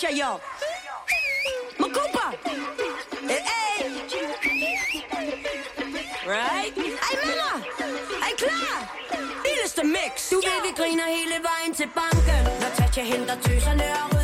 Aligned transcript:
Natasha, 0.00 0.16
yo. 0.16 0.40
Makupa. 1.78 2.32
Hey, 3.28 3.42
hey. 3.44 3.84
Right? 6.26 6.72
Ej, 6.76 7.16
mamma. 7.26 7.60
Er 7.78 8.30
I 8.30 8.34
klar? 8.34 8.88
Vildeste 9.44 9.84
mix. 9.84 10.30
Du 10.30 10.36
ved, 10.36 10.62
vi 10.62 10.72
griner 10.76 11.04
hele 11.04 11.42
vejen 11.42 11.74
til 11.74 11.88
banken. 11.94 12.44
Natasha 12.60 13.02
henter 13.02 13.36
tøserne 13.42 13.84
og 14.04 14.19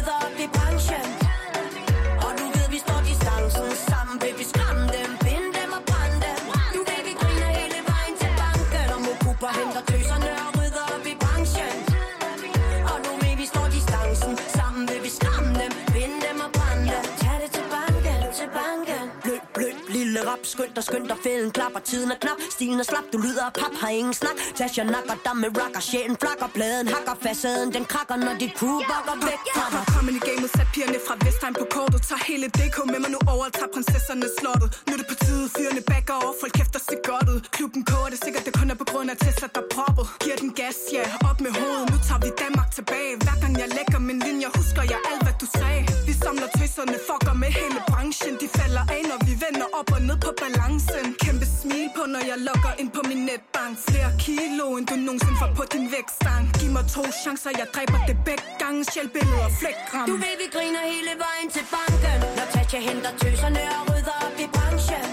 Skynd 20.88 21.08
dig, 21.10 21.18
fælden 21.24 21.50
klapper 21.58 21.80
Tiden 21.90 22.10
er 22.14 22.18
knap, 22.24 22.38
stilen 22.56 22.78
er 22.82 22.88
slap 22.92 23.06
Du 23.12 23.18
lyder 23.26 23.44
af 23.48 23.52
pap, 23.60 23.74
har 23.82 23.90
ingen 24.00 24.14
snak. 24.22 24.36
Tasha 24.58 24.82
nakker 24.94 25.16
dig 25.26 25.36
med 25.42 25.50
rocker 25.58 25.82
Sjælen 25.88 26.16
flakker, 26.22 26.48
bladen 26.56 26.86
hakker. 26.94 27.14
Facaden, 27.24 27.68
den 27.76 27.84
krakker 27.92 28.16
Når 28.26 28.34
dit 28.42 28.52
crew 28.58 28.78
bakker 28.92 29.16
væk 29.28 29.42
fra 29.56 29.66
dig. 29.74 29.82
Kom 29.94 30.04
ind 30.10 30.18
i 30.20 30.22
gamet, 30.28 30.50
sat 30.56 30.68
pigerne 30.74 30.98
fra 31.06 31.14
Vestheim 31.24 31.54
på 31.60 31.66
kortet. 31.74 32.00
Tag 32.08 32.20
hele 32.30 32.46
DK 32.58 32.76
med 32.92 33.00
mig 33.04 33.10
nu 33.14 33.20
over 33.32 33.46
tager 33.58 33.72
prinsesserne 33.74 34.26
slottet. 34.38 34.68
Nu 34.86 34.90
er 34.94 34.98
det 35.02 35.08
på 35.12 35.16
tide, 35.24 35.44
fyrene 35.56 35.82
backer 35.90 36.16
over 36.22 36.34
Folk 36.40 36.52
kæft 36.58 36.74
og 36.78 36.82
ser 36.88 37.00
godt 37.10 37.26
ud. 37.34 37.40
Klubben 37.56 37.82
koger 37.90 38.10
det 38.12 38.18
sikkert, 38.24 38.42
det 38.46 38.52
kun 38.58 38.68
er 38.74 38.78
på 38.82 38.86
grund 38.90 39.08
af 39.14 39.16
Tesla, 39.24 39.46
der 39.56 39.64
proppet. 39.74 40.06
Giver 40.22 40.38
den 40.44 40.50
gas, 40.60 40.78
ja, 40.96 41.04
op 41.28 41.38
med 41.44 41.52
hovedet. 41.58 41.86
Nu 41.92 41.96
tager 42.06 42.20
vi 42.26 42.30
Danmark 42.44 42.68
tilbage. 42.78 43.12
Hver 43.24 43.36
gang 43.42 43.54
jeg 43.62 43.68
lægger 43.78 43.98
min 44.08 44.18
linje, 44.26 44.48
husker 44.58 44.84
jeg 44.92 45.00
alt, 45.10 45.22
hvad 45.26 45.36
du 45.42 45.46
sagde. 45.58 45.82
Vi 46.08 46.12
samler 46.24 46.48
tøserne, 46.58 46.96
fucker 47.08 47.34
med 47.42 47.50
hele 47.60 47.80
branchen. 47.90 48.32
De 48.42 48.46
falder 48.58 48.84
af, 48.96 49.02
når 49.10 49.18
vi 49.28 49.32
vender 49.44 49.68
op 49.78 49.88
og 49.96 50.00
ned 50.08 50.18
på 50.26 50.30
chancen 50.76 51.14
Kæmpe 51.24 51.46
smil 51.60 51.88
på, 51.96 52.02
når 52.14 52.22
jeg 52.30 52.38
logger 52.48 52.72
ind 52.80 52.90
på 52.96 53.02
min 53.10 53.20
netbank. 53.30 53.72
Flere 53.88 54.10
kilo, 54.26 54.66
end 54.78 54.86
du 54.90 54.96
nogensinde 55.06 55.36
får 55.42 55.50
på 55.60 55.64
din 55.72 55.86
vægtstang. 55.94 56.44
Giv 56.58 56.70
mig 56.76 56.84
to 56.96 57.02
chancer, 57.22 57.50
jeg 57.60 57.66
dræber 57.74 58.00
det 58.08 58.16
begge 58.28 58.46
gange. 58.62 58.80
Sjælbilleder, 58.92 59.50
flækram 59.60 60.06
Du 60.10 60.16
ved, 60.24 60.34
vi 60.42 60.46
griner 60.56 60.82
hele 60.94 61.12
vejen 61.26 61.48
til 61.56 61.64
banken. 61.74 62.18
Når 62.36 62.46
Tatja 62.54 62.80
henter 62.88 63.12
tøserne 63.22 63.62
og 63.76 63.82
rydder 63.90 64.16
op 64.26 64.36
i 64.44 64.46
branchen. 64.56 65.06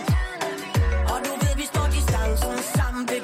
Og 1.14 1.18
du 1.26 1.32
ved, 1.42 1.54
vi 1.62 1.66
står 1.72 1.88
distancen 1.96 2.56
Sammen 2.78 3.04
vil 3.12 3.22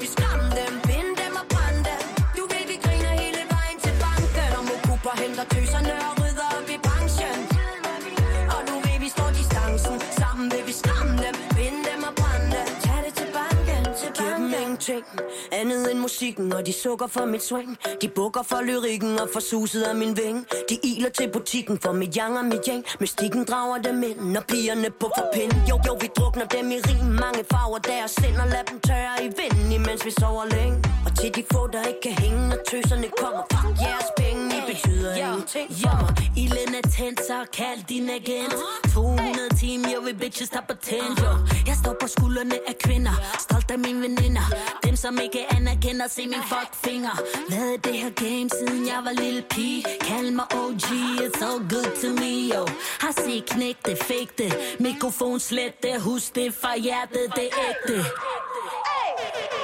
ingenting 14.89 15.19
andet 15.51 15.91
end 15.91 15.99
musikken 15.99 16.53
Og 16.53 16.65
de 16.65 16.73
sukker 16.73 17.07
for 17.07 17.25
mit 17.25 17.43
swing. 17.43 17.77
De 18.01 18.07
bukker 18.07 18.43
for 18.43 18.61
lyrikken 18.61 19.19
og 19.19 19.29
for 19.33 19.39
suset 19.39 19.81
af 19.81 19.95
min 19.95 20.17
ving. 20.17 20.47
De 20.69 20.77
iler 20.83 21.09
til 21.09 21.29
butikken 21.33 21.79
for 21.79 21.91
mit 21.91 22.15
yang 22.15 22.37
og 22.37 22.45
mit 22.45 22.65
yang 22.67 22.83
Mystikken 22.99 23.43
drager 23.45 23.77
dem 23.81 24.03
ind 24.03 24.19
Når 24.33 24.41
pigerne 24.41 24.89
på 24.99 25.11
for 25.17 25.27
pind 25.33 25.53
Jo, 25.69 25.79
jo, 25.87 25.93
vi 26.01 26.07
drukner 26.17 26.45
dem 26.45 26.71
i 26.71 26.79
rim. 26.87 27.05
Mange 27.05 27.43
farver 27.51 27.77
deres 27.77 28.11
sind 28.11 28.37
Og 28.43 28.47
lad 28.47 28.63
dem 28.69 28.79
tørre 28.79 29.15
i 29.25 29.29
vinden 29.39 29.71
Imens 29.71 30.05
vi 30.05 30.11
sover 30.19 30.45
længe. 30.45 30.77
Og 31.05 31.11
til 31.17 31.35
de 31.35 31.43
få, 31.53 31.67
der 31.67 31.81
ikke 31.87 32.01
kan 32.01 32.11
hænge 32.23 32.47
Når 32.49 32.59
tøserne 32.69 33.07
kommer. 33.21 33.43
Fuck 33.53 33.75
jeres 33.85 34.09
penge 34.17 34.41
I 34.57 34.61
betyder 34.71 35.15
ingenting. 35.15 35.67
for 35.81 35.95
mig 36.01 36.13
Ilden 36.43 36.75
er 36.79 36.87
tændt, 36.97 37.19
så 37.27 37.37
kald 37.53 37.81
din 37.89 38.09
agent. 38.09 38.53
200 38.93 39.49
timer, 39.59 39.89
jeg 39.89 40.01
vil 40.05 40.15
bitches 40.23 40.49
der 40.49 40.61
patent, 40.69 41.19
jo 41.23 41.31
Jeg 41.67 41.75
står 41.83 41.95
på 42.01 42.07
skuldrene 42.07 42.57
af 42.67 42.75
kvinder. 42.83 43.15
Stolt 43.39 43.71
af 43.71 43.79
mine 43.79 44.01
veninder 44.01 44.45
dem 44.83 44.95
som 44.95 45.19
ikke 45.23 45.53
anerkender, 45.55 46.07
se 46.07 46.27
min 46.27 46.43
fuck 46.51 46.71
finger 46.85 47.15
Lavet 47.49 47.85
det 47.85 47.93
her 47.93 48.09
game, 48.09 48.49
siden 48.49 48.87
jeg 48.87 49.01
var 49.03 49.11
lille 49.11 49.41
pige? 49.49 49.83
Kald 50.01 50.31
mig 50.31 50.45
OG, 50.61 50.87
it's 51.25 51.41
all 51.47 51.59
good 51.73 51.91
to 52.01 52.09
me, 52.21 52.33
yo. 52.53 52.67
Har 53.03 53.11
set 53.11 53.45
knæk 53.45 53.77
det, 53.85 53.97
fake 53.97 54.33
det. 54.37 54.53
Mikrofon 54.79 55.39
slet 55.39 55.83
det, 55.83 56.01
husk 56.01 56.35
det 56.35 56.53
fra 56.61 56.77
hjertet, 56.77 57.25
det 57.35 57.47
er 57.51 57.69
ægte. 57.69 57.97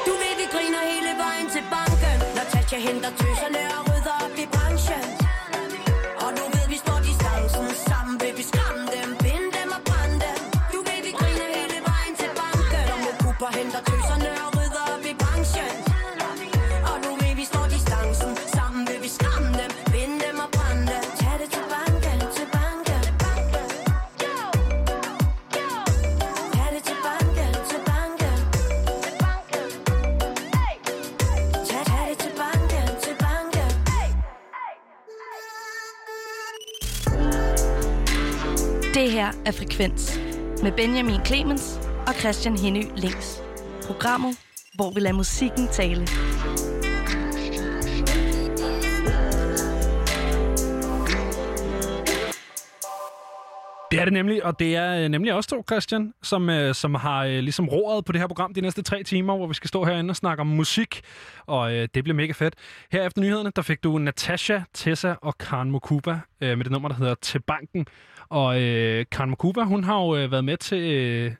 Du 0.05 0.11
ved, 0.21 0.33
vi 0.41 0.45
griner 0.53 0.83
hele 0.91 1.11
vejen 1.23 1.47
til 1.55 1.63
banken. 1.75 2.17
Når 2.35 2.45
Tatja 2.51 2.77
henter 2.77 3.09
tøserne 3.09 3.61
og 3.77 3.81
rydder 3.89 4.15
op 4.25 4.37
i 4.37 4.45
branchen. 4.53 5.14
Det 39.05 39.13
her 39.13 39.31
er 39.45 39.51
Frekvens 39.51 40.19
med 40.63 40.71
Benjamin 40.71 41.25
Clemens 41.25 41.79
og 42.07 42.13
Christian 42.13 42.57
Henny 42.57 42.83
Links. 42.95 43.41
Programmet, 43.87 44.37
hvor 44.75 44.93
vi 44.93 44.99
lader 44.99 45.15
musikken 45.15 45.67
tale. 45.67 46.07
Det 53.91 53.99
er 53.99 54.05
det 54.05 54.13
nemlig, 54.13 54.45
og 54.45 54.59
det 54.59 54.75
er 54.75 55.03
øh, 55.03 55.09
nemlig 55.09 55.33
også 55.33 55.49
to, 55.49 55.63
Christian, 55.69 56.13
som, 56.23 56.49
øh, 56.49 56.75
som 56.75 56.95
har 56.95 57.25
øh, 57.25 57.39
ligesom 57.39 57.69
roret 57.69 58.05
på 58.05 58.11
det 58.11 58.21
her 58.21 58.27
program 58.27 58.53
de 58.53 58.61
næste 58.61 58.81
tre 58.81 59.03
timer, 59.03 59.37
hvor 59.37 59.47
vi 59.47 59.53
skal 59.53 59.67
stå 59.67 59.83
herinde 59.83 60.11
og 60.11 60.15
snakke 60.15 60.41
om 60.41 60.47
musik, 60.47 61.01
og 61.45 61.73
øh, 61.73 61.87
det 61.93 62.03
bliver 62.03 62.15
mega 62.15 62.31
fedt. 62.31 62.55
Her 62.91 63.03
efter 63.03 63.21
nyhederne, 63.21 63.51
der 63.55 63.61
fik 63.61 63.83
du 63.83 63.97
Natasha, 63.97 64.59
Tessa 64.73 65.15
og 65.21 65.37
Karen 65.37 65.71
Mokuba 65.71 66.19
øh, 66.41 66.57
med 66.57 66.63
det 66.63 66.71
nummer, 66.71 66.89
der 66.89 66.95
hedder 66.95 67.15
Til 67.21 67.39
Banken. 67.39 67.87
Og 68.29 68.61
øh, 68.61 69.05
Karen 69.11 69.29
Mokuba, 69.29 69.63
hun 69.63 69.83
har 69.83 70.01
jo 70.01 70.15
øh, 70.15 70.31
været 70.31 70.45
med 70.45 70.57
til, 70.57 70.79
øh, 70.79 71.31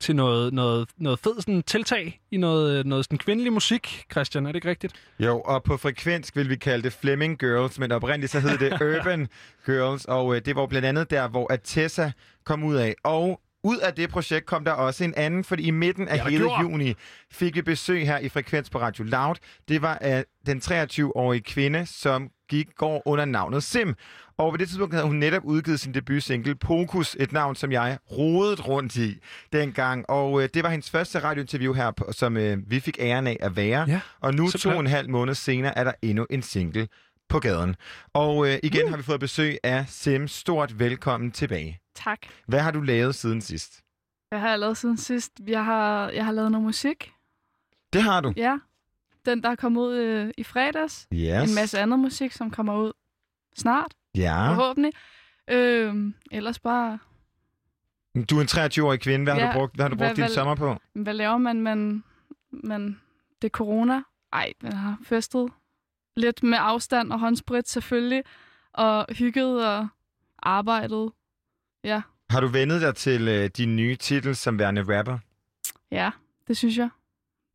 til 0.00 0.16
noget, 0.16 0.52
noget, 0.54 0.88
noget 0.96 1.18
fed 1.18 1.34
sådan, 1.40 1.62
tiltag 1.62 2.20
i 2.30 2.36
noget, 2.36 2.86
noget 2.86 3.04
sådan, 3.04 3.18
kvindelig 3.18 3.52
musik, 3.52 4.04
Christian, 4.12 4.46
er 4.46 4.48
det 4.48 4.56
ikke 4.56 4.68
rigtigt? 4.68 4.92
Jo, 5.18 5.40
og 5.40 5.62
på 5.62 5.76
frekvens 5.76 6.36
vil 6.36 6.48
vi 6.48 6.56
kalde 6.56 6.82
det 6.82 6.92
Fleming 6.92 7.38
Girls, 7.38 7.78
men 7.78 7.92
oprindeligt 7.92 8.32
så 8.32 8.40
hed 8.40 8.58
det 8.58 8.72
Urban 8.98 9.28
Girls, 9.66 10.04
og 10.04 10.36
øh, 10.36 10.42
det 10.44 10.56
var 10.56 10.66
blandt 10.66 10.86
andet 10.86 11.10
der, 11.10 11.28
hvor 11.28 11.52
Atessa 11.52 12.10
kom 12.44 12.64
ud 12.64 12.74
af. 12.76 12.94
Og 13.04 13.40
ud 13.64 13.78
af 13.78 13.94
det 13.94 14.10
projekt 14.10 14.46
kom 14.46 14.64
der 14.64 14.72
også 14.72 15.04
en 15.04 15.14
anden, 15.16 15.44
fordi 15.44 15.62
i 15.62 15.70
midten 15.70 16.08
af 16.08 16.16
Ja, 16.16 16.24
hele 16.28 16.44
gjorde. 16.44 16.60
juni 16.60 16.94
fik 17.30 17.54
vi 17.56 17.62
besøg 17.62 18.06
her 18.06 18.18
i 18.18 18.28
Frekvens 18.28 18.70
på 18.70 18.78
Radio 18.78 19.04
Loud. 19.04 19.34
Det 19.68 19.82
var 19.82 19.98
af 20.00 20.24
den 20.46 20.58
23-årige 20.58 21.40
kvinde, 21.42 21.86
som 21.86 22.28
gik 22.48 22.68
går 22.76 23.02
under 23.06 23.24
navnet 23.24 23.62
Sim. 23.62 23.94
Og 24.40 24.50
på 24.50 24.56
det 24.56 24.68
tidspunkt 24.68 24.94
havde 24.94 25.06
hun 25.06 25.16
netop 25.16 25.44
udgivet 25.44 25.80
sin 25.80 25.94
debutsingle 25.94 26.54
Pokus, 26.54 27.16
et 27.20 27.32
navn, 27.32 27.54
som 27.54 27.72
jeg 27.72 27.98
rodede 28.10 28.62
rundt 28.62 28.96
i 28.96 29.18
dengang. 29.52 30.10
Og 30.10 30.42
øh, 30.42 30.48
det 30.54 30.62
var 30.62 30.70
hendes 30.70 30.90
første 30.90 31.18
radiointerview 31.18 31.72
her, 31.72 31.90
på, 31.90 32.12
som 32.12 32.36
øh, 32.36 32.70
vi 32.70 32.80
fik 32.80 32.96
æren 33.00 33.26
af 33.26 33.36
at 33.40 33.56
være. 33.56 33.84
Ja, 33.88 34.00
og 34.20 34.34
nu, 34.34 34.44
to 34.44 34.50
simpelthen. 34.50 34.72
og 34.72 34.80
en 34.80 34.86
halv 34.86 35.10
måned 35.10 35.34
senere, 35.34 35.78
er 35.78 35.84
der 35.84 35.92
endnu 36.02 36.26
en 36.30 36.42
single 36.42 36.88
på 37.28 37.38
gaden. 37.38 37.76
Og 38.12 38.48
øh, 38.48 38.58
igen 38.62 38.88
har 38.88 38.96
vi 38.96 39.02
fået 39.02 39.20
besøg 39.20 39.58
af 39.62 39.88
Sim. 39.88 40.28
Stort 40.28 40.78
velkommen 40.78 41.30
tilbage. 41.30 41.80
Tak. 41.94 42.18
Hvad 42.46 42.60
har 42.60 42.70
du 42.70 42.80
lavet 42.80 43.14
siden 43.14 43.40
sidst? 43.40 43.80
Hvad 44.28 44.38
har 44.38 44.48
jeg 44.48 44.58
lavet 44.58 44.76
siden 44.76 44.96
sidst? 44.96 45.32
Jeg 45.46 45.64
har, 45.64 46.10
jeg 46.10 46.24
har 46.24 46.32
lavet 46.32 46.50
noget 46.50 46.64
musik. 46.64 47.12
Det 47.92 48.02
har 48.02 48.20
du. 48.20 48.32
Ja. 48.36 48.58
Den, 49.26 49.42
der 49.42 49.54
kom 49.54 49.76
ud 49.76 49.94
øh, 49.94 50.30
i 50.36 50.44
fredags. 50.44 51.06
Yes. 51.14 51.50
En 51.50 51.54
masse 51.54 51.80
andet 51.80 51.98
musik, 51.98 52.32
som 52.32 52.50
kommer 52.50 52.76
ud 52.76 52.92
snart, 53.56 53.94
Ja. 54.16 54.48
forhåbentlig. 54.48 54.92
Øhm, 55.50 56.14
ellers 56.30 56.58
bare, 56.58 56.98
Du 58.30 58.36
er 58.38 58.40
en 58.40 58.46
23-årig 58.46 59.00
kvinde. 59.00 59.24
Hvad 59.24 59.34
har 59.34 59.40
Ja, 59.40 59.46
du 59.46 59.52
brugt, 59.52 59.74
hvad 59.74 59.84
har 59.84 59.88
du 59.88 59.96
hvad- 59.96 60.08
brugt 60.08 60.16
din 60.16 60.22
hvad- 60.24 60.34
sommer 60.34 60.54
på? 60.54 60.76
hvad 60.92 61.14
laver 61.14 61.38
man? 61.38 61.60
Men, 61.60 62.04
men 62.50 63.00
det 63.42 63.48
er 63.48 63.50
corona. 63.50 64.02
Ej, 64.32 64.52
jeg 64.62 64.78
har 64.78 64.98
festet 65.04 65.48
lidt 66.16 66.42
med 66.42 66.58
afstand 66.60 67.12
og 67.12 67.18
håndsprit 67.20 67.68
selvfølgelig. 67.68 68.24
Og 68.72 69.06
hygget 69.10 69.66
og 69.68 69.88
arbejdet. 70.42 71.12
Ja, 71.84 72.02
Har 72.30 72.40
du 72.40 72.46
vendet 72.46 72.80
dig 72.80 72.94
til 72.96 73.28
øh, 73.28 73.50
din 73.56 73.76
nye 73.76 73.96
titel 73.96 74.36
som 74.36 74.58
værende 74.58 74.98
rapper? 74.98 75.18
ja, 75.90 76.10
det 76.48 76.56
synes 76.56 76.76
jeg. 76.78 76.88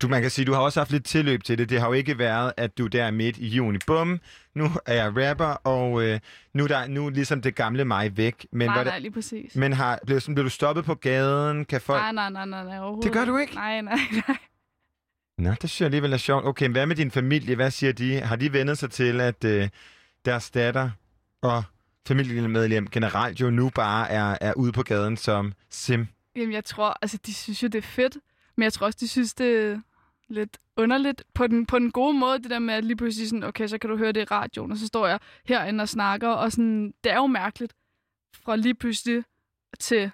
Du, 0.01 0.07
man 0.07 0.21
kan 0.21 0.31
sige, 0.31 0.45
du 0.45 0.53
har 0.53 0.59
også 0.59 0.79
haft 0.79 0.91
lidt 0.91 1.05
tilløb 1.05 1.43
til 1.43 1.57
det. 1.57 1.69
Det 1.69 1.79
har 1.79 1.87
jo 1.87 1.93
ikke 1.93 2.17
været, 2.17 2.53
at 2.57 2.77
du 2.77 2.87
der 2.87 3.03
er 3.03 3.11
midt 3.11 3.37
i 3.37 3.47
juni. 3.47 3.79
Bum, 3.87 4.19
nu 4.55 4.69
er 4.85 4.93
jeg 4.93 5.29
rapper, 5.29 5.45
og 5.45 6.03
øh, 6.03 6.19
nu, 6.53 6.63
er 6.63 6.67
der, 6.67 6.87
nu 6.87 7.05
er 7.05 7.09
ligesom 7.09 7.41
det 7.41 7.55
gamle 7.55 7.85
mig 7.85 8.17
væk. 8.17 8.45
Men, 8.51 8.67
nej, 8.67 8.75
var 8.75 8.83
det, 8.83 8.91
nej, 8.91 8.99
lige 8.99 9.11
præcis. 9.11 9.55
men 9.55 9.73
har, 9.73 9.99
blev, 10.05 10.19
sådan, 10.19 10.35
blev 10.35 10.45
du 10.45 10.49
stoppet 10.49 10.85
på 10.85 10.95
gaden? 10.95 11.65
Kan 11.65 11.81
folk... 11.81 12.01
Nej, 12.01 12.11
nej, 12.11 12.29
nej, 12.29 12.45
nej, 12.45 12.63
nej, 12.63 12.79
overhovedet 12.79 13.03
Det 13.03 13.13
gør 13.13 13.25
du 13.25 13.37
ikke? 13.37 13.55
Nej, 13.55 13.81
nej, 13.81 13.99
nej. 14.27 14.37
Nå, 15.37 15.49
det 15.49 15.69
synes 15.69 15.81
jeg 15.81 15.85
alligevel 15.85 16.13
er 16.13 16.17
sjovt. 16.17 16.45
Okay, 16.45 16.69
hvad 16.69 16.85
med 16.85 16.95
din 16.95 17.11
familie? 17.11 17.55
Hvad 17.55 17.71
siger 17.71 17.93
de? 17.93 18.19
Har 18.19 18.35
de 18.35 18.53
vendet 18.53 18.77
sig 18.77 18.91
til, 18.91 19.21
at 19.21 19.43
øh, 19.43 19.69
deres 20.25 20.51
datter 20.51 20.89
og 21.41 21.63
familiemedlem 22.07 22.87
generelt 22.87 23.41
jo 23.41 23.49
nu 23.49 23.69
bare 23.69 24.09
er, 24.09 24.37
er 24.41 24.53
ude 24.53 24.71
på 24.71 24.83
gaden 24.83 25.17
som 25.17 25.53
sim? 25.69 26.07
Jamen, 26.35 26.53
jeg 26.53 26.65
tror, 26.65 26.97
altså, 27.01 27.17
de 27.25 27.33
synes 27.33 27.63
jo, 27.63 27.67
det 27.67 27.77
er 27.77 27.87
fedt, 27.87 28.17
men 28.55 28.63
jeg 28.63 28.73
tror 28.73 28.85
også, 28.85 28.97
de 28.99 29.07
synes, 29.07 29.33
det 29.33 29.57
er 29.57 29.79
lidt 30.27 30.57
underligt 30.77 31.23
på 31.33 31.47
den, 31.47 31.65
på 31.65 31.79
den 31.79 31.91
gode 31.91 32.13
måde, 32.13 32.39
det 32.39 32.49
der 32.49 32.59
med, 32.59 32.73
at 32.73 32.83
lige 32.83 32.95
pludselig 32.97 33.29
sådan, 33.29 33.43
okay, 33.43 33.67
så 33.67 33.77
kan 33.77 33.89
du 33.89 33.97
høre 33.97 34.11
det 34.11 34.21
i 34.21 34.23
radioen, 34.23 34.71
og 34.71 34.77
så 34.77 34.87
står 34.87 35.07
jeg 35.07 35.19
herinde 35.45 35.81
og 35.81 35.89
snakker, 35.89 36.29
og 36.29 36.51
sådan, 36.51 36.93
det 37.03 37.11
er 37.11 37.15
jo 37.15 37.27
mærkeligt, 37.27 37.73
fra 38.43 38.55
lige 38.55 38.75
pludselig 38.75 39.23
til 39.79 40.11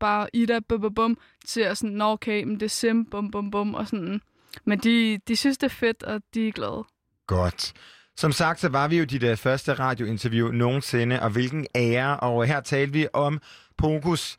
bare 0.00 0.28
Ida, 0.32 0.58
bum, 0.58 0.80
bum, 0.80 0.94
bum, 0.94 1.18
til 1.46 1.60
at 1.60 1.78
sådan, 1.78 1.96
nå 1.96 2.04
okay, 2.04 2.42
men 2.42 2.54
det 2.54 2.62
er 2.62 2.68
Sim, 2.68 3.04
bum, 3.04 3.30
bum, 3.30 3.50
bum, 3.50 3.74
og 3.74 3.88
sådan. 3.88 4.20
Men 4.64 4.78
de, 4.78 5.18
de 5.28 5.36
synes, 5.36 5.58
det 5.58 5.66
er 5.66 5.74
fedt, 5.74 6.02
og 6.02 6.22
de 6.34 6.48
er 6.48 6.52
glade. 6.52 6.84
Godt. 7.26 7.72
Som 8.16 8.32
sagt, 8.32 8.60
så 8.60 8.68
var 8.68 8.88
vi 8.88 8.98
jo 8.98 9.04
dit 9.04 9.22
uh, 9.22 9.36
første 9.36 9.74
radiointerview 9.74 10.48
nogensinde, 10.48 11.22
og 11.22 11.30
hvilken 11.30 11.66
ære. 11.74 12.20
Og 12.20 12.46
her 12.46 12.60
talte 12.60 12.92
vi 12.92 13.08
om 13.12 13.40
Pokus. 13.76 14.36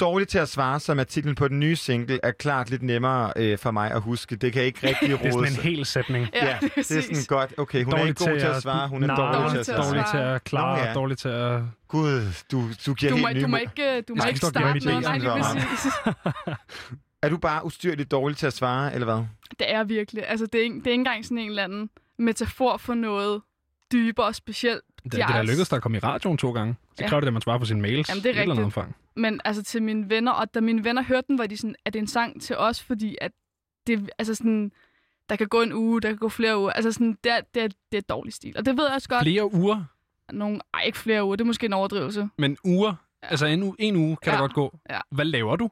Dårligt 0.00 0.30
til 0.30 0.38
at 0.38 0.48
svare, 0.48 0.80
som 0.80 0.98
er 0.98 1.04
titlen 1.04 1.34
på 1.34 1.48
den 1.48 1.60
nye 1.60 1.76
single, 1.76 2.20
er 2.22 2.30
klart 2.30 2.70
lidt 2.70 2.82
nemmere 2.82 3.32
øh, 3.36 3.58
for 3.58 3.70
mig 3.70 3.90
at 3.90 4.00
huske. 4.00 4.36
Det 4.36 4.52
kan 4.52 4.62
ikke 4.62 4.86
rigtig 4.86 5.08
Det 5.18 5.26
er 5.26 5.30
sådan 5.30 5.48
en 5.48 5.62
hel 5.62 5.86
sætning. 5.86 6.28
Ja, 6.34 6.58
det 6.60 6.78
er 6.78 7.02
sådan 7.02 7.16
godt. 7.28 7.54
Okay, 7.58 7.84
hun 7.84 7.92
er 7.92 8.06
ikke 8.06 8.24
god 8.24 8.38
til 8.38 8.46
at 8.46 8.62
svare, 8.62 8.88
hun 8.88 9.02
er 9.02 9.06
nej, 9.06 9.32
dårlig 9.32 9.64
til 9.64 9.72
at 9.72 9.78
Dårlig 9.78 9.92
til 9.92 9.98
at 9.98 10.02
svare. 10.04 10.04
Dårlig 10.04 10.04
til 10.10 10.18
at 10.34 10.44
klare, 10.44 10.78
Nå, 10.78 10.84
ja. 10.84 10.94
dårlig 10.94 11.18
til 11.18 11.28
at... 11.28 11.62
Gud, 11.88 12.22
du, 12.52 12.68
du 12.86 12.94
giver 12.94 13.12
Du 13.12 13.18
må, 13.18 13.26
helt 13.26 13.36
nye 13.36 13.42
du 13.42 13.48
må 13.48 13.56
ikke, 13.56 13.96
øh, 13.96 14.02
du 14.08 14.14
må 14.14 14.24
ikke 14.24 14.40
er 14.42 14.50
starte 14.50 14.86
noget. 14.86 15.02
Nej, 15.02 15.18
lige 15.18 15.30
præcis. 15.30 15.92
Er 17.22 17.28
du 17.28 17.36
bare 17.36 17.64
ustyrligt 17.64 18.10
dårlig 18.10 18.36
til 18.36 18.46
at 18.46 18.52
svare, 18.52 18.94
eller 18.94 19.04
hvad? 19.04 19.24
Det 19.58 19.72
er 19.72 19.84
virkelig. 19.84 20.28
Altså, 20.28 20.46
det 20.46 20.66
er, 20.66 20.68
det 20.68 20.86
er 20.86 20.90
ikke 20.90 20.92
engang 20.92 21.24
sådan 21.24 21.38
en 21.38 21.48
eller 21.48 21.64
anden 21.64 21.90
metafor 22.18 22.76
for 22.76 22.94
noget 22.94 23.42
dybere 23.92 24.26
og 24.26 24.34
specielt. 24.34 24.80
Det, 25.04 25.12
det 25.12 25.20
er 25.20 25.42
lykkedes 25.42 25.68
dig 25.68 25.76
at 25.76 25.82
komme 25.82 25.96
i 25.96 26.00
radioen 26.00 26.38
to 26.38 26.52
gange. 26.52 26.76
Ja. 27.00 27.08
kræver 27.08 27.20
det, 27.20 27.26
at 27.26 27.32
man 27.32 27.42
svarer 27.42 27.58
på 27.58 27.64
sine 27.64 27.80
mails. 27.80 28.08
Jamen, 28.08 28.22
det 28.22 28.30
er 28.30 28.34
i 28.34 28.36
et 28.36 28.42
eller 28.42 28.54
andet 28.54 28.64
omfang. 28.64 28.96
Men 29.16 29.40
altså 29.44 29.62
til 29.62 29.82
mine 29.82 30.10
venner, 30.10 30.32
og 30.32 30.54
da 30.54 30.60
mine 30.60 30.84
venner 30.84 31.02
hørte 31.02 31.26
den, 31.28 31.38
var 31.38 31.46
de 31.46 31.56
sådan, 31.56 31.74
at 31.84 31.92
det 31.92 31.98
er 31.98 32.02
en 32.02 32.06
sang 32.06 32.42
til 32.42 32.56
os, 32.56 32.82
fordi 32.82 33.16
at 33.20 33.32
det, 33.86 34.10
altså 34.18 34.34
sådan, 34.34 34.72
der 35.28 35.36
kan 35.36 35.48
gå 35.48 35.62
en 35.62 35.72
uge, 35.72 36.00
der 36.00 36.08
kan 36.08 36.18
gå 36.18 36.28
flere 36.28 36.58
uger. 36.58 36.70
Altså 36.72 36.92
sådan, 36.92 37.18
det 37.24 37.32
er, 37.32 37.40
det 37.54 37.62
er, 37.62 37.68
det 37.92 37.98
er 37.98 38.02
dårlig 38.02 38.32
stil. 38.32 38.54
Og 38.58 38.66
det 38.66 38.76
ved 38.76 38.84
jeg 38.84 38.94
også 38.94 39.08
godt. 39.08 39.22
Flere 39.22 39.54
uger, 39.54 39.84
Nogle, 40.32 40.60
ej, 40.74 40.82
ikke 40.82 40.98
flere 40.98 41.24
uger, 41.24 41.36
det 41.36 41.44
er 41.44 41.46
måske 41.46 41.66
en 41.66 41.72
overdrivelse. 41.72 42.28
men 42.38 42.56
uger, 42.64 42.94
Ja. 43.22 43.28
altså 43.28 43.46
en, 43.46 43.62
uge, 43.62 43.74
en 43.78 43.96
uge 43.96 44.16
kan 44.16 44.30
Ja. 44.32 44.36
der 44.36 44.40
godt 44.40 44.54
gå. 44.54 44.78
Ja. 44.90 45.00
Hvad 45.10 45.24
laver 45.24 45.56
du? 45.56 45.70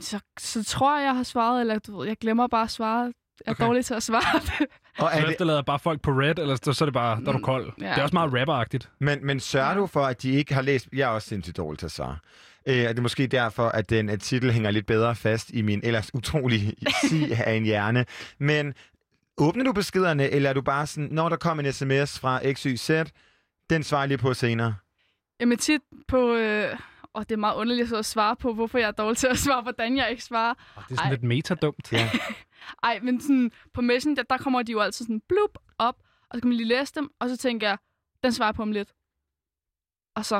Så, 0.00 0.20
så 0.38 0.64
tror 0.64 0.96
jeg, 0.98 1.04
jeg 1.06 1.16
har 1.16 1.22
svaret, 1.22 1.60
eller 1.60 1.78
du 1.78 1.98
ved, 1.98 2.06
jeg 2.06 2.16
glemmer 2.16 2.46
bare 2.46 2.62
at 2.62 2.70
svare. 2.70 3.00
Jeg 3.02 3.12
er 3.46 3.50
Okay. 3.50 3.64
dårlig 3.66 3.84
til 3.84 3.94
at 3.94 4.02
svare 4.02 4.40
det. 4.40 4.66
Og 4.98 5.10
er 5.12 5.20
Du 5.20 5.26
det, 5.26 5.30
efterlader 5.32 5.62
bare 5.62 5.78
folk 5.78 6.00
på 6.02 6.10
red, 6.10 6.38
eller 6.38 6.56
så 6.64 6.72
så 6.72 6.84
er 6.84 6.86
det 6.86 6.94
bare, 6.94 7.20
der 7.20 7.28
er 7.28 7.32
du 7.32 7.38
Mm, 7.38 7.44
kold. 7.44 7.72
ja. 7.80 7.84
Det 7.90 7.98
er 7.98 8.02
også 8.02 8.14
meget 8.14 8.40
rapperagtigt. 8.40 8.88
men, 8.98 9.26
men 9.26 9.40
sørger 9.40 9.74
du 9.74 9.86
for, 9.86 10.02
at 10.02 10.22
de 10.22 10.30
ikke 10.30 10.54
har 10.54 10.62
læst... 10.62 10.88
Jeg 10.92 11.00
er 11.04 11.08
også 11.08 11.28
sindssygt 11.28 11.56
dårlig 11.56 11.78
til 11.78 11.86
at 11.86 11.92
svare. 11.92 12.16
Øh, 12.68 12.82
og 12.82 12.88
det 12.88 12.98
er 12.98 13.02
måske 13.02 13.26
derfor, 13.26 13.68
at 13.68 13.90
den 13.90 14.08
at 14.08 14.20
titel 14.20 14.52
hænger 14.52 14.70
lidt 14.70 14.86
bedre 14.86 15.14
fast 15.14 15.50
i 15.50 15.62
min 15.62 15.80
ellers 15.84 16.14
utrolige 16.14 16.74
si 17.08 17.32
af 17.32 17.52
en 17.54 17.64
hjerne. 17.64 18.04
Men 18.38 18.74
åbner 19.38 19.64
du 19.64 19.72
beskederne, 19.72 20.30
eller 20.30 20.50
er 20.50 20.54
du 20.54 20.62
bare 20.62 20.86
sådan, 20.86 21.08
når 21.12 21.28
der 21.28 21.36
kommer 21.36 21.64
en 21.64 21.72
sms 21.72 22.18
fra 22.18 22.52
XYZ, 22.52 22.90
den 23.70 23.82
svarer 23.82 24.02
jeg 24.02 24.08
lige 24.08 24.18
på 24.18 24.34
senere? 24.34 24.74
Jamen 25.40 25.58
tit 25.58 25.80
på... 26.08 26.34
Øh, 26.34 26.76
og 27.16 27.28
det 27.28 27.34
er 27.34 27.38
meget 27.38 27.56
underligt 27.56 27.88
så 27.88 27.96
at 27.96 28.04
svare 28.04 28.36
på, 28.36 28.52
hvorfor 28.54 28.78
jeg 28.78 28.86
er 28.86 28.92
dårlig 28.92 29.18
til 29.18 29.26
at 29.26 29.38
svare, 29.38 29.62
hvordan 29.62 29.96
jeg 29.96 30.10
ikke 30.10 30.24
svarer. 30.24 30.54
Oh, 30.76 30.82
det 30.88 30.90
er 30.92 30.96
sådan 30.96 31.06
Ej. 31.06 31.10
lidt 31.10 31.22
metadumt. 31.22 31.92
Ja. 31.92 32.10
Ej, 32.82 32.98
men 33.02 33.20
sådan, 33.20 33.50
på 33.74 33.80
Messenger, 33.80 34.22
der 34.22 34.36
kommer 34.38 34.62
de 34.62 34.72
jo 34.72 34.80
altid 34.80 35.04
sådan 35.04 35.22
blup 35.28 35.58
op, 35.78 35.96
og 36.30 36.36
så 36.36 36.40
kan 36.40 36.48
man 36.48 36.56
lige 36.56 36.68
læse 36.68 36.94
dem, 36.94 37.10
og 37.20 37.28
så 37.28 37.36
tænker 37.36 37.68
jeg, 37.68 37.78
den 38.24 38.32
svarer 38.32 38.48
jeg 38.48 38.54
på 38.54 38.62
om 38.62 38.72
lidt. 38.72 38.92
Og 40.16 40.24
så... 40.24 40.36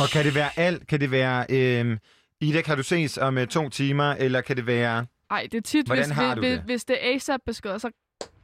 Og 0.00 0.08
kan 0.12 0.24
det 0.24 0.34
være 0.34 0.58
alt? 0.58 0.86
Kan 0.86 1.00
det 1.00 1.10
være, 1.10 1.46
øh, 1.50 1.98
Ida, 2.40 2.62
kan 2.62 2.76
du 2.76 2.82
ses 2.82 3.18
om 3.18 3.38
øh, 3.38 3.46
to 3.46 3.68
timer, 3.68 4.12
eller 4.12 4.40
kan 4.40 4.56
det 4.56 4.66
være... 4.66 5.06
Ej, 5.30 5.48
det 5.52 5.58
er 5.58 5.62
tit, 5.62 5.86
Hvordan 5.86 6.04
hvis, 6.04 6.14
har 6.14 6.34
hvis, 6.34 6.34
du 6.34 6.40
hvis, 6.40 6.56
det? 6.58 6.64
hvis 6.64 6.84
det 6.84 6.96
er 7.00 7.14
ASAP-beskeder, 7.14 7.78
så, 7.78 7.90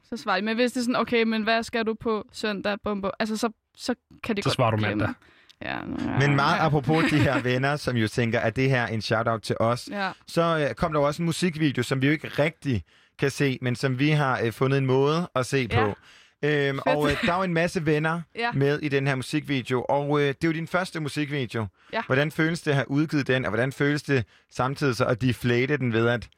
så 0.03 0.17
svarer 0.17 0.37
jeg. 0.37 0.45
Men 0.45 0.57
hvis 0.57 0.73
det 0.73 0.81
er 0.81 0.85
sådan, 0.85 0.97
okay, 0.97 1.23
men 1.23 1.43
hvad 1.43 1.63
skal 1.63 1.87
du 1.87 1.95
på 1.95 2.29
søndag? 2.33 2.79
Bum, 2.85 3.03
bum. 3.03 3.11
Altså, 3.19 3.37
så, 3.37 3.51
så 3.77 3.95
kan 4.23 4.37
det 4.37 4.45
Så 4.45 4.49
godt 4.51 4.55
svarer 4.55 4.71
du 4.71 4.77
glemme. 4.77 5.15
Ja, 5.63 5.79
Men 6.21 6.37
meget 6.37 6.61
apropos 6.61 7.05
de 7.11 7.19
her 7.19 7.43
venner, 7.43 7.77
som 7.77 7.97
jo 7.97 8.09
tænker, 8.09 8.41
at 8.41 8.57
det 8.57 8.71
her 8.71 8.83
er 8.83 8.87
en 8.87 9.03
shout-out 9.03 9.43
til 9.43 9.57
os, 9.61 9.89
Ja. 9.93 10.11
så 10.27 10.67
øh, 10.69 10.75
kom 10.75 10.93
der 10.93 11.01
også 11.01 11.23
en 11.23 11.27
musikvideo, 11.27 11.83
som 11.83 12.03
vi 12.03 12.07
jo 12.07 12.13
ikke 12.13 12.29
rigtig 12.29 12.85
kan 13.19 13.31
se, 13.31 13.59
men 13.63 13.77
som 13.77 13.99
vi 13.99 14.09
har 14.11 14.41
øh, 14.45 14.53
fundet 14.53 14.79
en 14.79 14.87
måde 14.87 15.29
at 15.35 15.47
se 15.47 15.69
Ja. 15.73 15.85
på. 15.85 15.95
Øhm, 16.43 16.79
og 16.87 17.11
øh, 17.11 17.23
der 17.27 17.33
er 17.33 17.37
jo 17.37 17.43
en 17.43 17.55
masse 17.55 17.87
venner 17.87 18.21
Ja. 18.37 18.53
med 18.53 18.79
i 18.83 18.89
den 18.89 19.07
her 19.07 19.15
musikvideo, 19.15 19.85
og 19.89 20.21
øh, 20.21 20.27
det 20.29 20.45
er 20.45 20.49
jo 20.49 20.53
din 20.53 20.67
første 20.67 21.01
musikvideo. 21.01 21.67
Ja. 21.93 22.03
Hvordan 22.07 22.31
føles 22.33 22.61
det 22.63 22.71
at 22.71 22.75
have 22.75 22.91
udgivet 22.91 23.27
den, 23.27 23.45
og 23.45 23.51
hvordan 23.51 23.73
føles 23.73 24.03
det 24.03 24.25
samtidig 24.51 24.97
så 24.97 25.05
at 25.05 25.21
deflate 25.23 25.77
den 25.77 25.93
ved, 25.93 26.09
at 26.09 26.29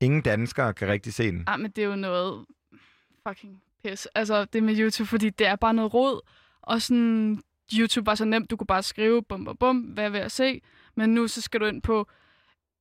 ingen 0.00 0.22
danskere 0.22 0.72
kan 0.74 0.88
rigtig 0.88 1.14
se 1.14 1.30
den? 1.30 1.44
Ej, 1.46 1.56
men 1.56 1.70
det 1.70 1.84
er 1.84 1.88
jo 1.88 1.96
noget 1.96 2.44
fucking 3.28 3.62
pis. 3.84 4.08
Altså, 4.14 4.44
det 4.44 4.62
med 4.62 4.78
YouTube, 4.78 5.08
fordi 5.08 5.30
det 5.30 5.46
er 5.46 5.56
bare 5.56 5.74
noget 5.74 5.94
råd. 5.94 6.20
Og 6.62 6.82
sådan, 6.82 7.42
YouTube 7.78 8.06
var 8.06 8.14
så 8.14 8.24
nemt, 8.24 8.50
du 8.50 8.56
kunne 8.56 8.66
bare 8.66 8.82
skrive, 8.82 9.22
bum, 9.22 9.44
bum, 9.44 9.56
bum, 9.56 9.76
hvad 9.76 10.10
vil 10.10 10.18
jeg 10.20 10.30
se? 10.30 10.60
Men 10.94 11.14
nu 11.14 11.28
så 11.28 11.40
skal 11.40 11.60
du 11.60 11.66
ind 11.66 11.82
på 11.82 12.08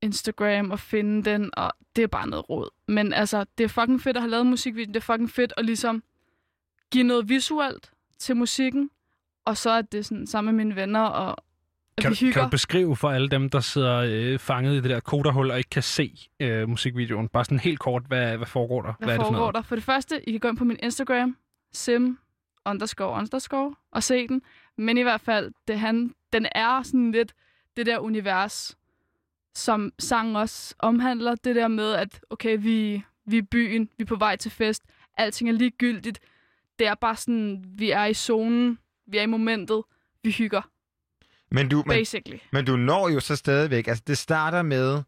Instagram 0.02 0.72
og 0.72 0.80
finde 0.80 1.30
den, 1.32 1.50
og 1.54 1.72
det 1.96 2.04
er 2.04 2.08
bare 2.08 2.28
noget 2.28 2.50
råd. 2.50 2.70
Men 2.88 3.14
altså, 3.14 3.46
det 3.58 3.64
er 3.64 3.68
fucking 3.68 4.02
fedt 4.02 4.18
at 4.18 4.24
have 4.24 4.30
lavet 4.32 4.46
musikvideo. 4.46 4.88
Det 4.88 4.96
er 4.96 5.14
fucking 5.14 5.32
fedt 5.32 5.54
at 5.58 5.66
ligesom 5.66 6.04
give 6.92 7.04
noget 7.04 7.30
visuelt 7.30 7.92
til 8.20 8.36
musikken. 8.36 8.90
Og 9.46 9.58
så 9.58 9.70
er 9.70 9.82
det 9.82 10.06
sådan 10.06 10.28
sammen 10.28 10.56
med 10.56 10.66
mine 10.66 10.76
venner, 10.76 11.02
og 11.02 11.38
Kan, 12.02 12.12
vi 12.12 12.32
kan 12.32 12.44
du 12.44 12.50
beskrive 12.50 12.96
for 12.96 13.10
alle 13.10 13.30
dem, 13.30 13.50
der 13.50 13.60
sidder 13.60 13.98
øh, 13.98 14.40
fanget 14.40 14.74
i 14.74 14.76
det 14.76 14.90
der 14.90 15.00
koderhul 15.00 15.52
og 15.52 15.58
ikke 15.58 15.70
kan 15.70 15.84
se 15.84 16.18
øh, 16.40 16.70
musikvideoen, 16.70 17.28
bare 17.28 17.46
sådan 17.46 17.60
helt 17.60 17.80
kort, 17.80 18.04
hvad, 18.08 18.38
hvad 18.38 18.48
foregår 18.48 18.82
der? 18.82 18.94
Hvad 19.00 19.08
er 19.08 19.12
det 19.12 19.16
for 19.18 19.24
foregår 19.24 19.40
noget? 19.40 19.56
der? 19.56 19.62
For 19.62 19.76
det 19.76 19.84
første, 19.84 20.30
I 20.30 20.32
kan 20.32 20.40
gå 20.40 20.48
ind 20.48 20.58
på 20.58 20.64
min 20.64 20.78
Instagram, 20.84 21.38
sim 21.74 22.18
underscore 22.66 23.18
underscore, 23.20 23.76
og 23.92 24.04
se 24.04 24.28
den. 24.28 24.42
Men 24.80 24.98
i 24.98 25.02
hvert 25.02 25.22
fald, 25.22 25.52
det 25.68 25.80
han, 25.80 26.14
den 26.34 26.48
er 26.56 26.84
sådan 26.84 27.12
lidt 27.12 27.34
det 27.78 27.86
der 27.86 28.00
univers, 28.00 28.78
som 29.56 29.92
sangen 30.00 30.36
også 30.36 30.76
omhandler. 30.80 31.36
Det 31.36 31.56
der 31.56 31.68
med, 31.68 31.94
at 31.94 32.22
okay, 32.30 32.58
vi, 32.60 33.04
vi 33.26 33.38
er 33.38 33.42
byen, 33.42 33.90
vi 33.98 34.02
er 34.02 34.06
på 34.06 34.16
vej 34.16 34.36
til 34.36 34.52
fest, 34.52 34.84
alting 35.18 35.50
er 35.50 35.54
ligegyldigt. 35.54 36.20
Det 36.80 36.88
er 36.88 36.96
bare 36.96 37.16
sådan, 37.16 37.64
vi 37.68 37.92
er 37.92 38.06
i 38.06 38.14
zonen, 38.14 38.80
vi 39.08 39.18
er 39.18 39.22
i 39.22 39.26
momentet, 39.26 39.84
vi 40.24 40.32
hygger, 40.32 40.62
Men 41.52 41.70
du, 41.70 41.78
men, 41.78 41.98
basically. 41.98 42.38
men 42.52 42.66
du 42.66 42.76
når 42.76 43.10
jo 43.10 43.20
så 43.20 43.36
stadigvæk, 43.36 43.88
altså 43.88 44.04
det 44.08 44.18
starter 44.18 44.62
med, 44.62 45.04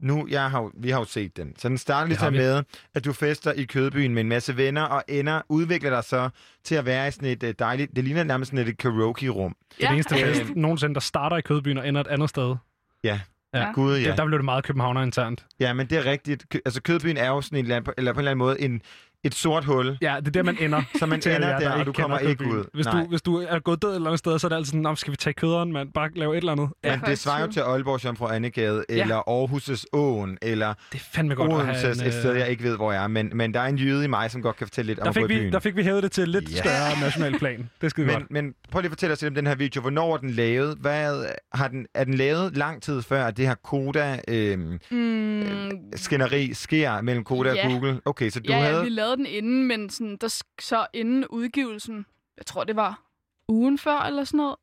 nu, 0.00 0.26
jeg 0.30 0.50
har, 0.50 0.70
vi 0.74 0.90
har 0.90 0.98
jo 0.98 1.04
set 1.04 1.36
den, 1.36 1.52
så 1.58 1.68
den 1.68 1.78
starter 1.78 2.06
ligesom 2.08 2.32
med, 2.32 2.62
at 2.94 3.04
du 3.04 3.12
fester 3.12 3.52
i 3.52 3.64
Kødbyen 3.64 4.14
med 4.14 4.20
en 4.22 4.28
masse 4.28 4.56
venner, 4.56 4.82
og 4.82 5.04
ender, 5.08 5.40
udvikler 5.48 5.90
dig 5.90 6.04
så 6.04 6.28
til 6.64 6.74
at 6.74 6.86
være 6.86 7.08
i 7.08 7.10
sådan 7.10 7.28
et 7.28 7.42
øh, 7.42 7.54
dejligt, 7.58 7.96
det 7.96 8.04
ligner 8.04 8.24
nærmest 8.24 8.50
sådan 8.50 8.68
et 8.68 8.78
karaoke-rum. 8.78 9.56
Det 9.76 9.84
er 9.84 9.88
det 9.88 9.94
eneste 9.94 10.16
Ja. 10.16 10.26
fest 10.32 10.56
nogensinde, 10.56 10.94
der 10.94 11.00
starter 11.00 11.36
i 11.36 11.40
Kødbyen 11.40 11.78
og 11.78 11.88
ender 11.88 12.00
et 12.00 12.06
andet 12.06 12.30
sted. 12.30 12.56
Ja. 13.04 13.20
Ja. 13.54 13.72
Gud, 13.72 13.96
Ja. 13.96 14.02
ja. 14.02 14.08
Det, 14.10 14.18
der 14.18 14.24
blev 14.26 14.38
det 14.38 14.44
meget 14.44 14.64
københavner 14.64 15.02
internt. 15.02 15.46
Ja, 15.60 15.72
men 15.72 15.86
det 15.90 15.98
er 15.98 16.04
rigtigt. 16.04 16.46
Altså 16.64 16.82
Kødbyen 16.82 17.16
er 17.16 17.28
jo 17.28 17.40
sådan 17.40 17.58
en, 17.58 17.64
eller 17.64 17.76
anden- 17.76 17.92
eller 17.98 18.12
på 18.12 18.16
en 18.16 18.20
eller 18.20 18.30
anden 18.30 18.38
måde 18.38 18.60
en, 18.60 18.82
et 19.24 19.34
sort 19.34 19.64
hul, 19.64 19.98
Ja, 20.02 20.16
det 20.20 20.26
er 20.26 20.30
der, 20.30 20.42
man 20.42 20.56
ender. 20.60 20.82
så 20.98 21.06
man 21.06 21.18
ender 21.26 21.48
jer, 21.48 21.58
der, 21.58 21.70
og 21.70 21.86
du 21.86 21.92
kommer 21.92 22.18
ikke 22.18 22.44
ud. 22.44 22.64
Hvis 22.74 22.86
Nej. 22.86 23.00
du, 23.02 23.06
hvis 23.08 23.22
du 23.22 23.36
er 23.48 23.58
gået 23.58 23.82
død 23.82 23.90
et 23.90 23.94
eller 23.94 24.06
andet 24.08 24.18
sted, 24.18 24.38
så 24.38 24.46
er 24.46 24.48
det 24.48 24.56
altid 24.56 24.66
sådan, 24.66 24.80
"Nå, 24.80 24.94
skal 24.94 25.10
vi 25.10 25.16
tage 25.16 25.34
køderen, 25.34 25.72
mand? 25.72 25.92
Bare 25.92 26.10
lave 26.16 26.32
et 26.32 26.36
eller 26.36 26.52
andet. 26.52 26.68
Men 26.82 26.92
Ja. 26.92 27.00
det 27.10 27.18
svarer 27.18 27.40
jo 27.40 27.52
til 27.52 27.60
Aalborg 27.60 28.04
Jomfru 28.04 28.26
Annegade, 28.26 28.84
Ja. 28.90 29.02
eller 29.02 29.16
Aarhus' 29.16 29.84
Åen, 29.92 30.38
eller 30.42 30.74
Det 30.92 30.98
er 31.00 31.04
fandme 31.14 31.34
godt 31.34 31.50
at 31.52 31.56
have 31.66 31.84
Odense, 31.86 32.02
en, 32.02 32.08
et 32.08 32.14
sted, 32.14 32.32
øh, 32.32 32.38
jeg 32.38 32.48
ikke 32.48 32.62
ved, 32.62 32.76
hvor 32.76 32.92
jeg 32.92 33.02
er. 33.04 33.08
Men, 33.08 33.30
men 33.34 33.54
der 33.54 33.60
er 33.60 33.66
en 33.66 33.76
jyde 33.78 34.04
i 34.04 34.08
mig, 34.08 34.30
som 34.30 34.42
godt 34.42 34.56
kan 34.56 34.66
fortælle 34.66 34.86
lidt 34.86 34.98
om 34.98 35.04
der 35.14 35.20
gå 35.20 35.26
fik, 35.28 35.36
vi, 35.36 35.40
byen. 35.40 35.52
der 35.52 35.58
fik 35.58 35.76
vi 35.76 35.82
hævet 35.82 36.02
det 36.02 36.12
til 36.12 36.22
et 36.22 36.28
lidt 36.28 36.50
Ja. 36.52 36.56
større 36.56 37.00
national 37.00 37.38
plan. 37.38 37.58
Det 37.80 37.86
er 37.86 37.88
skide 37.88 38.06
Men, 38.06 38.14
godt. 38.14 38.30
men 38.30 38.54
prøv 38.70 38.80
lige 38.80 38.88
at 38.88 38.92
fortælle 38.92 39.12
os 39.12 39.22
lidt 39.22 39.30
om 39.30 39.34
den 39.34 39.46
her 39.46 39.54
video. 39.54 39.80
Hvornår 39.80 40.12
er 40.14 40.16
den 40.16 40.30
lavet? 40.30 40.76
Hvad, 40.80 41.24
har 41.52 41.68
den, 41.68 41.86
er 41.94 42.04
den 42.04 42.14
lavet 42.14 42.56
lang 42.56 42.82
tid 42.82 43.02
før, 43.02 43.24
at 43.24 43.36
det 43.36 43.46
her 43.46 43.54
Koda 43.64 44.18
øh, 44.28 44.58
Mm, 44.90 45.70
skænderi 45.96 46.54
sker 46.54 47.00
mellem 47.00 47.24
Koda 47.24 47.52
Ja. 47.52 47.64
og 47.66 47.70
Google? 47.72 48.00
Okay, 48.04 48.30
så 48.30 48.40
du 48.40 48.52
ja, 48.52 48.58
havde... 48.58 48.82
ja, 48.82 48.88
lavet 49.16 49.26
den 49.26 49.26
inden, 49.26 49.66
men 49.66 49.90
sådan, 49.90 50.16
der, 50.16 50.42
så 50.60 50.86
inden 50.92 51.26
udgivelsen, 51.26 52.06
jeg 52.36 52.46
tror 52.46 52.64
det 52.64 52.76
var 52.76 53.02
ugen 53.48 53.78
før 53.78 53.98
eller 53.98 54.24
sådan 54.24 54.38
noget, 54.38 54.56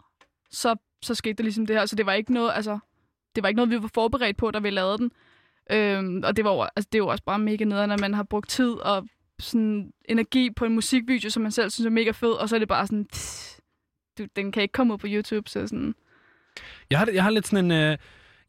så, 0.51 0.75
så 1.01 1.15
skete 1.15 1.33
der 1.33 1.43
ligesom 1.43 1.65
det 1.65 1.75
her. 1.75 1.85
Så 1.85 1.95
det 1.95 2.05
var 2.05 2.13
ikke 2.13 2.33
noget, 2.33 2.51
altså, 2.55 2.79
det 3.35 3.43
var 3.43 3.49
ikke 3.49 3.55
noget, 3.55 3.71
vi 3.71 3.81
var 3.81 3.89
forberedt 3.93 4.37
på, 4.37 4.51
da 4.51 4.59
vi 4.59 4.69
lavede 4.69 4.97
den. 4.97 5.11
Øhm, 5.71 6.23
og 6.23 6.37
det 6.37 6.45
var 6.45 6.71
altså, 6.75 6.89
det 6.91 6.97
er 6.97 7.03
jo 7.03 7.07
også 7.07 7.23
bare 7.23 7.39
mega 7.39 7.63
nederen, 7.63 7.91
at 7.91 7.99
man 7.99 8.13
har 8.13 8.23
brugt 8.23 8.49
tid 8.49 8.71
og 8.71 9.07
sådan 9.39 9.91
energi 10.05 10.49
på 10.49 10.65
en 10.65 10.73
musikvideo, 10.73 11.29
som 11.29 11.43
man 11.43 11.51
selv 11.51 11.69
synes 11.69 11.85
er 11.85 11.89
mega 11.89 12.11
fed, 12.11 12.31
og 12.31 12.49
så 12.49 12.55
er 12.55 12.59
det 12.59 12.67
bare 12.67 12.87
sådan, 12.87 13.05
pff, 13.05 13.59
du, 14.17 14.25
den 14.35 14.51
kan 14.51 14.61
ikke 14.61 14.71
komme 14.71 14.93
ud 14.93 14.97
på 14.97 15.07
YouTube, 15.09 15.49
så 15.49 15.67
sådan... 15.67 15.95
Jeg 16.89 16.99
har, 16.99 17.07
jeg 17.13 17.23
har 17.23 17.29
lidt 17.29 17.47
sådan 17.47 17.65
en... 17.65 17.71
Øh, 17.71 17.97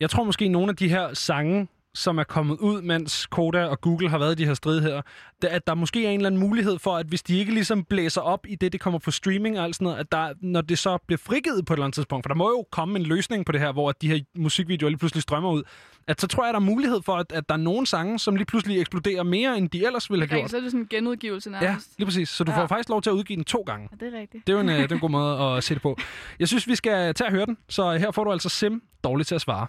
jeg 0.00 0.10
tror 0.10 0.24
måske, 0.24 0.48
nogle 0.48 0.68
af 0.70 0.76
de 0.76 0.88
her 0.88 1.14
sange, 1.14 1.68
som 1.94 2.18
er 2.18 2.24
kommet 2.24 2.58
ud, 2.58 2.82
mens 2.82 3.26
Koda 3.26 3.64
og 3.64 3.80
Google 3.80 4.08
har 4.10 4.18
været 4.18 4.40
i 4.40 4.42
de 4.42 4.46
her 4.46 4.54
strid 4.54 4.80
her, 4.80 5.02
det, 5.42 5.48
at 5.48 5.66
der 5.66 5.74
måske 5.74 6.06
er 6.06 6.10
en 6.10 6.16
eller 6.20 6.26
anden 6.26 6.40
mulighed 6.40 6.78
for, 6.78 6.96
at 6.96 7.06
hvis 7.06 7.22
de 7.22 7.38
ikke 7.38 7.54
ligesom 7.54 7.84
blæser 7.84 8.20
op 8.20 8.46
i 8.48 8.54
det, 8.54 8.72
det 8.72 8.80
kommer 8.80 8.98
på 8.98 9.10
streaming 9.10 9.58
og 9.58 9.64
alt 9.64 9.74
sådan 9.76 9.84
noget, 9.84 9.98
at 9.98 10.12
der, 10.12 10.32
når 10.40 10.60
det 10.60 10.78
så 10.78 10.98
bliver 11.06 11.18
frigivet 11.18 11.66
på 11.66 11.72
et 11.72 11.76
eller 11.76 11.84
andet 11.84 11.94
tidspunkt, 11.94 12.24
for 12.24 12.28
der 12.28 12.34
må 12.34 12.48
jo 12.50 12.66
komme 12.70 12.98
en 12.98 13.04
løsning 13.04 13.46
på 13.46 13.52
det 13.52 13.60
her, 13.60 13.72
hvor 13.72 13.92
de 13.92 14.08
her 14.08 14.20
musikvideoer 14.36 14.88
lige 14.90 14.98
pludselig 14.98 15.22
strømmer 15.22 15.50
ud, 15.50 15.62
at 16.06 16.20
så 16.20 16.26
tror 16.26 16.44
jeg, 16.44 16.54
der 16.54 16.60
er 16.60 16.64
mulighed 16.64 17.02
for, 17.02 17.16
at, 17.16 17.32
at 17.32 17.48
der 17.48 17.54
er 17.54 17.58
nogle 17.58 17.86
sange, 17.86 18.18
som 18.18 18.36
lige 18.36 18.46
pludselig 18.46 18.80
eksploderer 18.80 19.22
mere, 19.22 19.58
end 19.58 19.68
de 19.70 19.86
ellers 19.86 20.10
ville 20.10 20.26
have 20.28 20.38
gjort. 20.40 20.50
så 20.50 20.56
er 20.56 20.60
det 20.60 20.70
sådan 20.70 20.80
en 20.80 20.86
genudgivelse 20.90 21.50
Ja, 21.50 21.60
nærmest. 21.60 21.88
lige 21.98 22.06
præcis. 22.06 22.28
Så 22.28 22.44
du 22.44 22.52
Ja. 22.52 22.58
får 22.62 22.66
faktisk 22.66 22.88
lov 22.88 23.02
til 23.02 23.10
at 23.10 23.14
udgive 23.14 23.36
den 23.36 23.44
to 23.44 23.62
gange. 23.66 23.88
Ja, 24.00 24.06
det 24.06 24.14
er 24.14 24.18
rigtigt. 24.20 24.46
Det 24.46 24.52
er 24.52 24.56
jo 24.56 24.60
en, 24.62 24.68
øh, 24.68 24.76
det 24.78 24.90
er 24.90 24.94
en 24.94 25.00
god 25.00 25.10
måde 25.10 25.38
at 25.56 25.64
se 25.64 25.74
det 25.74 25.82
på. 25.82 25.98
Jeg 26.38 26.48
synes, 26.48 26.68
vi 26.68 26.74
skal 26.74 27.14
tage 27.14 27.28
og 27.28 27.32
høre 27.32 27.46
den. 27.46 27.56
Så 27.68 27.92
her 27.96 28.10
får 28.10 28.24
du 28.24 28.32
altså 28.32 28.48
Sim 28.48 28.82
dårligt 29.04 29.28
til 29.28 29.34
at 29.34 29.40
svare. 29.40 29.66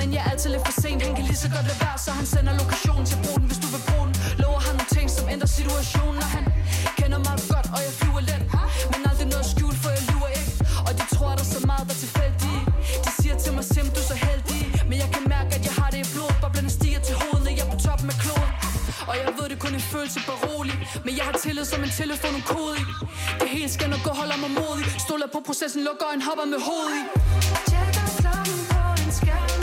Men 0.00 0.08
jeg 0.14 0.22
er 0.26 0.30
altid 0.32 0.50
lidt 0.54 0.64
for 0.68 0.74
sent, 0.82 1.02
han 1.06 1.14
kan 1.16 1.24
lige 1.30 1.40
så 1.44 1.48
godt 1.54 1.66
lade 1.70 1.80
være 1.84 1.98
Så 2.06 2.10
han 2.18 2.26
sender 2.34 2.52
lokationen 2.62 3.06
til 3.10 3.18
bruden, 3.24 3.44
hvis 3.50 3.60
du 3.64 3.68
vil 3.74 3.82
bruge 3.88 4.06
den 4.08 4.14
Lover 4.42 4.60
han 4.66 4.74
nogle 4.78 4.90
ting, 4.96 5.06
som 5.16 5.24
ændrer 5.34 5.50
situationen. 5.58 6.18
Og 6.24 6.28
han 6.36 6.44
kender 7.00 7.18
mig 7.26 7.34
godt, 7.52 7.66
og 7.74 7.80
jeg 7.86 7.92
flyver 8.00 8.22
let. 8.30 8.42
Men 8.90 9.00
aldrig 9.10 9.28
noget 9.34 9.46
skjult, 9.52 9.78
for 9.82 9.90
jeg 9.96 10.02
lyver 10.10 10.30
ikke. 10.38 10.52
Og 10.86 10.92
de 10.98 11.04
tror, 11.14 11.30
der 11.38 11.44
er 11.46 11.50
så 11.56 11.60
meget, 11.70 11.84
der 11.88 11.94
er 11.96 12.00
tilfældigt. 12.06 12.62
De 13.04 13.10
siger 13.20 13.36
til 13.44 13.52
mig, 13.56 13.64
Sim, 13.72 13.86
du 13.94 14.00
er 14.04 14.08
så 14.12 14.16
heldig. 14.26 14.62
Men 14.88 14.96
jeg 15.02 15.08
kan 15.14 15.22
mærke, 15.34 15.50
at 15.56 15.62
jeg 15.68 15.74
har 15.80 15.88
det 15.92 15.98
i 16.04 16.06
blod. 16.14 16.32
Boblerne 16.42 16.70
stiger 16.78 17.00
til 17.08 17.14
hovedet, 17.20 17.42
når 17.46 17.52
jeg 17.58 17.64
er 17.66 17.70
på 17.74 17.78
toppen 17.86 18.08
af 18.12 18.16
kloden. 18.22 18.52
Og 19.10 19.14
jeg 19.20 19.24
ved, 19.38 19.46
det 19.52 19.58
kun 19.64 19.74
en 19.80 19.86
følelse 19.94 20.20
på 20.28 20.34
rolig. 20.46 20.76
Men 21.06 21.12
jeg 21.18 21.24
har 21.28 21.34
tillid 21.44 21.64
som 21.72 21.80
en 21.86 21.92
telefon 22.02 22.34
og 22.40 22.44
kode 22.54 22.74
i. 22.82 22.84
Det 23.40 23.48
hele 23.56 23.70
skal 23.76 23.88
nok 23.94 24.02
gå, 24.06 24.12
holder 24.20 24.38
mig 24.44 24.50
modig. 24.60 24.86
Stoler 25.06 25.28
på 25.34 25.40
processen, 25.48 25.80
lukker 25.88 26.08
en 26.16 26.22
hopper 26.28 26.46
med 26.52 26.60
hovedet 26.68 26.94
i. 27.00 27.02
Tjekker 27.70 28.06
klokken 28.20 28.58
på 28.72 28.80
en 29.02 29.10
skærm, 29.18 29.62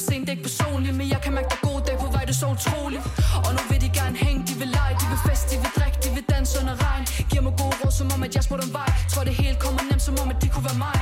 for 0.00 0.12
sent, 0.12 0.20
det 0.26 0.32
er 0.32 0.36
ikke 0.36 0.48
personligt 0.50 0.94
Men 0.96 1.06
jeg 1.14 1.20
kan 1.24 1.32
mærke, 1.36 1.48
dig 1.54 1.60
god 1.68 1.80
dag 1.88 1.96
på 2.04 2.06
vej, 2.14 2.22
det 2.28 2.34
er 2.36 2.40
så 2.44 2.48
utroligt. 2.56 3.02
Og 3.46 3.50
nu 3.56 3.62
vil 3.70 3.80
de 3.84 3.88
gerne 4.00 4.16
hænge, 4.24 4.40
de 4.48 4.54
vil 4.60 4.68
lege 4.78 4.94
De 5.00 5.06
vil 5.12 5.20
fest, 5.28 5.44
de 5.50 5.56
vil 5.62 5.72
drikke, 5.78 5.98
de 6.04 6.08
vil 6.16 6.24
danse 6.34 6.52
under 6.60 6.76
regn. 6.86 7.04
Giver 7.30 7.42
mig 7.46 7.54
gode 7.62 7.74
råd, 7.80 7.92
som 8.00 8.06
om 8.14 8.20
at 8.26 8.32
jeg 8.36 8.42
spurgte 8.46 8.64
om 8.68 8.72
vej. 8.80 8.90
Tror 9.12 9.22
det 9.28 9.34
hele 9.42 9.56
kommer 9.64 9.82
nemt, 9.90 10.02
som 10.08 10.14
om 10.22 10.28
at 10.34 10.38
de 10.42 10.48
kunne 10.54 10.66
være 10.70 10.80
mig. 10.86 10.98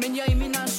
Men 0.00 0.10
jeg 0.16 0.24
er 0.28 0.32
i 0.36 0.38
min 0.44 0.52
egen 0.60 0.72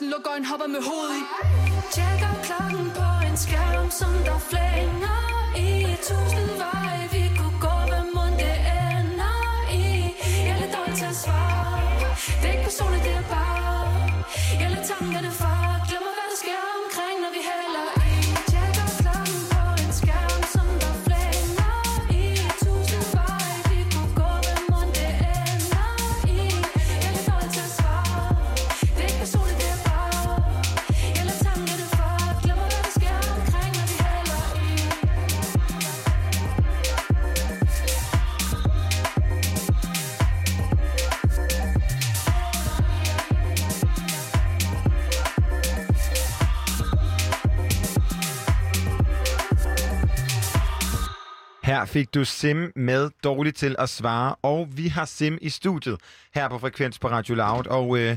Stoler 0.00 0.12
lukker 0.12 0.30
en 0.36 0.44
hopper 0.44 0.66
med 0.66 0.82
hovedet. 0.88 1.22
I 1.66 1.80
Tjekker 1.94 2.34
klokken 2.46 2.86
på 2.98 3.06
en 3.26 3.36
skærm, 3.36 3.90
som 3.90 4.12
der 4.26 4.38
flænger 4.50 5.18
i 5.68 5.70
Tusind 6.08 6.50
veje, 6.62 7.02
vi 7.12 7.22
kunne 7.38 7.58
gå, 7.66 7.74
hvad 7.90 8.04
mund 8.16 8.34
det 8.42 8.56
ender 8.80 9.38
i. 9.82 9.84
Jeg 10.46 10.52
er 10.54 10.60
lidt 10.62 10.72
dårlig 10.76 10.96
til 11.00 11.08
at 11.14 11.18
svare. 11.24 12.08
Det 12.40 12.48
er 12.48 12.52
ikke 12.52 12.64
personligt, 12.64 13.04
det 13.04 13.14
er 13.22 13.26
bare. 13.36 14.12
Jeg 14.60 14.68
lader 14.70 14.86
tankerne 14.92 15.30
far 15.40 15.49
Her 51.70 51.84
fik 51.84 52.14
du 52.14 52.24
Sim 52.24 52.72
med 52.76 53.10
dårligt 53.24 53.56
til 53.56 53.76
at 53.78 53.88
svare, 53.88 54.34
og 54.42 54.68
vi 54.76 54.88
har 54.88 55.04
Sim 55.04 55.38
i 55.40 55.48
studiet 55.48 55.96
her 56.34 56.48
på 56.48 56.58
Frekvens 56.58 56.98
på 56.98 57.08
Radio 57.08 57.34
Loud. 57.34 57.66
Og 57.66 57.98
øh, 57.98 58.16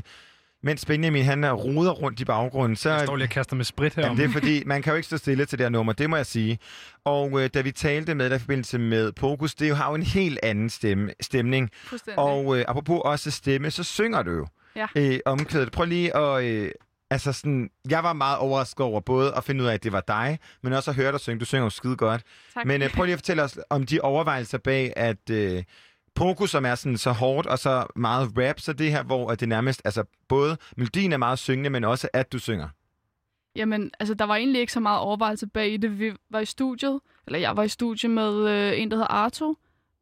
mens 0.62 0.84
Benjamin 0.86 1.24
han 1.24 1.44
er 1.44 1.52
roder 1.52 1.90
rundt 1.90 2.20
i 2.20 2.24
baggrunden, 2.24 2.76
så... 2.76 2.90
Jeg 2.90 3.00
står 3.00 3.16
lige 3.16 3.26
og 3.26 3.30
kaster 3.30 3.56
med 3.56 3.64
sprit 3.64 3.94
her. 3.94 4.14
Det 4.14 4.24
er 4.24 4.28
fordi, 4.28 4.62
man 4.66 4.82
kan 4.82 4.90
jo 4.92 4.96
ikke 4.96 5.06
stå 5.06 5.16
stille 5.16 5.44
til 5.44 5.58
det 5.58 5.64
her 5.64 5.70
nummer, 5.70 5.92
det 5.92 6.10
må 6.10 6.16
jeg 6.16 6.26
sige. 6.26 6.58
Og 7.04 7.42
øh, 7.42 7.50
da 7.54 7.60
vi 7.60 7.72
talte 7.72 8.14
med 8.14 8.30
dig 8.30 8.36
i 8.36 8.38
forbindelse 8.38 8.78
med 8.78 9.12
Pokus, 9.12 9.54
det 9.54 9.76
har 9.76 9.88
jo 9.88 9.94
en 9.94 10.02
helt 10.02 10.38
anden 10.42 10.70
stemme, 10.70 11.12
stemning. 11.20 11.70
Og 12.16 12.58
øh, 12.58 12.64
apropos 12.68 13.00
også 13.04 13.30
stemme, 13.30 13.70
så 13.70 13.82
synger 13.84 14.22
du 14.22 14.30
jo 14.30 14.46
Ja. 14.76 14.86
øh, 14.96 15.18
omkvædet. 15.24 15.72
Prøv 15.72 15.86
lige 15.86 16.16
at... 16.16 16.44
Øh, 16.44 16.70
altså 17.10 17.32
sådan, 17.32 17.70
jeg 17.90 18.04
var 18.04 18.12
meget 18.12 18.38
overrasket 18.38 18.80
over 18.80 19.00
både 19.00 19.34
at 19.34 19.44
finde 19.44 19.64
ud 19.64 19.68
af, 19.68 19.74
at 19.74 19.84
det 19.84 19.92
var 19.92 20.00
dig, 20.00 20.38
men 20.62 20.72
også 20.72 20.90
at 20.90 20.96
høre 20.96 21.12
dig 21.12 21.20
synge. 21.20 21.40
Du 21.40 21.44
synger 21.44 21.64
jo 21.64 21.70
skide 21.70 21.96
godt. 21.96 22.22
Tak. 22.54 22.66
Men 22.66 22.82
øh, 22.82 22.94
prøv 22.94 23.04
lige 23.04 23.12
at 23.12 23.18
fortælle 23.18 23.42
os 23.42 23.58
om 23.70 23.86
de 23.86 24.00
overvejelser 24.00 24.58
bag, 24.58 24.92
at 24.96 25.30
øh, 25.30 25.64
Pokus, 26.14 26.50
som 26.50 26.64
er 26.64 26.74
sådan 26.74 26.96
så 26.96 27.12
hårdt 27.12 27.46
og 27.46 27.58
så 27.58 27.86
meget 27.96 28.32
rap, 28.38 28.60
så 28.60 28.72
det 28.72 28.90
her, 28.90 29.02
hvor 29.02 29.30
at 29.30 29.40
det 29.40 29.48
nærmest, 29.48 29.82
altså 29.84 30.04
både 30.28 30.56
melodien 30.76 31.12
er 31.12 31.16
meget 31.16 31.38
syngende, 31.38 31.70
men 31.70 31.84
også 31.84 32.08
at 32.12 32.32
du 32.32 32.38
synger. 32.38 32.68
Jamen, 33.56 33.90
altså, 34.00 34.14
der 34.14 34.24
var 34.24 34.36
egentlig 34.36 34.60
ikke 34.60 34.72
så 34.72 34.80
meget 34.80 35.00
overvejelse 35.00 35.46
bag 35.46 35.72
i 35.72 35.76
det. 35.76 35.98
Vi 35.98 36.12
var 36.30 36.40
i 36.40 36.44
studiet, 36.44 37.00
eller 37.26 37.38
jeg 37.38 37.56
var 37.56 37.62
i 37.62 37.68
studiet 37.68 38.10
med 38.10 38.48
øh, 38.48 38.80
en, 38.80 38.90
der 38.90 38.96
hedder 38.96 39.12
Arto, 39.12 39.56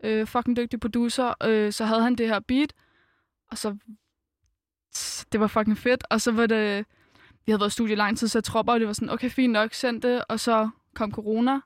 øh, 0.04 0.26
fucking 0.26 0.56
dygtig 0.56 0.80
producer. 0.80 1.34
Øh, 1.44 1.72
så 1.72 1.84
havde 1.84 2.02
han 2.02 2.14
det 2.14 2.28
her 2.28 2.40
beat, 2.40 2.72
og 3.50 3.58
så... 3.58 3.76
Det 5.32 5.40
var 5.40 5.46
fucking 5.46 5.78
fedt, 5.78 6.04
og 6.10 6.20
så 6.20 6.32
var 6.32 6.46
det... 6.46 6.86
Vi 7.46 7.52
havde 7.52 7.60
været 7.60 7.70
i 7.70 7.72
studiet 7.72 7.92
i 7.92 7.98
lang 7.98 8.18
tid, 8.18 8.28
så 8.28 8.38
jeg 8.38 8.44
tror 8.44 8.62
bare, 8.62 8.78
det 8.78 8.86
var 8.86 8.92
sådan, 8.92 9.10
okay, 9.10 9.30
fint 9.30 9.52
nok, 9.52 9.74
send 9.74 10.02
det, 10.02 10.24
og 10.28 10.40
så 10.40 10.68
kom 10.94 11.12
corona, 11.12 11.60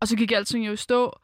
og 0.00 0.08
så 0.08 0.16
gik 0.16 0.32
alting 0.32 0.66
jo 0.66 0.72
i 0.72 0.76
stå, 0.76 1.18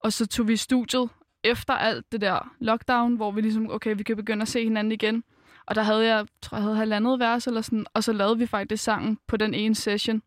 og 0.00 0.12
så 0.12 0.26
tog 0.26 0.48
vi 0.48 0.52
i 0.52 0.56
studiet 0.56 1.08
efter 1.44 1.74
alt 1.74 2.12
det 2.12 2.20
der 2.20 2.54
lockdown, 2.60 3.14
hvor 3.14 3.30
vi 3.30 3.40
ligesom, 3.40 3.70
okay, 3.70 3.96
vi 3.96 4.02
kan 4.02 4.16
begynde 4.16 4.42
at 4.42 4.48
se 4.48 4.64
hinanden 4.64 4.92
igen. 4.92 5.24
Og 5.66 5.74
der 5.74 5.82
havde 5.82 6.06
jeg, 6.06 6.26
tror 6.42 6.56
jeg 6.56 6.62
havde 6.62 6.76
halvandet 6.76 7.18
vers 7.18 7.46
eller 7.46 7.60
sådan, 7.60 7.86
og 7.94 8.04
så 8.04 8.12
lavede 8.12 8.38
vi 8.38 8.46
faktisk 8.46 8.84
sangen 8.84 9.18
på 9.26 9.36
den 9.36 9.54
ene 9.54 9.74
session. 9.74 10.22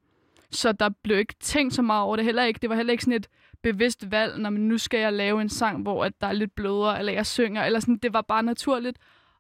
Så 0.52 0.72
der 0.72 0.90
blev 1.04 1.18
ikke 1.18 1.36
tænkt 1.40 1.74
så 1.74 1.82
meget 1.82 2.04
over 2.04 2.16
det 2.16 2.26
heller 2.26 2.44
ikke. 2.44 2.60
Det 2.62 2.70
var 2.70 2.76
heller 2.76 2.92
ikke 2.92 3.04
sådan 3.04 3.14
et 3.14 3.28
bevidst 3.62 4.12
valg, 4.12 4.38
når 4.40 4.50
nu 4.50 4.78
skal 4.78 5.00
jeg 5.00 5.14
lave 5.14 5.42
en 5.42 5.50
sang, 5.50 5.82
hvor 5.82 6.06
at 6.06 6.22
der 6.22 6.28
er 6.28 6.32
lidt 6.32 6.56
blødere, 6.56 7.00
eller 7.00 7.14
jeg 7.14 7.26
synger, 7.26 7.64
eller 7.64 7.80
sådan, 7.80 7.98
det 7.98 8.14
var 8.14 8.22
bare 8.22 8.44
naturligt. 8.44 8.98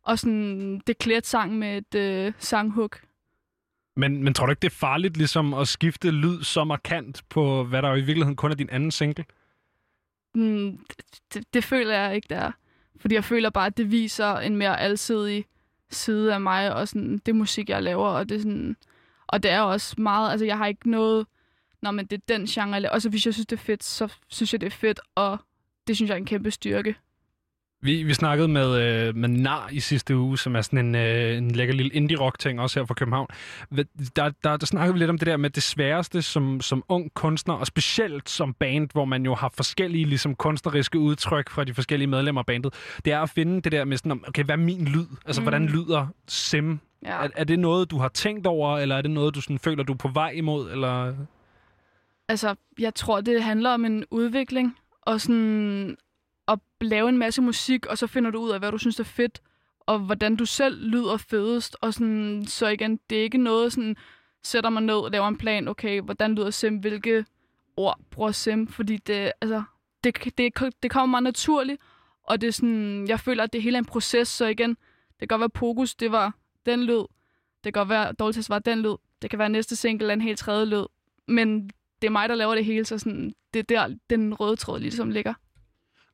Og 0.07 0.19
sådan, 0.19 0.81
det 0.87 0.97
klædte 0.97 1.29
sang 1.29 1.57
med 1.57 1.77
et 1.77 1.95
øh, 1.95 2.33
sanghook. 2.39 3.01
Men, 3.95 4.23
men 4.23 4.33
tror 4.33 4.45
du 4.45 4.51
ikke, 4.51 4.59
det 4.59 4.67
er 4.71 4.75
farligt 4.75 5.17
ligesom 5.17 5.53
at 5.53 5.67
skifte 5.67 6.11
lyd 6.11 6.43
så 6.43 6.63
markant 6.63 7.23
på, 7.29 7.63
hvad 7.63 7.81
der 7.81 7.89
jo 7.89 7.95
i 7.95 8.01
virkeligheden 8.01 8.35
kun 8.35 8.51
er 8.51 8.55
din 8.55 8.69
anden 8.69 8.91
single? 8.91 9.25
Mm, 10.35 10.79
det, 11.33 11.53
det 11.53 11.63
føler 11.63 11.97
jeg 11.97 12.15
ikke, 12.15 12.27
der. 12.29 12.51
Fordi 12.99 13.15
jeg 13.15 13.23
føler 13.23 13.49
bare, 13.49 13.65
at 13.65 13.77
det 13.77 13.91
viser 13.91 14.35
en 14.35 14.55
mere 14.55 14.79
alsidig 14.79 15.45
side 15.89 16.33
af 16.33 16.41
mig, 16.41 16.73
og 16.73 16.87
sådan, 16.87 17.17
det 17.25 17.35
musik, 17.35 17.69
jeg 17.69 17.83
laver, 17.83 18.07
og 18.07 18.29
det, 18.29 18.41
sådan, 18.41 18.77
og 19.27 19.43
det 19.43 19.51
er 19.51 19.61
også 19.61 20.01
meget, 20.01 20.31
altså 20.31 20.45
jeg 20.45 20.57
har 20.57 20.67
ikke 20.67 20.89
noget, 20.89 21.27
når 21.81 21.91
men 21.91 22.05
det 22.05 22.17
er 22.17 22.37
den 22.37 22.45
genre, 22.45 22.73
jeg 22.73 22.81
laver. 22.81 22.93
Også 22.93 23.09
hvis 23.09 23.25
jeg 23.25 23.33
synes, 23.33 23.47
det 23.47 23.55
er 23.59 23.63
fedt, 23.63 23.83
så 23.83 24.13
synes 24.27 24.53
jeg, 24.53 24.61
det 24.61 24.67
er 24.67 24.71
fedt 24.71 24.99
at 25.17 25.39
det 25.87 25.95
synes 25.95 26.09
jeg 26.09 26.15
er 26.15 26.19
en 26.19 26.25
kæmpe 26.25 26.51
styrke. 26.51 26.95
Vi, 27.81 28.03
vi 28.03 28.13
snakkede 28.13 28.47
med, 28.47 28.81
øh, 28.81 29.15
med 29.15 29.29
Nar 29.29 29.69
i 29.71 29.79
sidste 29.79 30.17
uge, 30.17 30.37
som 30.37 30.55
er 30.55 30.61
sådan 30.61 30.85
en, 30.85 30.95
øh, 30.95 31.37
en 31.37 31.51
lækker 31.51 31.75
lille 31.75 31.93
indie-rock-ting, 31.93 32.59
også 32.59 32.79
her 32.79 32.85
fra 32.85 32.93
København. 32.93 33.27
Der, 34.15 34.31
der, 34.43 34.57
der 34.57 34.65
snakkede 34.65 34.93
vi 34.93 34.99
lidt 34.99 35.09
om 35.09 35.17
det 35.17 35.25
der 35.25 35.37
med 35.37 35.49
det 35.49 35.63
sværeste 35.63 36.21
som, 36.21 36.61
som 36.61 36.83
ung 36.89 37.13
kunstner, 37.13 37.53
og 37.53 37.67
specielt 37.67 38.29
som 38.29 38.53
band, 38.53 38.89
hvor 38.93 39.05
man 39.05 39.25
jo 39.25 39.35
har 39.35 39.51
forskellige 39.55 40.05
ligesom, 40.05 40.35
kunstneriske 40.35 40.99
udtryk 40.99 41.49
fra 41.49 41.63
de 41.63 41.73
forskellige 41.73 42.07
medlemmer 42.07 42.41
af 42.41 42.45
bandet. 42.45 42.73
Det 43.05 43.13
er 43.13 43.19
at 43.19 43.29
finde 43.29 43.61
det 43.61 43.71
der 43.71 43.85
med 43.85 43.97
sådan, 43.97 44.11
om, 44.11 44.23
okay, 44.27 44.43
hvad 44.43 44.55
er 44.55 44.59
min 44.59 44.85
lyd? 44.85 45.07
Altså, 45.25 45.41
mm. 45.41 45.43
hvordan 45.43 45.65
lyder 45.65 46.07
Sim? 46.27 46.79
Ja. 47.05 47.23
Er, 47.23 47.29
er 47.35 47.43
det 47.43 47.59
noget, 47.59 47.91
du 47.91 47.97
har 47.97 48.09
tænkt 48.09 48.47
over, 48.47 48.77
eller 48.77 48.95
er 48.95 49.01
det 49.01 49.11
noget, 49.11 49.35
du 49.35 49.41
sådan, 49.41 49.59
føler, 49.59 49.83
du 49.83 49.93
er 49.93 49.97
på 49.97 50.07
vej 50.13 50.29
imod? 50.29 50.71
Eller... 50.71 51.13
Altså, 52.29 52.55
jeg 52.79 52.95
tror, 52.95 53.21
det 53.21 53.43
handler 53.43 53.69
om 53.69 53.85
en 53.85 54.05
udvikling, 54.11 54.75
og 55.01 55.21
sådan 55.21 55.97
lave 56.81 57.09
en 57.09 57.17
masse 57.17 57.41
musik, 57.41 57.85
og 57.85 57.97
så 57.97 58.07
finder 58.07 58.31
du 58.31 58.39
ud 58.39 58.49
af, 58.49 58.59
hvad 58.59 58.71
du 58.71 58.77
synes 58.77 58.99
er 58.99 59.03
fedt, 59.03 59.41
og 59.79 59.99
hvordan 59.99 60.35
du 60.35 60.45
selv 60.45 60.81
lyder 60.81 61.17
fedest, 61.17 61.77
og 61.81 61.93
sådan, 61.93 62.45
så 62.47 62.67
igen, 62.67 62.99
det 63.09 63.17
er 63.17 63.23
ikke 63.23 63.37
noget 63.37 63.73
sådan, 63.73 63.95
sætter 64.43 64.69
mig 64.69 64.83
ned 64.83 64.95
og 64.95 65.11
laver 65.11 65.27
en 65.27 65.37
plan, 65.37 65.67
okay, 65.67 66.01
hvordan 66.01 66.35
lyder 66.35 66.49
Sim, 66.49 66.77
hvilke 66.77 67.25
ord 67.77 67.99
bruger 68.11 68.31
Sim, 68.31 68.67
fordi 68.67 68.97
det, 68.97 69.31
altså, 69.41 69.63
det, 70.03 70.37
det, 70.37 70.53
det 70.83 70.91
kommer 70.91 71.05
meget 71.05 71.23
naturligt, 71.23 71.81
og 72.23 72.41
det 72.41 72.47
er 72.47 72.51
sådan, 72.51 73.07
jeg 73.07 73.19
føler, 73.19 73.43
at 73.43 73.53
det 73.53 73.61
hele 73.61 73.75
er 73.75 73.79
en 73.79 73.85
proces, 73.85 74.27
så 74.27 74.45
igen, 74.45 74.69
det 75.19 75.19
kan 75.19 75.27
godt 75.27 75.39
være 75.39 75.49
Pokus, 75.49 75.95
det 75.95 76.11
var 76.11 76.33
den 76.65 76.83
lyd, 76.83 77.03
det 77.63 77.73
kan 77.73 77.73
godt 77.73 77.89
være 77.89 78.13
Dolces 78.13 78.49
var 78.49 78.59
den 78.59 78.81
lyd, 78.81 78.95
det 79.21 79.29
kan 79.29 79.39
være 79.39 79.49
næste 79.49 79.75
single 79.75 80.09
er 80.09 80.13
en 80.13 80.21
helt 80.21 80.39
tredje 80.39 80.65
lyd, 80.65 80.85
men 81.27 81.69
det 82.01 82.07
er 82.07 82.11
mig, 82.11 82.29
der 82.29 82.35
laver 82.35 82.55
det 82.55 82.65
hele, 82.65 82.85
så 82.85 82.97
sådan, 82.97 83.33
det 83.53 83.59
er 83.59 83.63
der, 83.63 83.95
den 84.09 84.33
røde 84.33 84.55
tråd 84.55 84.79
ligesom 84.79 85.09
ligger. 85.09 85.33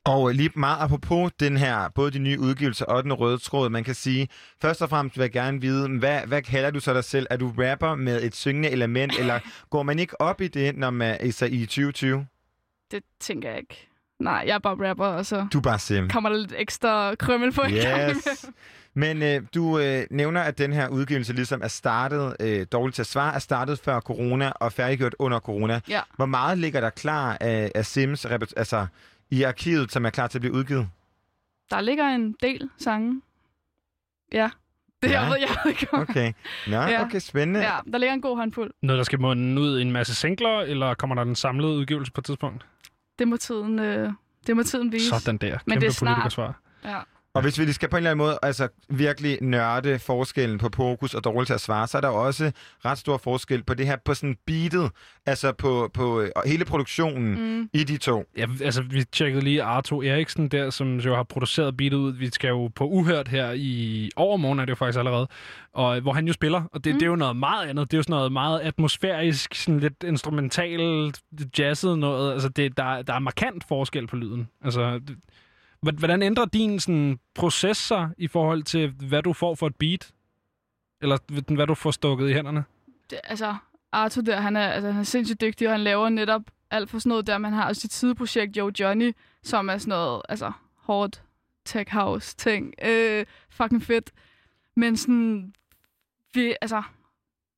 Og 0.04 0.34
lige 0.34 0.50
meget 0.54 0.76
apropos 0.80 1.32
den 1.40 1.56
her, 1.56 1.88
både 1.94 2.10
de 2.10 2.18
nye 2.18 2.40
udgivelser 2.40 2.84
og 2.84 3.02
den 3.02 3.12
røde 3.12 3.38
tråd, 3.38 3.68
man 3.68 3.84
kan 3.84 3.94
sige, 3.94 4.28
først 4.62 4.82
og 4.82 4.88
fremmest 4.88 5.16
vil 5.16 5.22
jeg 5.22 5.32
gerne 5.32 5.60
vide, 5.60 5.98
hvad, 5.98 6.20
hvad 6.26 6.42
kalder 6.42 6.70
du 6.70 6.80
så 6.80 6.94
dig 6.94 7.04
selv? 7.04 7.26
Er 7.30 7.36
du 7.36 7.52
rapper 7.58 7.94
med 7.94 8.22
et 8.22 8.36
syngende 8.36 8.70
element, 8.70 9.12
eller 9.20 9.40
går 9.70 9.82
man 9.82 9.98
ikke 9.98 10.20
op 10.20 10.40
i 10.40 10.48
det, 10.48 10.76
når 10.76 10.90
man 10.90 11.16
er 11.20 11.46
i 11.46 11.66
2020? 11.66 12.26
Det 12.90 13.02
tænker 13.20 13.48
jeg 13.48 13.58
ikke. 13.58 13.88
Nej, 14.20 14.44
jeg 14.46 14.54
er 14.54 14.58
bare 14.58 14.88
rapper, 14.88 15.06
og 15.06 15.26
så 15.26 15.46
Du 15.52 15.60
bare 15.60 15.78
sim. 15.78 16.08
kommer 16.08 16.30
der 16.30 16.36
lidt 16.36 16.54
ekstra 16.56 17.14
krømmel 17.14 17.52
på 17.52 17.62
gang. 17.62 18.10
Yes. 18.10 18.46
Men 18.94 19.22
øh, 19.22 19.42
du 19.54 19.78
øh, 19.78 20.06
nævner, 20.10 20.40
at 20.40 20.58
den 20.58 20.72
her 20.72 20.88
udgivelse 20.88 21.32
ligesom 21.32 21.60
er 21.62 21.68
startet, 21.68 22.36
øh, 22.40 22.66
dårligt 22.72 22.94
til 22.94 23.02
at 23.02 23.06
svare, 23.06 23.34
er 23.34 23.38
startet 23.38 23.78
før 23.78 24.00
corona 24.00 24.50
og 24.50 24.72
færdiggjort 24.72 25.14
under 25.18 25.40
corona. 25.40 25.80
Ja. 25.88 26.00
Hvor 26.16 26.26
meget 26.26 26.58
ligger 26.58 26.80
der 26.80 26.90
klar 26.90 27.36
af, 27.40 27.72
af 27.74 27.86
Sims 27.86 28.24
altså, 28.56 28.86
i 29.38 29.42
arkivet, 29.42 29.92
som 29.92 30.06
er 30.06 30.10
klar 30.10 30.26
til 30.26 30.38
at 30.38 30.40
blive 30.40 30.54
udgivet? 30.54 30.88
Der 31.70 31.80
ligger 31.80 32.04
en 32.08 32.32
del 32.42 32.70
sange. 32.78 33.22
Ja. 34.32 34.50
Det 35.02 35.10
Ja. 35.10 35.20
jeg 35.20 35.30
ved 35.30 35.36
jeg 35.48 35.48
ved 35.64 35.70
ikke 35.72 35.88
om. 35.92 36.00
Okay. 36.00 36.32
Nå, 36.66 36.76
Ja. 36.76 37.02
okay, 37.02 37.18
spændende. 37.18 37.60
Ja, 37.60 37.78
der 37.92 37.98
ligger 37.98 38.14
en 38.14 38.20
god 38.20 38.36
håndfuld. 38.36 38.70
Noget, 38.82 38.98
der 38.98 39.04
skal 39.04 39.20
munde 39.20 39.60
ud 39.62 39.78
i 39.78 39.82
en 39.82 39.92
masse 39.92 40.14
singler, 40.14 40.60
eller 40.60 40.94
kommer 40.94 41.16
der 41.16 41.24
den 41.24 41.34
samlede 41.34 41.72
udgivelse 41.72 42.12
på 42.12 42.20
et 42.20 42.24
tidspunkt? 42.24 42.66
Det 43.18 43.28
må 43.28 43.36
tiden, 43.36 43.78
øh, 43.78 44.12
det 44.46 44.56
må 44.56 44.62
tiden 44.62 44.92
vise. 44.92 45.08
Sådan 45.08 45.36
der. 45.36 45.58
Men 45.66 45.72
Kæmpe 45.72 45.80
det 45.80 45.86
er 45.86 45.90
snart. 45.92 46.38
Ja. 46.84 46.98
Og 47.34 47.42
hvis 47.42 47.58
vi 47.58 47.64
lige 47.64 47.74
skal 47.74 47.88
på 47.88 47.96
en 47.96 47.98
eller 47.98 48.10
anden 48.10 48.26
måde 48.26 48.38
altså, 48.42 48.68
virkelig 48.88 49.38
nørde 49.42 49.98
forskellen 49.98 50.58
på 50.58 50.68
Pokus 50.68 51.14
og 51.14 51.24
dårligt 51.24 51.46
til 51.46 51.54
at 51.54 51.60
svare, 51.60 51.86
så 51.86 51.96
er 51.96 52.00
der 52.00 52.08
også 52.08 52.52
ret 52.84 52.98
stor 52.98 53.16
forskel 53.16 53.62
på 53.62 53.74
det 53.74 53.86
her, 53.86 53.96
på 54.04 54.14
sådan 54.14 54.36
beatet, 54.46 54.90
altså 55.26 55.52
på, 55.52 55.90
på 55.94 56.20
øh, 56.20 56.30
hele 56.46 56.64
produktionen 56.64 57.58
mm. 57.58 57.68
i 57.72 57.84
de 57.84 57.96
to. 57.96 58.24
Ja, 58.36 58.46
altså, 58.62 58.82
vi 58.82 59.04
tjekkede 59.04 59.44
lige 59.44 59.62
Arto 59.62 60.02
Eriksen 60.02 60.48
der, 60.48 60.70
som 60.70 60.96
jo 60.96 61.14
har 61.14 61.22
produceret 61.22 61.76
beatet 61.76 61.96
ud. 61.96 62.12
Vi 62.12 62.30
skal 62.30 62.48
jo 62.48 62.68
på 62.68 62.86
Uhørt 62.86 63.28
her 63.28 63.52
i 63.52 64.10
overmorgen, 64.16 64.58
er 64.58 64.64
det 64.64 64.70
jo 64.70 64.76
faktisk 64.76 64.98
allerede, 64.98 65.28
og, 65.72 65.96
øh, 65.96 66.02
hvor 66.02 66.12
han 66.12 66.26
jo 66.26 66.32
spiller. 66.32 66.62
Og 66.72 66.84
det, 66.84 66.92
mm. 66.92 66.98
det 66.98 67.06
er 67.06 67.10
jo 67.10 67.16
noget 67.16 67.36
meget 67.36 67.68
andet. 67.68 67.90
Det 67.90 67.96
er 67.96 67.98
jo 67.98 68.02
sådan 68.02 68.14
noget 68.14 68.32
meget 68.32 68.60
atmosfærisk, 68.60 69.54
sådan 69.54 69.80
lidt 69.80 70.04
instrumental, 70.04 71.14
jazzet 71.58 71.98
noget. 71.98 72.32
Altså, 72.32 72.48
det, 72.48 72.76
der, 72.76 73.02
der 73.02 73.14
er 73.14 73.18
markant 73.18 73.64
forskel 73.68 74.06
på 74.06 74.16
lyden. 74.16 74.48
Altså, 74.64 74.98
det, 74.98 75.16
Hvordan 75.92 76.22
ændrer 76.22 76.44
din 76.44 76.80
sådan, 76.80 77.18
proces 77.34 77.76
sig 77.76 78.10
i 78.18 78.28
forhold 78.28 78.62
til, 78.62 78.90
hvad 78.90 79.22
du 79.22 79.32
får 79.32 79.54
for 79.54 79.66
et 79.66 79.76
beat? 79.76 80.12
Eller 81.00 81.18
hvad 81.54 81.66
du 81.66 81.74
får 81.74 81.90
stukket 81.90 82.30
i 82.30 82.32
hænderne? 82.32 82.64
Det, 83.10 83.20
altså, 83.24 83.56
Arthur 83.92 84.22
der, 84.22 84.40
han 84.40 84.56
er, 84.56 84.68
altså, 84.68 84.90
han 84.90 85.00
er 85.00 85.04
sindssygt 85.04 85.40
dygtig, 85.40 85.68
og 85.68 85.74
han 85.74 85.80
laver 85.80 86.08
netop 86.08 86.42
alt 86.70 86.90
for 86.90 86.98
sådan 86.98 87.08
noget 87.08 87.26
der. 87.26 87.38
Man 87.38 87.52
har 87.52 87.68
også 87.68 87.80
sit 87.80 87.92
sideprojekt, 87.92 88.56
Yo 88.56 88.70
Johnny, 88.80 89.12
som 89.42 89.68
er 89.68 89.78
sådan 89.78 89.88
noget, 89.88 90.22
altså, 90.28 90.52
hårdt 90.74 91.22
tech 91.64 91.92
house 91.92 92.36
ting. 92.36 92.74
Øh, 92.84 93.26
fucking 93.48 93.82
fedt. 93.82 94.12
Men 94.76 94.96
sådan, 94.96 95.54
vi, 96.34 96.54
altså, 96.60 96.82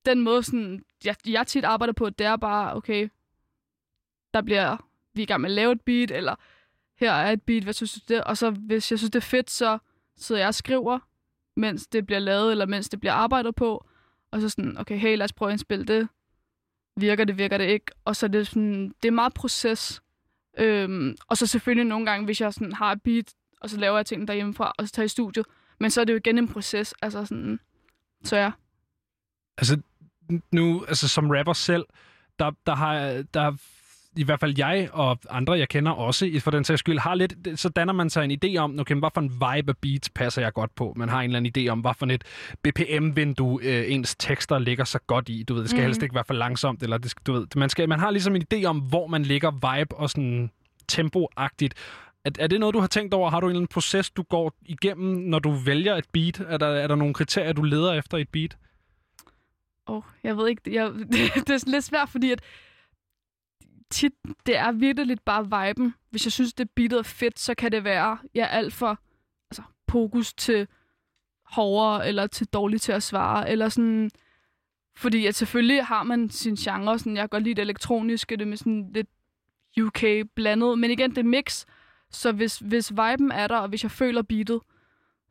den 0.07 0.21
måde, 0.21 0.43
sådan, 0.43 0.85
jeg, 1.05 1.17
jeg 1.27 1.47
tit 1.47 1.65
arbejder 1.65 1.93
på, 1.93 2.11
det 2.11 2.27
er 2.27 2.37
bare, 2.37 2.77
okay, 2.77 3.09
der 4.35 4.43
bliver, 4.43 4.77
vi 5.15 5.21
er 5.21 5.23
i 5.23 5.27
gang 5.27 5.41
med 5.41 5.51
at 5.51 5.55
lave 5.55 5.73
et 5.73 5.81
beat, 5.81 6.11
eller 6.11 6.35
her 6.97 7.13
er 7.13 7.33
et 7.33 7.43
beat, 7.43 7.63
hvad 7.63 7.73
synes 7.73 7.93
du 7.93 8.15
det? 8.15 8.25
Og 8.25 8.37
så 8.37 8.51
hvis 8.51 8.91
jeg 8.91 8.99
synes, 8.99 9.11
det 9.11 9.19
er 9.19 9.27
fedt, 9.27 9.51
så 9.51 9.79
sidder 10.17 10.41
jeg 10.41 10.49
og 10.49 10.55
skriver, 10.55 10.99
mens 11.57 11.87
det 11.87 12.07
bliver 12.07 12.19
lavet, 12.19 12.51
eller 12.51 12.67
mens 12.67 12.89
det 12.89 13.01
bliver 13.01 13.13
arbejdet 13.13 13.55
på. 13.55 13.87
Og 14.31 14.41
så 14.41 14.49
sådan, 14.49 14.79
okay, 14.79 14.99
hey, 14.99 15.17
lad 15.17 15.25
os 15.25 15.33
prøve 15.33 15.49
at 15.49 15.53
indspille 15.53 15.85
det. 15.85 16.09
Virker 16.97 17.25
det, 17.25 17.39
virker 17.39 17.59
det 17.59 17.65
ikke? 17.65 17.87
Og 18.05 18.17
så 18.17 18.27
er 18.27 18.31
det 18.31 18.47
sådan, 18.47 18.95
det 19.03 19.09
er 19.09 19.13
meget 19.13 19.35
proces. 19.35 20.03
Øhm, 20.59 21.17
og 21.29 21.37
så 21.37 21.47
selvfølgelig 21.47 21.85
nogle 21.85 22.07
gange, 22.07 22.25
hvis 22.25 22.41
jeg 22.41 22.55
sådan 22.55 22.73
har 22.73 22.93
et 22.93 23.03
beat, 23.03 23.35
og 23.61 23.71
så 23.71 23.77
laver 23.77 23.97
jeg 23.97 24.07
ting 24.07 24.29
derhjemmefra, 24.29 24.73
og 24.79 24.89
så 24.89 24.93
tager 24.93 25.03
jeg 25.03 25.07
i 25.07 25.09
studiet. 25.09 25.47
Men 25.81 25.91
så 25.91 26.01
er 26.01 26.05
det 26.05 26.13
jo 26.13 26.19
igen 26.19 26.39
en 26.39 26.49
proces, 26.49 26.95
altså 27.03 27.25
sådan, 27.25 27.61
så 28.25 28.37
ja. 28.37 28.51
Altså, 29.59 29.81
nu, 30.53 30.85
altså 30.89 31.09
som 31.09 31.31
rapper 31.31 31.53
selv, 31.53 31.85
der, 32.39 32.51
der 32.67 32.75
har 32.75 33.25
der 33.35 33.57
i 34.17 34.23
hvert 34.23 34.41
fald 34.41 34.55
jeg 34.59 34.89
og 34.93 35.19
andre, 35.31 35.53
jeg 35.53 35.69
kender 35.69 35.93
også, 35.93 36.41
for 36.41 36.51
den 36.51 36.65
sags 36.65 36.81
skyld, 36.81 36.99
har 36.99 37.15
lidt, 37.15 37.35
så 37.55 37.69
danner 37.69 37.93
man 37.93 38.11
sig 38.11 38.25
en 38.25 38.39
idé 38.45 38.57
om, 38.57 38.79
okay, 38.81 38.95
hvad 38.95 39.09
for 39.15 39.21
en 39.21 39.33
vibe 39.33 39.71
af 39.71 39.77
beats 39.83 40.11
passer 40.11 40.43
jeg 40.43 40.53
godt 40.53 40.75
på. 40.75 40.93
Man 40.97 41.09
har 41.09 41.21
en 41.21 41.25
eller 41.31 41.37
anden 41.37 41.53
idé 41.59 41.71
om, 41.71 41.81
hvad 41.81 41.93
for 41.99 42.07
et 42.07 42.25
BPM-vindue 42.63 43.61
øh, 43.63 43.93
ens 43.93 44.17
tekster 44.17 44.59
ligger 44.59 44.85
så 44.85 44.99
godt 45.07 45.29
i. 45.29 45.43
Du 45.43 45.55
ved, 45.55 45.63
det 45.63 45.71
skal 45.71 45.81
mm. 45.81 45.87
helst 45.87 46.03
ikke 46.03 46.15
være 46.15 46.25
for 46.27 46.35
langsomt, 46.35 46.83
eller 46.83 46.99
det 46.99 47.11
skal, 47.11 47.23
du 47.27 47.33
ved, 47.33 47.47
man, 47.57 47.69
skal, 47.69 47.89
man 47.89 47.99
har 47.99 48.11
ligesom 48.11 48.37
en 48.37 48.45
idé 48.55 48.65
om, 48.65 48.79
hvor 48.79 49.07
man 49.07 49.23
ligger 49.23 49.51
vibe 49.51 49.97
og 49.97 50.11
sådan 50.11 50.51
tempoagtigt. 50.89 51.75
Er, 52.25 52.31
er 52.39 52.47
det 52.47 52.61
noget, 52.61 52.75
du 52.75 52.81
har 52.81 52.87
tænkt 52.87 53.15
over? 53.15 53.31
Har 53.31 53.41
du 53.41 53.47
en 53.47 53.51
eller 53.51 53.61
anden 53.61 53.73
proces, 53.73 54.11
du 54.11 54.23
går 54.23 54.53
igennem, 54.63 55.15
når 55.17 55.39
du 55.39 55.51
vælger 55.51 55.95
et 55.95 56.05
beat? 56.13 56.41
Er 56.49 56.57
der, 56.57 56.67
er 56.67 56.87
der 56.87 56.95
nogle 56.95 57.15
kriterier, 57.15 57.53
du 57.53 57.63
leder 57.63 57.93
efter 57.93 58.19
i 58.19 58.21
et 58.21 58.29
beat? 58.29 58.57
Åh, 59.89 59.97
oh, 59.97 60.03
jeg 60.23 60.37
ved 60.37 60.49
ikke, 60.49 60.63
jeg, 60.67 60.93
det 61.47 61.51
er 61.51 61.71
lidt 61.71 61.85
svært, 61.85 62.09
fordi 62.09 62.31
at 62.31 62.41
tit, 63.91 64.13
det 64.47 64.57
er 64.57 64.73
virkelig 64.73 65.19
bare 65.25 65.67
viben. 65.67 65.95
Hvis 66.11 66.27
jeg 66.27 66.33
synes, 66.33 66.55
det 66.55 66.71
beatet 66.71 66.99
er 66.99 67.03
fedt, 67.03 67.39
så 67.39 67.55
kan 67.55 67.73
det 67.73 67.85
være, 67.85 68.19
ja, 68.35 68.47
alt 68.47 68.73
for 68.73 68.99
altså, 69.51 69.63
pokus 69.87 70.35
til 70.35 70.69
hårdere, 71.45 72.09
eller 72.09 72.27
til 72.27 72.47
dårligt 72.47 72.83
til 72.83 72.93
at 72.93 73.03
svare, 73.03 73.51
eller 73.51 73.69
sådan... 73.69 74.11
Fordi 74.97 75.27
at 75.27 75.35
selvfølgelig 75.35 75.85
har 75.85 76.03
man 76.03 76.31
sin 76.31 76.55
genre, 76.55 76.99
sådan, 76.99 77.17
jeg 77.17 77.23
kan 77.23 77.29
godt 77.29 77.43
lide 77.43 77.55
det 77.55 77.63
elektroniske, 77.63 78.37
det 78.37 78.49
med 78.49 78.57
sådan 78.57 78.91
lidt 78.95 79.09
UK 79.81 80.29
blandet, 80.35 80.79
men 80.79 80.91
igen, 80.91 81.11
det 81.11 81.19
er 81.19 81.23
mix, 81.23 81.65
så 82.11 82.33
hvis, 82.33 82.59
hvis 82.59 82.91
viben 82.91 83.33
er 83.33 83.47
der, 83.47 83.57
og 83.57 83.69
hvis 83.69 83.83
jeg 83.83 83.91
føler 83.91 84.23
beatet, 84.23 84.61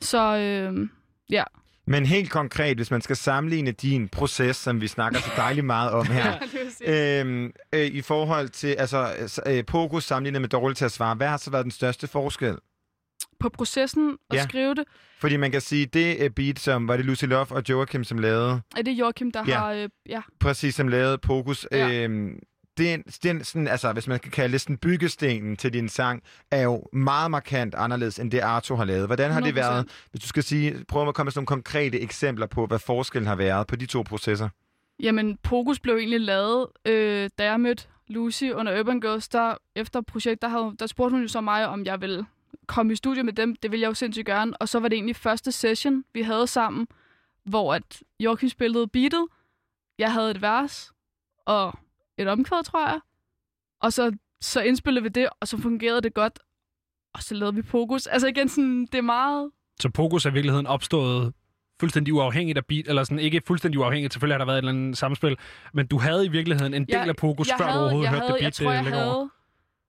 så 0.02 0.38
øh, 0.38 0.90
ja, 1.30 1.44
men 1.88 2.06
helt 2.06 2.32
konkret, 2.32 2.78
hvis 2.78 2.92
man 2.92 3.02
skal 3.02 3.16
sammenligne 3.16 3.72
din 3.72 4.08
proces, 4.08 4.56
som 4.58 4.82
vi 4.82 4.88
snakker 4.88 5.20
så 5.20 5.30
dejligt 5.38 5.66
meget 5.66 5.92
om 5.92 6.06
her, 6.08 6.34
øhm, 7.22 7.52
øh, 7.74 7.86
i 7.86 8.02
forhold 8.02 8.50
til 8.50 8.68
altså, 8.68 9.10
øh, 9.46 9.66
Pokus 9.66 10.04
sammenlignet 10.04 10.42
med 10.42 10.50
dårligt 10.50 10.78
til 10.78 10.86
at 10.86 10.92
svare, 10.92 11.16
hvad 11.16 11.28
har 11.28 11.38
så 11.38 11.52
været 11.52 11.64
den 11.64 11.72
største 11.72 12.08
forskel? 12.08 12.56
på 13.40 13.50
processen 13.50 14.18
at 14.32 14.38
Ja. 14.38 14.44
skrive 14.44 14.76
det, 14.76 14.84
Fordi 15.20 15.38
man 15.38 15.52
kan 15.52 15.62
sige, 15.62 15.86
det 15.86 16.18
øh, 16.20 16.30
beat, 16.30 16.60
som 16.60 16.88
var 16.88 16.98
det 16.98 17.06
Lucy 17.06 17.26
Love 17.26 17.48
og 17.52 17.64
Joachim, 17.70 18.04
som 18.04 18.18
lavede, 18.18 18.62
er 18.78 18.82
det 18.82 18.92
Joachim, 18.92 19.32
der 19.32 19.44
Ja. 19.48 19.52
ja. 19.54 19.60
har... 19.60 19.72
Øh, 19.74 19.90
ja, 20.10 20.22
præcis 20.40 20.76
som 20.76 20.88
lavede 20.88 21.18
Pokus, 21.18 21.68
Ja. 21.72 22.04
øhm, 22.04 22.40
det 22.78 22.94
er, 22.94 22.98
det 23.24 23.26
er 23.26 23.44
sådan, 23.44 23.68
altså, 23.68 23.94
hvis 23.94 24.08
man 24.08 24.20
kan 24.20 24.32
kalde 24.32 24.54
det 24.54 24.62
sådan 24.62 24.78
byggestenen 24.78 25.58
til 25.58 25.74
din 25.74 25.90
sang, 25.90 26.24
er 26.52 26.62
jo 26.62 26.84
meget 26.94 27.32
markant 27.32 27.76
anderledes, 27.76 28.20
end 28.20 28.32
det 28.32 28.40
Arto 28.40 28.76
har 28.76 28.86
lavet. 28.86 29.06
Hvordan 29.06 29.32
har 29.32 29.40
det 29.40 29.52
100%. 29.52 29.56
været, 29.56 29.88
hvis 30.12 30.22
du 30.22 30.28
skal 30.28 30.44
sige, 30.44 30.86
prøv 30.88 31.08
at 31.08 31.16
komme 31.16 31.28
med 31.28 31.32
sådan 31.32 31.40
nogle 31.40 31.48
konkrete 31.48 32.00
eksempler 32.00 32.46
på, 32.46 32.66
hvad 32.66 32.80
forskellen 32.80 33.28
har 33.28 33.36
været 33.36 33.68
på 33.68 33.76
de 33.76 33.86
to 33.86 34.02
processer? 34.02 34.50
Jamen, 35.00 35.38
Pokus 35.44 35.80
blev 35.80 35.96
egentlig 35.96 36.22
lavet, 36.22 36.68
øh, 36.86 37.30
da 37.38 37.44
jeg 37.44 37.60
mødte 37.60 37.84
Lucy 38.08 38.44
under 38.44 38.80
Urban 38.80 39.02
Girls, 39.02 39.30
der 39.30 39.56
efter 39.76 40.02
projekt, 40.02 40.42
der, 40.42 40.48
havde, 40.48 40.76
der 40.80 40.88
spurgte 40.88 41.14
hun 41.14 41.22
jo 41.22 41.28
så 41.28 41.42
mig, 41.42 41.68
om 41.68 41.86
jeg 41.86 42.02
ville 42.02 42.26
komme 42.68 42.94
i 42.94 42.96
studio 42.96 43.24
med 43.24 43.34
dem. 43.34 43.56
Det 43.56 43.72
ville 43.72 43.82
jeg 43.82 43.90
jo 43.90 43.94
sindssygt 43.94 44.26
gerne. 44.26 44.58
Og 44.58 44.70
så 44.70 44.80
var 44.80 44.88
det 44.88 44.96
egentlig 44.96 45.16
første 45.16 45.52
session, 45.52 46.04
vi 46.14 46.22
havde 46.22 46.48
sammen, 46.48 46.88
hvor 47.44 47.74
at 47.74 48.04
Joachim 48.20 48.50
spillede 48.50 48.88
beatet, 48.88 49.26
jeg 50.00 50.14
havde 50.14 50.32
et 50.32 50.42
vers 50.42 50.92
og 51.46 51.74
et 52.18 52.28
omkvæd, 52.28 52.64
tror 52.64 52.88
jeg. 52.88 53.00
Og 53.82 53.94
så, 53.94 54.12
så 54.42 54.62
indspillede 54.62 55.04
vi 55.04 55.10
det, 55.10 55.30
og 55.40 55.48
så 55.48 55.58
fungerede 55.58 56.02
det 56.02 56.14
godt. 56.14 56.40
Og 57.14 57.24
så 57.24 57.36
lavede 57.36 57.56
vi 57.56 57.62
Pokus. 57.62 58.08
Altså 58.08 58.28
igen, 58.28 58.50
sådan, 58.50 58.82
det 58.92 58.96
er 58.96 59.02
meget... 59.02 59.52
Så 59.80 59.90
Pokus 59.90 60.26
er 60.26 60.30
i 60.30 60.34
virkeligheden 60.34 60.68
opstået 60.68 61.34
fuldstændig 61.80 62.14
uafhængigt 62.14 62.58
af 62.58 62.66
beat, 62.66 62.88
eller 62.88 63.04
sådan 63.04 63.20
ikke 63.20 63.42
fuldstændig 63.48 63.80
uafhængigt, 63.80 64.14
selvfølgelig 64.14 64.34
har 64.34 64.38
der 64.38 64.46
været 64.46 64.58
et 64.58 64.62
eller 64.62 64.72
andet 64.72 64.98
samspil, 64.98 65.38
men 65.74 65.88
du 65.88 65.98
havde 65.98 66.26
i 66.26 66.30
virkeligheden 66.30 66.74
en 66.74 66.86
del 66.86 66.96
af 67.10 67.16
Pokus, 67.16 67.50
før 67.58 67.74
du 67.74 67.80
overhovedet 67.80 68.04
jeg 68.04 68.10
hørte 68.12 68.22
havde, 68.22 68.34
det 68.34 68.42
beat, 68.42 68.44
jeg 68.44 68.54
tror, 68.54 68.72
jeg 68.72 68.78
det 68.78 68.92
ligger 68.92 69.06
over. 69.06 69.14
havde, 69.14 69.30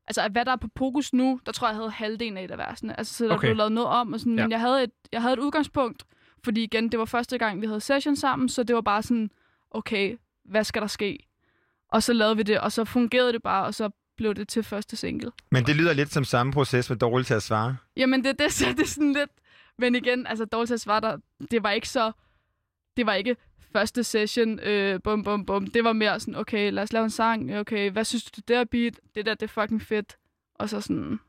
Altså, 0.08 0.28
hvad 0.28 0.44
der 0.44 0.52
er 0.52 0.56
på 0.56 0.68
Pokus 0.74 1.12
nu, 1.12 1.40
der 1.46 1.52
tror 1.52 1.66
jeg, 1.68 1.72
jeg 1.72 1.76
havde 1.78 1.90
halvdelen 1.90 2.36
af 2.36 2.44
et 2.44 2.50
af 2.50 2.58
versene. 2.58 2.98
Altså, 2.98 3.14
så 3.14 3.24
der 3.24 3.34
okay. 3.34 3.46
blev 3.46 3.56
lavet 3.56 3.72
noget 3.72 3.88
om, 3.90 4.12
og 4.12 4.20
sådan, 4.20 4.36
Ja. 4.38 4.42
men 4.44 4.50
jeg 4.50 4.60
havde, 4.60 4.82
et, 4.82 4.90
jeg 5.12 5.22
havde 5.22 5.32
et 5.32 5.38
udgangspunkt, 5.38 6.04
fordi 6.44 6.62
igen, 6.62 6.88
det 6.92 6.98
var 6.98 7.04
første 7.04 7.38
gang, 7.38 7.60
vi 7.60 7.66
havde 7.66 7.80
session 7.80 8.16
sammen, 8.16 8.48
så 8.48 8.62
det 8.62 8.76
var 8.76 8.82
bare 8.82 9.02
sådan, 9.02 9.30
okay, 9.70 10.16
hvad 10.44 10.64
skal 10.64 10.82
der 10.82 10.88
ske? 10.88 11.25
Og 11.88 12.02
så 12.02 12.12
lavede 12.12 12.36
vi 12.36 12.42
det, 12.42 12.60
og 12.60 12.72
så 12.72 12.84
fungerede 12.84 13.32
det 13.32 13.42
bare, 13.42 13.64
og 13.64 13.74
så 13.74 13.90
blev 14.16 14.34
det 14.34 14.48
til 14.48 14.62
første 14.62 14.96
single. 14.96 15.32
Men 15.50 15.66
det 15.66 15.76
lyder 15.76 15.92
lidt 15.92 16.12
som 16.12 16.24
samme 16.24 16.52
proces 16.52 16.90
med 16.90 16.98
dårligt 16.98 17.26
til 17.26 17.34
at 17.34 17.42
svare. 17.42 17.76
Jamen, 17.96 18.24
det, 18.24 18.38
det, 18.38 18.52
så 18.58 18.66
det 18.66 18.80
er 18.80 18.86
sådan 18.86 19.12
lidt... 19.12 19.30
Men 19.78 19.94
igen, 19.94 20.26
altså, 20.26 20.44
dårligt 20.44 20.68
til 20.68 20.74
at 20.74 20.80
svare 20.80 21.00
der, 21.00 21.16
det 21.50 21.62
var 21.62 21.70
ikke 21.70 21.88
så... 21.88 22.12
Det 22.96 23.06
var 23.06 23.14
ikke 23.14 23.36
første 23.72 24.04
session, 24.04 24.60
øh, 24.60 25.00
bum, 25.04 25.24
bum, 25.24 25.46
bum. 25.46 25.66
Det 25.66 25.84
var 25.84 25.92
mere 25.92 26.20
sådan, 26.20 26.36
okay, 26.36 26.72
lad 26.72 26.82
os 26.82 26.92
lave 26.92 27.04
en 27.04 27.10
sang. 27.10 27.58
Okay, 27.58 27.90
hvad 27.90 28.04
synes 28.04 28.24
du, 28.24 28.30
det 28.36 28.48
der 28.48 28.64
beat? 28.64 28.94
Det 29.14 29.26
der, 29.26 29.34
det 29.34 29.42
er 29.42 29.60
fucking 29.62 29.82
fedt. 29.82 30.16
Og 30.54 30.68
så 30.68 30.80
sådan... 30.80 31.20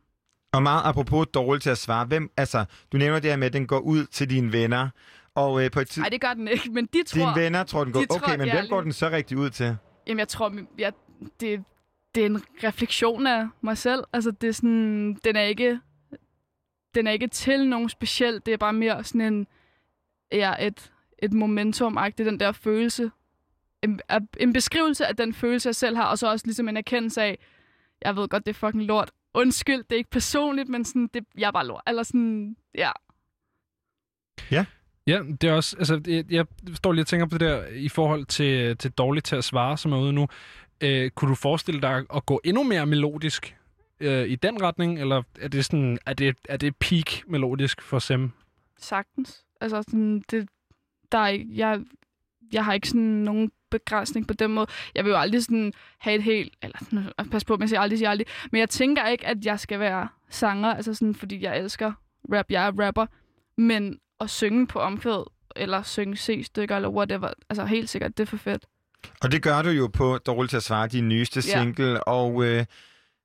Og 0.54 0.64
meget 0.64 0.82
apropos 0.86 1.28
dårligt 1.34 1.64
til 1.64 1.70
at 1.70 1.78
svare. 1.78 2.06
Hvem, 2.06 2.32
altså, 2.38 2.66
du 2.92 2.98
nævner 2.98 3.20
det 3.20 3.30
her 3.30 3.38
med, 3.38 3.48
at 3.48 3.54
den 3.54 3.68
går 3.68 3.80
ud 3.80 4.06
til 4.06 4.30
dine 4.30 4.52
venner. 4.52 4.90
Og 5.36 5.64
øh, 5.64 5.72
på 5.72 5.80
et 5.80 5.90
tid... 5.90 6.02
Nej, 6.02 6.10
det 6.10 6.22
gør 6.22 6.34
den 6.34 6.48
ikke, 6.48 6.70
men 6.72 6.86
de 6.86 7.04
tror... 7.04 7.20
Dine 7.20 7.44
venner 7.44 7.64
tror, 7.64 7.84
den 7.84 7.94
går... 7.94 8.02
de 8.02 8.08
tror, 8.08 8.18
Okay, 8.18 8.32
men 8.32 8.40
det 8.40 8.50
er 8.50 8.60
hvem 8.60 8.70
går 8.70 8.82
den 8.82 8.94
så 8.94 9.10
rigtig 9.10 9.38
ud 9.38 9.50
til? 9.50 9.78
Jamen, 10.08 10.20
jeg 10.20 10.28
tror, 10.28 10.54
jeg, 10.78 10.94
det, 11.40 11.64
det 12.16 12.22
er 12.22 12.26
en 12.26 12.44
refleksion 12.64 13.28
af 13.28 13.48
mig 13.62 13.78
selv. 13.78 14.04
Altså, 14.14 14.32
det 14.32 14.48
er 14.48 14.54
sådan... 14.54 15.14
Den 15.14 15.36
er 15.36 15.42
ikke... 15.42 15.80
Den 16.96 17.08
er 17.08 17.12
ikke 17.12 17.28
til 17.28 17.70
nogen 17.70 17.90
speciel. 17.90 18.42
Det 18.46 18.54
er 18.54 18.58
bare 18.58 18.74
mere 18.74 19.04
sådan 19.04 19.34
en... 19.34 19.48
Ja, 20.32 20.54
et, 20.66 20.92
et 21.20 21.34
momentum 21.34 21.98
den 22.18 22.40
der 22.40 22.52
følelse. 22.52 23.12
En, 23.84 24.02
en 24.40 24.54
beskrivelse 24.54 25.06
af 25.06 25.16
den 25.16 25.34
følelse, 25.34 25.68
jeg 25.68 25.76
selv 25.76 25.96
har, 25.96 26.06
og 26.06 26.18
så 26.18 26.32
også 26.32 26.46
ligesom 26.46 26.70
en 26.70 26.78
erkendelse 26.78 27.22
af, 27.22 27.40
jeg 28.02 28.16
ved 28.16 28.28
godt, 28.28 28.46
det 28.46 28.50
er 28.50 28.60
fucking 28.60 28.84
lort. 28.84 29.12
Undskyld, 29.34 29.84
det 29.84 29.92
er 29.92 29.98
ikke 29.98 30.10
personligt, 30.10 30.70
men 30.70 30.86
sådan, 30.86 31.10
det, 31.14 31.26
jeg 31.38 31.48
er 31.48 31.52
bare 31.52 31.68
lort. 31.68 31.82
Eller 31.88 32.04
sådan, 32.04 32.58
ja. 32.76 32.92
Ja, 34.52 34.66
Ja, 35.08 35.22
det 35.42 35.50
er 35.50 35.54
også, 35.54 35.76
altså, 35.78 36.02
jeg, 36.08 36.32
jeg 36.32 36.46
står 36.74 36.92
lige 36.92 37.04
og 37.04 37.08
tænker 37.08 37.26
på 37.26 37.38
det 37.38 37.48
der 37.48 37.66
i 37.68 37.90
forhold 37.90 38.26
til, 38.26 38.78
til 38.78 38.92
dårligt 38.92 39.26
til 39.26 39.36
at 39.36 39.44
svare, 39.44 39.78
som 39.78 39.94
er 39.94 40.00
ude 40.00 40.14
nu. 40.14 40.28
Øh, 40.82 41.10
kunne 41.10 41.30
du 41.30 41.36
forestille 41.36 41.82
dig 41.82 42.04
at 42.16 42.26
gå 42.26 42.42
endnu 42.44 42.64
mere 42.64 42.86
melodisk 42.86 43.58
øh, 44.00 44.28
i 44.28 44.36
den 44.36 44.62
retning, 44.62 45.00
eller 45.00 45.24
er 45.40 45.48
det 45.48 45.66
sådan, 45.66 45.98
er 46.06 46.14
det, 46.14 46.38
er 46.50 46.58
det 46.58 46.76
peak 46.76 47.28
melodisk 47.28 47.82
for 47.82 48.00
Sem? 48.00 48.32
Sagtens. 48.78 49.46
Altså, 49.62 49.84
sådan, 49.84 50.24
det, 50.32 50.50
der 51.12 51.18
er, 51.18 51.46
jeg, 51.54 51.82
jeg 52.54 52.66
har 52.66 52.74
ikke 52.74 52.88
sådan 52.88 53.02
nogen 53.02 53.52
begrænsning 53.70 54.28
på 54.28 54.34
den 54.34 54.52
måde. 54.54 54.68
Jeg 54.96 55.06
vil 55.06 55.12
jo 55.12 55.18
aldrig 55.18 55.44
sådan 55.44 55.74
have 56.00 56.16
et 56.16 56.24
helt... 56.24 56.54
Eller, 56.62 56.78
sådan, 56.82 57.00
øh, 57.20 57.26
pas 57.32 57.46
på, 57.46 57.54
men 57.56 57.62
jeg 57.62 57.70
siger 57.70 57.80
aldrig, 57.80 57.98
siger 57.98 58.10
aldrig. 58.10 58.28
Men 58.52 58.60
jeg 58.60 58.70
tænker 58.70 59.08
ikke, 59.08 59.28
at 59.28 59.46
jeg 59.46 59.60
skal 59.60 59.80
være 59.80 60.08
sanger, 60.30 60.74
altså 60.74 60.94
sådan, 60.94 61.16
fordi 61.16 61.44
jeg 61.44 61.60
elsker 61.60 61.92
rap. 62.34 62.46
Jeg 62.50 62.68
er 62.68 62.86
rapper. 62.86 63.06
Men 63.58 64.00
at 64.20 64.30
synge 64.30 64.68
på 64.68 64.80
omkvæd, 64.80 65.24
eller 65.56 65.84
synge 65.84 66.18
C-stykker, 66.18 66.76
eller 66.76 66.90
whatever, 66.90 67.34
altså 67.50 67.66
helt 67.66 67.90
sikkert, 67.90 68.18
det 68.18 68.24
er 68.24 68.28
for 68.28 68.38
fedt. 68.38 68.66
Og 69.22 69.32
det 69.32 69.44
gør 69.44 69.62
du 69.62 69.70
jo 69.70 69.88
på 69.88 70.18
Dårligt 70.18 70.50
til 70.50 70.58
at 70.58 70.64
svare, 70.64 70.88
din 70.88 71.10
nyeste 71.10 71.38
Ja. 71.48 71.60
single. 71.62 72.04
Og 72.04 72.44
øh, 72.46 72.66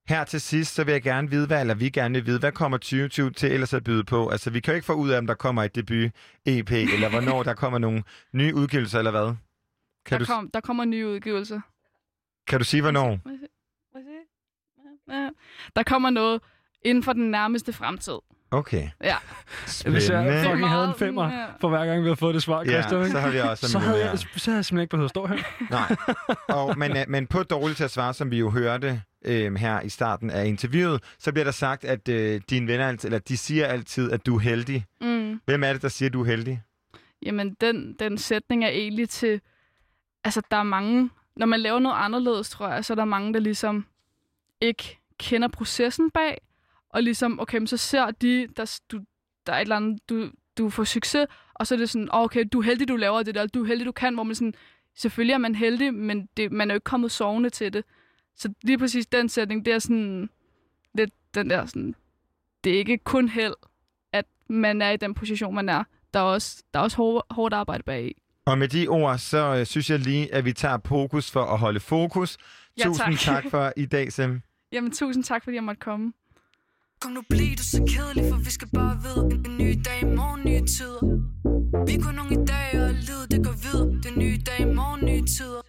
her 0.09 0.24
til 0.24 0.40
sidst, 0.40 0.74
så 0.74 0.85
vil 0.85 0.92
jeg 0.92 1.02
gerne 1.02 1.31
vide, 1.31 1.46
hvad, 1.46 1.61
eller 1.61 1.74
vi 1.74 1.90
gerne 1.90 2.14
vil 2.14 2.26
vide, 2.26 2.38
hvad 2.38 2.52
kommer 2.52 2.78
2020 2.78 3.31
til 3.31 3.52
ellers 3.52 3.74
at 3.74 3.85
byde 3.85 4.05
på? 4.05 4.28
Altså, 4.28 4.50
vi 4.50 4.61
kan 4.61 4.72
jo 4.72 4.76
ikke 4.76 4.87
få 4.87 4.92
ud 4.92 5.11
af, 5.11 5.18
om 5.18 5.26
der 5.26 5.35
kommer 5.35 5.62
et 5.62 5.74
debut-EP, 5.76 6.70
eller 6.94 7.09
hvornår 7.11 7.42
der 7.42 7.55
kommer 7.55 7.78
nogle 7.78 8.02
nye 8.33 8.55
udgivelser, 8.55 8.98
eller 8.98 9.11
hvad? 9.11 9.35
Kan, 10.07 10.18
Der, 10.18 10.18
du, 10.18 10.24
kom, 10.33 10.50
der 10.50 10.61
kommer 10.61 10.85
nye 10.85 11.07
udgivelser. 11.09 11.61
kan 12.46 12.59
du 12.59 12.64
sige, 12.64 12.81
hvornår? 12.81 13.18
Ja. 15.11 15.28
Der 15.76 15.83
kommer 15.83 16.11
noget 16.11 16.42
inden 16.85 17.05
for 17.05 17.12
den 17.12 17.31
nærmeste 17.31 17.72
fremtid. 17.72 18.18
Okay. 18.53 18.88
Ja. 19.05 19.17
Hvis 19.65 19.85
jeg 19.87 20.01
Spændende. 20.01 20.43
fucking 20.45 20.69
havde 20.69 20.85
en 20.85 20.95
femmer 20.95 21.33
ja. 21.33 21.47
for 21.61 21.69
hver 21.69 21.87
gang, 21.87 22.01
vi 22.03 22.07
havde 22.07 22.17
fået 22.17 22.35
det 22.35 22.43
svar, 22.43 22.65
Christian. 22.65 22.93
Ja, 22.93 22.99
ikke? 22.99 23.11
så 23.12 23.21
har 23.21 23.31
vi 23.31 23.38
også 23.38 23.69
så 23.69 23.79
havde, 23.79 24.11
jeg, 24.11 24.19
så 24.19 24.51
havde 24.51 24.57
jeg 24.57 24.65
simpelthen 24.65 24.81
ikke 24.81 24.91
behøvet 24.91 25.07
at 25.07 25.11
stå 25.11 25.27
her. 25.27 25.37
Nej. 25.71 25.97
Og, 26.49 26.79
men, 26.79 26.97
øh, 26.97 27.05
men 27.09 27.27
på 27.27 27.43
Dårligt 27.43 27.77
til 27.77 27.85
at 27.85 27.91
svare, 27.91 28.15
som 28.15 28.31
vi 28.31 28.38
jo 28.38 28.51
hørte 28.51 29.03
øh, 29.25 29.55
her 29.55 29.81
i 29.81 29.88
starten 29.88 30.31
af 30.31 30.47
interviewet, 30.47 31.03
så 31.19 31.33
bliver 31.33 31.45
der 31.45 31.51
sagt, 31.53 31.85
at 31.85 32.09
øh, 32.09 32.41
dine 32.51 32.67
venner, 32.67 32.88
altid- 32.88 33.09
eller 33.09 33.19
de 33.19 33.37
siger 33.37 33.67
altid, 33.67 34.12
at 34.12 34.27
du 34.27 34.37
er 34.37 34.41
heldig. 34.41 34.85
Mm. 35.01 35.41
Hvem 35.45 35.65
er 35.65 35.73
det, 35.73 35.83
der 35.83 35.88
siger, 35.88 36.09
at 36.09 36.12
du 36.12 36.21
er 36.21 36.27
heldig? 36.27 36.62
Jamen, 37.27 37.57
den, 37.61 37.97
den 37.99 38.19
sætning 38.19 38.65
er 38.65 38.69
egentlig 38.69 39.09
til... 39.09 39.41
Altså, 40.25 40.43
der 40.51 40.57
er 40.57 40.62
mange... 40.62 41.11
Når 41.37 41.47
man 41.47 41.61
laver 41.61 41.79
noget 41.79 41.97
anderledes, 41.99 42.51
tror 42.51 42.69
jeg, 42.69 42.85
så 42.85 42.93
er 42.93 42.95
der 42.95 43.05
mange, 43.05 43.35
der 43.35 43.41
ligesom 43.41 43.87
ikke 44.61 44.99
kender 45.19 45.49
processen 45.49 46.11
bag, 46.11 46.38
og 46.92 47.02
ligesom, 47.02 47.40
okay, 47.40 47.59
men 47.59 47.66
så 47.66 47.76
ser 47.76 48.11
de, 48.11 48.46
der, 48.57 48.81
du, 48.92 49.00
der 49.46 49.52
er 49.52 49.57
et 49.57 49.61
eller 49.62 49.76
andet, 49.76 50.09
du, 50.09 50.31
du 50.59 50.70
får 50.70 50.85
succes, 50.85 51.26
og 51.55 51.66
så 51.66 51.74
er 51.74 51.78
det 51.78 51.90
sådan, 51.90 52.09
"Åh, 52.14 52.20
okay, 52.20 52.44
du 52.52 52.59
er 52.59 52.62
heldig, 52.62 52.88
du 52.88 52.96
laver 52.96 53.22
det 53.22 53.35
der, 53.35 53.46
du 53.46 53.62
er 53.62 53.66
heldig, 53.66 53.87
du 53.87 53.92
kan, 53.92 54.14
hvor 54.14 54.22
man 54.22 54.35
sådan, 54.35 54.55
selvfølgelig 54.96 55.35
er 55.35 55.38
man 55.38 55.55
heldig, 55.55 55.94
men 55.94 56.28
det, 56.37 56.52
man 56.52 56.70
er 56.70 56.74
jo 56.74 56.76
ikke 56.76 56.85
kommet 56.85 57.11
sovende 57.11 57.50
til 57.50 57.72
det. 57.72 57.85
Så 58.37 58.52
lige 58.62 58.78
præcis 58.78 59.07
den 59.07 59.28
sætning, 59.28 59.64
det 59.64 59.74
er 59.74 59.78
sådan, 59.78 60.31
lidt 60.94 61.11
den 61.35 61.50
der 61.50 61.66
sådan, 61.66 61.94
det 62.64 62.74
er 62.74 62.78
ikke 62.78 62.98
kun 62.98 63.28
held, 63.28 63.55
at 64.12 64.24
man 64.48 64.83
er 64.83 64.90
i 64.90 64.96
den 64.96 65.14
position, 65.14 65.55
man 65.55 65.68
er. 65.68 65.85
Der 66.14 66.20
er 66.20 66.24
også, 66.24 66.62
der 66.74 66.81
er 66.81 66.85
også 66.85 66.96
hårdt, 66.96 67.26
hårdt 67.31 67.55
arbejde 67.55 67.83
bag 67.83 68.14
Og 68.44 68.59
med 68.59 68.68
de 68.68 68.88
ord, 68.88 69.18
så 69.18 69.57
øh, 69.59 69.66
synes 69.66 69.90
jeg 69.90 69.98
lige, 69.98 70.35
at 70.35 70.44
vi 70.44 70.52
tager 70.52 70.78
fokus 70.87 71.31
for 71.31 71.42
at 71.44 71.59
holde 71.59 71.81
fokus. 71.81 72.38
Ja, 72.78 72.85
Tusind 72.85 73.16
tak. 73.16 73.42
tak 73.42 73.50
for 73.50 73.72
i 73.76 73.87
dag, 73.87 74.12
Sam. 74.12 74.42
Jamen, 74.72 74.90
tusind 74.92 75.24
tak, 75.24 75.44
fordi 75.44 75.55
jeg 75.55 75.64
måtte 75.64 75.81
komme. 75.81 76.12
Kom 77.03 77.12
nu, 77.12 77.23
bliv 77.29 77.57
du 77.57 77.65
så 77.65 77.81
kedelig, 77.93 78.25
for 78.31 78.38
vi 78.47 78.51
skal 78.51 78.69
bare 78.79 78.97
videre 79.03 79.25
En, 79.33 79.41
en 79.49 79.55
ny 79.59 79.71
dag, 79.87 79.99
i 80.03 80.09
morgen 80.19 80.41
nye 80.49 80.62
tider. 80.75 81.03
Vi 81.87 81.93
er 81.99 82.03
kun 82.05 82.15
nogle 82.15 82.33
i 82.38 82.43
dag, 82.53 82.67
og 82.85 82.91
livet 83.09 83.27
det 83.33 83.41
går 83.47 83.57
videre. 83.65 83.87
Det 84.03 84.09
er 84.15 84.19
nye 84.25 84.38
dag, 84.49 84.61
i 84.67 84.71
morgen 84.79 85.01
nye 85.11 85.25
tider. 85.37 85.62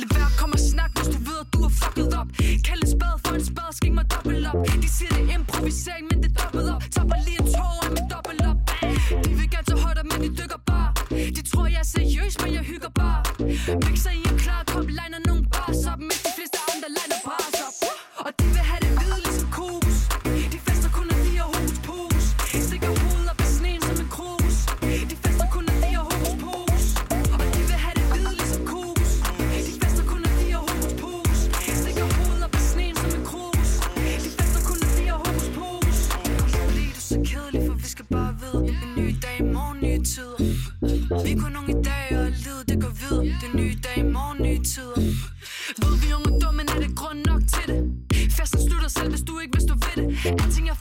Lad 0.00 0.08
være, 0.16 0.30
kom 0.40 0.50
og 0.58 0.62
snak, 0.70 0.90
hvis 0.96 1.08
du 1.14 1.18
ved, 1.28 1.38
at 1.44 1.48
du 1.54 1.58
har 1.66 1.72
fucket 1.82 2.08
op. 2.20 2.28
Kald 2.66 2.80
en 2.86 2.90
spade 2.96 3.16
for 3.24 3.32
en 3.40 3.44
spade, 3.50 3.72
skik 3.78 3.92
mig 3.98 4.06
dobbelt 4.14 4.46
op. 4.50 4.58
De 4.82 4.88
siger, 4.96 5.10
det 5.16 5.22
er 5.30 5.38
improvisering, 5.38 6.04
men 6.10 6.16
det 6.22 6.28
er 6.32 6.36
dobbelt 6.42 6.68
op. 6.74 6.82
Topper 6.94 7.18
lige 7.26 7.38
en 7.42 7.48
tår 7.56 7.74
af 7.84 7.90
med 7.96 8.04
dobbelt 8.14 8.42
op. 8.50 8.58
De 9.26 9.30
vil 9.38 9.48
gerne 9.54 9.66
tage 9.70 9.80
højder, 9.86 10.04
men 10.10 10.18
de 10.24 10.28
dykker 10.40 10.60
bare. 10.70 10.90
De 11.36 11.40
tror, 11.50 11.66
jeg 11.74 11.80
er 11.86 11.90
seriøs, 11.96 12.34
men 12.42 12.50
jeg 12.58 12.64
hygger 12.72 12.92
bare. 13.02 13.20
Mixer 13.86 14.12
i 14.20 14.22
en 14.30 14.36
klar 14.44 14.62
kop, 14.70 14.86
liner 14.98 15.20
nogle 15.28 15.42
bars 15.54 15.82
op 15.90 16.00
Mens 16.08 16.20
de 16.26 16.30
fleste 16.36 16.58
andre 16.72 16.88
liner 16.96 17.20
bars 17.28 17.58
op. 17.66 17.76
Og 18.24 18.30
de 18.38 18.44
vil 18.54 18.64
have 18.70 18.80
det 18.84 18.87
tider. 40.18 41.24
Vi 41.24 41.30
er 41.32 41.38
kun 41.42 41.52
nogle 41.52 41.70
i 41.76 41.78
dag, 41.90 42.04
og 42.20 42.26
livet 42.44 42.62
det 42.68 42.76
går 42.84 42.92
videre. 43.02 43.24
Det 43.40 43.48
er 43.52 43.56
nye 43.62 43.76
dag, 43.86 43.96
i 44.04 44.06
morgen 44.16 44.38
nye 44.46 44.60
tider. 44.72 45.00
Ved 45.82 45.94
vi 46.02 46.06
unge 46.16 46.30
dumme, 46.40 46.56
men 46.60 46.66
er 46.74 46.78
det 46.84 46.92
grund 47.00 47.18
nok 47.30 47.42
til 47.54 47.64
det? 47.70 47.80
Festen 48.36 48.60
slutter 48.68 48.90
selv, 48.98 49.10
hvis 49.14 49.24
du 49.28 49.32
ikke 49.42 49.52
hvis 49.56 49.66
du 49.70 49.74
ved 49.84 49.94
det. 50.00 50.06
Alting 50.42 50.66
er 50.74 50.77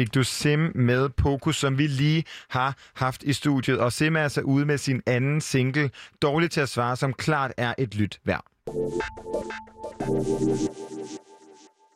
fik 0.00 0.14
du 0.14 0.22
Sim 0.24 0.72
med 0.74 1.08
Pokus, 1.08 1.56
som 1.56 1.78
vi 1.78 1.86
lige 1.86 2.24
har 2.48 2.76
haft 2.94 3.22
i 3.22 3.32
studiet. 3.32 3.78
Og 3.78 3.92
Sim 3.92 4.16
er 4.16 4.20
altså 4.20 4.40
ude 4.40 4.66
med 4.66 4.78
sin 4.78 5.02
anden 5.06 5.40
single, 5.40 5.90
Dårligt 6.22 6.52
til 6.52 6.60
at 6.60 6.68
svare, 6.68 6.96
som 6.96 7.12
klart 7.12 7.52
er 7.56 7.74
et 7.78 7.94
lyt 7.94 8.20
værd. 8.24 8.44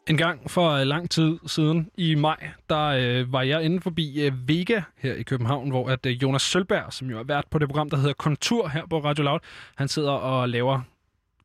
En 0.09 0.17
gang 0.17 0.51
for 0.51 0.71
øh, 0.71 0.87
lang 0.87 1.11
tid 1.11 1.39
siden 1.47 1.91
i 1.99 2.15
maj, 2.15 2.49
der 2.71 2.85
øh, 2.85 3.33
var 3.33 3.43
jeg 3.43 3.63
inde 3.63 3.81
forbi 3.81 4.27
øh, 4.27 4.49
Vega 4.49 4.83
her 4.99 5.15
i 5.15 5.23
København, 5.23 5.71
hvor 5.71 5.89
at 5.89 6.07
øh, 6.07 6.23
Jonas 6.23 6.43
Sølberg, 6.43 6.93
som 6.93 7.11
jo 7.11 7.19
er 7.19 7.25
vært 7.25 7.45
på 7.51 7.59
det 7.59 7.69
program, 7.69 7.91
der 7.91 7.97
hedder 7.97 8.15
Kontur 8.15 8.69
her 8.69 8.87
på 8.91 8.99
Radio 8.99 9.25
Loud, 9.25 9.41
han 9.77 9.89
sidder 9.89 10.13
og 10.13 10.49
laver 10.49 10.81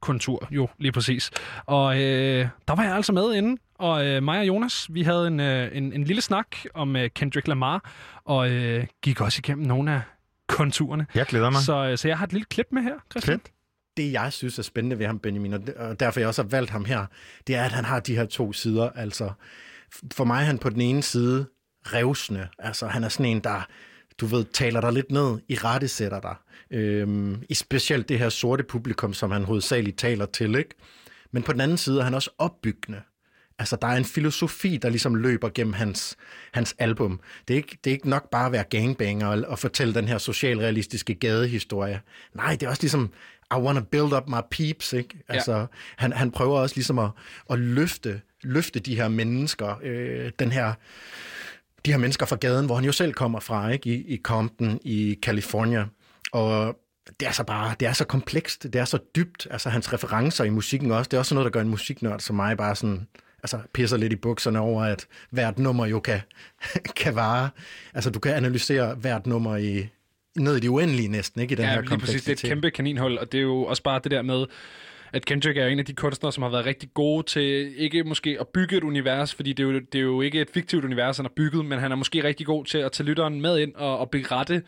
kontur, 0.01 0.47
jo 0.51 0.67
lige 0.77 0.91
præcis. 0.91 1.31
Og 1.65 2.01
øh, 2.01 2.47
der 2.67 2.75
var 2.75 2.83
jeg 2.83 2.95
altså 2.95 3.13
med 3.13 3.33
inde, 3.33 3.61
og 3.79 4.05
øh, 4.05 4.23
mig 4.23 4.39
og 4.39 4.47
Jonas, 4.47 4.87
vi 4.89 5.03
havde 5.03 5.27
en, 5.27 5.39
øh, 5.39 5.77
en, 5.77 5.93
en 5.93 6.03
lille 6.03 6.21
snak 6.21 6.55
om 6.73 6.95
øh, 6.95 7.09
Kendrick 7.09 7.47
Lamar, 7.47 7.91
og 8.25 8.49
øh, 8.51 8.85
gik 9.01 9.21
også 9.21 9.41
igennem 9.43 9.67
nogle 9.67 9.91
af 9.91 10.01
konturerne. 10.47 11.05
Jeg 11.15 11.25
glæder 11.25 11.49
mig. 11.49 11.61
Så, 11.61 11.85
øh, 11.85 11.97
så 11.97 12.07
jeg 12.07 12.17
har 12.17 12.25
et 12.25 12.33
lille 12.33 12.45
klip 12.45 12.67
med 12.71 12.81
her, 12.81 12.93
Christian. 13.11 13.39
Fedt. 13.39 13.51
det, 13.97 14.11
jeg 14.11 14.33
synes 14.33 14.59
er 14.59 14.63
spændende 14.63 14.99
ved 14.99 15.05
ham, 15.05 15.19
Benjamin, 15.19 15.53
og 15.53 15.99
derfor 15.99 16.19
jeg 16.19 16.27
også 16.27 16.41
har 16.43 16.49
valgt 16.49 16.69
ham 16.71 16.85
her, 16.85 17.05
det 17.47 17.55
er, 17.55 17.63
at 17.63 17.71
han 17.71 17.85
har 17.85 17.99
de 17.99 18.15
her 18.15 18.25
to 18.25 18.53
sider. 18.53 18.89
Altså, 18.89 19.31
for 20.13 20.23
mig 20.23 20.41
er 20.41 20.45
han 20.45 20.57
på 20.57 20.69
den 20.69 20.81
ene 20.81 21.01
side 21.01 21.45
revsende. 21.85 22.47
Altså, 22.59 22.87
han 22.87 23.03
er 23.03 23.09
sådan 23.09 23.25
en, 23.25 23.39
der, 23.39 23.67
du 24.19 24.25
ved, 24.25 24.45
taler 24.53 24.81
dig 24.81 24.93
lidt 24.93 25.11
ned, 25.11 25.39
i 25.47 25.55
rette 25.55 25.87
sætter 25.87 26.19
dig. 26.21 26.35
Øhm, 26.71 27.43
I 27.49 27.53
specielt 27.53 28.09
det 28.09 28.19
her 28.19 28.29
sorte 28.29 28.63
publikum, 28.63 29.13
som 29.13 29.31
han 29.31 29.43
hovedsageligt 29.43 29.97
taler 29.97 30.25
til, 30.25 30.55
ikke? 30.55 30.75
Men 31.31 31.43
på 31.43 31.53
den 31.53 31.61
anden 31.61 31.77
side 31.77 31.99
er 31.99 32.03
han 32.03 32.13
også 32.13 32.29
opbyggende. 32.37 33.01
Altså, 33.59 33.75
der 33.81 33.87
er 33.87 33.97
en 33.97 34.05
filosofi, 34.05 34.77
der 34.77 34.89
ligesom 34.89 35.15
løber 35.15 35.49
gennem 35.49 35.73
hans, 35.73 36.17
hans 36.51 36.75
album. 36.79 37.19
Det 37.47 37.53
er, 37.53 37.57
ikke, 37.57 37.77
det 37.83 37.89
er 37.89 37.93
ikke 37.93 38.09
nok 38.09 38.29
bare 38.29 38.45
at 38.45 38.51
være 38.51 38.63
gangbanger 38.63 39.27
og, 39.27 39.43
og 39.47 39.59
fortælle 39.59 39.93
den 39.93 40.07
her 40.07 40.17
socialrealistiske 40.17 41.15
gadehistorie. 41.15 42.01
Nej, 42.33 42.51
det 42.51 42.63
er 42.63 42.69
også 42.69 42.83
ligesom, 42.83 43.11
I 43.51 43.55
wanna 43.55 43.81
build 43.91 44.13
up 44.13 44.27
my 44.27 44.41
peeps, 44.51 44.93
ikke? 44.93 45.23
Altså, 45.27 45.65
han, 45.97 46.13
han 46.13 46.31
prøver 46.31 46.59
også 46.59 46.75
ligesom 46.75 46.99
at, 46.99 47.09
at 47.49 47.59
løfte, 47.59 48.21
løfte 48.43 48.79
de 48.79 48.95
her 48.95 49.07
mennesker, 49.07 49.79
øh, 49.83 50.31
den 50.39 50.51
her, 50.51 50.73
de 51.85 51.91
her 51.91 51.97
mennesker 51.97 52.25
fra 52.25 52.35
gaden, 52.35 52.65
hvor 52.65 52.75
han 52.75 52.85
jo 52.85 52.91
selv 52.91 53.13
kommer 53.13 53.39
fra, 53.39 53.69
ikke? 53.69 53.89
I, 53.89 54.13
i 54.13 54.21
Compton 54.23 54.79
i 54.83 55.17
California. 55.21 55.85
Og 56.31 56.79
det 57.19 57.27
er 57.27 57.31
så 57.31 57.43
bare, 57.43 57.75
det 57.79 57.87
er 57.87 57.93
så 57.93 58.05
komplekst, 58.05 58.63
det 58.63 58.75
er 58.75 58.85
så 58.85 58.99
dybt, 59.15 59.47
altså 59.51 59.69
hans 59.69 59.93
referencer 59.93 60.43
i 60.43 60.49
musikken 60.49 60.91
også, 60.91 61.09
det 61.09 61.17
er 61.17 61.19
også 61.19 61.35
noget, 61.35 61.45
der 61.45 61.51
gør 61.51 61.61
en 61.61 61.69
musiknørd 61.69 62.19
som 62.19 62.35
mig 62.35 62.57
bare 62.57 62.75
sådan, 62.75 63.07
altså 63.43 63.59
pisser 63.73 63.97
lidt 63.97 64.13
i 64.13 64.15
bukserne 64.15 64.59
over, 64.59 64.83
at 64.83 65.07
hvert 65.29 65.59
nummer 65.59 65.85
jo 65.85 65.99
kan, 65.99 66.19
kan 67.01 67.15
vare. 67.15 67.49
Altså 67.93 68.09
du 68.09 68.19
kan 68.19 68.33
analysere 68.33 68.95
hvert 68.95 69.27
nummer 69.27 69.57
i, 69.57 69.87
ned 70.37 70.55
i 70.55 70.59
det 70.59 70.67
uendelige 70.67 71.07
næsten, 71.07 71.41
ikke? 71.41 71.53
I 71.53 71.55
den 71.55 71.65
ja, 71.65 71.71
her 71.71 71.81
lige 71.81 71.99
præcis. 71.99 72.23
Det 72.23 72.29
er 72.29 72.47
et 72.47 72.49
kæmpe 72.49 72.71
kaninhul, 72.71 73.17
og 73.17 73.31
det 73.31 73.37
er 73.37 73.41
jo 73.41 73.63
også 73.63 73.83
bare 73.83 73.99
det 74.03 74.11
der 74.11 74.21
med, 74.21 74.45
at 75.13 75.25
Kendrick 75.25 75.57
er 75.57 75.67
en 75.67 75.79
af 75.79 75.85
de 75.85 75.93
kunstnere, 75.93 76.31
som 76.31 76.43
har 76.43 76.49
været 76.49 76.65
rigtig 76.65 76.89
gode 76.93 77.23
til 77.27 77.73
ikke 77.77 78.03
måske 78.03 78.37
at 78.39 78.47
bygge 78.47 78.77
et 78.77 78.83
univers, 78.83 79.35
fordi 79.35 79.53
det 79.53 79.63
er, 79.63 79.67
jo, 79.67 79.79
det 79.79 79.95
er 79.95 80.03
jo 80.03 80.21
ikke 80.21 80.41
et 80.41 80.49
fiktivt 80.53 80.85
univers, 80.85 81.17
han 81.17 81.25
har 81.25 81.33
bygget, 81.35 81.65
men 81.65 81.79
han 81.79 81.91
er 81.91 81.95
måske 81.95 82.23
rigtig 82.23 82.45
god 82.45 82.65
til 82.65 82.77
at 82.77 82.91
tage 82.91 83.07
lytteren 83.07 83.41
med 83.41 83.59
ind 83.59 83.75
og, 83.75 83.99
og 83.99 84.09
berette 84.09 84.61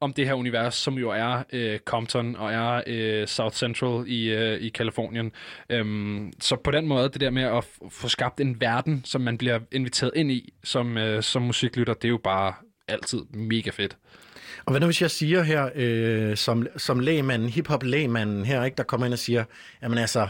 om 0.00 0.12
det 0.12 0.26
her 0.26 0.34
univers, 0.34 0.74
som 0.74 0.94
jo 0.94 1.10
er 1.10 1.42
øh, 1.52 1.78
Compton 1.78 2.36
og 2.36 2.52
er 2.52 2.82
øh, 2.86 3.26
South 3.26 3.56
Central 3.56 4.04
i, 4.06 4.28
øh, 4.28 4.60
i 4.60 4.68
Kalifornien. 4.68 5.32
Øhm, 5.70 6.32
så 6.40 6.56
på 6.56 6.70
den 6.70 6.86
måde, 6.86 7.08
det 7.08 7.20
der 7.20 7.30
med 7.30 7.42
at 7.42 7.64
f- 7.64 7.88
få 7.90 8.08
skabt 8.08 8.40
en 8.40 8.60
verden, 8.60 9.02
som 9.04 9.20
man 9.20 9.38
bliver 9.38 9.58
inviteret 9.72 10.12
ind 10.16 10.30
i 10.30 10.52
som, 10.64 10.98
øh, 10.98 11.22
som 11.22 11.42
musiklytter, 11.42 11.94
det 11.94 12.04
er 12.04 12.08
jo 12.08 12.20
bare 12.24 12.54
altid 12.88 13.20
mega 13.30 13.70
fedt. 13.70 13.96
Og 14.64 14.70
hvad 14.72 14.80
nu 14.80 14.86
hvis 14.86 15.02
jeg 15.02 15.10
siger 15.10 15.42
her, 15.42 15.70
øh, 15.74 16.36
som, 16.36 16.66
som 16.76 17.00
lægmanden, 17.00 17.48
hiphop-lægmanden 17.48 18.44
her, 18.44 18.64
ikke, 18.64 18.76
der 18.76 18.82
kommer 18.82 19.06
ind 19.06 19.12
og 19.12 19.18
siger, 19.18 19.44
jamen 19.82 19.98
altså, 19.98 20.28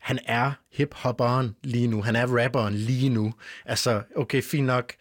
han 0.00 0.18
er 0.26 0.52
hiphopperen 0.72 1.56
lige 1.62 1.86
nu, 1.86 2.02
han 2.02 2.16
er 2.16 2.26
rapperen 2.26 2.74
lige 2.74 3.08
nu. 3.08 3.34
Altså, 3.64 4.02
okay, 4.16 4.42
fint 4.42 4.66
nok, 4.66 4.92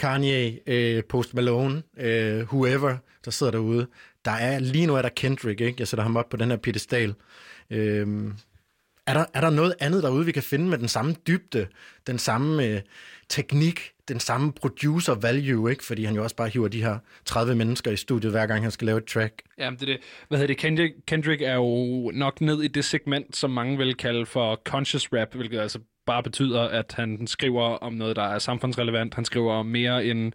Kanye, 0.00 0.58
øh, 0.66 1.04
Post 1.04 1.34
Malone, 1.34 1.82
øh, 1.98 2.42
whoever, 2.42 2.96
der 3.24 3.30
sidder 3.30 3.52
derude. 3.52 3.86
Der 4.24 4.30
er, 4.30 4.58
lige 4.58 4.86
nu 4.86 4.94
er 4.94 5.02
der 5.02 5.08
Kendrick, 5.08 5.60
ikke? 5.60 5.76
Jeg 5.78 5.88
sætter 5.88 6.02
ham 6.02 6.16
op 6.16 6.28
på 6.28 6.36
den 6.36 6.50
her 6.50 6.56
pedestal. 6.56 7.14
Øh, 7.70 8.06
er 9.06 9.14
der, 9.14 9.24
er 9.34 9.40
der 9.40 9.50
noget 9.50 9.74
andet 9.80 10.02
derude, 10.02 10.26
vi 10.26 10.32
kan 10.32 10.42
finde 10.42 10.68
med 10.68 10.78
den 10.78 10.88
samme 10.88 11.14
dybde, 11.26 11.66
den 12.06 12.18
samme 12.18 12.66
øh, 12.66 12.80
teknik, 13.28 13.92
den 14.08 14.20
samme 14.20 14.52
producer 14.52 15.14
value, 15.14 15.70
ikke? 15.70 15.84
Fordi 15.84 16.04
han 16.04 16.14
jo 16.14 16.22
også 16.22 16.36
bare 16.36 16.48
hiver 16.48 16.68
de 16.68 16.82
her 16.82 16.98
30 17.24 17.54
mennesker 17.54 17.90
i 17.90 17.96
studiet, 17.96 18.32
hver 18.32 18.46
gang 18.46 18.62
han 18.62 18.70
skal 18.70 18.86
lave 18.86 18.98
et 18.98 19.04
track. 19.04 19.42
Ja, 19.58 19.70
det 19.70 19.82
er 19.82 19.86
det. 19.86 19.98
Hvad 20.28 20.38
hedder 20.38 20.46
det? 20.46 20.58
Kendrick, 20.58 20.94
Kendrick 21.06 21.42
er 21.42 21.54
jo 21.54 22.10
nok 22.14 22.40
ned 22.40 22.62
i 22.62 22.68
det 22.68 22.84
segment, 22.84 23.36
som 23.36 23.50
mange 23.50 23.78
vil 23.78 23.94
kalde 23.94 24.26
for 24.26 24.60
conscious 24.64 25.08
rap, 25.12 25.34
hvilket 25.34 25.60
altså 25.60 25.78
bare 26.10 26.22
betyder, 26.22 26.60
at 26.60 26.94
han 26.96 27.26
skriver 27.26 27.62
om 27.62 27.92
noget, 27.92 28.16
der 28.16 28.22
er 28.22 28.38
samfundsrelevant. 28.38 29.14
Han 29.14 29.24
skriver 29.24 29.52
om 29.52 29.66
mere 29.66 30.04
end 30.04 30.32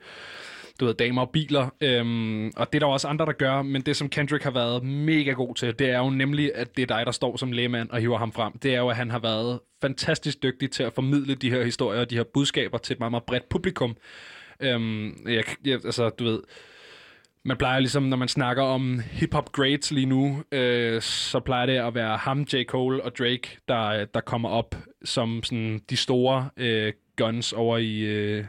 du 0.80 0.86
ved, 0.86 0.94
damer 0.94 1.22
og 1.22 1.30
biler. 1.30 1.70
Øhm, 1.82 2.48
og 2.56 2.74
det 2.74 2.76
er 2.76 2.80
der 2.80 2.94
også 2.94 3.08
andre, 3.08 3.26
der 3.26 3.32
gør, 3.32 3.62
men 3.62 3.82
det, 3.82 3.96
som 3.96 4.10
Kendrick 4.10 4.44
har 4.44 4.52
været 4.52 4.84
mega 4.84 5.32
god 5.32 5.56
til, 5.56 5.80
det 5.80 5.90
er 5.90 5.98
jo 5.98 6.10
nemlig, 6.10 6.52
at 6.56 6.78
det 6.78 6.82
er 6.82 6.96
dig, 6.96 7.06
der 7.06 7.12
står 7.12 7.38
som 7.38 7.52
lægmand 7.52 7.90
og 7.90 8.00
hiver 8.00 8.18
ham 8.18 8.32
frem. 8.32 8.58
Det 8.58 8.76
er 8.76 8.80
jo, 8.80 8.90
at 8.90 8.96
han 8.96 9.12
har 9.12 9.20
været 9.20 9.60
fantastisk 9.82 10.44
dygtig 10.44 10.72
til 10.72 10.84
at 10.84 10.94
formidle 10.94 11.36
de 11.36 11.50
her 11.50 11.64
historier 11.64 12.02
og 12.02 12.10
de 12.10 12.16
her 12.16 12.24
budskaber 12.34 12.78
til 12.78 12.94
et 12.94 13.00
meget, 13.00 13.12
meget 13.12 13.24
bredt 13.24 13.50
publikum. 13.50 13.98
Øhm, 14.60 15.28
jeg, 15.28 15.44
jeg, 15.66 15.74
altså, 15.86 16.10
du 16.10 16.24
ved, 16.24 16.40
man 17.46 17.58
plejer 17.58 17.80
ligesom, 17.80 18.04
når 18.04 18.18
man 18.18 18.28
snakker 18.28 18.64
om 18.64 19.00
hip-hop 19.12 19.52
greats 19.52 19.92
lige 19.92 20.06
nu, 20.06 20.44
øh, 20.52 21.02
så 21.02 21.40
plejer 21.40 21.66
det 21.66 21.78
at 21.78 21.96
være 21.96 22.18
ham, 22.18 22.42
J. 22.42 22.64
Cole 22.64 23.04
og 23.04 23.18
Drake, 23.18 23.58
der, 23.68 24.06
der 24.06 24.22
kommer 24.22 24.50
op 24.50 24.76
som 25.04 25.44
sådan 25.44 25.82
de 25.90 25.98
store 25.98 26.50
øh, 26.58 26.94
guns 27.18 27.54
over 27.54 27.78
i, 27.78 28.00
øh, 28.00 28.46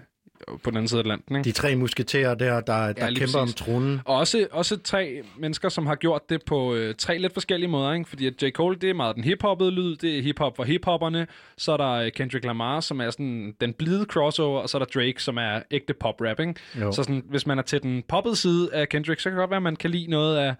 på 0.62 0.70
den 0.70 0.76
anden 0.76 0.88
side 0.88 0.98
af 0.98 1.02
Atlanten. 1.02 1.36
Ikke? 1.36 1.44
De 1.44 1.52
tre 1.52 1.76
musketerer 1.76 2.34
der, 2.34 2.60
der, 2.60 2.92
der 2.92 3.10
lige 3.10 3.18
kæmper 3.18 3.40
præcis. 3.40 3.60
om 3.60 3.66
tronen. 3.66 4.00
Og 4.04 4.16
også, 4.16 4.46
også 4.50 4.78
tre 4.78 5.22
mennesker, 5.38 5.68
som 5.68 5.86
har 5.86 5.94
gjort 5.94 6.30
det 6.30 6.44
på 6.44 6.74
øh, 6.74 6.94
tre 6.94 7.18
lidt 7.18 7.32
forskellige 7.32 7.70
måder. 7.70 7.92
Ikke? 7.92 8.08
Fordi 8.08 8.26
at 8.26 8.42
J. 8.42 8.50
Cole, 8.50 8.76
det 8.76 8.90
er 8.90 8.94
meget 8.94 9.16
den 9.16 9.24
hiphoppede 9.24 9.70
lyd, 9.70 9.96
det 9.96 10.18
er 10.18 10.22
hiphop 10.22 10.56
for 10.56 10.64
hiphopperne. 10.64 11.26
Så 11.58 11.72
er 11.72 11.76
der 11.76 11.92
øh, 11.92 12.10
Kendrick 12.10 12.44
Lamar, 12.44 12.80
som 12.80 13.00
er 13.00 13.10
sådan 13.10 13.54
den 13.60 13.72
blide 13.72 14.04
crossover, 14.04 14.60
og 14.60 14.68
så 14.68 14.78
er 14.78 14.84
der 14.84 15.00
Drake, 15.00 15.22
som 15.22 15.36
er 15.36 15.60
ægte 15.70 15.94
pop-rap. 15.94 16.40
Ikke? 16.40 16.54
Jo. 16.80 16.92
Så 16.92 17.02
sådan, 17.02 17.22
hvis 17.30 17.46
man 17.46 17.58
er 17.58 17.62
til 17.62 17.82
den 17.82 18.02
poppede 18.08 18.36
side 18.36 18.74
af 18.74 18.88
Kendrick, 18.88 19.20
så 19.20 19.30
kan 19.30 19.36
det 19.36 19.40
godt 19.42 19.50
være, 19.50 19.56
at 19.56 19.62
man 19.62 19.76
kan 19.76 19.90
lide 19.90 20.10
noget 20.10 20.36
af, 20.36 20.54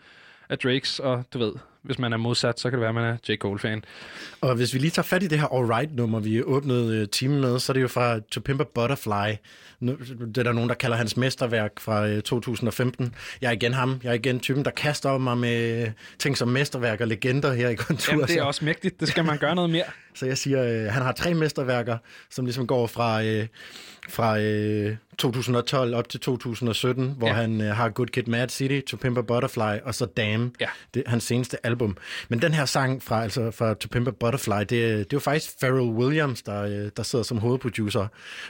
af 0.51 0.59
Drakes, 0.59 0.99
og 0.99 1.25
du 1.35 1.39
ved, 1.39 1.53
hvis 1.83 1.99
man 1.99 2.13
er 2.13 2.17
modsat, 2.17 2.61
så 2.61 2.71
kan 2.71 2.73
det 2.73 2.81
være, 2.81 2.89
at 2.89 2.95
man 2.95 3.05
er 3.05 3.17
J. 3.29 3.37
Cole-fan. 3.37 3.85
Og 4.41 4.55
hvis 4.55 4.75
vi 4.75 4.79
lige 4.79 4.91
tager 4.91 5.05
fat 5.05 5.23
i 5.23 5.27
det 5.27 5.39
her 5.41 5.47
Alright-nummer, 5.55 6.21
vi 6.21 6.43
åbnede 6.43 6.97
øh, 7.01 7.09
timen 7.09 7.41
med, 7.41 7.59
så 7.59 7.73
er 7.73 7.75
det 7.75 7.83
jo 7.83 7.89
fra 7.89 8.21
To 8.31 8.41
Pimp 8.41 8.61
a 8.61 8.65
Butterfly. 8.75 9.35
Det 9.81 10.39
er 10.39 10.43
der 10.43 10.53
nogen, 10.53 10.69
der 10.69 10.75
kalder 10.75 10.97
hans 10.97 11.17
mesterværk 11.17 11.73
fra 11.81 12.07
øh, 12.09 12.23
2015. 12.23 13.15
Jeg 13.41 13.49
er 13.49 13.53
igen 13.53 13.73
ham. 13.75 14.01
Jeg 14.03 14.11
er 14.11 14.15
igen 14.15 14.41
typen, 14.41 14.65
der 14.65 14.71
kaster 14.71 15.19
mig 15.19 15.39
med 15.39 15.83
øh, 15.87 15.91
ting 16.19 16.37
som 16.37 16.49
mesterværk 16.49 17.01
og 17.01 17.07
legender 17.09 17.53
her 17.55 17.69
i 17.69 17.75
kontur. 17.75 18.13
Jamen, 18.13 18.27
det 18.27 18.37
er 18.37 18.41
Så- 18.41 18.47
også 18.47 18.65
mægtigt. 18.65 19.01
Det 19.01 19.09
skal 19.09 19.25
man 19.25 19.39
gøre 19.39 19.55
noget 19.55 19.71
mere. 19.71 19.85
Så 20.15 20.27
jeg 20.27 20.39
siger, 20.39 20.63
øh, 20.63 20.93
han 20.93 21.03
har 21.03 21.13
tre 21.13 21.35
mesterværker, 21.35 21.99
som 22.31 22.45
ligesom 22.45 22.67
går 22.67 22.87
fra, 22.87 23.23
øh, 23.25 23.47
fra 24.09 24.39
øh, 24.41 24.97
2012 25.19 25.95
op 25.95 26.09
til 26.09 26.21
2017, 26.21 27.15
hvor 27.19 27.27
Ja. 27.27 27.33
han 27.33 27.61
øh, 27.61 27.77
har 27.77 27.89
Good 27.89 28.07
Kid, 28.07 28.23
Mad 28.27 28.49
City, 28.49 28.81
To 28.87 28.97
Pimp 28.97 29.19
a 29.19 29.21
Butterfly 29.21 29.81
og 29.85 29.95
så 29.95 30.07
Damn, 30.07 30.55
Ja. 30.61 30.67
det 30.95 31.03
hans 31.07 31.25
seneste 31.25 31.67
album. 31.67 31.97
Men 32.29 32.43
den 32.43 32.55
her 32.55 32.65
sang 32.65 33.03
fra, 33.03 33.23
altså 33.23 33.51
fra 33.51 33.75
To 33.75 33.89
Pimp 33.93 34.09
a 34.09 34.11
Butterfly, 34.11 34.59
det, 34.61 34.71
det 34.71 34.99
er 35.01 35.05
jo 35.13 35.19
faktisk 35.19 35.61
Pharrell 35.61 35.89
Williams, 35.91 36.43
der, 36.43 36.63
øh, 36.63 36.91
der 36.97 37.03
sidder 37.03 37.23
som 37.23 37.39
hovedproducer 37.39 38.07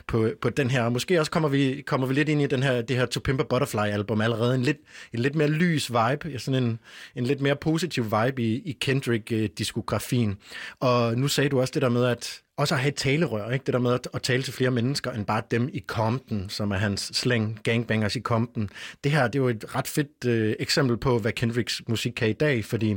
på, 0.06 0.30
på 0.40 0.50
den 0.50 0.70
her. 0.70 0.88
Måske 0.88 1.20
også 1.20 1.30
kommer 1.30 1.48
vi, 1.48 1.82
kommer 1.86 2.06
vi 2.06 2.14
lidt 2.14 2.28
ind 2.28 2.42
i 2.42 2.46
den 2.46 2.62
her, 2.62 2.82
det 2.82 2.96
her 2.96 3.06
To 3.06 3.20
Pimp 3.20 3.40
a 3.40 3.44
Butterfly 3.50 3.78
album 3.92 4.20
allerede. 4.20 4.54
En 4.54 4.62
lidt, 4.62 4.78
en 5.12 5.18
lidt 5.18 5.34
mere 5.34 5.48
lys 5.48 5.90
vibe, 5.90 6.38
sådan 6.38 6.62
en, 6.64 6.78
en 7.16 7.24
lidt 7.24 7.40
mere 7.40 7.56
positiv 7.56 8.04
vibe 8.04 8.42
i, 8.42 8.54
i 8.64 8.76
Kendrick-diskografien. 8.80 10.38
Og 10.80 11.18
nu 11.18 11.28
sagde 11.28 11.50
du 11.50 11.60
også 11.60 11.72
det 11.74 11.82
der 11.82 11.88
med, 11.88 12.04
at 12.04 12.40
også 12.56 12.74
at 12.74 12.80
have 12.80 12.88
et 12.88 12.94
talerør, 12.94 13.50
ikke? 13.50 13.64
det 13.64 13.72
der 13.72 13.80
med 13.80 13.98
at, 14.14 14.22
tale 14.22 14.42
til 14.42 14.52
flere 14.52 14.70
mennesker, 14.70 15.12
end 15.12 15.26
bare 15.26 15.42
dem 15.50 15.68
i 15.72 15.84
Compton, 15.86 16.48
som 16.48 16.70
er 16.70 16.76
hans 16.76 17.10
slang, 17.14 17.60
gangbangers 17.62 18.16
i 18.16 18.20
Compton. 18.20 18.70
Det 19.04 19.12
her, 19.12 19.28
det 19.28 19.38
er 19.38 19.42
jo 19.42 19.48
et 19.48 19.74
ret 19.74 19.88
fedt 19.88 20.24
øh, 20.26 20.56
eksempel 20.58 20.96
på, 20.96 21.18
hvad 21.18 21.32
Kendricks 21.32 21.82
musik 21.88 22.12
kan 22.12 22.28
i 22.28 22.32
dag, 22.32 22.64
fordi 22.64 22.96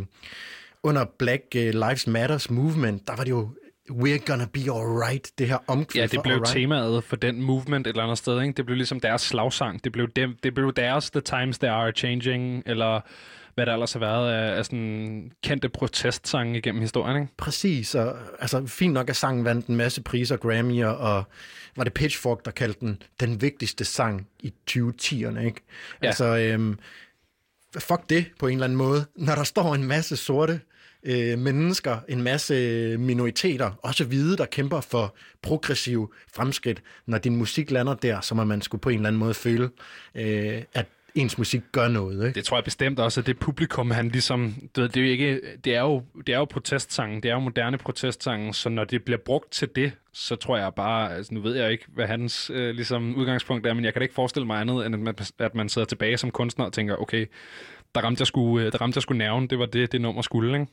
under 0.83 1.05
Black 1.19 1.43
øh, 1.55 1.73
Lives 1.73 2.07
Matters 2.07 2.49
movement, 2.49 3.07
der 3.07 3.15
var 3.15 3.23
det 3.23 3.31
jo 3.31 3.49
we're 3.91 4.25
gonna 4.25 4.47
be 4.53 4.59
alright, 4.59 5.31
det 5.37 5.47
her 5.47 5.57
omkvæd 5.67 6.01
Ja, 6.01 6.07
det 6.07 6.23
blev 6.23 6.33
alright. 6.33 6.53
temaet 6.53 7.03
for 7.03 7.15
den 7.15 7.41
movement 7.41 7.87
et 7.87 7.91
eller 7.91 8.03
andet 8.03 8.17
sted. 8.17 8.41
Ikke? 8.41 8.53
Det 8.53 8.65
blev 8.65 8.75
ligesom 8.75 8.99
deres 8.99 9.21
slagsang. 9.21 9.83
Det 9.83 9.91
blev, 9.91 10.07
dem, 10.15 10.35
det 10.43 10.53
blev 10.53 10.73
deres 10.73 11.11
The 11.11 11.21
Times 11.21 11.57
They 11.57 11.69
Are 11.69 11.91
Changing, 11.91 12.63
eller 12.65 13.01
hvad 13.59 13.65
der 13.65 13.73
ellers 13.73 13.93
har 13.93 13.99
været 13.99 14.33
af, 14.33 14.57
af 14.57 14.65
sådan 14.65 15.31
kendte 15.43 15.69
protestsange 15.69 16.57
igennem 16.57 16.81
historien. 16.81 17.21
Ikke? 17.21 17.33
Præcis, 17.37 17.95
og 17.95 18.17
altså, 18.39 18.65
fint 18.67 18.93
nok, 18.93 19.09
at 19.09 19.15
sangen 19.15 19.45
vandt 19.45 19.67
en 19.67 19.75
masse 19.75 20.03
priser, 20.03 20.37
Grammy'er, 20.37 21.01
og 21.01 21.23
var 21.75 21.83
det 21.83 21.93
Pitchfork, 21.93 22.45
der 22.45 22.51
kaldte 22.51 22.79
den 22.79 23.01
den 23.19 23.41
vigtigste 23.41 23.85
sang 23.85 24.27
i 24.39 24.53
2010'erne, 24.71 25.39
ikke? 25.39 25.61
Ja. 26.01 26.07
Altså, 26.07 26.37
øhm, 26.37 26.79
fuck 27.79 28.09
det 28.09 28.25
på 28.39 28.47
en 28.47 28.53
eller 28.53 28.65
anden 28.65 28.77
måde. 28.77 29.05
Når 29.15 29.35
der 29.35 29.43
står 29.43 29.75
en 29.75 29.83
masse 29.83 30.15
sorte 30.17 30.61
øh, 31.03 31.39
mennesker, 31.39 31.97
en 32.07 32.23
masse 32.23 32.97
minoriteter, 32.97 33.71
også 33.83 34.03
hvide, 34.03 34.37
der 34.37 34.45
kæmper 34.45 34.81
for 34.81 35.15
progressiv 35.41 36.13
fremskridt, 36.33 36.81
når 37.05 37.17
din 37.17 37.35
musik 37.35 37.71
lander 37.71 37.93
der, 37.93 38.21
så 38.21 38.35
må 38.35 38.43
man 38.43 38.61
skulle 38.61 38.81
på 38.81 38.89
en 38.89 38.95
eller 38.95 39.07
anden 39.07 39.19
måde 39.19 39.33
føle, 39.33 39.69
øh, 40.15 40.63
at 40.73 40.85
ens 41.21 41.37
musik 41.37 41.61
gør 41.71 41.87
noget, 41.87 42.27
ikke? 42.27 42.35
Det 42.37 42.45
tror 42.45 42.57
jeg 42.57 42.63
bestemt 42.63 42.99
også, 42.99 43.19
at 43.19 43.27
det 43.27 43.39
publikum, 43.39 43.91
han 43.91 44.09
ligesom... 44.09 44.55
Du 44.75 44.81
ved, 44.81 44.89
det, 44.89 44.97
er 44.97 45.05
jo 45.05 45.11
ikke, 45.11 45.41
det, 45.63 45.75
er 45.75 45.81
jo, 45.81 46.03
det 46.27 46.33
er 46.33 46.37
jo 46.37 46.45
protestsange, 46.45 47.21
det 47.21 47.29
er 47.29 47.33
jo 47.33 47.39
moderne 47.39 47.77
protestsange, 47.77 48.53
så 48.53 48.69
når 48.69 48.83
det 48.83 49.03
bliver 49.03 49.17
brugt 49.17 49.51
til 49.51 49.69
det, 49.75 49.91
så 50.13 50.35
tror 50.35 50.57
jeg 50.57 50.73
bare... 50.73 51.15
Altså, 51.15 51.33
nu 51.33 51.41
ved 51.41 51.55
jeg 51.55 51.71
ikke, 51.71 51.85
hvad 51.87 52.07
hans 52.07 52.51
øh, 52.53 52.75
ligesom, 52.75 53.15
udgangspunkt 53.15 53.67
er, 53.67 53.73
men 53.73 53.85
jeg 53.85 53.93
kan 53.93 53.99
da 53.99 54.03
ikke 54.03 54.15
forestille 54.15 54.47
mig 54.47 54.61
andet, 54.61 54.85
end 54.85 54.95
at 54.95 55.01
man, 55.01 55.15
at 55.39 55.55
man 55.55 55.69
sidder 55.69 55.85
tilbage 55.85 56.17
som 56.17 56.31
kunstner 56.31 56.65
og 56.65 56.73
tænker, 56.73 56.95
okay, 56.95 57.25
der 57.95 58.01
ramte 58.01 58.21
jeg 58.21 58.27
sgu, 58.27 58.59
øh, 58.59 58.71
der 58.71 58.81
ramte 58.81 58.97
jeg 58.97 59.01
sgu 59.01 59.13
nerven, 59.13 59.47
det 59.47 59.59
var 59.59 59.65
det, 59.65 59.91
det 59.91 60.01
nummer 60.01 60.21
skulle, 60.21 60.59
ikke? 60.59 60.71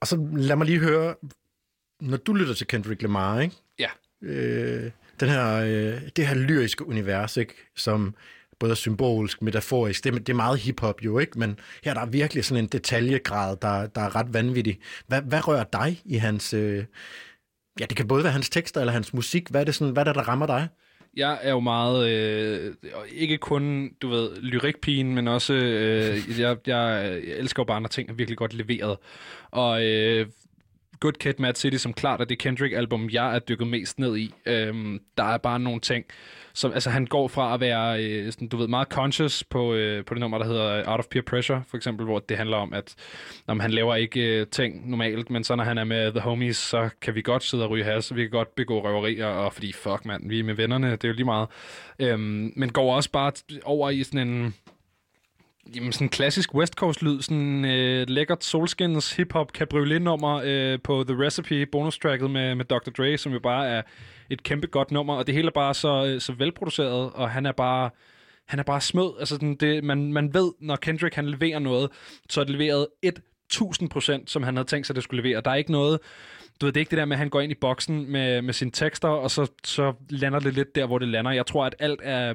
Og 0.00 0.06
så 0.06 0.28
lad 0.32 0.56
mig 0.56 0.66
lige 0.66 0.78
høre, 0.78 1.14
når 2.00 2.16
du 2.16 2.32
lytter 2.32 2.54
til 2.54 2.66
Kendrick 2.66 3.02
Lamar, 3.02 3.40
ikke? 3.40 3.56
Ja. 3.78 3.88
Øh, 4.22 4.90
den 5.20 5.28
her, 5.28 5.54
øh, 5.54 6.00
det 6.16 6.26
her 6.26 6.34
lyriske 6.34 6.88
univers, 6.88 7.36
ikke? 7.36 7.54
Som 7.76 8.14
både 8.62 8.70
er 8.70 8.74
symbolsk, 8.74 9.42
metaforisk, 9.42 10.04
det, 10.04 10.14
er- 10.14 10.18
det 10.18 10.28
er 10.28 10.34
meget 10.34 10.58
hiphop 10.58 11.02
jo, 11.04 11.18
ikke? 11.18 11.38
Men 11.38 11.58
her 11.84 11.94
der 11.94 12.00
er 12.00 12.06
virkelig 12.06 12.44
sådan 12.44 12.64
en 12.64 12.68
detaljegrad, 12.68 13.56
der, 13.62 13.86
der 13.86 14.00
er 14.00 14.16
ret 14.16 14.34
vanvittig. 14.34 14.78
Hvad, 15.06 15.22
hvad 15.22 15.48
rører 15.48 15.64
dig 15.72 16.00
i 16.04 16.16
hans... 16.16 16.54
Øh, 16.54 16.84
ja, 17.80 17.84
det 17.84 17.96
kan 17.96 18.08
både 18.08 18.24
være 18.24 18.32
hans 18.32 18.50
tekster 18.50 18.80
eller 18.80 18.92
hans 18.92 19.14
musik. 19.14 19.48
Hvad 19.48 19.60
er 19.60 19.64
det, 19.64 19.74
sådan, 19.74 19.92
hvad 19.92 20.02
er 20.02 20.04
det 20.04 20.14
der 20.14 20.28
rammer 20.28 20.46
dig? 20.46 20.68
Jeg 21.16 21.38
er 21.42 21.50
jo 21.50 21.60
meget, 21.60 22.08
øh, 22.10 22.74
ikke 23.12 23.38
kun, 23.38 23.90
du 24.02 24.08
ved, 24.08 24.36
lyrikpigen, 24.36 25.14
men 25.14 25.28
også, 25.28 25.54
øh, 25.54 26.40
jeg, 26.40 26.56
jeg, 26.66 27.20
jeg 27.26 27.36
elsker 27.36 27.62
jo 27.62 27.64
bare, 27.64 27.80
når 27.80 27.88
ting 27.88 28.10
er 28.10 28.14
virkelig 28.14 28.38
godt 28.38 28.54
leveret. 28.54 28.96
Og 29.50 29.84
øh, 29.84 30.26
Good 31.02 31.12
Kid, 31.12 31.34
Mad 31.38 31.54
City, 31.54 31.76
som 31.76 31.92
klart 31.92 32.20
er 32.20 32.24
det 32.24 32.38
Kendrick-album, 32.38 33.08
jeg 33.12 33.34
er 33.34 33.38
dykket 33.38 33.66
mest 33.66 33.98
ned 33.98 34.16
i. 34.16 34.34
Øhm, 34.46 35.00
der 35.16 35.24
er 35.24 35.38
bare 35.38 35.60
nogle 35.60 35.80
ting, 35.80 36.04
som, 36.52 36.72
altså 36.72 36.90
han 36.90 37.06
går 37.06 37.28
fra 37.28 37.54
at 37.54 37.60
være, 37.60 38.04
øh, 38.04 38.32
sådan, 38.32 38.48
du 38.48 38.56
ved, 38.56 38.68
meget 38.68 38.88
conscious 38.88 39.44
på, 39.44 39.74
øh, 39.74 40.04
på 40.04 40.14
det 40.14 40.20
nummer, 40.20 40.38
der 40.38 40.44
hedder 40.44 40.82
Out 40.86 40.98
of 40.98 41.06
Peer 41.10 41.22
Pressure, 41.22 41.62
for 41.68 41.76
eksempel, 41.76 42.06
hvor 42.06 42.18
det 42.18 42.36
handler 42.36 42.56
om, 42.56 42.72
at 42.72 42.94
om 43.46 43.60
han 43.60 43.70
laver 43.70 43.94
ikke 43.94 44.20
øh, 44.20 44.46
ting 44.46 44.90
normalt, 44.90 45.30
men 45.30 45.44
så 45.44 45.56
når 45.56 45.64
han 45.64 45.78
er 45.78 45.84
med 45.84 46.10
The 46.10 46.20
Homies, 46.20 46.56
så 46.56 46.88
kan 47.00 47.14
vi 47.14 47.22
godt 47.22 47.42
sidde 47.42 47.64
og 47.64 47.70
ryge 47.70 47.84
has, 47.84 48.14
vi 48.14 48.22
kan 48.22 48.30
godt 48.30 48.54
begå 48.54 48.84
røverier, 48.84 49.26
og 49.26 49.52
fordi, 49.52 49.72
fuck 49.72 50.04
mand, 50.04 50.28
vi 50.28 50.38
er 50.38 50.44
med 50.44 50.54
vennerne, 50.54 50.90
det 50.90 51.04
er 51.04 51.08
jo 51.08 51.14
lige 51.14 51.24
meget. 51.24 51.48
Øhm, 51.98 52.52
men 52.56 52.72
går 52.72 52.96
også 52.96 53.10
bare 53.10 53.32
over 53.64 53.90
i 53.90 54.02
sådan 54.02 54.28
en, 54.28 54.54
Jamen, 55.76 55.92
sådan 55.92 56.04
en 56.04 56.08
klassisk 56.08 56.54
West 56.54 56.74
Coast-lyd, 56.74 57.22
sådan 57.22 57.64
øh, 57.64 58.08
lækkert 58.08 58.44
Solskins 58.44 59.12
hip-hop 59.12 59.50
cabriolet-nummer 59.50 60.40
øh, 60.44 60.78
på 60.84 61.04
The 61.08 61.26
Recipe 61.26 61.66
bonustracket 61.66 62.30
med, 62.30 62.54
med 62.54 62.64
Dr. 62.64 62.90
Dre, 62.90 63.18
som 63.18 63.32
jo 63.32 63.40
bare 63.40 63.68
er 63.68 63.82
et 64.30 64.42
kæmpe 64.42 64.66
godt 64.66 64.90
nummer, 64.90 65.14
og 65.14 65.26
det 65.26 65.34
hele 65.34 65.46
er 65.46 65.52
bare 65.52 65.74
så, 65.74 66.06
øh, 66.06 66.20
så 66.20 66.32
velproduceret, 66.32 67.12
og 67.12 67.30
han 67.30 67.46
er 67.46 67.52
bare 67.52 67.90
han 68.46 68.58
er 68.58 68.62
bare 68.62 68.80
smød. 68.80 69.18
Altså, 69.18 69.34
sådan, 69.34 69.54
det, 69.54 69.84
man, 69.84 70.12
man 70.12 70.34
ved, 70.34 70.52
når 70.60 70.76
Kendrick 70.76 71.14
han 71.14 71.26
leverer 71.26 71.58
noget, 71.58 71.90
så 72.28 72.40
er 72.40 72.44
det 72.44 72.54
leveret 72.54 72.86
1000 73.52 73.90
procent, 73.90 74.30
som 74.30 74.42
han 74.42 74.56
havde 74.56 74.68
tænkt 74.68 74.86
sig, 74.86 74.96
det 74.96 75.04
skulle 75.04 75.22
levere. 75.22 75.40
Der 75.44 75.50
er 75.50 75.54
ikke 75.54 75.72
noget, 75.72 75.98
du 76.60 76.66
ved, 76.66 76.72
det 76.72 76.78
er 76.78 76.80
ikke 76.80 76.90
det 76.90 76.98
der 76.98 77.04
med, 77.04 77.14
at 77.14 77.18
han 77.18 77.28
går 77.28 77.40
ind 77.40 77.52
i 77.52 77.54
boksen 77.60 78.12
med, 78.12 78.42
med 78.42 78.54
sine 78.54 78.70
tekster, 78.70 79.08
og 79.08 79.30
så, 79.30 79.46
så 79.64 79.92
lander 80.10 80.38
det 80.38 80.54
lidt 80.54 80.74
der, 80.74 80.86
hvor 80.86 80.98
det 80.98 81.08
lander. 81.08 81.30
Jeg 81.30 81.46
tror, 81.46 81.64
at 81.64 81.74
alt 81.78 82.00
er 82.02 82.34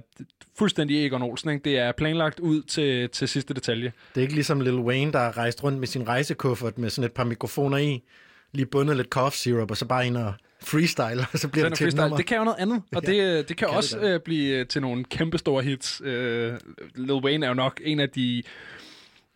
fuldstændig 0.58 1.06
Egon 1.06 1.22
Olsen. 1.22 1.50
Ikke? 1.50 1.64
Det 1.64 1.78
er 1.78 1.92
planlagt 1.92 2.40
ud 2.40 2.62
til, 2.62 3.10
til 3.10 3.28
sidste 3.28 3.54
detalje. 3.54 3.92
Det 4.16 4.22
er 4.22 4.22
ikke 4.22 4.34
ligesom 4.34 4.62
Lil 4.62 4.80
Wayne, 4.80 5.12
der 5.12 5.20
har 5.20 5.38
rejst 5.38 5.64
rundt 5.64 5.80
med 5.80 5.88
sin 5.88 6.08
rejsekuffert 6.08 6.78
med 6.78 6.90
sådan 6.90 7.06
et 7.06 7.12
par 7.12 7.24
mikrofoner 7.24 7.78
i, 7.78 8.04
lige 8.52 8.66
bundet 8.66 8.98
lidt 8.98 9.08
cough 9.10 9.32
syrup, 9.32 9.72
og 9.72 9.78
så 9.78 9.86
bare 9.86 10.08
ind 10.08 10.18
og 10.18 10.34
freestyle, 10.62 11.26
og 11.34 11.40
så 11.40 11.48
bliver 11.48 11.66
er 11.66 11.70
det 11.70 11.78
til 11.78 11.96
nummer. 11.96 12.18
Det 12.18 12.26
kan 12.26 12.38
jo 12.38 12.44
noget 12.44 12.58
andet, 12.60 12.82
og 12.96 13.06
det, 13.08 13.22
øh, 13.22 13.38
det 13.38 13.48
kan, 13.48 13.56
Kan 13.56 13.68
det 13.68 13.78
også 13.78 14.00
da. 14.00 14.14
øh, 14.14 14.20
blive 14.20 14.66
til 14.66 14.82
nogle 14.82 15.04
kæmpe 15.04 15.38
store 15.38 15.64
hits. 15.64 16.02
Øh, 16.06 16.54
Lil 16.96 17.12
Wayne 17.14 17.46
er 17.46 17.50
jo 17.50 17.56
nok 17.56 17.82
en 17.84 18.00
af 18.00 18.10
de... 18.10 18.44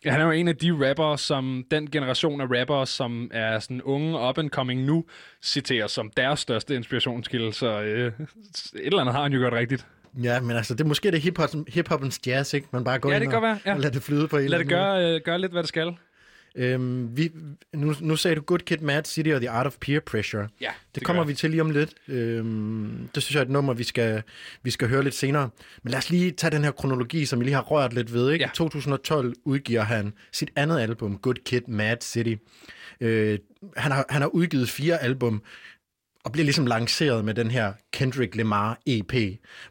Ja, 0.04 0.10
han 0.10 0.20
er 0.20 0.24
jo 0.24 0.30
en 0.30 0.48
af 0.48 0.56
de 0.56 0.88
rapper, 0.88 1.16
som 1.16 1.64
den 1.70 1.90
generation 1.90 2.40
af 2.40 2.46
rappere, 2.60 2.86
som 2.86 3.30
er 3.34 3.58
sådan 3.58 3.82
unge 3.82 4.28
up 4.28 4.38
and 4.38 4.50
coming 4.50 4.84
nu, 4.84 5.04
citerer 5.42 5.86
som 5.86 6.10
deres 6.16 6.40
største 6.40 6.76
inspirationskilde, 6.76 7.52
så 7.52 7.80
øh, 7.82 8.06
et 8.06 8.12
eller 8.74 9.00
andet 9.00 9.14
har 9.14 9.22
han 9.22 9.32
jo 9.32 9.38
gjort 9.38 9.52
rigtigt. 9.52 9.86
Ja, 10.22 10.40
men 10.40 10.56
altså, 10.56 10.74
det 10.74 10.80
er 10.80 10.88
måske 10.88 11.10
det 11.10 11.20
hip-hop, 11.20 11.50
hip-hopens 11.68 12.20
jazz, 12.26 12.54
ikke? 12.54 12.66
Man 12.72 12.84
bare 12.84 12.98
går 12.98 13.08
Ja, 13.10 13.14
ind 13.16 13.20
det 13.20 13.28
kan 13.30 13.36
og, 13.36 13.42
være, 13.42 13.58
ja. 13.66 13.74
og 13.74 13.80
lader 13.80 13.92
det 13.92 14.02
flyde 14.02 14.28
på 14.28 14.36
en 14.36 14.40
Lad 14.42 14.44
eller 14.44 14.58
det 14.58 14.68
gøre, 14.68 15.14
øh, 15.14 15.20
gøre 15.24 15.38
lidt, 15.38 15.52
hvad 15.52 15.62
det 15.62 15.68
skal. 15.68 15.92
Øhm, 16.54 17.16
vi, 17.16 17.30
nu, 17.74 17.94
nu 18.00 18.16
sagde 18.16 18.36
du 18.36 18.40
Good 18.40 18.58
Kid, 18.58 18.78
Mad 18.78 19.04
City 19.04 19.28
og 19.28 19.40
The 19.40 19.50
Art 19.50 19.66
of 19.66 19.76
Peer 19.80 20.00
Pressure. 20.00 20.48
Ja, 20.60 20.66
Det, 20.66 20.94
det 20.94 21.04
kommer 21.04 21.24
vi 21.24 21.34
til 21.34 21.50
lige 21.50 21.60
om 21.60 21.70
lidt. 21.70 21.94
Øhm, 22.08 23.08
det 23.14 23.22
synes 23.22 23.34
jeg 23.34 23.40
er 23.40 23.44
et 23.44 23.50
nummer, 23.50 23.74
vi 23.74 23.84
skal, 23.84 24.22
vi 24.62 24.70
skal 24.70 24.88
høre 24.88 25.02
lidt 25.04 25.14
senere. 25.14 25.50
Men 25.82 25.90
lad 25.90 25.98
os 25.98 26.10
lige 26.10 26.30
tage 26.30 26.50
den 26.50 26.64
her 26.64 26.70
kronologi, 26.70 27.26
som 27.26 27.40
vi 27.40 27.44
lige 27.44 27.54
har 27.54 27.62
rørt 27.62 27.92
lidt 27.92 28.12
ved. 28.12 28.30
Ikke? 28.32 28.42
Ja. 28.44 28.48
I 28.48 28.54
2012 28.54 29.34
udgiver 29.44 29.82
han 29.82 30.12
sit 30.32 30.50
andet 30.56 30.80
album, 30.80 31.18
Good 31.18 31.44
Kid, 31.44 31.62
Mad 31.68 31.96
City. 32.00 32.34
Øh, 33.00 33.38
han, 33.76 33.92
har, 33.92 34.06
han 34.08 34.22
har 34.22 34.28
udgivet 34.28 34.68
fire 34.68 35.02
album, 35.02 35.42
og 36.24 36.32
bliver 36.32 36.44
ligesom 36.44 36.66
lanceret 36.66 37.24
med 37.24 37.34
den 37.34 37.50
her 37.50 37.72
Kendrick 37.92 38.36
Lamar 38.36 38.78
EP, 38.86 39.12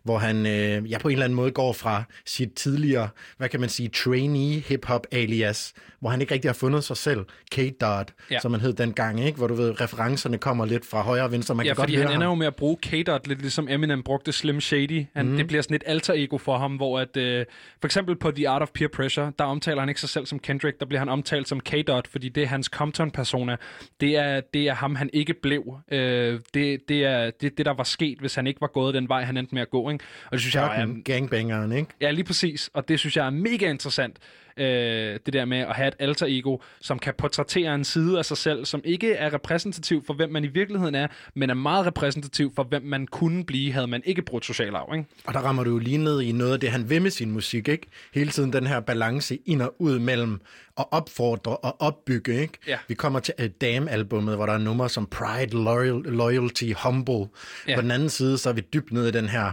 hvor 0.03 0.17
han 0.17 0.45
øh, 0.45 0.91
ja, 0.91 0.97
på 0.97 1.07
en 1.07 1.11
eller 1.13 1.25
anden 1.25 1.35
måde 1.35 1.51
går 1.51 1.73
fra 1.73 2.03
sit 2.25 2.53
tidligere, 2.53 3.09
hvad 3.37 3.49
kan 3.49 3.59
man 3.59 3.69
sige, 3.69 3.89
trainee 3.89 4.59
hip-hop 4.59 5.07
alias, 5.11 5.73
hvor 5.99 6.09
han 6.09 6.21
ikke 6.21 6.33
rigtig 6.33 6.49
har 6.49 6.53
fundet 6.53 6.83
sig 6.83 6.97
selv, 6.97 7.25
K-Dot, 7.55 8.13
Ja. 8.31 8.39
som 8.39 8.51
man 8.51 8.61
hed 8.61 8.73
dengang, 8.73 9.25
ikke? 9.25 9.37
hvor 9.37 9.47
du 9.47 9.53
ved, 9.53 9.81
referencerne 9.81 10.37
kommer 10.37 10.65
lidt 10.65 10.85
fra 10.85 11.01
højre 11.01 11.23
og 11.23 11.31
venstre, 11.31 11.55
man 11.55 11.65
Ja, 11.65 11.69
kan 11.69 11.75
godt 11.75 11.85
fordi 11.85 11.95
høre 11.95 12.05
han 12.05 12.15
ender 12.15 12.27
ham. 12.27 12.31
jo 12.31 12.39
med 12.39 12.47
at 12.47 12.55
bruge 12.55 12.77
K-Dot 12.85 13.27
lidt 13.27 13.41
ligesom 13.41 13.67
Eminem 13.69 14.03
brugte 14.03 14.31
Slim 14.31 14.61
Shady. 14.61 15.05
Han, 15.15 15.25
mm. 15.29 15.37
Det 15.37 15.47
bliver 15.47 15.61
sådan 15.61 15.75
et 15.75 15.83
alter 15.85 16.13
ego 16.13 16.37
for 16.37 16.57
ham, 16.57 16.75
hvor 16.75 16.99
at, 16.99 17.17
øh, 17.17 17.45
for 17.81 17.87
eksempel 17.87 18.15
på 18.15 18.31
The 18.31 18.49
Art 18.49 18.61
of 18.61 18.69
Peer 18.73 18.87
Pressure, 18.87 19.31
der 19.39 19.45
omtaler 19.45 19.79
han 19.79 19.89
ikke 19.89 20.01
sig 20.01 20.09
selv 20.09 20.25
som 20.25 20.39
Kendrick, 20.39 20.79
der 20.79 20.85
bliver 20.85 20.99
han 20.99 21.09
omtalt 21.09 21.47
som 21.47 21.59
K-Dot, 21.69 22.07
fordi 22.07 22.29
det 22.29 22.43
er 22.43 22.47
hans 22.47 22.67
Compton-persona. 22.75 23.55
Det 24.01 24.15
er, 24.17 24.41
det 24.53 24.67
er 24.67 24.73
ham, 24.73 24.95
han 24.95 25.09
ikke 25.13 25.33
blev. 25.33 25.77
Øh, 25.91 26.39
det, 26.53 26.79
det 26.89 27.05
er 27.05 27.31
det, 27.41 27.57
det, 27.57 27.65
der 27.65 27.73
var 27.73 27.83
sket, 27.83 28.10
hvis 28.19 28.35
han 28.35 28.47
ikke 28.47 28.61
var 28.61 28.67
gået 28.67 28.93
den 28.93 29.09
vej, 29.09 29.23
han 29.23 29.37
endte 29.37 29.55
med 29.55 29.61
at 29.61 29.69
gå. 29.69 29.89
Ikke? 29.89 30.03
Og 30.25 30.31
det 30.31 30.39
synes 30.39 30.55
jeg 30.55 30.63
er, 30.63 30.75
Shotgun, 30.75 31.01
gangbangeren, 31.01 31.71
ikke? 31.71 31.89
Ja, 32.01 32.11
lige 32.11 32.23
præcis. 32.23 32.69
Og 32.73 32.87
det 32.87 32.99
synes 32.99 33.17
jeg 33.17 33.25
er 33.25 33.29
mega 33.29 33.69
interessant. 33.69 34.17
Øh, 34.61 35.19
det 35.25 35.33
der 35.33 35.45
med 35.45 35.57
at 35.57 35.75
have 35.75 35.87
et 35.87 35.95
alter 35.99 36.25
ego, 36.29 36.57
som 36.81 36.99
kan 36.99 37.13
portrættere 37.17 37.75
en 37.75 37.83
side 37.83 38.17
af 38.17 38.25
sig 38.25 38.37
selv, 38.37 38.65
som 38.65 38.81
ikke 38.83 39.13
er 39.13 39.33
repræsentativ 39.33 40.03
for, 40.05 40.13
hvem 40.13 40.29
man 40.29 40.43
i 40.43 40.47
virkeligheden 40.47 40.95
er, 40.95 41.07
men 41.35 41.49
er 41.49 41.53
meget 41.53 41.85
repræsentativ 41.85 42.53
for, 42.55 42.63
hvem 42.63 42.81
man 42.81 43.07
kunne 43.07 43.45
blive, 43.45 43.73
havde 43.73 43.87
man 43.87 44.01
ikke 44.05 44.21
brugt 44.21 44.45
social 44.45 44.75
arv. 44.75 44.93
Ikke? 44.93 45.09
Og 45.25 45.33
der 45.33 45.39
rammer 45.39 45.63
du 45.63 45.71
jo 45.71 45.77
lige 45.77 45.97
ned 45.97 46.21
i 46.21 46.31
noget 46.31 46.53
af 46.53 46.59
det, 46.59 46.71
han 46.71 46.89
vil 46.89 47.01
med 47.01 47.11
sin 47.11 47.31
musik, 47.31 47.67
ikke? 47.67 47.87
Hele 48.13 48.31
tiden 48.31 48.53
den 48.53 48.67
her 48.67 48.79
balance 48.79 49.37
ind 49.45 49.61
og 49.61 49.75
ud 49.79 49.99
mellem 49.99 50.41
at 50.77 50.85
opfordre 50.91 51.57
og 51.57 51.81
opbygge, 51.81 52.41
ikke? 52.41 52.53
Ja. 52.67 52.77
Vi 52.87 52.93
kommer 52.93 53.19
til 53.19 53.33
et 53.39 53.61
Damn-albummet, 53.61 54.35
hvor 54.35 54.45
der 54.45 54.53
er 54.53 54.57
numre 54.57 54.89
som 54.89 55.05
Pride, 55.05 55.63
Loyal, 55.63 56.01
Loyalty, 56.05 56.71
Humble. 56.83 57.15
Ja. 57.15 57.25
Ja. 57.67 57.75
På 57.75 57.81
den 57.81 57.91
anden 57.91 58.09
side, 58.09 58.37
så 58.37 58.49
er 58.49 58.53
vi 58.53 58.61
dybt 58.73 58.91
nede 58.91 59.09
i 59.09 59.11
den 59.11 59.29
her 59.29 59.51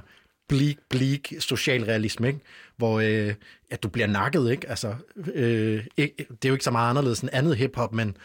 bleak, 0.49 0.77
bleak 0.91 1.21
socialrealisme, 1.39 2.27
ikke? 2.27 2.41
Hvor 2.79 3.01
øh, 3.01 3.35
at 3.71 3.83
du 3.83 3.89
bliver 3.89 4.07
nakket, 4.07 4.51
ikke? 4.51 4.69
Altså, 4.69 4.95
øh, 5.35 5.85
ikke? 5.97 6.15
Det 6.19 6.45
er 6.45 6.49
jo 6.49 6.55
ikke 6.55 6.65
så 6.65 6.71
meget 6.71 6.91
anderledes 6.91 7.21
end 7.21 7.31
andet 7.33 7.57
hiphop, 7.57 7.93
men 7.93 8.17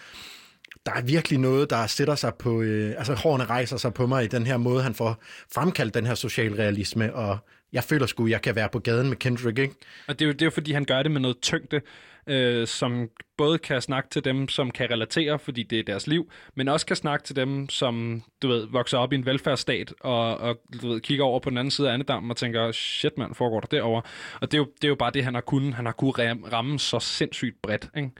der 0.85 0.91
er 0.91 1.01
virkelig 1.01 1.39
noget, 1.39 1.69
der 1.69 1.87
sætter 1.87 2.15
sig 2.15 2.33
på, 2.39 2.61
øh, 2.61 2.95
altså 2.97 3.13
hårene 3.13 3.45
rejser 3.45 3.77
sig 3.77 3.93
på 3.93 4.07
mig 4.07 4.23
i 4.23 4.27
den 4.27 4.47
her 4.47 4.57
måde, 4.57 4.83
han 4.83 4.93
får 4.93 5.23
fremkaldt 5.53 5.93
den 5.93 6.05
her 6.05 6.15
socialrealisme, 6.15 7.13
og 7.13 7.37
jeg 7.73 7.83
føler 7.83 8.05
sgu, 8.05 8.27
jeg 8.27 8.41
kan 8.41 8.55
være 8.55 8.69
på 8.69 8.79
gaden 8.79 9.09
med 9.09 9.17
Kendrick, 9.17 9.59
ikke? 9.59 9.73
Og 10.07 10.19
det 10.19 10.25
er, 10.25 10.27
jo, 10.27 10.33
det 10.33 10.41
er 10.41 10.45
jo 10.45 10.51
fordi, 10.51 10.71
han 10.71 10.85
gør 10.85 11.03
det 11.03 11.11
med 11.11 11.21
noget 11.21 11.37
tyngde, 11.41 11.81
øh, 12.27 12.67
som 12.67 13.09
både 13.37 13.57
kan 13.57 13.81
snakke 13.81 14.09
til 14.09 14.25
dem, 14.25 14.47
som 14.47 14.71
kan 14.71 14.91
relatere, 14.91 15.39
fordi 15.39 15.63
det 15.63 15.79
er 15.79 15.83
deres 15.83 16.07
liv, 16.07 16.31
men 16.55 16.67
også 16.67 16.85
kan 16.85 16.95
snakke 16.95 17.25
til 17.25 17.35
dem, 17.35 17.69
som, 17.69 18.23
du 18.41 18.47
ved, 18.47 18.67
vokser 18.67 18.97
op 18.97 19.13
i 19.13 19.15
en 19.15 19.25
velfærdsstat, 19.25 19.93
og, 19.99 20.37
og 20.37 20.59
du 20.81 20.87
ved, 20.87 21.01
kigger 21.01 21.25
over 21.25 21.39
på 21.39 21.49
den 21.49 21.57
anden 21.57 21.71
side 21.71 21.89
af 21.89 21.93
andedammen 21.93 22.31
og 22.31 22.37
tænker, 22.37 22.71
shit 22.71 23.17
mand, 23.17 23.35
foregår 23.35 23.59
der 23.59 23.67
derovre? 23.67 24.01
Og 24.41 24.51
det 24.51 24.57
er, 24.57 24.61
jo, 24.61 24.65
det 24.75 24.83
er 24.83 24.89
jo 24.89 24.95
bare 24.95 25.11
det, 25.11 25.23
han 25.23 25.33
har 25.33 25.41
kunnet. 25.41 25.73
Han 25.73 25.85
har 25.85 25.93
kunnet 25.93 26.53
ramme 26.53 26.79
så 26.79 26.99
sindssygt 26.99 27.61
bredt, 27.61 27.89
ikke? 27.97 28.11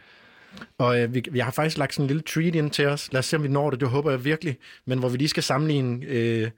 Og 0.77 1.01
øh, 1.01 1.13
vi, 1.13 1.23
vi 1.31 1.39
har 1.39 1.51
faktisk 1.51 1.77
lagt 1.77 1.93
sådan 1.93 2.03
en 2.03 2.07
lille 2.07 2.21
treat 2.21 2.55
ind 2.55 2.71
til 2.71 2.87
os. 2.87 3.11
Lad 3.11 3.19
os 3.19 3.25
se, 3.25 3.37
om 3.37 3.43
vi 3.43 3.47
når 3.47 3.69
det. 3.69 3.79
Det 3.79 3.89
håber 3.89 4.11
jeg 4.11 4.25
virkelig. 4.25 4.57
Men 4.85 4.99
hvor 4.99 5.09
vi 5.09 5.17
lige 5.17 5.27
skal 5.27 5.43
sammenligne 5.43 6.05
øh, 6.05 6.51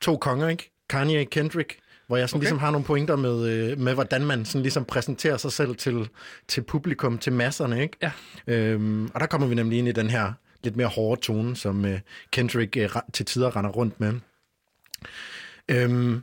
to 0.00 0.16
konger, 0.16 0.48
ikke? 0.48 0.70
Kanye 0.88 1.20
og 1.20 1.26
Kendrick. 1.30 1.78
Hvor 2.10 2.16
jeg 2.16 2.28
sådan 2.28 2.38
okay. 2.38 2.44
ligesom 2.44 2.58
har 2.58 2.70
nogle 2.70 2.84
pointer 2.84 3.16
med, 3.16 3.48
øh, 3.48 3.78
med, 3.78 3.94
hvordan 3.94 4.24
man 4.24 4.44
sådan 4.44 4.62
ligesom 4.62 4.84
præsenterer 4.84 5.36
sig 5.36 5.52
selv 5.52 5.76
til, 5.76 6.08
til 6.48 6.60
publikum, 6.60 7.18
til 7.18 7.32
masserne, 7.32 7.82
ikke? 7.82 7.96
Ja. 8.02 8.12
Øhm, 8.46 9.10
og 9.14 9.20
der 9.20 9.26
kommer 9.26 9.46
vi 9.46 9.54
nemlig 9.54 9.78
ind 9.78 9.88
i 9.88 9.92
den 9.92 10.10
her 10.10 10.32
lidt 10.64 10.76
mere 10.76 10.86
hårde 10.86 11.20
tone, 11.20 11.56
som 11.56 11.84
øh, 11.84 12.00
Kendrick 12.30 12.76
øh, 12.76 12.90
til 13.12 13.26
tider 13.26 13.56
render 13.56 13.70
rundt 13.70 14.00
med. 14.00 14.14
Øhm, 15.68 16.22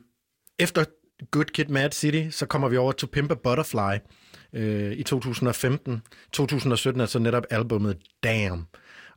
efter 0.60 0.86
Good 1.32 1.46
Kid, 1.46 1.66
Mad 1.66 1.92
City, 1.92 2.38
så 2.38 2.46
kommer 2.46 2.70
vi 2.70 2.78
over 2.78 2.92
til 2.92 3.08
Pimp 3.08 3.32
a 3.32 3.36
Butterfly 3.36 3.98
øh, 4.54 4.92
i 4.92 5.04
2015. 5.04 6.02
2017 6.32 7.02
er 7.02 7.06
så 7.06 7.20
netop 7.20 7.44
albummet 7.50 7.98
Damn. 8.24 8.68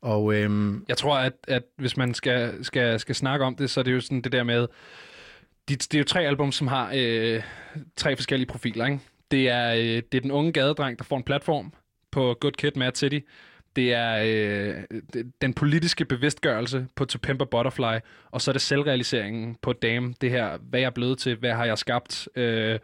Og 0.00 0.34
øhm, 0.34 0.84
Jeg 0.88 0.96
tror, 0.96 1.16
at, 1.16 1.32
at 1.48 1.62
hvis 1.78 1.96
man 1.96 2.14
skal, 2.14 2.64
skal, 2.64 3.00
skal 3.00 3.14
snakke 3.14 3.44
om 3.44 3.56
det, 3.56 3.70
så 3.70 3.80
er 3.80 3.84
det 3.84 3.92
jo 3.92 4.00
sådan 4.00 4.20
det 4.20 4.32
der 4.32 4.42
med... 4.42 4.66
De, 5.68 5.76
det 5.76 5.94
er 5.94 5.98
jo 5.98 6.04
tre 6.04 6.26
album, 6.26 6.52
som 6.52 6.66
har 6.66 6.92
øh, 6.94 7.42
tre 7.96 8.16
forskellige 8.16 8.48
profiler. 8.48 8.86
Ikke? 8.86 9.00
Det, 9.30 9.48
er, 9.48 9.74
øh, 9.74 10.02
det 10.12 10.14
er 10.14 10.20
den 10.20 10.30
unge 10.30 10.52
gadedreng, 10.52 10.98
der 10.98 11.04
får 11.04 11.16
en 11.16 11.22
platform 11.22 11.72
på 12.10 12.36
Good 12.40 12.52
Kid, 12.52 12.72
Mad 12.76 12.92
City. 12.94 13.18
Det 13.76 13.94
er 13.94 14.22
øh, 14.24 15.24
den 15.42 15.54
politiske 15.54 16.04
bevidstgørelse 16.04 16.86
på 16.96 17.04
To 17.04 17.18
Pimp 17.22 17.38
Butterfly, 17.50 17.98
og 18.30 18.40
så 18.40 18.50
er 18.50 18.52
det 18.52 18.62
selvrealiseringen 18.62 19.56
på 19.62 19.72
Dame. 19.72 20.14
Det 20.20 20.30
her, 20.30 20.58
hvad 20.58 20.80
jeg 20.80 20.86
er 20.86 20.90
blevet 20.90 21.18
til, 21.18 21.36
hvad 21.36 21.52
har 21.52 21.64
jeg 21.64 21.78
skabt, 21.78 22.28
øh, 22.36 22.78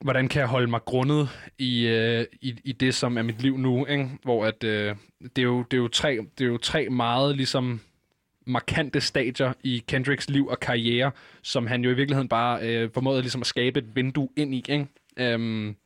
hvordan 0.00 0.28
kan 0.28 0.40
jeg 0.40 0.48
holde 0.48 0.70
mig 0.70 0.80
grundet 0.84 1.28
i, 1.58 1.86
øh, 1.86 2.26
i, 2.40 2.54
i 2.64 2.72
det, 2.72 2.94
som 2.94 3.18
er 3.18 3.22
mit 3.22 3.42
liv 3.42 3.58
nu, 3.58 3.86
ikke? 3.86 4.08
hvor 4.22 4.44
at, 4.44 4.64
øh, 4.64 4.96
det, 5.20 5.38
er 5.38 5.42
jo, 5.42 5.62
det, 5.62 5.76
er 5.76 5.82
jo 5.82 5.88
tre, 5.88 6.18
det 6.38 6.44
er 6.44 6.48
jo 6.48 6.58
tre 6.58 6.88
meget 6.88 7.36
ligesom 7.36 7.80
markante 8.48 9.00
stadier 9.00 9.52
i 9.64 9.84
Kendricks 9.88 10.30
liv 10.30 10.46
og 10.46 10.60
karriere, 10.60 11.10
som 11.42 11.66
han 11.66 11.84
jo 11.84 11.90
i 11.90 11.94
virkeligheden 11.94 12.28
bare 12.28 12.60
øh, 12.62 12.90
formåede 12.94 13.20
ligesom 13.20 13.40
at 13.40 13.46
skabe 13.46 13.78
et 13.78 13.86
vindue 13.94 14.28
ind 14.36 14.54
i. 14.54 14.64
Ikke? 14.68 14.86
Øhm, 15.16 15.76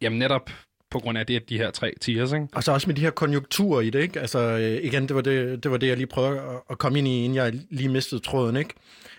jamen 0.00 0.18
netop 0.18 0.50
på 0.90 0.98
grund 0.98 1.18
af 1.18 1.26
det, 1.26 1.36
at 1.36 1.48
de 1.48 1.58
her 1.58 1.70
tre 1.70 1.92
tiers, 2.00 2.32
ikke? 2.32 2.46
Og 2.52 2.64
så 2.64 2.72
også 2.72 2.86
med 2.86 2.94
de 2.94 3.00
her 3.00 3.10
konjunkturer 3.10 3.80
i 3.80 3.90
det, 3.90 4.02
ikke? 4.02 4.20
Altså, 4.20 4.38
øh, 4.38 4.84
igen, 4.84 5.08
det 5.08 5.16
var 5.16 5.22
det, 5.22 5.62
det 5.62 5.70
var 5.70 5.76
det, 5.76 5.88
jeg 5.88 5.96
lige 5.96 6.06
prøvede 6.06 6.40
at, 6.40 6.60
at 6.70 6.78
komme 6.78 6.98
ind 6.98 7.08
i, 7.08 7.24
inden 7.24 7.36
jeg 7.36 7.52
lige 7.70 7.88
mistede 7.88 8.20
tråden, 8.20 8.56
ikke? 8.56 8.74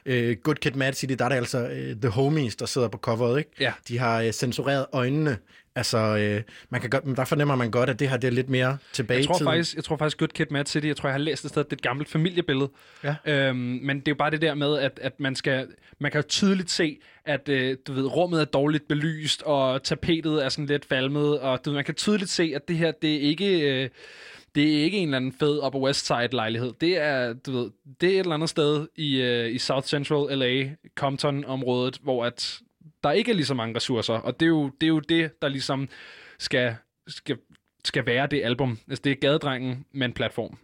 Øh, 0.05 0.37
Good 0.43 0.55
Kid, 0.55 0.71
Mad 0.71 0.93
City, 0.93 1.13
der 1.13 1.25
er 1.25 1.29
det 1.29 1.35
altså 1.35 1.67
øh, 1.67 1.95
The 1.95 2.09
Homies, 2.09 2.55
der 2.55 2.65
sidder 2.65 2.87
på 2.87 2.97
coveret, 2.97 3.37
ikke? 3.37 3.51
Ja. 3.59 3.73
De 3.87 3.99
har 3.99 4.21
øh, 4.21 4.31
censureret 4.31 4.85
øjnene. 4.93 5.37
Altså, 5.77 5.97
øh, 5.97 6.43
man 6.69 6.81
kan 6.81 6.89
godt, 6.89 7.17
der 7.17 7.25
fornemmer 7.25 7.55
man 7.55 7.71
godt, 7.71 7.89
at 7.89 7.99
det 7.99 8.09
her 8.09 8.17
det 8.17 8.27
er 8.27 8.31
lidt 8.31 8.49
mere 8.49 8.77
tilbage 8.93 9.17
Jeg 9.17 9.23
i 9.23 9.27
tror, 9.27 9.37
tiden. 9.37 9.47
faktisk, 9.51 9.75
jeg 9.75 9.83
tror 9.83 9.97
faktisk, 9.97 10.17
Good 10.17 10.29
Kid, 10.29 10.45
Mad 10.51 10.65
City, 10.65 10.87
jeg 10.87 10.97
tror, 10.97 11.09
jeg 11.09 11.13
har 11.13 11.19
læst 11.19 11.45
et 11.45 11.49
sted, 11.49 11.61
at 11.61 11.65
det 11.65 11.75
er 11.75 11.77
et 11.77 11.81
gammelt 11.81 12.09
familiebillede. 12.09 12.69
Ja. 13.03 13.15
Øhm, 13.25 13.57
men 13.57 13.99
det 13.99 14.07
er 14.07 14.11
jo 14.11 14.15
bare 14.15 14.31
det 14.31 14.41
der 14.41 14.53
med, 14.53 14.77
at, 14.77 14.99
at 15.01 15.19
man 15.19 15.35
skal, 15.35 15.67
man 15.99 16.11
kan 16.11 16.21
jo 16.21 16.27
tydeligt 16.27 16.71
se, 16.71 16.97
at 17.25 17.49
øh, 17.49 17.77
du 17.87 17.93
ved, 17.93 18.05
rummet 18.05 18.41
er 18.41 18.45
dårligt 18.45 18.87
belyst, 18.87 19.43
og 19.43 19.83
tapetet 19.83 20.45
er 20.45 20.49
sådan 20.49 20.65
lidt 20.65 20.85
falmet, 20.85 21.39
og 21.39 21.65
du 21.65 21.69
ved, 21.69 21.75
man 21.75 21.85
kan 21.85 21.95
tydeligt 21.95 22.29
se, 22.29 22.51
at 22.55 22.67
det 22.67 22.77
her, 22.77 22.91
det 22.91 23.15
er 23.15 23.19
ikke... 23.19 23.83
Øh, 23.83 23.89
det 24.55 24.79
er 24.79 24.83
ikke 24.83 24.97
en 24.97 25.07
eller 25.07 25.17
anden 25.17 25.33
fed 25.39 25.65
Upper 25.65 25.79
West 25.79 26.07
Side 26.07 26.29
lejlighed. 26.31 26.73
Det 26.81 26.97
er, 26.97 27.33
du 27.33 27.51
ved, 27.51 27.69
det 28.01 28.09
er 28.09 28.13
et 28.13 28.19
eller 28.19 28.33
andet 28.33 28.49
sted 28.49 28.87
i, 28.95 29.21
øh, 29.21 29.53
i 29.55 29.57
South 29.57 29.87
Central 29.87 30.37
LA, 30.37 30.69
Compton-området, 30.95 31.99
hvor 32.03 32.25
at 32.25 32.59
der 33.03 33.11
ikke 33.11 33.31
er 33.31 33.35
lige 33.35 33.45
så 33.45 33.53
mange 33.53 33.75
ressourcer. 33.75 34.13
Og 34.13 34.39
det 34.39 34.45
er 34.45 34.49
jo 34.49 34.71
det, 34.81 34.87
er 34.87 34.91
jo 34.91 34.99
det 34.99 35.41
der 35.41 35.47
ligesom 35.47 35.89
skal, 36.39 36.75
skal, 37.07 37.37
skal 37.85 38.05
være 38.05 38.27
det 38.27 38.43
album. 38.43 38.79
Altså, 38.89 39.01
det 39.03 39.11
er 39.11 39.15
gadedrengen 39.15 39.85
med 39.91 40.05
en 40.07 40.13
platform. 40.13 40.57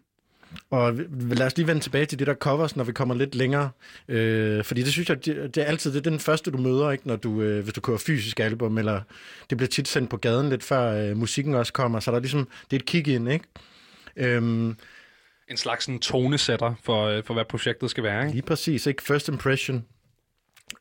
Og 0.70 0.94
lad 1.20 1.46
os 1.46 1.58
lige 1.58 1.68
vende 1.68 1.82
tilbage 1.82 2.06
til 2.06 2.20
det 2.20 2.28
der 2.28 2.34
covers, 2.34 2.76
når 2.76 2.84
vi 2.84 2.92
kommer 2.92 3.16
lidt 3.16 3.36
længere. 3.36 3.70
Øh, 4.08 4.64
fordi 4.64 4.82
det 4.82 4.92
synes 4.92 5.10
jeg, 5.10 5.26
det, 5.26 5.56
det 5.56 5.64
er 5.64 5.68
altid 5.68 5.92
det 5.94 6.08
er 6.08 6.10
den 6.10 6.20
første, 6.20 6.52
du 6.52 6.58
møder, 6.58 6.92
ikke, 6.92 7.08
når 7.08 7.16
du, 7.16 7.42
øh, 7.42 7.64
hvis 7.64 7.74
du 7.74 7.82
kører 7.82 7.98
fysisk 7.98 8.40
album, 8.40 8.78
eller 8.78 9.02
det 9.50 9.58
bliver 9.58 9.70
tit 9.70 9.88
sendt 9.88 10.10
på 10.10 10.18
gaden 10.18 10.50
lidt 10.50 10.64
før 10.64 11.10
øh, 11.10 11.18
musikken 11.18 11.56
også 11.56 11.74
kommer, 11.74 12.00
så 12.00 12.12
der 12.12 12.18
er 12.18 12.22
ligesom, 12.22 12.48
det 12.72 12.76
er 12.76 12.80
et 12.80 12.86
kig 12.86 13.08
ind, 13.08 13.30
ikke? 13.32 13.46
Øhm, 14.16 14.78
En 15.50 15.58
slags 15.58 15.86
sådan 15.86 16.00
tonesætter 16.00 16.74
for, 16.84 17.06
øh, 17.06 17.24
for, 17.24 17.34
hvad 17.34 17.46
projektet 17.46 17.90
skal 17.90 18.04
være. 18.04 18.22
Ikke? 18.22 18.34
lige 18.34 18.46
præcis, 18.46 18.86
ikke? 18.86 19.04
First 19.04 19.28
impression. 19.28 19.86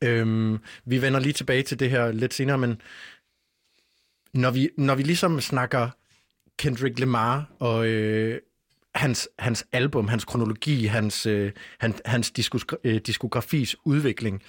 Øhm, 0.02 0.58
vi 0.84 1.02
vender 1.02 1.20
lige 1.20 1.32
tilbage 1.32 1.62
til 1.62 1.78
det 1.78 1.90
her 1.90 2.12
lidt 2.12 2.34
senere, 2.34 2.58
men 2.58 2.80
når 4.34 4.50
vi, 4.50 4.70
når 4.76 4.94
vi 4.94 5.02
ligesom 5.02 5.40
snakker 5.40 5.90
Kendrick 6.58 6.98
Lamar 6.98 7.50
og 7.58 7.86
øh, 7.86 8.40
hans, 8.94 9.28
hans 9.38 9.66
album, 9.72 10.08
hans 10.08 10.24
kronologi, 10.24 10.86
hans, 10.86 11.26
øh, 11.26 11.52
hans, 11.78 12.02
hans 12.04 12.30
diskos, 12.30 12.64
øh, 12.84 12.96
diskografis 12.96 13.76
udvikling, 13.84 14.42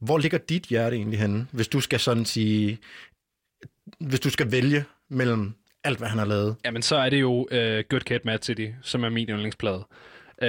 hvor 0.00 0.18
ligger 0.18 0.38
dit 0.38 0.62
hjerte 0.62 0.96
egentlig 0.96 1.18
henne, 1.18 1.46
hvis 1.52 1.68
du 1.68 1.80
skal 1.80 2.00
sådan 2.00 2.24
sige, 2.24 2.78
hvis 3.98 4.20
du 4.20 4.30
skal 4.30 4.52
vælge 4.52 4.84
mellem 5.08 5.54
alt, 5.84 5.98
hvad 5.98 6.08
han 6.08 6.18
har 6.18 6.26
lavet? 6.26 6.56
Jamen, 6.64 6.82
så 6.82 6.96
er 6.96 7.10
det 7.10 7.20
jo 7.20 7.48
øh, 7.50 7.84
Good 7.88 8.00
Kid, 8.00 8.18
Mad 8.24 8.38
City, 8.42 8.66
som 8.82 9.04
er 9.04 9.08
min 9.08 9.28
yndlingsplade. 9.28 9.84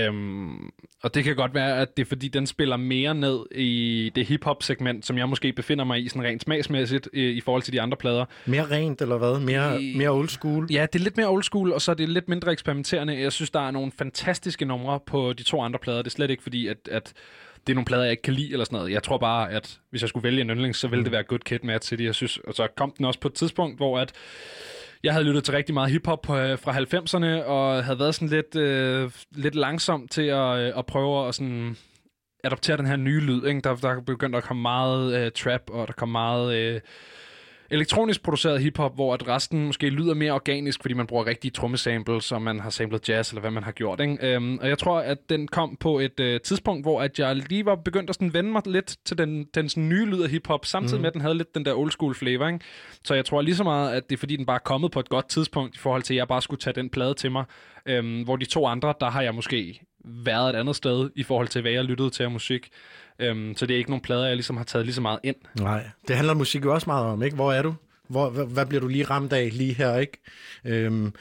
Um, 0.09 0.73
og 1.03 1.13
det 1.13 1.23
kan 1.23 1.35
godt 1.35 1.53
være, 1.53 1.77
at 1.81 1.97
det 1.97 2.03
er 2.03 2.07
fordi, 2.07 2.27
den 2.27 2.47
spiller 2.47 2.77
mere 2.77 3.15
ned 3.15 3.39
i 3.55 4.11
det 4.15 4.25
hip-hop-segment, 4.25 5.05
som 5.05 5.17
jeg 5.17 5.29
måske 5.29 5.53
befinder 5.53 5.83
mig 5.85 6.03
i 6.05 6.09
sådan 6.09 6.23
rent 6.23 6.41
smagsmæssigt 6.41 7.09
i, 7.13 7.23
i 7.29 7.41
forhold 7.41 7.63
til 7.63 7.73
de 7.73 7.81
andre 7.81 7.97
plader. 7.97 8.25
Mere 8.45 8.71
rent, 8.71 9.01
eller 9.01 9.17
hvad? 9.17 9.39
Mere, 9.39 9.81
I- 9.81 9.97
mere 9.97 10.09
old 10.09 10.29
school? 10.29 10.67
Ja, 10.71 10.85
det 10.93 10.99
er 10.99 11.03
lidt 11.03 11.17
mere 11.17 11.27
old 11.27 11.43
school, 11.43 11.71
og 11.73 11.81
så 11.81 11.91
er 11.91 11.95
det 11.95 12.09
lidt 12.09 12.29
mindre 12.29 12.51
eksperimenterende. 12.51 13.19
Jeg 13.19 13.31
synes, 13.31 13.49
der 13.49 13.67
er 13.67 13.71
nogle 13.71 13.91
fantastiske 13.97 14.65
numre 14.65 14.99
på 15.05 15.33
de 15.33 15.43
to 15.43 15.61
andre 15.61 15.79
plader. 15.79 15.97
Det 16.01 16.07
er 16.07 16.11
slet 16.15 16.31
ikke 16.31 16.43
fordi, 16.43 16.67
at, 16.67 16.77
at 16.91 17.13
det 17.67 17.73
er 17.73 17.75
nogle 17.75 17.85
plader, 17.85 18.03
jeg 18.03 18.11
ikke 18.11 18.23
kan 18.23 18.33
lide 18.33 18.51
eller 18.51 18.65
sådan 18.65 18.77
noget. 18.77 18.91
Jeg 18.91 19.03
tror 19.03 19.17
bare, 19.17 19.51
at 19.51 19.79
hvis 19.89 20.01
jeg 20.01 20.09
skulle 20.09 20.23
vælge 20.23 20.41
en 20.41 20.49
yndling, 20.49 20.75
så 20.75 20.87
ville 20.87 21.03
det 21.03 21.11
være 21.11 21.23
Good 21.23 21.39
Kid, 21.39 21.59
Mad 21.63 21.79
City. 21.81 22.03
Jeg 22.03 22.15
synes, 22.15 22.37
og 22.37 22.53
så 22.53 22.67
kom 22.77 22.93
den 22.97 23.05
også 23.05 23.19
på 23.19 23.27
et 23.27 23.33
tidspunkt, 23.33 23.77
hvor 23.77 23.99
at 23.99 24.11
jeg 25.05 25.13
havde 25.13 25.25
lyttet 25.25 25.43
til 25.43 25.53
rigtig 25.53 25.73
meget 25.73 25.91
hiphop 25.91 26.29
øh, 26.29 26.59
fra 26.59 26.71
90'erne, 26.71 27.45
og 27.45 27.83
havde 27.83 27.99
været 27.99 28.15
sådan 28.15 28.27
lidt, 28.27 28.55
øh, 28.55 29.11
lidt 29.31 29.55
langsom 29.55 30.07
til 30.07 30.21
at, 30.21 30.57
øh, 30.59 30.73
at 30.77 30.85
prøve 30.85 31.27
at 31.27 31.35
sådan 31.35 31.77
adoptere 32.43 32.77
den 32.77 32.85
her 32.85 32.95
nye 32.95 33.19
lyd. 33.19 33.45
Ikke? 33.45 33.61
Der, 33.61 33.75
der 33.75 34.01
begyndte 34.01 34.37
at 34.37 34.43
komme 34.43 34.61
meget 34.61 35.25
øh, 35.25 35.31
trap, 35.31 35.61
og 35.69 35.87
der 35.87 35.93
kom 35.93 36.09
meget 36.09 36.55
øh, 36.55 36.81
elektronisk 37.69 38.23
produceret 38.23 38.61
hiphop, 38.61 38.95
hvor 38.95 39.13
at 39.13 39.27
resten 39.27 39.65
måske 39.65 39.89
lyder 39.89 40.13
mere 40.13 40.31
organisk, 40.31 40.81
fordi 40.81 40.93
man 40.93 41.07
bruger 41.07 41.25
rigtige 41.25 41.51
trommesamples, 41.51 42.31
og 42.31 42.41
man 42.41 42.59
har 42.59 42.69
samlet 42.69 43.09
jazz, 43.09 43.31
eller 43.31 43.41
hvad 43.41 43.51
man 43.51 43.63
har 43.63 43.71
gjort. 43.71 43.99
Ikke? 43.99 44.17
Øhm, 44.21 44.57
og 44.57 44.67
jeg 44.69 44.77
tror, 44.77 44.99
at 44.99 45.29
den 45.29 45.47
kom 45.47 45.77
på 45.79 45.99
et 45.99 46.19
øh, 46.19 46.41
tidspunkt, 46.41 46.85
hvor 46.85 47.01
at 47.01 47.19
jeg 47.19 47.35
lige 47.35 47.65
var 47.65 47.75
begyndt 47.75 48.09
at 48.09 48.15
sådan 48.15 48.33
vende 48.33 48.51
mig 48.51 48.61
lidt 48.65 48.95
til 49.05 49.17
den, 49.17 49.43
den 49.43 49.69
sådan 49.69 49.89
nye 49.89 50.05
lyd 50.05 50.21
af 50.21 50.29
hiphop, 50.29 50.65
samtidig 50.65 50.99
mm. 50.99 51.01
med, 51.01 51.07
at 51.07 51.13
den 51.13 51.21
havde 51.21 51.35
lidt 51.35 51.55
den 51.55 51.65
der 51.65 51.73
old 51.73 51.91
school 51.91 52.15
flavor. 52.15 52.47
Ikke? 52.47 52.59
Så 53.03 53.13
jeg 53.13 53.25
tror 53.25 53.41
lige 53.41 53.55
så 53.55 53.63
meget, 53.63 53.93
at 53.93 54.09
det 54.09 54.15
er 54.15 54.19
fordi, 54.19 54.35
den 54.35 54.45
bare 54.45 54.55
er 54.55 54.59
kommet 54.65 54.91
på 54.91 54.99
et 54.99 55.09
godt 55.09 55.29
tidspunkt, 55.29 55.75
i 55.75 55.79
forhold 55.79 56.03
til, 56.03 56.13
at 56.13 56.17
jeg 56.17 56.27
bare 56.27 56.41
skulle 56.41 56.59
tage 56.59 56.73
den 56.73 56.89
plade 56.89 57.13
til 57.13 57.31
mig. 57.31 57.45
Øhm, 57.85 58.23
hvor 58.23 58.35
de 58.35 58.45
to 58.45 58.67
andre, 58.67 58.93
der 58.99 59.09
har 59.09 59.21
jeg 59.21 59.35
måske 59.35 59.81
været 60.07 60.55
et 60.55 60.59
andet 60.59 60.75
sted, 60.75 61.09
i 61.15 61.23
forhold 61.23 61.47
til, 61.47 61.61
hvad 61.61 61.71
jeg 61.71 61.83
lyttede 61.83 62.09
til 62.09 62.23
af 62.23 62.31
musik. 62.31 62.69
Øhm, 63.19 63.53
så 63.57 63.65
det 63.65 63.73
er 63.73 63.77
ikke 63.77 63.89
nogen 63.89 64.01
plader, 64.01 64.25
jeg 64.25 64.35
ligesom 64.35 64.57
har 64.57 64.63
taget 64.63 64.85
lige 64.85 64.95
så 64.95 65.01
meget 65.01 65.19
ind. 65.23 65.35
Nej, 65.59 65.89
det 66.07 66.15
handler 66.15 66.33
musik 66.33 66.65
jo 66.65 66.73
også 66.73 66.89
meget 66.89 67.05
om, 67.05 67.23
ikke? 67.23 67.35
Hvor 67.35 67.53
er 67.53 67.61
du? 67.61 67.75
Hvor, 68.07 68.29
hvad, 68.29 68.45
hvad 68.45 68.65
bliver 68.65 68.81
du 68.81 68.87
lige 68.87 69.03
ramt 69.03 69.33
af 69.33 69.49
lige 69.53 69.73
her, 69.73 69.97
ikke? 69.97 70.21
Øhm, 70.65 71.13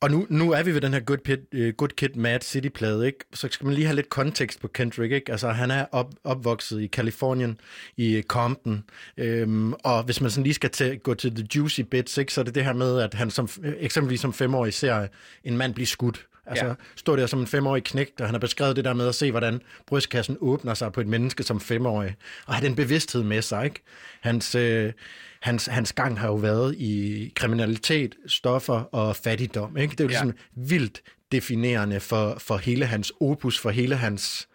og 0.00 0.10
nu, 0.10 0.26
nu 0.30 0.52
er 0.52 0.62
vi 0.62 0.74
ved 0.74 0.80
den 0.80 0.92
her 0.92 1.00
Good, 1.00 1.18
Pit, 1.18 1.38
uh, 1.54 1.68
Good 1.68 1.88
Kid, 1.88 2.08
Mad 2.08 2.40
City-plade, 2.40 3.06
ikke? 3.06 3.18
Så 3.34 3.48
skal 3.50 3.64
man 3.66 3.74
lige 3.74 3.86
have 3.86 3.96
lidt 3.96 4.08
kontekst 4.08 4.60
på 4.60 4.68
Kendrick, 4.68 5.12
ikke? 5.12 5.32
Altså, 5.32 5.48
han 5.48 5.70
er 5.70 5.86
op, 5.92 6.14
opvokset 6.24 6.80
i 6.80 6.86
Kalifornien, 6.86 7.60
i 7.96 8.22
Compton, 8.28 8.84
øhm, 9.16 9.72
og 9.72 10.02
hvis 10.02 10.20
man 10.20 10.30
sådan 10.30 10.42
lige 10.42 10.54
skal 10.54 10.70
til, 10.70 10.98
gå 10.98 11.14
til 11.14 11.34
the 11.34 11.48
juicy 11.56 11.80
bits, 11.80 12.18
ikke? 12.18 12.32
Så 12.32 12.40
er 12.40 12.44
det 12.44 12.54
det 12.54 12.64
her 12.64 12.72
med, 12.72 13.00
at 13.00 13.14
han 13.14 13.30
som, 13.30 13.48
eksempelvis 13.78 14.20
som 14.20 14.32
femårig 14.32 14.74
ser 14.74 15.06
en 15.44 15.56
mand 15.56 15.74
blive 15.74 15.86
skudt. 15.86 16.26
Altså, 16.46 16.66
Ja. 16.66 16.74
står 16.96 17.16
der 17.16 17.26
som 17.26 17.40
en 17.40 17.46
femårig 17.46 17.84
knægt, 17.84 18.20
og 18.20 18.26
han 18.26 18.34
har 18.34 18.38
beskrevet 18.40 18.76
det 18.76 18.84
der 18.84 18.94
med 18.94 19.08
at 19.08 19.14
se, 19.14 19.30
hvordan 19.30 19.60
brystkassen 19.86 20.36
åbner 20.40 20.74
sig 20.74 20.92
på 20.92 21.00
et 21.00 21.06
menneske 21.06 21.42
som 21.42 21.60
femårig, 21.60 22.14
og 22.46 22.54
have 22.54 22.66
den 22.68 22.76
bevidsthed 22.76 23.22
med 23.22 23.42
sig, 23.42 23.64
ikke? 23.64 23.82
Hans, 24.20 24.54
øh, 24.54 24.92
hans, 25.40 25.66
hans 25.66 25.92
gang 25.92 26.20
har 26.20 26.28
jo 26.28 26.34
været 26.34 26.74
i 26.78 27.32
kriminalitet, 27.36 28.14
stoffer 28.26 28.80
og 28.94 29.16
fattigdom, 29.16 29.76
ikke? 29.76 29.90
Det 29.92 30.00
er 30.00 30.04
jo 30.04 30.08
Ja. 30.10 30.22
ligesom 30.22 30.32
vildt 30.54 31.02
definerende 31.32 32.00
for, 32.00 32.36
for 32.38 32.56
hele 32.56 32.86
hans 32.86 33.12
opus, 33.20 33.58
for 33.58 33.70
hele 33.70 33.96
hans 33.96 34.48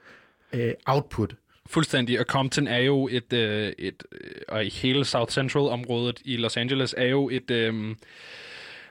øh, 0.53 0.73
output. 0.85 1.35
Fuldstændig, 1.69 2.19
og 2.19 2.25
Compton 2.25 2.67
er 2.67 2.77
jo 2.77 3.07
et, 3.11 3.33
øh, 3.33 3.73
et 3.79 4.03
øh, 4.11 4.31
og 4.47 4.65
i 4.65 4.69
hele 4.69 5.05
South 5.05 5.31
Central-området 5.33 6.19
i 6.25 6.37
Los 6.37 6.57
Angeles 6.57 6.95
er 6.97 7.05
jo 7.05 7.29
et, 7.29 7.51
øh, 7.51 7.95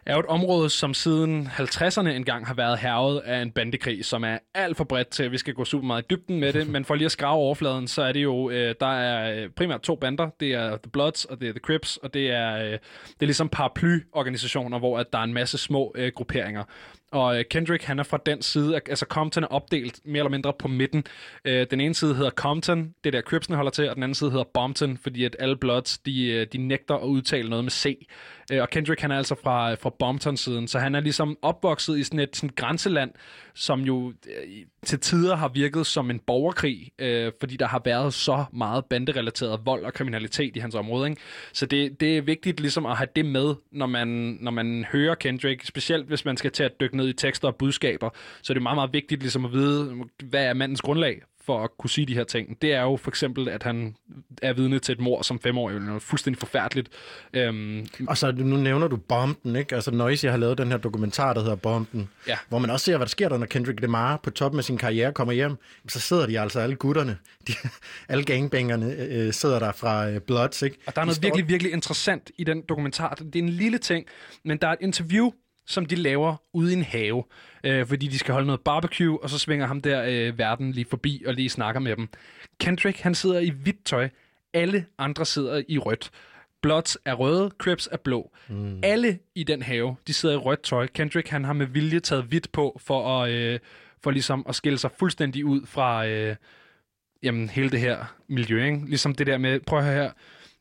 er 0.06 0.14
jo 0.14 0.20
et 0.20 0.26
område, 0.26 0.70
som 0.70 0.94
siden 0.94 1.46
50'erne 1.46 2.08
engang 2.08 2.46
har 2.46 2.54
været 2.54 2.78
hervet 2.78 3.20
af 3.20 3.42
en 3.42 3.50
bandekrig, 3.50 4.04
som 4.04 4.24
er 4.24 4.38
alt 4.54 4.76
for 4.76 4.84
bredt 4.84 5.08
til, 5.08 5.22
at 5.22 5.32
vi 5.32 5.38
skal 5.38 5.54
gå 5.54 5.64
super 5.64 5.86
meget 5.86 6.02
i 6.02 6.06
dybden 6.10 6.40
med 6.40 6.52
det. 6.52 6.68
Men 6.74 6.84
for 6.84 6.94
lige 6.94 7.04
at 7.04 7.12
skrave 7.12 7.34
overfladen, 7.34 7.88
så 7.88 8.02
er 8.02 8.12
det 8.12 8.22
jo, 8.22 8.50
øh, 8.50 8.74
der 8.80 8.86
er 8.86 9.42
øh, 9.42 9.50
primært 9.50 9.80
to 9.80 9.94
bander. 9.96 10.30
Det 10.40 10.54
er 10.54 10.68
The 10.76 10.90
Bloods 10.92 11.24
og 11.24 11.40
det 11.40 11.48
er 11.48 11.52
The 11.52 11.60
Crips, 11.60 11.96
og 11.96 12.14
det 12.14 12.30
er, 12.30 12.56
øh, 12.56 12.72
det 12.72 12.78
er 13.20 13.26
ligesom 13.26 13.48
paraplyorganisationer, 13.48 14.78
hvor 14.78 14.98
at 14.98 15.12
der 15.12 15.18
er 15.18 15.22
en 15.22 15.34
masse 15.34 15.58
små 15.58 15.92
øh, 15.94 16.12
grupperinger. 16.14 16.64
Og 17.10 17.38
øh, 17.38 17.44
Kendrick, 17.50 17.84
han 17.84 17.98
er 17.98 18.02
fra 18.02 18.18
den 18.26 18.42
side, 18.42 18.74
altså 18.74 19.06
Compton 19.08 19.44
er 19.44 19.48
opdelt 19.48 20.00
mere 20.04 20.20
eller 20.20 20.30
mindre 20.30 20.52
på 20.58 20.68
midten. 20.68 21.04
Øh, 21.44 21.66
den 21.70 21.80
ene 21.80 21.94
side 21.94 22.14
hedder 22.14 22.30
Compton, 22.30 22.94
det 23.04 23.12
der 23.12 23.20
Cripsene 23.20 23.56
holder 23.56 23.70
til, 23.70 23.88
og 23.88 23.94
den 23.94 24.02
anden 24.02 24.14
side 24.14 24.30
hedder 24.30 24.44
Bompton, 24.54 24.98
fordi 25.02 25.24
at 25.24 25.36
alle 25.38 25.56
Bloods, 25.56 25.98
de, 25.98 26.26
øh, 26.26 26.46
de 26.52 26.58
nægter 26.58 26.94
at 26.94 27.06
udtale 27.06 27.50
noget 27.50 27.64
med 27.64 27.70
C. 27.70 28.06
Øh, 28.52 28.62
og 28.62 28.70
Kendrick, 28.70 29.00
han 29.00 29.10
er 29.10 29.16
altså 29.16 29.34
fra, 29.42 29.72
øh, 29.72 29.78
fra 29.78 29.90
Bompton-siden, 29.98 30.68
så 30.68 30.78
han 30.78 30.94
er 30.94 31.00
ligesom 31.00 31.38
opvokset 31.42 31.98
i 31.98 32.04
sådan 32.04 32.20
et 32.20 32.36
sådan 32.36 32.50
grænseland, 32.56 33.10
som 33.54 33.80
jo 33.80 34.08
øh, 34.08 34.48
til 34.86 35.00
tider 35.00 35.36
har 35.36 35.48
virket 35.48 35.86
som 35.86 36.10
en 36.10 36.18
borgerkrig, 36.18 36.90
øh, 36.98 37.32
fordi 37.40 37.56
der 37.56 37.66
har 37.66 37.82
været 37.84 38.14
så 38.14 38.44
meget 38.52 38.84
banderelateret 38.84 39.60
vold 39.64 39.84
og 39.84 39.94
kriminalitet 39.94 40.56
i 40.56 40.58
hans 40.58 40.74
område. 40.74 41.08
Ikke? 41.10 41.22
Så 41.52 41.66
det, 41.66 42.00
det 42.00 42.18
er 42.18 42.22
vigtigt 42.22 42.60
ligesom 42.60 42.86
at 42.86 42.96
have 42.96 43.08
det 43.16 43.26
med, 43.26 43.54
når 43.72 43.86
man, 43.86 44.08
når 44.40 44.50
man 44.50 44.86
hører 44.92 45.14
Kendrick, 45.14 45.64
specielt 45.64 46.06
hvis 46.06 46.24
man 46.24 46.36
skal 46.36 46.50
til 46.50 46.62
at 46.62 46.80
dykke 46.80 46.96
ned 47.00 47.08
i 47.08 47.12
tekster 47.12 47.48
og 47.48 47.56
budskaber, 47.56 48.10
så 48.42 48.52
er 48.52 48.54
det 48.54 48.62
meget, 48.62 48.76
meget 48.76 48.92
vigtigt 48.92 49.20
ligesom 49.20 49.44
at 49.44 49.52
vide, 49.52 50.04
hvad 50.24 50.44
er 50.44 50.54
mandens 50.54 50.80
grundlag 50.80 51.22
for 51.46 51.64
at 51.64 51.70
kunne 51.78 51.90
sige 51.90 52.06
de 52.06 52.14
her 52.14 52.24
ting. 52.24 52.62
Det 52.62 52.72
er 52.74 52.82
jo 52.82 52.96
for 52.96 53.10
eksempel, 53.10 53.48
at 53.48 53.62
han 53.62 53.96
er 54.42 54.52
vidne 54.52 54.78
til 54.78 54.92
et 54.92 55.00
mor 55.00 55.22
som 55.22 55.40
femårig, 55.40 55.80
det 55.80 55.88
er 55.88 55.98
fuldstændig 55.98 56.38
forfærdeligt. 56.38 56.88
Øhm, 57.32 57.86
Og 58.08 58.18
så 58.18 58.32
nu 58.32 58.56
nævner 58.56 58.88
du 58.88 58.96
Bomben, 58.96 59.56
ikke? 59.56 59.74
Altså 59.74 59.90
Noisy 59.90 60.26
har 60.26 60.36
lavet 60.36 60.58
den 60.58 60.68
her 60.70 60.76
dokumentar, 60.78 61.32
der 61.34 61.40
hedder 61.40 61.56
Bomben, 61.56 62.08
Ja. 62.28 62.36
hvor 62.48 62.58
man 62.58 62.70
også 62.70 62.84
ser, 62.84 62.96
hvad 62.96 63.06
der 63.06 63.10
sker 63.10 63.28
der, 63.28 63.38
når 63.38 63.46
Kendrick 63.46 63.80
Lamar 63.80 64.16
på 64.16 64.30
toppen 64.30 64.58
af 64.58 64.64
sin 64.64 64.78
karriere 64.78 65.12
kommer 65.12 65.32
hjem. 65.34 65.56
Så 65.88 66.00
sidder 66.00 66.26
de 66.26 66.40
altså, 66.40 66.60
alle 66.60 66.74
gutterne, 66.76 67.18
de, 67.48 67.52
alle 68.08 68.24
gangbangerne 68.24 68.92
øh, 68.98 69.32
sidder 69.32 69.58
der 69.58 69.72
fra 69.72 70.08
øh, 70.10 70.20
Bloods, 70.20 70.62
ikke? 70.62 70.76
Og 70.86 70.94
der 70.94 71.00
er 71.00 71.04
De 71.04 71.06
noget 71.06 71.16
står- 71.16 71.22
virkelig, 71.26 71.48
virkelig 71.48 71.72
interessant 71.72 72.30
i 72.38 72.44
den 72.44 72.62
dokumentar. 72.68 73.14
Det 73.14 73.36
er 73.36 73.42
en 73.42 73.48
lille 73.48 73.78
ting, 73.78 74.06
men 74.44 74.58
der 74.58 74.68
er 74.68 74.72
et 74.72 74.78
interview, 74.80 75.30
som 75.70 75.86
de 75.86 75.96
laver 75.96 76.36
ude 76.52 76.72
i 76.72 76.76
en 76.76 76.82
have, 76.82 77.24
øh, 77.64 77.86
fordi 77.86 78.06
de 78.06 78.18
skal 78.18 78.32
holde 78.32 78.46
noget 78.46 78.60
barbecue, 78.60 79.22
og 79.22 79.30
så 79.30 79.38
svinger 79.38 79.66
ham 79.66 79.80
der 79.80 80.04
øh, 80.08 80.38
verden 80.38 80.72
lige 80.72 80.84
forbi 80.84 81.22
og 81.26 81.34
lige 81.34 81.48
snakker 81.48 81.80
med 81.80 81.96
dem. 81.96 82.08
Kendrick, 82.60 83.00
han 83.00 83.14
sidder 83.14 83.40
i 83.40 83.48
hvidt 83.48 83.84
tøj. 83.84 84.08
Alle 84.54 84.86
andre 84.98 85.26
sidder 85.26 85.62
i 85.68 85.78
rødt. 85.78 86.10
Bloods 86.62 86.98
er 87.04 87.14
røde, 87.14 87.50
Crips 87.58 87.88
er 87.92 87.96
blå. 87.96 88.30
Mm. 88.48 88.80
Alle 88.82 89.18
i 89.34 89.44
den 89.44 89.62
have, 89.62 89.96
de 90.06 90.12
sidder 90.12 90.34
i 90.34 90.38
rødt 90.38 90.62
tøj. 90.62 90.86
Kendrick, 90.86 91.28
han 91.28 91.44
har 91.44 91.52
med 91.52 91.66
vilje 91.66 92.00
taget 92.00 92.24
hvidt 92.24 92.52
på, 92.52 92.80
for 92.86 93.22
at, 93.22 93.30
øh, 93.30 93.58
for 94.02 94.10
ligesom 94.10 94.44
at 94.48 94.54
skille 94.54 94.78
sig 94.78 94.90
fuldstændig 94.98 95.44
ud 95.44 95.66
fra 95.66 96.06
øh, 96.06 96.36
jamen, 97.22 97.48
hele 97.48 97.70
det 97.70 97.80
her 97.80 98.14
miljø. 98.28 98.64
Ikke? 98.64 98.86
Ligesom 98.86 99.14
det 99.14 99.26
der 99.26 99.38
med, 99.38 99.60
prøv 99.60 99.78
at 99.78 99.84
høre 99.84 99.94
her, 99.94 100.10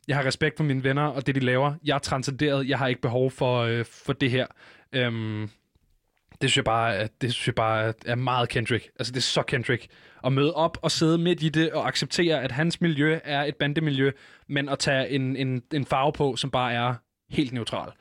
jeg 0.09 0.17
har 0.17 0.25
respekt 0.25 0.57
for 0.57 0.63
mine 0.63 0.83
venner 0.83 1.03
og 1.03 1.27
det, 1.27 1.35
de 1.35 1.39
laver. 1.39 1.73
Jeg 1.85 1.95
er 1.95 1.99
transcenderet. 1.99 2.69
Jeg 2.69 2.77
har 2.77 2.87
ikke 2.87 3.01
behov 3.01 3.31
for, 3.31 3.59
øh, 3.59 3.85
for 3.85 4.13
det 4.13 4.31
her. 4.31 4.45
Øhm, 4.93 5.49
det 6.41 6.49
synes 6.49 6.57
jeg 6.57 6.63
bare, 6.65 6.95
at, 6.97 7.11
det 7.21 7.33
synes 7.33 7.47
jeg 7.47 7.55
bare 7.55 7.93
er- 8.05 8.15
meget 8.15 8.49
Kendrick. 8.49 8.89
Altså, 8.99 9.11
det 9.11 9.17
er 9.17 9.21
så 9.21 9.41
Kendrick. 9.41 9.87
At 10.25 10.33
møde 10.33 10.53
op 10.53 10.77
og 10.81 10.91
sidde 10.91 11.17
midt 11.17 11.43
i 11.43 11.49
det 11.49 11.71
og 11.71 11.87
acceptere, 11.87 12.43
at 12.43 12.51
hans 12.51 12.81
miljø 12.81 13.19
er 13.23 13.43
et 13.43 13.55
bandemiljø, 13.55 14.11
men 14.47 14.69
at 14.69 14.79
tage 14.79 15.09
en, 15.09 15.35
en, 15.35 15.63
en 15.73 15.85
farve 15.85 16.13
på, 16.13 16.35
som 16.35 16.51
bare 16.51 16.73
er 16.73 16.93
helt 17.29 17.53
neutral. 17.53 17.91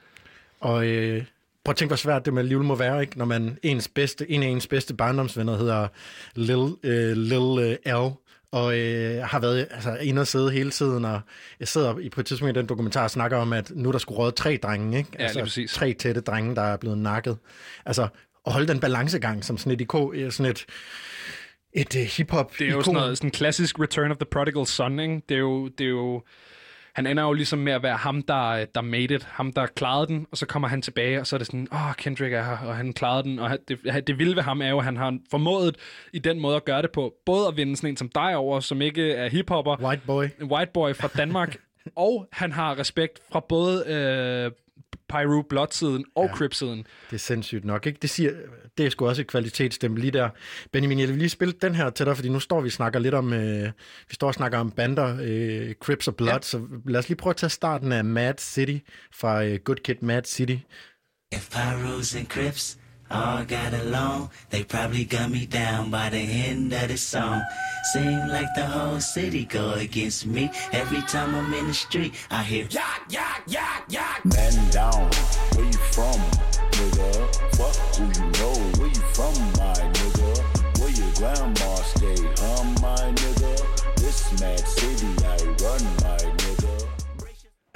Og 0.60 0.86
øh, 0.86 1.24
prøv 1.64 1.70
at 1.72 1.76
tænke, 1.76 1.90
hvor 1.90 1.96
svært 1.96 2.24
det 2.24 2.34
med 2.34 2.44
livet 2.44 2.64
må 2.64 2.74
være, 2.74 3.00
ikke? 3.00 3.18
når 3.18 3.24
man 3.24 3.58
ens 3.62 3.88
bedste, 3.88 4.30
en 4.30 4.42
af 4.42 4.46
ens 4.46 4.66
bedste 4.66 4.94
barndomsvenner 4.94 5.56
hedder 5.56 5.88
Lil, 6.34 6.74
øh, 6.82 7.16
Lil 7.16 7.58
øh, 7.86 7.92
L, 7.94 8.12
og 8.52 8.78
øh, 8.78 9.24
har 9.24 9.40
været 9.40 9.68
altså, 9.70 9.96
inde 9.96 10.20
og 10.20 10.26
sidde 10.26 10.50
hele 10.50 10.70
tiden, 10.70 11.04
og 11.04 11.20
jeg 11.60 11.68
sidder 11.68 11.98
i, 11.98 12.08
på 12.08 12.20
et 12.20 12.26
tidspunkt 12.26 12.56
i 12.56 12.60
den 12.60 12.68
dokumentar 12.68 13.02
og 13.02 13.10
snakker 13.10 13.36
om, 13.36 13.52
at 13.52 13.70
nu 13.74 13.88
er 13.88 13.92
der 13.92 13.98
skulle 13.98 14.18
råde 14.18 14.32
tre 14.32 14.58
drenge, 14.62 14.98
ikke? 14.98 15.10
Ja, 15.18 15.32
lige 15.32 15.42
præcis. 15.42 15.58
Altså, 15.58 15.76
tre 15.76 15.92
tætte 15.92 16.20
drenge, 16.20 16.56
der 16.56 16.62
er 16.62 16.76
blevet 16.76 16.98
nakket. 16.98 17.38
Altså, 17.86 18.08
at 18.46 18.52
holde 18.52 18.68
den 18.68 18.80
balancegang 18.80 19.44
som 19.44 19.58
sådan 19.58 19.72
et, 19.72 19.80
iko, 19.80 20.12
øh, 20.12 20.32
sådan 20.32 20.50
et, 20.50 20.66
et 21.72 21.94
uh, 21.94 22.00
hip-hop 22.00 22.52
Det 22.58 22.68
er 22.68 22.72
jo 22.72 22.82
sådan 22.82 22.94
noget 22.94 23.18
sådan 23.18 23.30
klassisk 23.30 23.80
Return 23.80 24.10
of 24.10 24.16
the 24.16 24.26
Prodigal 24.30 24.66
Son, 24.66 25.00
ikke? 25.00 25.22
Det 25.28 25.34
er 25.34 25.38
jo, 25.38 25.68
det 25.68 25.84
er 25.84 25.88
jo, 25.88 26.22
han 26.98 27.06
ender 27.06 27.22
jo 27.22 27.32
ligesom 27.32 27.58
med 27.58 27.72
at 27.72 27.82
være 27.82 27.96
ham, 27.96 28.22
der, 28.22 28.64
der 28.64 28.80
made 28.80 29.14
it, 29.14 29.24
ham, 29.24 29.52
der 29.52 29.66
klarede 29.66 30.06
den, 30.06 30.26
og 30.30 30.36
så 30.36 30.46
kommer 30.46 30.68
han 30.68 30.82
tilbage, 30.82 31.20
og 31.20 31.26
så 31.26 31.36
er 31.36 31.38
det 31.38 31.46
sådan, 31.46 31.68
åh, 31.72 31.86
oh, 31.86 31.94
Kendrick 31.94 32.32
er 32.32 32.42
her, 32.42 32.66
og 32.66 32.76
han 32.76 32.92
klarede 32.92 33.22
den, 33.22 33.38
og 33.38 33.58
det, 33.68 34.06
det 34.06 34.18
vilde 34.18 34.36
ved 34.36 34.42
ham 34.42 34.62
er 34.62 34.68
jo, 34.68 34.78
at 34.78 34.84
han 34.84 34.96
har 34.96 35.18
formået 35.30 35.76
i 36.12 36.18
den 36.18 36.40
måde 36.40 36.56
at 36.56 36.64
gøre 36.64 36.82
det 36.82 36.90
på, 36.90 37.14
både 37.26 37.48
at 37.48 37.56
vinde 37.56 37.76
sådan 37.76 37.90
en 37.90 37.96
som 37.96 38.08
dig 38.08 38.36
over, 38.36 38.60
som 38.60 38.82
ikke 38.82 39.12
er 39.12 39.28
hiphopper, 39.28 39.76
White 39.82 40.02
boy. 40.06 40.24
white 40.42 40.70
boy 40.74 40.94
fra 40.94 41.08
Danmark, 41.16 41.56
og 41.96 42.28
han 42.32 42.52
har 42.52 42.78
respekt 42.78 43.20
fra 43.32 43.40
både 43.40 43.84
øh, 43.86 44.50
Pyro 45.08 45.42
Blood-siden 45.42 46.04
og 46.14 46.26
ja. 46.26 46.36
Crip-siden. 46.36 46.78
Det 47.10 47.14
er 47.14 47.18
sindssygt 47.18 47.64
nok, 47.64 47.86
ikke? 47.86 47.98
Det, 48.02 48.10
siger, 48.10 48.32
det 48.78 48.86
er 48.86 48.90
sgu 48.90 49.08
også 49.08 49.22
et 49.22 49.26
kvalitetsstempel 49.26 50.00
lige 50.00 50.10
der. 50.10 50.28
Benjamin, 50.72 50.98
jeg 50.98 51.08
vil 51.08 51.16
lige 51.16 51.28
spille 51.28 51.54
den 51.62 51.74
her 51.74 51.90
til 51.90 52.06
dig, 52.06 52.16
fordi 52.16 52.28
nu 52.28 52.40
står 52.40 52.60
vi 52.60 52.68
og 52.68 52.72
snakker 52.72 52.98
lidt 53.00 53.14
om, 53.14 53.32
øh, 53.32 53.64
vi 54.08 54.14
står 54.14 54.26
og 54.26 54.34
snakker 54.34 54.58
om 54.58 54.70
bander, 54.70 55.18
øh, 55.22 55.74
Crips 55.74 56.08
og 56.08 56.16
Blood, 56.16 56.32
ja. 56.32 56.38
så 56.42 56.66
lad 56.86 56.98
os 56.98 57.08
lige 57.08 57.16
prøve 57.16 57.30
at 57.30 57.36
tage 57.36 57.50
starten 57.50 57.92
af 57.92 58.04
Mad 58.04 58.34
City 58.38 58.78
fra 59.12 59.44
øh, 59.44 59.58
Good 59.64 59.76
Kid, 59.76 59.96
Mad 60.00 60.22
City. 60.24 60.56
If 61.32 61.50
Pyros 61.50 62.14
and 62.14 62.26
Crips 62.26 62.77
all 63.10 63.44
got 63.44 63.72
along, 63.74 64.30
they 64.50 64.64
probably 64.64 65.04
got 65.04 65.30
me 65.30 65.46
down 65.46 65.90
by 65.90 66.08
the 66.10 66.18
end 66.18 66.72
of 66.72 66.88
the 66.88 66.96
song. 66.96 67.42
Seem 67.92 68.28
like 68.28 68.48
the 68.54 68.66
whole 68.66 69.00
city 69.00 69.44
go 69.44 69.72
against 69.72 70.26
me. 70.26 70.50
Every 70.72 71.00
time 71.02 71.34
I'm 71.34 71.52
in 71.54 71.68
the 71.68 71.74
street, 71.74 72.14
I 72.30 72.42
hear 72.42 72.66
yak, 72.70 73.02
yak, 73.08 73.42
yak, 73.46 73.84
yak. 73.88 74.24
Man 74.24 74.70
down, 74.70 75.10
where 75.54 75.64
you 75.64 75.78
from, 75.94 76.20
nigga? 76.76 77.36
Fuck 77.56 77.76
who 77.96 78.04
you 78.04 78.30
know, 78.38 78.54
where 78.78 78.88
you 78.88 79.04
from, 79.16 79.34
my 79.56 79.74
nigga? 79.96 80.80
Where 80.80 80.90
your 80.90 81.12
grandma 81.14 81.74
stay, 81.76 82.16
huh, 82.38 82.64
my 82.82 83.12
nigga? 83.12 83.96
This 83.96 84.40
mad 84.40 84.66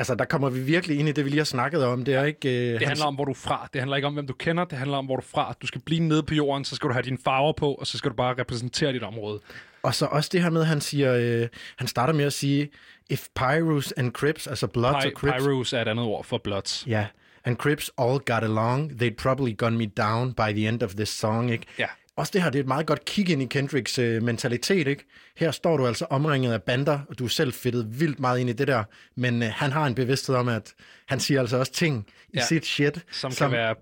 Altså, 0.02 0.14
der 0.14 0.24
kommer 0.24 0.50
vi 0.50 0.60
virkelig 0.60 0.98
ind 0.98 1.08
i 1.08 1.12
det, 1.12 1.24
vi 1.24 1.30
lige 1.30 1.38
har 1.40 1.44
snakket 1.44 1.84
om. 1.84 2.04
Det 2.04 2.14
er 2.14 2.24
ikke... 2.24 2.48
Øh, 2.74 2.80
Det 2.80 2.88
handler 2.88 3.06
om, 3.06 3.14
hvor 3.14 3.24
du 3.24 3.30
er 3.30 3.34
fra. 3.34 3.68
Det 3.72 3.80
handler 3.80 3.96
ikke 3.96 4.06
om, 4.06 4.14
hvem 4.14 4.26
du 4.26 4.32
kender. 4.32 4.64
Det 4.64 4.78
handler 4.78 4.96
om, 4.96 5.04
hvor 5.04 5.16
du 5.16 5.20
er 5.20 5.26
fra. 5.30 5.54
Du 5.62 5.66
skal 5.66 5.80
blive 5.80 6.00
nede 6.00 6.22
på 6.22 6.34
jorden, 6.34 6.64
så 6.64 6.76
skal 6.76 6.88
du 6.88 6.92
have 6.92 7.02
dine 7.02 7.18
farver 7.24 7.52
på, 7.52 7.74
og 7.74 7.86
så 7.86 7.98
skal 7.98 8.10
du 8.10 8.16
bare 8.16 8.34
repræsentere 8.38 8.92
dit 8.92 9.02
område. 9.02 9.40
Og 9.82 9.94
så 9.94 10.06
også 10.06 10.30
det 10.32 10.42
her 10.42 10.50
med, 10.50 10.60
at 10.60 10.66
han 10.66 10.80
siger... 10.80 11.14
Øh, 11.14 11.48
han 11.76 11.88
starter 11.88 12.12
med 12.12 12.24
at 12.24 12.32
sige, 12.32 12.70
if 13.10 13.26
Pyros 13.36 13.92
and 13.92 14.12
Crips, 14.12 14.46
altså 14.46 14.66
Bloods 14.66 15.04
Py- 15.04 15.06
og 15.06 15.12
Crips... 15.14 15.44
Pyros 15.44 15.72
er 15.72 15.82
et 15.82 15.88
andet 15.88 16.04
ord 16.06 16.24
for 16.24 16.38
Bloods. 16.38 16.84
Ja, 16.86 17.06
and 17.44 17.56
Crips 17.56 17.90
all 17.98 18.18
got 18.18 18.42
along. 18.44 18.90
They'd 19.02 19.14
probably 19.22 19.56
gun 19.56 19.78
me 19.78 19.86
down 19.86 20.32
by 20.32 20.52
the 20.56 20.68
end 20.68 20.82
of 20.82 20.94
this 20.94 21.08
song, 21.08 21.50
ikke? 21.50 21.66
Ja. 21.78 21.86
Også 22.22 22.30
det 22.34 22.42
her, 22.42 22.50
det 22.50 22.58
er 22.58 22.62
et 22.62 22.68
meget 22.68 22.86
godt 22.86 23.04
kig 23.04 23.30
ind 23.30 23.42
i 23.42 23.46
Kendricks 23.46 23.98
øh, 23.98 24.22
mentalitet, 24.22 24.86
ikke? 24.86 25.04
Her 25.36 25.50
står 25.50 25.76
du 25.76 25.86
altså 25.86 26.06
omringet 26.10 26.52
af 26.52 26.62
bander, 26.62 26.98
og 27.08 27.18
du 27.18 27.24
er 27.24 27.28
selv 27.28 27.52
fedtet 27.52 28.00
vildt 28.00 28.20
meget 28.20 28.38
ind 28.40 28.50
i 28.50 28.52
det 28.52 28.68
der, 28.68 28.84
men 29.16 29.42
øh, 29.42 29.48
han 29.52 29.72
har 29.72 29.86
en 29.86 29.94
bevidsthed 29.94 30.36
om, 30.36 30.48
at 30.48 30.74
han 31.08 31.20
siger 31.20 31.40
altså 31.40 31.56
også 31.56 31.72
ting 31.72 32.06
i 32.28 32.36
Ja. 32.36 32.44
sit 32.46 32.66
shit, 32.66 33.04
Som, 33.10 33.30
som 33.30 33.50
kan 33.50 33.58
være 33.58 33.74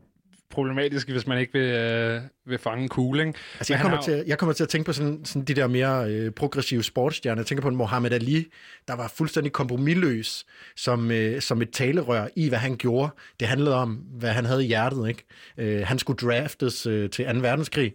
problematiske, 0.51 1.13
hvis 1.13 1.27
man 1.27 1.39
ikke 1.39 1.53
vil, 1.53 1.63
øh, 1.63 2.23
vil 2.47 2.59
fange 2.59 2.89
kugle. 2.89 3.27
Ikke? 3.27 3.39
Altså, 3.59 3.73
jeg 3.73 3.81
kommer, 3.83 3.97
har 3.97 4.05
til, 4.05 4.25
jeg 4.27 4.39
kommer 4.39 4.53
til 4.53 4.63
at 4.63 4.69
tænke 4.69 4.87
på 4.87 4.93
sådan, 4.93 5.25
sådan 5.25 5.45
de 5.45 5.55
der 5.55 5.67
mere 5.67 6.11
øh, 6.11 6.31
progressive 6.31 6.83
sportsstjerner. 6.83 7.41
Jeg 7.43 7.47
tænker 7.47 7.63
på 7.63 7.69
en 7.69 7.77
Mohammed 7.77 8.13
Ali, 8.13 8.47
der 8.89 8.95
var 8.97 9.13
fuldstændig 9.17 9.53
kompromilløs 9.53 10.47
som, 10.77 11.11
øh, 11.11 11.41
som 11.41 11.63
et 11.63 11.71
talerør 11.71 12.27
i, 12.37 12.49
hvad 12.49 12.59
han 12.59 12.77
gjorde. 12.77 13.11
Det 13.41 13.49
handlede 13.49 13.75
om, 13.75 13.95
hvad 13.95 14.31
han 14.31 14.45
havde 14.45 14.65
i 14.65 14.67
hjertet. 14.67 15.09
Ikke? 15.09 15.25
Øh, 15.59 15.87
han 15.87 15.99
skulle 15.99 16.29
draftes 16.29 16.87
øh, 16.87 17.11
til 17.11 17.25
2. 17.25 17.31
verdenskrig. 17.41 17.93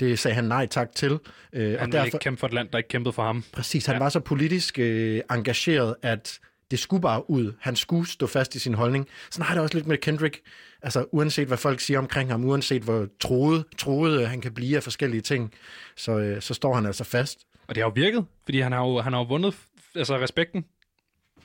Det 0.00 0.18
sagde 0.18 0.34
han 0.34 0.44
nej 0.44 0.66
tak 0.66 0.94
til. 0.94 1.18
Øh, 1.52 1.70
Han 1.70 1.80
og 1.80 1.92
derfor, 1.92 2.04
ikke 2.04 2.18
kæmpe 2.18 2.40
for 2.40 2.46
et 2.46 2.52
land, 2.52 2.68
der 2.68 2.78
ikke 2.78 2.88
kæmpede 2.88 3.12
for 3.12 3.22
ham. 3.22 3.44
præcis, 3.52 3.86
han 3.86 3.94
Ja. 3.94 3.98
var 3.98 4.08
så 4.08 4.20
politisk 4.20 4.78
øh, 4.78 5.20
engageret, 5.30 5.94
at 6.02 6.38
det 6.70 6.78
skulle 6.78 7.02
bare 7.02 7.30
ud. 7.30 7.52
Han 7.60 7.76
skulle 7.76 8.08
stå 8.08 8.26
fast 8.26 8.54
i 8.54 8.58
sin 8.58 8.74
holdning. 8.74 9.06
Sådan 9.30 9.46
har 9.46 9.54
det 9.54 9.62
også 9.62 9.74
lidt 9.76 9.86
med 9.86 9.96
Kendrick. 9.98 10.40
Altså 10.82 11.04
uanset 11.12 11.46
hvad 11.48 11.56
folk 11.58 11.80
siger 11.80 11.98
omkring 11.98 12.30
ham, 12.30 12.44
uanset 12.44 12.82
hvor 12.82 13.06
troet, 13.20 13.64
troet 13.78 14.20
øh, 14.22 14.28
han 14.28 14.40
kan 14.40 14.54
blive 14.54 14.76
af 14.76 14.82
forskellige 14.82 15.20
ting, 15.20 15.52
så, 15.96 16.18
øh, 16.18 16.42
så 16.42 16.54
står 16.54 16.74
han 16.74 16.86
altså 16.86 17.04
fast. 17.04 17.38
Og 17.68 17.74
det 17.74 17.82
har 17.82 17.88
jo 17.88 17.92
virket, 17.94 18.24
fordi 18.44 18.60
han 18.60 18.72
har 18.72 18.86
jo, 18.86 19.00
han 19.00 19.12
har 19.12 19.20
jo 19.20 19.26
vundet 19.26 19.54
altså, 19.94 20.18
respekten 20.18 20.64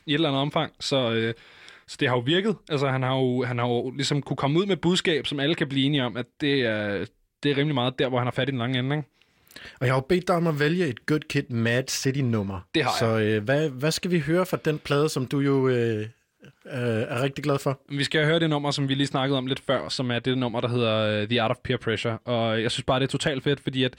i 0.05 0.11
et 0.11 0.13
eller 0.13 0.29
andet 0.29 0.41
omfang. 0.41 0.73
Så, 0.79 1.11
øh, 1.11 1.33
så 1.87 1.97
det 1.99 2.07
har 2.07 2.15
jo 2.15 2.21
virket. 2.25 2.55
Altså, 2.69 2.87
han 2.89 3.03
har 3.03 3.15
jo, 3.15 3.43
han 3.43 3.57
har 3.57 3.67
jo 3.67 3.89
ligesom 3.91 4.21
kunne 4.21 4.37
komme 4.37 4.59
ud 4.59 4.65
med 4.65 4.77
budskab, 4.77 5.27
som 5.27 5.39
alle 5.39 5.55
kan 5.55 5.69
blive 5.69 5.85
enige 5.85 6.03
om, 6.03 6.17
at 6.17 6.25
det 6.41 6.61
er, 6.61 7.05
det 7.43 7.51
er 7.51 7.57
rimelig 7.57 7.75
meget 7.75 7.99
der, 7.99 8.09
hvor 8.09 8.17
han 8.17 8.27
har 8.27 8.31
fat 8.31 8.49
i 8.49 8.51
den 8.51 8.59
lange 8.59 8.79
ende. 8.79 8.95
Ikke? 8.95 9.07
Og 9.79 9.85
jeg 9.85 9.93
har 9.93 9.97
jo 9.97 10.05
bedt 10.09 10.27
dig 10.27 10.35
om 10.35 10.47
at 10.47 10.59
vælge 10.59 10.87
et 10.87 11.05
Good 11.05 11.19
Kid, 11.19 11.43
Mad 11.49 11.83
City 11.87 12.19
nummer. 12.19 12.59
Det 12.75 12.83
har 12.83 12.91
Så 12.99 13.19
øh, 13.19 13.43
hvad, 13.43 13.69
hvad 13.69 13.91
skal 13.91 14.11
vi 14.11 14.19
høre 14.19 14.45
fra 14.45 14.57
den 14.65 14.79
plade, 14.79 15.09
som 15.09 15.25
du 15.25 15.39
jo 15.39 15.67
øh, 15.67 15.99
øh, 15.99 16.07
er 16.65 17.21
rigtig 17.21 17.43
glad 17.43 17.59
for. 17.59 17.79
Vi 17.89 18.03
skal 18.03 18.25
høre 18.25 18.39
det 18.39 18.49
nummer, 18.49 18.71
som 18.71 18.89
vi 18.89 18.93
lige 18.93 19.07
snakkede 19.07 19.37
om 19.37 19.47
lidt 19.47 19.59
før, 19.67 19.89
som 19.89 20.11
er 20.11 20.19
det 20.19 20.37
nummer, 20.37 20.61
der 20.61 20.67
hedder 20.67 21.21
øh, 21.21 21.27
The 21.27 21.41
Art 21.41 21.51
of 21.51 21.57
Peer 21.63 21.77
Pressure. 21.77 22.17
Og 22.17 22.61
jeg 22.61 22.71
synes 22.71 22.83
bare, 22.85 22.99
det 22.99 23.05
er 23.05 23.11
totalt 23.11 23.43
fedt, 23.43 23.59
fordi 23.59 23.83
at 23.83 23.93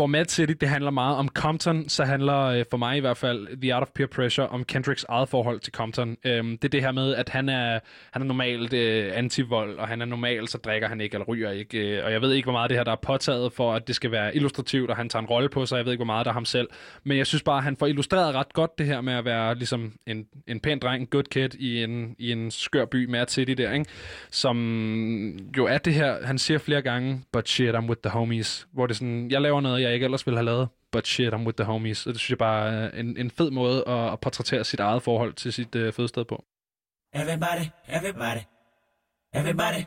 hvor 0.00 0.06
Mad 0.06 0.24
City, 0.24 0.52
det 0.60 0.68
handler 0.68 0.90
meget 0.90 1.16
om 1.16 1.28
Compton, 1.28 1.88
så 1.88 2.04
handler 2.04 2.38
øh, 2.44 2.64
for 2.70 2.76
mig 2.76 2.96
i 2.96 3.00
hvert 3.00 3.16
fald 3.16 3.60
The 3.60 3.74
Art 3.74 3.82
of 3.82 3.88
Peer 3.94 4.06
Pressure 4.06 4.48
om 4.48 4.64
Kendricks 4.64 5.04
eget 5.08 5.28
forhold 5.28 5.60
til 5.60 5.72
Compton. 5.72 6.16
Øhm, 6.24 6.58
det 6.58 6.64
er 6.64 6.68
det 6.68 6.82
her 6.82 6.92
med, 6.92 7.14
at 7.14 7.28
han 7.28 7.48
er, 7.48 7.80
han 8.10 8.22
er 8.22 8.26
normalt 8.26 8.72
øh, 8.72 9.12
antivold, 9.14 9.78
og 9.78 9.88
han 9.88 10.00
er 10.00 10.04
normalt, 10.04 10.50
så 10.50 10.58
drikker 10.58 10.88
han 10.88 11.00
ikke 11.00 11.14
eller 11.14 11.24
ryger 11.26 11.50
ikke. 11.50 11.78
Øh, 11.78 12.04
og 12.04 12.12
jeg 12.12 12.22
ved 12.22 12.32
ikke, 12.32 12.46
hvor 12.46 12.52
meget 12.52 12.70
det 12.70 12.78
her, 12.78 12.84
der 12.84 12.92
er 12.92 12.96
påtaget 12.96 13.52
for, 13.52 13.74
at 13.74 13.88
det 13.88 13.94
skal 13.94 14.10
være 14.10 14.36
illustrativt, 14.36 14.90
og 14.90 14.96
han 14.96 15.08
tager 15.08 15.20
en 15.20 15.26
rolle 15.28 15.48
på 15.48 15.66
sig. 15.66 15.76
Jeg 15.76 15.84
ved 15.84 15.92
ikke, 15.92 16.04
hvor 16.04 16.12
meget 16.12 16.24
der 16.24 16.30
er 16.30 16.34
ham 16.34 16.44
selv. 16.44 16.68
Men 17.04 17.18
jeg 17.18 17.26
synes 17.26 17.42
bare, 17.42 17.56
at 17.56 17.64
han 17.64 17.76
får 17.76 17.86
illustreret 17.86 18.34
ret 18.34 18.52
godt 18.52 18.78
det 18.78 18.86
her 18.86 19.00
med 19.00 19.12
at 19.12 19.24
være 19.24 19.54
ligesom 19.54 19.92
en, 20.06 20.26
en 20.46 20.60
pæn 20.60 20.78
dreng, 20.78 21.10
good 21.10 21.24
kid 21.24 21.54
i 21.58 21.82
en, 21.82 22.16
i 22.18 22.32
en 22.32 22.50
skør 22.50 22.84
by, 22.84 23.06
Mad 23.06 23.26
City 23.28 23.52
der, 23.52 23.72
ikke? 23.72 23.86
Som 24.30 24.56
jo 25.56 25.66
er 25.66 25.78
det 25.78 25.94
her, 25.94 26.26
han 26.26 26.38
siger 26.38 26.58
flere 26.58 26.82
gange, 26.82 27.22
but 27.32 27.48
shit, 27.48 27.74
I'm 27.74 27.88
with 27.88 28.00
the 28.04 28.10
homies. 28.10 28.66
Hvor 28.72 28.86
det 28.86 28.94
er 28.94 28.96
sådan, 28.96 29.30
jeg 29.30 29.40
laver 29.40 29.60
noget, 29.60 29.82
jeg 29.82 29.89
ikke 29.92 30.04
ellers 30.04 30.26
ville 30.26 30.38
have 30.38 30.44
lavet, 30.44 30.68
but 30.92 31.06
shit, 31.06 31.34
I'm 31.34 31.36
with 31.46 31.56
the 31.56 31.64
homies. 31.64 32.06
Og 32.06 32.12
det 32.12 32.20
synes 32.20 32.30
jeg 32.30 32.38
bare 32.38 32.72
er 32.72 32.90
en, 33.00 33.16
en 33.16 33.30
fed 33.30 33.50
måde 33.50 33.84
at, 33.86 34.12
at 34.12 34.20
portrættere 34.20 34.64
sit 34.64 34.80
eget 34.80 35.02
forhold 35.02 35.32
til 35.32 35.52
sit 35.52 35.74
øh, 35.74 35.92
fødested 35.92 36.24
på. 36.24 36.44
Everybody, 37.14 37.66
everybody, 37.88 38.42
everybody. 39.34 39.84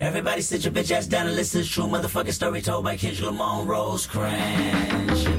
Everybody 0.00 0.40
sit 0.40 0.64
your 0.64 0.72
bitch 0.72 0.92
ass 0.92 1.08
down 1.08 1.26
and 1.26 1.36
listen 1.36 1.62
to 1.62 1.68
true 1.68 1.88
motherfucking 1.88 2.32
story 2.32 2.60
told 2.60 2.84
by 2.84 2.96
Kendrick 2.96 3.26
Lamar 3.26 3.64
Rosecrans. 3.64 5.24
Cringe. 5.24 5.33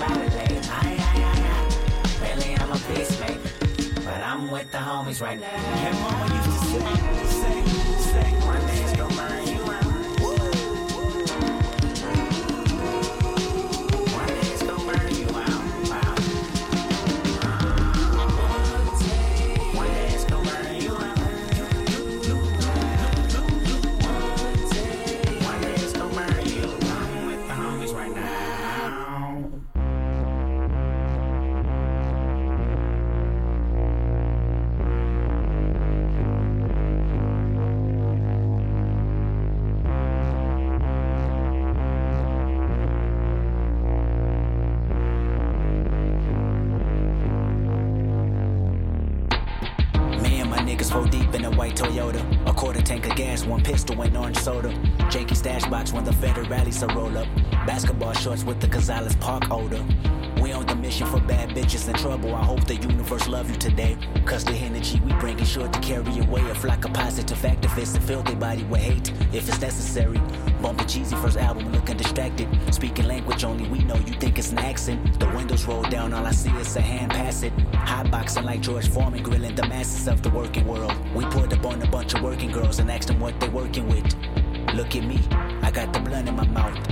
Aye. 0.00 0.98
Really, 2.20 2.56
I'm 2.56 2.72
a 2.72 2.78
peacemaker. 2.78 3.40
But 4.04 4.22
I'm 4.22 4.50
with 4.50 4.70
the 4.70 4.78
homies 4.78 5.20
right 5.20 5.38
now. 5.40 5.46
And 5.48 5.98
mama 6.00 6.34
used 6.34 6.60
to 6.60 6.66
say, 6.66 7.26
say, 7.26 7.61
trouble. 62.02 62.34
I 62.34 62.44
hope 62.44 62.64
the 62.64 62.74
universe 62.74 63.28
love 63.28 63.48
you 63.48 63.54
today. 63.56 63.96
Cause 64.26 64.44
the 64.44 64.54
energy 64.54 65.00
we 65.04 65.12
bring 65.20 65.38
is 65.38 65.48
sure 65.48 65.68
to 65.68 65.80
carry 65.80 66.18
away 66.18 66.42
a 66.50 66.54
flock 66.54 66.84
of 66.84 66.92
positive 66.92 67.38
activists 67.38 67.94
and 67.94 68.02
fill 68.02 68.24
their 68.24 68.34
body 68.34 68.64
with 68.64 68.80
hate 68.80 69.12
if 69.32 69.48
it's 69.48 69.60
necessary. 69.60 70.20
Bumping 70.60 70.88
cheesy 70.88 71.14
first 71.14 71.36
album, 71.36 71.70
looking 71.70 71.96
distracted. 71.96 72.48
Speaking 72.74 73.06
language 73.06 73.44
only 73.44 73.68
we 73.68 73.78
know 73.84 73.94
you 73.94 74.14
think 74.14 74.36
it's 74.36 74.50
an 74.50 74.58
accent. 74.58 75.20
The 75.20 75.28
windows 75.28 75.64
roll 75.64 75.84
down, 75.84 76.12
all 76.12 76.26
I 76.26 76.32
see 76.32 76.50
is 76.50 76.74
a 76.74 76.80
hand 76.80 77.12
pass 77.12 77.44
it. 77.44 77.52
Hot 77.74 78.10
boxing 78.10 78.44
like 78.44 78.62
George 78.62 78.88
Foreman, 78.88 79.22
grilling 79.22 79.54
the 79.54 79.68
masses 79.68 80.08
of 80.08 80.22
the 80.22 80.30
working 80.30 80.66
world. 80.66 80.94
We 81.14 81.24
pulled 81.26 81.52
up 81.52 81.64
on 81.64 81.80
a 81.82 81.86
bunch 81.86 82.14
of 82.14 82.22
working 82.22 82.50
girls 82.50 82.80
and 82.80 82.90
asked 82.90 83.08
them 83.08 83.20
what 83.20 83.38
they 83.38 83.48
working 83.48 83.86
with. 83.86 84.12
Look 84.74 84.96
at 84.96 85.04
me, 85.04 85.20
I 85.62 85.70
got 85.70 85.92
the 85.92 86.00
blunt 86.00 86.28
in 86.28 86.34
my 86.34 86.48
mouth. 86.48 86.91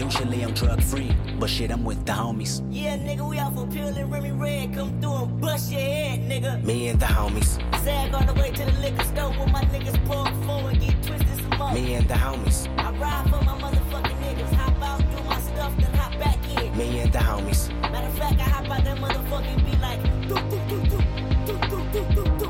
Usually 0.00 0.40
I'm 0.40 0.54
drug 0.54 0.82
free, 0.82 1.14
but 1.38 1.50
shit, 1.50 1.70
I'm 1.70 1.84
with 1.84 2.06
the 2.06 2.12
homies. 2.12 2.66
Yeah, 2.70 2.96
nigga, 2.96 3.28
we 3.28 3.38
out 3.38 3.52
for 3.52 3.64
and 3.64 4.10
Remy 4.10 4.32
Red. 4.32 4.72
Come 4.72 4.98
through 4.98 5.24
and 5.24 5.40
bust 5.42 5.70
your 5.70 5.82
head, 5.82 6.20
nigga. 6.20 6.64
Me 6.64 6.88
and 6.88 6.98
the 6.98 7.04
homies. 7.04 7.60
Sag 7.84 8.14
all 8.14 8.24
the 8.24 8.32
way 8.40 8.50
to 8.50 8.64
the 8.64 8.72
liquor 8.80 9.04
store 9.04 9.28
with 9.28 9.52
my 9.52 9.62
niggas 9.64 10.02
pour 10.06 10.24
forward, 10.46 10.80
get 10.80 11.02
twisted 11.02 11.36
some 11.36 11.58
more. 11.58 11.74
Me 11.74 11.92
and 11.96 12.08
the 12.08 12.14
homies. 12.14 12.66
I 12.78 12.90
ride 12.92 13.24
for 13.24 13.44
my 13.44 13.60
motherfucking 13.60 14.18
niggas. 14.22 14.52
Hop 14.54 14.82
out, 14.82 15.00
do 15.00 15.22
my 15.24 15.38
stuff, 15.38 15.76
then 15.76 15.92
hop 15.92 16.18
back 16.18 16.38
in. 16.48 16.78
Me 16.78 17.00
and 17.00 17.12
the 17.12 17.18
homies. 17.18 17.68
Matter 17.92 18.06
of 18.06 18.16
fact, 18.16 18.40
I 18.40 18.44
hop 18.44 18.70
out 18.70 18.84
that 18.84 18.96
motherfucking 18.96 19.64
be 19.66 19.76
like. 19.82 20.00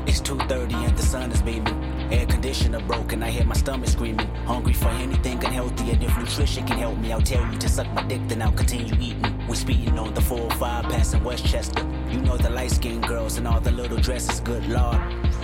It's 0.07 0.21
2.30 0.21 0.73
and 0.87 0.97
the 0.97 1.03
sun 1.03 1.31
is 1.33 1.41
beaming. 1.41 2.00
Air 2.11 2.25
conditioner 2.25 2.81
broken, 2.81 3.23
I 3.23 3.29
hear 3.29 3.45
my 3.45 3.55
stomach 3.55 3.87
screaming. 3.87 4.27
Hungry 4.45 4.73
for 4.73 4.89
anything 4.89 5.41
unhealthy, 5.43 5.91
and 5.91 6.03
if 6.03 6.17
nutrition 6.17 6.67
can 6.67 6.77
help 6.77 6.97
me, 6.97 7.13
I'll 7.13 7.21
tell 7.21 7.49
you 7.49 7.57
to 7.57 7.69
suck 7.69 7.89
my 7.93 8.03
dick, 8.03 8.19
then 8.27 8.41
I'll 8.41 8.51
continue 8.51 8.93
eating. 8.99 9.47
We're 9.47 9.55
speeding 9.55 9.97
on 9.97 10.13
the 10.13 10.19
405 10.19 10.91
passing 10.91 11.23
Westchester. 11.23 11.87
You 12.09 12.19
know 12.19 12.35
the 12.35 12.49
light 12.49 12.71
skinned 12.71 13.07
girls 13.07 13.37
and 13.37 13.47
all 13.47 13.61
the 13.61 13.71
little 13.71 13.97
dresses, 13.97 14.41
good 14.41 14.67
lord. 14.67 14.99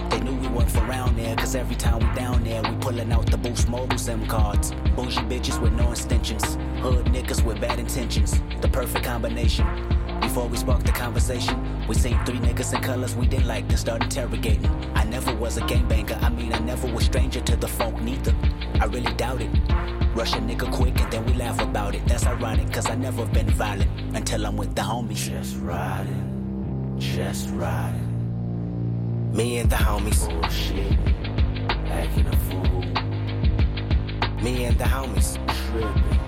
They 0.10 0.20
knew 0.20 0.36
we 0.36 0.50
weren't 0.50 0.70
from 0.70 0.90
around 0.90 1.16
there, 1.16 1.38
cause 1.38 1.56
every 1.56 1.78
time 1.78 2.00
we 2.00 2.14
down 2.16 2.44
there, 2.44 2.62
we 2.62 2.76
pulling 2.82 3.14
out 3.14 3.32
the 3.32 3.38
Boost 3.38 3.70
Mobile 3.70 3.98
SIM 3.98 4.28
cards. 4.28 4.72
Bougie 4.94 5.22
bitches 5.22 5.62
with 5.62 5.72
no 5.72 5.92
extensions, 5.92 6.56
hood 6.82 7.06
niggas 7.06 7.46
with 7.46 7.62
bad 7.62 7.80
intentions. 7.80 8.42
The 8.60 8.68
perfect 8.68 9.06
combination. 9.06 9.66
Before 10.20 10.48
we 10.48 10.58
spark 10.58 10.84
the 10.84 10.92
conversation, 10.92 11.67
we 11.88 11.96
seen 11.96 12.20
three 12.26 12.40
niggas 12.40 12.74
in 12.74 12.82
colors 12.82 13.16
we 13.16 13.28
didn't 13.28 13.48
like, 13.48 13.68
then 13.68 13.78
start 13.78 14.04
interrogating. 14.04 14.70
I 14.94 15.04
never 15.06 15.34
was 15.36 15.58
a 15.58 15.62
gangbanger, 15.62 16.22
I 16.22 16.30
mean, 16.30 16.54
I 16.54 16.60
never 16.60 16.92
was 16.92 17.06
stranger 17.06 17.40
to 17.42 17.56
the 17.56 17.68
funk, 17.68 18.02
neither. 18.02 18.36
I 18.82 18.86
really 18.86 19.14
doubt 19.14 19.42
it. 19.42 19.50
Rush 20.16 20.34
a 20.34 20.38
nigga 20.40 20.72
quick 20.74 21.00
and 21.00 21.12
then 21.12 21.26
we 21.26 21.34
laugh 21.34 21.62
about 21.62 21.94
it. 21.96 22.06
That's 22.08 22.26
ironic, 22.26 22.72
cause 22.74 22.90
I 22.90 22.96
never 22.96 23.26
been 23.28 23.50
violent 23.52 23.90
until 24.16 24.46
I'm 24.48 24.58
with 24.58 24.74
the 24.76 24.82
homies. 24.82 25.30
Just 25.30 25.58
riding, 25.58 26.96
just 26.98 27.50
riding. 27.52 28.04
Me 29.34 29.60
and 29.60 29.70
the 29.70 29.76
homies. 29.76 30.28
Bullshit, 30.28 30.98
acting 31.92 32.28
a 32.28 32.36
fool. 32.48 32.82
Me 34.44 34.66
and 34.66 34.78
the 34.78 34.86
homies. 34.86 35.38
Tripping, 35.70 36.20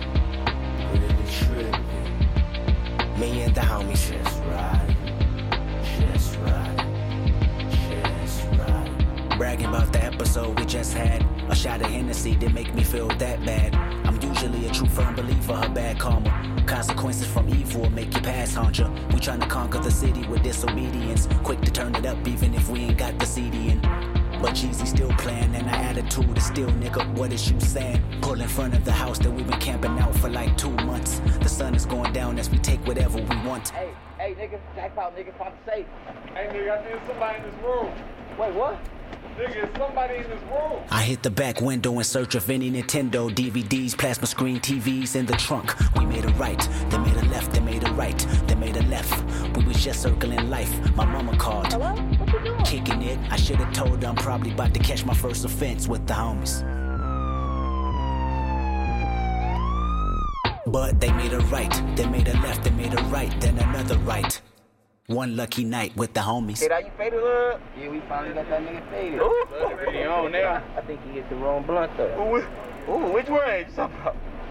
really 0.94 1.26
tripping. 1.40 3.20
Me 3.20 3.42
and 3.42 3.56
the 3.56 3.62
homies. 3.62 4.12
Just 4.12 4.44
riding, 4.44 4.89
just 6.00 6.38
riding, 6.38 7.34
just 7.90 8.46
riding. 8.58 9.38
Bragging 9.38 9.68
about 9.68 9.92
the 9.94 10.04
episode 10.04 10.60
we 10.60 10.66
just 10.66 10.94
had. 10.94 11.26
A 11.50 11.56
shot 11.56 11.82
of 11.82 11.88
Hennessy 11.88 12.36
didn't 12.36 12.56
make 12.56 12.74
me 12.74 12.84
feel 12.84 13.08
that 13.08 13.44
bad. 13.46 13.76
I'm 14.06 14.22
usually 14.22 14.68
a 14.68 14.72
true 14.72 14.88
firm 14.88 15.16
believer 15.16 15.54
of 15.54 15.74
bad 15.74 16.00
karma. 16.00 16.64
Consequences 16.68 17.28
from 17.28 17.50
evil 17.50 17.90
make 17.90 18.14
you 18.14 18.22
pass 18.22 18.56
ya. 18.78 18.90
We 19.14 19.20
to 19.20 19.38
conquer 19.48 19.80
the 19.80 19.92
city 19.92 20.28
with 20.28 20.44
disobedience. 20.44 21.28
Quick 21.44 21.62
to 21.62 21.72
turn 21.72 21.96
it 21.96 22.06
up 22.06 22.28
even 22.28 22.54
if 22.54 22.70
we 22.70 22.82
ain't 22.82 22.98
got 22.98 23.18
the 23.18 23.26
CD 23.26 23.70
in. 23.70 23.82
But 24.42 24.54
Jeezy 24.54 24.88
still 24.88 25.12
playing 25.14 25.54
and 25.56 25.68
our 25.68 25.76
attitude 25.76 26.38
is 26.38 26.46
still 26.46 26.70
nigga, 26.70 27.18
what 27.18 27.34
is 27.34 27.52
you 27.52 27.60
saying? 27.60 28.02
Pull 28.22 28.40
in 28.40 28.48
front 28.48 28.74
of 28.74 28.86
the 28.86 28.92
house 28.92 29.20
that 29.20 29.32
we've 29.32 29.48
been 29.48 29.60
camping 29.60 29.98
out 30.00 30.16
for 30.16 30.30
like 30.30 30.56
two 30.58 30.72
months. 30.72 31.20
The 31.42 31.50
sun 31.50 31.76
is 31.76 31.86
going 31.86 32.14
down 32.14 32.40
as 32.40 32.50
we 32.50 32.58
take 32.58 32.80
whatever 32.88 33.18
we 33.18 33.36
want. 33.46 33.70
Hey, 33.70 33.92
hey, 34.20 34.36
nigga, 34.36 34.60
jackpot, 34.76 35.16
nigga, 35.16 35.36
pop 35.38 35.56
safe. 35.66 35.86
Hey, 36.34 36.48
nigga, 36.48 36.78
I 36.78 36.84
think 36.84 37.02
somebody 37.08 37.38
in 37.38 37.44
this 37.44 37.64
room. 37.64 37.92
Wait, 38.38 38.54
what? 38.54 38.78
Nigga, 39.38 39.78
somebody 39.78 40.16
in 40.18 40.24
this 40.24 40.42
room. 40.52 40.84
I 40.90 41.04
hit 41.04 41.24
the 41.24 41.30
back 41.30 41.62
window 41.62 41.98
in 41.98 42.04
search 42.04 42.36
of 42.36 42.50
any 42.50 42.70
Nintendo 42.70 43.34
DVDs, 43.34 43.98
plasma 43.98 44.28
screen 44.28 44.60
TVs 44.60 45.16
in 45.16 45.26
the 45.26 45.34
trunk. 45.34 45.74
We 45.96 46.06
made 46.06 46.26
a 46.26 46.34
right, 46.34 46.60
they 46.90 46.98
made 46.98 47.16
a 47.16 47.26
left, 47.28 47.54
they 47.54 47.62
made 47.62 47.88
a 47.88 47.94
right, 47.94 48.18
they 48.48 48.56
made 48.56 48.76
a 48.76 48.84
left. 48.84 49.58
We 49.58 49.64
was 49.64 49.82
just 49.84 50.02
circling 50.02 50.50
life. 50.50 50.72
My 50.96 51.06
mama 51.06 51.38
called. 51.38 51.72
Hello? 51.72 51.94
What 51.94 52.34
you 52.34 52.40
doing? 52.44 52.64
Kicking 52.66 53.02
it, 53.02 53.20
I 53.32 53.38
should've 53.38 53.72
told 53.72 54.04
her 54.04 54.10
I'm 54.10 54.16
probably 54.16 54.52
about 54.52 54.74
to 54.74 54.80
catch 54.82 55.06
my 55.06 55.14
first 55.14 55.46
offense 55.46 55.88
with 55.88 56.06
the 56.06 56.14
homies. 56.14 56.79
But 60.72 61.00
they 61.00 61.12
made 61.12 61.34
a 61.34 61.40
right, 61.40 61.96
they 61.96 62.08
made 62.08 62.28
a 62.28 62.34
left, 62.42 62.64
they 62.64 62.70
made 62.70 62.94
a 62.94 63.02
right, 63.06 63.34
then 63.42 63.58
another 63.58 63.98
right. 64.00 64.40
One 65.08 65.36
lucky 65.36 65.64
night 65.64 65.98
with 65.98 66.14
the 66.14 66.20
homies. 66.20 66.60
Hey, 66.60 66.86
you 66.86 66.92
faded 66.96 67.24
up? 67.24 67.60
Yeah, 67.76 67.90
we 67.90 68.00
finally 68.02 68.36
got 68.36 68.48
that 68.50 68.62
nigga 68.62 68.88
faded. 68.92 69.20
Ooh, 69.20 69.46
pretty 69.76 70.04
on 70.04 70.32
now. 70.32 70.62
I 70.78 70.82
think 70.82 71.04
he 71.06 71.14
hit 71.14 71.28
the 71.28 71.38
wrong 71.38 71.64
blunt 71.64 71.98
though. 71.98 72.14
Ooh, 72.22 72.92
ooh 72.92 73.12
which 73.12 73.28
one 73.30 73.66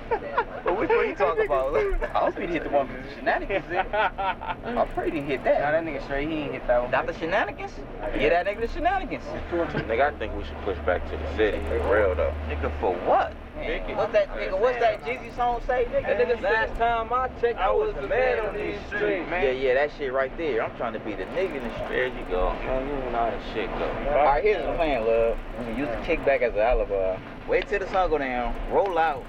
you 0.10 0.18
talking 0.18 0.64
about? 0.64 0.78
which 0.78 0.90
one 0.90 1.08
you 1.08 1.14
talking 1.14 1.44
about? 1.46 1.76
I 2.14 2.24
was 2.24 2.34
pretty 2.34 2.52
hit 2.52 2.64
the 2.64 2.70
one 2.70 2.88
with 2.88 3.02
the 3.04 3.14
shenanigans. 3.16 3.64
in. 3.70 4.78
I'm 4.78 4.88
pretty 4.88 5.20
hit 5.20 5.44
that. 5.44 5.60
Nah, 5.60 5.70
that 5.72 5.84
nigga 5.84 6.04
straight, 6.04 6.28
he 6.28 6.34
ain't 6.36 6.52
hit 6.52 6.66
that 6.66 6.82
one. 6.82 6.90
Not 6.90 7.06
the 7.06 7.14
shenanigans? 7.14 7.72
Yeah, 8.16 8.30
that 8.30 8.46
nigga 8.46 8.60
the 8.60 8.68
shenanigans. 8.68 9.24
Nigga, 9.50 10.14
I 10.14 10.18
think 10.18 10.34
we 10.34 10.44
should 10.44 10.60
push 10.64 10.78
back 10.86 11.04
to 11.10 11.16
the 11.16 11.36
city. 11.36 11.58
For 11.68 11.94
real 11.94 12.14
though. 12.14 12.34
Nigga, 12.48 12.72
for 12.80 12.94
what? 13.06 13.34
What's 13.58 14.12
that 14.12 14.28
nigga? 14.30 14.60
What's 14.60 14.78
that 14.78 15.02
Jeezy 15.02 15.34
song 15.34 15.60
say, 15.66 15.86
nigga? 15.86 16.16
nigga 16.16 16.40
last 16.42 16.76
time 16.78 17.12
I 17.12 17.28
checked, 17.40 17.58
I 17.58 17.72
was 17.72 17.92
the 17.96 18.06
man 18.06 18.38
on 18.46 18.54
these 18.54 18.78
streets, 18.86 19.28
man. 19.28 19.44
Yeah, 19.44 19.50
yeah, 19.50 19.74
that 19.74 19.90
shit 19.98 20.12
right 20.12 20.30
there. 20.38 20.62
I'm 20.62 20.76
trying 20.76 20.92
to 20.92 21.00
be 21.00 21.14
the 21.14 21.24
nigga 21.24 21.56
in 21.56 21.64
the 21.64 21.74
street. 21.74 21.88
There 21.88 22.06
you 22.06 22.24
go. 22.30 22.52
Man, 22.52 22.86
you 22.86 23.10
know 23.10 23.18
how 23.18 23.30
that 23.30 23.42
shit 23.52 23.68
go. 23.70 24.16
All 24.16 24.24
right, 24.26 24.44
here's 24.44 24.64
the 24.64 24.74
plan, 24.74 25.04
love. 25.04 25.38
We 25.66 25.74
use 25.74 25.88
the 25.88 25.96
kickback 26.06 26.42
as 26.42 26.54
an 26.54 26.60
alibi. 26.60 27.18
Wait 27.48 27.66
till 27.66 27.80
the 27.80 27.88
sun 27.88 28.10
go 28.10 28.18
down, 28.18 28.54
roll 28.70 28.96
out, 28.96 29.24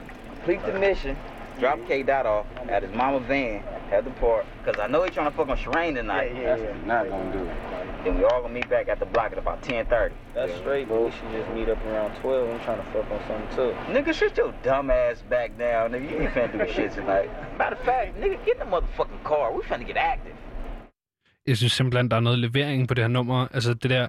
complete 0.49 0.73
the 0.73 0.79
mission, 0.79 1.15
drop 1.59 1.79
K 1.87 2.03
Dot 2.03 2.25
off 2.25 2.45
at 2.69 2.83
his 2.83 2.93
mama 2.95 3.19
van, 3.19 3.63
at 3.91 4.03
the 4.03 4.11
park. 4.11 4.45
Cause 4.65 4.75
I 4.79 4.87
know 4.87 5.03
he 5.03 5.11
trying 5.11 5.29
to 5.29 5.37
fuck 5.37 5.49
on 5.49 5.57
Sherane 5.57 5.95
tonight. 5.95 6.31
Yeah, 6.33 6.41
yeah, 6.41 6.55
That's 6.55 6.61
yeah. 6.61 6.87
not 6.87 7.09
gonna 7.09 7.31
do 7.31 7.43
it. 7.43 7.57
Then 8.03 8.17
we 8.17 8.23
all 8.23 8.41
gonna 8.41 8.53
meet 8.53 8.69
back 8.69 8.87
at 8.87 8.99
the 8.99 9.05
block 9.05 9.31
at 9.31 9.37
about 9.37 9.61
10:30. 9.61 10.11
That's 10.33 10.55
straight, 10.57 10.87
but 10.89 11.01
we 11.03 11.11
should 11.11 11.31
just 11.31 11.49
meet 11.51 11.69
up 11.69 11.83
around 11.85 12.15
12. 12.21 12.49
I'm 12.49 12.59
trying 12.61 12.77
to 12.77 12.91
fuck 12.91 13.11
on 13.11 13.19
something 13.27 13.55
too. 13.55 13.71
Nigga, 13.93 14.13
shut 14.13 14.37
your 14.37 14.53
dumb 14.63 14.89
ass 14.89 15.21
back 15.29 15.57
down, 15.59 15.91
nigga. 15.91 16.11
You 16.11 16.17
ain't 16.21 16.33
finna 16.33 16.65
do 16.65 16.73
shit 16.73 16.91
tonight. 16.93 17.29
Matter 17.57 17.75
of 17.75 17.85
fact, 17.85 18.17
nigga, 18.21 18.37
get 18.45 18.55
in 18.55 18.59
the 18.59 18.77
motherfucking 18.77 19.23
car. 19.23 19.53
We 19.53 19.61
finna 19.63 19.85
get 19.85 19.97
active. 19.97 20.35
Jeg 21.47 21.57
synes 21.57 21.71
simpelthen, 21.71 22.11
der 22.11 22.17
er 22.17 22.21
noget 22.21 22.39
levering 22.39 22.87
på 22.87 22.93
det 22.93 23.03
her 23.03 23.09
nummer. 23.09 23.47
Altså 23.53 23.73
det 23.73 23.89
der 23.89 24.07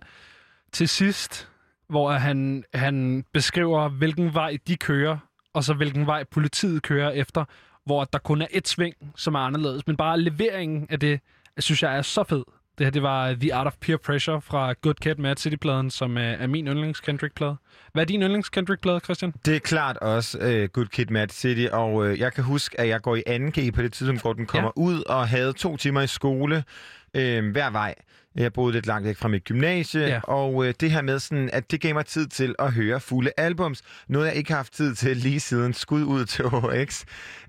til 0.73 0.89
sidst, 0.89 1.49
hvor 1.89 2.11
han, 2.11 2.65
han 2.75 3.25
beskriver, 3.33 3.89
hvilken 3.89 4.35
vej 4.35 4.57
de 4.69 4.77
kører, 4.77 5.17
og 5.55 5.65
så 5.65 5.75
hvilken 5.75 6.07
vej 6.07 6.25
politiet 6.25 6.83
kører 6.83 7.11
efter, 7.11 7.45
hvor 7.85 8.05
der 8.05 8.19
kun 8.19 8.43
er 8.43 8.47
et 8.51 8.69
sving, 8.69 8.95
som 9.17 9.35
er 9.35 9.39
anderledes. 9.39 9.87
Men 9.87 9.97
bare 9.97 10.21
leveringen 10.21 10.87
af 10.91 11.01
det, 11.01 11.21
jeg 11.57 11.63
synes 11.63 11.83
jeg 11.83 11.97
er 11.97 12.03
så 12.03 12.25
fed. 12.25 12.45
Det 12.79 12.87
her, 12.87 12.91
det 12.91 13.03
var 13.03 13.35
The 13.35 13.55
Art 13.55 13.67
of 13.67 13.77
Peer 13.81 13.97
Pressure 13.97 14.41
fra 14.41 14.73
Good 14.73 14.95
Kid, 14.95 15.15
Mad 15.15 15.37
City-pladen, 15.37 15.91
som 15.91 16.17
er, 16.17 16.21
er 16.21 16.47
min 16.47 16.67
yndlings 16.67 17.01
Kendrick-plade. 17.01 17.57
Hvad 17.93 18.03
er 18.03 18.07
din 18.07 18.23
yndlings 18.23 18.49
Kendrick-plade, 18.49 19.01
Christian? 19.01 19.35
Det 19.45 19.57
er 19.57 19.59
klart 19.59 19.97
også 19.97 20.39
uh, 20.39 20.69
Good 20.73 20.87
Kid, 20.87 21.07
Mad 21.07 21.29
City, 21.29 21.67
og 21.73 21.95
uh, 21.95 22.21
jeg 22.21 22.33
kan 22.33 22.45
huske, 22.45 22.81
at 22.81 22.89
jeg 22.89 23.03
går 23.03 23.17
i 23.17 23.23
2G 23.29 23.71
på 23.71 23.83
det 23.83 23.93
tidspunkt, 23.93 24.23
hvor 24.23 24.33
den 24.33 24.47
kommer 24.47 24.71
ja. 24.77 24.83
ud, 24.83 25.03
og 25.03 25.29
havde 25.29 25.53
to 25.53 25.77
timer 25.77 26.01
i 26.01 26.07
skole 26.07 26.65
øh, 27.15 27.51
hver 27.51 27.71
vej. 27.71 27.95
Jeg 28.37 28.53
boede 28.53 28.73
lidt 28.73 28.87
langt 28.87 29.07
væk 29.07 29.17
fra 29.17 29.29
mit 29.29 29.45
gymnasie, 29.45 30.01
ja. 30.01 30.21
og 30.23 30.67
øh, 30.67 30.75
det 30.81 30.91
her 30.91 31.03
med 31.03 31.19
sådan, 31.19 31.51
at 31.53 31.71
det 31.71 31.81
gav 31.81 31.95
mig 31.95 32.07
tid 32.07 32.27
til 32.27 32.55
at 32.59 32.73
høre 32.73 33.01
fulde 33.01 33.31
albums. 33.37 33.83
Noget, 34.09 34.27
jeg 34.27 34.35
ikke 34.35 34.51
har 34.51 34.57
haft 34.57 34.73
tid 34.73 34.95
til 34.95 35.17
lige 35.17 35.41
siden 35.41 35.75
skud 35.75 36.03
ud 36.03 36.25
til 36.25 36.45
HX. 36.45 37.05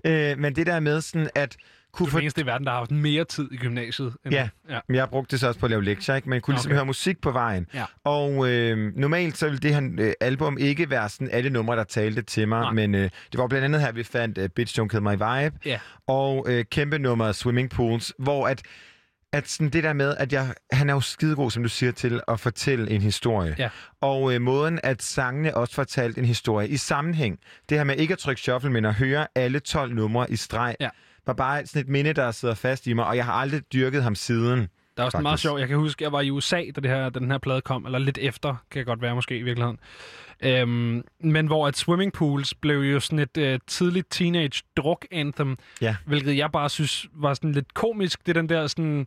Øh, 0.06 0.38
men 0.38 0.56
det 0.56 0.66
der 0.66 0.80
med 0.80 1.00
sådan, 1.00 1.30
at 1.34 1.56
kunne 1.92 2.06
Du 2.06 2.10
er 2.10 2.18
den 2.18 2.22
eneste 2.22 2.40
i 2.40 2.46
verden, 2.46 2.64
der 2.66 2.70
har 2.72 2.78
haft 2.78 2.90
mere 2.90 3.24
tid 3.24 3.48
i 3.52 3.56
gymnasiet. 3.56 4.12
End... 4.24 4.34
Ja, 4.34 4.48
ja. 4.70 4.78
Men 4.88 4.94
jeg 4.96 5.08
brugte 5.08 5.30
det 5.30 5.40
så 5.40 5.46
også 5.48 5.60
på 5.60 5.66
at 5.66 5.70
lave 5.70 5.84
lektier, 5.84 6.14
ikke? 6.14 6.28
Men 6.28 6.34
jeg 6.34 6.42
kunne 6.42 6.54
ligesom 6.54 6.70
Okay. 6.70 6.76
høre 6.76 6.86
musik 6.86 7.20
på 7.20 7.30
vejen. 7.30 7.66
Ja. 7.74 7.84
Og 8.04 8.50
øh, 8.50 8.96
normalt 8.96 9.38
så 9.38 9.46
ville 9.46 9.60
det 9.60 9.74
her 9.74 9.90
øh, 9.98 10.12
album 10.20 10.58
ikke 10.58 10.90
være 10.90 11.08
sådan 11.08 11.30
alle 11.32 11.50
numre, 11.50 11.76
der 11.76 11.84
talte 11.84 12.22
til 12.22 12.48
mig. 12.48 12.60
Nej. 12.60 12.72
Men 12.72 12.94
øh, 12.94 13.02
det 13.02 13.38
var 13.40 13.46
blandt 13.46 13.64
andet 13.64 13.80
her, 13.80 13.92
vi 13.92 14.02
fandt 14.02 14.38
øh, 14.38 14.48
Bitch 14.48 14.80
Don't 14.80 14.88
Kill 14.88 15.02
My 15.02 15.12
Vibe. 15.12 15.58
Ja. 15.64 15.78
Og 16.06 16.46
øh, 16.48 16.64
kæmpe 16.70 16.98
nummer 16.98 17.32
Swimming 17.32 17.70
Pools, 17.70 18.12
hvor 18.18 18.46
at 18.48 18.62
at 19.32 19.48
sådan 19.48 19.68
det 19.70 19.84
der 19.84 19.92
med, 19.92 20.16
at 20.16 20.32
jeg, 20.32 20.54
han 20.72 20.90
er 20.90 20.94
jo 20.94 21.00
skidegod, 21.00 21.50
som 21.50 21.62
du 21.62 21.68
siger, 21.68 21.92
til 21.92 22.20
at 22.28 22.40
fortælle 22.40 22.90
en 22.90 23.02
historie. 23.02 23.54
Ja. 23.58 23.68
Og 24.00 24.34
øh, 24.34 24.40
måden, 24.40 24.80
at 24.82 25.02
sangene 25.02 25.56
også 25.56 25.74
fortalte 25.74 26.18
en 26.18 26.24
historie 26.24 26.68
i 26.68 26.76
sammenhæng. 26.76 27.38
Det 27.68 27.76
her 27.78 27.84
med 27.84 27.96
ikke 27.96 28.12
at 28.12 28.18
trykke 28.18 28.40
shuffle, 28.42 28.70
men 28.70 28.84
at 28.84 28.94
høre 28.94 29.26
alle 29.34 29.58
12 29.60 29.94
numre 29.94 30.30
i 30.30 30.36
streg, 30.36 30.76
Ja. 30.80 30.88
var 31.26 31.32
bare 31.32 31.66
sådan 31.66 31.82
et 31.82 31.88
minde, 31.88 32.12
der 32.12 32.30
sidder 32.30 32.54
fast 32.54 32.86
i 32.86 32.92
mig, 32.92 33.04
og 33.06 33.16
jeg 33.16 33.24
har 33.24 33.32
aldrig 33.32 33.62
dyrket 33.72 34.02
ham 34.02 34.14
siden. 34.14 34.68
Er 35.02 35.06
også 35.06 35.16
en 35.18 35.22
meget 35.22 35.40
sjov. 35.40 35.58
Jeg 35.58 35.68
kan 35.68 35.76
huske, 35.76 36.04
jeg 36.04 36.12
var 36.12 36.20
i 36.20 36.30
USA, 36.30 36.56
da, 36.76 36.80
det 36.80 36.90
her, 36.90 37.08
da 37.08 37.18
den 37.18 37.30
her 37.30 37.38
plade 37.38 37.60
kom, 37.60 37.86
eller 37.86 37.98
lidt 37.98 38.18
efter, 38.18 38.48
kan 38.70 38.78
jeg 38.78 38.86
godt 38.86 39.02
være 39.02 39.14
måske 39.14 39.38
i 39.38 39.42
virkeligheden. 39.42 39.78
Øhm, 40.44 41.02
men 41.20 41.46
hvor 41.46 41.66
at 41.68 41.76
Swimming 41.76 42.12
Pools 42.12 42.54
blev 42.54 42.78
jo 42.80 43.00
sådan 43.00 43.18
et 43.18 43.36
øh, 43.36 43.58
tidligt 43.66 44.06
teenage 44.10 44.62
druk 44.76 45.06
anthem, 45.10 45.56
Ja. 45.80 45.96
hvilket 46.06 46.36
jeg 46.36 46.52
bare 46.52 46.68
synes 46.68 47.06
var 47.12 47.34
sådan 47.34 47.52
lidt 47.52 47.74
komisk. 47.74 48.18
Det 48.26 48.36
er 48.36 48.40
den 48.40 48.48
der 48.48 48.66
sådan 48.66 49.06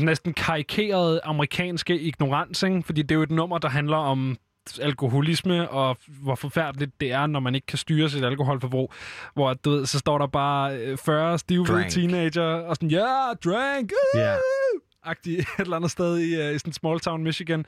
næsten 0.00 0.32
karikerede 0.34 1.20
amerikanske 1.24 2.00
ignorans, 2.00 2.62
ikke? 2.62 2.82
fordi 2.82 3.02
det 3.02 3.10
er 3.10 3.14
jo 3.14 3.22
et 3.22 3.30
nummer, 3.30 3.58
der 3.58 3.68
handler 3.68 3.96
om 3.96 4.36
alkoholisme, 4.80 5.68
og 5.68 5.96
hvor 6.06 6.34
forfærdeligt 6.34 7.00
det 7.00 7.12
er, 7.12 7.26
når 7.26 7.40
man 7.40 7.54
ikke 7.54 7.66
kan 7.66 7.78
styre 7.78 8.08
sit 8.08 8.24
alkoholforbrug. 8.24 8.92
Hvor, 9.34 9.54
du 9.54 9.70
ved, 9.70 9.86
så 9.86 9.98
står 9.98 10.18
der 10.18 10.26
bare 10.26 10.76
øh, 10.76 10.98
40 10.98 11.38
stive 11.38 11.64
Drank. 11.66 11.88
teenager, 11.90 12.42
og 12.42 12.76
sådan, 12.76 12.90
ja, 12.90 12.98
yeah, 12.98 13.36
drank, 13.44 13.92
uh! 14.14 14.80
Ja. 15.06 15.10
agtigt 15.10 15.40
et 15.40 15.46
eller 15.58 15.76
andet 15.76 15.90
sted 15.90 16.18
i, 16.18 16.48
uh, 16.48 16.54
i 16.54 16.58
sådan 16.58 16.72
small 16.72 17.00
town 17.00 17.22
Michigan. 17.24 17.64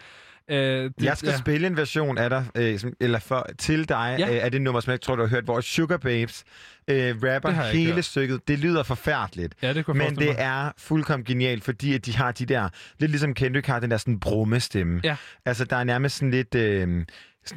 Uh, 0.53 0.55
det, 0.57 0.93
Jeg 1.03 1.17
skal 1.17 1.29
ja. 1.31 1.39
spille 1.39 1.67
en 1.67 1.77
version 1.77 2.19
af 2.19 2.31
dig, 2.31 2.47
øh, 2.55 2.79
som, 2.79 2.93
eller 3.01 3.19
for, 3.19 3.47
til 3.59 3.89
dig, 3.89 4.17
Ja. 4.19 4.35
øh, 4.37 4.45
af 4.45 4.51
det 4.51 4.63
nummer, 4.63 4.81
som 4.81 4.91
jeg 4.91 5.01
tror, 5.01 5.17
du 5.17 5.23
har 5.23 5.29
hørt, 5.29 5.45
hvor 5.45 5.61
Sugar 5.61 5.97
Babes 5.97 6.45
øh, 6.89 7.17
rapper 7.23 7.51
hele 7.51 7.93
hørt. 7.93 8.05
stykket. 8.05 8.49
Det 8.49 8.59
lyder 8.59 8.83
forfærdeligt. 8.83 9.55
Ja, 9.63 9.73
det 9.73 9.85
kunne 9.85 9.99
Men 9.99 10.17
det 10.17 10.35
er 10.39 10.73
fuldkommen 10.79 11.25
genialt, 11.25 11.65
fordi 11.65 11.95
at 11.95 12.07
de 12.07 12.17
har 12.17 12.33
de 12.33 12.47
der, 12.47 12.69
lidt 12.99 13.11
ligesom 13.11 13.35
Kendrick 13.35 13.67
har 13.67 13.81
den 13.81 13.91
der 13.91 13.97
sådan 13.97 14.21
brummestemme. 14.21 15.01
Ja. 15.05 15.17
Altså, 15.45 15.65
der 15.65 15.77
er 15.77 15.85
nærmest 15.85 16.17
sådan 16.17 16.31
lidt, 16.31 16.55
øh, 16.55 16.89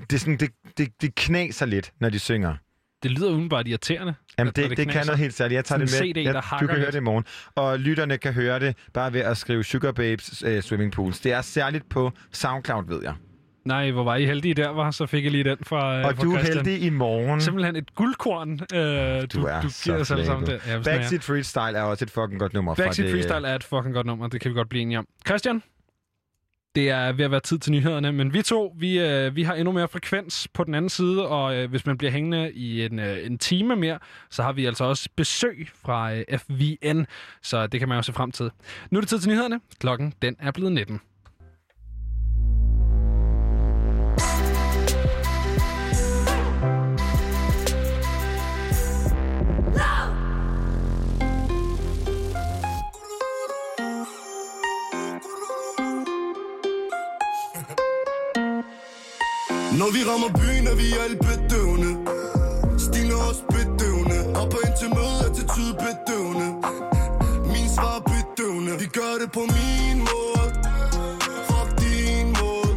det, 0.09 0.13
er 0.13 0.17
sådan, 0.17 0.37
det, 0.37 0.49
det, 0.77 0.87
det 1.01 1.15
knaser 1.15 1.65
lidt, 1.65 1.91
når 1.99 2.09
de 2.09 2.19
synger. 2.19 2.55
Det 3.03 3.11
lyder 3.11 3.31
udenbart 3.31 3.67
irriterende. 3.67 4.13
Jamen, 4.39 4.53
det, 4.55 4.69
det, 4.69 4.69
det 4.69 4.77
kan 4.77 4.85
knaser. 4.87 5.05
noget 5.05 5.19
helt 5.19 5.33
særligt. 5.33 5.55
Jeg 5.55 5.65
tager 5.65 5.79
det 5.79 6.01
med. 6.01 6.13
CD, 6.13 6.17
jeg, 6.17 6.43
du 6.61 6.67
kan 6.67 6.77
høre 6.77 6.91
det 6.91 6.95
i 6.95 6.99
morgen. 6.99 7.25
Og 7.55 7.79
lytterne 7.79 8.17
kan 8.17 8.33
høre 8.33 8.59
det 8.59 8.75
bare 8.93 9.13
ved 9.13 9.21
at 9.21 9.37
skrive 9.37 9.63
Sugar 9.63 9.91
Babes 9.91 10.43
øh, 10.45 10.61
Swimming 10.61 10.91
Pools. 10.91 11.19
Det 11.19 11.31
er 11.33 11.41
særligt 11.41 11.89
på 11.89 12.11
SoundCloud, 12.31 12.83
ved 12.87 12.99
jeg. 13.03 13.13
Nej, 13.65 13.91
hvor 13.91 14.03
var 14.03 14.15
I 14.15 14.25
heldige 14.25 14.53
der, 14.53 14.69
var? 14.69 14.91
Så 14.91 15.05
fik 15.05 15.23
jeg 15.23 15.31
lige 15.31 15.43
den 15.43 15.57
fra 15.63 15.99
øh, 15.99 16.05
Og 16.05 16.15
fra 16.15 16.23
du 16.23 16.31
er 16.33 16.39
heldig 16.39 16.81
i 16.81 16.89
morgen. 16.89 17.41
Simpelthen 17.41 17.75
et 17.75 17.95
guldkorn, 17.95 18.51
øh, 18.51 19.21
du, 19.21 19.41
Du 19.41 19.45
er 19.45 19.61
du 19.61 19.69
så 19.69 19.83
giver 19.83 19.97
os 19.99 20.11
alle 20.11 20.25
sammen 20.25 20.47
der. 20.47 20.57
Ja. 20.67 20.81
Backseat 20.83 21.23
Freestyle 21.23 21.77
er 21.77 21.81
også 21.83 22.05
et 22.05 22.11
fucking 22.11 22.39
godt 22.39 22.53
nummer. 22.53 22.75
fra 22.75 22.83
Backseat 22.83 23.05
det, 23.05 23.13
Freestyle 23.13 23.47
er 23.47 23.55
et 23.55 23.63
fucking 23.63 23.93
godt 23.93 24.07
nummer, 24.07 24.27
det 24.27 24.41
kan 24.41 24.51
vi 24.51 24.55
godt 24.55 24.69
blive 24.69 24.81
enige 24.81 24.97
om. 24.99 25.05
Christian, 25.27 25.63
det 26.75 26.89
er 26.89 27.11
ved 27.11 27.25
at 27.25 27.31
være 27.31 27.39
tid 27.39 27.59
til 27.59 27.71
nyhederne, 27.71 28.11
men 28.11 28.33
vi 28.33 28.41
to, 28.41 28.75
vi, 28.77 28.99
øh, 28.99 29.35
vi 29.35 29.43
har 29.43 29.53
endnu 29.53 29.71
mere 29.71 29.87
frekvens 29.87 30.47
på 30.53 30.63
den 30.63 30.75
anden 30.75 30.89
side, 30.89 31.27
og 31.27 31.55
øh, 31.55 31.69
hvis 31.69 31.85
man 31.85 31.97
bliver 31.97 32.11
hængende 32.11 32.51
i 32.53 32.85
en, 32.85 32.99
øh, 32.99 33.25
en 33.25 33.37
time 33.37 33.75
mere, 33.75 33.99
så 34.29 34.43
har 34.43 34.51
vi 34.51 34.65
altså 34.65 34.83
også 34.83 35.09
besøg 35.15 35.69
fra 35.73 36.13
øh, 36.13 36.23
FVN, 36.37 37.05
så 37.41 37.67
det 37.67 37.79
kan 37.79 37.89
man 37.89 37.97
jo 37.97 38.01
se 38.01 38.13
frem 38.13 38.31
til. 38.31 38.51
Nu 38.91 38.97
er 38.97 39.01
det 39.01 39.09
tid 39.09 39.19
til 39.19 39.29
nyhederne. 39.29 39.59
Klokken, 39.79 40.13
den 40.21 40.35
er 40.39 40.51
blevet 40.51 40.71
19. 40.71 41.01
Når 59.81 59.91
vi 59.97 60.01
rammer 60.09 60.31
byen, 60.41 60.65
er 60.71 60.75
vi 60.81 60.87
alle 61.03 61.17
bedøvende 61.27 61.91
Stine 62.85 63.11
er 63.17 63.21
også 63.29 63.43
bedøvende. 63.55 64.17
Hopper 64.39 64.59
ind 64.65 64.75
til 64.81 64.89
møde, 64.97 65.19
attitude 65.27 65.73
bedøvende. 65.85 66.47
Min 67.53 67.67
svar 67.75 67.95
er 67.99 68.03
bedøvende. 68.13 68.71
Vi 68.83 68.87
gør 68.99 69.13
det 69.21 69.29
på 69.37 69.43
min 69.55 69.97
måde. 70.09 70.47
Fuck 71.49 71.69
din 71.83 72.27
måde. 72.41 72.71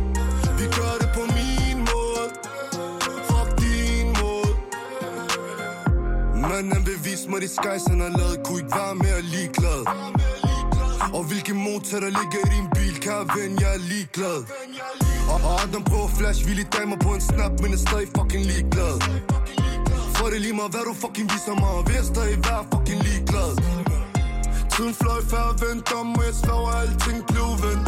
Vi 0.61 0.66
gør 0.78 0.94
det 1.02 1.11
på 1.18 1.24
min 1.36 1.76
måde. 1.90 2.24
Fuck 3.28 3.48
din 3.64 4.07
måde. 4.20 4.52
Manden 6.48 6.82
vil 6.86 6.98
vise 7.09 7.26
mig 7.30 7.40
de 7.44 7.48
skies 7.57 7.84
han 7.90 8.00
har 8.00 8.12
lavet 8.18 8.38
Kunne 8.44 8.59
ikke 8.62 8.74
være 8.80 8.94
mere 9.05 9.20
ligeglad. 9.34 9.80
Og 11.16 11.22
hvilken 11.24 11.56
motor 11.56 11.98
der 12.04 12.12
ligger 12.18 12.40
i 12.46 12.48
din 12.54 12.66
bil? 12.76 12.94
Kære 13.04 13.24
ven, 13.36 13.52
jeg 13.62 13.70
er 13.74 13.82
ligeglad. 13.92 14.38
Og, 15.32 15.38
Adam 15.62 15.84
prøver 15.90 16.08
at 16.10 16.16
flash 16.18 16.40
vilde 16.48 16.66
damer 16.76 16.96
på 17.04 17.10
en 17.16 17.20
snap 17.20 17.52
Men 17.62 17.72
er 17.72 17.80
stadig 17.86 18.08
fucking 18.16 18.44
ligeglad. 18.52 18.96
For 20.16 20.26
det 20.32 20.40
lige 20.40 20.56
mig, 20.60 20.68
hvad 20.74 20.84
du 20.88 20.94
fucking 21.02 21.28
viser 21.32 21.56
mig. 21.62 21.74
Vi 21.88 21.94
er 22.00 22.06
stadig 22.12 22.36
hver 22.44 22.60
fucking 22.72 23.00
ligeglad. 23.08 23.52
Tiden 24.72 24.94
fløj 24.94 25.20
før 25.32 25.46
vendt 25.64 25.92
om 26.00 26.08
Og 26.18 26.24
jeg 26.28 26.34
sværger 26.42 26.72
alting 26.82 27.20
blev 27.30 27.50
vendt 27.64 27.86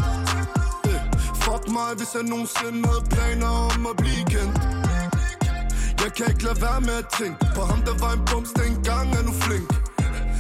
Eh, 0.91 1.01
Fuck 1.45 1.65
mig, 1.77 1.91
hvis 1.99 2.11
jeg 2.17 2.25
nogensinde 2.33 2.81
havde 2.89 3.05
planer 3.15 3.53
om 3.71 3.87
at 3.91 3.97
blive 4.03 4.23
kendt 4.35 4.57
Jeg 6.03 6.11
kan 6.17 6.27
ikke 6.33 6.45
lade 6.49 6.61
være 6.67 6.81
med 6.81 6.97
at 7.03 7.09
tænke 7.19 7.39
På 7.57 7.63
ham, 7.71 7.81
der 7.89 7.95
var 8.05 8.13
en 8.19 8.23
bums 8.31 8.51
dengang, 8.61 9.07
er 9.19 9.23
nu 9.29 9.33
flink 9.45 9.86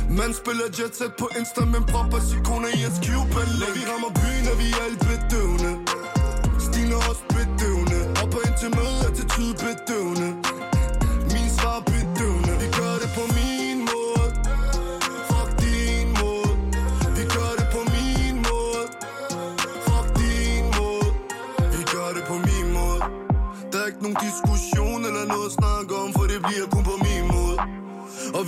man 0.08 0.34
spiller 0.34 0.68
jet 0.78 0.94
set 0.96 1.12
på 1.18 1.28
Insta, 1.38 1.64
men 1.64 1.84
propper 1.92 2.20
sikoner 2.20 2.68
i 2.68 2.78
hans 2.84 2.98
Cuban 3.06 3.48
Når 3.60 3.70
vi 3.76 3.82
rammer 3.90 4.10
byen, 4.20 4.44
er 4.52 4.56
vi 4.62 4.68
alt 4.84 5.00
bedøvende. 5.08 5.72
Stine 6.66 6.92
er 6.98 7.02
også 7.10 7.24
bedøvende. 7.36 7.98
Hopper 8.18 8.40
ind 8.46 8.56
til 8.60 8.70
møde, 8.78 8.98
attitude 9.08 9.54
bedøvende. 9.64 10.28
Min 11.34 11.48
svar 11.58 11.78
bedøvende. 11.92 12.52
Vi 12.62 12.68
gør 12.78 12.94
det 13.02 13.10
på 13.18 13.24
min 13.38 13.78
måde. 13.90 14.26
Fuck 15.30 15.50
din 15.64 16.08
måde. 16.20 16.52
Vi 17.18 17.24
gør 17.36 17.50
det 17.60 17.68
på 17.76 17.80
min 17.94 18.34
måde. 18.48 18.82
Fuck 19.86 20.06
din 20.20 20.64
måde. 20.78 21.08
Vi 21.76 21.82
gør 21.94 22.08
det 22.16 22.24
på 22.30 22.36
min 22.48 22.66
måde. 22.78 23.00
Der 23.70 23.78
er 23.82 23.86
ikke 23.90 24.02
nogen 24.06 24.18
diskussion 24.24 24.45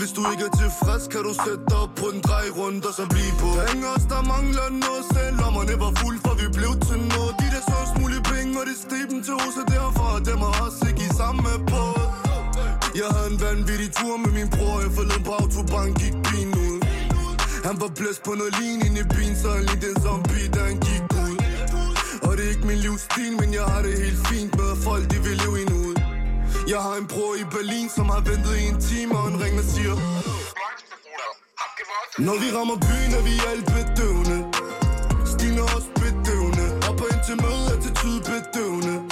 hvis 0.00 0.12
du 0.16 0.22
ikke 0.32 0.44
er 0.50 0.54
tilfreds, 0.62 1.04
kan 1.12 1.22
du 1.28 1.32
sætte 1.44 1.64
dig 1.70 1.78
op 1.84 1.92
på 2.00 2.06
en 2.14 2.20
drej 2.28 2.46
rundt 2.60 2.82
og 2.88 2.94
så 2.98 3.04
blive 3.14 3.32
på. 3.42 3.48
Der 3.58 3.66
ingen 3.72 3.88
os, 3.94 4.04
der 4.12 4.20
mangler 4.34 4.66
noget, 4.84 5.04
selv 5.14 5.34
lommerne 5.42 5.74
var 5.84 5.92
fuld, 6.00 6.18
for 6.24 6.34
vi 6.40 6.46
blev 6.58 6.72
til 6.88 7.00
noget. 7.14 7.32
De 7.40 7.46
der 7.54 7.62
så 7.70 7.78
smule 7.92 8.18
penge, 8.32 8.52
og 8.60 8.64
de 8.70 8.74
steg 8.84 9.04
dem 9.12 9.20
til 9.26 9.34
hos, 9.42 9.54
og 9.62 9.66
derfor 9.76 10.06
er 10.16 10.22
dem 10.30 10.40
og 10.48 10.52
os 10.64 10.78
ikke 10.88 11.02
i 11.08 11.10
samme 11.20 11.50
båd. 11.70 12.02
Jeg 13.00 13.08
havde 13.14 13.28
en 13.34 13.38
vanvittig 13.44 13.90
tur 13.98 14.14
med 14.24 14.32
min 14.38 14.48
bror, 14.54 14.76
jeg 14.84 14.92
forlod 14.98 15.20
på 15.28 15.32
autobank, 15.42 15.90
gik 16.02 16.16
bilen 16.26 16.54
ud. 16.66 16.76
Han 17.68 17.76
var 17.82 17.90
blæst 17.98 18.20
på 18.26 18.32
noget 18.40 18.52
lin 18.60 18.78
ind 18.86 18.96
i 19.02 19.04
bilen, 19.14 19.36
så 19.42 19.48
han 19.56 19.64
lignede 19.70 19.92
en 19.96 20.00
zombie, 20.06 20.48
da 20.54 20.60
han 20.70 20.78
gik 20.88 21.04
ud. 21.24 21.34
Og 22.26 22.30
det 22.36 22.42
er 22.46 22.50
ikke 22.54 22.66
min 22.70 22.80
livsstil, 22.86 23.32
men 23.40 23.48
jeg 23.58 23.66
har 23.72 23.80
det 23.86 23.94
helt 24.04 24.20
fint 24.30 24.50
med, 24.58 24.68
at 24.74 24.78
folk 24.88 25.04
de 25.12 25.18
vil 25.26 25.36
leve 25.42 25.56
endnu 25.62 25.78
ud 25.90 25.97
jeg 26.68 26.82
har 26.82 26.94
en 26.96 27.06
bror 27.06 27.34
i 27.34 27.44
Berlin, 27.44 27.88
som 27.88 28.06
har 28.08 28.20
ventet 28.20 28.56
i 28.62 28.64
en 28.72 28.80
time, 28.80 29.12
og 29.18 29.22
han 29.28 29.40
ringer 29.42 29.62
og 29.64 29.68
siger 29.74 29.94
Når 32.26 32.36
vi 32.42 32.48
rammer 32.56 32.76
byen, 32.88 33.10
er 33.18 33.22
vi 33.28 33.34
alt 33.50 33.66
bedøvende. 33.76 34.38
Stine 35.32 35.62
også 35.62 35.88
bedøvende. 36.02 36.66
Op 36.88 37.00
og 37.00 37.08
ind 37.12 37.22
til 37.28 37.36
møde, 37.44 37.66
attitude 37.76 38.20
bedøvende. 38.30 39.07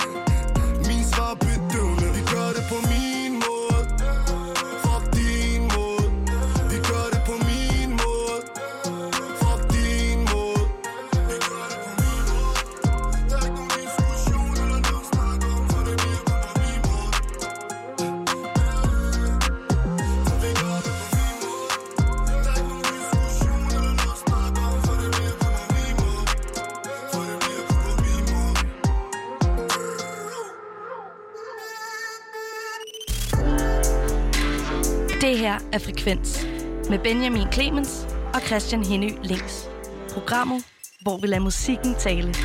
Her 35.47 35.59
er 35.73 35.79
Frekvens 35.79 36.47
med 36.91 36.99
Benjamin 36.99 37.53
Clemens 37.53 38.07
og 38.35 38.41
Christian 38.41 38.85
Henny 38.85 39.11
Links. 39.23 39.69
Programmet, 40.13 40.65
hvor 41.03 41.21
vi 41.21 41.27
lader 41.27 41.43
musikken 41.43 41.95
tale. 41.95 42.29
Det 42.29 42.37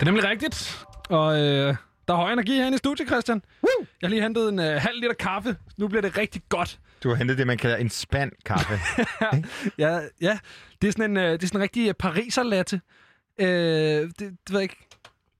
er 0.00 0.04
nemlig 0.04 0.24
rigtigt. 0.24 0.86
Og 1.08 1.40
øh, 1.40 1.76
der 2.08 2.14
er 2.14 2.16
høj 2.16 2.32
energi 2.32 2.56
herinde 2.56 2.74
i 2.74 2.78
studiet, 2.78 3.08
Christian. 3.08 3.42
Woo! 3.62 3.86
Jeg 4.00 4.08
har 4.08 4.08
lige 4.08 4.22
hentet 4.22 4.48
en 4.48 4.58
øh, 4.58 4.80
halv 4.80 5.00
liter 5.00 5.14
kaffe. 5.14 5.56
Nu 5.76 5.88
bliver 5.88 6.02
det 6.02 6.18
rigtig 6.18 6.42
godt. 6.48 6.78
Du 7.02 7.08
har 7.08 7.16
hentet 7.16 7.38
det, 7.38 7.46
man 7.46 7.58
kalder 7.58 7.76
en 7.76 7.90
spand 7.90 8.32
kaffe. 8.44 8.80
ja, 9.84 10.00
ja, 10.20 10.38
det 10.82 10.88
er 10.88 10.92
sådan 10.92 11.10
en, 11.10 11.16
øh, 11.16 11.32
det 11.32 11.42
er 11.42 11.46
sådan 11.46 11.58
en 11.58 11.62
rigtig 11.62 11.88
øh, 11.88 11.94
pariser 11.94 12.42
latte. 12.42 12.80
Øh, 13.40 13.46
det, 13.46 14.18
det 14.18 14.30
ved 14.50 14.60
jeg 14.60 14.62
ikke. 14.62 14.87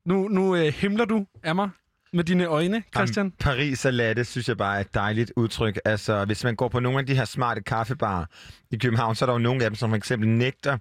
Nu, 0.08 0.28
nu 0.28 0.56
øh, 0.56 0.72
himler 0.74 1.04
du 1.04 1.26
af 1.42 1.54
mig 1.54 1.70
med 2.12 2.24
dine 2.24 2.44
øjne, 2.46 2.82
Christian. 2.96 3.24
Jamen, 3.26 3.32
Paris 3.40 3.84
og 3.84 3.92
latte, 3.92 4.24
synes 4.24 4.48
jeg 4.48 4.56
bare 4.56 4.76
er 4.76 4.80
et 4.80 4.94
dejligt 4.94 5.32
udtryk. 5.36 5.78
Altså, 5.84 6.24
hvis 6.24 6.44
man 6.44 6.56
går 6.56 6.68
på 6.68 6.80
nogle 6.80 6.98
af 6.98 7.06
de 7.06 7.14
her 7.14 7.24
smarte 7.24 7.62
kaffebarer 7.62 8.24
i 8.70 8.76
København, 8.76 9.14
så 9.14 9.24
er 9.24 9.26
der 9.26 9.32
jo 9.34 9.38
nogle 9.38 9.64
af 9.64 9.70
dem, 9.70 9.74
som 9.74 9.90
for 9.90 9.96
eksempel 9.96 10.28
nægter 10.28 10.78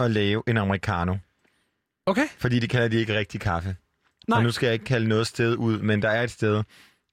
at 0.00 0.10
lave 0.10 0.42
en 0.46 0.56
americano. 0.56 1.16
Okay. 2.06 2.26
Fordi 2.38 2.58
de 2.58 2.68
kalder 2.68 2.88
det 2.88 2.98
ikke 2.98 3.18
rigtig 3.18 3.40
kaffe. 3.40 3.76
Nej. 4.28 4.36
Og 4.36 4.42
nu 4.42 4.50
skal 4.50 4.66
jeg 4.66 4.72
ikke 4.72 4.84
kalde 4.84 5.08
noget 5.08 5.26
sted 5.26 5.56
ud, 5.56 5.78
men 5.78 6.02
der 6.02 6.08
er 6.08 6.22
et 6.22 6.30
sted, 6.30 6.62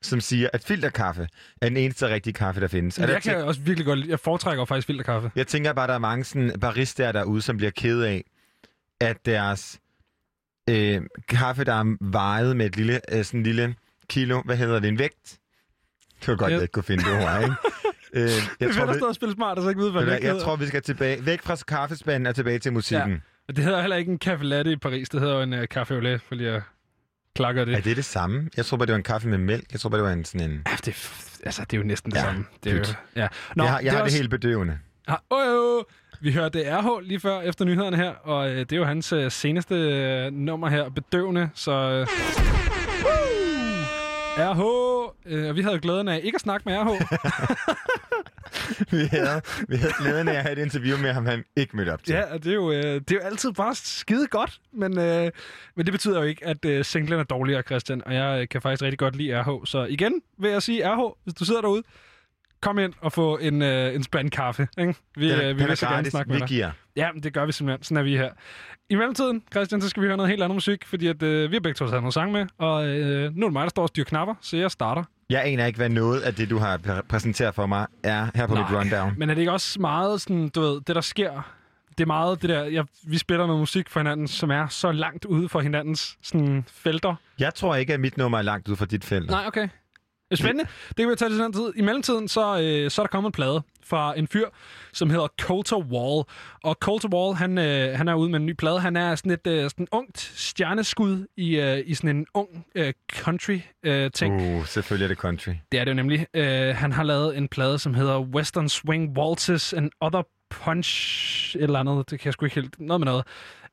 som 0.02 0.22
siger, 0.22 0.50
at 0.54 0.64
filterkaffe 0.64 1.28
er 1.62 1.70
den 1.70 1.78
eneste 1.78 2.08
rigtige 2.08 2.34
kaffe, 2.34 2.62
der 2.62 2.68
findes. 2.68 2.98
Men 2.98 3.04
Er 3.04 3.08
der 3.08 3.14
jeg 3.14 3.22
kan 3.24 3.34
til- 3.36 3.44
også 3.44 3.62
virkelig 3.62 3.86
godt. 3.86 4.08
Jeg 4.08 4.20
foretrækker 4.20 4.66
faktisk 4.66 4.88
filterkaffe. 4.88 5.32
Jeg 5.36 5.48
tænker 5.48 5.74
bare, 5.74 5.84
at 5.84 5.90
der 5.90 5.96
er 5.96 6.00
mange 6.00 6.24
sådan 6.24 6.60
baristaer 6.60 7.12
derude, 7.12 7.42
som 7.42 7.58
bliver 7.58 7.72
ked 7.72 8.02
af, 8.02 8.24
at 9.00 9.26
deres 9.26 9.80
øh, 10.70 11.02
kaffe, 11.30 11.64
der 11.64 11.74
er 11.74 11.96
vejet 12.12 12.58
med 12.58 12.66
et 12.66 12.76
lille, 12.76 13.02
øh, 13.18 13.24
sådan 13.26 13.44
lille 13.44 13.76
kilo, 14.10 14.42
hvad 14.46 14.58
hedder 14.58 14.80
det, 14.80 14.88
en 14.88 15.00
vægt? 15.00 15.38
Det 16.20 16.28
var 16.28 16.36
godt, 16.36 16.50
Ja. 16.50 16.56
jeg 16.56 16.62
ikke 16.62 16.72
kunne 16.72 16.84
finde 16.84 17.04
det 17.04 17.14
ord, 17.14 17.42
ikke? 17.44 17.56
øh, 18.14 18.22
Jeg 18.60 18.70
det 18.70 18.76
tror, 18.76 18.94
vi, 18.94 19.02
og 19.02 19.16
spille 19.16 19.36
smart, 19.36 19.58
og 19.58 19.64
så 19.64 19.70
ikke 19.70 19.82
vide, 19.82 19.92
hvad 19.92 20.04
jeg, 20.04 20.22
det 20.22 20.28
jeg 20.28 20.38
tror, 20.42 20.56
vi 20.56 20.66
skal 20.68 20.82
tilbage, 20.82 21.26
væk 21.26 21.42
fra 21.42 21.56
kaffespanden 21.56 22.28
og 22.28 22.36
tilbage 22.36 22.60
til 22.60 22.74
musikken. 22.74 23.12
Ja. 23.12 23.18
Og 23.48 23.56
det 23.56 23.64
hedder 23.64 23.82
heller 23.82 23.96
ikke 23.98 24.12
en 24.12 24.20
café 24.26 24.44
latte 24.44 24.72
i 24.72 24.76
Paris. 24.76 25.10
Det 25.10 25.20
hedder 25.20 25.36
jo 25.36 25.42
en 25.42 25.54
uh, 25.54 25.60
café 25.78 25.94
au 25.94 26.00
lait, 26.00 26.22
fordi 26.22 26.44
jeg 26.46 26.62
klakker 27.36 27.66
det. 27.66 27.76
Er 27.76 27.82
det 27.82 27.96
det 27.98 28.06
samme? 28.06 28.50
Jeg 28.58 28.66
tror 28.66 28.78
bare, 28.78 28.86
det 28.86 28.92
var 28.92 28.98
en 28.98 29.04
kaffe 29.04 29.28
med 29.28 29.38
mælk. 29.38 29.72
Jeg 29.72 29.80
tror 29.80 29.90
bare, 29.90 29.98
det 29.98 30.06
var 30.06 30.14
en 30.14 30.26
sådan 30.26 30.50
en... 30.52 30.62
Ja, 30.68 30.76
det, 30.86 30.88
er 30.88 31.46
altså, 31.46 31.62
det 31.62 31.74
er 31.74 31.78
jo 31.78 31.84
næsten 31.88 32.12
det 32.12 32.18
Ja, 32.18 32.24
samme. 32.24 32.46
Det 32.64 32.72
er 32.72 32.76
jo, 32.76 32.84
pyt. 32.84 32.96
ja. 33.16 33.28
Nå, 33.56 33.64
jeg 33.64 33.72
har, 33.72 33.80
jeg 33.80 33.88
er 33.88 33.92
har 33.92 34.02
også- 34.02 34.14
det 34.14 34.20
helt 34.20 34.30
bedøvende. 34.30 34.80
Ah, 35.08 35.18
oh, 35.30 35.40
oh. 35.78 35.84
Vi 36.24 36.32
hørte 36.32 36.78
RH 36.78 37.00
lige 37.04 37.20
før 37.20 37.42
efter 37.42 37.66
nyhederne 37.66 37.98
her, 37.98 38.12
og 38.12 38.50
øh, 38.50 38.60
det 38.60 38.72
er 38.72 38.78
jo 38.78 38.86
hans 38.86 39.14
øh, 39.14 39.32
seneste 39.32 39.76
øh, 39.76 40.34
nummer 40.34 40.70
her, 40.70 40.90
Bedøvende, 40.90 41.50
så... 41.54 41.72
Øh, 41.72 42.08
RH, 44.38 44.62
øh, 45.26 45.50
og 45.50 45.56
vi 45.56 45.62
havde 45.62 45.80
glæden 45.80 46.08
af 46.08 46.20
ikke 46.24 46.36
at 46.36 46.42
snakke 46.42 46.70
med 46.70 46.78
RH. 46.78 46.90
vi, 48.98 49.06
havde, 49.12 49.42
vi 49.68 49.76
havde 49.76 49.94
glæden 50.00 50.28
af 50.28 50.34
at 50.34 50.42
have 50.42 50.52
et 50.52 50.58
interview 50.62 50.98
med 50.98 51.14
ham, 51.14 51.26
han 51.26 51.44
ikke 51.56 51.78
mødte 51.78 51.90
op 51.90 52.04
til. 52.04 52.14
ja, 52.14 52.34
og 52.34 52.44
det 52.44 52.50
er, 52.50 52.56
jo, 52.56 52.72
øh, 52.72 52.84
det 52.84 53.12
er 53.12 53.16
jo 53.16 53.22
altid 53.22 53.52
bare 53.52 53.76
skide 53.76 54.28
godt, 54.28 54.60
men, 54.74 55.00
øh, 55.00 55.32
men 55.76 55.86
det 55.86 55.92
betyder 55.92 56.18
jo 56.20 56.24
ikke, 56.24 56.46
at 56.46 56.66
øh, 56.66 56.86
singlen 56.86 57.20
er 57.20 57.24
dårligere, 57.24 57.62
Christian, 57.62 58.02
og 58.06 58.14
jeg 58.14 58.42
øh, 58.42 58.48
kan 58.48 58.62
faktisk 58.62 58.82
rigtig 58.82 59.00
godt 59.00 59.16
lide 59.16 59.44
RH. 59.44 59.66
Så 59.66 59.84
igen 59.84 60.22
vil 60.40 60.52
jeg 60.52 60.62
sige, 60.62 60.96
RH, 60.96 61.14
hvis 61.24 61.34
du 61.34 61.46
sidder 61.46 61.62
derude, 61.62 61.84
kom 62.62 62.80
ind 62.80 62.94
og 63.02 63.12
få 63.12 63.38
en, 63.38 63.62
øh, 63.62 63.96
en 63.96 64.04
spand 64.04 64.32
kaffe. 64.32 64.68
Ikke? 64.78 64.96
Vi, 65.16 65.30
Den 65.32 65.40
øh, 65.42 65.56
vi 65.58 65.62
den 65.62 65.68
vil 65.70 65.78
så 65.78 65.86
gerne 65.86 65.96
gratis. 65.96 66.12
snakke 66.12 66.30
med 66.30 66.36
Vi 66.36 66.40
dig. 66.40 66.48
giver. 66.48 66.72
Ja, 66.96 67.10
det 67.24 67.34
gør 67.34 67.46
vi 67.46 67.52
simpelthen. 67.52 67.84
Sådan 67.84 67.98
er 67.98 68.04
vi 68.04 68.18
her. 68.18 68.30
I 68.90 68.96
mellemtiden, 68.96 69.44
Christian, 69.52 69.82
så 69.82 69.90
skal 69.90 70.02
vi 70.04 70.08
høre 70.08 70.18
noget 70.18 70.30
helt 70.30 70.44
andet 70.44 70.56
musik, 70.56 70.86
fordi 70.86 71.08
at, 71.08 71.24
øh, 71.24 71.52
vi 71.52 71.56
har 71.56 71.60
begge 71.62 71.78
to 71.78 71.88
taget 71.88 72.02
noget 72.02 72.14
sang 72.14 72.32
med, 72.32 72.46
og 72.58 72.88
øh, 72.88 73.36
nu 73.36 73.46
er 73.46 73.50
det 73.50 73.54
mig, 73.54 73.64
der 73.64 73.70
står 73.70 73.82
og 73.82 73.88
styrer 73.88 74.06
knapper, 74.06 74.36
så 74.42 74.58
jeg 74.58 74.72
starter. 74.72 75.04
Jeg 75.30 75.46
aner 75.46 75.66
ikke, 75.66 75.78
hvad 75.78 75.90
noget 75.90 76.22
af 76.22 76.34
det, 76.36 76.50
du 76.50 76.58
har 76.58 76.78
præ- 76.78 77.02
præsenteret 77.10 77.56
for 77.56 77.66
mig, 77.66 77.88
er 78.04 78.28
her 78.36 78.48
på 78.48 78.56
mit 78.56 78.66
rundown. 78.72 79.14
Men 79.18 79.30
er 79.30 79.34
det 79.34 79.42
ikke 79.42 79.52
også 79.52 79.80
meget 79.82 80.22
sådan, 80.22 80.50
du 80.50 80.62
ved, 80.62 80.82
det 80.82 80.96
der 80.96 81.02
sker, 81.02 81.54
det 81.98 82.04
er 82.04 82.08
meget 82.08 82.42
det 82.42 82.50
der, 82.50 82.64
jeg, 82.64 82.86
vi 83.04 83.18
spiller 83.18 83.46
noget 83.48 83.60
musik 83.60 83.90
for 83.90 84.00
hinanden, 84.00 84.28
som 84.28 84.52
er 84.52 84.68
så 84.68 84.92
langt 84.92 85.26
ude 85.26 85.50
for 85.50 85.60
hinandens 85.60 86.18
sådan, 86.22 86.66
felter. 86.72 87.16
Jeg 87.40 87.54
tror 87.54 87.76
ikke, 87.76 87.94
at 87.94 88.00
mit 88.00 88.18
nummer 88.18 88.38
er 88.38 88.42
langt 88.42 88.68
ud 88.68 88.76
fra 88.76 88.86
dit 88.86 89.06
felt. 89.06 89.30
Nej, 89.30 89.44
okay. 89.48 89.68
Spændende. 90.36 90.70
Det 90.88 90.98
kan 90.98 91.10
vi 91.10 91.16
tage 91.16 91.30
til 91.30 91.40
den 91.40 91.54
tid. 91.54 91.74
I 91.76 91.82
mellemtiden, 91.82 92.28
så, 92.28 92.62
øh, 92.62 92.92
så 92.92 93.02
er 93.02 93.06
der 93.06 93.12
kommet 93.12 93.28
en 93.28 93.32
plade 93.32 93.62
fra 93.86 94.18
en 94.18 94.28
fyr, 94.28 94.46
som 94.94 95.10
hedder 95.10 95.28
Coulter 95.42 95.78
Wall. 95.78 96.24
Og 96.64 96.76
Coulter 96.80 97.10
Wall, 97.14 97.36
han, 97.36 97.58
øh, 97.58 97.98
han 97.98 98.08
er 98.08 98.14
ude 98.16 98.30
med 98.30 98.40
en 98.40 98.46
ny 98.46 98.54
plade. 98.54 98.80
Han 98.80 98.96
er 98.96 99.16
sådan 99.16 99.32
et 99.32 99.48
øh, 99.48 99.70
sådan 99.70 99.88
ungt 99.92 100.20
stjerneskud 100.36 101.26
i, 101.38 101.56
øh, 101.56 101.84
i 101.86 101.94
sådan 101.94 102.16
en 102.16 102.26
ung 102.34 102.66
øh, 102.76 102.94
country-ting. 103.12 104.58
Uh, 104.58 104.66
selvfølgelig 104.66 105.06
er 105.06 105.08
det 105.08 105.18
country. 105.18 105.52
Det 105.72 105.80
er 105.80 105.84
det 105.84 105.92
jo 105.92 105.96
nemlig. 105.96 106.28
Øh, 106.34 106.76
han 106.76 106.92
har 106.92 107.04
lavet 107.04 107.38
en 107.38 107.48
plade, 107.48 107.80
som 107.80 107.94
hedder 107.94 108.20
Western 108.20 108.70
Swing 108.70 109.18
Waltzes 109.18 109.74
and 109.74 109.92
Other 110.02 110.22
Punch, 110.50 111.56
et 111.56 111.64
eller 111.64 111.80
andet. 111.80 112.10
Det 112.10 112.20
kan 112.20 112.26
jeg 112.26 112.34
sgu 112.34 112.46
ikke 112.46 112.56
helt... 112.56 112.80
Noget 112.80 113.00
med 113.02 113.06
noget. 113.06 113.24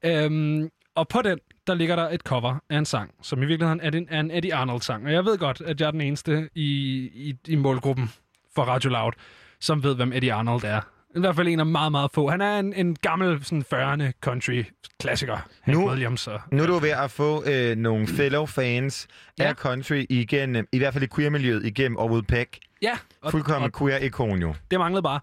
Øhm, 0.04 0.68
og 0.94 1.08
på 1.08 1.22
den, 1.22 1.38
der 1.68 1.74
ligger 1.74 1.96
der 1.96 2.08
et 2.10 2.20
cover 2.20 2.56
af 2.70 2.78
en 2.78 2.84
sang, 2.84 3.10
som 3.22 3.42
i 3.42 3.46
virkeligheden 3.46 3.80
er 3.80 3.90
en, 3.90 4.06
er 4.10 4.20
en 4.20 4.30
Eddie 4.30 4.54
Arnold-sang. 4.54 5.06
Og 5.06 5.12
jeg 5.12 5.24
ved 5.24 5.38
godt, 5.38 5.60
at 5.60 5.80
jeg 5.80 5.86
er 5.86 5.90
den 5.90 6.00
eneste 6.00 6.48
i, 6.54 6.66
i, 7.14 7.34
i 7.48 7.56
målgruppen 7.56 8.10
for 8.54 8.62
Radio 8.62 8.90
Loud, 8.90 9.12
som 9.60 9.82
ved, 9.82 9.94
hvem 9.96 10.12
Eddie 10.12 10.32
Arnold 10.32 10.64
er. 10.64 10.80
I 11.16 11.20
hvert 11.20 11.36
fald 11.36 11.48
en 11.48 11.60
af 11.60 11.66
meget, 11.66 11.92
meget 11.92 12.10
få. 12.14 12.28
Han 12.30 12.40
er 12.40 12.58
en, 12.58 12.72
en 12.72 12.96
gammel, 13.02 13.44
sådan 13.44 13.64
40'erne 13.74 14.10
country-klassiker. 14.20 15.38
Nu- 15.66 15.88
Williams 15.88 16.26
og... 16.26 16.40
Nu 16.52 16.62
er 16.62 16.66
du 16.66 16.78
ved 16.78 16.90
at 16.90 17.10
få 17.10 17.44
øh, 17.46 17.76
nogle 17.76 18.06
fellow 18.06 18.46
fans 18.46 19.06
Ja. 19.38 19.44
af 19.48 19.54
country 19.54 20.06
igennem, 20.10 20.66
i 20.72 20.78
hvert 20.78 20.92
fald 20.92 21.04
i 21.04 21.08
queer-miljøet, 21.16 21.66
igennem 21.66 21.96
Orwood 21.98 22.22
Peck. 22.22 22.58
Ja, 22.82 22.92
og, 23.22 23.30
Fuldkommen 23.30 23.70
og 23.74 23.78
queer-ikon 23.78 24.38
jo. 24.40 24.54
det 24.70 24.78
manglede 24.78 25.02
bare. 25.02 25.20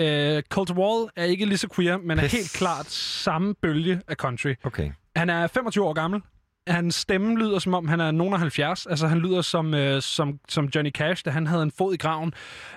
Øh, 0.00 0.42
Cold 0.50 0.70
Wall 0.70 1.10
er 1.16 1.24
ikke 1.24 1.44
lige 1.46 1.58
så 1.58 1.68
queer, 1.76 1.96
men 1.96 2.18
er 2.18 2.22
Pis. 2.22 2.32
helt 2.32 2.52
klart 2.52 2.86
samme 2.90 3.54
bølge 3.62 4.00
af 4.08 4.16
country. 4.16 4.54
Okay. 4.64 4.90
Han 5.18 5.30
er 5.30 5.46
25 5.46 5.84
år 5.84 5.92
gammel. 5.92 6.22
Hans 6.66 6.94
stemme 6.94 7.38
lyder 7.38 7.58
som 7.58 7.74
om, 7.74 7.88
han 7.88 8.00
er 8.00 8.10
nogen 8.10 8.34
af 8.34 8.40
70. 8.40 8.86
Altså, 8.86 9.06
han 9.06 9.18
lyder 9.18 9.42
som, 9.42 9.74
øh, 9.74 10.02
som, 10.02 10.40
som 10.48 10.64
Johnny 10.74 10.90
Cash, 10.90 11.24
da 11.24 11.30
han 11.30 11.46
havde 11.46 11.62
en 11.62 11.72
fod 11.78 11.94
i 11.94 11.96
graven. 11.96 12.32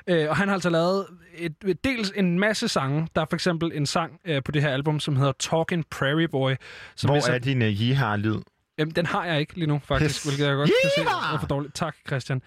Øh, 0.07 0.29
og 0.29 0.37
han 0.37 0.47
har 0.47 0.53
altså 0.53 0.69
lavet 0.69 1.05
et, 1.37 1.55
et, 1.65 1.83
dels 1.83 2.11
en 2.15 2.39
masse 2.39 2.67
sange. 2.67 3.07
Der 3.15 3.21
er 3.21 3.25
for 3.29 3.35
eksempel 3.35 3.71
en 3.73 3.85
sang 3.85 4.19
øh, 4.25 4.43
på 4.43 4.51
det 4.51 4.61
her 4.61 4.69
album, 4.69 4.99
som 4.99 5.15
hedder 5.15 5.31
Talking 5.39 5.85
Prairie 5.89 6.27
Boy. 6.27 6.51
Som 6.95 7.07
Hvor 7.07 7.15
hvis 7.15 7.27
er 7.27 7.37
din 7.37 7.61
uh, 7.61 7.81
jihar-lyd? 7.81 8.41
Jamen, 8.77 8.95
den 8.95 9.05
har 9.05 9.25
jeg 9.25 9.39
ikke 9.39 9.55
lige 9.55 9.67
nu, 9.67 9.81
faktisk, 9.83 10.25
hvilket 10.25 10.45
jeg 10.45 10.55
godt 10.55 10.69
kan 10.83 10.89
se 10.97 11.01
Yeah! 11.01 11.33
er 11.33 11.39
for 11.39 11.47
dårligt. 11.47 11.75
Tak, 11.75 11.95
Christian. 12.07 12.41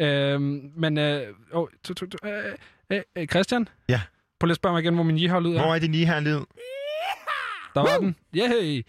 Øhm, 0.00 0.70
men, 0.76 0.98
øh, 0.98 1.22
oh, 1.52 1.68
to, 1.84 1.94
to, 1.94 2.06
to, 2.06 2.28
øh, 2.28 2.44
øh, 2.90 3.00
øh, 3.16 3.26
Christian? 3.26 3.68
Ja. 3.88 4.00
Prøv 4.40 4.46
lige 4.46 4.52
at 4.52 4.56
spørge 4.56 4.72
mig 4.72 4.82
igen, 4.82 4.94
hvor 4.94 5.02
min 5.02 5.18
jihar 5.18 5.40
lyd 5.40 5.54
er. 5.54 5.62
Hvor 5.62 5.74
er 5.74 5.78
din 5.78 5.94
jihar-lyd? 5.94 6.40
Der 7.74 7.80
var 7.80 7.98
den. 7.98 8.16
Yay! 8.36 8.84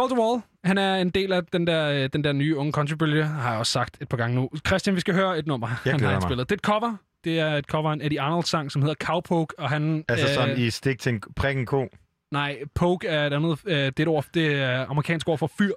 Cold 0.00 0.18
Wall, 0.18 0.42
han 0.64 0.78
er 0.78 0.96
en 0.96 1.10
del 1.10 1.32
af 1.32 1.44
den 1.44 1.66
der, 1.66 1.90
øh, 1.90 2.08
den 2.12 2.24
der 2.24 2.32
nye 2.32 2.56
unge 2.56 2.72
countrybølge, 2.72 3.24
har 3.24 3.50
jeg 3.50 3.58
også 3.58 3.72
sagt 3.72 3.98
et 4.00 4.08
par 4.08 4.16
gange 4.16 4.36
nu. 4.36 4.50
Christian, 4.66 4.96
vi 4.96 5.00
skal 5.00 5.14
høre 5.14 5.38
et 5.38 5.46
nummer, 5.46 5.66
han 5.66 5.78
glæder 5.84 6.06
har 6.06 6.14
indspillet. 6.14 6.50
Det 6.50 6.54
er 6.54 6.56
et 6.56 6.80
cover. 6.80 6.96
Det 7.24 7.40
er 7.40 7.56
et 7.56 7.64
cover 7.64 7.90
af 7.90 7.94
en 7.94 8.02
Eddie 8.02 8.20
Arnold-sang, 8.20 8.72
som 8.72 8.82
hedder 8.82 8.94
Cowpoke, 8.94 9.58
og 9.58 9.70
han... 9.70 10.04
Altså 10.08 10.26
øh, 10.26 10.34
som 10.34 10.50
i 10.56 10.70
stik 10.70 10.98
til 10.98 11.12
en 11.12 11.22
prikken 11.36 11.66
ko? 11.66 11.88
Nej, 12.30 12.58
poke 12.74 13.08
er 13.08 13.26
et 13.26 13.32
andet... 13.32 13.58
Øh, 13.66 13.76
det, 13.76 13.98
er 13.98 14.02
et 14.02 14.08
ord, 14.08 14.24
det 14.34 14.54
er 14.54 14.86
amerikansk 14.90 15.28
ord 15.28 15.38
for 15.38 15.50
fyr. 15.58 15.72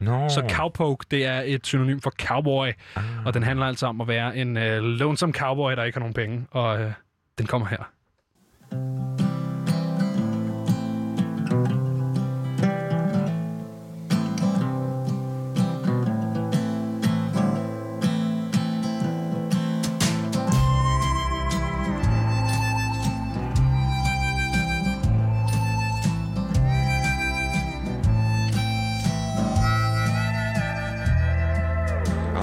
Nå. 0.00 0.28
Så 0.28 0.48
cowpoke, 0.50 1.06
det 1.10 1.26
er 1.26 1.42
et 1.44 1.66
synonym 1.66 2.00
for 2.00 2.10
cowboy. 2.10 2.68
Ah. 2.96 3.26
Og 3.26 3.34
den 3.34 3.42
handler 3.42 3.66
altså 3.66 3.86
om 3.86 4.00
at 4.00 4.08
være 4.08 4.36
en 4.36 4.56
øh, 4.56 4.82
lonesome 4.82 5.32
cowboy, 5.32 5.72
der 5.72 5.84
ikke 5.84 5.96
har 5.96 6.00
nogen 6.00 6.14
penge. 6.14 6.46
Og 6.50 6.80
øh, 6.80 6.92
den 7.38 7.46
kommer 7.46 7.68
her. 7.68 9.07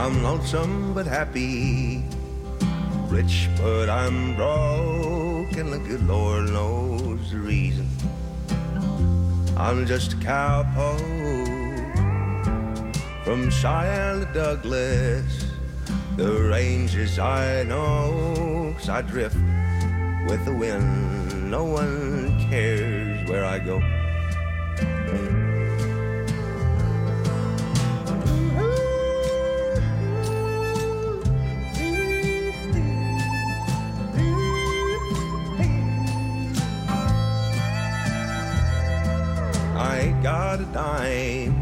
I'm 0.05 0.21
lonesome 0.21 0.93
but 0.93 1.07
happy, 1.07 2.03
rich 3.09 3.49
but 3.57 3.89
I'm 3.89 4.35
broke, 4.35 5.57
and 5.57 5.73
the 5.73 5.79
good 5.79 6.05
Lord 6.05 6.51
knows 6.51 7.31
the 7.31 7.39
reason. 7.39 7.89
I'm 9.57 9.87
just 9.87 10.13
a 10.13 10.17
cowpoke 10.17 11.01
from 13.23 13.49
Cheyenne 13.49 14.19
to 14.19 14.31
Douglas. 14.31 15.47
The 16.17 16.31
ranges 16.51 17.17
I 17.17 17.63
know, 17.63 18.75
'cause 18.77 18.89
I 18.89 19.01
drift 19.01 19.37
with 20.29 20.45
the 20.45 20.53
wind. 20.53 21.49
No 21.49 21.63
one 21.63 22.47
cares 22.51 23.27
where 23.27 23.43
I 23.43 23.57
go. 23.57 23.81
Got 40.25 40.59
a 40.59 40.65
dime 40.73 41.55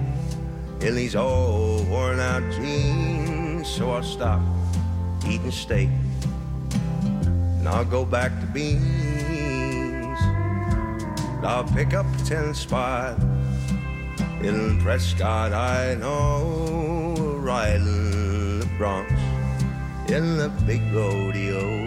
in 0.80 0.96
these 0.96 1.18
old 1.18 1.86
worn 1.90 2.18
out 2.18 2.42
jeans, 2.54 3.68
so 3.68 3.92
I'll 3.92 4.02
stop 4.02 4.40
eating 5.28 5.52
steak 5.52 5.90
and 7.60 7.68
I'll 7.68 7.84
go 7.84 8.06
back 8.06 8.32
to 8.40 8.46
beans. 8.48 10.18
I'll 11.44 11.66
pick 11.76 11.94
up 11.94 12.06
a 12.06 12.24
10 12.24 12.54
spot 12.54 13.20
in 14.42 14.80
Prescott, 14.80 15.52
I 15.52 15.96
know, 15.96 17.16
riding 17.42 18.62
the 18.62 18.70
Bronx 18.78 19.12
in 20.08 20.38
the 20.38 20.48
big 20.66 20.82
rodeo. 20.94 21.83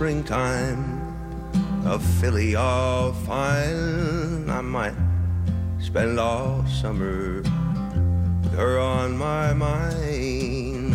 Springtime, 0.00 0.80
a 1.84 1.98
filly 1.98 2.54
all 2.54 3.12
fine. 3.12 4.48
I 4.48 4.62
might 4.62 4.94
spend 5.78 6.18
all 6.18 6.64
summer 6.64 7.42
with 8.42 8.54
her 8.54 8.78
on 8.78 9.18
my 9.18 9.52
mind. 9.52 10.94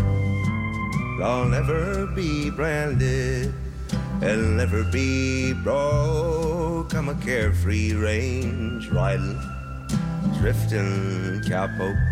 I'll 1.21 1.45
never 1.45 2.07
be 2.15 2.49
branded 2.49 3.53
and 4.23 4.57
never 4.57 4.83
be 4.85 5.53
broke. 5.53 6.95
I'm 6.95 7.09
a 7.09 7.15
carefree 7.23 7.93
range 7.93 8.89
riding, 8.89 9.39
drifting 10.39 11.41
cowpoke. 11.41 12.04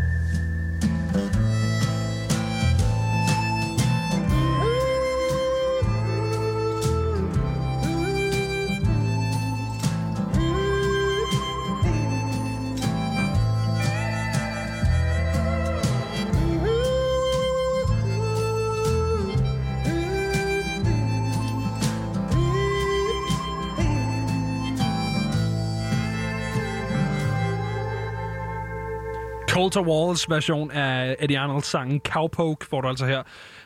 Walter 29.76 29.92
Walls 29.92 30.30
version 30.30 30.72
af 30.72 31.16
Eddie 31.20 31.40
Arnolds 31.40 31.66
sangen 31.66 32.02
Cowpoke 32.06 32.66
får 32.66 32.82
du 32.82 32.88
altså 32.88 33.06
her 33.06 33.24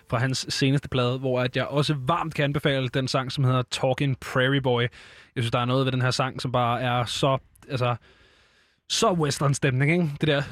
fra 0.09 0.17
hans 0.17 0.45
seneste 0.49 0.89
plade, 0.89 1.19
hvor 1.19 1.41
at 1.41 1.55
jeg 1.55 1.65
også 1.65 1.95
varmt 1.99 2.33
kan 2.35 2.43
anbefale 2.43 2.89
den 2.89 3.07
sang, 3.07 3.31
som 3.31 3.43
hedder 3.43 3.63
Talking 3.71 4.19
Prairie 4.19 4.61
Boy. 4.61 4.81
Jeg 4.81 4.89
synes, 5.43 5.51
der 5.51 5.59
er 5.59 5.65
noget 5.65 5.85
ved 5.85 5.91
den 5.91 6.01
her 6.01 6.11
sang, 6.11 6.41
som 6.41 6.51
bare 6.51 6.81
er 6.81 7.05
så, 7.05 7.37
altså, 7.69 7.95
så 8.89 9.11
western 9.11 9.53
stemning, 9.53 9.91
ikke? 9.91 10.11
Det 10.21 10.27
der... 10.27 10.43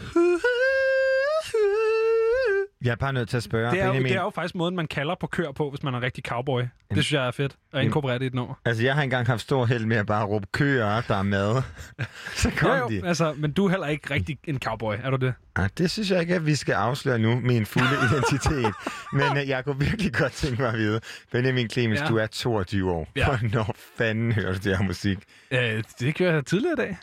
Jeg 2.85 2.91
er 2.91 2.95
bare 2.95 3.13
nødt 3.13 3.29
til 3.29 3.37
at 3.37 3.43
spørge, 3.43 3.71
Det 3.71 3.79
er, 3.79 3.85
jo, 3.85 3.91
Benjamin. 3.91 4.11
det 4.11 4.17
er 4.17 4.21
jo 4.23 4.29
faktisk 4.29 4.55
måden, 4.55 4.75
man 4.75 4.87
kalder 4.87 5.15
på 5.21 5.27
kør 5.27 5.51
på, 5.51 5.69
hvis 5.69 5.83
man 5.83 5.93
er 5.93 5.97
en 5.97 6.03
rigtig 6.03 6.23
cowboy. 6.23 6.61
Det 6.61 6.69
synes 6.91 7.13
jeg 7.13 7.27
er 7.27 7.31
fedt 7.31 7.55
at 7.73 7.83
inkorporere 7.83 8.15
det 8.19 8.23
i 8.23 8.27
et 8.27 8.33
nummer. 8.33 8.53
Altså, 8.65 8.83
jeg 8.83 8.95
har 8.95 9.01
engang 9.01 9.27
haft 9.27 9.41
stor 9.41 9.65
held 9.65 9.85
med 9.85 9.97
at 9.97 10.05
bare 10.05 10.25
råbe 10.25 10.47
køer, 10.53 11.01
der 11.07 11.15
er 11.15 11.23
mad. 11.23 11.61
Så 12.35 12.51
kom 12.57 12.69
Jo, 12.69 12.75
jo, 12.77 12.89
de. 12.89 13.07
altså, 13.07 13.33
men 13.37 13.51
du 13.51 13.65
er 13.65 13.69
heller 13.69 13.87
ikke 13.87 14.13
rigtig 14.13 14.37
en 14.43 14.59
cowboy, 14.59 14.95
er 15.03 15.09
du 15.09 15.17
det? 15.25 15.33
Ah, 15.55 15.69
det 15.77 15.91
synes 15.91 16.11
jeg 16.11 16.21
ikke, 16.21 16.35
at 16.35 16.45
vi 16.45 16.55
skal 16.55 16.73
afsløre 16.73 17.19
nu, 17.19 17.35
min 17.39 17.65
fulde 17.65 17.87
identitet. 18.11 18.73
Men 19.13 19.31
uh, 19.31 19.49
jeg 19.49 19.63
kunne 19.65 19.79
virkelig 19.79 20.13
godt 20.13 20.31
tænke 20.31 20.61
mig 20.61 20.71
at 20.71 20.77
vide, 20.77 20.99
Benjamin 21.31 21.69
Clemens, 21.69 21.99
Ja. 22.01 22.05
du 22.07 22.17
er 22.17 22.27
22 22.27 22.91
år. 22.91 23.07
Ja. 23.15 23.25
Hvornår 23.25 23.75
fanden 23.97 24.31
hører 24.31 24.53
du 24.53 24.59
det 24.63 24.77
her 24.77 24.83
musik? 24.85 25.17
Øh, 25.51 25.83
det 25.99 26.15
gjorde 26.15 26.33
jeg 26.33 26.45
tidligere 26.45 26.73
i 26.73 26.75
dag. 26.75 26.97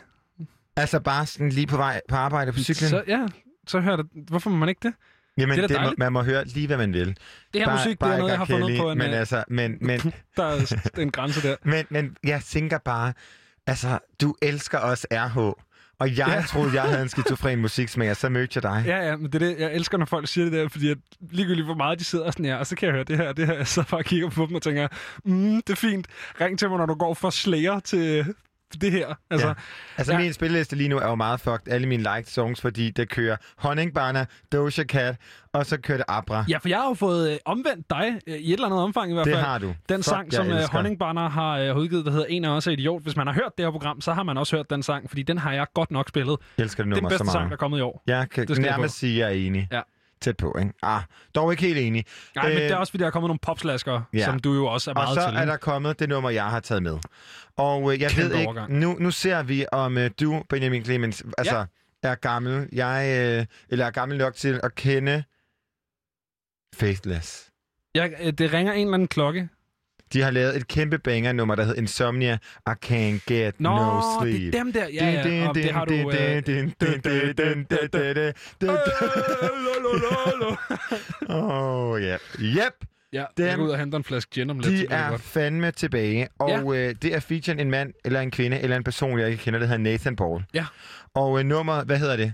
Altså 0.75 0.99
bare 0.99 1.25
sådan 1.25 1.49
lige 1.49 1.67
på 1.67 1.77
vej 1.77 2.01
på 2.09 2.15
arbejde 2.15 2.51
på 2.51 2.59
cyklen? 2.59 2.89
Så, 2.89 3.03
ja, 3.07 3.25
så 3.67 3.79
hører 3.79 3.95
det. 3.95 4.05
Hvorfor 4.27 4.49
må 4.49 4.55
man 4.57 4.69
ikke 4.69 4.79
det? 4.83 4.93
Jamen, 5.37 5.57
Det 5.59 5.69
det 5.69 5.77
dejligt. 5.77 5.99
man 5.99 6.13
må 6.13 6.21
høre 6.23 6.45
lige, 6.45 6.67
hvad 6.67 6.77
man 6.77 6.93
vil. 6.93 7.07
Det 7.07 7.61
her 7.61 7.71
musik, 7.71 7.85
det 7.85 7.91
er 7.91 7.95
bare 7.95 8.17
noget, 8.17 8.31
jeg 8.31 8.37
har 8.37 8.45
R. 8.45 8.47
fundet 8.47 8.67
Kelly, 8.67 8.79
på 8.79 8.91
en, 8.91 8.97
Men 8.97 9.11
øh, 9.11 9.19
altså, 9.19 9.43
men, 9.47 9.77
men, 9.81 9.99
Der 10.37 10.43
er 10.43 10.99
en 10.99 11.11
grænse 11.11 11.47
der. 11.47 11.55
men, 11.71 11.85
men 11.89 12.17
jeg 12.23 12.41
tænker 12.43 12.77
bare, 12.77 13.13
altså, 13.67 13.99
du 14.21 14.35
elsker 14.41 14.77
også 14.77 15.07
RH. 15.11 15.37
Og 15.99 16.09
jeg 16.17 16.17
Ja. 16.27 16.33
ja. 16.33 16.41
troede, 16.41 16.73
jeg 16.73 16.81
havde 16.83 17.01
en 17.01 17.09
skizofren 17.15 17.59
musiksmager, 17.61 18.13
så 18.13 18.29
mødte 18.29 18.51
jeg 18.55 18.63
dig. 18.63 18.83
Ja, 18.85 19.07
ja, 19.09 19.15
men 19.15 19.25
det 19.31 19.35
er 19.35 19.39
det. 19.47 19.59
Jeg 19.59 19.73
elsker, 19.73 19.97
når 19.97 20.05
folk 20.05 20.27
siger 20.27 20.45
det 20.45 20.53
der, 20.53 20.69
fordi 20.69 20.89
at 20.89 20.97
ligegyldigt 21.31 21.65
hvor 21.67 21.75
meget 21.75 21.99
de 21.99 22.03
sidder 22.03 22.31
sådan 22.31 22.45
her, 22.45 22.55
og 22.55 22.67
så 22.67 22.75
kan 22.75 22.85
jeg 22.85 22.93
høre 22.93 23.03
det 23.03 23.17
her, 23.17 23.27
og 23.27 23.37
det 23.37 23.47
her, 23.47 23.63
så 23.63 23.83
bare 23.89 24.03
kigger 24.03 24.29
på 24.29 24.45
dem 24.45 24.55
og 24.55 24.61
tænker, 24.61 24.87
mm, 25.25 25.61
det 25.61 25.69
er 25.69 25.75
fint. 25.75 26.07
Ring 26.41 26.59
til 26.59 26.69
mig, 26.69 26.77
når 26.77 26.85
du 26.85 26.93
går 26.93 27.13
fra 27.13 27.31
Slayer 27.31 27.79
til 27.79 28.25
det 28.81 28.91
her. 28.91 29.13
Altså, 29.29 29.47
Ja. 29.47 29.53
Altså, 29.97 30.13
ja. 30.13 30.19
min 30.19 30.33
spilleliste 30.33 30.75
lige 30.75 30.89
nu 30.89 30.97
er 30.97 31.07
jo 31.07 31.15
meget 31.15 31.39
fucked. 31.39 31.67
Alle 31.73 31.87
mine 31.87 32.03
liked 32.03 32.25
songs, 32.25 32.61
fordi 32.61 32.89
det 32.91 33.09
kører 33.09 33.37
Honningbarna, 33.57 34.25
Doja 34.51 34.83
Cat, 34.83 35.15
og 35.53 35.65
så 35.65 35.77
kører 35.77 35.97
det 35.97 36.05
Abra. 36.07 36.45
Ja, 36.49 36.57
for 36.57 36.69
jeg 36.69 36.77
har 36.77 36.87
jo 36.87 36.93
fået 36.93 37.31
øh, 37.31 37.37
omvendt 37.45 37.89
dig 37.89 38.19
øh, 38.27 38.33
i 38.35 38.47
et 38.49 38.53
eller 38.53 38.65
andet 38.65 38.79
omfang 38.81 39.11
i 39.11 39.13
hvert 39.13 39.25
Det 39.25 39.33
fald. 39.33 39.45
har 39.45 39.57
du. 39.57 39.73
Den 39.89 39.97
Fuck, 39.97 40.03
sang, 40.05 40.33
som 40.33 40.47
øh, 40.47 40.57
elsker. 40.57 40.77
Honningbarner 40.77 41.29
har 41.29 41.57
øh, 41.57 41.77
udgivet, 41.77 42.05
der 42.05 42.11
hedder 42.11 42.25
En 42.25 42.45
er 42.45 42.67
idiot. 42.69 43.03
Hvis 43.03 43.15
man 43.15 43.27
har 43.27 43.33
hørt 43.33 43.51
det 43.57 43.65
her 43.65 43.71
program, 43.71 44.01
så 44.01 44.13
har 44.13 44.23
man 44.23 44.37
også 44.37 44.55
hørt 44.55 44.69
den 44.69 44.83
sang, 44.83 45.09
fordi 45.09 45.23
den 45.23 45.37
har 45.37 45.53
jeg 45.53 45.65
godt 45.73 45.91
nok 45.91 46.09
spillet. 46.09 46.37
Jeg 46.57 46.63
elsker 46.63 46.83
det 46.83 46.89
Det 46.91 46.97
er 46.97 47.01
nummer 47.01 47.09
den 47.09 47.17
så 47.17 47.23
bedste 47.23 47.25
meget. 47.25 47.33
sang, 47.43 47.49
der 47.49 47.55
er 47.55 47.57
kommet 47.57 47.77
i 47.77 47.81
år. 47.81 48.03
Jeg 48.07 48.29
kan 48.29 48.47
Det 48.47 48.57
nærmest 48.59 48.97
sige, 48.99 49.25
at 49.25 49.31
jeg 49.31 49.39
er 49.41 49.45
enig. 49.47 49.67
Ja. 49.71 49.81
Tæt 50.23 50.37
på, 50.37 50.55
ikke? 50.59 50.73
Ah, 50.81 51.01
dog 51.35 51.51
ikke 51.53 51.63
helt 51.63 51.77
enig. 51.79 52.05
Nej, 52.35 52.45
men 52.47 52.57
Øh, 52.57 52.63
det 52.63 52.71
er 52.71 52.75
også, 52.75 52.91
fordi 52.91 53.01
der 53.01 53.07
er 53.07 53.11
kommet 53.11 53.27
nogle 53.29 53.39
popslasker, 53.41 54.01
Ja. 54.13 54.25
som 54.25 54.39
du 54.39 54.53
jo 54.53 54.65
også 54.65 54.91
er 54.91 54.95
og 54.95 55.03
meget 55.03 55.15
så 55.23 55.29
til. 55.29 55.37
er 55.37 55.45
der 55.45 55.57
kommet 55.57 55.99
det 55.99 56.09
nummer, 56.09 56.29
jeg 56.29 56.45
har 56.45 56.59
taget 56.59 56.83
med. 56.83 56.97
Og 57.57 57.93
øh, 57.93 58.01
jeg 58.01 58.11
Kæmpe 58.11 58.29
ved 58.29 58.35
ikke, 58.39 58.47
overgang. 58.47 58.79
nu, 58.79 58.95
nu 58.99 59.11
ser 59.11 59.43
vi, 59.43 59.65
om 59.71 59.97
øh, 59.97 60.11
du, 60.19 60.43
Benjamin 60.49 60.85
Clemens, 60.85 61.23
altså 61.37 61.65
er 62.03 62.15
gammel. 62.15 62.69
Jeg, 62.71 63.05
øh, 63.39 63.45
eller 63.69 63.85
er 63.85 63.91
gammel 63.91 64.17
nok 64.17 64.35
til 64.35 64.59
at 64.63 64.75
kende 64.75 65.23
Faithless. 66.75 67.49
Jeg, 67.95 68.13
øh, 68.21 68.33
det 68.33 68.53
ringer 68.53 68.73
en 68.73 68.79
eller 68.87 68.93
anden 68.93 69.07
klokke. 69.07 69.49
De 70.13 70.21
har 70.21 70.31
lavet 70.31 70.55
et 70.57 70.67
kæmpe 70.67 70.97
banger-nummer, 70.99 71.55
der 71.55 71.63
hedder 71.63 71.81
Insomnia, 71.81 72.37
I 72.67 72.71
Can't 72.85 73.19
Get 73.27 73.59
Nå, 73.59 73.69
No 73.69 73.75
det 74.25 74.35
er 74.35 74.37
Sleep. 74.39 74.53
dem 74.53 74.73
der. 74.73 74.87
Ja, 74.93 75.09
ja, 75.11 75.47
og 75.49 75.55
det 75.55 75.71
har 75.71 75.85
du, 75.85 75.93
Åh, 81.29 82.01
ja. 82.03 82.17
Yep. 82.39 82.73
Ja, 83.13 83.25
Dem- 83.37 83.45
jeg 83.47 83.57
går 83.57 83.63
ud 83.63 83.69
og 83.69 83.79
henter 83.79 83.97
en 83.97 84.03
flaske 84.03 84.31
gin 84.31 84.49
om 84.49 84.59
lidt. 84.59 84.79
De 84.89 84.93
er 84.93 85.09
godt. 85.09 85.21
fandme 85.21 85.71
tilbage, 85.71 86.27
og 86.39 86.77
øh, 86.77 86.95
det 87.01 87.15
er 87.15 87.19
featuren 87.19 87.59
en 87.59 87.71
mand, 87.71 87.93
eller 88.05 88.19
en 88.21 88.31
kvinde, 88.31 88.59
eller 88.59 88.77
en 88.77 88.83
person, 88.83 89.19
jeg 89.19 89.29
ikke 89.29 89.43
kender, 89.43 89.59
der 89.59 89.65
hedder 89.67 89.81
Nathan 89.81 90.15
Paul. 90.15 90.43
Ja. 90.53 90.65
Og 91.15 91.39
øh, 91.39 91.45
nummeret, 91.45 91.85
hvad 91.85 91.97
hedder 91.97 92.15
det? 92.15 92.33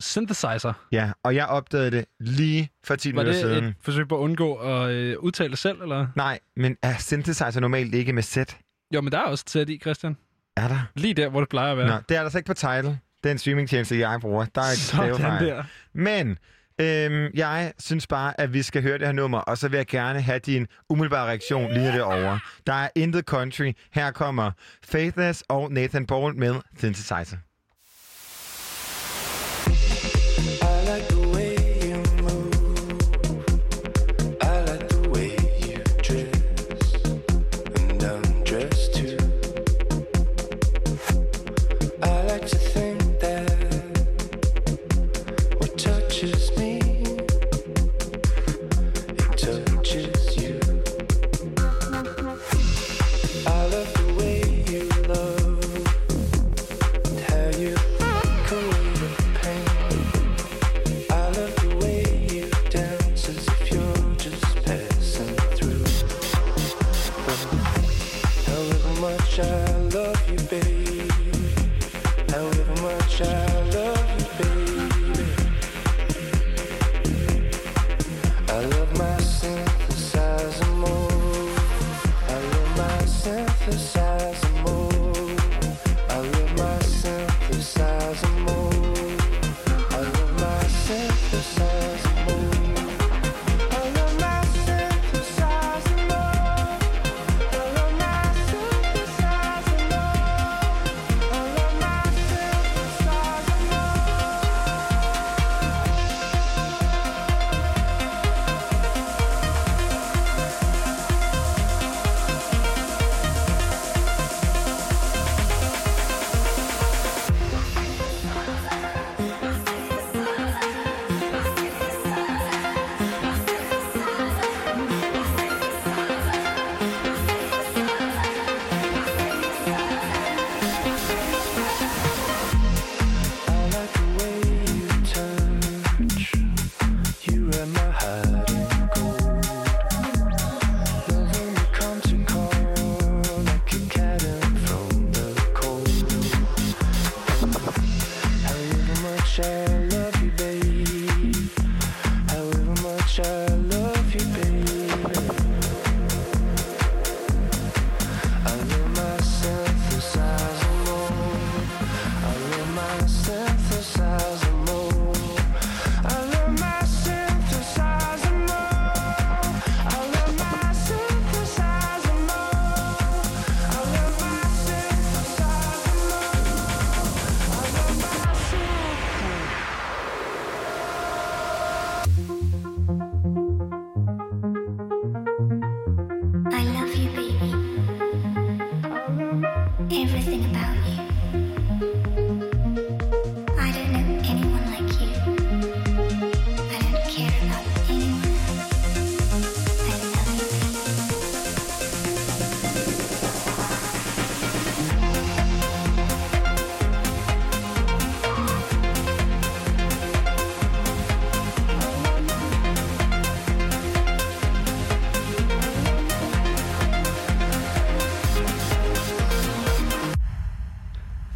Synthesizer. 0.00 0.72
Ja, 0.92 1.10
og 1.22 1.34
jeg 1.34 1.46
opdagede 1.46 1.90
det 1.90 2.04
lige 2.20 2.70
for 2.84 2.96
10 2.96 3.08
Var 3.08 3.12
minutter 3.22 3.32
det 3.32 3.40
siden. 3.40 3.64
et 3.64 3.74
forsøg 3.82 4.08
på 4.08 4.14
at 4.16 4.20
undgå 4.20 4.54
at 4.54 4.90
øh, 4.90 5.18
udtale 5.18 5.50
det 5.50 5.58
selv, 5.58 5.82
eller? 5.82 6.06
Nej, 6.16 6.38
men 6.56 6.76
er 6.82 6.94
synthesizer 6.98 7.60
normalt 7.60 7.94
ikke 7.94 8.12
med 8.12 8.22
sæt? 8.22 8.56
Jo, 8.94 9.00
men 9.00 9.12
der 9.12 9.18
er 9.18 9.22
også 9.22 9.44
sæt 9.48 9.68
i, 9.68 9.78
Christian. 9.78 10.16
Er 10.56 10.68
der? 10.68 10.78
Lige 10.94 11.14
der, 11.14 11.28
hvor 11.28 11.40
det 11.40 11.48
plejer 11.48 11.72
at 11.72 11.78
være. 11.78 11.86
Nå, 11.86 11.94
det 12.08 12.16
er 12.16 12.22
der 12.22 12.30
så 12.30 12.38
ikke 12.38 12.46
på 12.46 12.54
Tidal. 12.54 12.98
Den 13.24 13.38
streamingtjeneste, 13.38 13.98
jeg 13.98 14.20
bruger. 14.20 14.44
Der 14.54 14.60
er 14.60 14.70
ikke 14.70 14.82
Sådan 14.82 15.44
der. 15.46 15.62
Men 15.92 16.38
øhm, 16.80 17.30
jeg 17.34 17.72
synes 17.78 18.06
bare, 18.06 18.40
at 18.40 18.52
vi 18.52 18.62
skal 18.62 18.82
høre 18.82 18.98
det 18.98 19.06
her 19.06 19.12
nummer, 19.12 19.38
og 19.38 19.58
så 19.58 19.68
vil 19.68 19.76
jeg 19.76 19.86
gerne 19.86 20.20
have 20.20 20.38
din 20.38 20.66
umiddelbare 20.88 21.28
reaktion 21.28 21.72
lige 21.72 21.86
det 21.86 21.94
er 21.94 22.02
over. 22.02 22.38
Der 22.66 22.72
er 22.72 22.88
intet 22.94 23.24
country. 23.24 23.72
Her 23.92 24.10
kommer 24.10 24.50
Faithless 24.84 25.44
og 25.48 25.72
Nathan 25.72 26.06
Paul 26.06 26.36
med 26.36 26.54
Synthesizer. 26.78 27.36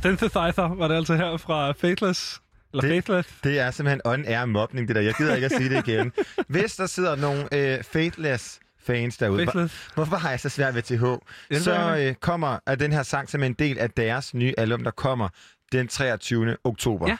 Synthesizer 0.08 0.74
var 0.74 0.88
det 0.88 0.94
altså 0.94 1.14
her 1.16 1.36
fra 1.36 1.72
Faithless. 1.72 2.40
Eller 2.72 2.80
Det- 2.82 2.90
Faithless. 2.90 3.28
Det 3.44 3.58
er 3.58 3.70
simpelthen 3.70 4.00
on-air 4.04 4.44
mobning, 4.44 4.88
det 4.88 4.96
der. 4.96 5.02
Jeg 5.02 5.14
gider 5.14 5.34
ikke 5.34 5.44
at 5.44 5.52
sige 5.52 5.68
det 5.70 5.88
igen. 5.88 6.12
Hvis 6.48 6.76
der 6.76 6.86
sidder 6.86 7.16
nogle 7.16 7.48
øh, 7.54 7.84
faithless 7.84 8.60
fans 8.86 9.16
derude, 9.16 9.44
hvor, 9.44 9.68
hvorfor 9.94 10.16
har 10.16 10.30
jeg 10.30 10.40
så 10.40 10.48
svært 10.48 10.74
ved 10.74 10.82
TH? 10.82 11.04
jeg 11.50 11.60
så 11.60 11.96
øh, 11.98 12.14
kommer 12.14 12.58
er 12.66 12.74
den 12.74 12.92
her 12.92 13.02
sang 13.02 13.30
som 13.30 13.42
en 13.42 13.52
del 13.52 13.78
af 13.78 13.90
deres 13.90 14.34
nye 14.34 14.54
album, 14.58 14.84
der 14.84 14.90
kommer 14.90 15.28
den 15.72 15.88
23. 15.88 16.56
oktober. 16.64 17.06
Ja. 17.08 17.16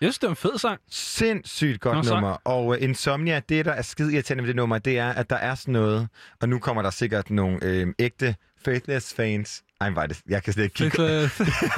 Jeg 0.00 0.06
synes, 0.06 0.18
det 0.18 0.26
er 0.26 0.30
en 0.30 0.36
fed 0.36 0.58
sang. 0.58 0.80
Sindssygt 0.90 1.80
godt 1.80 2.04
Nå, 2.06 2.14
nummer. 2.14 2.36
Og 2.44 2.66
uh, 2.66 2.76
Insomnia, 2.80 3.40
det 3.48 3.64
der 3.64 3.72
er 3.72 3.82
skide 3.82 4.12
irriterende 4.14 4.42
ved 4.42 4.48
det 4.48 4.56
nummer, 4.56 4.78
det 4.78 4.98
er, 4.98 5.08
at 5.12 5.30
der 5.30 5.36
er 5.36 5.54
sådan 5.54 5.72
noget, 5.72 6.08
og 6.40 6.48
nu 6.48 6.58
kommer 6.58 6.82
der 6.82 6.90
sikkert 6.90 7.30
nogle 7.30 7.58
øh, 7.62 7.86
ægte 7.98 8.34
Faithless 8.64 9.14
fans. 9.14 9.62
Ej, 9.80 9.90
var 9.90 10.06
det, 10.06 10.20
jeg 10.28 10.42
kan 10.42 10.52
slet 10.52 10.64
ikke 10.64 10.74
kigge. 10.74 11.30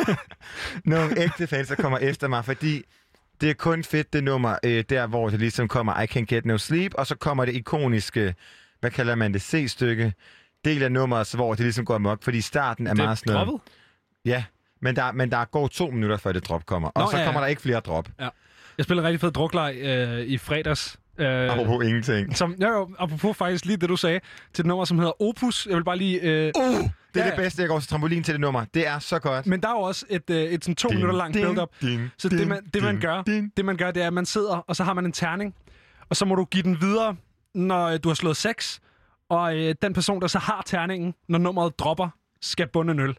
Nogle 0.84 1.20
ægte 1.20 1.46
fans, 1.46 1.68
der 1.68 1.74
kommer 1.74 1.98
efter 1.98 2.28
mig, 2.28 2.44
fordi 2.44 2.82
det 3.40 3.50
er 3.50 3.54
kun 3.54 3.84
fedt 3.84 4.12
det 4.12 4.24
nummer, 4.24 4.56
øh, 4.64 4.84
der 4.88 5.06
hvor 5.06 5.30
det 5.30 5.40
ligesom 5.40 5.68
kommer 5.68 6.00
I 6.00 6.06
Can't 6.06 6.24
Get 6.24 6.44
No 6.46 6.58
Sleep, 6.58 6.94
og 6.94 7.06
så 7.06 7.14
kommer 7.14 7.44
det 7.44 7.54
ikoniske, 7.54 8.34
hvad 8.80 8.90
kalder 8.90 9.14
man 9.14 9.32
det, 9.32 9.42
C-stykke, 9.42 10.12
del 10.64 10.82
af 10.82 10.92
nummeret, 10.92 11.32
hvor 11.34 11.54
det 11.54 11.60
ligesom 11.60 11.84
går 11.84 11.94
amok, 11.94 12.22
fordi 12.22 12.40
starten 12.40 12.86
er 12.86 12.94
Det 12.94 13.00
er 13.00 13.04
meget 13.04 13.18
sådan 13.18 13.32
noget. 13.32 13.60
Ja, 14.24 14.44
men 14.80 14.96
der, 14.96 15.12
men 15.12 15.30
der 15.30 15.44
går 15.44 15.68
to 15.68 15.90
minutter, 15.90 16.16
før 16.16 16.32
det 16.32 16.48
drop 16.48 16.66
kommer, 16.66 16.88
og 16.88 17.02
Nå, 17.02 17.10
så 17.10 17.16
ja, 17.16 17.22
ja. 17.22 17.26
kommer 17.26 17.40
der 17.40 17.48
ikke 17.48 17.62
flere 17.62 17.80
drop. 17.80 18.08
Ja. 18.20 18.28
Jeg 18.78 18.84
spillede 18.84 19.06
rigtig 19.06 19.20
fed 19.20 19.30
drukleg 19.30 19.76
øh, 19.76 20.20
i 20.20 20.38
fredags. 20.38 20.98
Øh, 21.18 21.52
Apropos 21.52 21.84
ingenting. 21.84 22.36
Som, 22.36 22.54
jo, 22.62 22.68
jo, 22.68 22.90
apropos 22.98 23.36
faktisk 23.36 23.64
lige 23.64 23.76
det, 23.76 23.88
du 23.88 23.96
sagde, 23.96 24.20
til 24.54 24.62
et 24.62 24.66
nummer, 24.66 24.84
som 24.84 24.98
hedder 24.98 25.22
Opus. 25.22 25.66
Jeg 25.66 25.76
vil 25.76 25.84
bare 25.84 25.96
lige... 25.98 26.20
Øh, 26.20 26.52
Uh, 26.56 26.62
det 26.62 27.22
er 27.22 27.26
Ja, 27.26 27.30
det 27.30 27.36
bedste, 27.36 27.62
jeg 27.62 27.68
går 27.68 27.78
til 27.80 27.88
trampolin 27.88 28.22
til 28.22 28.34
det 28.34 28.40
nummer. 28.40 28.64
Det 28.74 28.86
er 28.86 28.98
så 28.98 29.18
godt. 29.18 29.46
Men 29.46 29.60
der 29.60 29.68
er 29.68 29.72
jo 29.72 29.78
også 29.78 30.06
et, 30.10 30.30
øh, 30.30 30.36
et 30.42 30.64
sådan 30.64 30.74
to 30.76 30.88
Ding, 30.88 30.98
minutter 31.00 31.16
langt 31.18 31.36
build-up. 31.36 31.68
ding, 31.82 32.10
Så 32.18 32.28
det 32.28 32.38
ding, 32.38 32.48
man, 32.48 32.64
det, 32.74 32.82
man 32.82 32.94
ding, 32.94 33.02
gør, 33.02 33.22
ding. 33.22 33.52
det 33.56 33.64
man 33.64 33.76
gør, 33.76 33.90
det 33.90 34.02
er, 34.02 34.06
at 34.06 34.12
man 34.12 34.26
sidder, 34.26 34.56
og 34.56 34.76
så 34.76 34.84
har 34.84 34.94
man 34.94 35.04
en 35.06 35.12
terning. 35.12 35.54
Og 36.10 36.16
så 36.16 36.24
må 36.24 36.34
du 36.34 36.44
give 36.44 36.62
den 36.62 36.80
videre, 36.80 37.16
når 37.54 37.86
øh, 37.88 37.98
du 38.04 38.08
har 38.08 38.14
slået 38.14 38.36
6. 38.36 38.80
Og 39.30 39.56
øh, 39.56 39.74
den 39.82 39.92
person, 39.92 40.20
der 40.20 40.26
så 40.26 40.38
har 40.38 40.62
terningen, 40.66 41.14
når 41.28 41.38
nummeret 41.38 41.78
dropper, 41.78 42.08
skal 42.40 42.66
bunde 42.72 42.92
en 42.92 43.00
øl. 43.00 43.16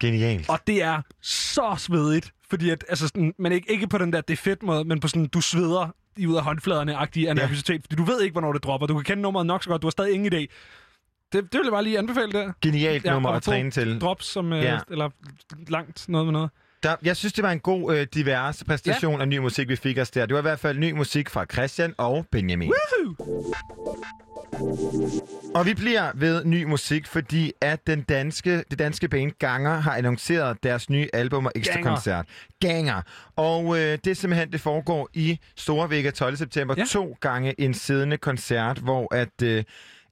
Genialt. 0.00 0.48
Og 0.50 0.58
det 0.66 0.82
er 0.82 1.02
så 1.22 1.74
svedigt. 1.78 2.32
Fordi 2.50 2.70
at, 2.70 2.84
altså 2.88 3.08
sådan, 3.08 3.34
men 3.38 3.52
ikke, 3.52 3.72
ikke 3.72 3.86
på 3.88 3.98
den 3.98 4.12
der 4.12 4.20
det 4.20 4.32
er 4.32 4.36
fedt 4.36 4.62
måde, 4.62 4.84
men 4.84 5.00
på 5.00 5.08
sådan, 5.08 5.26
du 5.26 5.40
sveder 5.40 5.94
i 6.16 6.26
ud 6.26 6.36
af 6.36 6.42
håndfladerne-agtig 6.42 7.28
af 7.28 7.34
nervøsitet. 7.36 7.82
Fordi 7.82 7.96
du 7.96 8.04
ved 8.04 8.20
ikke, 8.22 8.32
hvornår 8.32 8.52
det 8.52 8.64
dropper. 8.64 8.86
Du 8.86 8.94
kan 8.94 9.04
kende 9.04 9.22
nummeret 9.22 9.46
nok 9.46 9.62
så 9.64 9.70
godt. 9.70 9.82
Du 9.82 9.86
har 9.86 9.90
stadig 9.90 10.14
ingen 10.14 10.32
idé. 10.32 10.36
Det, 10.36 10.48
det 11.32 11.52
vil 11.52 11.60
jeg 11.64 11.72
bare 11.72 11.84
lige 11.84 11.98
anbefale 11.98 12.32
der. 12.32 12.52
Genialt 12.62 13.04
nummer 13.04 13.30
at 13.30 13.42
træne 13.42 13.70
til. 13.70 14.00
Drops, 14.00 14.26
som, 14.26 14.52
øh, 14.52 14.62
Ja. 14.62 14.78
eller 14.90 15.10
langt 15.68 16.08
noget 16.08 16.26
med 16.26 16.32
noget. 16.32 16.50
Der, 16.82 16.96
jeg 17.02 17.16
synes, 17.16 17.32
det 17.32 17.44
var 17.44 17.52
en 17.52 17.60
god, 17.60 17.96
øh, 17.96 18.06
divers 18.14 18.64
præstation 18.64 19.14
ja. 19.14 19.20
af 19.20 19.28
ny 19.28 19.38
musik, 19.38 19.68
vi 19.68 19.76
fik 19.76 19.98
os 19.98 20.10
der. 20.10 20.26
Det 20.26 20.34
var 20.34 20.40
i 20.40 20.42
hvert 20.42 20.60
fald 20.60 20.78
ny 20.78 20.92
musik 20.92 21.30
fra 21.30 21.44
Christian 21.52 21.94
og 21.98 22.26
Benjamin. 22.30 22.72
Woohoo! 22.72 23.54
Og 25.54 25.66
vi 25.66 25.74
bliver 25.74 26.10
ved 26.14 26.44
ny 26.44 26.64
musik, 26.64 27.06
fordi 27.06 27.52
at 27.60 27.86
den 27.86 28.02
danske, 28.02 28.64
det 28.70 28.78
danske 28.78 29.08
band 29.08 29.32
Ganger 29.38 29.80
har 29.80 29.94
annonceret 29.96 30.62
deres 30.62 30.90
nye 30.90 31.08
album 31.12 31.46
og 31.46 31.52
ekstra 31.54 31.74
Ganger. 31.74 31.90
koncert. 31.90 32.26
Ganger. 32.60 33.02
Og 33.36 33.78
øh, 33.78 33.98
det 34.04 34.06
er 34.06 34.14
simpelthen, 34.14 34.52
det 34.52 34.60
foregår 34.60 35.08
i 35.14 35.38
Storvægge 35.56 36.10
12. 36.10 36.36
september. 36.36 36.74
Ja. 36.78 36.84
To 36.90 37.16
gange 37.20 37.60
en 37.60 37.74
siddende 37.74 38.16
koncert, 38.16 38.78
hvor 38.78 39.14
at 39.14 39.42
øh, 39.42 39.64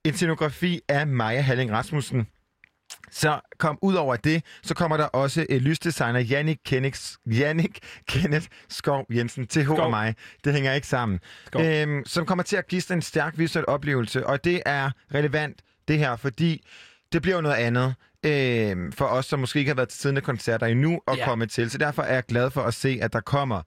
en 0.04 0.14
scenografi 0.14 0.80
af 0.88 1.06
Maja 1.06 1.40
Halling 1.40 1.72
Rasmussen 1.72 2.26
så 3.10 3.40
kom 3.58 3.78
ud 3.82 3.94
over 3.94 4.16
det, 4.16 4.42
så 4.62 4.74
kommer 4.74 4.96
der 4.96 5.04
også 5.04 5.46
øh, 5.50 5.60
lysdesigner 5.60 6.20
Jannik, 6.20 6.58
Kennix, 6.66 7.16
Jannik 7.26 7.78
Kenneth 8.08 8.46
Skov 8.68 9.04
Jensen, 9.10 9.46
TH 9.46 9.62
Skov. 9.64 9.78
og 9.80 9.90
mig. 9.90 10.14
Det 10.44 10.52
hænger 10.54 10.72
ikke 10.72 10.86
sammen. 10.86 11.20
Skov. 11.46 11.62
Øhm, 11.62 12.04
som 12.06 12.26
kommer 12.26 12.44
til 12.44 12.56
at 12.56 12.66
give 12.68 12.92
en 12.92 13.02
stærk 13.02 13.38
visuel 13.38 13.64
oplevelse, 13.68 14.26
og 14.26 14.44
det 14.44 14.62
er 14.66 14.90
relevant, 15.14 15.62
det 15.88 15.98
her, 15.98 16.16
fordi 16.16 16.66
det 17.12 17.22
bliver 17.22 17.34
jo 17.36 17.40
noget 17.42 17.56
andet 17.56 17.94
øhm, 18.26 18.92
for 18.92 19.04
os, 19.04 19.26
som 19.26 19.38
måske 19.40 19.58
ikke 19.58 19.68
har 19.68 19.76
været 19.76 19.88
til 19.88 20.00
siddende 20.00 20.20
koncerter 20.20 20.66
endnu 20.66 21.00
og 21.06 21.16
Ja. 21.16 21.24
komme 21.24 21.46
til. 21.46 21.70
Så 21.70 21.78
derfor 21.78 22.02
er 22.02 22.14
jeg 22.14 22.22
glad 22.28 22.50
for 22.50 22.62
at 22.62 22.74
se, 22.74 22.98
at 23.02 23.12
der 23.12 23.20
kommer 23.20 23.62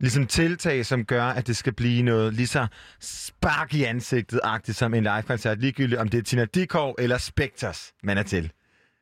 ligesom 0.00 0.26
tiltag, 0.26 0.86
som 0.86 1.04
gør, 1.04 1.24
at 1.24 1.46
det 1.46 1.56
skal 1.56 1.72
blive 1.72 2.02
noget 2.02 2.34
lige 2.34 2.46
så 2.46 2.66
spark 3.00 3.74
i 3.74 3.84
ansigtet-agtigt 3.84 4.76
som 4.76 4.94
en 4.94 5.02
live-koncert, 5.02 5.60
ligegyldigt 5.60 6.00
om 6.00 6.08
det 6.08 6.18
er 6.18 6.22
Tina 6.22 6.44
Dikov 6.44 6.94
eller 6.98 7.18
Spectres, 7.18 7.92
man 8.02 8.18
er 8.18 8.22
til. 8.22 8.52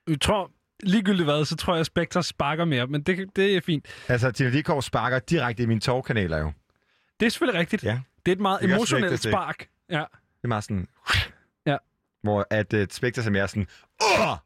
Jeg 0.09 0.21
tror, 0.21 0.51
ligegyldigt 0.83 1.25
hvad, 1.27 1.45
så 1.45 1.57
tror 1.57 1.75
jeg, 1.75 1.81
at 1.81 1.87
Spectre 1.87 2.23
sparker 2.23 2.65
mere, 2.65 2.87
men 2.87 3.03
det, 3.03 3.37
det 3.37 3.57
er 3.57 3.61
fint. 3.61 3.87
Altså, 4.09 4.31
Tina 4.31 4.51
Dikov 4.51 4.83
sparker 4.83 5.19
direkte 5.19 5.63
i 5.63 5.67
mine 5.67 5.81
tårkanaler 5.81 6.39
jo. 6.39 6.53
Det 7.21 7.27
er 7.27 7.31
selvfølgelig 7.31 7.61
rigtigt. 7.61 7.85
Ja. 7.85 8.01
Det 8.27 8.33
er 8.33 8.37
et 8.37 8.41
meget 8.41 8.61
Det 8.61 8.71
emotionelt 8.71 9.21
Spectre 9.21 9.31
spark. 9.31 9.67
Ja. 9.91 9.99
Det 9.99 10.45
er 10.45 10.49
meget 10.49 10.65
sådan... 10.65 10.89
Ja. 11.67 11.77
Hvor 12.23 12.47
at 12.51 12.73
uh, 12.75 12.81
Spectres 12.91 13.27
er 13.27 13.31
mere 13.31 13.49
sådan... 13.49 13.67
Åh! 14.03 14.37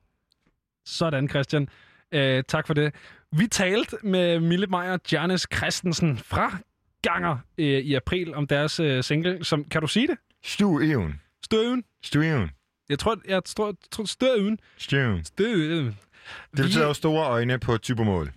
Sådan, 0.86 1.28
Christian. 1.28 1.68
Øh, 2.12 2.44
tak 2.48 2.66
for 2.66 2.74
det. 2.74 2.94
Vi 3.32 3.46
talte 3.46 3.96
med 4.02 4.40
Mille 4.40 4.66
Meyer 4.66 4.98
Janis 5.12 5.46
Christensen 5.56 6.18
fra 6.18 6.56
Ganger 7.02 7.38
øh, 7.58 7.66
i 7.66 7.94
april 7.94 8.34
om 8.34 8.46
deres 8.46 8.80
øh, 8.80 9.04
single. 9.04 9.44
Som, 9.44 9.64
kan 9.64 9.80
du 9.80 9.86
sige 9.86 10.06
det? 10.06 10.16
Stuen. 10.44 11.20
Støven. 11.44 11.84
Stuen. 12.02 12.50
Jeg 12.88 12.98
tror, 12.98 13.16
jeg 13.28 13.44
tror, 13.44 13.74
tror 13.90 14.04
støven. 14.04 14.58
Stuen. 14.78 15.24
Støven. 15.24 15.86
Det 16.56 16.64
betyder 16.64 16.86
jo 16.86 16.92
store 16.94 17.26
øjne 17.26 17.58
på 17.58 17.78
typomål. 17.78 18.32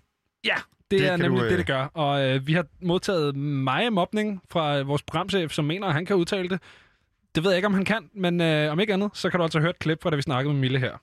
Ja, 0.45 0.55
det, 0.91 0.99
Det 0.99 1.07
er 1.07 1.09
kan 1.09 1.19
du, 1.19 1.25
nemlig 1.25 1.43
øh, 1.43 1.49
det, 1.49 1.57
det 1.57 1.67
gør. 1.67 1.83
Og 1.83 2.29
øh, 2.29 2.47
vi 2.47 2.53
har 2.53 2.65
modtaget 2.81 3.35
meget 3.35 3.93
mobning 3.93 4.41
fra 4.49 4.79
øh, 4.79 4.87
vores 4.87 5.03
programchef, 5.03 5.51
som 5.51 5.65
mener, 5.65 5.87
at 5.87 5.93
han 5.93 6.05
kan 6.05 6.15
udtale 6.15 6.49
det. 6.49 6.59
Det 7.35 7.43
ved 7.43 7.51
jeg 7.51 7.57
ikke, 7.57 7.65
om 7.65 7.73
han 7.73 7.85
kan, 7.85 8.09
men 8.13 8.41
øh, 8.41 8.71
om 8.71 8.79
ikke 8.79 8.93
andet, 8.93 9.11
så 9.13 9.29
kan 9.29 9.37
du 9.37 9.43
altså 9.43 9.59
høre 9.59 9.69
et 9.69 9.79
klip 9.79 10.03
fra, 10.03 10.09
da 10.09 10.15
vi 10.15 10.21
snakkede 10.21 10.53
med 10.53 10.61
Mille 10.61 10.79
her. 10.79 10.97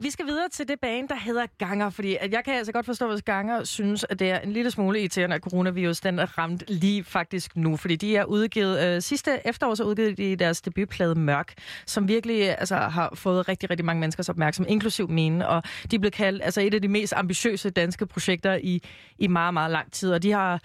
Vi 0.00 0.10
skal 0.10 0.26
videre 0.26 0.48
til 0.48 0.68
det 0.68 0.80
bane, 0.80 1.08
der 1.08 1.14
hedder 1.14 1.46
Ganger, 1.58 1.90
fordi 1.90 2.16
at 2.20 2.32
jeg 2.32 2.44
kan 2.44 2.54
altså 2.54 2.72
godt 2.72 2.86
forstå, 2.86 3.08
hvis 3.08 3.22
Ganger 3.22 3.64
synes, 3.64 4.06
at 4.10 4.18
det 4.18 4.30
er 4.30 4.38
en 4.38 4.52
lille 4.52 4.70
smule 4.70 5.00
irriterende, 5.00 5.36
at 5.36 5.42
coronavirus 5.42 6.00
den 6.00 6.18
er 6.18 6.38
ramt 6.38 6.62
lige 6.68 7.04
faktisk 7.04 7.56
nu, 7.56 7.76
fordi 7.76 7.96
de 7.96 8.16
er 8.16 8.24
udgivet, 8.24 8.80
øh, 8.84 9.02
sidste 9.02 9.30
efterår 9.44 9.74
så 9.74 9.84
udgivet 9.84 10.18
de 10.18 10.36
deres 10.36 10.60
debutplade 10.60 11.14
Mørk, 11.14 11.52
som 11.86 12.08
virkelig 12.08 12.58
altså, 12.58 12.76
har 12.76 13.12
fået 13.14 13.48
rigtig, 13.48 13.70
rigtig 13.70 13.84
mange 13.84 14.00
menneskers 14.00 14.28
opmærksomhed, 14.28 14.72
inklusiv 14.72 15.10
mine, 15.10 15.48
og 15.48 15.62
de 15.90 15.98
blev 15.98 16.10
kaldt 16.10 16.44
altså, 16.44 16.60
et 16.60 16.74
af 16.74 16.82
de 16.82 16.88
mest 16.88 17.12
ambitiøse 17.16 17.70
danske 17.70 18.06
projekter 18.06 18.54
i, 18.54 18.82
i 19.18 19.26
meget, 19.26 19.54
meget 19.54 19.70
lang 19.70 19.92
tid, 19.92 20.12
og 20.12 20.22
de 20.22 20.32
har 20.32 20.60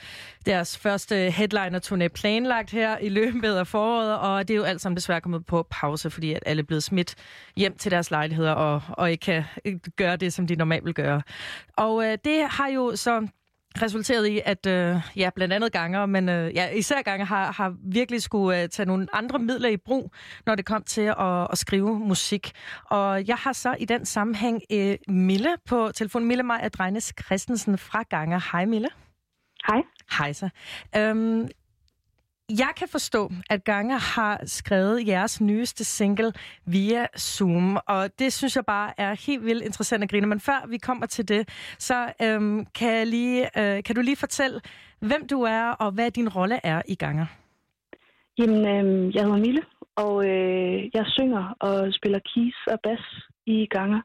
deres 0.46 0.78
første 0.78 1.30
headliner-turné 1.30 2.08
planlagt 2.08 2.72
her 2.72 2.98
i 2.98 3.10
løbet 3.10 3.56
af 3.56 3.68
foråret, 3.68 4.18
og 4.18 4.48
det 4.48 4.54
er 4.54 4.58
jo 4.58 4.64
alt 4.64 4.82
sammen 4.82 4.96
desværre 4.96 5.22
kommet 5.22 5.46
på 5.46 5.68
pause, 5.70 6.10
fordi 6.10 6.34
at 6.34 6.44
alle 6.46 6.60
er 6.60 6.66
blevet 6.66 6.84
smidt 6.84 7.16
hjem 7.56 7.78
til 7.78 7.92
deres 7.92 8.12
lejligheder 8.12 8.52
og, 8.52 8.82
og 8.90 9.12
ikke 9.12 9.19
kan 9.20 9.44
ikke 9.66 9.92
gøre 9.92 10.16
det, 10.16 10.34
som 10.34 10.48
de 10.48 10.56
normalt 10.56 10.86
vil 10.86 10.94
gøre. 10.94 11.22
Og 11.78 12.06
øh, 12.06 12.18
det 12.26 12.44
har 12.50 12.68
jo 12.68 12.96
så 12.96 13.28
resulteret 13.82 14.28
i, 14.28 14.42
at 14.46 14.66
øh, 14.66 14.96
ja, 15.16 15.30
blandt 15.36 15.54
andet 15.54 15.72
ganger, 15.72 16.06
men 16.06 16.30
øh, 16.30 16.56
ja, 16.56 16.70
især 16.70 17.02
ganger 17.02 17.26
har, 17.26 17.52
har 17.52 17.76
virkelig 17.84 18.22
skulle 18.22 18.62
øh, 18.62 18.70
tage 18.70 18.86
nogle 18.86 19.08
andre 19.14 19.40
midler 19.40 19.70
i 19.70 19.78
brug, 19.78 20.12
når 20.46 20.56
det 20.56 20.66
kom 20.66 20.84
til 20.84 21.02
at, 21.02 21.48
at 21.52 21.58
skrive 21.58 22.00
musik. 22.00 22.52
Og 22.86 23.28
jeg 23.28 23.36
har 23.36 23.54
så 23.54 23.76
i 23.80 23.86
den 23.86 24.06
sammenhæng 24.06 24.62
øh, 24.72 24.98
Mille 25.08 25.56
på 25.66 25.92
telefon. 25.96 26.26
Mille 26.26 26.44
Maja 26.44 26.68
Drejnes 26.68 27.14
Christensen 27.26 27.78
fra 27.78 28.04
Ganger. 28.10 28.40
Hej 28.52 28.66
Mille. 28.66 28.88
Hej. 29.68 29.82
Hej 30.18 30.34
så. 30.34 30.50
Øhm, 30.98 31.48
jeg 32.50 32.72
kan 32.78 32.88
forstå, 32.88 33.32
at 33.50 33.64
Ganger 33.64 33.98
har 33.98 34.42
skrevet 34.46 35.08
jeres 35.08 35.42
nyeste 35.42 35.84
single 35.84 36.32
via 36.66 37.08
Zoom, 37.18 37.78
og 37.88 38.20
det 38.20 38.34
synes 38.34 38.56
jeg 38.56 38.66
bare 38.66 38.92
er 38.98 39.26
helt 39.28 39.46
vildt 39.46 39.64
interessant 39.64 40.04
at 40.04 40.10
grine. 40.10 40.28
Men 40.28 40.40
før 40.40 40.68
vi 40.68 40.78
kommer 40.78 41.06
til 41.06 41.28
det, 41.28 41.50
så 41.80 42.14
øhm, 42.22 42.66
kan, 42.66 42.94
jeg 42.94 43.08
lige, 43.08 43.60
øh, 43.60 43.84
kan 43.84 43.96
du 43.96 44.02
lige 44.02 44.16
fortælle, 44.16 44.62
hvem 45.00 45.28
du 45.28 45.42
er, 45.42 45.70
og 45.70 45.92
hvad 45.92 46.12
din 46.12 46.30
rolle 46.30 46.60
er 46.64 46.82
i 46.88 46.96
Ganger? 46.96 47.26
Jamen, 48.38 48.68
øh, 48.68 49.16
jeg 49.16 49.24
hedder 49.24 49.38
Mille, 49.38 49.62
og 49.96 50.26
øh, 50.26 50.90
jeg 50.94 51.06
synger 51.08 51.56
og 51.60 51.94
spiller 51.94 52.20
keys 52.20 52.56
og 52.68 52.80
bass 52.84 53.04
i 53.46 53.68
ganger. 53.72 54.02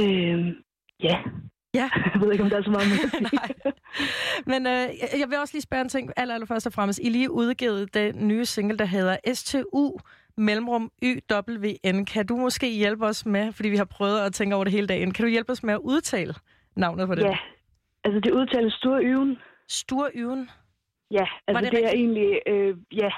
Øh, 0.00 0.54
ja. 1.02 1.16
Ja. 1.74 1.90
Jeg 2.14 2.20
ved 2.20 2.32
ikke, 2.32 2.44
om 2.44 2.50
der 2.50 2.56
er 2.58 2.62
så 2.62 2.70
meget 2.70 2.88
mere 2.88 3.04
at 3.04 3.10
sige. 3.18 3.72
Men 4.46 4.66
øh, 4.66 5.20
jeg- 5.20 5.28
vil 5.28 5.38
også 5.38 5.54
lige 5.54 5.62
spørge 5.62 5.82
en 5.82 5.88
ting, 5.88 6.12
aller, 6.16 6.34
aller 6.34 6.46
først 6.46 6.66
og 6.66 6.72
fremmest. 6.72 7.00
I 7.02 7.08
lige 7.08 7.30
udgivet 7.30 7.94
den 7.94 8.28
nye 8.28 8.44
single, 8.44 8.78
der 8.78 8.84
hedder 8.84 9.16
STU 9.34 9.98
mellemrum 10.36 10.90
YWN. 11.02 12.04
Kan 12.04 12.26
du 12.26 12.36
måske 12.36 12.70
hjælpe 12.70 13.06
os 13.06 13.26
med, 13.26 13.52
fordi 13.52 13.68
vi 13.68 13.76
har 13.76 13.84
prøvet 13.84 14.20
at 14.20 14.32
tænke 14.34 14.54
over 14.56 14.64
det 14.64 14.72
hele 14.72 14.86
dagen, 14.86 15.12
kan 15.12 15.24
du 15.24 15.28
hjælpe 15.30 15.52
os 15.52 15.62
med 15.62 15.74
at 15.74 15.80
udtale 15.80 16.34
navnet 16.76 17.06
på 17.08 17.14
det? 17.14 17.22
Ja, 17.22 17.38
altså 18.04 18.20
det 18.20 18.30
udtales. 18.32 18.74
Stor 19.68 20.10
Yven? 20.14 20.50
Ja, 21.10 21.26
altså 21.46 21.64
det 21.64 21.72
det, 21.72 21.84
er 21.84 21.90
egentlig, 21.90 22.40
øh, 22.46 22.76
ja, 22.92 23.10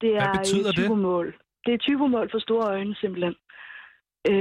det 0.00 0.10
Hvad 0.12 0.22
er 0.22 0.38
betyder 0.38 0.68
øh, 0.68 0.76
det? 0.76 0.84
typomål. 0.84 1.34
Det 1.66 1.74
er 1.74 1.78
typomål 1.78 2.30
for 2.30 2.38
store 2.38 2.66
øjne, 2.66 2.94
simpelthen. 2.96 3.34
Øh, 4.30 4.34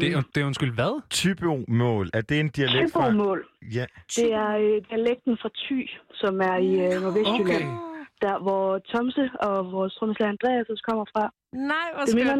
Det, 0.00 0.08
er- 0.12 0.22
det 0.34 0.40
er 0.42 0.46
undskyld, 0.46 0.72
hvad? 0.74 0.92
Typomål. 1.10 2.10
Er 2.14 2.20
det 2.20 2.40
en 2.40 2.48
dialekt 2.48 2.92
fra... 2.92 3.04
Typomål. 3.10 3.38
Ja. 3.78 3.84
Det 4.16 4.28
er 4.44 4.50
øh, 4.64 4.76
dialekten 4.90 5.34
fra 5.42 5.50
Thy, 5.62 5.78
som 6.14 6.34
er 6.50 6.56
i 6.56 6.70
øh, 6.86 6.94
Nordvestjylland. 7.02 7.40
Okay. 7.40 7.62
Der, 8.24 8.36
hvor 8.46 8.78
Tomse 8.78 9.24
og 9.46 9.72
vores 9.72 9.94
trommeslager 9.94 10.30
Andreas 10.36 10.66
også 10.72 10.84
kommer 10.88 11.04
fra. 11.14 11.24
Nej, 11.72 11.88
hvor 11.94 12.04
Det 12.08 12.14
minder, 12.20 12.36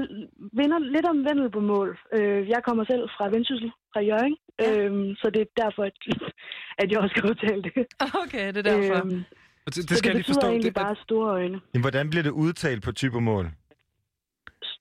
minder 0.61 0.79
lidt 0.95 1.07
om 1.13 1.19
Vendelbomål. 1.29 1.99
Øh, 2.17 2.49
jeg 2.49 2.61
kommer 2.67 2.85
selv 2.91 3.05
fra 3.17 3.25
Vendsyssel, 3.35 3.71
fra 3.93 4.01
Jørgen. 4.11 4.37
Ja. 4.61 4.79
Øhm, 4.79 5.15
så 5.21 5.27
det 5.35 5.41
er 5.41 5.51
derfor, 5.63 5.83
at, 5.91 5.97
at 6.81 6.87
jeg 6.91 6.99
også 6.99 7.13
skal 7.17 7.31
udtale 7.31 7.63
det. 7.63 7.73
Okay, 8.25 8.47
det 8.55 8.57
er 8.67 8.69
derfor. 8.73 8.99
Øhm, 9.07 9.23
Og 9.67 9.71
det, 9.75 9.75
så 9.75 9.87
det 9.89 9.97
skal 9.99 10.09
jeg 10.09 10.15
det 10.15 10.15
lige 10.15 10.23
betyder 10.23 10.35
forstå. 10.35 10.49
egentlig 10.49 10.75
Det, 10.75 10.83
bare 10.83 10.97
store 11.07 11.29
øjne. 11.39 11.61
Jamen, 11.75 11.83
hvordan 11.87 12.11
bliver 12.11 12.23
det 12.23 12.31
udtalt 12.45 12.83
på 12.87 12.93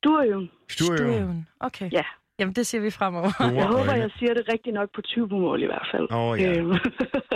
typomål? 0.04 0.50
Sturjum. 0.70 0.98
Sturjum. 0.98 1.46
Okay. 1.60 1.90
Ja. 1.92 2.04
Jamen, 2.40 2.54
det 2.56 2.68
siger 2.68 2.82
vi 2.82 2.90
fremover. 2.90 3.32
Store 3.32 3.48
Jeg 3.48 3.66
håber, 3.66 3.94
jeg 3.96 4.10
siger 4.20 4.34
det 4.34 4.44
rigtigt 4.54 4.74
nok 4.74 4.90
på 4.96 5.02
typomål 5.02 5.64
i 5.64 5.66
hvert 5.66 5.88
fald. 5.94 6.08
Åh, 6.12 6.42
ja. 6.42 6.52
Øhm, 6.60 6.70
Ved 6.70 6.78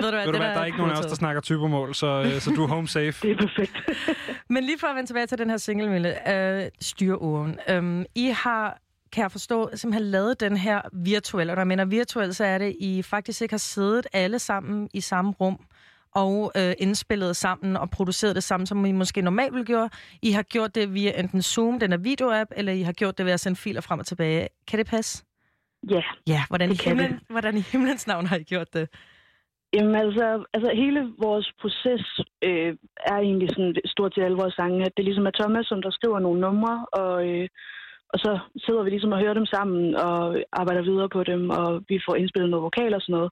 du 0.01 0.09
hvad, 0.09 0.25
ved 0.25 0.33
du 0.33 0.37
hvad, 0.37 0.47
der 0.47 0.59
er 0.59 0.65
ikke 0.65 0.77
nogen 0.77 0.91
af 0.93 0.99
os, 0.99 1.05
der 1.05 1.15
snakker 1.15 1.41
typermål, 1.41 1.95
så, 1.95 2.07
øh, 2.25 2.31
så 2.39 2.51
du 2.55 2.63
er 2.63 2.67
home 2.67 2.87
safe. 2.87 3.13
det 3.27 3.31
er 3.31 3.35
perfekt. 3.47 3.75
Men 4.53 4.63
lige 4.63 4.79
for 4.79 4.87
at 4.87 4.95
vende 4.95 5.09
tilbage 5.09 5.25
til 5.27 5.37
den 5.37 5.49
her 5.49 5.57
single, 5.57 5.89
Mille, 5.89 6.33
øh, 6.35 6.69
styreåren. 6.81 7.59
Øhm, 7.69 8.05
I 8.15 8.27
har, 8.43 8.77
kan 9.11 9.21
jeg 9.21 9.31
forstå, 9.31 9.69
simpelthen 9.73 10.11
lavet 10.11 10.39
den 10.39 10.57
her 10.57 10.81
virtuelt. 10.93 11.49
Og 11.49 11.55
når 11.55 11.61
jeg 11.61 11.67
mener 11.67 11.85
virtuelt, 11.85 12.35
så 12.35 12.45
er 12.45 12.57
det, 12.57 12.75
I 12.79 13.01
faktisk 13.01 13.41
ikke 13.41 13.53
har 13.53 13.57
siddet 13.57 14.07
alle 14.13 14.39
sammen 14.39 14.89
i 14.93 15.01
samme 15.01 15.31
rum 15.31 15.59
og 16.15 16.51
øh, 16.57 16.73
indspillet 16.79 17.35
sammen 17.35 17.77
og 17.77 17.89
produceret 17.89 18.35
det 18.35 18.43
sammen, 18.43 18.67
som 18.67 18.85
I 18.85 18.91
måske 18.91 19.21
normalt 19.21 19.53
ville 19.53 19.65
gøre. 19.65 19.89
I 20.21 20.31
har 20.31 20.43
gjort 20.43 20.75
det 20.75 20.93
via 20.93 21.19
enten 21.19 21.41
Zoom, 21.41 21.79
den 21.79 21.93
er 21.93 21.97
videoapp, 21.97 22.51
eller 22.55 22.73
I 22.73 22.81
har 22.81 22.93
gjort 22.93 23.17
det 23.17 23.25
ved 23.25 23.33
at 23.33 23.39
sende 23.39 23.57
filer 23.57 23.81
frem 23.81 23.99
og 23.99 24.05
tilbage. 24.05 24.47
Kan 24.67 24.79
det 24.79 24.87
passe? 24.87 25.25
Ja. 25.89 26.01
Ja, 26.27 26.41
hvordan, 26.49 26.69
i 26.69 26.73
Det 26.73 26.79
kan 26.79 26.97
himlen, 26.97 27.19
hvordan 27.29 27.57
i 27.57 27.63
himlens 27.71 28.07
navn 28.07 28.25
har 28.25 28.37
I 28.37 28.43
gjort 28.43 28.73
det? 28.73 28.89
Jamen 29.73 29.95
altså, 29.95 30.45
altså 30.53 30.71
hele 30.75 31.01
vores 31.25 31.47
proces 31.61 32.05
øh, 32.47 32.71
er 33.11 33.17
egentlig 33.27 33.49
sådan 33.49 33.75
stort 33.85 34.13
til 34.13 34.21
alle 34.21 34.37
vores 34.37 34.53
sange, 34.53 34.85
at 34.85 34.93
det 34.97 35.05
ligesom 35.05 35.25
er 35.25 35.35
Thomas, 35.39 35.65
som 35.67 35.81
der 35.81 35.91
skriver 35.91 36.19
nogle 36.19 36.41
numre, 36.41 36.85
og, 36.91 37.27
øh, 37.29 37.47
og 38.13 38.19
så 38.19 38.39
sidder 38.65 38.83
vi 38.83 38.89
ligesom 38.89 39.11
og 39.11 39.19
hører 39.19 39.33
dem 39.33 39.45
sammen 39.45 39.95
og 39.95 40.19
arbejder 40.51 40.83
videre 40.89 41.09
på 41.09 41.23
dem, 41.23 41.49
og 41.49 41.83
vi 41.89 41.99
får 42.05 42.15
indspillet 42.15 42.49
noget 42.49 42.63
vokal 42.63 42.93
og 42.93 43.01
sådan 43.01 43.13
noget. 43.17 43.31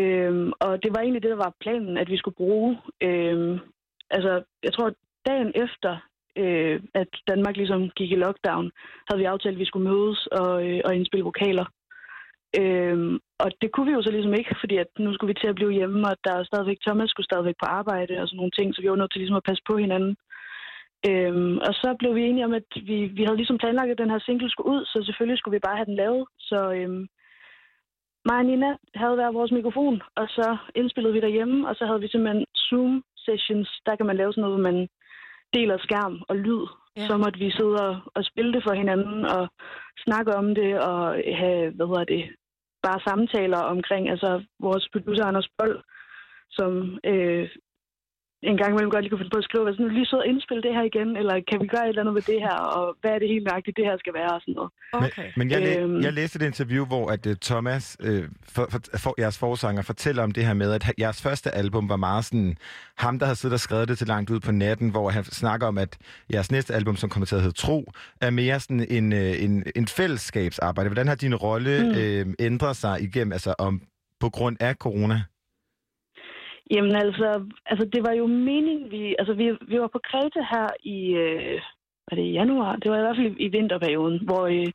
Øhm, 0.00 0.52
og 0.60 0.82
det 0.82 0.90
var 0.94 1.00
egentlig 1.00 1.22
det, 1.22 1.30
der 1.30 1.44
var 1.46 1.54
planen, 1.60 1.96
at 1.96 2.10
vi 2.10 2.16
skulle 2.16 2.40
bruge. 2.42 2.78
Øhm, 3.02 3.58
altså, 4.10 4.42
jeg 4.62 4.72
tror, 4.72 4.94
dagen 5.26 5.52
efter, 5.54 5.92
øh, 6.36 6.80
at 6.94 7.08
Danmark 7.28 7.56
ligesom 7.56 7.90
gik 7.90 8.10
i 8.12 8.22
lockdown, 8.24 8.70
havde 9.06 9.20
vi 9.20 9.24
aftalt, 9.24 9.54
at 9.54 9.58
vi 9.60 9.64
skulle 9.70 9.88
mødes 9.90 10.26
og, 10.26 10.68
øh, 10.68 10.80
og 10.84 10.94
indspille 10.94 11.24
vokaler. 11.24 11.66
Øhm, 12.60 13.14
og 13.38 13.50
det 13.60 13.72
kunne 13.72 13.86
vi 13.86 13.96
jo 13.96 14.02
så 14.02 14.10
ligesom 14.10 14.34
ikke, 14.34 14.54
fordi 14.60 14.76
at 14.76 14.90
nu 14.98 15.14
skulle 15.14 15.30
vi 15.32 15.40
til 15.40 15.48
at 15.52 15.54
blive 15.54 15.72
hjemme, 15.78 16.08
og 16.10 16.16
der 16.24 16.32
er 16.34 16.44
stadigvæk, 16.44 16.80
Thomas 16.86 17.10
skulle 17.10 17.30
stadigvæk 17.30 17.58
på 17.62 17.68
arbejde 17.80 18.14
og 18.20 18.28
sådan 18.28 18.36
nogle 18.36 18.56
ting, 18.58 18.74
så 18.74 18.82
vi 18.82 18.90
var 18.90 18.96
nødt 18.96 19.12
til 19.12 19.20
ligesom 19.20 19.40
at 19.40 19.48
passe 19.48 19.62
på 19.70 19.76
hinanden. 19.76 20.16
Øhm, 21.10 21.56
og 21.66 21.72
så 21.82 21.96
blev 21.98 22.14
vi 22.14 22.22
enige 22.22 22.44
om, 22.44 22.54
at 22.60 22.68
vi, 22.88 22.98
vi 23.18 23.22
havde 23.24 23.40
ligesom 23.40 23.58
planlagt, 23.58 23.90
at 23.90 24.02
den 24.02 24.10
her 24.10 24.20
single 24.26 24.50
skulle 24.50 24.70
ud, 24.74 24.84
så 24.84 25.02
selvfølgelig 25.06 25.38
skulle 25.38 25.56
vi 25.56 25.66
bare 25.66 25.76
have 25.76 25.90
den 25.90 26.00
lavet. 26.02 26.24
Så 26.38 26.58
øhm, 26.78 27.08
mig 28.24 28.38
og 28.38 28.44
Nina 28.44 28.70
havde 28.94 29.14
hver 29.14 29.32
vores 29.32 29.52
mikrofon, 29.52 30.02
og 30.16 30.26
så 30.28 30.56
indspillede 30.74 31.14
vi 31.14 31.20
derhjemme, 31.20 31.68
og 31.68 31.74
så 31.76 31.86
havde 31.86 32.00
vi 32.00 32.08
simpelthen 32.08 32.44
Zoom-sessions. 32.66 33.70
Der 33.86 33.96
kan 33.96 34.06
man 34.06 34.16
lave 34.16 34.32
sådan 34.32 34.42
noget, 34.42 34.56
hvor 34.56 34.70
man 34.70 34.88
deler 35.54 35.78
skærm 35.78 36.22
og 36.28 36.36
lyd. 36.36 36.64
Ja. 36.96 37.06
Så 37.06 37.16
måtte 37.16 37.38
vi 37.38 37.50
sidde 37.50 37.76
og, 37.88 37.94
og 38.16 38.24
spille 38.24 38.52
det 38.52 38.62
for 38.66 38.74
hinanden, 38.74 39.24
og 39.24 39.48
snakke 40.04 40.34
om 40.40 40.54
det, 40.54 40.80
og 40.80 40.98
have, 41.40 41.70
hvad 41.76 41.86
hedder 41.86 42.04
det, 42.04 42.22
bare 42.82 43.00
samtaler 43.08 43.60
omkring, 43.74 44.10
altså 44.10 44.44
vores 44.60 44.88
producer 44.92 45.24
Anders 45.24 45.48
Bold, 45.58 45.78
som 46.50 46.98
øh, 47.04 47.48
en 48.50 48.56
gang 48.56 48.70
imellem 48.70 48.90
godt 48.90 49.02
lige 49.02 49.10
kunne 49.10 49.18
finde 49.22 49.34
på 49.36 49.42
at 49.42 49.48
skrive, 49.48 49.74
sådan, 49.74 49.94
lige 49.98 50.06
sidde 50.06 50.22
og 50.22 50.26
indspille 50.30 50.62
det 50.66 50.72
her 50.76 50.82
igen, 50.92 51.10
eller 51.20 51.34
kan 51.50 51.60
vi 51.62 51.66
gøre 51.66 51.84
et 51.84 51.88
eller 51.88 52.02
andet 52.02 52.14
ved 52.14 52.22
det 52.32 52.40
her, 52.46 52.56
og 52.78 52.96
hvad 53.00 53.10
er 53.14 53.18
det 53.18 53.28
helt 53.28 53.44
nøjagtigt, 53.48 53.76
det 53.76 53.84
her 53.84 53.96
skal 53.98 54.14
være, 54.20 54.32
og 54.36 54.40
sådan 54.40 54.54
noget. 54.58 54.70
Okay. 54.92 55.22
Men, 55.22 55.32
men 55.36 55.50
jeg, 55.50 55.60
læ- 55.60 55.80
Øhm. 55.80 56.00
jeg 56.06 56.12
læste 56.12 56.36
et 56.40 56.42
interview, 56.50 56.86
hvor 56.86 57.04
at 57.14 57.26
uh, 57.26 57.32
Thomas, 57.48 57.96
uh, 58.08 58.24
for, 58.54 58.64
for, 58.72 58.80
for, 59.04 59.14
jeres 59.18 59.38
forsanger, 59.38 59.82
fortæller 59.82 60.22
om 60.22 60.30
det 60.32 60.44
her 60.46 60.54
med, 60.54 60.72
at 60.72 60.92
jeres 60.98 61.22
første 61.22 61.50
album 61.50 61.88
var 61.88 61.96
meget 61.96 62.24
sådan, 62.24 62.56
ham 62.98 63.18
der 63.18 63.26
har 63.26 63.34
siddet 63.34 63.54
og 63.54 63.60
skrevet 63.60 63.88
det 63.88 63.98
til 63.98 64.06
langt 64.06 64.30
ud 64.30 64.40
på 64.40 64.52
natten, 64.52 64.88
hvor 64.90 65.10
han 65.10 65.24
snakker 65.24 65.66
om, 65.66 65.78
at 65.78 65.98
jeres 66.32 66.50
næste 66.50 66.74
album, 66.74 66.96
som 66.96 67.10
kommer 67.10 67.26
til 67.26 67.34
at 67.36 67.42
hedde 67.42 67.56
Tro, 67.56 67.92
er 68.20 68.30
mere 68.30 68.60
sådan 68.60 68.86
en, 68.90 69.12
uh, 69.12 69.42
en, 69.44 69.64
en 69.76 69.86
fællesskabsarbejde. 69.86 70.88
Hvordan 70.88 71.08
har 71.08 71.14
din 71.14 71.34
rolle 71.34 71.72
Mm. 71.82 71.88
mm. 72.24 72.28
uh, 72.28 72.34
ændret 72.46 72.76
sig 72.76 73.02
igennem, 73.02 73.32
altså 73.32 73.54
om, 73.58 73.82
på 74.20 74.28
grund 74.30 74.56
af 74.60 74.74
corona? 74.74 75.22
Jamen 76.70 76.94
altså, 76.94 77.44
altså 77.66 77.84
det 77.92 78.02
var 78.06 78.12
jo 78.12 78.26
meningen, 78.26 78.90
vi, 78.90 79.16
altså 79.18 79.34
vi, 79.34 79.46
vi 79.68 79.80
var 79.80 79.86
på 79.92 80.00
Kreta 80.08 80.42
her 80.52 80.68
i, 80.82 80.98
øh, 81.24 81.60
var 82.10 82.14
det 82.16 82.22
i 82.22 82.36
januar? 82.40 82.76
Det 82.76 82.90
var 82.90 82.98
i 82.98 83.00
hvert 83.00 83.16
fald 83.16 83.36
i, 83.36 83.44
i 83.46 83.48
vinterperioden, 83.48 84.18
hvor, 84.24 84.46
øh, 84.46 84.70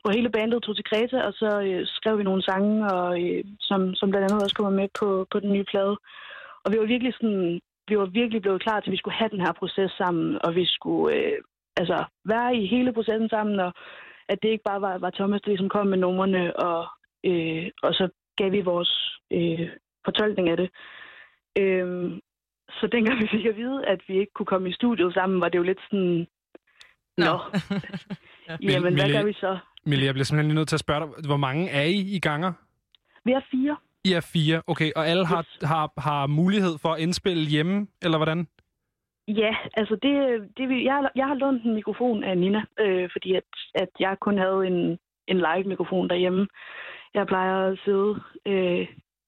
hvor 0.00 0.10
hele 0.16 0.30
bandet 0.30 0.62
tog 0.62 0.76
til 0.76 0.88
Kreta, 0.90 1.18
og 1.28 1.32
så 1.32 1.60
øh, 1.60 1.86
skrev 1.86 2.18
vi 2.18 2.24
nogle 2.24 2.42
sange, 2.42 2.92
og, 2.92 3.22
øh, 3.22 3.44
som, 3.60 3.94
som 3.94 4.10
blandt 4.10 4.24
andet 4.24 4.42
også 4.42 4.56
kommer 4.56 4.80
med 4.80 4.88
på, 5.00 5.26
på 5.32 5.40
den 5.40 5.52
nye 5.52 5.64
plade. 5.70 5.96
Og 6.64 6.72
vi 6.72 6.78
var 6.78 6.86
virkelig 6.86 7.14
sådan, 7.14 7.60
vi 7.88 7.98
var 7.98 8.06
virkelig 8.06 8.42
blevet 8.42 8.62
klar 8.62 8.80
til, 8.80 8.90
at 8.90 8.92
vi 8.92 8.96
skulle 9.02 9.20
have 9.20 9.34
den 9.34 9.40
her 9.40 9.52
proces 9.52 9.92
sammen, 9.92 10.38
og 10.44 10.54
vi 10.54 10.64
skulle 10.66 11.16
øh, 11.16 11.38
altså 11.76 12.04
være 12.24 12.56
i 12.56 12.66
hele 12.66 12.92
processen 12.92 13.28
sammen, 13.28 13.60
og 13.60 13.72
at 14.28 14.38
det 14.42 14.48
ikke 14.48 14.68
bare 14.70 14.80
var, 14.80 14.98
var 14.98 15.10
Thomas, 15.10 15.40
der 15.42 15.50
ligesom 15.50 15.68
kom 15.68 15.86
med 15.86 15.98
numrene, 15.98 16.56
og, 16.56 16.86
øh, 17.24 17.66
og 17.82 17.94
så 17.94 18.08
gav 18.36 18.52
vi 18.52 18.60
vores 18.60 19.20
øh, 19.32 19.68
fortolkning 20.04 20.48
af 20.48 20.56
det. 20.56 20.70
Øhm, 21.58 22.20
så 22.70 22.88
dengang 22.92 23.18
vi 23.22 23.28
fik 23.30 23.46
at 23.46 23.56
vide, 23.56 23.86
at 23.86 24.00
vi 24.08 24.18
ikke 24.20 24.32
kunne 24.32 24.46
komme 24.46 24.68
i 24.68 24.72
studiet 24.72 25.14
sammen, 25.14 25.40
var 25.40 25.48
det 25.48 25.58
jo 25.58 25.62
lidt 25.62 25.80
sådan... 25.90 26.26
Nå, 27.18 27.34
jamen 28.72 28.94
hvad 28.94 29.12
gør 29.12 29.24
vi 29.24 29.32
så? 29.32 29.58
Mille, 29.86 30.04
jeg 30.04 30.14
bliver 30.14 30.24
simpelthen 30.24 30.48
lige 30.48 30.58
nødt 30.60 30.68
til 30.68 30.76
at 30.76 30.80
spørge 30.86 31.00
dig, 31.00 31.26
hvor 31.26 31.36
mange 31.36 31.70
er 31.70 31.82
I 31.82 32.00
i 32.16 32.18
ganger? 32.18 32.52
Vi 33.24 33.32
er 33.32 33.40
fire. 33.50 33.76
I 34.04 34.12
er 34.12 34.30
fire, 34.32 34.62
okay. 34.66 34.90
Og 34.96 35.06
alle 35.08 35.26
har, 35.26 35.66
har, 35.66 35.92
har 36.00 36.26
mulighed 36.26 36.78
for 36.82 36.88
at 36.88 37.00
indspille 37.00 37.46
hjemme, 37.46 37.86
eller 38.02 38.18
hvordan? 38.18 38.48
Ja, 39.28 39.56
altså 39.76 39.94
det, 40.02 40.14
det 40.56 40.68
vi, 40.68 40.84
jeg, 40.84 41.08
jeg 41.14 41.26
har 41.26 41.34
lånt 41.34 41.64
en 41.64 41.74
mikrofon 41.74 42.24
af 42.24 42.38
Nina, 42.38 42.62
øh, 42.80 43.08
fordi 43.12 43.34
at, 43.34 43.50
at 43.74 43.88
jeg 44.00 44.16
kun 44.20 44.38
havde 44.38 44.66
en, 44.66 44.98
en 45.28 45.36
live-mikrofon 45.36 46.08
derhjemme. 46.08 46.46
Jeg 47.14 47.26
plejer 47.26 47.70
at 47.70 47.78
sidde 47.84 48.22
øh, 48.46 48.86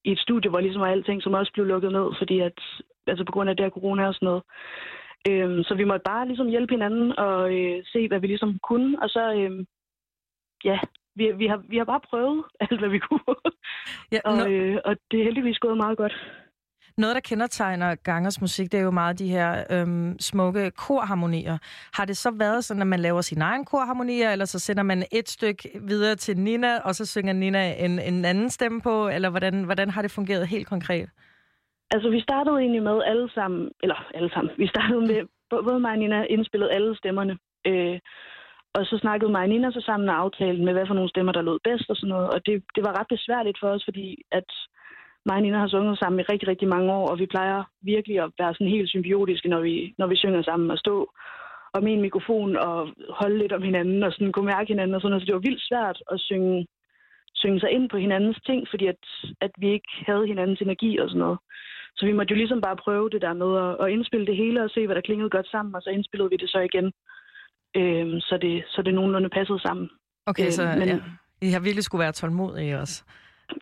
i 0.09 0.12
et 0.12 0.24
studie, 0.26 0.51
hvor 0.51 0.60
ligesom 0.60 0.82
var 0.82 0.94
alting, 0.94 1.22
som 1.22 1.35
også 1.35 1.52
blev 1.52 1.66
lukket 1.66 1.93
ned, 1.93 2.09
fordi 2.18 2.36
at, 2.40 2.59
altså 3.06 3.24
på 3.24 3.32
grund 3.32 3.51
af 3.51 3.56
det 3.56 3.64
her 3.64 3.76
corona 3.78 4.06
og 4.06 4.14
sådan 4.14 4.26
noget. 4.30 4.43
Øhm, 5.28 5.62
så 5.62 5.74
vi 5.74 5.85
måtte 5.85 6.09
bare 6.12 6.26
ligesom 6.26 6.48
hjælpe 6.48 6.74
hinanden 6.74 7.18
og 7.18 7.40
øh, 7.59 7.85
se, 7.93 8.09
hvad 8.09 8.20
vi 8.20 8.26
ligesom 8.26 8.59
kunne. 8.68 9.02
Og 9.02 9.09
så, 9.09 9.22
øh, 9.39 9.66
ja, 10.64 10.78
vi, 11.18 11.32
vi, 11.40 11.47
har, 11.47 11.62
vi 11.68 11.76
har 11.76 11.85
bare 11.85 12.06
prøvet 12.10 12.44
alt, 12.64 12.78
hvad 12.80 12.89
vi 12.89 12.98
kunne. 12.98 13.35
Ja, 14.12 14.20
og, 14.24 14.52
øh, 14.52 14.78
og 14.85 14.97
det 15.10 15.20
er 15.20 15.24
heldigvis 15.24 15.59
gået 15.59 15.76
meget 15.76 15.97
godt. 15.98 16.14
Noget, 16.98 17.14
der 17.14 17.20
kendetegner 17.20 17.94
Gangers 17.94 18.40
musik, 18.40 18.72
det 18.72 18.80
er 18.80 18.84
jo 18.84 18.90
meget 18.90 19.18
de 19.18 19.28
her 19.28 19.64
øhm, 19.70 20.18
smukke 20.20 20.70
korharmonier. 20.70 21.58
Har 21.94 22.04
det 22.04 22.16
så 22.16 22.30
været 22.38 22.64
sådan, 22.64 22.82
at 22.82 22.86
man 22.86 23.00
laver 23.00 23.20
sine 23.20 23.44
egne 23.44 23.64
korharmonier, 23.64 24.32
eller 24.32 24.44
så 24.44 24.58
sender 24.58 24.82
man 24.82 25.04
et 25.12 25.28
stykke 25.28 25.80
videre 25.88 26.14
til 26.14 26.38
Nina, 26.38 26.78
og 26.78 26.94
så 26.94 27.06
synger 27.06 27.32
Nina 27.32 27.84
en, 27.84 27.98
en 27.98 28.24
anden 28.24 28.50
stemme 28.50 28.80
på, 28.80 29.08
eller 29.08 29.30
hvordan, 29.30 29.64
hvordan 29.64 29.90
har 29.90 30.02
det 30.02 30.10
fungeret 30.10 30.48
helt 30.48 30.66
konkret? 30.66 31.08
Altså, 31.90 32.10
vi 32.10 32.20
startede 32.20 32.56
egentlig 32.58 32.82
med 32.82 33.02
alle 33.06 33.30
sammen, 33.34 33.70
eller 33.82 34.08
alle 34.14 34.30
sammen, 34.34 34.52
vi 34.58 34.66
startede 34.66 35.00
med, 35.00 35.20
både 35.50 35.80
mig 35.80 35.92
og 35.92 35.98
Nina 35.98 36.22
indspillede 36.24 36.72
alle 36.72 36.96
stemmerne. 36.96 37.38
Øh, 37.66 37.98
og 38.74 38.86
så 38.86 38.98
snakkede 38.98 39.30
mig 39.30 39.42
og 39.42 39.48
Nina 39.48 39.70
så 39.70 39.80
sammen 39.80 40.08
og 40.08 40.16
aftalte 40.16 40.64
med, 40.64 40.72
hvad 40.72 40.86
for 40.86 40.94
nogle 40.94 41.10
stemmer, 41.10 41.32
der 41.32 41.42
lød 41.42 41.58
bedst 41.64 41.90
og 41.90 41.96
sådan 41.96 42.08
noget. 42.08 42.28
Og 42.34 42.46
det, 42.46 42.54
det 42.74 42.82
var 42.86 42.98
ret 43.00 43.08
besværligt 43.14 43.58
for 43.60 43.68
os, 43.68 43.84
fordi 43.84 44.22
at 44.32 44.50
mig 45.27 45.36
og 45.36 45.43
Nina 45.43 45.59
har 45.59 45.69
sunget 45.69 45.99
sammen 45.99 46.20
i 46.20 46.23
rigtig, 46.32 46.49
rigtig 46.49 46.69
mange 46.69 46.93
år, 46.93 47.09
og 47.11 47.19
vi 47.19 47.27
plejer 47.27 47.62
virkelig 47.82 48.16
at 48.20 48.31
være 48.39 48.55
sådan 48.55 48.74
helt 48.77 48.89
symbiotiske, 48.89 49.49
når 49.49 49.61
vi, 49.61 49.95
når 49.99 50.07
vi 50.07 50.16
synger 50.16 50.43
sammen 50.43 50.70
og 50.70 50.78
stå 50.78 51.12
og 51.74 51.82
med 51.85 51.93
en 51.93 52.01
mikrofon 52.01 52.57
og 52.57 52.89
holde 53.20 53.39
lidt 53.39 53.53
om 53.53 53.62
hinanden 53.62 54.03
og 54.03 54.12
sådan 54.12 54.32
kunne 54.32 54.47
mærke 54.55 54.69
hinanden 54.69 54.95
og 54.95 55.01
sådan 55.01 55.11
noget. 55.11 55.23
Så 55.23 55.27
det 55.27 55.35
var 55.35 55.47
vildt 55.49 55.62
svært 55.69 55.99
at 56.12 56.20
synge, 56.20 56.66
synge 57.35 57.61
sig 57.61 57.70
ind 57.70 57.89
på 57.90 57.97
hinandens 57.97 58.39
ting, 58.47 58.66
fordi 58.70 58.86
at, 58.86 59.03
at 59.40 59.51
vi 59.59 59.69
ikke 59.73 59.93
havde 60.07 60.27
hinandens 60.27 60.61
energi 60.61 60.99
og 60.99 61.09
sådan 61.09 61.19
noget. 61.19 61.39
Så 61.97 62.07
vi 62.07 62.12
måtte 62.12 62.31
jo 62.32 62.36
ligesom 62.36 62.61
bare 62.61 62.77
prøve 62.77 63.11
det 63.11 63.23
der 63.23 63.32
med 63.43 63.51
at, 63.65 63.86
at 63.86 63.93
indspille 63.93 64.27
det 64.27 64.36
hele 64.36 64.62
og 64.65 64.70
se, 64.70 64.86
hvad 64.86 64.97
der 64.97 65.01
klingede 65.09 65.31
godt 65.31 65.49
sammen, 65.51 65.74
og 65.74 65.82
så 65.82 65.90
indspillede 65.90 66.31
vi 66.31 66.36
det 66.36 66.51
så 66.51 66.59
igen, 66.70 66.86
øhm, 67.77 68.20
så, 68.20 68.39
det, 68.43 68.65
så 68.69 68.82
det 68.82 68.95
nogenlunde 68.95 69.28
passede 69.28 69.61
sammen. 69.61 69.90
Okay, 70.27 70.47
Øh, 70.47 70.53
så 70.53 70.62
men- 70.78 70.89
ja, 70.89 70.99
I 71.43 71.51
har 71.51 71.61
virkelig 71.61 71.85
skulle 71.85 72.03
være 72.05 72.12
tålmodige 72.12 72.78
også. 72.81 73.05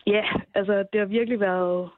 Ja, 0.07 0.23
altså 0.53 0.85
det 0.93 0.99
har 0.99 1.07
virkelig 1.07 1.39
været, 1.39 1.89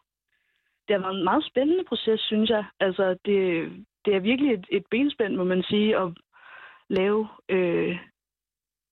det 0.88 0.96
har 0.96 1.02
været 1.02 1.18
en 1.18 1.24
meget 1.24 1.46
spændende 1.46 1.84
proces, 1.84 2.20
synes 2.22 2.50
jeg. 2.50 2.66
Altså 2.80 3.18
det, 3.26 3.72
det 4.06 4.16
er 4.16 4.20
virkelig 4.20 4.54
et, 4.54 4.66
et 4.72 4.84
benspænd, 4.92 5.36
må 5.36 5.44
man 5.44 5.64
sige, 5.64 5.98
at 5.98 6.10
lave 6.90 7.28
øh, 7.50 7.98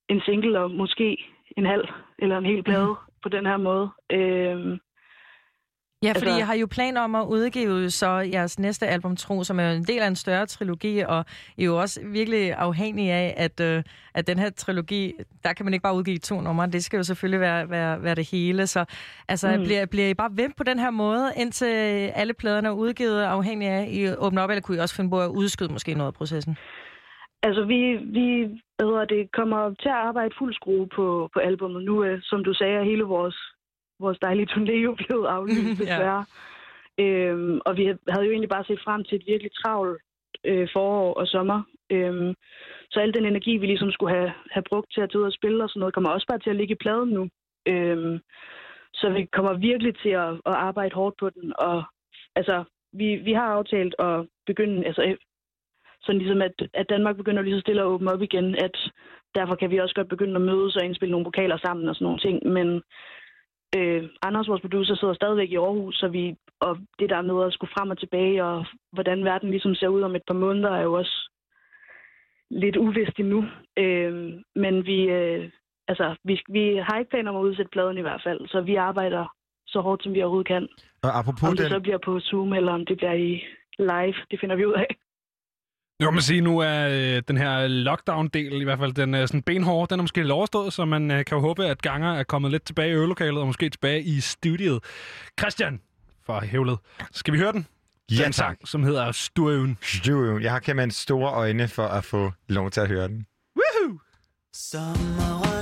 en 0.09 0.21
single 0.21 0.59
og 0.59 0.71
måske 0.71 1.25
en 1.57 1.65
halv 1.65 1.87
eller 2.19 2.37
en 2.37 2.45
hel 2.45 2.63
plade 2.63 2.89
mm. 2.89 3.13
på 3.23 3.29
den 3.29 3.45
her 3.45 3.57
måde. 3.57 3.89
Øh, 4.11 4.79
Ja, 6.03 6.09
fordi 6.09 6.25
Altså- 6.25 6.37
jeg 6.37 6.47
har 6.47 6.55
jo 6.55 6.67
planer 6.71 7.01
om 7.01 7.15
at 7.15 7.25
udgive 7.25 7.89
så 7.89 8.09
jeres 8.33 8.59
næste 8.59 8.87
album, 8.87 9.15
Tro, 9.15 9.43
som 9.43 9.59
er 9.59 9.71
en 9.71 9.83
del 9.83 9.99
af 9.99 10.07
en 10.07 10.15
større 10.15 10.45
trilogi, 10.45 10.99
og 10.99 11.25
I 11.57 11.61
er 11.61 11.65
jo 11.65 11.79
også 11.79 12.01
virkelig 12.05 12.53
afhængig 12.53 13.11
af, 13.11 13.33
at, 13.37 13.59
øh, 13.59 13.83
at 14.13 14.27
den 14.27 14.39
her 14.39 14.49
trilogi, 14.49 15.13
der 15.43 15.53
kan 15.53 15.65
man 15.65 15.73
ikke 15.73 15.83
bare 15.83 15.95
udgive 15.95 16.17
to 16.17 16.41
numre, 16.41 16.67
det 16.67 16.83
skal 16.83 16.97
jo 16.97 17.03
selvfølgelig 17.03 17.39
være, 17.39 17.69
være, 17.69 18.03
være 18.03 18.15
det 18.15 18.31
hele. 18.31 18.67
Så 18.67 18.85
altså, 19.27 19.57
Mm. 19.57 19.63
bliver, 19.63 19.85
bliver 19.85 20.07
I 20.07 20.13
bare 20.13 20.31
ved 20.33 20.49
på 20.57 20.63
den 20.63 20.79
her 20.79 20.89
måde, 20.89 21.31
indtil 21.37 21.65
alle 22.15 22.33
pladerne 22.33 22.67
er 22.67 22.71
udgivet, 22.71 23.23
afhængig 23.23 23.67
af, 23.67 23.81
at 23.81 23.87
I 23.91 24.15
åbner 24.17 24.41
op, 24.41 24.49
eller 24.49 24.61
kunne 24.61 24.77
I 24.77 24.79
også 24.79 24.95
finde 24.95 25.09
på 25.09 25.21
at 25.21 25.29
udskyde 25.29 25.71
måske 25.73 25.93
noget 25.93 26.07
af 26.07 26.13
processen? 26.13 26.57
Altså, 27.43 27.65
vi, 27.65 27.79
vi 28.17 28.27
hedder 28.81 29.05
det, 29.05 29.31
kommer 29.31 29.73
til 29.81 29.89
at 29.89 29.95
arbejde 30.09 30.33
fuld 30.39 30.53
skrue 30.53 30.87
på, 30.95 31.29
på 31.33 31.39
albummet. 31.39 31.83
Nu, 31.83 32.03
øh, 32.03 32.19
som 32.23 32.43
du 32.43 32.53
sagde, 32.53 32.83
hele 32.85 33.03
vores, 33.03 33.37
vores 33.99 34.19
dejlige 34.19 34.47
turné 34.53 34.75
jo 34.87 34.95
blevet 34.95 35.27
aflyst, 35.27 35.79
desværre. 35.81 36.25
øhm, 36.99 37.59
og 37.65 37.77
vi 37.77 37.83
havde 37.85 38.25
jo 38.25 38.31
egentlig 38.31 38.49
bare 38.49 38.65
set 38.67 38.81
frem 38.85 39.03
til 39.03 39.15
et 39.15 39.27
virkelig 39.27 39.51
travlt 39.61 40.01
øh, 40.43 40.67
forår 40.73 41.13
og 41.13 41.27
sommer. 41.27 41.59
Øhm, 41.89 42.33
så 42.91 42.99
al 42.99 43.13
den 43.13 43.25
energi, 43.25 43.57
vi 43.57 43.65
ligesom 43.65 43.91
skulle 43.91 44.15
have, 44.15 44.31
have 44.51 44.63
brugt 44.69 44.93
til 44.93 45.01
at 45.01 45.09
tage 45.09 45.19
ud 45.19 45.25
og 45.25 45.33
spille 45.33 45.63
og 45.63 45.69
sådan 45.69 45.79
noget, 45.79 45.93
kommer 45.93 46.09
også 46.09 46.27
bare 46.27 46.39
til 46.39 46.49
at 46.49 46.55
ligge 46.55 46.73
i 46.73 46.83
pladen 46.83 47.09
nu. 47.09 47.23
Øhm, 47.67 48.19
så 48.93 49.09
vi 49.09 49.25
kommer 49.25 49.53
virkelig 49.53 49.93
til 50.03 50.09
at, 50.09 50.29
at 50.51 50.55
arbejde 50.67 50.95
hårdt 50.95 51.15
på 51.19 51.29
den. 51.29 51.53
Og 51.59 51.83
altså, 52.35 52.63
vi, 52.93 53.15
vi 53.15 53.33
har 53.33 53.47
aftalt 53.57 53.95
at 53.99 54.27
begynde, 54.45 54.85
altså 54.85 55.15
sådan 56.01 56.21
ligesom, 56.21 56.41
at, 56.41 56.55
at 56.73 56.89
Danmark 56.89 57.15
begynder 57.17 57.41
lige 57.41 57.55
så 57.55 57.61
stille 57.61 57.81
at 57.81 57.87
åbne 57.93 58.11
op 58.13 58.21
igen, 58.21 58.55
at 58.55 58.77
derfor 59.35 59.55
kan 59.55 59.71
vi 59.71 59.77
også 59.77 59.95
godt 59.95 60.09
begynde 60.09 60.35
at 60.35 60.41
mødes 60.41 60.75
og 60.75 60.85
indspille 60.85 61.11
nogle 61.11 61.29
vokaler 61.29 61.57
sammen 61.57 61.89
og 61.89 61.95
sådan 61.95 62.05
nogle 62.05 62.19
ting, 62.19 62.37
men 62.55 62.81
øh, 63.75 64.03
Anders, 64.21 64.47
vores 64.47 64.61
producer, 64.61 64.95
sidder 64.95 65.13
stadigvæk 65.13 65.51
i 65.51 65.55
Aarhus, 65.55 65.95
så 65.95 66.07
vi, 66.07 66.35
og 66.59 66.77
det 66.99 67.09
der 67.09 67.21
med 67.21 67.45
at 67.45 67.53
skulle 67.53 67.71
frem 67.77 67.89
og 67.89 67.99
tilbage, 67.99 68.43
og 68.43 68.65
hvordan 68.91 69.25
verden 69.25 69.49
ligesom 69.49 69.75
ser 69.75 69.87
ud 69.87 70.01
om 70.01 70.15
et 70.15 70.27
par 70.27 70.33
måneder, 70.33 70.71
er 70.71 70.83
jo 70.83 70.93
også 70.93 71.31
lidt 72.51 72.77
uvist 72.77 73.19
endnu. 73.19 73.45
Øh, 73.77 74.33
men 74.55 74.85
vi, 74.85 74.99
øh, 75.03 75.49
altså, 75.87 76.15
vi, 76.23 76.41
vi 76.49 76.81
har 76.87 76.99
ikke 76.99 77.09
planer 77.09 77.31
om 77.31 77.37
at 77.37 77.47
udsætte 77.49 77.71
pladen 77.71 77.97
i 77.97 78.01
hvert 78.01 78.21
fald, 78.23 78.47
så 78.47 78.61
vi 78.61 78.75
arbejder 78.75 79.25
så 79.67 79.79
hårdt, 79.81 80.03
som 80.03 80.13
vi 80.13 80.21
overhovedet 80.21 80.47
kan. 80.47 80.67
Og 81.03 81.19
apropos 81.19 81.49
Om 81.49 81.55
det 81.55 81.63
den... 81.63 81.69
så 81.69 81.79
bliver 81.79 81.97
på 81.97 82.19
Zoom, 82.19 82.53
eller 82.53 82.71
om 82.71 82.85
det 82.85 82.97
bliver 82.97 83.13
i 83.13 83.43
live, 83.79 84.15
det 84.31 84.39
finder 84.39 84.55
vi 84.55 84.65
ud 84.65 84.73
af. 84.73 84.87
Nu 85.99 86.07
kan 86.07 86.13
man 86.13 86.21
sige, 86.23 86.41
nu 86.41 86.59
er 86.59 86.87
øh, 86.87 87.21
den 87.27 87.37
her 87.37 87.67
lockdown-del, 87.67 88.61
i 88.61 88.63
hvert 88.63 88.79
fald 88.79 88.93
den 88.93 89.13
er 89.13 89.25
sådan 89.25 89.41
benhårde, 89.41 89.89
den 89.89 89.99
er 89.99 90.03
måske 90.03 90.21
lidt 90.21 90.31
overstået, 90.31 90.73
så 90.73 90.85
man 90.85 91.11
øh, 91.11 91.25
kan 91.25 91.35
jo 91.37 91.41
håbe, 91.41 91.65
at 91.65 91.81
Ganger 91.81 92.13
er 92.13 92.23
kommet 92.23 92.51
lidt 92.51 92.65
tilbage 92.65 92.89
i 92.89 92.93
øvelokalet, 92.93 93.39
og 93.41 93.47
måske 93.47 93.69
tilbage 93.69 94.01
i 94.01 94.19
studiet. 94.19 94.79
Christian, 95.39 95.81
for 96.25 96.39
hævlet. 96.39 96.77
Skal 97.11 97.33
vi 97.33 97.39
høre 97.39 97.51
den? 97.51 97.67
Ja, 98.11 98.23
den 98.23 98.33
sang, 98.33 98.67
som 98.67 98.83
hedder 98.83 99.11
Stuen. 99.11 99.77
Stuen. 99.81 100.41
Jeg 100.41 100.51
har 100.51 100.59
kæmpe 100.59 100.91
store 100.91 101.31
øjne 101.33 101.67
for 101.67 101.87
at 101.87 102.03
få 102.03 102.31
lov 102.47 102.71
til 102.71 102.81
at 102.81 102.87
høre 102.87 103.07
den. 103.07 103.25
Woohoo! 103.55 103.99
Sommeren 104.53 105.56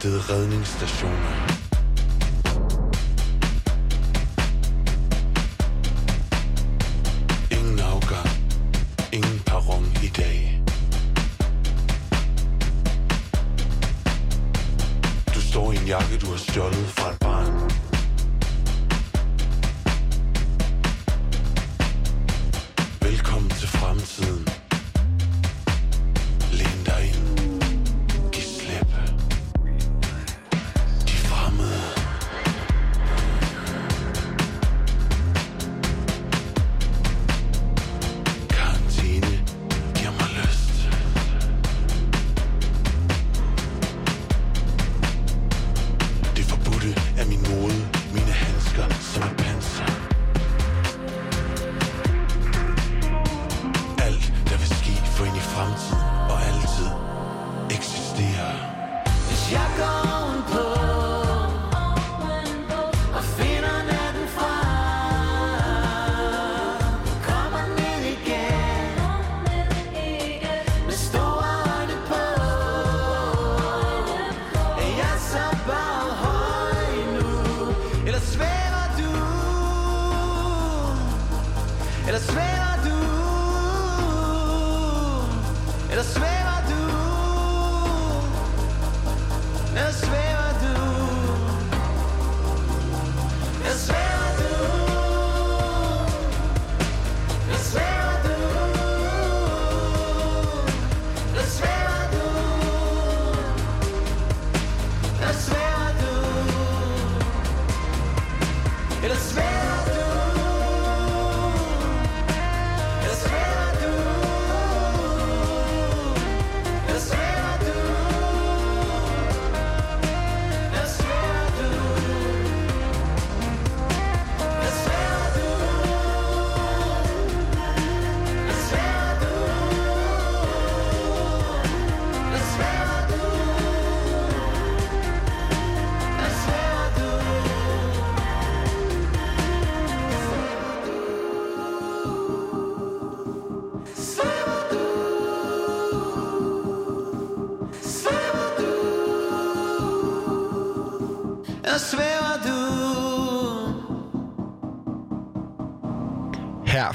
krydsconnectede 0.00 0.20
redningsstationer. 0.34 1.46
Ingen 7.50 7.80
afgang, 7.80 8.28
ingen 9.12 9.38
perron 9.44 9.84
i 10.02 10.08
dag. 10.08 10.62
Du 15.34 15.40
står 15.40 15.72
i 15.72 15.76
en 15.76 15.86
jakke, 15.86 16.18
du 16.20 16.26
har 16.26 16.36
stjålet 16.36 16.99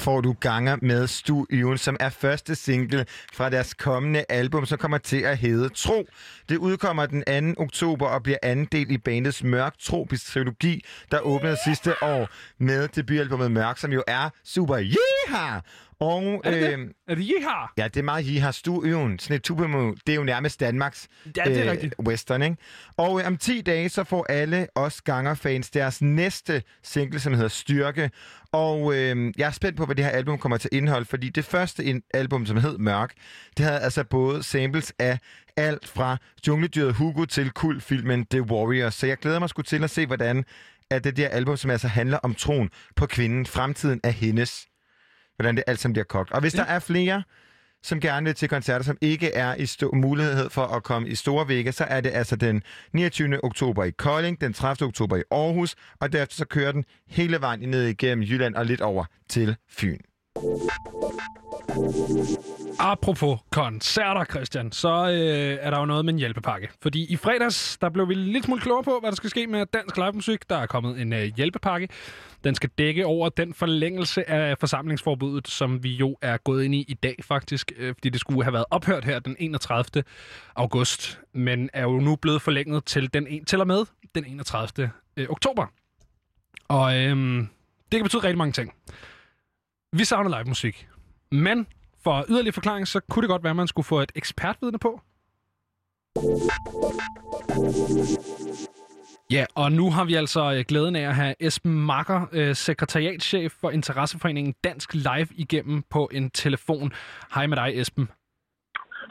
får 0.06 0.22
du 0.22 0.36
ganger 0.40 0.78
med 0.82 1.08
Stu 1.08 1.46
Yven, 1.52 1.78
som 1.78 1.98
er 2.00 2.10
første 2.10 2.56
single 2.56 3.06
fra 3.34 3.50
deres 3.50 3.74
kommende 3.74 4.26
album, 4.30 4.66
som 4.66 4.78
kommer 4.78 4.98
til 4.98 5.22
at 5.22 5.38
hedde 5.38 5.70
Tro. 5.70 6.06
Det 6.50 6.58
udkommer 6.58 7.06
den 7.06 7.56
2. 7.56 7.62
oktober 7.62 8.08
og 8.08 8.24
bliver 8.24 8.38
anden 8.44 8.66
del 8.72 8.92
i 8.92 8.98
bandets 8.98 9.44
Mørk 9.44 9.74
Tropisk 9.80 10.26
trilogi, 10.26 10.86
der 11.12 11.20
åbnede 11.20 11.58
sidste 11.66 12.04
år 12.04 12.28
med 12.60 12.88
debutalbummet 12.88 13.52
Mørk, 13.52 13.78
som 13.78 13.92
jo 13.92 14.04
er 14.08 14.30
super 14.44 14.78
yeehaw! 14.80 15.60
Og, 16.00 16.42
Er 16.44 16.52
det 16.52 16.62
det? 16.62 16.74
øhm, 16.74 16.92
Er 17.08 17.16
det? 17.16 17.26
Ja, 17.78 17.84
det 17.88 17.98
er 17.98 18.04
meget 18.04 18.26
yeehaw. 18.30 18.52
Stu 18.52 18.84
Øven, 18.86 19.20
sådan 19.20 19.36
et 19.36 19.44
tupemo, 19.44 19.94
det 20.08 20.14
er 20.14 20.16
jo 20.16 20.24
nærmest 20.24 20.60
Danmarks 20.60 21.08
Ja, 21.38 21.44
det 21.46 21.66
er 21.68 21.72
rigtigt. 21.72 21.96
western, 22.08 22.42
ikke? 22.42 22.58
Og 22.98 23.20
øh, 23.22 23.28
om 23.28 23.38
10 23.38 23.62
dage, 23.62 23.90
så 23.90 24.04
får 24.04 24.26
alle 24.30 24.68
os 24.76 25.02
ganger-fans 25.02 25.70
deres 25.70 26.02
næste 26.02 26.64
single, 26.84 27.20
som 27.20 27.34
hedder 27.34 27.48
Styrke. 27.48 28.12
Og 28.56 28.96
øh, 28.96 29.34
jeg 29.38 29.48
er 29.48 29.52
spændt 29.52 29.78
på, 29.78 29.86
hvad 29.86 29.96
det 29.96 30.06
her 30.06 30.12
album 30.12 30.38
kommer 30.38 30.58
til 30.58 30.70
at 30.72 30.78
indeholde, 30.78 31.06
fordi 31.06 31.30
det 31.30 31.46
første 31.46 32.02
album, 32.14 32.46
som 32.46 32.58
hed 32.58 32.78
Mørk, 32.78 33.14
det 33.58 33.66
havde 33.66 33.80
altså 33.80 34.04
både 34.04 34.44
samples 34.44 34.94
af 35.00 35.20
alt 35.58 35.88
fra 35.88 36.18
jungledyret 36.48 36.94
Hugo 36.94 37.26
til 37.26 37.52
kultfilmen 37.52 38.26
The 38.26 38.42
Warriors. 38.42 38.96
Så 38.96 39.08
jeg 39.08 39.18
glæder 39.18 39.40
mig 39.40 39.50
sgu 39.50 39.62
til 39.62 39.84
at 39.84 39.90
se, 39.90 40.06
hvordan 40.06 40.46
at 40.90 41.04
det 41.04 41.18
der 41.18 41.28
album, 41.28 41.58
som 41.58 41.72
altså 41.72 41.88
handler 41.88 42.18
om 42.18 42.36
troen 42.36 42.70
på 42.96 43.06
kvinden, 43.06 43.46
fremtiden 43.46 44.00
er 44.04 44.10
hendes, 44.10 44.68
hvordan 45.36 45.56
det 45.56 45.64
alt 45.68 45.80
sammen 45.80 45.94
bliver 45.94 46.06
kogt. 46.06 46.32
Og 46.32 46.42
hvis 46.42 46.54
ja. 46.56 46.60
der 46.60 46.66
er 46.66 46.80
flere, 46.80 47.24
som 47.86 48.00
gerne 48.00 48.26
vil 48.26 48.36
til 48.36 48.50
koncerter, 48.50 48.86
som 48.86 48.98
ikke 49.02 49.32
er 49.34 49.56
i 49.56 49.64
sto- 49.66 49.96
mulighed 49.96 50.50
for 50.50 50.62
at 50.62 50.84
komme 50.84 51.10
i 51.10 51.16
store 51.16 51.48
vægge, 51.48 51.72
så 51.72 51.84
er 51.84 52.02
det 52.02 52.12
altså 52.14 52.36
den 52.36 52.64
29. 52.94 53.44
oktober 53.44 53.84
i 53.84 53.92
Kolding, 53.92 54.42
den 54.42 54.54
30. 54.54 54.88
oktober 54.88 55.16
i 55.18 55.22
Aarhus, 55.32 55.76
og 56.02 56.14
derefter 56.14 56.36
så 56.36 56.46
kører 56.46 56.72
den 56.72 56.86
hele 57.10 57.42
vejen 57.42 57.70
ned 57.70 57.84
igennem 57.88 58.24
Jylland 58.24 58.56
og 58.56 58.66
lidt 58.66 58.82
over 58.82 59.06
til 59.30 59.56
Fyn. 59.70 59.98
Apropos 62.80 63.40
koncerter, 63.52 64.26
Christian, 64.26 64.72
så 64.72 64.90
øh, 64.90 65.58
er 65.62 65.70
der 65.70 65.80
jo 65.80 65.86
noget 65.86 66.06
med 66.06 66.14
en 66.14 66.20
hjælpepakke. 66.20 66.70
Fordi 66.82 67.06
i 67.14 67.16
fredags, 67.16 67.78
der 67.82 67.90
blev 67.90 68.10
vi 68.10 68.14
lidt 68.14 68.46
smule 68.46 68.62
klogere 68.62 68.84
på, 68.84 68.98
hvad 69.00 69.12
der 69.12 69.16
skal 69.16 69.30
ske 69.30 69.48
med 69.48 69.66
dansk 69.66 69.98
livemusik. 69.98 70.50
Der 70.50 70.56
er 70.56 70.66
kommet 70.66 71.02
en 71.02 71.14
øh, 71.14 71.32
hjælpepakke. 71.38 71.90
Den 72.44 72.56
skal 72.56 72.70
dække 72.78 73.06
over 73.06 73.30
den 73.30 73.54
forlængelse 73.54 74.30
af 74.30 74.58
forsamlingsforbuddet, 74.60 75.48
som 75.48 75.84
vi 75.84 75.96
jo 75.96 76.18
er 76.22 76.38
gået 76.38 76.64
ind 76.64 76.76
i 76.76 76.86
i 76.88 76.94
dag 76.94 77.16
faktisk, 77.24 77.72
øh, 77.78 77.94
fordi 77.96 78.10
det 78.10 78.20
skulle 78.20 78.44
have 78.44 78.54
været 78.54 78.66
ophørt 78.72 79.06
her 79.06 79.20
den 79.20 79.36
31. 79.40 80.04
august, 80.56 81.20
men 81.34 81.70
er 81.74 81.84
jo 81.84 82.00
nu 82.00 82.16
blevet 82.16 82.42
forlænget 82.42 82.86
til, 82.86 83.14
den 83.14 83.28
en, 83.28 83.46
til 83.46 83.60
og 83.60 83.68
med 83.68 83.86
den 84.16 84.26
31. 84.26 84.92
Øh, 85.18 85.30
oktober. 85.30 85.66
Og 86.68 86.98
øh, 86.98 87.38
det 87.92 88.00
kan 88.00 88.04
betyde 88.04 88.24
rigtig 88.24 88.38
mange 88.38 88.52
ting. 88.52 88.74
Vi 89.94 90.06
savner 90.06 90.38
live 90.38 90.48
musik. 90.48 90.88
Men 91.32 91.68
for 92.06 92.26
yderligere 92.30 92.54
forklaring, 92.54 92.88
så 92.88 93.00
kunne 93.00 93.22
det 93.22 93.30
godt 93.30 93.44
være, 93.44 93.50
at 93.50 93.56
man 93.56 93.68
skulle 93.68 93.86
få 93.86 94.00
et 94.00 94.12
ekspertvidne 94.16 94.80
på. 94.80 95.02
Ja, 99.32 99.46
og 99.56 99.72
nu 99.72 99.92
har 99.92 100.06
vi 100.06 100.14
altså 100.14 100.54
øh, 100.54 100.66
glæden 100.68 100.96
af 100.96 101.08
at 101.08 101.16
have 101.16 101.36
Esben 101.40 101.74
Makker, 101.74 102.26
øh, 102.32 102.56
sekretariatschef 102.56 103.52
for 103.62 103.70
Interesseforeningen 103.72 104.54
Dansk 104.64 104.94
Live 104.94 105.28
igennem 105.36 105.84
på 105.90 106.10
en 106.14 106.30
telefon. 106.30 106.94
Hej 107.36 107.48
med 107.48 107.58
dig, 107.58 107.82
Esben. 107.82 108.10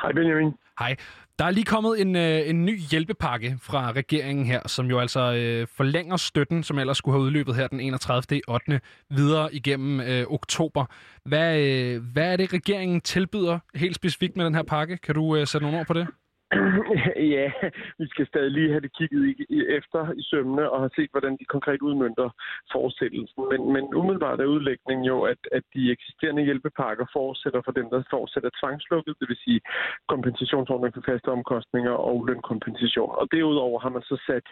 Hej 0.03 0.13
Benjamin. 0.13 0.53
Hej. 0.79 0.97
Der 1.39 1.45
er 1.45 1.51
lige 1.51 1.65
kommet 1.65 2.01
en, 2.01 2.17
øh, 2.17 2.49
en 2.49 2.65
ny 2.65 2.79
hjælpepakke 2.79 3.59
fra 3.63 3.93
regeringen 3.93 4.47
her, 4.47 4.69
som 4.69 4.87
jo 4.87 4.99
altså 4.99 5.21
øh, 5.21 5.67
forlænger 5.77 6.17
støtten, 6.17 6.63
som 6.63 6.79
ellers 6.79 6.99
skulle 6.99 7.15
have 7.15 7.25
udløbet 7.25 7.55
her 7.57 7.67
den 7.67 7.81
31. 7.81 8.41
8. 8.49 8.81
videre 9.11 9.55
igennem 9.55 10.01
øh, 10.01 10.27
oktober. 10.27 10.85
Hvad, 11.25 11.59
øh, 11.59 12.03
hvad 12.13 12.33
er 12.33 12.37
det, 12.37 12.53
regeringen 12.53 13.01
tilbyder 13.01 13.59
helt 13.75 13.97
specifikt 13.97 14.37
med 14.37 14.45
den 14.45 14.55
her 14.55 14.63
pakke? 14.63 14.97
Kan 14.97 15.15
du 15.15 15.37
øh, 15.37 15.47
sætte 15.47 15.65
nogle 15.65 15.79
ord 15.79 15.87
på 15.87 15.93
det? 15.93 16.07
ja, 17.37 17.53
vi 17.99 18.07
skal 18.09 18.27
stadig 18.27 18.51
lige 18.51 18.71
have 18.71 18.81
det 18.81 18.97
kigget 18.99 19.23
i, 19.31 19.33
i, 19.49 19.59
efter 19.79 20.13
i 20.21 20.23
sømmene 20.23 20.71
og 20.71 20.79
have 20.81 20.95
set, 20.97 21.11
hvordan 21.11 21.37
de 21.41 21.45
konkret 21.45 21.81
udmyndter 21.81 22.29
fortsættelsen. 22.73 23.43
Men, 23.51 23.61
men 23.75 23.85
umiddelbart 23.95 24.41
er 24.41 24.53
udlægningen 24.55 25.05
jo, 25.07 25.23
at, 25.23 25.41
at 25.53 25.65
de 25.75 25.93
eksisterende 25.93 26.43
hjælpepakker 26.43 27.07
fortsætter 27.13 27.61
for 27.65 27.73
dem, 27.73 27.87
der 27.91 28.03
fortsætter 28.11 28.51
tvangslukket, 28.61 29.15
det 29.21 29.29
vil 29.29 29.37
sige 29.45 29.61
kompensationsordning 30.09 30.95
for 30.95 31.03
faste 31.11 31.29
omkostninger 31.29 31.95
og 32.09 32.25
lønkompensation. 32.29 33.13
Og 33.21 33.29
derudover 33.33 33.81
har 33.81 33.89
man 33.89 34.03
så 34.03 34.17
sat 34.27 34.47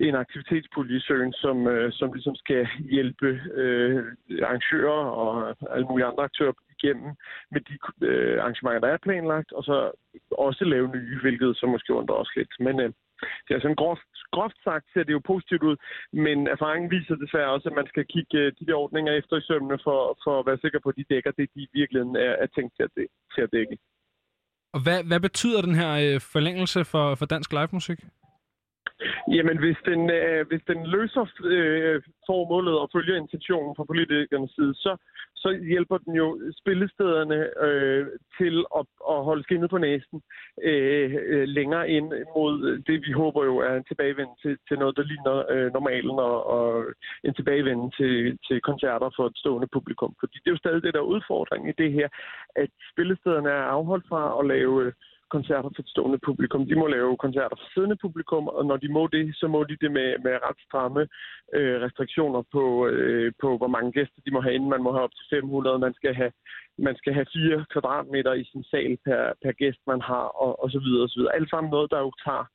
en 0.00 0.14
aktivitetspulje 0.14 0.96
i 0.96 1.00
søen, 1.08 1.32
som, 1.32 1.66
øh, 1.66 1.92
som 1.92 2.12
ligesom 2.12 2.34
skal 2.34 2.68
hjælpe 2.90 3.28
øh, 3.62 4.04
arrangører 4.42 5.04
og 5.22 5.56
alle 5.74 5.86
mulige 5.86 6.06
andre 6.06 6.24
aktører 6.24 6.52
igennem 6.82 7.10
med 7.52 7.60
de 7.68 7.74
øh, 8.08 8.40
arrangementer, 8.42 8.80
der 8.80 8.88
er 8.88 9.04
planlagt, 9.06 9.52
og 9.52 9.62
så 9.64 9.76
også 10.30 10.64
lave 10.64 10.88
nye, 10.88 11.20
hvilket 11.20 11.56
så 11.56 11.66
måske 11.66 11.94
undrer 11.94 12.16
os 12.16 12.32
lidt. 12.36 12.52
Men 12.66 12.80
øh, 12.80 12.90
det 13.46 13.52
er 13.54 13.60
sådan 13.60 13.82
groft, 13.82 14.12
groft 14.36 14.58
sagt 14.64 14.86
ser 14.92 15.04
det 15.04 15.12
jo 15.12 15.28
positivt 15.32 15.62
ud, 15.62 15.76
men 16.12 16.38
erfaringen 16.54 16.90
viser 16.90 17.14
desværre 17.14 17.54
også, 17.54 17.68
at 17.68 17.78
man 17.80 17.88
skal 17.92 18.04
kigge 18.14 18.38
øh, 18.38 18.52
de 18.58 18.66
der 18.66 18.74
ordninger 18.84 19.12
efter 19.12 19.36
i 19.36 19.46
sømmene 19.48 19.78
for, 19.86 19.98
for 20.24 20.34
at 20.40 20.46
være 20.46 20.62
sikker 20.64 20.80
på, 20.82 20.88
at 20.88 20.98
de 21.00 21.10
dækker 21.14 21.30
det, 21.38 21.46
de 21.54 21.60
i 21.62 21.70
virkeligheden 21.80 22.16
er, 22.16 22.32
er 22.44 22.46
tænkt 22.46 22.72
til 22.76 22.82
at, 22.88 22.92
til 23.34 23.42
at 23.46 23.52
dække. 23.52 23.76
Og 24.74 24.80
hvad, 24.84 25.00
hvad 25.04 25.20
betyder 25.20 25.60
den 25.62 25.74
her 25.74 25.92
øh, 26.04 26.20
forlængelse 26.34 26.80
for, 26.84 27.14
for 27.14 27.26
dansk 27.26 27.52
livemusik? 27.52 27.98
Jamen, 29.36 29.58
hvis 29.58 29.76
den, 29.84 30.10
øh, 30.10 30.46
hvis 30.48 30.62
den 30.66 30.86
løser 30.86 31.24
øh, 31.44 32.02
formålet 32.26 32.78
og 32.78 32.90
følger 32.94 33.16
intentionen 33.16 33.76
fra 33.76 33.84
politikernes 33.84 34.50
side, 34.50 34.74
så, 34.74 34.96
så 35.36 35.48
hjælper 35.72 35.98
den 35.98 36.14
jo 36.14 36.26
spillestederne 36.60 37.38
øh, 37.66 38.06
til 38.38 38.64
at, 38.78 38.86
at 39.12 39.24
holde 39.28 39.42
skinnet 39.42 39.70
på 39.70 39.78
næsen 39.78 40.22
øh, 40.62 41.14
øh, 41.32 41.48
længere 41.48 41.90
ind 41.90 42.08
mod 42.36 42.82
det, 42.86 43.06
vi 43.06 43.12
håber 43.12 43.44
jo 43.44 43.56
er 43.58 43.74
en 43.76 43.84
tilbagevenden 43.84 44.36
til, 44.42 44.58
til 44.68 44.78
noget, 44.78 44.96
der 44.96 45.02
ligner 45.02 45.36
øh, 45.52 45.72
normalen 45.72 46.16
og, 46.28 46.46
og 46.46 46.84
en 47.24 47.34
tilbagevenden 47.34 47.90
til, 47.98 48.38
til 48.46 48.60
koncerter 48.60 49.10
for 49.16 49.26
et 49.26 49.36
stående 49.36 49.68
publikum. 49.72 50.14
Fordi 50.20 50.34
det 50.38 50.46
er 50.46 50.56
jo 50.56 50.64
stadig 50.64 50.82
det, 50.82 50.94
der 50.94 51.00
er 51.00 51.12
udfordringen 51.14 51.68
i 51.70 51.82
det 51.82 51.92
her, 51.92 52.08
at 52.56 52.70
spillestederne 52.92 53.50
er 53.50 53.64
afholdt 53.76 54.08
fra 54.08 54.22
at 54.40 54.46
lave 54.46 54.84
øh, 54.84 54.92
koncerter 55.36 55.70
for 55.74 55.82
et 55.82 55.92
stående 55.94 56.20
publikum. 56.28 56.66
De 56.70 56.80
må 56.80 56.86
lave 56.86 57.16
koncerter 57.24 57.56
for 57.56 57.68
siddende 57.72 57.98
publikum, 58.04 58.44
og 58.56 58.62
når 58.66 58.76
de 58.76 58.88
må 58.96 59.02
det, 59.16 59.24
så 59.40 59.46
må 59.54 59.60
de 59.64 59.76
det 59.82 59.90
med, 59.98 60.08
med 60.24 60.34
ret 60.46 60.60
stramme 60.66 61.02
øh, 61.56 61.76
restriktioner 61.84 62.42
på, 62.54 62.64
øh, 62.86 63.32
på, 63.42 63.48
hvor 63.58 63.70
mange 63.76 63.92
gæster 63.92 64.20
de 64.26 64.34
må 64.34 64.40
have 64.40 64.54
inden. 64.54 64.70
Man 64.70 64.82
må 64.82 64.90
have 64.92 65.06
op 65.08 65.14
til 65.16 65.26
500, 65.30 65.78
man 65.78 65.94
skal 65.94 66.14
have, 66.14 66.32
man 66.78 66.96
skal 67.00 67.12
have 67.14 67.26
4 67.32 67.64
kvadratmeter 67.72 68.32
i 68.32 68.44
sin 68.50 68.64
sal 68.70 68.92
per, 69.06 69.22
per 69.42 69.52
gæst, 69.52 69.82
man 69.86 70.00
har, 70.00 70.26
og, 70.44 70.52
og 70.62 70.70
så 70.70 70.78
videre, 70.84 71.02
og 71.06 71.10
så 71.10 71.16
videre. 71.18 71.34
Alt 71.38 71.50
sammen 71.50 71.70
noget, 71.70 71.90
der 71.90 72.00
jo 72.06 72.12
tager 72.24 72.46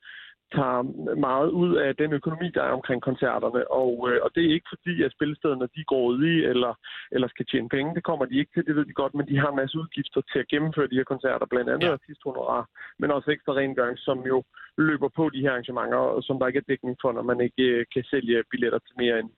tager 0.54 0.82
meget 1.28 1.50
ud 1.50 1.76
af 1.76 1.96
den 1.96 2.14
økonomi, 2.14 2.50
der 2.50 2.64
er 2.64 2.78
omkring 2.80 3.02
koncerterne. 3.02 3.72
Og, 3.72 3.92
øh, 4.10 4.20
og 4.24 4.30
det 4.36 4.42
er 4.46 4.54
ikke 4.54 4.72
fordi, 4.76 5.04
at 5.04 5.12
spillestederne 5.12 5.68
de 5.76 5.84
går 5.84 6.04
ud 6.12 6.26
i 6.34 6.36
eller, 6.52 6.74
eller 7.12 7.28
skal 7.28 7.46
tjene 7.46 7.70
penge. 7.70 7.96
Det 7.96 8.04
kommer 8.04 8.26
de 8.26 8.40
ikke 8.40 8.52
til, 8.54 8.66
det 8.66 8.76
ved 8.76 8.86
de 8.86 9.00
godt, 9.02 9.14
men 9.16 9.28
de 9.28 9.38
har 9.38 9.50
en 9.50 9.62
masse 9.62 9.78
udgifter 9.80 10.22
til 10.32 10.40
at 10.40 10.48
gennemføre 10.48 10.88
de 10.88 11.00
her 11.00 11.12
koncerter, 11.14 11.46
blandt 11.46 11.70
andet 11.70 11.88
ja. 11.88 11.94
artisthonorar, 11.94 12.64
men 13.00 13.12
også 13.12 13.32
ekstra 13.32 13.54
rengøring, 13.54 13.98
som 13.98 14.18
jo 14.32 14.44
løber 14.78 15.10
på 15.16 15.30
de 15.30 15.42
her 15.42 15.52
arrangementer, 15.52 15.98
og 15.98 16.24
som 16.24 16.40
der 16.40 16.48
ikke 16.48 16.64
er 16.64 16.70
dækning 16.70 16.98
for, 17.02 17.12
når 17.12 17.24
man 17.32 17.42
ikke 17.42 17.64
øh, 17.64 17.86
kan 17.94 18.04
sælge 18.04 18.44
billetter 18.52 18.80
til 18.80 18.96
mere 18.98 19.20
end 19.20 19.30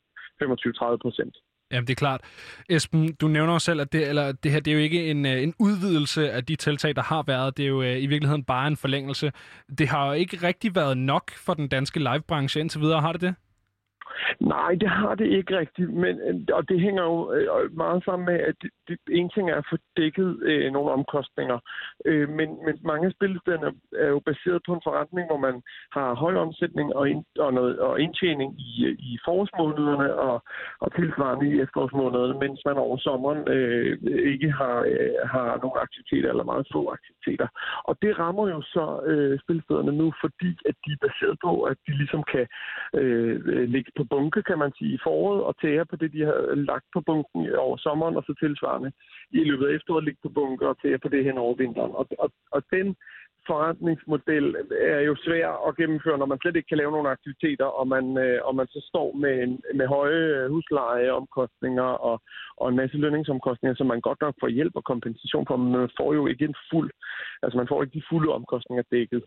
25-30 0.44 0.98
procent. 1.06 1.36
Jamen, 1.72 1.88
det 1.88 1.94
er 1.94 1.96
klart. 1.96 2.22
Esben, 2.70 3.14
du 3.14 3.28
nævner 3.28 3.54
jo 3.54 3.60
selv, 3.60 3.82
at 3.82 3.94
det, 3.94 4.10
eller 4.10 4.32
det 4.32 4.52
her 4.52 4.60
det 4.60 4.72
er 4.72 4.76
jo 4.76 4.82
ikke 4.82 5.12
en, 5.12 5.26
øh, 5.26 5.44
en 5.44 5.54
udvidelse 5.60 6.32
af 6.32 6.46
de 6.46 6.56
tiltag, 6.56 6.96
der 6.96 7.02
har 7.02 7.24
været. 7.28 7.58
Det 7.58 7.64
er 7.64 7.68
jo 7.68 7.82
øh, 7.82 8.04
i 8.04 8.06
virkeligheden 8.08 8.44
bare 8.44 8.68
en 8.68 8.78
forlængelse. 8.78 9.32
Det 9.78 9.88
har 9.88 10.08
jo 10.08 10.14
ikke 10.14 10.38
rigtig 10.48 10.76
været 10.76 10.98
nok 10.98 11.32
for 11.36 11.54
den 11.54 11.68
danske 11.68 12.00
livebranche 12.00 12.62
indtil 12.62 12.82
videre, 12.82 13.02
har 13.02 13.12
det 13.12 13.22
det? 13.22 13.36
Nej, 14.40 14.72
det 14.82 14.90
har 14.90 15.16
det 15.16 15.28
ikke 15.28 15.58
rigtigt, 15.58 15.94
men, 15.94 16.20
øh, 16.28 16.36
og 16.54 16.70
det 16.70 16.80
hænger 16.82 17.04
jo 17.04 17.34
øh, 17.34 17.78
meget 17.78 18.04
sammen 18.04 18.26
med, 18.26 18.40
at 18.40 18.56
det, 18.62 18.72
det, 18.88 18.98
en 19.10 19.30
ting 19.30 19.50
er 19.50 19.56
at 19.56 19.68
få 19.72 19.78
dækket 19.98 20.40
øh, 20.42 20.72
nogle 20.72 20.92
omkostninger, 20.92 21.60
øh, 22.06 22.30
men, 22.30 22.50
men 22.66 22.76
mange 22.84 23.12
spil 23.12 23.28
spillestederne 23.28 23.72
er 24.06 24.10
jo 24.16 24.20
baseret 24.20 24.62
på 24.66 24.74
en 24.74 24.86
forretning, 24.88 25.26
hvor 25.28 25.42
man 25.48 25.56
har 25.92 26.16
høj 26.16 26.36
omsætning 26.36 26.96
og, 26.96 27.10
ind, 27.10 27.24
og, 27.40 27.54
noget, 27.54 27.80
og 27.80 28.02
indtjening 28.02 28.50
i, 28.70 28.86
øh, 28.86 28.96
i 29.10 29.12
forårsmånederne 29.26 30.16
og, 30.16 30.38
og 30.84 30.96
tilsvarende 30.96 31.46
i 31.52 31.62
efterårsmånederne, 31.62 32.40
mens 32.40 32.60
man 32.66 32.78
over 32.86 32.98
sommeren 32.98 33.42
øh, 33.56 33.98
ikke 34.34 34.52
har, 34.52 34.78
øh, 34.92 35.16
har 35.34 35.60
nogle 35.64 35.82
aktiviteter 35.86 36.30
eller 36.30 36.52
meget 36.52 36.68
få 36.74 36.82
aktiviteter. 36.98 37.48
Og 37.90 37.94
det 38.02 38.20
rammer 38.20 38.48
jo 38.56 38.62
så 38.62 38.86
øh, 39.12 39.40
spillestederne 39.44 39.92
nu, 39.92 40.14
fordi 40.24 40.52
at 40.70 40.76
de 40.86 40.92
er 40.92 41.04
baseret 41.08 41.38
på, 41.46 41.52
at 41.72 41.78
de 41.88 41.92
ligesom 42.02 42.24
kan 42.34 42.46
øh, 43.00 43.36
lægge 43.74 43.92
på 43.98 44.04
bunke, 44.04 44.42
kan 44.50 44.60
man 44.64 44.72
sige, 44.78 44.92
i 44.94 45.04
foråret 45.04 45.44
og 45.44 45.54
tære 45.62 45.86
på 45.86 45.96
det, 45.96 46.14
de 46.14 46.22
har 46.30 46.38
lagt 46.56 46.88
på 46.94 47.02
bunken 47.02 47.56
over 47.56 47.78
sommeren, 47.78 48.16
og 48.18 48.24
så 48.24 48.34
tilsvarende 48.40 48.92
i 49.32 49.44
løbet 49.50 49.68
af 49.68 49.76
efteråret 49.76 50.04
ligge 50.04 50.20
på 50.24 50.30
bunke 50.30 50.68
og 50.68 50.82
tære 50.82 51.00
på 51.00 51.10
det 51.10 51.24
hen 51.24 51.38
over 51.38 51.56
vinteren. 51.56 51.92
Og, 52.00 52.06
og, 52.20 52.30
og 52.52 52.62
den 52.72 52.96
forretningsmodel 53.50 54.56
er 54.96 55.02
jo 55.10 55.16
svær 55.26 55.48
at 55.68 55.76
gennemføre, 55.80 56.18
når 56.18 56.26
man 56.26 56.40
slet 56.42 56.56
ikke 56.56 56.72
kan 56.72 56.78
lave 56.78 56.92
nogle 56.92 57.10
aktiviteter, 57.10 57.66
og 57.66 57.88
man, 57.88 58.06
øh, 58.18 58.40
og 58.48 58.56
man 58.56 58.68
så 58.68 58.80
står 58.90 59.10
med, 59.24 59.34
en, 59.44 59.62
med 59.80 59.88
høje 59.88 60.48
huslejeomkostninger 60.50 61.90
og, 62.10 62.22
og 62.58 62.70
en 62.70 62.76
masse 62.82 62.98
lønningsomkostninger, 62.98 63.76
som 63.76 63.88
man 63.88 64.02
godt 64.02 64.22
nok 64.22 64.36
får 64.40 64.48
hjælp 64.48 64.76
og 64.76 64.84
kompensation 64.84 65.46
for, 65.48 65.58
men 65.58 65.72
man 65.72 65.90
får 66.00 66.14
jo 66.14 66.28
ikke 66.28 66.46
en 66.46 66.56
fuld, 66.72 66.92
altså 67.44 67.58
man 67.58 67.68
får 67.68 67.84
ikke 67.84 67.98
de 68.00 68.10
fulde 68.10 68.34
omkostninger 68.34 68.84
dækket. 68.92 69.24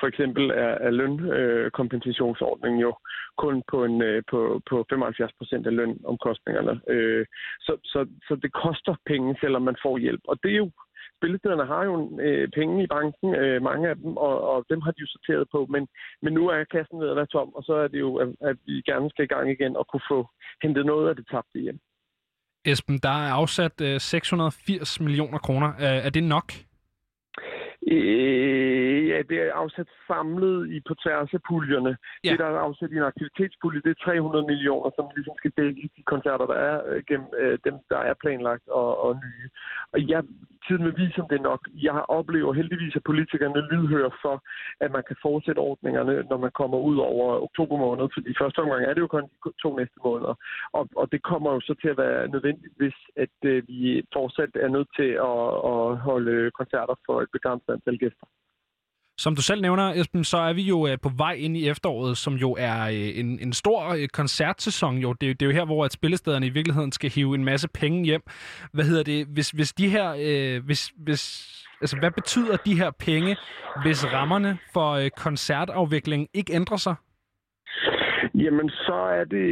For 0.00 0.06
eksempel 0.06 0.50
er, 0.50 0.74
er 0.86 0.90
lønkompensationsordningen 0.90 2.80
øh, 2.80 2.82
jo 2.82 2.92
kun 3.38 3.62
på, 3.70 3.84
en, 3.84 4.02
øh, 4.02 4.22
på, 4.30 4.60
på 4.70 4.86
75 4.90 5.32
procent 5.38 5.66
af 5.66 5.76
lønomkostningerne. 5.76 6.80
Øh, 6.88 7.26
så, 7.60 7.72
så, 7.84 8.06
så 8.28 8.34
det 8.42 8.52
koster 8.52 8.94
penge, 9.06 9.36
selvom 9.40 9.62
man 9.62 9.76
får 9.82 9.98
hjælp. 9.98 10.20
Og 10.28 10.36
det 10.42 10.52
er 10.52 10.56
jo 10.56 10.70
Spillestederne 11.18 11.66
har 11.66 11.84
jo 11.84 12.20
øh, 12.20 12.48
penge 12.58 12.84
i 12.84 12.86
banken, 12.86 13.34
øh, 13.34 13.62
mange 13.62 13.88
af 13.88 13.96
dem, 13.96 14.16
og, 14.16 14.36
og 14.50 14.64
dem 14.70 14.80
har 14.80 14.90
de 14.90 15.00
jo 15.00 15.06
sorteret 15.06 15.46
på. 15.52 15.66
Men, 15.74 15.88
men 16.22 16.32
nu 16.32 16.48
er 16.48 16.64
kassen 16.64 17.00
ved 17.00 17.08
at 17.10 17.16
være 17.16 17.26
tom, 17.26 17.48
og 17.54 17.62
så 17.62 17.74
er 17.74 17.88
det 17.88 18.00
jo, 18.00 18.16
at, 18.16 18.28
at 18.40 18.56
vi 18.66 18.72
gerne 18.90 19.10
skal 19.10 19.24
i 19.24 19.32
gang 19.34 19.50
igen 19.50 19.76
og 19.76 19.86
kunne 19.90 20.06
få 20.10 20.28
hentet 20.62 20.86
noget 20.86 21.08
af 21.08 21.16
det 21.16 21.26
tabte 21.30 21.58
hjem. 21.58 21.78
Esben, 22.64 22.98
der 22.98 23.08
er 23.08 23.32
afsat 23.40 23.80
øh, 23.80 24.00
680 24.00 25.00
millioner 25.00 25.38
kroner. 25.38 25.70
Er, 25.78 25.96
er 26.06 26.10
det 26.10 26.24
nok? 26.24 26.52
Øh, 27.92 29.08
ja, 29.08 29.18
det 29.30 29.36
er 29.42 29.52
afsat 29.52 29.88
samlet 30.06 30.70
i 30.74 30.80
på 30.88 30.94
tværs 31.02 31.34
af 31.34 31.42
puljerne. 31.48 31.96
Ja. 32.24 32.30
Det, 32.30 32.38
der 32.38 32.46
er 32.46 32.58
afsat 32.58 32.92
i 32.92 32.96
en 32.96 33.10
aktivitetspulje, 33.12 33.80
det 33.84 33.90
er 33.90 34.04
300 34.04 34.46
millioner, 34.46 34.90
som 34.96 35.04
ligesom 35.16 35.34
skal 35.38 35.52
dække 35.56 35.90
de 35.96 36.02
koncerter, 36.02 36.46
der 36.46 36.58
er 36.70 36.76
øh, 36.88 37.02
gennem 37.08 37.28
øh, 37.38 37.58
dem, 37.64 37.74
der 37.90 37.98
er 37.98 38.14
planlagt 38.22 38.68
og, 38.68 38.90
og 39.04 39.14
nye. 39.24 39.48
Og 39.92 40.00
ja, 40.00 40.20
tiden 40.66 40.84
vil 40.84 40.96
vise, 40.96 41.20
om 41.22 41.28
det 41.30 41.38
er 41.38 41.48
nok. 41.52 41.62
Jeg 41.88 41.92
oplever 42.18 42.52
heldigvis, 42.52 42.96
at 42.96 43.08
politikerne 43.10 43.68
lydhører 43.70 44.12
for, 44.22 44.36
at 44.80 44.90
man 44.96 45.04
kan 45.08 45.16
fortsætte 45.22 45.58
ordningerne, 45.58 46.14
når 46.30 46.38
man 46.44 46.52
kommer 46.60 46.78
ud 46.78 46.98
over 46.98 47.42
oktober 47.46 47.76
måned. 47.76 48.08
Fordi 48.14 48.30
i 48.30 48.38
første 48.40 48.58
omgang 48.58 48.82
er 48.84 48.94
det 48.94 49.00
jo 49.00 49.06
kun 49.06 49.26
de 49.44 49.52
to 49.62 49.76
næste 49.76 49.98
måneder. 50.04 50.34
Og, 50.72 50.88
og 50.96 51.12
det 51.12 51.22
kommer 51.22 51.50
jo 51.52 51.60
så 51.60 51.74
til 51.82 51.88
at 51.88 51.98
være 51.98 52.28
nødvendigt, 52.28 52.74
hvis 52.76 52.98
at 53.16 53.36
øh, 53.44 53.62
vi 53.68 54.02
fortsat 54.12 54.52
er 54.54 54.68
nødt 54.76 54.90
til 54.98 55.10
at, 55.30 55.44
at 55.72 55.82
holde 56.08 56.50
koncerter 56.50 56.94
for 57.06 57.16
et 57.20 57.30
begrænset 57.32 57.75
antal 57.76 57.98
gæster. 57.98 58.26
Som 59.18 59.36
du 59.36 59.42
selv 59.42 59.60
nævner, 59.62 59.92
Esben, 59.94 60.24
så 60.24 60.38
er 60.38 60.52
vi 60.52 60.62
jo 60.62 60.86
øh, 60.86 60.98
på 61.02 61.08
vej 61.08 61.32
ind 61.32 61.56
i 61.56 61.68
efteråret, 61.68 62.18
som 62.18 62.34
jo 62.34 62.56
er 62.58 62.80
øh, 62.82 63.18
en, 63.18 63.40
en 63.40 63.52
stor 63.52 63.88
øh, 63.88 64.08
koncertsæson. 64.08 64.98
Jo. 64.98 65.12
Det, 65.12 65.30
er- 65.30 65.34
det 65.34 65.42
er 65.42 65.46
jo 65.46 65.52
her, 65.52 65.64
hvor 65.64 65.84
at 65.84 65.92
spillestederne 65.92 66.46
i 66.46 66.50
virkeligheden 66.50 66.92
skal 66.92 67.10
hive 67.10 67.34
en 67.34 67.44
masse 67.44 67.68
penge 67.68 68.04
hjem. 68.04 68.22
Hvad 68.72 68.84
hedder 68.84 69.02
det? 69.02 69.26
Hvis, 69.26 69.50
hvis 69.50 69.72
de 69.72 69.88
her... 69.88 70.14
Øh, 70.18 70.64
hvis, 70.64 70.92
hvis, 70.96 71.22
altså, 71.80 71.96
hvad 71.98 72.10
betyder 72.10 72.56
de 72.56 72.76
her 72.78 72.90
penge, 72.90 73.36
hvis 73.82 74.04
rammerne 74.12 74.58
for 74.72 74.90
øh, 74.92 75.10
koncertafvikling 75.16 76.28
ikke 76.34 76.52
ændrer 76.52 76.76
sig? 76.76 76.94
Jamen, 78.34 78.68
så 78.70 78.94
er 79.20 79.24
det, 79.24 79.48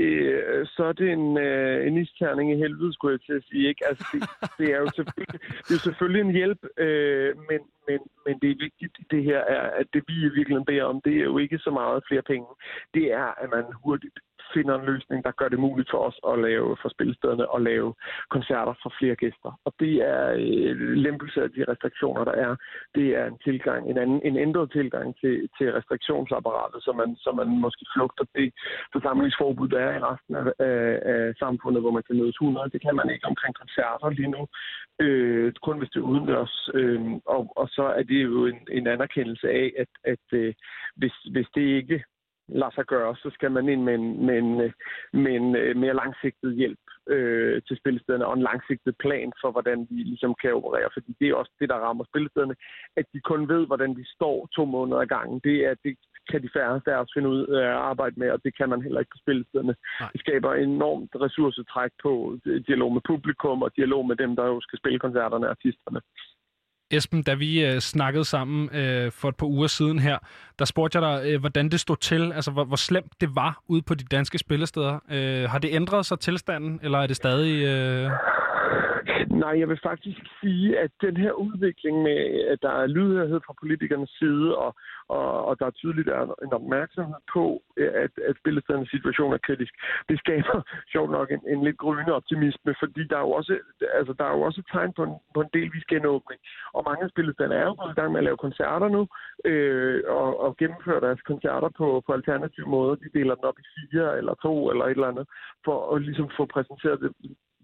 så 0.69 0.85
er 0.85 0.93
det 0.93 1.13
en, 1.13 1.39
øh, 1.39 1.87
en 1.87 1.97
isterning 1.99 2.53
i 2.53 2.57
helvede, 2.57 2.93
skulle 2.93 3.13
jeg 3.13 3.27
til 3.27 3.33
at 3.33 3.45
sige. 3.51 3.69
Ikke? 3.69 3.87
Altså, 3.89 4.05
det, 4.13 4.21
det, 4.59 4.67
er 4.75 4.79
jo 4.79 4.89
selvfølgelig, 4.97 5.41
det 5.65 5.71
er 5.71 5.79
jo 5.79 5.87
selvfølgelig 5.89 6.21
en 6.21 6.37
hjælp, 6.41 6.63
øh, 6.79 7.31
men, 7.51 7.61
men, 7.89 7.99
men 8.27 8.35
det 8.43 8.51
er 8.51 8.63
vigtigt 8.67 8.95
i 8.99 9.05
det 9.11 9.25
her, 9.25 9.39
er, 9.39 9.71
at 9.81 9.87
det 9.93 10.03
vi 10.09 10.15
i 10.15 10.35
virkeligheden 10.39 10.65
beder 10.65 10.85
om, 10.85 11.01
det 11.05 11.15
er 11.17 11.25
jo 11.25 11.39
ikke 11.39 11.59
så 11.59 11.71
meget 11.71 12.05
flere 12.09 12.23
penge. 12.23 12.47
Det 12.95 13.13
er, 13.13 13.29
at 13.43 13.49
man 13.51 13.65
hurtigt 13.85 14.19
finder 14.55 14.75
en 14.79 14.87
løsning, 14.87 15.25
der 15.25 15.39
gør 15.41 15.49
det 15.49 15.59
muligt 15.59 15.91
for 15.91 15.99
os 16.09 16.19
at 16.31 16.39
lave 16.39 16.77
for 16.83 16.89
spillestederne 16.89 17.51
og 17.51 17.61
lave 17.61 17.95
koncerter 18.31 18.75
for 18.83 18.93
flere 18.99 19.17
gæster. 19.17 19.51
Og 19.67 19.73
det 19.81 19.95
er 20.15 20.25
øh, 20.39 20.75
lempelse 21.07 21.43
af 21.43 21.51
de 21.51 21.65
restriktioner, 21.73 22.25
der 22.25 22.37
er. 22.47 22.57
Det 22.95 23.07
er 23.19 23.27
en 23.27 23.39
tilgang, 23.45 23.91
en, 23.91 23.99
anden, 23.99 24.21
en 24.25 24.37
ændret 24.37 24.73
tilgang 24.73 25.17
til, 25.21 25.49
til 25.59 25.73
restriktionsapparatet, 25.73 26.83
så 26.83 26.93
man, 27.01 27.17
så 27.17 27.31
man 27.41 27.49
måske 27.65 27.85
flugter 27.95 28.25
det 28.35 28.53
forsamlingsforbud, 28.93 29.69
der 29.69 29.79
er 29.79 29.93
i 29.97 30.05
resten 30.11 30.35
af, 30.41 30.47
af, 30.59 31.01
af 31.13 31.35
samfundet, 31.43 31.83
hvor 31.83 31.91
man 31.97 32.03
kan 32.07 32.17
mødes 32.17 32.37
100. 32.37 32.71
Det 32.71 32.81
kan 32.83 32.97
man 32.97 33.11
ikke 33.11 33.27
omkring 33.27 33.55
koncerter 33.55 34.09
lige 34.11 34.35
nu. 34.37 34.43
Øh, 35.01 35.53
kun 35.63 35.79
hvis 35.79 35.91
det 35.91 36.01
er 36.01 36.11
udendørs. 36.11 36.71
Øh, 36.75 37.01
og, 37.35 37.43
og 37.57 37.69
så 37.69 37.85
er 37.99 38.03
det 38.03 38.23
jo 38.25 38.47
en, 38.47 38.59
en 38.71 38.87
anerkendelse 38.87 39.49
af, 39.51 39.73
at, 39.83 39.93
at 40.05 40.27
øh, 40.33 40.55
hvis, 40.97 41.15
hvis 41.33 41.49
det 41.55 41.63
ikke 41.63 42.05
lader 42.49 42.71
sig 42.75 42.85
gøre, 42.85 43.17
så 43.17 43.31
skal 43.35 43.51
man 43.51 43.69
ind 43.69 43.83
med 43.83 43.95
en, 43.95 44.27
med 44.27 44.39
en, 44.39 44.73
med 45.23 45.33
en 45.37 45.57
øh, 45.57 45.77
mere 45.77 45.95
langsigtet 45.95 46.55
hjælp 46.55 46.85
øh, 47.09 47.63
til 47.69 47.77
spillestederne 47.77 48.27
og 48.27 48.35
en 48.35 48.43
langsigtet 48.43 48.95
plan 48.99 49.33
for, 49.41 49.51
hvordan 49.51 49.87
vi 49.91 49.97
ligesom 50.03 50.35
kan 50.43 50.55
operere. 50.55 50.89
Fordi 50.93 51.17
det 51.21 51.29
er 51.29 51.35
også 51.35 51.53
det, 51.61 51.69
der 51.69 51.85
rammer 51.87 52.05
spillestederne, 52.05 52.55
at 52.97 53.07
de 53.13 53.21
kun 53.21 53.49
ved, 53.49 53.67
hvordan 53.67 53.95
de 53.97 54.05
står 54.17 54.49
to 54.57 54.65
måneder 54.65 55.01
ad 55.01 55.07
gangen. 55.07 55.41
Det 55.45 55.57
er, 55.67 55.75
det 55.85 55.97
kan 56.31 56.43
de 56.43 56.55
færreste 56.57 56.93
af 56.93 56.99
os 57.03 57.15
finde 57.15 57.29
ud 57.29 57.47
af 57.47 57.67
at 57.67 57.83
arbejde 57.91 58.15
med, 58.21 58.31
og 58.31 58.41
det 58.45 58.57
kan 58.57 58.69
man 58.69 58.83
heller 58.83 59.01
ikke 59.01 59.15
på 59.15 59.23
spillestederne. 59.25 59.75
Det 60.13 60.21
skaber 60.21 60.55
enormt 60.55 61.11
ressourcetræk 61.15 61.91
på 62.03 62.39
dialog 62.69 62.93
med 62.93 63.03
publikum 63.07 63.63
og 63.63 63.77
dialog 63.77 64.07
med 64.07 64.17
dem, 64.17 64.37
der 64.37 64.47
jo 64.47 64.61
skal 64.61 64.79
spille 64.79 64.99
koncerterne, 64.99 65.49
artisterne. 65.49 66.01
Esben, 66.97 67.23
da 67.23 67.35
vi 67.35 67.65
øh, 67.65 67.81
snakkede 67.81 68.25
sammen 68.25 68.71
øh, 68.75 69.13
for 69.13 69.29
et 69.29 69.37
par 69.37 69.47
uger 69.47 69.67
siden 69.67 69.99
her, 69.99 70.19
der 70.59 70.65
spurgte 70.65 70.99
jeg 70.99 71.23
dig, 71.23 71.31
øh, 71.33 71.41
hvordan 71.41 71.69
det 71.69 71.81
stod 71.81 71.97
til, 71.97 72.33
altså 72.33 72.51
hvor, 72.51 72.65
hvor 72.65 72.77
slemt 72.77 73.21
det 73.21 73.37
var 73.37 73.63
ude 73.69 73.83
på 73.83 73.95
de 73.95 74.05
danske 74.05 74.39
spillesteder. 74.39 74.99
Øh, 75.11 75.51
har 75.51 75.59
det 75.59 75.71
ændret 75.73 76.07
sig 76.07 76.19
tilstanden, 76.21 76.81
eller 76.83 76.99
er 76.99 77.07
det 77.07 77.17
stadig... 77.17 77.65
Øh... 77.65 78.11
Nej, 79.43 79.59
jeg 79.61 79.69
vil 79.69 79.81
faktisk 79.83 80.21
sige, 80.41 80.79
at 80.79 80.91
den 81.01 81.17
her 81.17 81.33
udvikling 81.33 82.03
med, 82.03 82.19
at 82.53 82.59
der 82.63 82.71
er 82.71 82.87
lydhørhed 82.87 83.41
fra 83.47 83.55
politikernes 83.63 84.11
side, 84.19 84.57
og, 84.57 84.75
og, 85.09 85.45
og 85.45 85.59
der 85.59 85.67
er 85.67 85.71
tydeligt 85.71 86.09
er 86.09 86.23
en 86.47 86.53
opmærksomhed 86.53 87.21
på, 87.33 87.63
at, 87.77 88.13
at 88.29 88.35
spillestedernes 88.41 88.91
situation 88.91 89.33
er 89.33 89.39
kritisk, 89.47 89.75
det 90.09 90.19
skaber 90.19 90.57
sjovt 90.93 91.11
nok 91.11 91.31
en, 91.31 91.43
en 91.53 91.65
lidt 91.65 91.79
grønne 91.79 92.15
optimisme, 92.15 92.75
fordi 92.83 93.03
der 93.11 93.17
er 93.17 93.21
jo 93.21 93.31
også, 93.31 93.59
altså, 93.99 94.13
der 94.19 94.25
er 94.25 94.35
jo 94.37 94.41
også 94.41 94.63
tegn 94.73 94.93
på 94.93 95.03
en, 95.03 95.15
på 95.35 95.41
en 95.41 95.51
delvis 95.53 95.85
genåbning. 95.85 96.41
Og 96.73 96.83
mange 96.89 97.03
af 97.05 97.11
er 97.61 97.65
jo 97.69 97.75
gået 97.83 97.93
i 97.93 98.01
gang 98.01 98.13
med 98.13 98.21
at 98.21 98.25
lave 98.25 98.37
koncerter 98.37 98.89
nu, 98.89 99.03
øh, 99.45 100.03
og, 100.07 100.41
og 100.41 100.57
gennemføre 100.57 101.01
deres 101.01 101.21
koncerter 101.21 101.69
på, 101.79 102.03
på 102.07 102.13
alternative 102.13 102.67
måder. 102.67 102.95
De 102.95 103.19
deler 103.19 103.35
den 103.35 103.45
op 103.45 103.59
i 103.59 103.67
fire 103.75 104.19
eller 104.19 104.35
to 104.35 104.71
eller 104.71 104.85
et 104.85 104.91
eller 104.91 105.13
andet, 105.13 105.27
for 105.65 105.97
at 105.97 106.03
ligesom 106.03 106.29
få 106.37 106.47
præsenteret 106.47 107.01
det, 107.01 107.11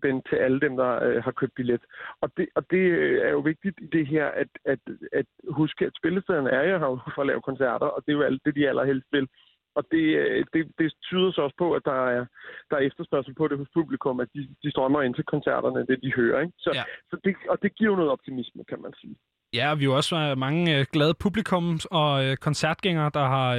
den 0.02 0.22
til 0.28 0.36
alle 0.36 0.60
dem, 0.60 0.76
der 0.76 0.90
øh, 1.06 1.24
har 1.24 1.30
købt 1.40 1.54
billet. 1.56 1.80
Og 2.22 2.28
det, 2.36 2.46
og 2.54 2.62
det 2.70 2.78
øh, 3.02 3.20
er 3.26 3.30
jo 3.30 3.40
vigtigt 3.40 3.76
i 3.82 3.86
det 3.96 4.06
her, 4.06 4.26
at, 4.26 4.48
at, 4.64 4.78
at 5.12 5.26
huske, 5.50 5.86
at 5.86 5.92
spillestederne 6.00 6.50
er 6.50 6.62
jo 6.70 6.78
her 6.78 7.12
for 7.14 7.20
at 7.22 7.26
lave 7.26 7.42
koncerter, 7.42 7.86
og 7.86 8.02
det 8.06 8.12
er 8.12 8.16
jo 8.16 8.22
alt 8.22 8.42
det, 8.44 8.54
de 8.54 8.68
allerhelst 8.68 9.06
vil. 9.12 9.28
Og 9.74 9.84
det, 9.92 10.04
øh, 10.22 10.44
det, 10.52 10.62
det 10.78 10.92
tyder 11.08 11.30
så 11.32 11.40
også 11.42 11.56
på, 11.58 11.72
at 11.72 11.82
der 11.84 11.98
er, 12.16 12.26
der 12.70 12.76
er 12.76 12.80
efterspørgsel 12.88 13.34
på 13.34 13.48
det 13.48 13.58
hos 13.58 13.68
publikum, 13.74 14.20
at 14.20 14.28
de, 14.34 14.48
de 14.62 14.70
strømmer 14.70 15.02
ind 15.02 15.14
til 15.14 15.24
koncerterne, 15.24 15.86
det 15.86 15.98
de 16.02 16.12
hører. 16.16 16.40
Ikke? 16.40 16.52
Så, 16.58 16.70
Ja. 16.74 16.82
så 17.10 17.16
det, 17.24 17.34
og 17.48 17.62
det 17.62 17.74
giver 17.76 17.90
jo 17.90 17.96
noget 17.96 18.10
optimisme, 18.10 18.64
kan 18.68 18.82
man 18.82 18.92
sige. 19.00 19.16
Ja, 19.54 19.74
vi 19.74 19.82
er 19.84 19.90
jo 19.90 19.96
også 19.96 20.16
øh, 20.16 20.38
mange 20.38 20.84
glade 20.84 21.14
publikums- 21.24 21.86
og 21.90 22.38
koncertgængere, 22.40 23.10
der 23.14 23.24
har, 23.36 23.54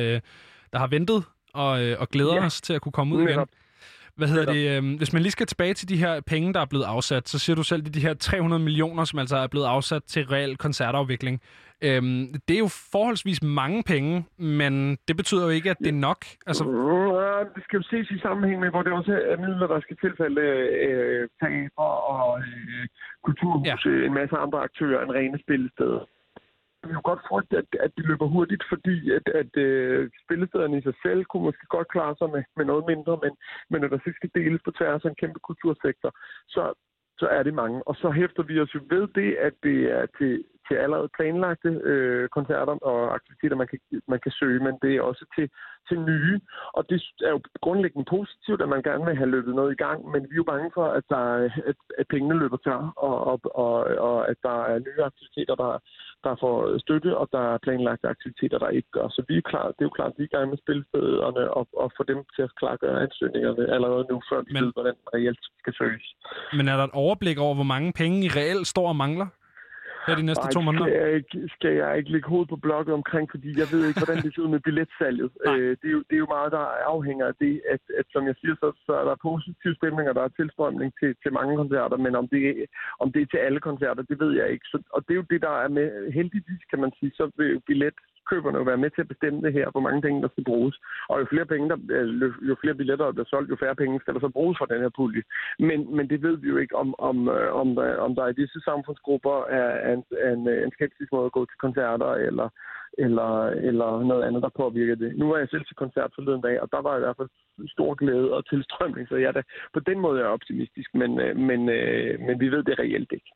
der 0.73 0.79
har 0.79 0.87
ventet 0.87 1.23
og, 1.53 1.71
og 1.99 2.07
glæder 2.09 2.35
Ja. 2.35 2.45
os 2.45 2.61
til 2.61 2.73
at 2.73 2.81
kunne 2.81 2.91
komme 2.91 3.15
ud 3.15 3.21
igen. 3.23 3.39
Hvad 4.15 4.27
hedder 4.27 4.53
det? 4.53 4.77
Øh, 4.77 4.97
hvis 4.97 5.13
man 5.13 5.21
lige 5.21 5.31
skal 5.31 5.47
tilbage 5.47 5.73
til 5.73 5.89
de 5.89 5.97
her 5.97 6.21
penge, 6.21 6.53
der 6.53 6.59
er 6.59 6.65
blevet 6.65 6.83
afsat, 6.83 7.29
så 7.29 7.39
siger 7.39 7.55
du 7.55 7.63
selv, 7.63 7.85
er 7.85 7.89
de 7.89 7.99
her 7.99 8.13
300 8.13 8.63
millioner, 8.63 9.03
som 9.05 9.19
altså 9.19 9.37
er 9.37 9.47
blevet 9.47 9.65
afsat 9.65 10.03
til 10.03 10.25
reel 10.27 10.57
koncertafvikling. 10.57 11.41
Øhm, 11.83 12.33
det 12.47 12.53
er 12.55 12.59
jo 12.59 12.71
forholdsvis 12.91 13.43
mange 13.43 13.83
penge, 13.83 14.25
men 14.37 14.97
det 15.07 15.17
betyder 15.17 15.43
jo 15.43 15.49
ikke, 15.49 15.69
at 15.69 15.77
det 15.79 15.87
er 15.87 16.01
nok. 16.09 16.25
Altså, 16.47 16.63
Ja, 17.41 17.45
det 17.55 17.63
skal 17.63 17.77
jo 17.77 17.83
ses 17.83 18.11
i 18.11 18.19
sammenhæng 18.19 18.59
med, 18.59 18.69
hvor 18.69 18.83
det 18.83 18.93
også 18.93 19.13
er 19.31 19.37
midler, 19.37 19.67
der 19.67 19.79
skal 19.81 19.97
tilfælde 19.97 20.41
øh, 20.87 21.29
teater 21.39 21.91
og 22.13 22.39
øh, 22.39 22.87
kulturhus, 23.23 23.67
ja. 23.67 24.05
en 24.07 24.13
masse 24.13 24.35
andre 24.37 24.59
aktører 24.67 25.03
end 25.03 25.11
rene 25.11 25.39
spillesteder. 25.45 26.01
Jeg 26.83 26.93
jo 26.93 27.01
godt 27.03 27.27
frygte, 27.29 27.57
at, 27.57 27.65
at 27.85 27.91
det 27.97 28.05
løber 28.05 28.27
hurtigt, 28.35 28.63
fordi 28.69 29.11
at, 29.11 29.25
at 29.41 29.57
øh, 29.57 30.09
spillestederne 30.23 30.77
i 30.77 30.81
sig 30.81 30.93
selv 31.05 31.25
kunne 31.25 31.43
måske 31.43 31.65
godt 31.75 31.87
klare 31.87 32.15
sig 32.17 32.29
med, 32.29 32.43
med 32.57 32.65
noget 32.65 32.85
mindre, 32.91 33.19
men, 33.23 33.33
men 33.69 33.81
når 33.81 33.87
der 33.87 33.97
så 33.97 34.11
skal 34.15 34.31
deles 34.35 34.61
på 34.65 34.71
tværs 34.71 35.05
af 35.05 35.09
en 35.09 35.21
kæmpe 35.21 35.39
kultursektor, 35.39 36.11
så, 36.47 36.63
så 37.19 37.27
er 37.27 37.43
det 37.43 37.53
mange. 37.53 37.87
Og 37.87 37.95
så 37.95 38.11
hæfter 38.11 38.43
vi 38.43 38.59
os 38.59 38.75
jo 38.75 38.81
ved 38.89 39.07
det, 39.19 39.35
at 39.47 39.53
det 39.63 39.79
er 39.97 40.05
til, 40.17 40.43
til 40.67 40.75
allerede 40.75 41.09
planlagte 41.17 41.69
øh, 41.91 42.29
koncerter 42.37 42.75
og 42.91 42.99
aktiviteter, 43.17 43.55
man 43.61 43.67
kan, 43.71 43.79
man 44.13 44.19
kan 44.23 44.31
søge, 44.39 44.59
men 44.67 44.73
det 44.83 44.91
er 44.95 45.01
også 45.01 45.25
til, 45.35 45.49
til 45.89 45.97
nye. 46.11 46.39
Og 46.77 46.81
det 46.89 46.97
er 47.27 47.31
jo 47.35 47.39
grundlæggende 47.65 48.07
positivt, 48.15 48.61
at 48.61 48.69
man 48.69 48.83
gerne 48.89 49.05
vil 49.05 49.15
have 49.21 49.29
løbet 49.35 49.55
noget 49.55 49.71
i 49.73 49.81
gang, 49.85 49.99
men 50.11 50.21
vi 50.29 50.33
er 50.35 50.41
jo 50.43 50.51
bange 50.53 50.71
for, 50.77 50.85
at, 50.97 51.03
der, 51.09 51.23
er- 51.37 51.49
at, 51.71 51.75
at 51.99 52.05
pengene 52.13 52.39
løber 52.39 52.57
tør, 52.65 52.81
og, 53.07 53.15
og, 53.31 53.37
og, 53.65 53.73
og 54.09 54.29
at 54.31 54.37
der 54.47 54.57
er 54.71 54.79
nye 54.87 55.01
aktiviteter, 55.09 55.55
der, 55.63 55.71
der 56.25 56.33
får 56.43 56.77
støtte, 56.85 57.17
og 57.17 57.27
der 57.35 57.43
er 57.53 57.57
planlagte 57.65 58.07
aktiviteter, 58.15 58.57
der 58.63 58.69
ikke 58.69 58.91
gør. 58.91 59.07
Så 59.15 59.21
vi 59.27 59.37
er 59.37 59.41
klar, 59.51 59.65
det 59.67 59.81
er 59.81 59.89
jo 59.89 59.97
klart, 59.99 60.11
at 60.13 60.17
vi 60.17 60.23
er 60.23 60.29
i 60.31 60.35
gang 60.37 60.49
med 60.49 60.57
spilstederne 60.63 61.43
og, 61.59 61.67
og 61.83 61.91
få 61.97 62.03
dem 62.11 62.19
til 62.35 62.41
at 62.47 62.55
klargøre 62.59 63.01
ansøgningerne 63.05 63.73
allerede 63.75 64.05
nu, 64.11 64.21
før 64.29 64.39
vi 64.45 64.51
Men- 64.53 64.63
ved, 64.63 64.71
hvordan 64.73 64.95
reelt 65.15 65.43
skal 65.61 65.73
søges. 65.81 66.05
men 66.57 66.67
er 66.67 66.75
der 66.77 66.83
et 66.83 66.97
overblik 67.05 67.37
over, 67.45 67.55
hvor 67.55 67.69
mange 67.75 67.93
penge 68.01 68.17
I 68.25 68.29
reelt 68.39 68.67
står 68.67 68.87
og 68.87 68.95
mangler? 68.95 69.27
Her 70.05 70.15
de 70.21 70.25
næste 70.29 70.47
Ej, 70.47 70.53
to 70.55 70.61
måneder? 70.61 70.85
Skal 70.85 70.99
jeg, 71.01 71.11
ikke, 71.19 71.37
skal 71.55 71.73
jeg 71.81 71.89
ikke 71.99 72.11
lægge 72.13 72.29
hovedet 72.33 72.49
på 72.53 72.59
blokket 72.65 72.93
omkring, 72.99 73.25
fordi 73.33 73.49
jeg 73.61 73.67
ved 73.73 73.81
ikke, 73.87 73.99
hvordan 74.01 74.21
det 74.23 74.29
ser 74.31 74.41
ud 74.45 74.51
med 74.55 74.63
billetsalget. 74.67 75.29
Øh, 75.47 75.71
det, 75.81 75.87
er 75.91 75.95
jo, 75.97 76.03
det 76.09 76.15
er 76.17 76.23
jo 76.25 76.33
meget, 76.37 76.51
der 76.57 76.65
afhænger 76.95 77.25
af 77.31 77.35
det, 77.43 77.53
at, 77.73 77.83
at 77.99 78.05
som 78.13 78.23
jeg 78.29 78.35
siger, 78.41 78.55
så, 78.63 78.67
så 78.85 78.93
er 79.01 79.05
der 79.09 79.25
positiv 79.29 79.71
stemning, 79.79 80.05
og 80.09 80.15
der 80.15 80.23
er 80.25 80.37
tilstrømning 80.39 80.89
til, 80.99 81.11
til 81.23 81.31
mange 81.39 81.53
koncerter, 81.61 81.97
men 82.05 82.13
om 82.21 82.27
det, 82.27 82.65
om 83.03 83.07
det 83.11 83.21
er 83.21 83.29
til 83.31 83.41
alle 83.47 83.59
koncerter, 83.69 84.03
det 84.11 84.17
ved 84.23 84.31
jeg 84.39 84.47
ikke. 84.53 84.65
Så, 84.71 84.77
og 84.95 84.99
det 85.05 85.11
er 85.13 85.21
jo 85.21 85.31
det, 85.33 85.41
der 85.47 85.55
er 85.63 85.67
med, 85.77 85.87
heldigvis 86.11 86.63
kan 86.69 86.79
man 86.83 86.91
sige, 86.99 87.11
så 87.19 87.31
vil 87.37 87.61
billet 87.67 87.97
køberne 88.29 88.57
jo 88.57 88.63
være 88.63 88.83
med 88.83 88.89
til 88.89 89.01
at 89.01 89.11
bestemme 89.13 89.41
det 89.45 89.53
her, 89.53 89.67
hvor 89.71 89.83
mange 89.87 90.01
penge 90.01 90.21
der 90.21 90.29
skal 90.31 90.43
bruges. 90.43 90.75
Og 91.09 91.19
jo 91.19 91.25
flere, 91.31 91.45
penge 91.45 91.69
der, 91.69 91.77
altså, 91.99 92.33
jo- 92.49 92.61
flere 92.61 92.75
billetter 92.79 93.05
der 93.05 93.11
bliver 93.17 93.31
solgt, 93.33 93.49
jo 93.49 93.61
færre 93.63 93.75
penge 93.81 93.99
skal 93.99 94.13
der 94.13 94.19
så 94.19 94.29
bruges 94.37 94.57
for 94.57 94.65
den 94.65 94.81
her 94.81 94.91
pulje. 94.99 95.23
Men, 95.59 95.79
men 95.95 96.09
det 96.09 96.21
ved 96.25 96.35
vi 96.37 96.47
jo 96.49 96.57
ikke, 96.57 96.75
om, 96.75 96.89
om, 97.09 97.17
øh, 97.29 97.49
om, 97.61 97.75
der, 97.75 97.97
om 97.97 98.15
der 98.15 98.27
i 98.27 98.39
disse 98.41 98.59
samfundsgrupper 98.69 99.37
er, 99.59 99.71
er 99.87 99.93
en, 99.93 100.03
en, 100.31 100.47
øh, 100.47 100.63
en 100.65 100.71
skeptisk 100.71 101.11
måde 101.11 101.25
at 101.25 101.37
gå 101.37 101.45
til 101.45 101.57
koncerter, 101.65 102.11
eller, 102.27 102.49
eller, 102.97 103.29
eller 103.69 104.03
noget 104.03 104.23
andet, 104.23 104.41
der 104.43 104.59
påvirker 104.61 104.95
det. 104.95 105.17
Nu 105.17 105.29
var 105.29 105.37
jeg 105.37 105.49
selv 105.49 105.65
til 105.65 105.75
koncert 105.75 106.11
forleden 106.15 106.41
dag, 106.41 106.61
og 106.61 106.67
der 106.71 106.81
var 106.81 106.97
i 106.97 106.99
hvert 106.99 107.17
fald 107.17 107.29
stor 107.67 107.93
glæde 107.93 108.33
og 108.33 108.45
tilstrømning, 108.49 109.07
så 109.07 109.15
jeg 109.15 109.33
da, 109.33 109.41
på 109.73 109.79
den 109.79 109.99
måde 109.99 110.19
er 110.19 110.23
jeg 110.23 110.33
optimistisk, 110.37 110.89
men, 110.93 111.19
øh, 111.19 111.35
men, 111.37 111.65
men 112.25 112.39
vi 112.39 112.47
ved 112.49 112.63
det 112.63 112.79
reelt 112.79 113.11
ikke. 113.11 113.31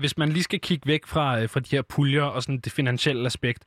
Hvis 0.00 0.18
man 0.18 0.28
lige 0.28 0.42
skal 0.42 0.60
kigge 0.60 0.88
væk 0.88 1.06
fra, 1.06 1.26
øh, 1.40 1.48
fra 1.48 1.60
de 1.60 1.76
her 1.76 1.82
puljer 1.94 2.22
og 2.22 2.42
sådan 2.42 2.60
det 2.66 2.72
finansielle 2.72 3.26
aspekt, 3.26 3.62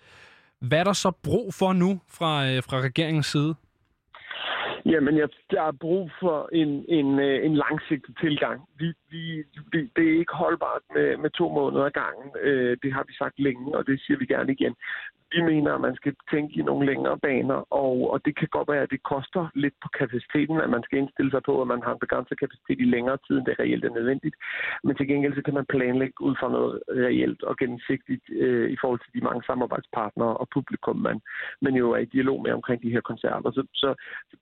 hvad 0.67 0.79
er 0.79 0.83
der 0.83 0.93
så 0.93 1.11
brug 1.23 1.53
for 1.59 1.73
nu 1.73 1.91
fra, 2.17 2.31
øh, 2.49 2.63
fra 2.67 2.77
regeringens 2.87 3.25
side? 3.25 3.55
Jamen, 4.85 5.17
jeg, 5.17 5.29
der 5.51 5.63
er 5.63 5.71
brug 5.85 6.11
for 6.21 6.49
en, 6.61 6.85
en, 6.97 7.19
øh, 7.19 7.45
en 7.45 7.55
langsigtet 7.55 8.15
tilgang. 8.23 8.61
Vi, 8.79 8.87
vi, 9.11 9.43
vi, 9.71 9.79
det 9.95 10.03
er 10.09 10.19
ikke 10.19 10.35
holdbart 10.43 10.81
med, 10.95 11.17
med 11.17 11.29
to 11.29 11.49
måneder 11.49 11.85
ad 11.85 11.91
gangen. 11.91 12.27
Det 12.83 12.93
har 12.93 13.03
vi 13.07 13.13
sagt 13.21 13.39
længe, 13.39 13.77
og 13.77 13.87
det 13.87 14.01
siger 14.01 14.17
vi 14.17 14.25
gerne 14.25 14.51
igen. 14.51 14.75
Vi 15.33 15.41
mener, 15.41 15.71
at 15.73 15.81
man 15.81 15.95
skal 15.95 16.15
tænke 16.31 16.59
i 16.59 16.63
nogle 16.69 16.85
længere 16.85 17.17
baner, 17.17 17.59
og, 17.83 18.11
og 18.11 18.25
det 18.25 18.33
kan 18.39 18.47
godt 18.47 18.67
være, 18.73 18.83
at 18.85 18.91
det 18.95 19.03
koster 19.03 19.43
lidt 19.55 19.73
på 19.83 19.89
kapaciteten, 19.99 20.57
at 20.61 20.69
man 20.69 20.83
skal 20.83 20.97
indstille 20.99 21.31
sig 21.31 21.43
på, 21.45 21.61
at 21.61 21.67
man 21.67 21.81
har 21.85 21.93
en 21.93 22.03
begrænset 22.05 22.39
kapacitet 22.39 22.79
i 22.79 22.93
længere 22.95 23.17
tid, 23.25 23.35
end 23.37 23.45
det 23.45 23.59
reelt 23.59 23.85
er 23.85 23.97
nødvendigt. 23.99 24.35
Men 24.83 24.95
til 24.95 25.07
gengæld 25.07 25.35
så 25.35 25.41
kan 25.41 25.53
man 25.53 25.71
planlægge 25.73 26.21
ud 26.27 26.35
fra 26.39 26.49
noget 26.49 26.73
reelt 26.89 27.43
og 27.43 27.57
gennemsigtigt 27.57 28.25
øh, 28.29 28.69
i 28.75 28.77
forhold 28.81 28.99
til 28.99 29.13
de 29.15 29.25
mange 29.27 29.43
samarbejdspartnere 29.49 30.37
og 30.37 30.47
publikum, 30.53 30.97
man, 30.97 31.21
man 31.61 31.73
jo 31.81 31.91
er 31.91 31.97
i 31.97 32.13
dialog 32.15 32.41
med 32.41 32.51
omkring 32.51 32.83
de 32.83 32.93
her 32.95 33.01
koncerter. 33.01 33.51
Så, 33.51 33.63
så 33.73 33.89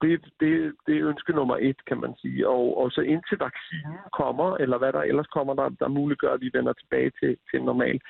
det, 0.02 0.10
det, 0.40 0.72
det 0.86 0.94
er 0.96 1.08
ønske 1.08 1.32
nummer 1.32 1.56
et, 1.60 1.84
kan 1.84 2.00
man 2.00 2.14
sige. 2.22 2.48
Og, 2.48 2.78
og 2.80 2.90
så 2.90 3.00
indtil 3.00 3.38
vaccinen 3.38 3.98
kommer, 4.20 4.56
eller 4.56 4.78
hvad 4.78 4.92
der 4.92 5.02
ellers 5.02 5.26
kommer, 5.26 5.54
der, 5.54 5.68
der 5.68 5.88
muliggør, 5.88 6.32
at 6.32 6.40
vi 6.40 6.50
vender 6.52 6.72
tilbage 6.72 7.10
til, 7.20 7.36
til 7.50 7.62
normal, 7.62 8.00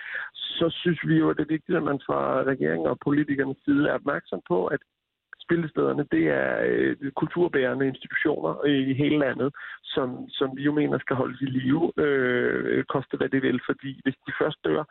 så 0.59 0.67
synes 0.71 1.01
vi 1.09 1.15
jo, 1.19 1.31
at 1.31 1.37
det 1.37 1.43
er 1.43 1.55
vigtigt, 1.57 1.77
at 1.77 1.83
man 1.83 2.01
fra 2.07 2.43
regeringen 2.43 2.72
og 2.78 2.99
politikernes 3.05 3.57
side 3.65 3.89
er 3.89 3.94
opmærksom 3.94 4.40
på, 4.49 4.66
at 4.66 4.81
spillestederne, 5.44 6.05
det 6.15 6.24
er 6.43 6.49
øh, 6.69 7.12
kulturbærende 7.23 7.86
institutioner 7.93 8.53
i 8.65 8.94
hele 9.03 9.19
landet, 9.19 9.55
som, 9.94 10.28
som 10.28 10.49
vi 10.57 10.62
jo 10.62 10.73
mener 10.73 10.99
skal 10.99 11.16
holdes 11.16 11.40
i 11.40 11.44
live, 11.44 11.93
øh, 12.05 12.85
koste 12.85 13.16
hvad 13.16 13.28
det 13.28 13.43
vil, 13.43 13.61
fordi 13.69 14.01
hvis 14.05 14.16
de 14.27 14.32
først 14.40 14.59
dør, 14.65 14.82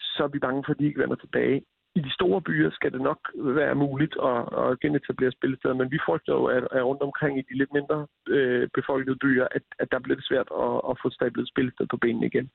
så 0.00 0.20
er 0.24 0.28
vi 0.28 0.38
bange 0.38 0.62
for, 0.66 0.72
at 0.72 0.78
de 0.78 0.86
ikke 0.86 1.00
vender 1.00 1.16
tilbage. 1.16 1.62
I 1.94 2.00
de 2.00 2.12
store 2.18 2.40
byer 2.42 2.70
skal 2.70 2.92
det 2.92 3.00
nok 3.00 3.20
være 3.34 3.74
muligt 3.74 4.14
at, 4.30 4.40
at 4.62 4.80
genetablere 4.80 5.32
spillesteder, 5.32 5.74
men 5.74 5.90
vi 5.90 5.98
frygter 6.06 6.32
jo, 6.32 6.44
at, 6.44 6.64
at 6.72 6.84
rundt 6.84 7.02
omkring 7.02 7.38
i 7.38 7.46
de 7.48 7.58
lidt 7.58 7.72
mindre 7.72 8.06
øh, 8.28 8.68
befolkede 8.74 9.16
byer, 9.24 9.46
at, 9.56 9.62
at 9.78 9.88
der 9.92 9.98
bliver 9.98 10.16
det 10.16 10.26
svært 10.30 10.48
at, 10.64 10.74
at 10.90 10.94
få 11.02 11.10
stablet 11.10 11.48
spillested 11.48 11.86
på 11.90 11.96
benene 11.96 12.26
igen. 12.26 12.50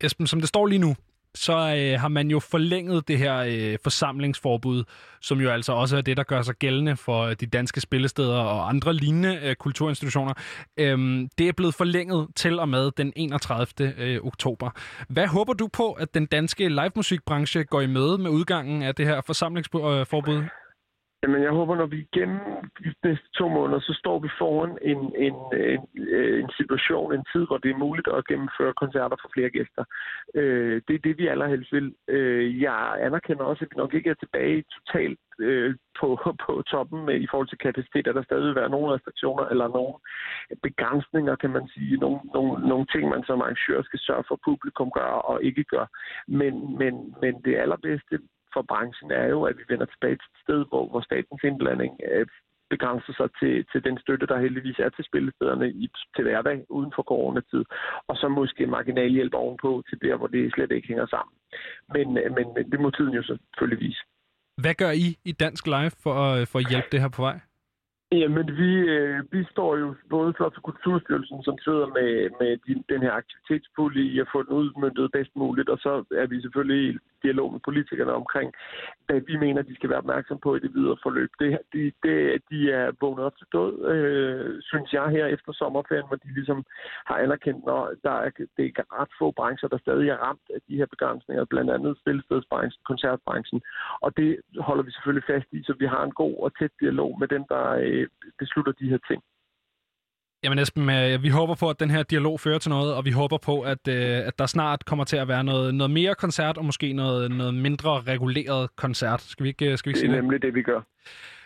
Esben, 0.00 0.26
som 0.26 0.40
det 0.40 0.48
står 0.48 0.66
lige 0.66 0.84
nu, 0.86 0.92
så 1.36 1.52
øh, 1.52 2.00
har 2.00 2.08
man 2.08 2.30
jo 2.30 2.40
forlænget 2.40 3.08
det 3.08 3.18
her 3.18 3.36
øh, 3.36 3.78
forsamlingsforbud, 3.82 4.84
som 5.20 5.40
jo 5.40 5.50
altså 5.50 5.72
også 5.72 5.96
er 5.96 6.00
det, 6.00 6.16
der 6.16 6.22
gør 6.22 6.42
sig 6.42 6.54
gældende 6.54 6.96
for 6.96 7.22
øh, 7.22 7.36
de 7.40 7.46
danske 7.46 7.80
spillesteder 7.80 8.38
og 8.38 8.68
andre 8.68 8.94
lignende 8.94 9.40
øh, 9.42 9.54
kulturinstitutioner. 9.54 10.34
Øhm, 10.76 11.28
det 11.38 11.48
er 11.48 11.52
blevet 11.52 11.74
forlænget 11.74 12.28
til 12.36 12.58
og 12.58 12.68
med 12.68 12.90
den 12.96 13.12
31. 13.16 13.94
Øh, 13.98 14.20
oktober. 14.22 14.70
Hvad 15.08 15.26
håber 15.26 15.52
du 15.52 15.68
på, 15.72 15.92
at 15.92 16.14
den 16.14 16.26
danske 16.26 16.68
livemusikbranche 16.68 17.64
går 17.64 17.80
i 17.80 17.86
møde 17.86 18.18
med 18.18 18.30
udgangen 18.30 18.82
af 18.82 18.94
det 18.94 19.06
her 19.06 19.20
forsamlingsforbud? 19.26 20.36
Øh, 20.36 20.65
Jamen, 21.22 21.42
jeg 21.42 21.50
håber, 21.50 21.76
når 21.76 21.86
vi 21.86 21.98
igennem 21.98 22.40
de 22.84 22.94
næste 23.04 23.28
to 23.38 23.48
måneder, 23.48 23.80
så 23.80 23.92
står 23.98 24.18
vi 24.18 24.28
foran 24.38 24.78
en, 24.82 25.00
en, 25.26 25.36
en, 25.72 25.86
øh, 25.94 26.40
en 26.42 26.50
situation, 26.56 27.14
en 27.14 27.24
tid, 27.32 27.46
hvor 27.46 27.58
det 27.58 27.70
er 27.70 27.84
muligt 27.86 28.08
at 28.08 28.26
gennemføre 28.26 28.74
koncerter 28.82 29.16
for 29.20 29.30
flere 29.34 29.50
gæster. 29.50 29.84
Øh, 30.34 30.82
det 30.88 30.94
er 30.94 31.04
det, 31.06 31.18
vi 31.18 31.26
allerhelst 31.26 31.72
vil. 31.72 31.94
Øh, 32.08 32.62
jeg 32.62 32.98
anerkender 33.00 33.44
også, 33.44 33.64
at 33.64 33.70
vi 33.70 33.76
nok 33.76 33.94
ikke 33.94 34.10
er 34.10 34.14
tilbage 34.14 34.64
totalt 34.76 35.20
øh, 35.38 35.74
på, 36.00 36.08
på 36.46 36.62
toppen 36.70 37.06
med, 37.06 37.20
i 37.20 37.28
forhold 37.30 37.48
til 37.48 37.58
kapacitet, 37.58 38.06
at 38.06 38.14
der 38.14 38.22
stadig 38.22 38.44
vil 38.44 38.60
være 38.60 38.74
nogle 38.74 38.94
restriktioner 38.94 39.44
eller 39.52 39.68
nogle 39.68 39.94
begrænsninger, 40.62 41.36
kan 41.36 41.50
man 41.50 41.68
sige. 41.74 41.96
Nogle, 41.96 42.18
nogle, 42.34 42.68
nogle 42.68 42.86
ting, 42.92 43.08
man 43.08 43.24
som 43.24 43.40
arrangør 43.40 43.82
skal 43.82 44.00
sørge 44.00 44.24
for, 44.28 44.34
at 44.34 44.44
publikum 44.44 44.90
gør 44.90 45.12
og 45.30 45.44
ikke 45.44 45.64
gør. 45.64 45.86
Men, 46.28 46.78
men, 46.78 47.14
men 47.22 47.34
det 47.44 47.56
allerbedste 47.56 48.18
for 48.56 48.62
branchen 48.72 49.10
er 49.22 49.26
jo, 49.34 49.40
at 49.50 49.56
vi 49.58 49.64
vender 49.72 49.86
tilbage 49.90 50.16
til 50.22 50.30
et 50.34 50.42
sted, 50.44 50.60
hvor, 50.70 50.84
hvor 50.90 51.02
statens 51.08 51.42
indblanding 51.48 51.94
øh, 52.12 52.26
begrænser 52.74 53.12
sig 53.20 53.28
til, 53.40 53.54
til 53.72 53.80
den 53.88 53.96
støtte, 54.02 54.26
der 54.26 54.38
heldigvis 54.44 54.78
er 54.78 54.88
til 54.88 55.04
spillestederne 55.10 55.66
i, 55.84 55.86
til 56.16 56.24
hverdag 56.24 56.58
uden 56.76 56.92
for 56.96 57.02
coronatid, 57.12 57.64
og 58.08 58.14
så 58.20 58.26
måske 58.28 58.66
marginal 58.66 59.10
hjælp 59.18 59.34
ovenpå 59.34 59.70
til 59.88 59.98
der, 60.04 60.16
hvor 60.16 60.26
det 60.26 60.52
slet 60.54 60.72
ikke 60.72 60.88
hænger 60.88 61.06
sammen. 61.14 61.34
Men, 61.94 62.06
øh, 62.22 62.28
men, 62.36 62.46
men 62.56 62.64
det 62.72 62.80
må 62.80 62.90
tiden 62.90 63.14
jo 63.18 63.22
selvfølgelig 63.22 63.80
vise. 63.86 64.02
Hvad 64.62 64.74
gør 64.82 64.90
I 64.90 65.08
i 65.30 65.32
Dansk 65.32 65.66
Live 65.66 65.94
for, 66.04 66.14
at- 66.14 66.48
for 66.48 66.58
at 66.58 66.68
hjælpe 66.70 66.88
det 66.92 67.00
her 67.00 67.08
på 67.16 67.22
vej? 67.22 67.38
Jamen, 68.12 68.46
vi, 68.60 68.70
øh, 68.96 69.18
vi 69.32 69.40
står 69.50 69.76
jo 69.82 69.94
både 70.10 70.30
så 70.38 70.50
til 70.50 70.62
Kulturstyrelsen, 70.68 71.42
som 71.42 71.56
sidder 71.66 71.86
med, 71.98 72.10
med 72.40 72.50
de, 72.66 72.72
den 72.92 73.00
her 73.02 73.12
aktivitetspulje 73.12 74.02
i 74.12 74.20
at 74.20 74.28
få 74.32 74.42
den 74.42 74.52
udmyndtet 74.60 75.12
bedst 75.12 75.36
muligt, 75.36 75.68
og 75.68 75.78
så 75.78 75.92
er 76.22 76.26
vi 76.26 76.40
selvfølgelig 76.40 76.98
dialog 77.22 77.52
med 77.52 77.60
politikerne 77.64 78.12
omkring, 78.12 78.52
hvad 79.06 79.20
vi 79.20 79.36
mener, 79.36 79.62
de 79.62 79.74
skal 79.74 79.90
være 79.90 79.98
opmærksom 80.04 80.38
på 80.38 80.56
i 80.56 80.60
det 80.64 80.74
videre 80.74 80.96
forløb. 81.02 81.30
Det, 81.40 81.58
de, 81.72 81.92
det, 82.04 82.42
de 82.50 82.72
er 82.72 82.92
vågnet 83.00 83.24
op 83.24 83.36
til 83.36 83.46
død, 83.52 83.72
øh, 83.92 84.62
synes 84.62 84.92
jeg, 84.92 85.06
her 85.16 85.26
efter 85.26 85.52
sommerferien, 85.52 86.08
hvor 86.08 86.16
de 86.16 86.34
ligesom 86.34 86.64
har 87.08 87.16
anerkendt, 87.24 87.64
når 87.66 87.80
der 88.04 88.16
er, 88.24 88.30
det 88.56 88.64
er 88.66 89.00
ret 89.00 89.12
få 89.18 89.30
brancher, 89.30 89.68
der 89.68 89.78
stadig 89.78 90.08
er 90.08 90.16
ramt 90.26 90.46
af 90.54 90.60
de 90.68 90.76
her 90.76 90.86
begrænsninger, 90.86 91.44
blandt 91.44 91.70
andet 91.70 91.98
spillestedsbranchen, 92.02 92.82
koncertbranchen, 92.90 93.60
og 94.00 94.16
det 94.16 94.30
holder 94.68 94.84
vi 94.84 94.90
selvfølgelig 94.90 95.26
fast 95.32 95.48
i, 95.52 95.62
så 95.62 95.74
vi 95.78 95.86
har 95.86 96.02
en 96.04 96.18
god 96.22 96.36
og 96.44 96.58
tæt 96.58 96.70
dialog 96.80 97.16
med 97.20 97.28
dem, 97.28 97.44
der 97.48 97.64
øh, 97.86 98.06
beslutter 98.38 98.72
de 98.72 98.88
her 98.88 98.98
ting. 99.10 99.22
Jamen 100.46 100.58
Esben, 100.58 100.90
øh, 100.90 101.22
vi 101.22 101.28
håber 101.28 101.54
på, 101.54 101.70
at 101.70 101.80
den 101.80 101.90
her 101.90 102.02
dialog 102.02 102.40
fører 102.40 102.58
til 102.58 102.68
noget, 102.70 102.94
og 102.94 103.04
vi 103.04 103.10
håber 103.10 103.38
på, 103.38 103.60
at, 103.60 103.88
øh, 103.88 104.26
at 104.26 104.38
der 104.38 104.46
snart 104.46 104.84
kommer 104.84 105.04
til 105.04 105.16
at 105.16 105.28
være 105.28 105.44
noget, 105.44 105.74
noget 105.74 105.90
mere 105.90 106.14
koncert, 106.14 106.56
og 106.58 106.64
måske 106.64 106.92
noget, 106.92 107.30
noget 107.30 107.54
mindre 107.54 108.00
reguleret 108.00 108.76
koncert. 108.76 109.22
Skal 109.22 109.44
vi 109.44 109.48
ikke, 109.48 109.76
skal 109.76 109.88
vi 109.88 109.90
ikke 109.90 109.96
Det 109.96 110.00
sige 110.00 110.08
er 110.08 110.14
det? 110.14 110.24
nemlig 110.24 110.42
det, 110.42 110.54
vi 110.54 110.62
gør. 110.62 110.80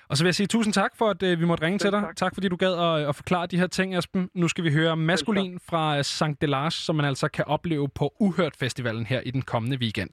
Og 0.09 0.17
så 0.17 0.25
vil 0.25 0.29
jeg 0.29 0.35
sige 0.35 0.47
tusind 0.47 0.75
tak 0.75 0.91
for, 0.99 1.11
at 1.11 1.23
øh, 1.23 1.41
vi 1.41 1.45
måtte 1.45 1.65
ringe 1.67 1.79
til 1.79 1.93
dig. 1.93 2.01
tak. 2.01 2.17
Tak 2.17 2.35
fordi 2.35 2.49
du 2.49 2.57
gad 2.57 2.73
at, 2.73 3.09
at 3.09 3.17
forklare 3.17 3.47
de 3.47 3.57
her 3.59 3.67
ting, 3.67 3.99
Esben. 3.99 4.29
Nu 4.35 4.49
skal 4.49 4.65
vi 4.65 4.73
høre 4.73 4.97
Maskulin 4.97 5.59
fra 5.71 5.99
øh, 5.99 6.05
Sankt 6.05 6.41
Delage, 6.43 6.71
som 6.71 6.97
man 6.97 7.05
altså 7.07 7.29
kan 7.29 7.45
opleve 7.45 7.89
på 7.89 8.13
Uhørt 8.21 8.57
Festivalen 8.57 9.07
her 9.07 9.21
i 9.21 9.31
den 9.31 9.43
kommende 9.43 9.77
weekend. 9.81 10.11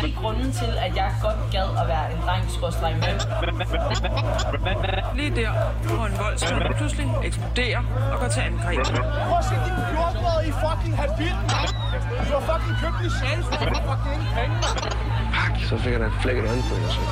Se 0.00 0.14
grunden 0.20 0.52
til, 0.52 0.72
at 0.86 0.92
jeg 0.96 1.08
godt 1.22 1.40
gad 1.54 1.68
at 1.80 1.86
være 1.92 2.06
en 2.14 2.20
dreng 2.26 2.44
skråstreg 2.56 2.94
mand. 3.04 3.20
Lige 5.18 5.32
der, 5.40 5.50
hvor 5.88 6.06
en 6.10 6.16
voldsmand 6.18 6.74
pludselig 6.78 7.06
eksploderer 7.28 7.82
og 8.12 8.16
går 8.20 8.28
til 8.28 8.40
angreb. 8.40 8.80
Prøv 9.28 9.38
at 9.42 9.44
se 9.50 9.54
din 9.66 9.76
14 9.92 10.48
i 10.48 10.52
fucking 10.62 10.94
habit, 11.00 11.36
mand. 11.52 11.70
Du 12.26 12.30
har 12.38 12.44
fucking 12.50 12.76
købt 12.82 12.98
en 13.06 13.12
chance 13.20 13.46
for 13.58 13.66
fucking 13.88 14.14
ingen 14.16 14.30
penge, 14.36 14.56
Fuck, 15.36 15.54
så 15.68 15.74
fik 15.82 15.92
jeg 15.92 16.00
da 16.00 16.06
et 16.06 16.18
flækket 16.22 16.44
øjne 16.50 16.64
på 16.68 16.74
mig, 16.82 16.90
så. 16.96 17.02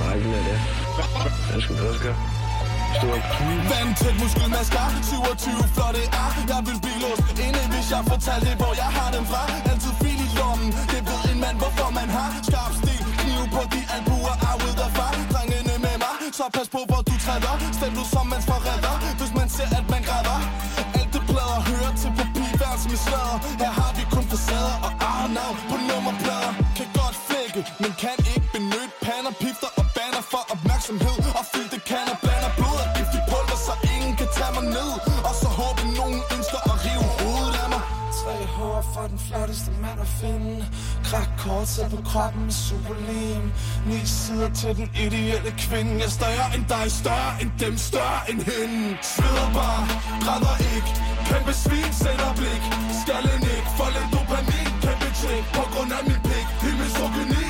Nej, 0.00 0.14
ikke 0.16 0.28
mere 0.32 0.42
af 0.42 0.46
det. 0.50 0.60
Jeg 1.52 1.62
skulle 1.62 1.80
også 1.88 2.02
gøre. 2.06 2.18
Stor 2.98 3.16
Vandtæt 3.70 4.16
muskelmasker, 4.22 4.84
27 5.02 5.68
flotte 5.74 6.02
ar 6.22 6.30
Jeg 6.52 6.60
vil 6.66 6.78
blive 6.84 6.98
låst 7.04 7.38
inde, 7.46 7.62
hvis 7.72 7.86
jeg 7.94 8.02
fortalte 8.12 8.46
det, 8.48 8.56
hvor 8.62 8.72
jeg 8.82 8.90
har 8.98 9.08
dem 9.16 9.24
fra 9.30 9.42
Altid 9.70 9.94
fil 10.00 10.20
i 10.26 10.28
lommen, 10.38 10.70
det 10.92 11.00
ved 11.08 11.29
mand, 11.42 11.56
hvorfor 11.62 11.88
man 11.98 12.08
har 12.16 12.30
Skarp 12.48 12.72
sten, 12.80 13.04
kniv 13.20 13.42
på 13.54 13.62
de 13.72 13.80
albuer 13.94 14.36
I 14.50 14.52
ude 14.64 14.74
der 14.80 14.90
far, 14.96 15.12
drengene 15.32 15.74
med 15.84 15.96
mig 16.04 16.14
Så 16.38 16.46
pas 16.56 16.68
på, 16.74 16.80
hvor 16.90 17.00
du 17.08 17.14
træder. 17.24 17.54
Stem 17.78 17.92
du 17.98 18.04
som 18.12 18.26
mens 18.32 18.46
forræder 18.50 18.96
Hvis 19.20 19.32
man 19.38 19.48
ser, 19.56 19.70
at 19.78 19.86
man 19.94 20.02
græder. 20.08 20.38
Alt 20.98 21.10
det 21.14 21.22
plader 21.30 21.60
hører 21.70 21.92
til 22.00 22.10
på 22.18 22.24
pigeværelse 22.36 22.86
med 22.92 23.00
slader 23.06 23.36
Her 23.62 23.72
har 23.80 23.90
vi 23.98 24.04
kun 24.14 24.24
facader 24.30 24.76
og 24.86 24.92
arnavn 25.10 25.56
på 25.70 25.76
nummerplader. 25.88 26.52
Kan 26.76 26.88
godt 27.00 27.16
flække, 27.26 27.60
men 27.82 27.92
kan 28.02 28.16
ikke 28.32 28.48
benytte 28.56 28.94
pander 29.04 29.34
Pifter 29.42 29.70
og 29.80 29.86
banner 29.96 30.22
for 30.32 30.42
opmærksomhed. 30.54 31.16
Og 31.38 31.44
fyldte 31.52 31.78
kander 31.90 32.16
blander 32.22 32.52
blod 32.58 32.78
og 32.84 32.88
giftig 32.96 33.22
pulver 33.30 33.58
Så 33.66 33.74
ingen 33.94 34.14
kan 34.20 34.28
tage 34.36 34.52
mig 34.56 34.66
ned. 34.76 34.90
Og 35.28 35.34
så 35.42 35.48
håber 35.60 35.84
nogen 36.00 36.20
ønsker 36.34 36.60
at 36.70 36.76
rive 36.84 37.06
hovedet 37.20 37.54
af 37.62 37.68
mig. 37.74 37.82
Tre 38.20 38.36
hår 38.56 38.78
fra 38.92 39.02
den 39.12 39.18
flotteste 39.26 39.70
mand 39.82 39.98
at 40.06 40.10
finde 40.20 40.59
kort 41.38 41.68
sat 41.68 41.90
på 41.90 42.02
kroppen 42.10 42.42
med 42.44 42.52
superlim. 42.52 43.44
Ni 43.86 44.00
sider 44.04 44.50
til 44.60 44.76
den 44.76 44.90
ideelle 45.04 45.52
kvinde. 45.64 45.92
Jeg 45.92 46.04
er 46.04 46.16
større 46.18 46.46
end 46.56 46.64
dig, 46.74 46.86
større 47.02 47.32
end 47.42 47.50
dem, 47.62 47.76
større 47.76 48.20
end 48.30 48.40
hende. 48.50 48.98
Sveder 49.02 49.48
bare, 49.58 49.82
græder 50.24 50.56
ikke. 50.74 50.90
Kæmpe 51.28 51.52
svin, 51.62 51.92
sender 52.02 52.32
blik. 52.38 52.62
Skallen 53.00 53.42
ikke, 53.56 53.70
for 53.78 53.88
lidt 53.94 54.08
dopamin 54.14 54.72
Kæmpe 54.84 55.08
tjek, 55.20 55.44
på 55.56 55.62
grund 55.72 55.90
af 55.98 56.02
min 56.08 56.20
pik. 56.28 56.46
Helt 56.62 56.78
misogyni 56.82 57.46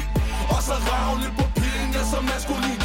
Og 0.54 0.60
så 0.66 0.76
ravne 0.90 1.28
på 1.38 1.44
pigen, 1.56 1.90
jeg 1.96 2.04
så 2.12 2.18
maskulin. 2.28 2.79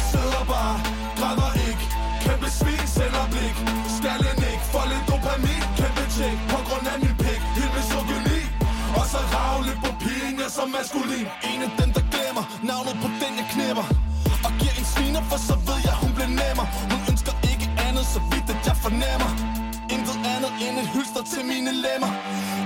Og 10.66 10.72
maskulin. 10.76 11.26
En 11.50 11.60
af 11.66 11.72
dem, 11.80 11.90
der 11.96 12.04
glemmer 12.12 12.44
Navnet 12.70 12.96
på 13.02 13.08
den, 13.22 13.32
jeg 13.40 13.46
knipper 13.54 13.86
Og 14.46 14.52
giver 14.60 14.74
en 14.80 14.86
sviner, 14.92 15.22
for 15.30 15.38
så 15.48 15.54
ved 15.68 15.78
jeg, 15.88 15.96
hun 16.02 16.10
bliver 16.16 16.32
nemmere. 16.42 16.68
Hun 16.92 17.00
ønsker 17.10 17.34
ikke 17.50 17.66
andet, 17.86 18.04
så 18.14 18.20
vidt 18.30 18.46
at 18.54 18.60
jeg 18.68 18.76
fornemmer. 18.84 19.30
Intet 19.94 20.18
andet 20.34 20.52
end 20.64 20.74
et 20.82 20.88
hylster 20.94 21.22
til 21.32 21.42
mine 21.52 21.70
lemmer. 21.84 22.10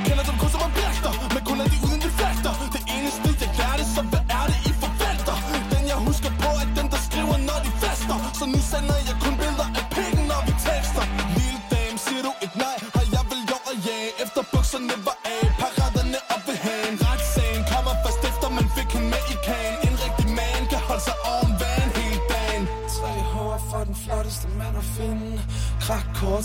Kender 0.06 0.24
dem 0.28 0.36
kun 0.40 0.51
som 0.55 0.60
en 0.68 0.72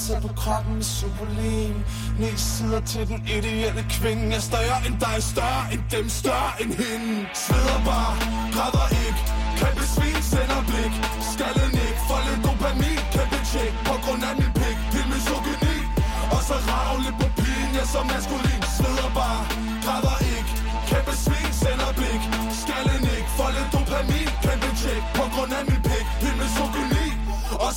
Krak 0.06 0.22
på 0.22 0.27
kroppen 0.27 0.76
med 0.76 0.84
superlim. 0.84 1.76
Ni 2.19 2.27
sider 2.38 2.80
til 2.80 3.07
den 3.07 3.22
ideelle 3.38 3.86
kvinde. 3.90 4.23
Jeg 4.23 4.36
er 4.36 4.40
større 4.40 4.77
end 4.88 4.99
dig, 4.99 5.23
større 5.23 5.73
end 5.73 5.82
dem, 5.91 6.10
større 6.10 6.52
end 6.61 6.73
hende. 6.73 7.26
Sveder 7.34 7.82
bare, 7.86 8.14
græder 8.53 8.88
ikke. 9.06 9.22
Kæmpe 9.57 9.84
svin, 9.84 10.22
sender 10.22 10.61
blik. 10.68 11.14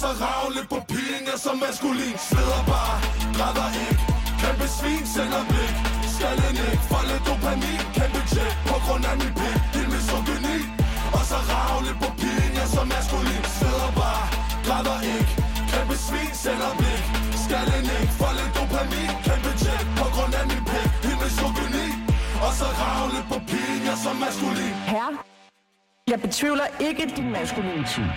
Så 0.08 0.24
ravle 0.24 0.62
på 0.72 0.78
pigen, 0.90 1.24
jeg 1.30 1.38
så 1.44 1.52
maskulin 1.62 2.16
Sveder 2.28 2.62
bare, 2.70 2.96
græder 3.36 3.68
ikke 3.86 4.02
Kæmpe 4.42 4.66
svin, 4.76 5.04
sender 5.14 5.42
blik. 5.50 5.74
Skallen 6.14 6.56
ikke, 6.68 6.84
folde 6.92 7.16
dopamin. 7.28 7.80
Kæmpe 7.96 8.20
tjek, 8.32 8.54
på 8.70 8.76
grund 8.84 9.04
af 9.10 9.14
min 9.20 9.32
pik. 9.40 9.58
Din 9.74 9.86
misogyni 9.94 10.58
Og 11.16 11.22
så 11.30 11.38
ravle 11.52 11.92
på 12.02 12.08
pigen, 12.20 12.52
jeg 12.60 12.68
så 12.74 12.82
maskulin 12.92 13.44
Sveder 13.56 13.90
bare, 14.00 14.24
græder 14.66 14.98
ikke 15.14 15.32
Kæmpe 15.72 15.96
svin, 16.06 16.32
sender 16.44 16.72
blik. 16.78 17.02
Skallen 17.44 17.86
ikke, 17.98 18.14
folde 18.20 18.44
dopamin. 18.56 19.10
Kæmpe 19.26 19.50
tjek, 19.62 19.84
på 20.00 20.06
grund 20.14 20.32
af 20.40 20.44
min 20.50 20.62
pik. 20.70 20.90
Din 21.04 21.16
misogyni 21.22 21.86
Og 22.46 22.52
så 22.60 22.68
ravle 22.82 23.20
på 23.30 23.36
pigen, 23.48 23.82
jeg 23.88 23.96
så 24.04 24.10
maskulin. 24.22 24.74
Herre, 24.92 25.12
jeg 26.12 26.18
betvivler 26.24 26.68
ikke 26.88 27.02
din 27.16 27.28
maskulinitet. 27.36 28.10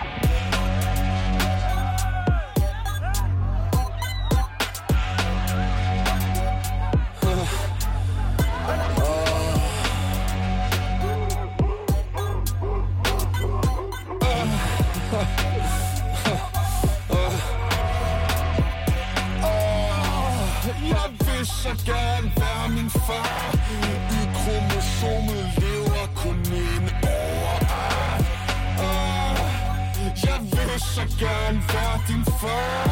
Så 31.09 31.17
gerne 31.19 31.59
være 31.73 31.97
din 32.07 32.25
far. 32.41 32.83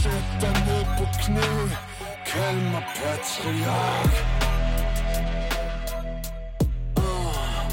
Sæt 0.00 0.26
dig 0.40 0.54
ned 0.66 0.84
på 0.98 1.04
knæ. 1.22 1.50
Kald 2.26 2.60
mig 2.72 2.84
patriark. 2.96 4.14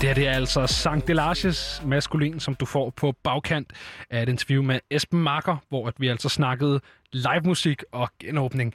Det 0.02 0.10
her 0.10 0.14
det 0.14 0.28
er 0.28 0.32
altså 0.32 0.68
Sankt 0.68 1.08
Delages 1.08 1.82
maskulin, 1.86 2.40
som 2.40 2.56
du 2.56 2.66
får 2.66 2.90
på 2.90 3.16
bagkant 3.24 3.74
af 4.10 4.24
et 4.24 4.30
interview 4.30 4.64
med 4.64 4.80
Esben 4.92 5.24
Marker, 5.24 5.58
hvor 5.70 5.88
at 5.88 5.94
vi 5.98 6.08
altså 6.08 6.30
snakkede 6.30 6.80
live 7.12 7.42
musik 7.46 7.84
og 7.92 8.10
genåbning. 8.20 8.74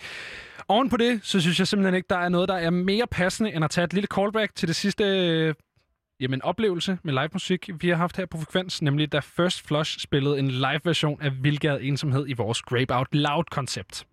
Oven 0.68 0.88
på 0.88 0.96
det, 0.96 1.20
så 1.22 1.40
synes 1.40 1.58
jeg 1.58 1.68
simpelthen 1.68 1.94
ikke, 1.94 2.06
der 2.10 2.18
er 2.18 2.28
noget, 2.28 2.48
der 2.48 2.54
er 2.54 2.70
mere 2.70 3.06
passende, 3.10 3.52
end 3.52 3.64
at 3.64 3.70
tage 3.70 3.84
et 3.84 3.92
lille 3.92 4.06
callback 4.14 4.54
til 4.54 4.68
det 4.68 4.76
sidste 4.76 5.04
øh, 5.04 5.54
jamen, 6.20 6.43
oplevelse 6.43 6.98
med 7.02 7.12
live 7.12 7.28
musik, 7.32 7.70
vi 7.80 7.88
har 7.88 7.97
haft 7.97 8.16
her 8.16 8.26
på 8.26 8.38
Frekvens, 8.38 8.82
nemlig 8.82 9.12
da 9.12 9.18
First 9.18 9.66
Flush 9.66 9.98
spillede 9.98 10.38
en 10.38 10.51
live 10.51 10.80
version 10.84 11.22
af 11.22 11.44
Vilgad 11.44 11.80
Ensomhed 11.82 12.28
i 12.28 12.32
vores 12.32 12.62
Grape 12.62 12.94
Out 12.94 13.14
Loud-koncept. 13.14 14.06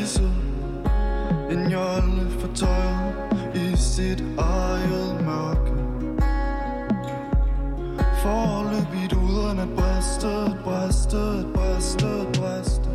Er 0.00 1.50
En 1.50 1.70
jolle 1.70 2.30
fortøjet 2.38 3.14
i 3.54 3.76
sit 3.76 4.24
eget 4.38 5.24
mørke. 5.24 5.72
Forløbigt 8.22 9.12
uden 9.12 9.58
at 9.58 9.68
briste, 9.76 10.56
briste, 10.64 11.46
briste, 11.54 12.06
briste. 12.34 12.90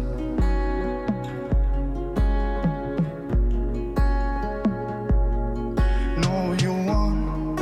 Når 6.18 6.66
jorden 6.66 7.58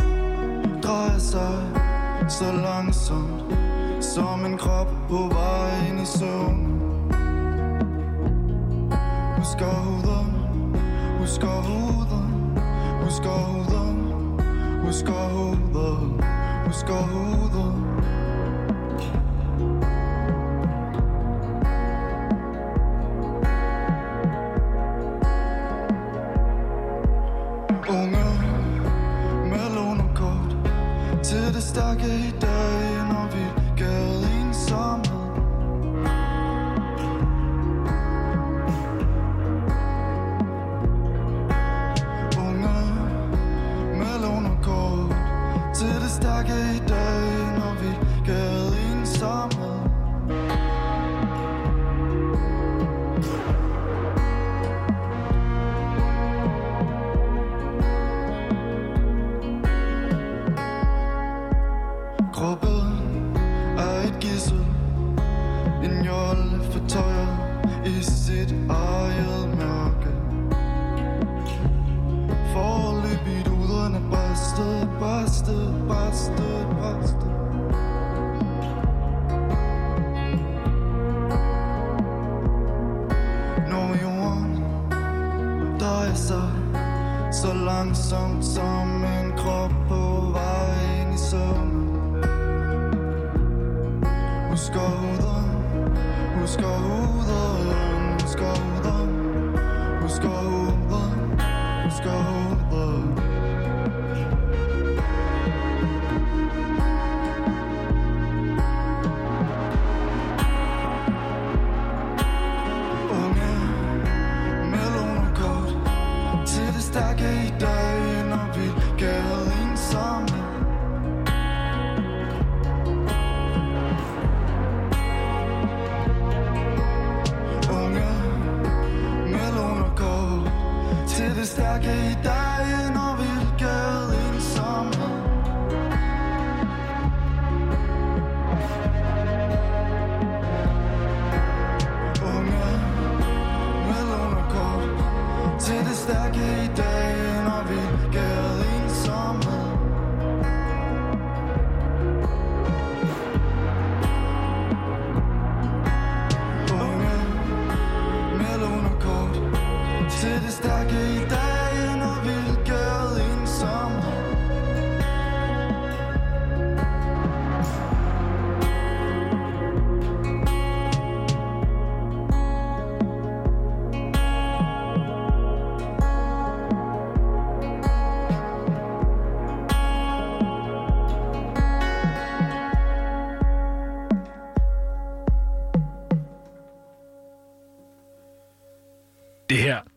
drejer 0.84 1.20
sig 1.20 1.60
så 2.30 2.52
langsomt 2.52 3.58
Som 4.00 4.46
en 4.46 4.58
krop 4.58 4.88
på 5.10 5.30
vej 5.32 5.90
ind 5.90 6.00
i 6.00 6.06
søvn. 6.06 6.83
Husk 9.44 9.62
at 9.62 9.68
hovedet, 9.68 10.26
husk 11.20 11.44
at 11.44 11.50
hovedet, 11.50 12.26
husk 13.04 13.24
at 13.24 13.30
hovedet, 13.30 14.42
husk 14.86 15.08
at 15.08 15.30
hovedet, 15.32 16.24
husk 16.66 16.90
at 16.90 17.04
hovedet. 17.04 17.74
Unge 27.90 28.26
med 29.50 30.16
kort. 30.16 30.58
Til 31.24 31.54
det 31.54 31.64
stærke 31.64 32.06
i 32.06 32.43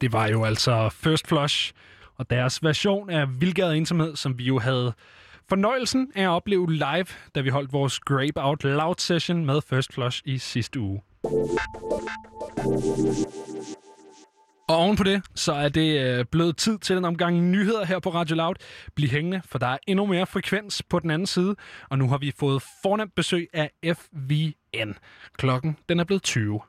Det 0.06 0.12
var 0.12 0.26
jo 0.26 0.44
altså 0.44 0.88
First 0.88 1.28
Flush 1.28 1.72
og 2.16 2.30
deres 2.30 2.62
version 2.62 3.10
af 3.10 3.40
Vildgade 3.40 3.76
Ensomhed, 3.76 4.16
som 4.16 4.38
vi 4.38 4.44
jo 4.44 4.58
havde 4.58 4.92
fornøjelsen 5.48 6.12
af 6.14 6.22
at 6.22 6.28
opleve 6.28 6.72
live, 6.72 7.06
da 7.34 7.40
vi 7.40 7.48
holdt 7.48 7.72
vores 7.72 8.00
Grape 8.00 8.42
Out 8.42 8.64
Loud 8.64 8.94
session 8.98 9.46
med 9.46 9.60
First 9.68 9.92
Flush 9.92 10.22
i 10.24 10.38
sidste 10.38 10.80
uge. 10.80 11.02
Og 14.68 14.76
oven 14.76 14.96
på 14.96 15.04
det, 15.04 15.22
så 15.34 15.52
er 15.52 15.68
det 15.68 16.00
øh, 16.00 16.24
blevet 16.24 16.56
tid 16.56 16.78
til 16.78 16.96
en 16.96 17.04
omgang 17.04 17.50
nyheder 17.50 17.84
her 17.84 17.98
på 17.98 18.10
Radio 18.10 18.36
Loud. 18.36 18.54
Bliv 18.94 19.08
hængende, 19.08 19.42
for 19.44 19.58
der 19.58 19.66
er 19.66 19.78
endnu 19.86 20.06
mere 20.06 20.26
frekvens 20.26 20.82
på 20.82 20.98
den 20.98 21.10
anden 21.10 21.26
side, 21.26 21.56
og 21.90 21.98
nu 21.98 22.08
har 22.08 22.18
vi 22.18 22.32
fået 22.38 22.62
fornemt 22.82 23.14
besøg 23.14 23.48
af 23.52 23.70
FVN. 23.84 24.94
Klokken, 25.38 25.76
den 25.88 26.00
er 26.00 26.04
blevet 26.04 26.22
20. 26.22 26.60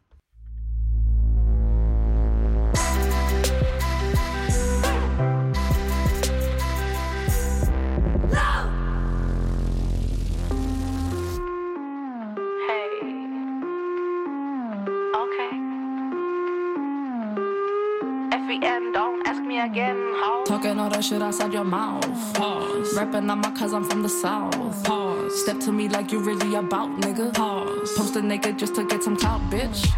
FEM, 18.68 18.92
don't 18.92 19.26
ask 19.26 19.42
me 19.42 19.60
again. 19.62 19.96
How? 20.20 20.44
Talking 20.44 20.78
all 20.78 20.90
that 20.90 21.04
shit 21.04 21.22
outside 21.22 21.54
your 21.54 21.64
mouth. 21.64 22.04
Pause. 22.34 22.98
Rapping 22.98 23.30
on 23.30 23.40
my 23.40 23.52
cause 23.52 23.74
I'm 23.74 23.86
from 23.86 24.04
the 24.04 24.10
south. 24.10 24.84
Pause. 24.84 25.42
Step 25.44 25.60
to 25.62 25.72
me 25.72 25.88
like 25.88 26.12
you 26.12 26.20
really 26.20 26.56
about, 26.56 26.90
nigga. 27.00 27.34
Pause. 27.34 27.98
Post 27.98 28.16
a 28.18 28.20
nigga 28.20 28.58
just 28.58 28.76
to 28.76 28.84
get 28.84 29.02
some 29.04 29.16
clout, 29.16 29.40
bitch. 29.50 29.90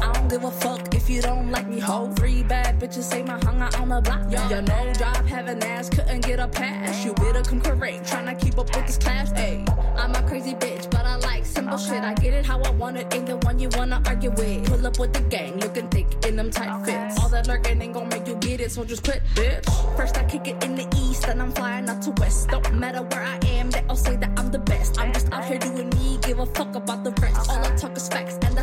I 0.00 0.12
don't 0.12 0.28
give 0.28 0.44
a 0.44 0.50
fuck 0.50 0.94
if 0.94 1.10
you 1.10 1.20
don't 1.22 1.50
like 1.50 1.68
me, 1.68 1.80
ho. 1.80 2.10
Three 2.16 2.42
bad 2.42 2.78
bitches 2.80 3.04
say 3.04 3.22
my 3.22 3.38
hunger 3.44 3.68
on 3.78 3.88
the 3.88 4.00
block. 4.00 4.30
Yo, 4.30 4.48
your 4.48 4.62
no 4.62 4.92
job 4.94 5.24
having 5.26 5.62
ass 5.62 5.88
couldn't 5.90 6.24
get 6.24 6.38
a 6.38 6.48
pass. 6.48 7.04
You 7.04 7.14
better 7.14 7.42
come 7.42 7.60
correct, 7.60 8.10
tryna 8.10 8.38
keep 8.40 8.58
up 8.58 8.74
with 8.74 8.86
this 8.86 8.98
class. 8.98 9.32
Ayy, 9.32 9.66
I'm 9.96 10.14
a 10.14 10.22
crazy 10.28 10.54
bitch, 10.54 10.90
but 10.90 11.04
I 11.04 11.16
like 11.16 11.44
simple 11.44 11.78
shit. 11.78 12.02
I 12.02 12.14
get 12.14 12.34
it 12.34 12.46
how 12.46 12.60
I 12.62 12.70
want 12.70 12.96
it, 12.96 13.12
ain't 13.14 13.26
the 13.26 13.36
one 13.38 13.58
you 13.58 13.68
wanna 13.74 14.02
argue 14.06 14.30
with. 14.30 14.66
Pull 14.66 14.86
up 14.86 14.98
with 14.98 15.12
the 15.12 15.20
gang, 15.20 15.58
looking 15.60 15.88
thick 15.88 16.06
in 16.26 16.36
them 16.36 16.50
tight 16.50 16.84
fits. 16.84 17.18
All 17.20 17.28
that 17.30 17.46
lurking 17.46 17.80
ain't 17.80 17.94
gon' 17.94 18.08
make 18.08 18.26
you 18.26 18.36
get 18.36 18.60
it, 18.60 18.70
so 18.72 18.84
just 18.84 19.04
quit, 19.04 19.22
bitch. 19.34 19.96
First 19.96 20.16
I 20.18 20.24
kick 20.24 20.46
it 20.48 20.62
in 20.64 20.74
the 20.74 20.86
east, 20.96 21.22
then 21.22 21.40
I'm 21.40 21.52
flying 21.52 21.88
out 21.88 22.02
to 22.02 22.10
west. 22.20 22.48
Don't 22.48 22.72
matter 22.74 23.02
where 23.02 23.22
I 23.22 23.38
am, 23.46 23.70
they 23.70 23.82
all 23.88 23.96
say 23.96 24.16
that 24.16 24.30
I'm 24.36 24.50
the 24.50 24.58
best. 24.58 24.98
I'm 25.00 25.12
just 25.12 25.32
out 25.32 25.44
here 25.44 25.58
doing 25.58 25.90
me, 25.90 26.18
give 26.22 26.38
a 26.38 26.46
fuck 26.46 26.74
about 26.74 27.04
the 27.04 27.12
rest. 27.22 27.50
All 27.50 27.64
I 27.64 27.74
talk 27.76 27.96
is 27.96 28.08
facts, 28.08 28.38
and 28.42 28.57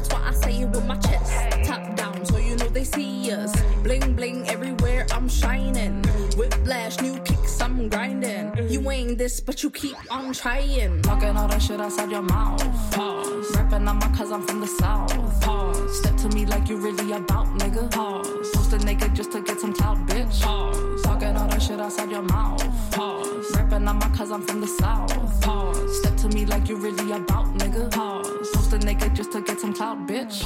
I'm 5.26 5.30
shining. 5.30 6.04
Whiplash, 6.38 7.02
new 7.02 7.18
kicks, 7.22 7.60
I'm 7.60 7.90
grinding. 7.90 8.52
You 8.70 8.92
ain't 8.92 9.18
this, 9.18 9.40
but 9.40 9.64
you 9.64 9.72
keep 9.72 9.98
on 10.12 10.34
trying. 10.34 11.02
Talking 11.02 11.36
all 11.36 11.48
that 11.48 11.64
shit 11.64 11.82
outside 11.82 12.12
your 12.12 12.22
mouth. 12.22 12.62
Pause. 12.94 13.56
Rapping 13.56 13.88
on 13.88 13.98
my 13.98 14.08
cause 14.10 14.32
I'm 14.32 14.46
from 14.46 14.60
the 14.62 14.68
south. 14.68 15.42
Pause. 15.42 15.98
Step 15.98 16.16
to 16.18 16.30
me 16.30 16.46
like 16.46 16.70
you 16.70 16.78
really 16.78 17.12
about, 17.14 17.48
nigga. 17.58 17.90
Pause. 17.90 18.52
Post 18.54 18.74
a 18.74 18.78
nigga 18.78 19.12
just 19.16 19.32
to 19.32 19.42
get 19.42 19.60
some 19.60 19.74
clout, 19.74 19.98
bitch. 20.06 20.44
Pause. 20.44 21.02
Talking 21.02 21.36
all 21.36 21.48
that 21.48 21.60
shit 21.60 21.80
outside 21.80 22.12
your 22.12 22.22
mouth. 22.22 22.64
Pause. 22.92 23.56
Rapping 23.56 23.88
on 23.88 23.98
my 23.98 24.10
cause 24.10 24.30
I'm 24.30 24.44
from 24.44 24.62
the 24.62 24.68
south. 24.68 25.42
Pause. 25.42 25.98
Step 26.02 26.18
to 26.18 26.28
me 26.30 26.46
like 26.46 26.70
you 26.70 26.76
really 26.76 27.14
about, 27.14 27.48
nigga. 27.58 27.90
Pause. 27.90 28.45
A 28.76 29.10
just 29.12 29.32
to 29.32 29.42
get 29.42 29.58
some 29.58 29.74
clout, 29.74 30.06
bitch. 30.06 30.44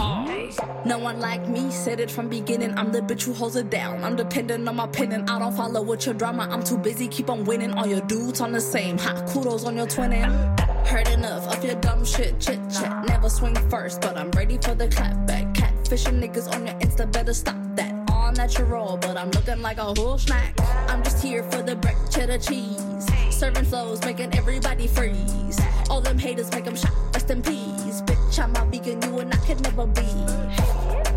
No 0.86 1.00
one 1.00 1.20
like 1.20 1.48
me 1.50 1.72
said 1.72 2.00
it 2.00 2.12
from 2.12 2.30
beginning. 2.30 2.78
I'm 2.78 2.92
the 2.92 3.02
bitch 3.02 3.24
who 3.24 3.34
holds 3.34 3.56
it 3.56 3.72
down. 3.72 4.04
I'm 4.04 4.16
dependent 4.16 4.70
on 4.70 4.76
my 4.76 4.86
pen 4.86 5.14
and 5.14 5.28
I 5.28 5.40
don't 5.40 5.56
follow 5.56 5.82
with 5.82 6.06
your 6.06 6.14
drama. 6.14 6.48
I'm 6.52 6.62
too 6.62 6.78
busy, 6.78 7.08
keep 7.08 7.32
on 7.32 7.44
winning. 7.44 7.74
All 7.74 7.88
your 7.88 8.02
dudes 8.02 8.40
on 8.40 8.52
the 8.52 8.62
same. 8.62 9.00
Hot 9.00 9.26
kudos 9.30 9.66
on 9.66 9.76
your 9.76 9.88
twinning. 9.88 10.30
Heard 10.86 11.08
enough 11.10 11.48
of 11.48 11.66
your 11.66 11.74
dumb 11.76 12.06
shit, 12.06 12.40
chit 12.40 12.60
chat. 12.70 13.04
Never 13.08 13.30
swing 13.30 13.56
first, 13.68 14.00
but 14.02 14.16
I'm 14.16 14.30
ready 14.32 14.60
for 14.60 14.76
the 14.76 14.88
clap 14.90 15.26
back. 15.26 15.52
Catfishing 15.56 16.22
niggas 16.22 16.54
on 16.54 16.68
your 16.68 16.76
Insta, 16.76 17.12
better 17.12 17.34
stop 17.34 17.58
that. 17.78 17.96
All 18.12 18.32
natural, 18.32 18.98
but 19.02 19.18
I'm 19.18 19.32
looking 19.32 19.64
like 19.64 19.80
a 19.80 19.86
whole 19.86 20.20
snack. 20.20 20.54
I'm 20.88 21.04
just 21.04 21.24
here 21.24 21.42
for 21.44 21.64
the 21.64 21.76
bread, 21.76 21.98
cheddar 22.12 22.38
cheese. 22.38 22.80
Serving 23.32 23.66
flows, 23.66 24.02
making 24.06 24.36
everybody 24.36 24.86
freeze. 24.88 25.60
All 25.90 26.02
them 26.02 26.20
haters 26.20 26.52
make 26.52 26.66
them 26.66 26.76
shot, 26.76 26.94
rest 27.14 27.32
in 27.32 27.42
peace. 27.42 28.02
Bitch, 28.02 28.19
I'm 28.38 28.56
a 28.56 28.66
vegan, 28.66 29.02
you 29.02 29.20
and 29.20 29.34
I 29.34 29.38
could 29.38 29.62
never 29.62 29.88
be. 29.88 30.04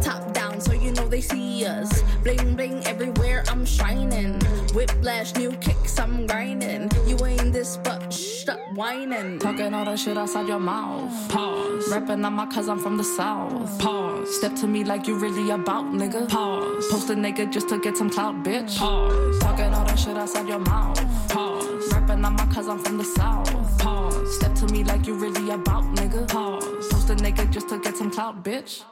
Top 0.00 0.32
down, 0.32 0.60
so 0.60 0.72
you 0.72 0.92
know 0.92 1.06
they 1.08 1.20
see 1.20 1.64
us. 1.66 2.02
Bling 2.24 2.56
bling 2.56 2.86
everywhere, 2.86 3.44
I'm 3.48 3.66
shining. 3.66 4.40
Whiplash, 4.74 5.34
new 5.34 5.52
kicks, 5.56 5.98
I'm 5.98 6.26
grinding. 6.26 6.90
You 7.06 7.16
ain't 7.26 7.52
this, 7.52 7.76
but 7.76 8.12
shh, 8.12 8.40
stop 8.42 8.58
whining. 8.74 9.38
Talking 9.38 9.74
all 9.74 9.84
that 9.84 9.98
shit 9.98 10.16
outside 10.16 10.48
your 10.48 10.58
mouth. 10.58 11.12
Pause. 11.28 11.90
Rapping 11.90 12.24
on 12.24 12.32
my 12.32 12.46
cause 12.46 12.68
I'm 12.68 12.78
from 12.78 12.96
the 12.96 13.04
south. 13.04 13.78
Pause. 13.78 14.34
Step 14.38 14.54
to 14.56 14.66
me 14.66 14.82
like 14.82 15.06
you 15.06 15.18
really 15.18 15.50
about, 15.50 15.84
nigga. 15.92 16.28
Pause. 16.28 16.88
Post 16.90 17.10
a 17.10 17.14
nigga 17.14 17.52
just 17.52 17.68
to 17.68 17.78
get 17.78 17.96
some 17.96 18.08
clout, 18.08 18.42
bitch. 18.42 18.78
Pause. 18.78 19.38
Talking 19.40 19.74
all 19.74 19.84
that 19.84 19.98
shit 19.98 20.16
outside 20.16 20.48
your 20.48 20.60
mouth. 20.60 20.98
Pause. 21.28 21.92
Rapping 21.92 22.24
on 22.24 22.34
my 22.34 22.46
cause 22.46 22.68
I'm 22.68 22.78
from 22.78 22.96
the 22.96 23.04
south. 23.04 23.78
Pause. 23.78 24.36
Step 24.36 24.54
to 24.54 24.66
me 24.66 24.82
like 24.82 25.06
you 25.06 25.14
really 25.14 25.50
about, 25.50 25.84
nigga. 25.96 26.26
Pause. 26.28 26.71
a 27.12 27.14
nigga 27.14 27.52
just 27.52 27.68
to 27.68 27.78
get 27.78 27.96
some 27.96 28.10
clout, 28.10 28.34
bitch. 28.44 28.84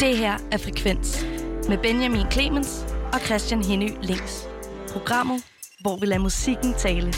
Det 0.00 0.16
her 0.16 0.38
er 0.52 0.58
Frekvens 0.58 1.26
med 1.68 1.78
Benjamin 1.78 2.26
Clemens 2.32 2.84
og 3.12 3.20
Christian 3.20 3.64
Henø 3.64 3.88
Links. 4.02 4.48
Programmet, 4.92 5.44
hvor 5.80 5.96
vi 5.96 6.06
lader 6.06 6.22
musikken 6.22 6.74
tale. 6.78 7.12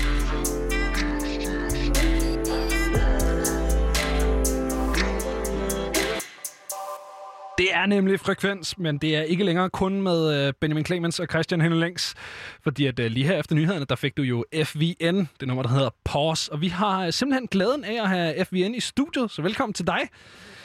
Det 7.62 7.74
er 7.74 7.86
nemlig 7.86 8.20
frekvens, 8.20 8.78
men 8.78 8.98
det 8.98 9.16
er 9.16 9.22
ikke 9.22 9.44
længere 9.44 9.70
kun 9.70 10.02
med 10.02 10.47
øh, 10.47 10.52
Benjamin 10.60 10.84
Clemens 10.84 11.20
og 11.20 11.26
Christian 11.30 11.60
Henning 11.60 11.80
Længs, 11.80 12.14
fordi 12.62 12.86
at 12.86 12.98
øh, 12.98 13.10
lige 13.10 13.26
her 13.26 13.39
efter 13.39 13.55
nyhederne, 13.55 13.84
der 13.84 13.97
fik 13.97 14.16
du 14.16 14.22
jo 14.22 14.44
FVN, 14.64 15.28
det 15.40 15.48
nummer, 15.48 15.62
der 15.62 15.70
hedder 15.70 15.90
Pause, 16.05 16.52
og 16.52 16.60
vi 16.60 16.68
har 16.68 17.06
øh, 17.06 17.12
simpelthen 17.12 17.47
glæden 17.47 17.84
af 17.84 18.02
at 18.02 18.09
have 18.09 18.44
FVN 18.44 18.74
i 18.74 18.80
studiet, 18.80 19.30
så 19.30 19.43
velkommen 19.43 19.74
til 19.74 19.86
dig. 19.86 20.01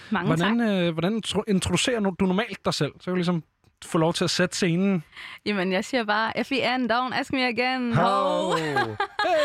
Mange 0.10 0.28
hvordan, 0.28 0.62
øh, 0.62 0.94
hvordan 0.94 1.22
tro- 1.22 1.44
introducerer 1.48 2.00
du 2.00 2.26
normalt 2.26 2.66
dig 2.66 2.74
selv? 2.74 2.92
Så 3.00 3.04
kan 3.04 3.12
du 3.12 3.16
ligesom 3.16 3.44
få 3.86 3.98
lov 3.98 4.14
til 4.14 4.24
at 4.24 4.30
sætte 4.30 4.56
scenen. 4.56 5.04
Jamen, 5.46 5.72
jeg 5.72 5.86
siger 5.86 6.04
bare, 6.04 6.44
FEN, 6.44 6.92
don't 6.92 7.20
ask 7.20 7.34
me 7.34 7.48
again. 7.48 7.94
Ho! 7.94 8.04
Ho! 8.04 8.58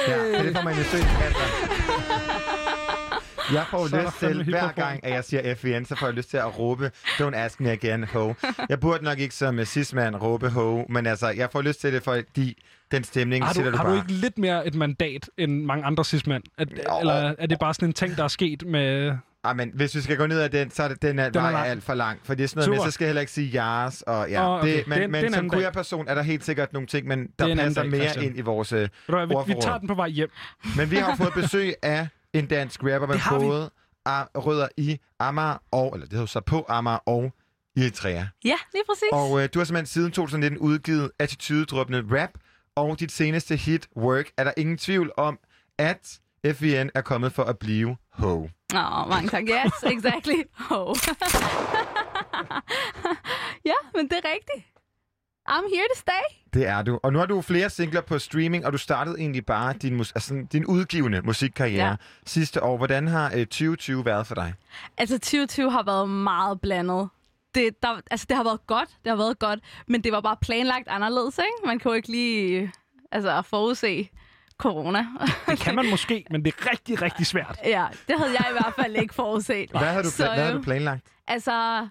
Ja, 0.08 0.44
det 0.44 0.56
får 0.56 0.62
man 0.62 0.74
jo 0.74 0.82
Jeg 3.52 3.64
får 3.70 3.86
Så 3.86 3.96
lyst 4.02 4.18
til, 4.18 4.44
hver 4.44 4.72
gang, 4.72 5.04
at 5.04 5.12
jeg 5.14 5.24
siger 5.24 5.54
FVN, 5.54 5.84
så 5.84 5.96
får 5.96 6.06
jeg 6.06 6.14
lyst 6.14 6.30
til 6.30 6.36
at 6.36 6.58
råbe, 6.58 6.90
don't 7.06 7.34
ask 7.34 7.60
me 7.60 7.70
again, 7.70 8.04
ho. 8.04 8.34
Jeg 8.68 8.80
burde 8.80 9.04
nok 9.04 9.18
ikke 9.18 9.34
som 9.34 9.64
cis-mand 9.64 10.16
råbe 10.16 10.48
ho, 10.50 10.84
men 10.88 11.06
altså, 11.06 11.28
jeg 11.28 11.48
får 11.52 11.62
lyst 11.62 11.80
til 11.80 11.92
det, 11.92 12.02
fordi 12.02 12.62
den 12.92 13.04
stemning 13.04 13.44
Har 13.44 13.52
sætter 13.52 13.70
du, 13.70 13.76
du 13.76 13.82
har 13.82 13.84
bare. 13.84 13.94
du 13.96 14.00
ikke 14.02 14.12
lidt 14.12 14.38
mere 14.38 14.66
et 14.66 14.74
mandat 14.74 15.30
end 15.38 15.64
mange 15.64 15.84
andre? 15.84 16.02
Er, 16.58 16.98
eller 17.00 17.34
er 17.38 17.46
det 17.46 17.58
bare 17.58 17.74
sådan 17.74 17.88
en 17.88 17.92
ting, 17.92 18.16
der 18.16 18.24
er 18.24 18.28
sket 18.28 18.62
med... 18.66 19.12
Ah, 19.44 19.56
men 19.56 19.70
hvis 19.74 19.94
vi 19.94 20.00
skal 20.00 20.16
gå 20.16 20.26
ned 20.26 20.40
ad 20.40 20.48
den, 20.48 20.70
så 20.70 20.82
er 20.82 20.88
det, 20.88 21.02
den 21.02 21.18
er, 21.18 21.28
Den 21.28 21.44
er 21.44 21.50
lang. 21.50 21.66
alt 21.66 21.82
for 21.84 21.94
lang. 21.94 22.20
For 22.24 22.34
det 22.34 22.44
er 22.44 22.48
sådan 22.48 22.58
noget 22.58 22.70
med, 22.70 22.76
Super. 22.78 22.86
så 22.90 22.94
skal 22.94 23.04
jeg 23.04 23.08
heller 23.08 23.20
ikke 23.20 23.32
sige 23.32 23.50
jeres. 23.54 24.02
Og, 24.02 24.30
ja, 24.30 24.48
Åh, 24.48 24.58
okay. 24.58 24.76
det, 24.78 24.86
men, 24.88 24.98
Det 24.98 25.04
en- 25.04 25.10
men 25.10 25.24
det 25.24 25.34
som 25.34 25.50
queer-person 25.50 26.08
er 26.08 26.14
der 26.14 26.22
helt 26.22 26.44
sikkert 26.44 26.72
nogle 26.72 26.86
ting, 26.88 27.06
men 27.06 27.28
der 27.38 27.46
er 27.48 27.56
passer 27.56 27.82
dag, 27.82 27.90
mere 27.90 28.00
Christian. 28.00 28.24
ind 28.24 28.38
i 28.38 28.40
vores 28.40 28.68
du 28.68 28.76
hvad, 29.06 29.26
vi, 29.46 29.54
vi 29.54 29.60
tager 29.62 29.78
den 29.78 29.88
på 29.88 29.94
vej 29.94 30.08
hjem. 30.08 30.30
Men 30.76 30.90
vi 30.90 30.96
har 30.96 31.16
fået 31.16 31.32
besøg 31.34 31.74
af 31.82 32.08
en 32.32 32.46
dansk 32.46 32.80
rapper 32.82 33.06
med 33.06 33.40
både 33.40 33.70
rødder 34.34 34.68
i 34.76 34.98
Amager 35.18 35.62
og, 35.70 35.90
eller 35.94 36.06
det 36.06 36.12
hedder 36.12 36.26
så 36.26 36.40
på 36.40 36.66
Amager 36.68 36.98
og 37.06 37.32
Eritrea. 37.76 38.24
Ja, 38.44 38.56
lige 38.72 38.82
præcis. 38.88 39.08
Og 39.12 39.42
øh, 39.42 39.48
du 39.54 39.58
har 39.58 39.64
simpelthen 39.64 39.86
siden 39.86 40.12
2019 40.12 40.58
udgivet 40.58 41.10
attitudedrøbende 41.18 42.20
rap, 42.20 42.30
og 42.76 43.00
dit 43.00 43.12
seneste 43.12 43.56
hit, 43.56 43.88
Work, 43.96 44.30
er 44.36 44.44
der 44.44 44.52
ingen 44.56 44.78
tvivl 44.78 45.12
om, 45.16 45.38
at 45.78 46.20
FVN 46.46 46.90
er 46.94 47.00
kommet 47.00 47.32
for 47.32 47.44
at 47.44 47.58
blive 47.58 47.96
ho. 48.12 48.48
Åh, 48.74 49.02
oh, 49.02 49.08
mange 49.08 49.28
tak. 49.28 49.42
Yes, 49.42 49.72
exactly. 49.92 50.42
Ho. 50.54 50.78
ja, 53.70 53.74
men 53.94 54.08
det 54.08 54.12
er 54.12 54.28
rigtigt. 54.34 54.71
I'm 55.48 55.74
here 55.74 55.86
to 55.94 55.98
stay. 56.00 56.36
Det 56.54 56.66
er 56.68 56.82
du. 56.82 57.00
Og 57.02 57.12
nu 57.12 57.18
har 57.18 57.26
du 57.26 57.40
flere 57.42 57.70
singler 57.70 58.00
på 58.00 58.18
streaming, 58.18 58.66
og 58.66 58.72
du 58.72 58.78
startede 58.78 59.18
egentlig 59.18 59.46
bare 59.46 59.72
din, 59.72 59.96
mus- 59.96 60.12
altså, 60.14 60.46
din 60.52 60.66
udgivende 60.66 61.20
musikkarriere 61.22 61.88
Ja. 61.88 61.94
sidste 62.26 62.62
år. 62.62 62.76
Hvordan 62.76 63.08
har 63.08 63.26
øh, 63.34 63.46
2020 63.46 64.04
været 64.04 64.26
for 64.26 64.34
dig? 64.34 64.54
Altså, 64.98 65.18
2020 65.18 65.70
har 65.70 65.82
været 65.82 66.08
meget 66.10 66.60
blandet. 66.60 67.08
Det, 67.54 67.82
der, 67.82 68.00
altså, 68.10 68.26
det 68.28 68.36
har 68.36 68.44
været 68.44 68.66
godt, 68.66 68.88
det 69.04 69.10
har 69.10 69.16
været 69.16 69.38
godt, 69.38 69.60
men 69.88 70.04
det 70.04 70.12
var 70.12 70.20
bare 70.20 70.36
planlagt 70.40 70.88
anderledes, 70.88 71.38
ikke? 71.38 71.66
Man 71.66 71.80
jo 71.84 71.92
ikke 71.92 72.08
lige 72.10 72.72
altså, 73.12 73.42
forudse 73.42 74.08
corona. 74.58 75.06
Det 75.48 75.58
kan 75.58 75.74
man 75.74 75.90
måske, 75.90 76.24
men 76.30 76.44
det 76.44 76.54
er 76.58 76.70
rigtig, 76.70 77.02
rigtig 77.02 77.26
svært. 77.26 77.58
ja, 77.64 77.86
det 78.08 78.18
havde 78.18 78.30
jeg 78.30 78.46
i 78.50 78.52
hvert 78.52 78.72
fald 78.76 78.96
ikke 78.96 79.14
forudset. 79.14 79.70
Hvad 79.70 79.80
har 79.80 80.02
du, 80.02 80.10
Så, 80.10 80.24
hvad 80.34 80.44
har 80.44 80.52
du 80.52 80.58
øh, 80.58 80.64
planlagt? 80.64 81.06
Altså, 81.26 81.88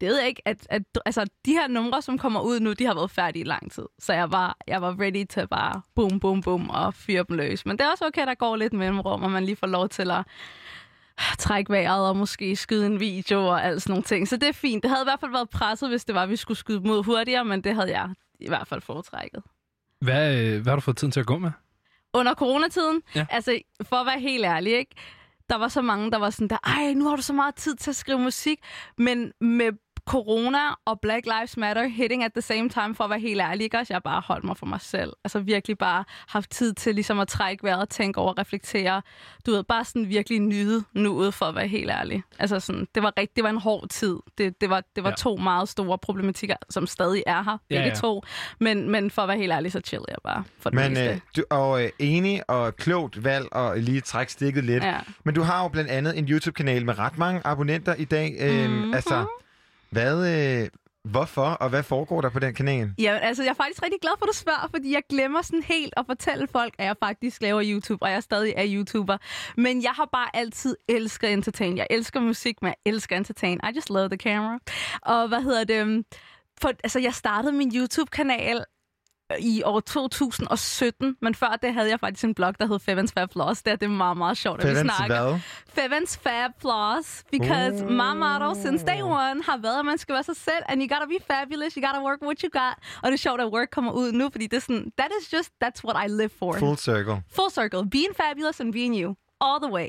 det 0.00 0.08
ved 0.08 0.18
jeg 0.18 0.28
ikke, 0.28 0.42
at, 0.44 0.66
at 0.70 0.82
altså, 1.06 1.24
de 1.46 1.52
her 1.52 1.68
numre, 1.68 2.02
som 2.02 2.18
kommer 2.18 2.40
ud 2.40 2.60
nu, 2.60 2.72
de 2.72 2.84
har 2.84 2.94
været 2.94 3.10
færdige 3.10 3.40
i 3.40 3.48
lang 3.48 3.72
tid. 3.72 3.84
Så 3.98 4.12
jeg 4.12 4.32
var, 4.32 4.56
jeg 4.66 4.82
var 4.82 5.00
ready 5.00 5.24
til 5.24 5.48
bare 5.48 5.82
boom, 5.94 6.20
boom, 6.20 6.42
boom 6.42 6.70
og 6.70 6.94
fyre 6.94 7.24
dem 7.28 7.36
løs. 7.36 7.66
Men 7.66 7.78
det 7.78 7.84
er 7.84 7.90
også 7.90 8.06
okay, 8.06 8.26
der 8.26 8.34
går 8.34 8.56
lidt 8.56 8.72
mellemrum, 8.72 9.22
og 9.22 9.30
man 9.30 9.44
lige 9.44 9.56
får 9.56 9.66
lov 9.66 9.88
til 9.88 10.10
at 10.10 10.24
trække 11.38 11.72
vejret 11.72 12.08
og 12.08 12.16
måske 12.16 12.56
skyde 12.56 12.86
en 12.86 13.00
video 13.00 13.46
og 13.46 13.64
alt 13.64 13.82
sådan 13.82 13.92
nogle 13.92 14.04
ting. 14.04 14.28
Så 14.28 14.36
det 14.36 14.48
er 14.48 14.52
fint. 14.52 14.82
Det 14.82 14.90
havde 14.90 15.02
i 15.02 15.08
hvert 15.08 15.20
fald 15.20 15.32
været 15.32 15.50
presset, 15.50 15.88
hvis 15.88 16.04
det 16.04 16.14
var, 16.14 16.22
at 16.22 16.28
vi 16.28 16.36
skulle 16.36 16.58
skyde 16.58 16.80
ud 16.80 17.04
hurtigere, 17.04 17.44
men 17.44 17.60
det 17.60 17.74
havde 17.74 17.90
jeg 17.90 18.10
i 18.40 18.48
hvert 18.48 18.66
fald 18.66 18.80
foretrækket. 18.80 19.42
Hvad, 20.00 20.38
øh, 20.38 20.62
hvad 20.62 20.70
har 20.70 20.76
du 20.76 20.80
fået 20.80 20.96
tiden 20.96 21.12
til 21.12 21.20
at 21.20 21.26
gå 21.26 21.38
med? 21.38 21.50
Under 22.14 22.34
coronatiden, 22.34 23.02
ja. 23.14 23.26
altså 23.30 23.58
for 23.82 23.96
at 23.96 24.06
være 24.06 24.20
helt 24.20 24.44
ærlig, 24.44 24.72
ikke? 24.72 24.94
der 25.50 25.56
var 25.56 25.68
så 25.68 25.82
mange, 25.82 26.10
der 26.10 26.18
var 26.18 26.30
sådan 26.30 26.48
der, 26.48 26.58
ej, 26.64 26.92
nu 26.92 27.08
har 27.08 27.16
du 27.16 27.22
så 27.22 27.32
meget 27.32 27.54
tid 27.54 27.74
til 27.74 27.90
at 27.90 27.96
skrive 27.96 28.18
musik, 28.18 28.60
men 28.98 29.32
med 29.40 29.72
corona 30.06 30.58
og 30.84 31.00
Black 31.00 31.26
Lives 31.26 31.56
Matter 31.56 31.86
hitting 31.88 32.24
at 32.24 32.32
the 32.32 32.42
same 32.42 32.68
time, 32.68 32.94
for 32.94 33.04
at 33.04 33.10
være 33.10 33.20
helt 33.20 33.40
ærlig, 33.40 33.64
ikke? 33.64 33.78
også 33.78 33.94
jeg 33.94 34.02
bare 34.02 34.22
holdt 34.26 34.44
mig 34.44 34.56
for 34.56 34.66
mig 34.66 34.80
selv. 34.80 35.12
Altså 35.24 35.38
virkelig 35.38 35.78
bare 35.78 36.04
haft 36.28 36.50
tid 36.50 36.72
til 36.74 36.94
ligesom 36.94 37.18
at 37.20 37.28
trække 37.28 37.64
vejret 37.64 37.80
og 37.80 37.88
tænke 37.88 38.20
over, 38.20 38.38
reflektere. 38.38 39.02
Du 39.46 39.50
ved, 39.50 39.64
bare 39.64 39.84
sådan 39.84 40.08
virkelig 40.08 40.40
nyde 40.40 40.84
nuet, 40.92 41.34
for 41.34 41.46
at 41.46 41.54
være 41.54 41.66
helt 41.68 41.90
ærlig. 41.90 42.22
Altså 42.38 42.60
sådan, 42.60 42.86
det 42.94 43.02
var 43.02 43.12
rigtig, 43.18 43.36
det 43.36 43.44
var 43.44 43.50
en 43.50 43.56
hård 43.60 43.88
tid. 43.88 44.16
Det, 44.38 44.60
det 44.60 44.70
var, 44.70 44.82
det 44.96 45.04
var 45.04 45.08
Ja. 45.10 45.12
ja. 45.12 45.16
to 45.16 45.36
meget 45.36 45.68
store 45.68 45.98
problematikker, 45.98 46.56
som 46.70 46.86
stadig 46.86 47.22
er 47.26 47.42
her, 47.42 47.50
Ja, 47.70 47.74
begge 47.74 47.88
ja. 47.88 47.94
to. 47.94 48.22
Men, 48.60 48.90
men 48.90 49.10
for 49.10 49.22
at 49.22 49.28
være 49.28 49.36
helt 49.38 49.52
ærlig, 49.52 49.72
så 49.72 49.80
chill 49.84 50.02
jeg 50.08 50.16
bare 50.24 50.44
for 50.60 50.70
det 50.70 50.76
Men 50.80 50.88
meste. 50.90 51.04
øh, 51.10 51.20
du 51.36 51.42
jo, 51.56 51.78
øh, 51.78 51.88
enig 51.98 52.50
og 52.50 52.76
klogt 52.76 53.24
valg 53.24 53.46
og 53.52 53.78
lige 53.78 54.00
trække 54.00 54.32
stikket 54.32 54.64
lidt. 54.64 54.84
Ja. 54.84 54.96
Men 55.24 55.34
du 55.34 55.42
har 55.42 55.62
jo 55.62 55.68
blandt 55.68 55.90
andet 55.90 56.18
en 56.18 56.24
YouTube-kanal 56.28 56.84
med 56.84 56.98
ret 56.98 57.18
mange 57.18 57.40
abonnenter 57.44 57.94
i 57.94 58.04
dag. 58.04 58.36
Øhm, 58.40 58.70
Mhm. 58.72 58.94
Altså, 58.94 59.24
hvad, 59.96 60.16
øh, 60.34 60.68
hvorfor 61.04 61.42
og 61.42 61.68
hvad 61.68 61.82
foregår 61.82 62.20
der 62.20 62.30
på 62.30 62.38
den 62.38 62.54
kanal? 62.54 62.94
Ja, 62.98 63.18
altså 63.22 63.42
jeg 63.42 63.50
er 63.50 63.54
faktisk 63.54 63.82
rigtig 63.82 64.00
glad 64.00 64.12
for, 64.18 64.24
at 64.24 64.28
du 64.28 64.36
spørger, 64.36 64.68
fordi 64.70 64.92
jeg 64.92 65.02
glemmer 65.10 65.42
sådan 65.42 65.62
helt 65.62 65.94
at 65.96 66.06
fortælle 66.06 66.48
folk, 66.48 66.74
at 66.78 66.86
jeg 66.86 66.96
faktisk 67.02 67.42
laver 67.42 67.62
YouTube, 67.64 68.02
og 68.02 68.10
jeg 68.10 68.22
stadig 68.22 68.54
er 68.56 68.64
YouTuber. 68.66 69.16
Men 69.56 69.82
jeg 69.82 69.90
har 69.90 70.08
bare 70.12 70.36
altid 70.36 70.76
elsket 70.88 71.32
entertain. 71.32 71.76
Jeg 71.76 71.86
elsker 71.90 72.20
musik, 72.20 72.62
men 72.62 72.68
jeg 72.68 72.92
elsker 72.92 73.16
entertain. 73.16 73.60
I 73.64 73.76
just 73.76 73.90
love 73.90 74.08
the 74.08 74.16
camera. 74.16 74.58
Og 75.02 75.28
hvad 75.28 75.42
hedder 75.42 75.64
det? 75.64 76.04
For, 76.60 76.68
altså, 76.68 76.98
jeg 76.98 77.14
startede 77.14 77.52
min 77.52 77.72
YouTube-kanal 77.76 78.64
i 79.38 79.62
år 79.64 79.80
2017, 79.80 81.16
men 81.22 81.34
før 81.34 81.58
det 81.62 81.74
havde 81.74 81.90
jeg 81.90 82.00
faktisk 82.00 82.24
en 82.24 82.34
blog, 82.34 82.60
der 82.60 82.66
hed 82.66 82.78
Fevens 82.78 83.12
Fab 83.12 83.32
Floss. 83.32 83.62
Det 83.62 83.72
er, 83.72 83.76
det 83.76 83.90
meget, 83.90 84.16
meget 84.16 84.36
sjovt, 84.36 84.64
at 84.64 84.70
vi 84.70 84.80
snakker. 84.80 85.30
hvad? 85.30 85.40
Fevens 85.68 86.16
Fab 86.16 86.50
Floss, 86.60 87.24
because 87.30 87.84
Oh. 87.84 87.90
my 87.90 88.12
motto 88.16 88.54
since 88.54 88.86
day 88.86 89.02
one 89.02 89.42
har 89.42 89.56
været, 89.56 89.78
at 89.78 89.84
man 89.84 89.98
skal 89.98 90.12
være 90.12 90.22
sig 90.22 90.36
selv, 90.36 90.62
and 90.68 90.82
you 90.82 90.88
gotta 90.88 91.06
be 91.06 91.18
fabulous, 91.34 91.74
you 91.74 91.82
gotta 91.86 92.02
work 92.08 92.18
what 92.22 92.40
you 92.40 92.50
got. 92.52 92.74
Og 93.02 93.06
det 93.06 93.12
er 93.12 93.16
sjovt, 93.18 93.40
at 93.40 93.46
work 93.52 93.68
kommer 93.72 93.92
ud 93.92 94.12
nu, 94.12 94.28
fordi 94.32 94.46
det 94.46 94.56
er 94.56 94.60
sådan, 94.60 94.92
that 94.98 95.10
is 95.20 95.32
just, 95.32 95.50
that's 95.64 95.80
what 95.86 95.96
I 96.06 96.12
live 96.12 96.30
for. 96.38 96.52
Full 96.58 96.76
circle. 96.78 97.22
Full 97.36 97.50
circle. 97.50 97.90
Being 97.90 98.12
fabulous 98.16 98.60
and 98.60 98.72
being 98.72 98.94
you. 99.02 99.14
All 99.40 99.60
the 99.62 99.72
way. 99.72 99.88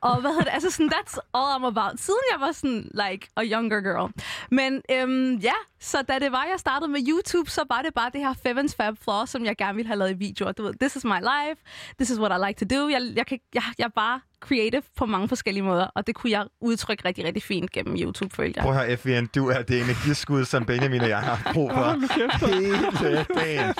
Og 0.00 0.20
hvad 0.20 0.30
hedder 0.30 0.44
det? 0.44 0.52
Altså 0.52 0.70
sådan, 0.70 0.90
that's 0.94 1.16
all 1.34 1.48
I'm 1.56 1.66
about. 1.66 2.00
Siden 2.00 2.20
jeg 2.32 2.40
var 2.40 2.52
sådan, 2.52 2.90
like, 2.94 3.28
a 3.36 3.42
younger 3.44 3.80
girl. 3.80 4.12
Men 4.50 4.82
øhm, 4.90 5.34
ja, 5.36 5.52
så 5.80 6.02
da 6.02 6.18
det 6.18 6.32
var, 6.32 6.44
jeg 6.44 6.58
startede 6.58 6.90
med 6.90 7.00
YouTube, 7.08 7.50
så 7.50 7.64
var 7.68 7.82
det 7.82 7.94
bare 7.94 8.10
det 8.12 8.20
her 8.20 8.34
Fevens 8.42 8.74
Fab 8.74 8.94
Floor, 9.02 9.24
som 9.24 9.44
jeg 9.44 9.56
gerne 9.56 9.76
ville 9.76 9.86
have 9.86 9.98
lavet 9.98 10.10
i 10.10 10.14
videoer. 10.14 10.52
Du 10.52 10.62
ved, 10.62 10.74
this 10.80 10.96
is 10.96 11.04
my 11.04 11.20
life. 11.20 11.60
This 11.98 12.10
is 12.10 12.18
what 12.18 12.32
I 12.40 12.46
like 12.46 12.66
to 12.66 12.76
do. 12.76 12.88
Jeg, 12.88 13.12
jeg, 13.16 13.26
kan, 13.26 13.38
jeg, 13.54 13.62
jeg 13.78 13.84
er 13.84 13.88
bare 13.88 14.20
creative 14.40 14.82
på 14.96 15.06
mange 15.06 15.28
forskellige 15.28 15.64
måder, 15.64 15.86
og 15.94 16.06
det 16.06 16.14
kunne 16.14 16.30
jeg 16.30 16.46
udtrykke 16.60 17.04
rigtig, 17.04 17.24
rigtig 17.24 17.42
fint 17.42 17.70
gennem 17.70 17.96
YouTube, 17.96 18.36
følte 18.36 18.58
jeg. 18.58 18.62
Prøv 18.62 18.76
at 18.76 18.86
høre, 18.86 18.96
FVN, 18.96 19.26
du 19.26 19.48
er 19.48 19.62
det 19.62 19.80
energiskud, 19.80 20.44
som 20.44 20.66
Benjamin 20.66 21.00
og 21.00 21.08
jeg 21.08 21.20
har 21.20 21.52
brug 21.52 21.70
for 21.70 22.46
hele 22.46 23.26
dagen. 23.34 23.74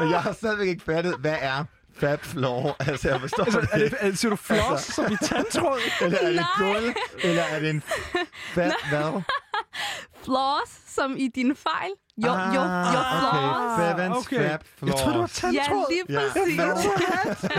Men 0.00 0.10
jeg 0.10 0.20
har 0.22 0.32
stadigvæk 0.32 0.68
ikke 0.68 0.82
fattet, 0.82 1.14
hvad 1.20 1.36
er 1.40 1.64
Fab 2.00 2.20
Floor? 2.24 2.76
Altså, 2.90 3.08
jeg 3.08 3.20
forstår 3.20 3.44
Altså, 3.44 3.60
det 3.60 3.68
er 3.72 3.78
det- 3.88 3.94
er 4.00 4.12
siger 4.14 4.30
du 4.30 4.36
floss 4.36 4.82
som 4.94 5.12
i 5.12 5.16
tandtråd? 5.22 5.78
Eller 6.02 6.18
er 6.18 6.26
det 6.26 6.34
Nej. 6.34 6.72
gulv? 6.80 6.94
Eller 7.22 7.42
er 7.42 7.60
det 7.60 7.70
en 7.70 7.82
fab 8.54 8.72
hvad? 8.90 9.22
Flaws, 10.24 10.68
som 10.86 11.16
i 11.16 11.28
dine 11.28 11.54
fejl. 11.56 11.90
Jo, 12.26 12.30
Ah, 12.32 12.54
jo, 12.54 12.60
jo, 12.60 12.66
okay. 12.66 13.20
flaws. 13.20 13.80
Fevens 13.80 14.16
okay. 14.26 14.48
Fab 14.48 14.64
Jeg 14.86 14.94
troede, 14.94 15.12
det 15.14 15.20
var 15.20 15.26
Floor. 15.26 15.52
Ja, 15.52 15.62
tandtråd. 15.62 15.86
lige 15.90 16.04
Ja. 16.08 16.20
præcis. 16.32 17.50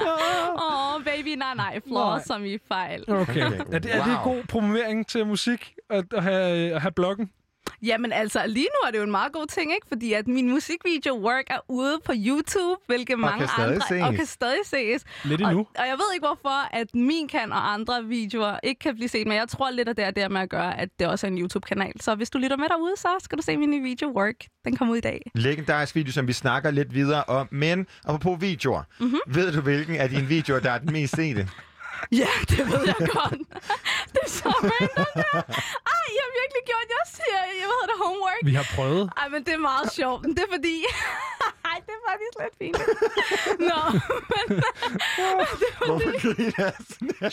Åh, 0.00 0.94
oh, 0.94 1.04
baby, 1.04 1.28
nej, 1.28 1.54
nej. 1.54 1.80
Flaws, 1.88 2.16
Nej. 2.16 2.22
som 2.26 2.44
i 2.44 2.58
fejl. 2.68 3.04
Okay. 3.08 3.20
Okay. 3.46 3.60
Er, 3.72 3.78
det, 3.78 3.94
er 3.94 4.04
det 4.04 4.18
god 4.24 4.42
promovering 4.48 5.06
til 5.06 5.26
musik 5.26 5.74
at, 5.90 6.04
at, 6.14 6.22
have, 6.22 6.74
at 6.74 6.80
have 6.82 6.92
bloggen? 6.92 7.30
Jamen 7.82 8.12
altså, 8.12 8.46
lige 8.46 8.68
nu 8.74 8.86
er 8.86 8.90
det 8.90 8.98
jo 8.98 9.02
en 9.02 9.10
meget 9.10 9.32
god 9.32 9.46
ting, 9.46 9.74
ikke? 9.74 9.86
Fordi 9.88 10.12
at 10.12 10.28
min 10.28 10.50
musikvideo 10.50 11.14
Work 11.14 11.44
er 11.46 11.58
ude 11.68 12.00
på 12.04 12.12
YouTube, 12.16 12.80
hvilket 12.86 13.18
mange 13.18 13.38
kan 13.38 13.48
stadig 13.48 13.74
andre... 13.74 13.86
ses. 13.88 14.02
Og 14.02 14.14
kan 14.14 14.26
stadig 14.26 14.60
ses. 14.64 15.04
Lidt 15.24 15.40
endnu. 15.40 15.58
Og, 15.58 15.66
og 15.78 15.86
jeg 15.86 15.94
ved 15.94 16.14
ikke, 16.14 16.26
hvorfor 16.26 16.74
at 16.76 16.94
min 16.94 17.28
kan 17.28 17.52
og 17.52 17.72
andre 17.72 18.04
videoer 18.04 18.58
ikke 18.62 18.78
kan 18.78 18.94
blive 18.94 19.08
set, 19.08 19.26
men 19.26 19.36
jeg 19.36 19.48
tror 19.48 19.70
lidt, 19.70 19.88
at 19.88 19.96
det 19.96 20.04
er 20.04 20.10
der 20.10 20.28
med 20.28 20.40
at 20.40 20.48
gøre, 20.48 20.80
at 20.80 20.88
det 20.98 21.06
også 21.06 21.26
er 21.26 21.30
en 21.30 21.38
YouTube-kanal. 21.38 21.92
Så 22.00 22.14
hvis 22.14 22.30
du 22.30 22.38
lytter 22.38 22.56
med 22.56 22.68
derude, 22.68 22.94
så 22.96 23.08
skal 23.20 23.38
du 23.38 23.42
se 23.42 23.56
min 23.56 23.70
nye 23.70 23.82
video 23.82 24.12
Work. 24.16 24.34
Den 24.64 24.76
kommer 24.76 24.92
ud 24.92 24.98
i 24.98 25.00
dag. 25.00 25.30
Legendarisk 25.34 25.94
video, 25.94 26.12
som 26.12 26.28
vi 26.28 26.32
snakker 26.32 26.70
lidt 26.70 26.94
videre 26.94 27.24
om. 27.24 27.48
Men 27.50 27.86
apropos 28.04 28.40
videoer. 28.40 28.82
Mhm. 29.00 29.18
Ved 29.26 29.52
du, 29.52 29.60
hvilken 29.60 29.96
af 29.96 30.08
dine 30.08 30.26
videoer, 30.26 30.60
der 30.60 30.70
er 30.70 30.78
den 30.78 30.92
mest 30.92 31.16
sete? 31.16 31.48
Ja, 32.12 32.28
det 32.48 32.58
ved 32.72 32.82
jeg 32.86 32.94
godt. 33.16 33.38
det 34.12 34.20
er 34.26 34.28
så 34.40 34.48
random, 34.48 35.10
der. 35.14 35.42
Ej, 35.92 36.04
jeg 36.16 36.24
er 36.28 36.32
virkelig 36.40 36.62
gjort 36.70 36.88
jeg 36.98 37.04
siger, 37.16 37.40
jeg 37.60 37.66
ved 37.72 37.82
det, 37.90 37.96
homework. 38.04 38.40
Vi 38.44 38.54
har 38.54 38.66
prøvet. 38.76 39.10
Ej, 39.16 39.28
men 39.28 39.44
det 39.44 39.52
er 39.54 39.62
meget 39.72 39.92
sjovt. 39.92 40.22
Det 40.36 40.38
er 40.38 40.50
fordi... 40.56 40.76
Ej, 41.70 41.78
det 41.86 41.92
er 41.98 42.02
faktisk 42.10 42.34
lidt 42.42 42.54
fint. 42.62 42.78
Nå, 43.70 43.80
men... 44.32 44.44
det 45.60 45.68
er 45.72 45.86
Hvorfor 45.86 46.04
fordi... 46.04 46.18
griner 46.26 46.62
jeg 46.68 46.74
sådan 46.90 47.14
her? 47.20 47.28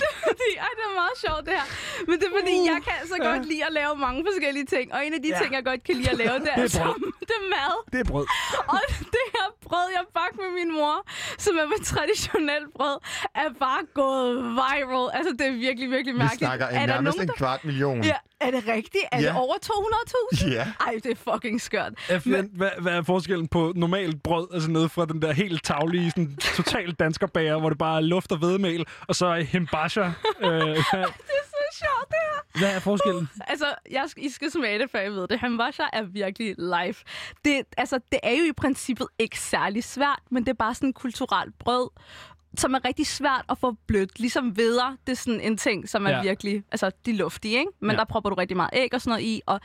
det 0.00 0.06
er 0.12 0.18
fordi... 0.28 0.48
Ej, 0.64 0.70
det 0.78 0.84
er 0.90 0.94
meget 1.02 1.16
sjovt, 1.24 1.42
det 1.46 1.52
her. 1.60 1.66
Men 2.08 2.14
det 2.20 2.26
er 2.30 2.34
fordi, 2.40 2.56
jeg 2.72 2.80
kan 2.88 2.98
så 3.12 3.16
godt 3.28 3.42
lide 3.50 3.64
at 3.68 3.72
lave 3.80 3.92
mange 4.06 4.20
forskellige 4.28 4.66
ting. 4.74 4.86
Og 4.94 4.98
en 5.06 5.12
af 5.18 5.22
de 5.22 5.28
Ja. 5.28 5.38
ting, 5.42 5.50
jeg 5.58 5.64
godt 5.70 5.80
kan 5.84 5.94
lide 6.00 6.10
at 6.10 6.18
lave, 6.24 6.34
det 6.44 6.48
er, 6.54 6.56
Det 6.62 6.74
er 6.74 6.78
brød. 6.84 6.94
som, 6.94 7.12
det 7.28 7.34
er 7.42 7.44
mad. 7.56 7.74
Det 7.92 8.00
er 8.04 8.08
brød. 8.12 8.26
Og 8.74 8.80
det 9.16 9.24
her 9.36 9.46
brød, 9.66 9.86
jeg 9.98 10.04
bagte 10.18 10.36
med 10.44 10.50
min 10.60 10.70
mor, 10.78 10.96
som 11.44 11.52
er 11.62 11.66
med 11.72 11.80
traditionelt 11.92 12.68
brød, 12.76 12.96
er 13.34 13.48
bare 13.64 13.79
gået 13.94 14.36
viral. 14.44 15.10
Altså, 15.14 15.32
det 15.38 15.46
er 15.46 15.50
virkelig, 15.52 15.90
virkelig 15.90 16.14
Vi 16.14 16.18
mærkeligt. 16.18 16.38
snakker 16.38 16.66
er 16.66 16.82
en, 16.82 16.88
der 16.88 16.94
nærmest 16.94 17.16
nogen, 17.18 17.30
en 17.30 17.34
kvart 17.36 17.64
million. 17.64 18.04
Ja, 18.04 18.14
er 18.40 18.50
det 18.50 18.68
rigtigt? 18.68 19.04
Er 19.12 19.20
Ja. 19.20 19.26
det 19.28 19.36
over 19.36 19.54
200.000? 19.64 20.48
Ja. 20.50 20.66
Ej, 20.80 20.94
det 21.04 21.06
er 21.10 21.32
fucking 21.32 21.60
skørt. 21.60 21.92
FN, 22.20 22.30
hvad, 22.52 22.70
hvad 22.80 22.92
er 22.92 23.02
forskellen 23.02 23.48
på 23.48 23.72
normalt 23.76 24.22
brød, 24.22 24.48
altså 24.54 24.70
nede 24.70 24.88
fra 24.88 25.04
den 25.04 25.22
der 25.22 25.32
helt 25.32 25.64
taglige, 25.64 26.10
sådan 26.10 26.36
total 26.56 26.92
danskerbager, 26.92 27.58
hvor 27.60 27.68
det 27.68 27.78
bare 27.78 27.96
er 27.96 28.00
luft 28.00 28.32
og 28.32 28.38
hvedemel, 28.38 28.86
og 29.08 29.14
så 29.14 29.26
er 29.26 29.40
himbasha. 29.42 30.00
Øh, 30.00 30.10
Det 30.50 30.76
er 30.88 31.06
så 31.44 31.78
sjovt, 31.78 32.08
det 32.08 32.16
her. 32.54 32.58
hvad 32.58 32.76
er 32.76 32.80
forskellen? 32.80 33.28
Altså, 33.46 33.66
jeg, 33.90 34.04
skal- 34.08 34.24
I 34.24 34.30
skal 34.30 34.50
smage 34.50 34.78
det, 34.78 34.90
før 34.90 35.00
jeg 35.00 35.12
ved 35.12 35.28
det. 35.28 35.38
Hambasha 35.40 35.82
er 35.92 36.02
virkelig 36.02 36.54
live. 36.58 36.94
Det, 37.44 37.62
altså, 37.76 38.00
det 38.12 38.20
er 38.22 38.30
jo 38.30 38.44
i 38.44 38.52
princippet 38.52 39.06
ikke 39.18 39.38
særlig 39.40 39.84
svært, 39.84 40.20
men 40.30 40.42
det 40.44 40.48
er 40.50 40.54
bare 40.54 40.74
sådan 40.74 40.88
en 40.88 40.92
kulturelt 40.92 41.58
brød, 41.58 41.88
som 42.58 42.74
er 42.74 42.84
rigtig 42.84 43.06
svært 43.06 43.44
at 43.48 43.58
få 43.58 43.76
blødt. 43.86 44.18
Ligesom 44.20 44.56
veder, 44.56 44.96
det 45.06 45.12
er 45.12 45.16
sådan 45.16 45.40
en 45.40 45.56
ting, 45.56 45.88
som 45.88 46.06
er 46.06 46.10
Ja. 46.10 46.22
virkelig... 46.22 46.62
Altså, 46.72 46.90
de 47.06 47.10
er 47.10 47.14
luftige, 47.14 47.58
ikke? 47.58 47.70
Men 47.80 47.90
Ja. 47.90 47.96
der 47.96 48.04
propper 48.04 48.30
du 48.30 48.36
rigtig 48.36 48.56
meget 48.56 48.70
æg 48.72 48.94
og 48.94 49.00
sådan 49.00 49.10
noget 49.10 49.24
i, 49.24 49.40
og 49.46 49.60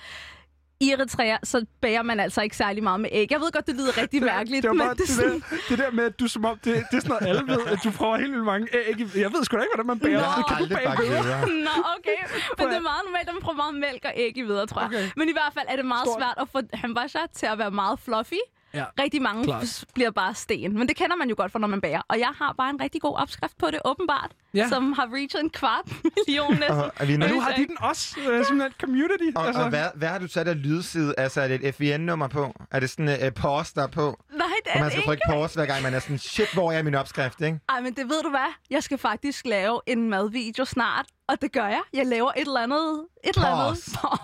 i 0.79 0.91
Eritrea, 0.91 1.37
så 1.43 1.65
bager 1.81 2.01
man 2.03 2.19
altså 2.19 2.41
ikke 2.41 2.57
særlig 2.57 2.83
meget 2.83 2.99
med 2.99 3.09
æg. 3.13 3.31
Jeg 3.31 3.39
ved 3.39 3.51
godt, 3.51 3.67
det 3.67 3.75
lyder 3.75 3.97
rigtig 4.01 4.23
mærkeligt, 4.33 4.63
det, 4.63 4.69
var 4.69 4.75
bare, 4.77 4.87
men 4.87 4.97
det, 4.97 5.07
det 5.07 5.09
er 5.09 5.15
sådan... 5.15 5.39
der, 5.49 5.57
det 5.69 5.77
der 5.79 5.91
med, 5.91 6.03
at 6.03 6.19
du 6.19 6.27
som 6.27 6.45
om, 6.45 6.57
det, 6.57 6.65
det 6.91 6.97
er 6.97 7.01
sådan 7.01 7.09
noget, 7.09 7.27
alle 7.27 7.43
ved, 7.53 7.65
at 7.67 7.79
du 7.83 7.91
prøver 7.91 8.17
helt 8.17 8.31
vildt 8.31 8.45
mange 8.45 8.67
æg. 8.77 8.99
i- 8.99 9.19
Jeg 9.25 9.31
ved 9.33 9.43
sgu 9.43 9.57
da 9.57 9.61
ikke, 9.61 9.75
hvordan 9.75 9.87
man 9.87 9.99
bager. 9.99 10.19
Nå. 10.19 10.25
det 10.37 10.45
kan 10.49 10.57
du 10.57 10.67
bage 10.75 10.89
videre. 11.07 11.41
Nå, 11.67 11.75
okay. 11.97 12.19
Men 12.57 12.67
det 12.67 12.75
er 12.81 12.85
meget 12.91 13.03
normalt, 13.05 13.27
at 13.29 13.33
man 13.37 13.41
prøver 13.41 13.57
meget 13.63 13.75
mælk 13.75 14.01
og 14.05 14.13
æg 14.15 14.37
i 14.37 14.41
videre, 14.41 14.65
tror 14.67 14.81
jeg. 14.81 14.89
Okay. 14.89 15.05
Men 15.19 15.29
i 15.29 15.31
hvert 15.31 15.53
fald 15.57 15.65
er 15.69 15.75
det 15.75 15.85
meget 15.85 16.05
Stort. 16.07 16.19
svært 16.21 16.37
at 16.43 16.47
få 16.53 16.59
hambasha 16.73 17.19
til 17.39 17.45
at 17.45 17.57
være 17.57 17.71
meget 17.71 17.99
fluffy. 17.99 18.41
Ja, 18.75 18.85
Rigtig 18.99 19.21
mange 19.21 19.43
klart. 19.43 19.83
bliver 19.93 20.11
bare 20.11 20.33
sten. 20.35 20.77
Men 20.77 20.87
det 20.87 20.95
kender 20.95 21.15
man 21.15 21.29
jo 21.29 21.35
godt 21.37 21.51
for, 21.51 21.59
når 21.59 21.67
man 21.67 21.81
bager. 21.81 22.01
Og 22.07 22.19
jeg 22.19 22.29
har 22.37 22.53
bare 22.57 22.69
en 22.69 22.81
rigtig 22.81 23.01
god 23.01 23.15
opskrift 23.17 23.57
på 23.57 23.65
det, 23.71 23.79
åbenbart. 23.85 24.31
Ja. 24.53 24.69
Som 24.69 24.93
har 24.93 25.09
reached 25.13 25.41
en 25.41 25.49
kvart 25.49 25.85
million 26.27 26.51
næsten. 26.53 26.77
Og, 26.99 27.07
vi 27.07 27.13
Og 27.13 27.29
nu 27.29 27.39
har 27.41 27.51
de 27.51 27.67
den 27.67 27.77
også, 27.81 28.15
øh, 28.31 28.45
sådan 28.45 28.61
et 28.61 28.73
community. 28.81 29.23
Og, 29.35 29.47
altså. 29.47 29.61
og 29.63 29.69
hvad, 29.69 29.85
hvad 29.95 30.07
har 30.07 30.19
du 30.19 30.27
sat 30.27 30.47
af 30.47 30.63
lydside? 30.63 31.13
Altså, 31.17 31.41
er 31.41 31.47
det 31.47 31.65
et 31.67 31.75
FVN-nummer 31.75 32.27
på? 32.27 32.53
Er 32.71 32.79
det 32.79 32.89
sådan 32.89 33.07
et 33.09 33.23
uh, 33.27 33.29
pause, 33.33 33.71
der 33.75 33.83
er 33.83 33.87
på? 33.87 34.19
Nej, 34.33 34.47
det 34.65 34.71
Og 34.71 34.77
er 34.77 34.79
man 34.79 34.83
det 34.83 34.91
skal 34.91 34.99
ikke. 34.99 35.07
trykke 35.07 35.21
pause, 35.29 35.55
hver 35.55 35.65
gang 35.65 35.83
man 35.83 35.93
er 35.93 35.99
sådan, 35.99 36.17
shit, 36.17 36.53
hvor 36.53 36.71
er 36.71 36.83
min 36.83 36.95
opskrift, 36.95 37.41
ikke? 37.41 37.59
Ej, 37.69 37.81
men 37.81 37.93
det 37.93 38.09
ved 38.09 38.23
du 38.23 38.29
hvad? 38.29 38.53
Jeg 38.69 38.83
skal 38.83 38.97
faktisk 38.97 39.45
lave 39.45 39.81
en 39.87 40.09
madvideo 40.09 40.65
snart. 40.65 41.05
Og 41.27 41.41
det 41.41 41.51
gør 41.51 41.67
jeg. 41.67 41.81
Jeg 41.93 42.05
laver 42.05 42.31
et 42.37 42.41
eller 42.47 42.59
andet... 42.59 43.05
Et 43.23 43.35
eller 43.35 43.47
andet... 43.47 43.83
Pause. 44.01 44.19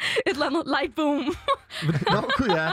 Et 0.26 0.32
eller 0.32 0.46
andet 0.46 0.62
like 0.82 0.94
boom. 0.96 1.20
Nå, 2.12 2.30
gud 2.36 2.46
ja. 2.48 2.70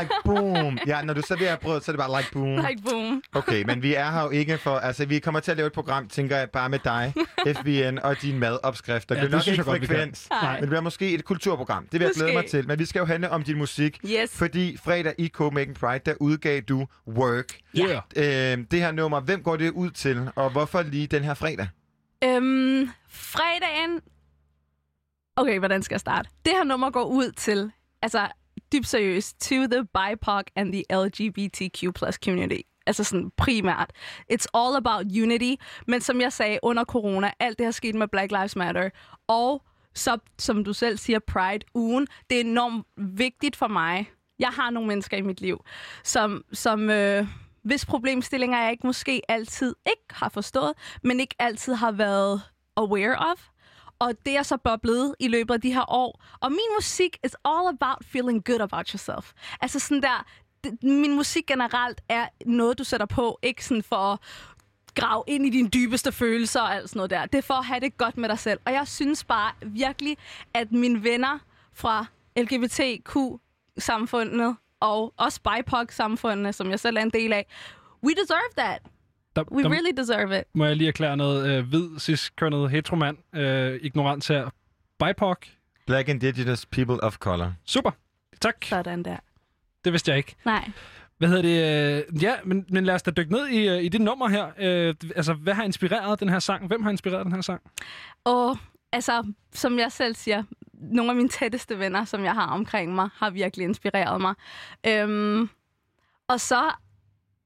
Like 0.00 0.12
boom. 0.24 0.78
Ja, 0.86 1.02
når 1.02 1.14
du 1.14 1.22
serverer 1.22 1.56
brød, 1.56 1.80
så 1.80 1.90
er 1.92 1.96
det 1.96 1.98
bare 2.08 2.20
like 2.20 2.32
boom. 2.32 2.56
like 2.68 2.82
boom. 2.90 3.22
Okay, 3.34 3.62
men 3.66 3.82
vi 3.82 3.94
er 3.94 4.10
her 4.10 4.22
jo 4.22 4.30
ikke 4.30 4.58
for... 4.58 4.76
Altså, 4.78 5.06
vi 5.06 5.18
kommer 5.18 5.40
til 5.40 5.50
at 5.50 5.56
lave 5.56 5.66
et 5.66 5.72
program, 5.72 6.08
tænker 6.08 6.36
jeg, 6.36 6.50
bare 6.50 6.68
med 6.68 6.78
dig, 6.84 7.14
FVN 7.56 7.98
og 7.98 8.22
din 8.22 8.38
madopskrift. 8.38 9.08
Der 9.08 9.14
Ja, 9.14 9.20
bliver 9.20 9.30
det 9.38 9.46
nok 9.46 9.46
ikke 9.46 9.58
jeg 9.58 9.64
godt, 9.64 9.86
frekvens, 9.88 10.28
Nej. 10.30 10.52
men 10.52 10.60
det 10.60 10.68
bliver 10.68 10.80
måske 10.80 11.14
et 11.14 11.24
kulturprogram. 11.24 11.82
Det 11.92 12.00
vil 12.00 12.04
jeg 12.04 12.12
glæde 12.14 12.28
Måske. 12.32 12.36
mig 12.42 12.50
til. 12.62 12.68
Men 12.68 12.78
vi 12.78 12.84
skal 12.84 12.98
jo 13.00 13.04
handle 13.06 13.30
om 13.30 13.42
din 13.42 13.58
musik. 13.58 13.98
Yes. 14.06 14.30
Fordi 14.30 14.76
fredag 14.84 15.14
i 15.18 15.28
Copenhagen 15.28 15.74
Pride, 15.74 16.00
der 16.06 16.14
udgav 16.20 16.60
du 16.60 16.86
Work. 17.08 17.58
Yeah. 17.78 18.58
Øh, 18.58 18.64
det 18.70 18.80
her 18.80 18.92
nummer, 18.92 19.20
hvem 19.20 19.42
går 19.42 19.56
det 19.56 19.70
ud 19.70 19.90
til, 19.90 20.28
og 20.36 20.50
hvorfor 20.50 20.82
lige 20.82 21.06
den 21.06 21.24
her 21.24 21.34
fredag? 21.34 21.68
Øhm, 22.24 22.90
fredagen... 23.10 24.00
Okay, 25.38 25.58
hvordan 25.58 25.82
skal 25.82 25.94
jeg 25.94 26.00
starte? 26.00 26.30
Det 26.44 26.52
her 26.52 26.64
nummer 26.64 26.90
går 26.90 27.04
ud 27.04 27.32
til, 27.32 27.72
altså 28.02 28.28
dybt 28.72 28.86
seriøst, 28.86 29.40
to 29.40 29.54
the 29.54 29.84
BIPOC 29.84 30.44
and 30.56 30.72
the 30.72 30.84
LGBTQ 31.04 31.94
plus 31.94 32.14
community. 32.14 32.60
Altså 32.86 33.04
sådan 33.04 33.30
primært. 33.36 33.92
It's 34.32 34.46
all 34.54 34.76
about 34.76 35.06
unity. 35.22 35.62
Men 35.86 36.00
som 36.00 36.20
jeg 36.20 36.32
sagde, 36.32 36.58
under 36.62 36.84
corona, 36.84 37.30
alt 37.40 37.58
det 37.58 37.66
her 37.66 37.70
sket 37.70 37.94
med 37.94 38.08
Black 38.08 38.30
Lives 38.30 38.56
Matter. 38.56 38.90
Og 39.26 39.62
så, 39.94 40.18
som 40.38 40.64
du 40.64 40.72
selv 40.72 40.98
siger, 40.98 41.18
Pride-ugen. 41.18 42.06
Det 42.30 42.36
er 42.36 42.40
enormt 42.40 42.86
vigtigt 42.96 43.56
for 43.56 43.68
mig. 43.68 44.10
Jeg 44.38 44.48
har 44.48 44.70
nogle 44.70 44.88
mennesker 44.88 45.16
i 45.16 45.20
mit 45.20 45.40
liv, 45.40 45.64
som, 46.04 46.44
som 46.52 46.90
øh, 46.90 47.26
hvis 47.62 47.86
problemstillinger 47.86 48.62
jeg 48.62 48.70
ikke 48.70 48.86
måske 48.86 49.22
altid 49.28 49.74
ikke 49.86 50.04
har 50.10 50.28
forstået, 50.28 50.72
men 51.02 51.20
ikke 51.20 51.34
altid 51.38 51.74
har 51.74 51.92
været 51.92 52.42
aware 52.76 53.30
of. 53.32 53.48
Og 53.98 54.12
det 54.26 54.36
er 54.36 54.42
så 54.42 54.56
boblet 54.56 55.14
i 55.20 55.28
løbet 55.28 55.54
af 55.54 55.60
de 55.60 55.72
her 55.72 55.92
år. 55.92 56.22
Og 56.40 56.50
min 56.50 56.68
musik 56.76 57.18
is 57.24 57.36
all 57.44 57.68
about 57.68 58.04
feeling 58.04 58.44
good 58.44 58.60
about 58.60 58.88
yourself. 58.88 59.32
Altså 59.60 59.78
sådan 59.78 60.02
der, 60.02 60.26
det, 60.64 60.82
min 60.82 61.16
musik 61.16 61.46
generelt 61.46 62.00
er 62.08 62.28
noget, 62.46 62.78
du 62.78 62.84
sætter 62.84 63.06
på, 63.06 63.38
ikke 63.42 63.64
sådan 63.64 63.82
for 63.82 63.96
at 63.96 64.18
grave 64.94 65.24
ind 65.26 65.46
i 65.46 65.50
dine 65.50 65.68
dybeste 65.68 66.12
følelser 66.12 66.60
og 66.60 66.74
alt 66.74 66.88
sådan 66.88 66.98
noget 66.98 67.10
der. 67.10 67.26
Det 67.26 67.38
er 67.38 67.42
for 67.42 67.54
at 67.54 67.64
have 67.64 67.80
det 67.80 67.96
godt 67.96 68.16
med 68.16 68.28
dig 68.28 68.38
selv. 68.38 68.60
Og 68.64 68.72
jeg 68.72 68.88
synes 68.88 69.24
bare 69.24 69.52
virkelig, 69.62 70.16
at 70.54 70.72
mine 70.72 71.04
venner 71.04 71.38
fra 71.72 72.06
LGBTQ-samfundet 72.36 74.56
og 74.80 75.14
også 75.16 75.40
BIPOC-samfundet, 75.40 76.54
som 76.54 76.70
jeg 76.70 76.80
selv 76.80 76.96
er 76.96 77.02
en 77.02 77.10
del 77.10 77.32
af, 77.32 77.46
we 78.04 78.14
deserve 78.14 78.50
that. 78.56 78.82
Der, 79.38 79.44
We 79.52 79.62
der 79.62 79.68
really 79.70 79.92
deserve 79.96 80.38
it. 80.38 80.44
må 80.54 80.64
jeg 80.64 80.76
lige 80.76 80.88
erklære 80.88 81.16
noget 81.16 81.48
øh, 81.58 81.68
hvid, 81.68 81.98
cis-kønnet 81.98 82.70
heteromand. 82.70 83.36
Øh, 83.36 83.78
ignorant 83.82 84.28
her. 84.28 84.50
BIPOC. 84.98 85.38
Black 85.86 86.08
Indigenous 86.08 86.66
People 86.66 87.02
of 87.04 87.16
Color. 87.16 87.52
Super. 87.64 87.90
Tak. 88.40 88.64
Sådan 88.64 89.02
der. 89.02 89.16
Det 89.84 89.92
vidste 89.92 90.10
jeg 90.10 90.18
ikke. 90.18 90.36
Nej. 90.44 90.70
Hvad 91.18 91.28
hedder 91.28 91.42
det? 91.42 92.04
Øh, 92.14 92.22
ja, 92.22 92.34
men, 92.44 92.66
men 92.68 92.84
lad 92.84 92.94
os 92.94 93.02
da 93.02 93.10
dykke 93.10 93.32
ned 93.32 93.46
i, 93.48 93.68
øh, 93.68 93.82
i 93.82 93.88
det 93.88 94.00
nummer 94.00 94.28
her. 94.28 94.46
Øh, 94.58 94.94
altså, 95.16 95.34
hvad 95.34 95.54
har 95.54 95.62
inspireret 95.64 96.20
den 96.20 96.28
her 96.28 96.38
sang? 96.38 96.66
Hvem 96.66 96.82
har 96.82 96.90
inspireret 96.90 97.24
den 97.24 97.32
her 97.32 97.40
sang? 97.40 97.60
Og 98.24 98.58
altså, 98.92 99.32
som 99.52 99.78
jeg 99.78 99.92
selv 99.92 100.14
siger, 100.14 100.42
nogle 100.72 101.10
af 101.10 101.16
mine 101.16 101.28
tætteste 101.28 101.78
venner, 101.78 102.04
som 102.04 102.24
jeg 102.24 102.32
har 102.34 102.46
omkring 102.46 102.94
mig, 102.94 103.08
har 103.14 103.30
virkelig 103.30 103.64
inspireret 103.64 104.20
mig. 104.20 104.34
Øhm, 104.86 105.48
og 106.28 106.40
så, 106.40 106.62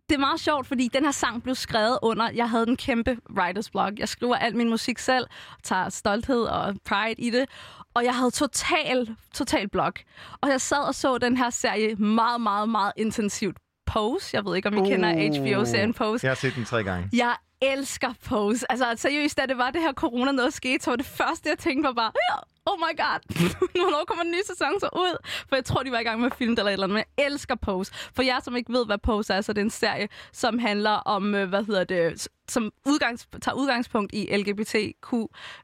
det 0.08 0.14
er 0.14 0.20
meget 0.20 0.40
sjovt, 0.40 0.66
fordi 0.66 0.88
den 0.88 1.04
her 1.04 1.10
sang 1.10 1.42
blev 1.42 1.54
skrevet 1.54 1.98
under, 2.02 2.30
jeg 2.30 2.50
havde 2.50 2.68
en 2.68 2.76
kæmpe 2.76 3.18
writers 3.30 3.70
blog. 3.70 3.90
Jeg 3.98 4.08
skriver 4.08 4.36
al 4.36 4.56
min 4.56 4.70
musik 4.70 4.98
selv, 4.98 5.26
tager 5.62 5.88
stolthed 5.88 6.42
og 6.42 6.74
pride 6.84 7.22
i 7.22 7.30
det. 7.30 7.48
Og 7.94 8.04
jeg 8.04 8.14
havde 8.14 8.30
total, 8.30 9.16
total 9.34 9.68
blog. 9.68 9.92
Og 10.40 10.48
jeg 10.48 10.60
sad 10.60 10.78
og 10.78 10.94
så 10.94 11.18
den 11.18 11.36
her 11.36 11.50
serie 11.50 11.94
meget, 11.94 12.40
meget, 12.40 12.68
meget 12.68 12.92
intensivt. 12.96 13.56
Pose. 13.86 14.36
Jeg 14.36 14.44
ved 14.44 14.56
ikke, 14.56 14.68
om 14.68 14.74
I 14.74 14.80
uh. 14.80 14.86
kender 14.86 15.38
HBO-serien 15.38 15.94
Pose. 15.94 16.26
Jeg 16.26 16.30
har 16.30 16.36
set 16.36 16.54
den 16.54 16.64
tre 16.64 16.84
gange. 16.84 17.08
Jeg 17.12 17.36
elsker 17.62 18.12
Pose. 18.24 18.72
Altså 18.72 18.94
seriøst, 18.96 19.38
da 19.38 19.46
det 19.46 19.58
var 19.58 19.70
det 19.70 19.80
her 19.80 19.92
corona 19.92 20.32
noget 20.32 20.54
skete, 20.54 20.84
så 20.84 20.90
var 20.90 20.96
det 20.96 21.06
første, 21.06 21.48
jeg 21.48 21.58
tænkte 21.58 21.86
var 21.86 21.92
bare, 21.92 22.12
ja, 22.30 22.36
oh 22.66 22.78
my 22.78 22.92
god, 22.96 23.20
hvornår 23.82 24.04
kommer 24.04 24.22
den 24.22 24.32
nye 24.32 24.44
sæson 24.46 24.80
så 24.80 24.88
ud? 24.96 25.16
For 25.48 25.56
jeg 25.56 25.64
tror, 25.64 25.82
de 25.82 25.90
var 25.90 25.98
i 25.98 26.02
gang 26.02 26.20
med 26.20 26.26
at 26.26 26.36
filme 26.36 26.54
det 26.54 26.58
eller 26.58 26.70
et 26.70 26.72
eller 26.72 26.86
andet, 26.86 26.94
men 26.94 27.04
jeg 27.18 27.26
elsker 27.26 27.54
Pose. 27.54 27.92
For 28.14 28.22
jeg, 28.22 28.40
som 28.42 28.56
ikke 28.56 28.72
ved, 28.72 28.86
hvad 28.86 28.98
Pose 28.98 29.34
er, 29.34 29.40
så 29.40 29.52
det 29.52 29.60
er 29.60 29.64
en 29.64 29.70
serie, 29.70 30.08
som 30.32 30.58
handler 30.58 30.90
om, 30.90 31.34
øh, 31.34 31.48
hvad 31.48 31.64
hedder 31.64 31.84
det, 31.84 32.28
som 32.48 32.72
udgangs, 32.86 33.28
tager 33.42 33.56
udgangspunkt 33.56 34.14
i 34.14 34.36
LGBTQ 34.36 35.14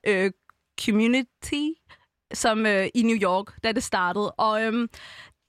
øh, 0.07 0.31
community, 0.85 1.65
som 2.35 2.67
øh, 2.67 2.89
i 2.95 3.03
New 3.03 3.17
York, 3.17 3.63
da 3.65 3.73
det 3.73 3.83
startede. 3.83 4.31
Og 4.31 4.63
øhm, 4.63 4.89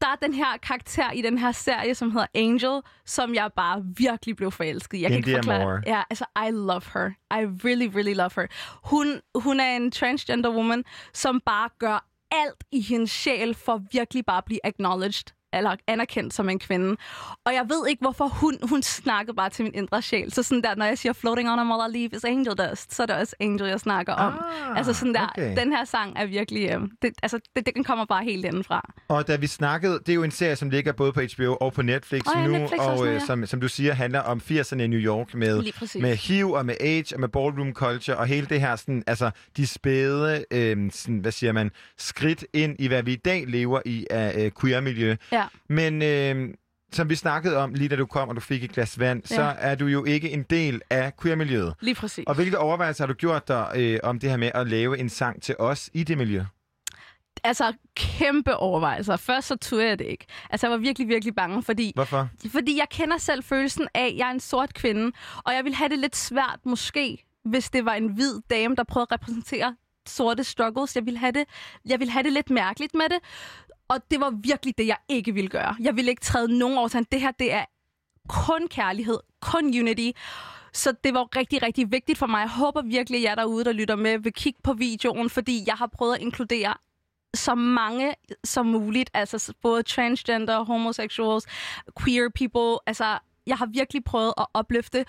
der 0.01 0.07
er 0.07 0.15
den 0.15 0.33
her 0.33 0.57
karakter 0.57 1.11
i 1.11 1.21
den 1.21 1.37
her 1.37 1.51
serie, 1.51 1.95
som 1.95 2.11
hedder 2.11 2.27
Angel, 2.33 2.81
som 3.05 3.35
jeg 3.35 3.49
bare 3.55 3.83
virkelig 3.97 4.35
blev 4.35 4.51
forelsket 4.51 4.97
i. 4.97 5.01
Jeg 5.01 5.09
kan 5.09 5.17
ikke 5.17 5.29
India 5.29 5.39
forklare. 5.39 5.63
Moore. 5.63 5.81
Ja, 5.87 6.03
altså, 6.09 6.25
I 6.47 6.51
love 6.51 6.81
her. 6.93 7.09
I 7.09 7.45
really, 7.65 7.95
really 7.95 8.13
love 8.13 8.29
her. 8.35 8.47
Hun, 8.83 9.21
hun 9.35 9.59
er 9.59 9.75
en 9.75 9.91
transgender 9.91 10.49
woman, 10.49 10.83
som 11.13 11.41
bare 11.45 11.69
gør 11.79 12.05
alt 12.31 12.63
i 12.71 12.81
hendes 12.81 13.11
sjæl 13.11 13.55
for 13.55 13.81
virkelig 13.91 14.25
bare 14.25 14.37
at 14.37 14.45
blive 14.45 14.65
acknowledged 14.65 15.33
eller 15.53 15.75
anerkendt 15.87 16.33
som 16.33 16.49
en 16.49 16.59
kvinde. 16.59 16.97
Og 17.45 17.53
jeg 17.53 17.65
ved 17.69 17.87
ikke, 17.89 18.01
hvorfor 18.01 18.27
hun, 18.27 18.57
hun 18.69 18.83
snakkede 18.83 19.35
bare 19.35 19.49
til 19.49 19.63
min 19.63 19.73
indre 19.75 20.01
sjæl. 20.01 20.31
Så 20.31 20.43
sådan 20.43 20.63
der, 20.63 20.75
når 20.75 20.85
jeg 20.85 20.97
siger 20.97 21.13
floating 21.13 21.49
on 21.49 21.59
a 21.59 21.63
mother 21.63 21.87
leaf 21.87 22.13
is 22.13 22.23
angel 22.23 22.55
dust, 22.57 22.95
så 22.95 23.01
er 23.03 23.07
det 23.07 23.15
også 23.15 23.35
angel, 23.39 23.67
jeg 23.67 23.79
snakker 23.79 24.13
om. 24.13 24.33
Ah, 24.33 24.77
altså 24.77 24.93
sådan 24.93 25.13
der, 25.13 25.27
okay. 25.37 25.57
den 25.57 25.73
her 25.73 25.85
sang 25.85 26.13
er 26.17 26.25
virkelig, 26.25 26.69
øh, 26.71 26.81
det, 27.01 27.13
altså 27.23 27.39
det, 27.55 27.65
det, 27.65 27.75
den 27.75 27.83
kommer 27.83 28.05
bare 28.05 28.23
helt 28.23 28.45
indenfra. 28.45 28.93
Og 29.07 29.27
da 29.27 29.35
vi 29.35 29.47
snakkede, 29.47 29.93
det 29.93 30.09
er 30.09 30.13
jo 30.13 30.23
en 30.23 30.31
serie, 30.31 30.55
som 30.55 30.69
ligger 30.69 30.91
både 30.91 31.13
på 31.13 31.21
HBO 31.35 31.57
og 31.61 31.73
på 31.73 31.81
Netflix 31.81 32.21
Åh 32.35 32.41
ja, 32.41 32.47
nu, 32.47 32.57
Netflix 32.57 32.79
og 32.79 33.07
øh, 33.07 33.13
ja. 33.13 33.19
som, 33.19 33.45
som 33.45 33.61
du 33.61 33.67
siger, 33.67 33.93
handler 33.93 34.19
om 34.19 34.41
80'erne 34.51 34.81
i 34.81 34.87
New 34.87 34.99
York 34.99 35.33
med, 35.33 35.63
med 36.01 36.15
HIV 36.15 36.51
og 36.51 36.65
med 36.65 36.75
AIDS 36.79 37.11
og 37.11 37.19
med 37.19 37.29
ballroom 37.29 37.73
culture 37.73 38.17
og 38.17 38.27
hele 38.27 38.47
det 38.47 38.61
her, 38.61 38.75
sådan, 38.75 39.03
altså 39.07 39.31
de 39.57 39.67
spæde, 39.67 40.45
øh, 40.51 40.91
sådan, 40.91 41.17
hvad 41.17 41.31
siger 41.31 41.51
man, 41.51 41.71
skridt 41.97 42.45
ind 42.53 42.75
i, 42.79 42.87
hvad 42.87 43.03
vi 43.03 43.13
i 43.13 43.15
dag 43.15 43.43
lever 43.47 43.81
i 43.85 44.05
af 44.09 44.45
øh, 44.45 44.51
queer-miljø. 44.61 45.15
Ja. 45.31 45.38
Men 45.67 46.01
øh, 46.01 46.53
som 46.93 47.09
vi 47.09 47.15
snakkede 47.15 47.57
om, 47.57 47.73
lige 47.73 47.89
da 47.89 47.95
du 47.95 48.05
kom, 48.05 48.29
og 48.29 48.35
du 48.35 48.41
fik 48.41 48.63
et 48.63 48.71
glas 48.71 48.99
vand, 48.99 49.23
Ja. 49.31 49.35
så 49.35 49.41
er 49.59 49.75
du 49.75 49.85
jo 49.87 50.05
ikke 50.05 50.29
en 50.31 50.43
del 50.43 50.81
af 50.89 51.13
queer-miljøet. 51.21 51.73
Lige 51.81 51.95
præcis. 51.95 52.23
Og 52.27 52.35
hvilke 52.35 52.57
overvejelser 52.57 53.03
har 53.03 53.07
du 53.07 53.13
gjort 53.13 53.47
dig 53.47 53.71
øh, 53.75 53.99
om 54.03 54.19
det 54.19 54.29
her 54.29 54.37
med 54.37 54.51
at 54.53 54.67
lave 54.67 54.97
en 54.97 55.09
sang 55.09 55.41
til 55.41 55.55
os 55.59 55.89
i 55.93 56.03
det 56.03 56.17
miljø? 56.17 56.43
Altså, 57.43 57.73
kæmpe 57.95 58.55
overvejelser. 58.55 59.17
Først 59.17 59.47
så 59.47 59.55
turde 59.55 59.85
jeg 59.87 59.99
det 59.99 60.05
ikke. 60.05 60.25
Altså, 60.49 60.67
jeg 60.67 60.71
var 60.71 60.77
virkelig, 60.77 61.07
virkelig 61.07 61.35
bange, 61.35 61.63
fordi... 61.63 61.91
Hvorfor? 61.95 62.29
Fordi 62.51 62.77
jeg 62.77 62.87
kender 62.89 63.17
selv 63.17 63.43
følelsen 63.43 63.87
af, 63.93 64.05
at 64.05 64.17
jeg 64.17 64.27
er 64.27 64.31
en 64.31 64.39
sort 64.39 64.73
kvinde, 64.73 65.11
og 65.43 65.53
jeg 65.53 65.63
ville 65.63 65.75
have 65.75 65.89
det 65.89 65.99
lidt 65.99 66.15
svært, 66.15 66.59
måske, 66.65 67.25
hvis 67.45 67.69
det 67.69 67.85
var 67.85 67.93
en 67.93 68.07
hvid 68.07 68.33
dame, 68.49 68.75
der 68.75 68.83
prøvede 68.83 69.07
at 69.11 69.13
repræsentere 69.13 69.75
sorte 70.07 70.43
struggles. 70.43 70.95
Jeg 70.95 71.05
ville 71.05 71.19
have 71.19 71.31
det, 71.31 71.43
jeg 71.85 71.99
ville 71.99 72.11
have 72.11 72.23
det 72.23 72.33
lidt 72.33 72.49
mærkeligt 72.49 72.93
med 72.93 73.03
det, 73.09 73.17
og 73.89 74.11
det 74.11 74.19
var 74.19 74.29
virkelig 74.29 74.77
det, 74.77 74.87
jeg 74.87 74.97
ikke 75.09 75.33
ville 75.33 75.49
gøre. 75.49 75.75
Jeg 75.79 75.95
ville 75.95 76.11
ikke 76.11 76.21
træde 76.21 76.57
nogen 76.57 76.77
over 76.77 77.05
Det 77.11 77.21
her, 77.21 77.31
det 77.31 77.53
er 77.53 77.65
kun 78.27 78.67
kærlighed, 78.67 79.19
kun 79.41 79.65
unity. 79.65 80.19
Så 80.73 80.93
det 81.03 81.13
var 81.13 81.35
rigtig, 81.35 81.63
rigtig 81.63 81.91
vigtigt 81.91 82.17
for 82.17 82.27
mig. 82.27 82.39
Jeg 82.39 82.49
håber 82.49 82.81
virkelig, 82.81 83.17
at 83.17 83.23
jer 83.23 83.35
derude, 83.35 83.65
der 83.65 83.71
lytter 83.71 83.95
med, 83.95 84.19
vil 84.19 84.33
kigge 84.33 84.59
på 84.63 84.73
videoen, 84.73 85.29
fordi 85.29 85.63
jeg 85.67 85.75
har 85.75 85.87
prøvet 85.87 86.15
at 86.15 86.21
inkludere 86.21 86.73
så 87.33 87.55
mange 87.55 88.13
som 88.43 88.65
muligt, 88.65 89.09
altså 89.13 89.53
både 89.61 89.83
transgender, 89.83 90.63
homosexuals, 90.63 91.45
queer 92.03 92.29
people, 92.35 92.79
altså 92.87 93.19
jeg 93.47 93.57
har 93.57 93.65
virkelig 93.65 94.03
prøvet 94.03 94.33
at 94.37 94.45
opløfte, 94.53 95.05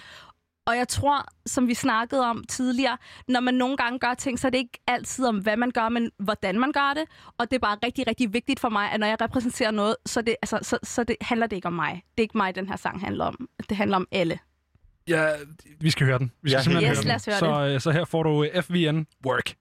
og 0.66 0.76
jeg 0.76 0.88
tror, 0.88 1.24
som 1.46 1.68
vi 1.68 1.74
snakkede 1.74 2.26
om 2.26 2.44
tidligere, 2.48 2.96
når 3.28 3.40
man 3.40 3.54
nogle 3.54 3.76
gange 3.76 3.98
gør 3.98 4.14
ting, 4.14 4.38
så 4.38 4.46
er 4.46 4.50
det 4.50 4.58
ikke 4.58 4.78
altid 4.86 5.26
om, 5.26 5.38
hvad 5.38 5.56
man 5.56 5.70
gør, 5.70 5.88
men 5.88 6.10
hvordan 6.18 6.58
man 6.60 6.72
gør 6.72 6.92
det. 6.96 7.04
Og 7.38 7.50
det 7.50 7.56
er 7.56 7.60
bare 7.60 7.76
rigtig, 7.84 8.06
rigtig 8.06 8.32
vigtigt 8.32 8.60
for 8.60 8.68
mig, 8.68 8.92
at 8.92 9.00
når 9.00 9.06
jeg 9.06 9.20
repræsenterer 9.20 9.70
noget, 9.70 9.96
så, 10.06 10.22
det, 10.22 10.36
altså, 10.42 10.58
så, 10.62 10.78
så 10.82 11.04
det 11.04 11.16
handler 11.20 11.46
det 11.46 11.56
ikke 11.56 11.66
om 11.68 11.72
mig. 11.74 11.92
Det 11.92 12.18
er 12.18 12.22
ikke 12.22 12.36
mig, 12.38 12.54
den 12.54 12.68
her 12.68 12.76
sang 12.76 13.00
handler 13.00 13.24
om. 13.24 13.48
Det 13.68 13.76
handler 13.76 13.96
om 13.96 14.08
alle. 14.12 14.38
Ja, 15.08 15.28
vi 15.80 15.90
skal 15.90 16.06
høre 16.06 16.18
den. 16.18 16.32
Vi 16.42 16.50
skal 16.50 16.58
Ja, 16.58 16.62
simpelthen 16.62 16.90
yes, 16.92 16.98
høre 16.98 17.06
lad 17.06 17.12
den. 17.14 17.32
os 17.34 17.40
høre 17.40 17.68
så, 17.68 17.74
øh, 17.74 17.80
så 17.80 17.90
her 17.90 18.04
får 18.04 18.22
du 18.22 18.44
øh, 18.44 18.62
FVN 18.62 19.06
Work. 19.26 19.54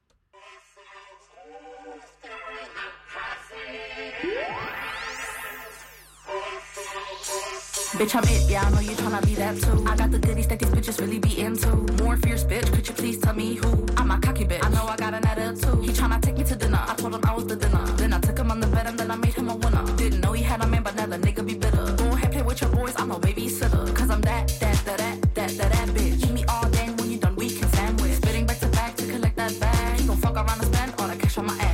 Bitch, 7.97 8.13
I'm 8.15 8.23
it, 8.25 8.47
yeah, 8.47 8.63
I 8.63 8.69
know 8.69 8.81
you 8.81 8.91
tryna 8.91 9.25
be 9.25 9.33
that 9.35 9.57
too. 9.57 9.83
I 9.87 9.95
got 9.95 10.11
the 10.11 10.19
goodies 10.19 10.45
that 10.47 10.59
these 10.59 10.69
bitches 10.69 11.01
really 11.01 11.17
be 11.17 11.39
into. 11.39 11.75
More 12.03 12.17
fierce, 12.17 12.43
bitch, 12.43 12.71
could 12.71 12.87
you 12.87 12.93
please 12.93 13.17
tell 13.17 13.33
me 13.33 13.55
who? 13.55 13.87
I'm 13.97 14.11
a 14.11 14.19
cocky 14.19 14.45
bitch. 14.45 14.63
I 14.63 14.69
know 14.69 14.85
I 14.85 14.95
got 14.95 15.15
an 15.15 15.25
attitude. 15.25 15.83
He 15.83 15.89
tryna 15.89 16.21
take 16.21 16.37
me 16.37 16.43
to 16.43 16.55
dinner. 16.55 16.79
I 16.87 16.93
told 16.93 17.15
him 17.15 17.21
I 17.23 17.33
was 17.33 17.47
the 17.47 17.55
dinner. 17.55 17.83
Then 17.97 18.13
I 18.13 18.19
took 18.19 18.37
him 18.37 18.51
on 18.51 18.59
the 18.59 18.67
bed 18.67 18.85
and 18.85 18.97
then 18.97 19.09
I 19.09 19.15
made 19.15 19.33
him 19.33 19.49
a 19.49 19.55
winner. 19.55 19.83
Didn't 19.97 20.21
know 20.21 20.33
he 20.33 20.43
had 20.43 20.61
a 20.61 20.67
man, 20.67 20.83
but 20.83 20.95
now 20.95 21.07
the 21.07 21.17
nigga 21.17 21.43
be 21.43 21.55
bitter. 21.55 21.91
Go 21.97 22.05
ahead, 22.09 22.31
play 22.31 22.43
with 22.43 22.61
your 22.61 22.69
boys, 22.69 22.93
I'm 22.95 23.09
a 23.09 23.19
babysitter. 23.19 23.95
Cause 23.95 24.11
I'm 24.11 24.21
that, 24.21 24.47
that, 24.59 24.75
that, 24.85 24.97
that, 24.99 25.33
that, 25.33 25.49
that, 25.57 25.71
that 25.71 25.87
bitch. 25.89 26.21
Give 26.21 26.31
me 26.31 26.45
all 26.45 26.69
day 26.69 26.89
when 26.95 27.09
you 27.09 27.17
done, 27.17 27.35
we 27.37 27.49
can 27.49 27.67
sandwich. 27.69 28.13
Spitting 28.13 28.45
back 28.45 28.59
to 28.59 28.67
back 28.67 28.95
to 28.97 29.07
collect 29.07 29.35
that 29.35 29.59
bag. 29.59 29.99
He 29.99 30.05
gon' 30.05 30.17
fuck 30.17 30.35
around 30.35 30.61
and 30.61 30.73
spend 30.75 30.93
all 30.99 31.07
the 31.07 31.15
cash 31.15 31.39
on 31.39 31.47
my 31.47 31.57
ass. 31.57 31.68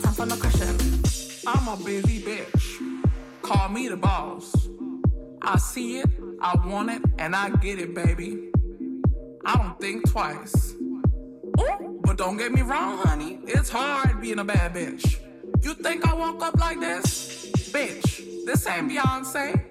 Got 0.00 0.14
time 0.14 0.14
for 0.14 0.26
no 0.26 0.36
crushing. 0.36 1.02
I'm 1.46 1.68
a 1.68 1.76
busy 1.84 2.20
bitch. 2.20 3.06
Call 3.42 3.68
me 3.68 3.88
the 3.88 3.96
boss. 3.96 4.68
I 5.42 5.58
see 5.58 5.98
it, 5.98 6.10
I 6.40 6.56
want 6.66 6.90
it, 6.90 7.02
and 7.18 7.34
I 7.34 7.50
get 7.50 7.78
it, 7.78 7.94
baby. 7.94 8.50
I 9.44 9.56
don't 9.56 9.80
think 9.80 10.08
twice. 10.10 10.74
Ooh, 10.74 12.00
but 12.02 12.16
don't 12.18 12.36
get 12.36 12.52
me 12.52 12.62
wrong, 12.62 12.98
honey. 12.98 13.40
It's 13.46 13.70
hard 13.70 14.20
being 14.20 14.38
a 14.38 14.44
bad 14.44 14.74
bitch. 14.74 15.18
You 15.62 15.74
think 15.74 16.06
I 16.06 16.14
woke 16.14 16.42
up 16.42 16.58
like 16.60 16.80
this? 16.80 17.50
Bitch, 17.72 18.44
this 18.44 18.66
ain't 18.66 18.90
Beyonce. 18.90 19.64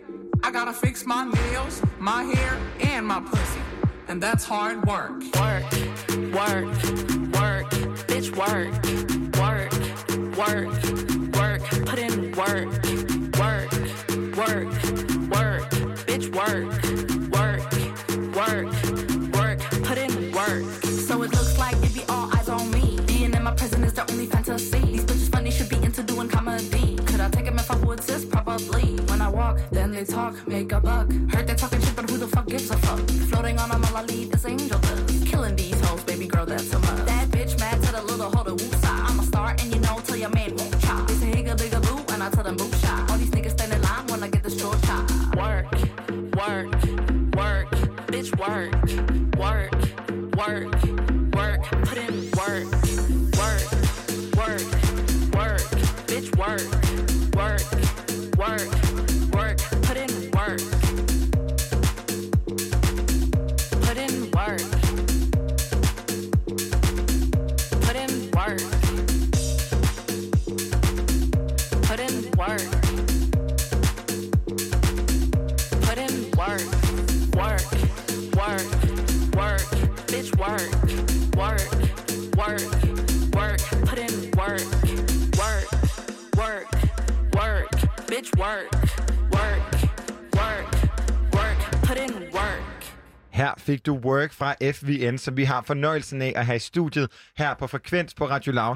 I 0.43 0.51
gotta 0.51 0.73
fix 0.73 1.05
my 1.05 1.25
nails, 1.25 1.81
my 1.99 2.23
hair, 2.23 2.57
and 2.81 3.05
my 3.05 3.21
pussy. 3.21 3.61
And 4.07 4.21
that's 4.21 4.43
hard 4.43 4.85
work. 4.87 5.21
Work, 5.35 5.71
work, 6.33 6.65
work, 7.37 7.69
bitch, 8.09 8.35
work, 8.35 8.88
work, 10.39 10.67
work, 11.35 11.61
put 11.85 11.99
in 11.99 12.31
work, 12.31 12.69
work, 13.37 13.71
work, 14.37 14.71
work, 15.27 15.69
bitch, 16.07 16.33
work, 16.33 16.78
bitch, 88.19 88.37
work, 88.37 88.67
work, 89.31 89.61
work, 90.35 90.67
work, 91.33 91.59
put 91.83 91.97
in 91.97 92.11
work. 92.33 92.83
Her 93.29 93.53
fik 93.57 93.85
du 93.85 93.97
Work 93.97 94.33
fra 94.33 94.55
FVN, 94.61 95.17
som 95.17 95.37
vi 95.37 95.43
har 95.43 95.61
fornøjelsen 95.61 96.21
af 96.21 96.33
at 96.35 96.45
have 96.45 96.55
i 96.55 96.59
studiet 96.59 97.11
her 97.37 97.53
på 97.53 97.67
Frekvens 97.67 98.13
på 98.13 98.25
Radio 98.25 98.51
Loud. 98.51 98.75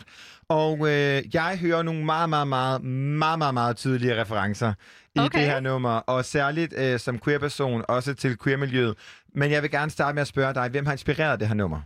Og 0.49 0.77
øh, 0.77 1.23
jeg 1.33 1.57
hører 1.61 1.83
nogle 1.83 2.05
meget, 2.05 2.29
meget, 2.29 2.47
meget, 2.47 2.83
meget, 2.83 3.37
meget, 3.39 3.53
meget 3.53 3.77
tydelige 3.77 4.21
referencer 4.21 4.73
i 5.15 5.19
Okay. 5.19 5.39
det 5.39 5.47
her 5.47 5.59
nummer. 5.59 5.89
Og 5.89 6.25
særligt 6.25 6.73
øh, 6.77 6.99
som 6.99 7.19
queer-person, 7.19 7.83
også 7.87 8.13
til 8.13 8.37
queer-miljøet. 8.43 8.95
Men 9.35 9.51
jeg 9.51 9.61
vil 9.61 9.71
gerne 9.71 9.91
starte 9.91 10.15
med 10.15 10.21
at 10.21 10.27
spørge 10.27 10.53
dig, 10.53 10.69
hvem 10.69 10.85
har 10.85 10.91
inspireret 10.93 11.39
det 11.39 11.47
her 11.47 11.55
nummer? 11.55 11.81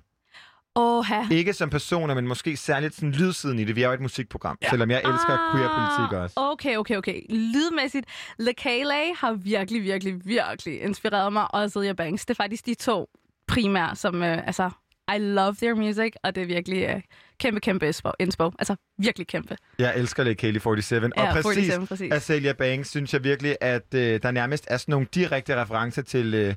Åh, 0.77 1.31
Ikke 1.31 1.53
som 1.53 1.69
personer, 1.69 2.13
men 2.13 2.27
måske 2.27 2.57
særligt 2.57 2.95
sådan 2.95 3.11
lydsiden 3.11 3.59
i 3.59 3.63
det. 3.63 3.75
Vi 3.75 3.83
er 3.83 3.87
jo 3.87 3.93
et 3.93 4.01
musikprogram, 4.01 4.57
ja. 4.61 4.69
selvom 4.69 4.91
jeg 4.91 4.97
elsker 4.97 5.37
Ah, 5.37 5.51
queer-politik 5.55 6.17
også. 6.17 6.33
Okay, 6.37 6.77
okay, 6.77 6.95
okay. 6.97 7.21
Lydmæssigt, 7.29 8.05
LeKaylee 8.39 9.15
har 9.15 9.33
virkelig, 9.33 9.83
virkelig, 9.83 10.25
virkelig 10.25 10.81
inspireret 10.81 11.33
mig, 11.33 11.53
og 11.53 11.63
Azealia 11.63 11.93
Banks. 11.93 12.25
Det 12.25 12.33
er 12.33 12.43
faktisk 12.43 12.65
de 12.65 12.73
to 12.73 13.09
primære, 13.47 13.95
som, 13.95 14.23
øh, 14.23 14.47
altså, 14.47 14.69
I 15.15 15.17
love 15.19 15.55
their 15.61 15.75
music, 15.75 16.13
og 16.23 16.35
det 16.35 16.43
er 16.43 16.47
virkelig 16.47 16.83
øh, 16.83 17.01
kæmpe, 17.39 17.59
kæmpe 17.59 17.93
inspo. 18.19 18.51
Altså, 18.59 18.75
virkelig 18.97 19.27
kæmpe. 19.27 19.57
Jeg 19.79 19.97
elsker 19.97 20.23
Lake 20.23 20.41
Haley 20.47 20.59
47. 20.59 21.11
Ja, 21.17 21.27
og 21.27 21.33
præcis, 21.33 21.65
47, 21.65 21.87
præcis. 21.87 22.13
Azalea 22.13 22.53
Banks 22.53 22.89
synes 22.89 23.13
jeg 23.13 23.23
virkelig, 23.23 23.57
at 23.61 23.93
øh, 23.95 24.19
der 24.23 24.31
nærmest 24.31 24.65
er 24.67 24.77
sådan 24.77 24.91
nogle 24.91 25.07
direkte 25.13 25.61
referencer 25.61 26.01
til 26.01 26.33
øh, 26.33 26.55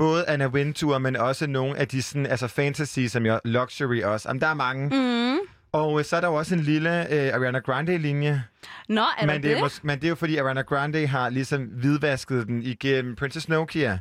både 0.00 0.28
Anna 0.28 0.46
Wintour, 0.46 0.98
men 0.98 1.16
også 1.16 1.46
nogle 1.46 1.78
af 1.78 1.88
de 1.88 2.02
sådan, 2.02 2.26
altså 2.26 2.48
fantasy, 2.48 3.00
som 3.06 3.26
jo 3.26 3.40
luxury 3.44 4.02
også. 4.02 4.28
Jamen, 4.28 4.40
der 4.40 4.46
er 4.46 4.54
mange. 4.54 4.88
Mm. 4.96 5.38
Og 5.72 5.98
øh, 5.98 6.04
så 6.04 6.16
er 6.16 6.20
der 6.20 6.28
jo 6.28 6.34
også 6.34 6.54
en 6.54 6.60
lille 6.60 7.12
øh, 7.12 7.34
Ariana 7.34 7.58
Grande-linje. 7.58 8.44
Nå, 8.88 9.00
er 9.18 9.26
men 9.26 9.34
det? 9.34 9.42
det? 9.42 9.58
Er 9.58 9.64
mås- 9.64 9.80
men 9.82 9.98
det 9.98 10.04
er 10.04 10.08
jo 10.08 10.14
fordi, 10.14 10.36
Ariana 10.36 10.62
Grande 10.62 11.06
har 11.06 11.28
ligesom 11.28 11.62
hvidvasket 11.64 12.46
den 12.46 12.62
igennem 12.62 13.16
Princess 13.16 13.48
Nokia. 13.48 13.98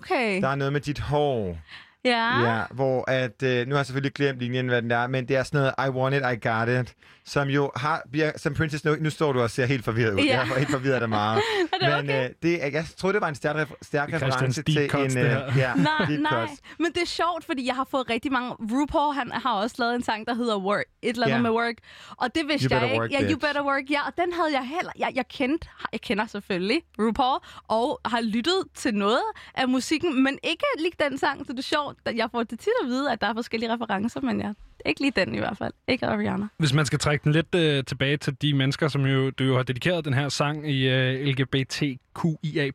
Okay. 0.00 0.40
Der 0.42 0.48
er 0.48 0.54
noget 0.54 0.72
med 0.72 0.80
dit 0.80 0.98
hår. 0.98 1.58
Ja. 2.04 2.40
Ja, 2.40 2.62
hvor 2.70 3.10
at, 3.10 3.42
øh, 3.42 3.66
nu 3.66 3.74
har 3.74 3.78
jeg 3.78 3.86
selvfølgelig 3.86 4.12
glemt 4.12 4.38
linjen, 4.38 4.68
hvad 4.68 4.82
den 4.82 4.90
er, 4.90 5.06
men 5.06 5.28
det 5.28 5.36
er 5.36 5.42
sådan 5.42 5.60
noget, 5.60 5.88
I 5.88 5.90
want 5.90 6.14
it, 6.14 6.20
I 6.20 6.48
got 6.48 6.68
it, 6.68 6.94
som 7.26 7.48
jo 7.48 7.70
har, 7.76 8.02
bliver, 8.12 8.32
som 8.36 8.54
Princess 8.54 8.84
Nokia, 8.84 9.02
nu 9.02 9.10
står 9.10 9.32
du 9.32 9.40
og 9.42 9.50
ser 9.50 9.66
helt 9.66 9.84
forvirret 9.84 10.12
ud, 10.14 10.18
Ja. 10.18 10.40
jeg 10.40 10.50
er 10.54 10.58
helt 10.58 10.70
forvirret 10.70 10.94
af 10.94 11.00
det 11.00 11.08
meget. 11.08 11.42
Er 11.82 11.96
det 11.96 12.06
men 12.06 12.16
øh, 12.16 12.30
det, 12.42 12.64
er- 12.64 12.70
jeg 12.70 12.84
troede, 12.96 13.14
det 13.14 13.20
var 13.20 13.28
en 13.28 13.34
stærk, 13.34 13.68
stærk 13.82 14.08
Det 14.12 14.22
er 14.22 14.26
reference 14.26 14.62
til 14.62 14.88
cuts, 14.90 15.14
en, 15.14 15.20
øh, 15.20 15.26
ja, 15.56 15.74
nej, 15.74 16.16
nej. 16.16 16.48
Men 16.78 16.92
det 16.92 17.02
er 17.02 17.06
sjovt, 17.06 17.44
fordi 17.44 17.66
jeg 17.66 17.74
har 17.74 17.86
fået 17.90 18.10
rigtig 18.10 18.32
mange... 18.32 18.50
RuPaul, 18.50 19.14
han 19.14 19.30
har 19.32 19.52
også 19.52 19.76
lavet 19.78 19.94
en 19.94 20.02
sang, 20.02 20.26
der 20.26 20.34
hedder 20.34 20.58
Work. 20.58 20.84
Et 21.02 21.08
eller 21.10 21.26
andet 21.26 21.36
Ja. 21.36 21.42
med 21.42 21.50
Work. 21.50 21.74
Og 22.16 22.34
det 22.34 22.48
vidste 22.48 22.68
You 22.68 22.76
jeg 22.80 22.84
ikke. 22.84 23.00
work, 23.00 23.10
ja, 23.12 23.20
You 23.22 23.26
bitch. 23.28 23.46
Better 23.46 23.62
Work. 23.64 23.90
Ja, 23.90 24.06
og 24.06 24.12
den 24.16 24.32
havde 24.32 24.52
jeg 24.52 24.68
heller... 24.68 24.92
Jeg, 24.98 25.12
jeg 25.14 25.28
kendte... 25.28 25.68
Jeg 25.92 26.00
kender 26.00 26.26
selvfølgelig 26.26 26.82
RuPaul, 26.98 27.38
og 27.68 28.00
har 28.04 28.20
lyttet 28.20 28.62
til 28.74 28.94
noget 28.94 29.22
af 29.54 29.68
musikken, 29.68 30.22
men 30.22 30.38
ikke 30.42 30.64
lige 30.78 30.92
den 31.08 31.18
sang, 31.18 31.46
så 31.46 31.52
det 31.52 31.58
er 31.58 31.62
sjovt. 31.62 31.98
at 32.04 32.16
Jeg 32.16 32.28
får 32.30 32.42
det 32.42 32.58
tit 32.60 32.68
at 32.82 32.88
vide, 32.88 33.12
at 33.12 33.20
der 33.20 33.26
er 33.26 33.34
forskellige 33.34 33.72
referencer, 33.72 34.20
men 34.20 34.40
ja, 34.40 34.52
ikke 34.84 35.00
lige 35.00 35.12
den 35.16 35.34
i 35.34 35.38
hvert 35.38 35.58
fald. 35.58 35.72
Ikke 35.88 36.06
Ariana. 36.06 36.46
Hvis 36.58 36.72
man 36.72 36.86
skal 36.86 36.98
trække 36.98 37.24
den 37.24 37.32
lidt 37.32 37.54
øh, 37.54 37.84
tilbage 37.84 38.16
til 38.16 38.42
de 38.42 38.54
mennesker, 38.54 38.88
som 38.88 39.06
jo, 39.06 39.30
du 39.30 39.44
jo 39.44 39.56
har 39.56 39.62
dedikeret 39.62 40.04
den 40.04 40.14
her 40.14 40.28
sang 40.28 40.70
i 40.70 40.88
øh, 40.88 41.26
LGBTQIA 41.26 42.70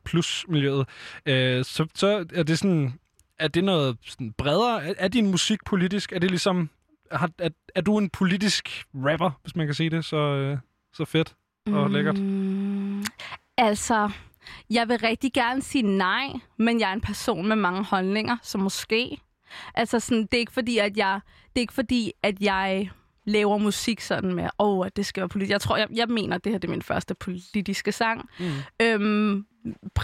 miljøet, 0.47 0.87
øh, 1.25 1.65
så, 1.65 1.85
så 1.95 2.25
er 2.33 2.43
det 2.43 2.59
sådan, 2.59 2.93
er 3.39 3.47
det 3.47 3.63
noget 3.63 3.97
sådan 4.05 4.31
bredere? 4.31 4.83
Er, 4.85 4.93
er 4.97 5.07
din 5.07 5.31
musik 5.31 5.65
politisk? 5.65 6.11
Er 6.11 6.19
det 6.19 6.29
ligesom, 6.29 6.69
har, 7.11 7.29
er, 7.37 7.49
er 7.75 7.81
du 7.81 7.97
en 7.97 8.09
politisk 8.09 8.83
rapper, 8.95 9.31
hvis 9.41 9.55
man 9.55 9.67
kan 9.67 9.73
sige 9.73 9.89
det, 9.89 10.05
så, 10.05 10.17
øh, 10.17 10.57
så 10.93 11.05
fedt 11.05 11.35
og 11.67 11.89
lækkert? 11.89 12.17
Mm, 12.17 13.03
altså, 13.57 14.09
jeg 14.69 14.87
vil 14.87 14.97
rigtig 14.97 15.33
gerne 15.33 15.61
sige 15.61 15.81
nej, 15.81 16.27
men 16.57 16.79
jeg 16.79 16.89
er 16.89 16.93
en 16.93 17.01
person 17.01 17.47
med 17.47 17.55
mange 17.55 17.83
holdninger, 17.83 18.37
så 18.41 18.57
måske. 18.57 19.17
Altså, 19.75 19.99
sådan, 19.99 20.21
det 20.21 20.33
er 20.33 20.39
ikke 20.39 20.53
fordi, 20.53 20.77
at 20.77 20.97
jeg, 20.97 21.19
det 21.49 21.55
er 21.55 21.61
ikke 21.61 21.73
fordi, 21.73 22.11
at 22.23 22.41
jeg 22.41 22.89
laver 23.25 23.57
musik 23.57 24.01
sådan 24.01 24.33
med, 24.33 24.43
åh, 24.59 24.79
oh, 24.79 24.85
at 24.85 24.95
det 24.95 25.05
skal 25.05 25.21
være 25.21 25.29
politisk. 25.29 25.51
Jeg 25.51 25.61
tror, 25.61 25.77
jeg, 25.77 25.87
jeg 25.95 26.07
mener, 26.07 26.35
at 26.35 26.43
det 26.43 26.51
her 26.51 26.59
det 26.59 26.67
er 26.67 26.71
min 26.71 26.81
første 26.81 27.13
politiske 27.15 27.91
sang. 27.91 28.29
Mm. 28.39 28.45
Øhm, 28.81 29.45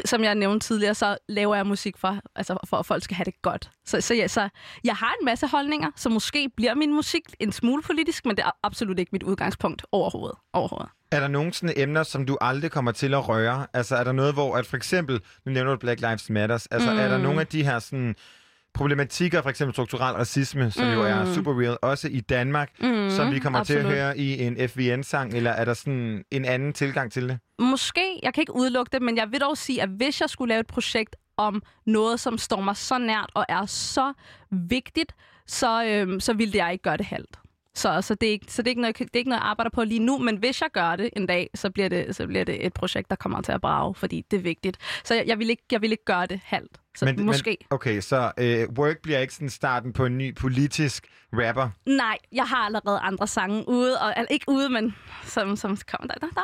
som 0.05 0.23
jeg 0.23 0.35
nævnte 0.35 0.67
tidligere, 0.67 0.95
så 0.95 1.17
laver 1.29 1.55
jeg 1.55 1.67
musik 1.67 1.97
for, 1.97 2.19
altså 2.35 2.57
for 2.65 2.77
at 2.77 2.85
folk 2.85 3.03
skal 3.03 3.15
have 3.15 3.25
det 3.25 3.41
godt. 3.41 3.69
Så, 3.85 4.01
så, 4.01 4.13
jeg, 4.13 4.29
så 4.29 4.49
jeg 4.83 4.95
har 4.95 5.15
en 5.21 5.25
masse 5.25 5.47
holdninger, 5.47 5.91
så 5.95 6.09
måske 6.09 6.49
bliver 6.57 6.73
min 6.75 6.93
musik 6.93 7.21
en 7.39 7.51
smule 7.51 7.83
politisk, 7.83 8.25
men 8.25 8.35
det 8.35 8.45
er 8.45 8.51
absolut 8.63 8.99
ikke 8.99 9.09
mit 9.11 9.23
udgangspunkt 9.23 9.85
overhovedet. 9.91 10.37
overhovedet. 10.53 10.89
Er 11.11 11.19
der 11.19 11.27
nogle 11.27 11.53
sådan 11.53 11.73
emner, 11.77 12.03
som 12.03 12.25
du 12.25 12.37
aldrig 12.41 12.71
kommer 12.71 12.91
til 12.91 13.13
at 13.13 13.29
røre? 13.29 13.67
Altså 13.73 13.95
er 13.95 14.03
der 14.03 14.11
noget, 14.11 14.33
hvor 14.33 14.57
at 14.57 14.65
for 14.65 14.77
eksempel, 14.77 15.21
nu 15.45 15.51
nævner 15.51 15.71
du 15.71 15.77
Black 15.77 16.01
Lives 16.01 16.29
Matters, 16.29 16.65
altså 16.65 16.91
mm. 16.91 16.99
er 16.99 17.07
der 17.07 17.17
Mm. 17.17 17.23
nogle 17.23 17.39
af 17.41 17.47
de 17.47 17.63
her 17.63 17.79
sådan 17.79 18.15
problematikker, 18.75 19.41
for 19.41 19.49
eksempel 19.49 19.73
strukturel 19.73 20.15
racisme, 20.15 20.71
som 20.71 20.85
mm. 20.87 20.93
jo 20.93 21.01
er 21.03 21.25
Mm. 21.25 21.33
super 21.33 21.61
real, 21.61 21.77
også 21.81 22.07
i 22.07 22.19
Danmark, 22.19 22.69
Mm, 22.81 23.09
som 23.09 23.31
vi 23.33 23.39
kommer 23.39 23.63
til 23.63 23.73
absolut. 23.73 23.93
at 23.93 23.99
høre 23.99 24.17
i 24.17 24.41
en 24.43 24.69
FVN-sang, 24.69 25.33
eller 25.33 25.51
er 25.51 25.65
der 25.65 25.73
sådan 25.73 26.23
en 26.31 26.45
anden 26.45 26.73
tilgang 26.73 27.11
til 27.11 27.29
det? 27.29 27.39
Måske, 27.59 28.19
jeg 28.23 28.33
kan 28.33 28.41
ikke 28.41 28.55
udelukke 28.55 28.89
det, 28.91 29.01
men 29.01 29.17
jeg 29.17 29.31
vil 29.31 29.41
dog 29.41 29.57
sige, 29.57 29.81
at 29.81 29.89
hvis 29.89 30.21
jeg 30.21 30.29
skulle 30.29 30.49
lave 30.49 30.59
et 30.59 30.67
projekt 30.67 31.15
om 31.37 31.63
noget, 31.85 32.19
som 32.19 32.37
står 32.37 32.61
mig 32.61 32.75
så 32.77 32.97
nært 32.97 33.29
og 33.33 33.45
er 33.49 33.65
så 33.65 34.13
vigtigt, 34.51 35.11
så, 35.47 35.85
øhm, 35.85 36.19
så 36.19 36.33
ville 36.33 36.57
jeg 36.57 36.71
ikke 36.71 36.81
gøre 36.83 36.97
det 36.97 37.05
halvt. 37.05 37.39
Så, 37.75 38.01
så, 38.01 38.15
det 38.15 38.27
er 38.27 38.31
ikke, 38.31 38.45
så 38.49 38.61
det, 38.61 38.67
er 38.67 38.71
ikke 38.71 38.81
noget, 38.81 38.97
det 38.97 39.09
er 39.13 39.17
ikke 39.17 39.29
noget, 39.29 39.41
jeg 39.41 39.49
arbejder 39.49 39.69
på 39.69 39.83
lige 39.83 39.99
nu, 39.99 40.17
men 40.17 40.37
hvis 40.37 40.61
jeg 40.61 40.69
gør 40.73 40.95
det 40.95 41.09
en 41.15 41.25
dag, 41.25 41.49
så 41.55 41.69
bliver 41.69 41.89
det, 41.89 42.15
så 42.15 42.27
bliver 42.27 42.43
det 42.43 42.65
et 42.65 42.73
projekt, 42.73 43.09
der 43.09 43.15
kommer 43.15 43.41
til 43.41 43.51
at 43.51 43.61
brage, 43.61 43.95
fordi 43.95 44.25
det 44.31 44.37
er 44.37 44.41
vigtigt. 44.41 44.77
Så 45.03 45.13
jeg, 45.13 45.27
jeg, 45.27 45.39
vil, 45.39 45.49
ikke, 45.49 45.63
jeg 45.71 45.81
vil 45.81 45.91
ikke 45.91 46.05
gøre 46.05 46.25
det 46.25 46.39
halvt. 46.43 46.79
Så 46.97 47.05
men, 47.05 47.25
måske. 47.25 47.57
Men, 47.61 47.67
okay, 47.69 48.01
så 48.01 48.31
øh, 48.37 48.67
Work 48.77 48.97
bliver 49.03 49.19
ikke 49.19 49.33
sådan 49.33 49.49
starten 49.49 49.93
på 49.93 50.05
en 50.05 50.17
ny 50.17 50.35
politisk 50.35 51.07
rapper. 51.33 51.69
Nej, 51.85 52.17
jeg 52.31 52.45
har 52.45 52.65
allerede 52.65 52.99
andre 52.99 53.27
sange 53.27 53.69
ude, 53.69 54.01
og, 54.01 54.17
altså, 54.17 54.33
ikke 54.33 54.45
ude, 54.47 54.69
men 54.69 54.95
som, 55.23 55.55
som 55.55 55.77
kommer. 55.87 56.13
Der, 56.13 56.19
der, 56.19 56.27
der, 56.27 56.41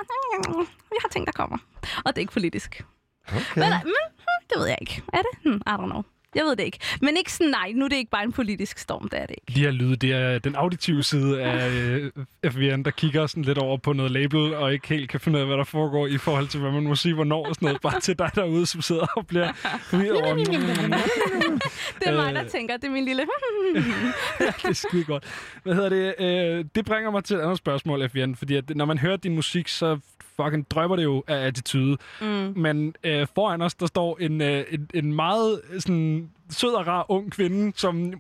jeg 0.92 1.02
har 1.02 1.10
ting, 1.12 1.26
der 1.26 1.32
kommer. 1.32 1.58
Og 2.06 2.16
det 2.16 2.18
er 2.18 2.20
ikke 2.20 2.34
politisk. 2.34 2.86
Okay. 3.28 3.42
Men, 3.56 3.70
men 3.70 3.82
hm, 3.82 4.38
det 4.50 4.60
ved 4.60 4.68
jeg 4.68 4.78
ikke. 4.82 5.04
Er 5.14 5.22
det? 5.22 5.40
Hmm, 5.44 5.62
I 5.68 5.70
don't 5.70 5.86
know. 5.86 6.04
Jeg 6.36 6.44
ved 6.44 6.56
det 6.56 6.64
ikke. 6.64 6.80
Men 7.02 7.18
ikke 7.18 7.32
sådan, 7.34 7.52
nej, 7.52 7.72
nu 7.76 7.86
er 7.86 7.90
det 7.90 7.96
ikke 7.96 8.12
bare 8.12 8.24
en 8.24 8.32
politisk 8.32 8.78
storm, 8.80 9.10
det 9.10 9.20
er 9.22 9.26
det 9.26 9.36
ikke. 9.48 9.60
De 9.60 9.66
her 9.66 9.72
lyde, 9.72 9.96
det 9.96 10.12
er 10.14 10.40
den 10.40 10.56
auditive 10.56 11.04
side 11.04 11.42
af 11.42 11.70
øh, 11.80 12.12
FVN, 12.52 12.84
der 12.84 12.92
kigger 12.92 13.28
sådan 13.28 13.44
lidt 13.44 13.58
over 13.58 13.78
på 13.78 13.94
noget 13.94 14.12
label, 14.12 14.54
og 14.56 14.74
ikke 14.74 14.88
helt 14.88 15.10
kan 15.10 15.20
finde 15.20 15.38
ud 15.38 15.42
af, 15.42 15.48
hvad 15.48 15.58
der 15.58 15.64
foregår 15.64 16.08
i 16.08 16.18
forhold 16.18 16.48
til, 16.48 16.60
hvad 16.60 16.72
man 16.72 16.84
må 16.84 16.96
sige, 16.96 17.14
hvornår 17.14 17.48
og 17.48 17.56
sådan 17.56 17.66
noget. 17.66 17.82
Bare 17.82 18.00
til 18.00 18.20
dig 18.20 18.32
derude, 18.36 18.66
som 18.66 18.82
sidder 18.82 19.06
og 19.18 19.28
bliver 19.28 19.54
forvirret 19.90 20.22
over. 20.22 20.36
Det 22.00 22.08
er 22.08 22.16
mig, 22.16 22.34
der 22.36 22.44
Øh. 22.44 22.50
tænker, 22.50 22.78
det 22.78 22.84
er 22.88 22.92
min 22.92 23.06
lille... 23.06 23.22
ja, 24.40 24.46
det 24.46 24.66
er 24.66 24.74
skide 24.74 25.04
godt. 25.04 25.24
Hvad 25.64 25.76
hedder 25.76 25.90
det? 25.90 26.16
Øh, 26.20 26.66
det 26.76 26.86
bringer 26.86 27.12
mig 27.12 27.24
til 27.24 27.36
et 27.36 27.42
andet 27.42 27.58
spørgsmål, 27.58 28.10
FVN, 28.10 28.36
fordi 28.36 28.56
at, 28.56 28.70
når 28.76 28.86
man 28.86 28.98
hører 28.98 29.18
din 29.18 29.36
musik, 29.36 29.68
så 29.68 30.00
fucking 30.36 30.70
drømmer 30.70 30.96
det 30.96 31.04
jo 31.04 31.24
af 31.28 31.48
attitude. 31.48 31.98
Mm. 32.22 32.54
Men 32.56 32.96
øh, 33.04 33.28
foran 33.36 33.62
os, 33.62 33.74
der 33.74 33.86
står 33.86 34.18
en, 34.18 34.42
øh, 34.42 34.64
en, 34.72 34.90
en 34.94 35.14
meget 35.14 35.62
øh, 35.70 35.82
sådan, 35.82 36.30
sød 36.50 36.74
og 36.74 36.88
rar 36.88 37.06
ung 37.12 37.32
kvinde, 37.32 37.72
som 37.76 38.14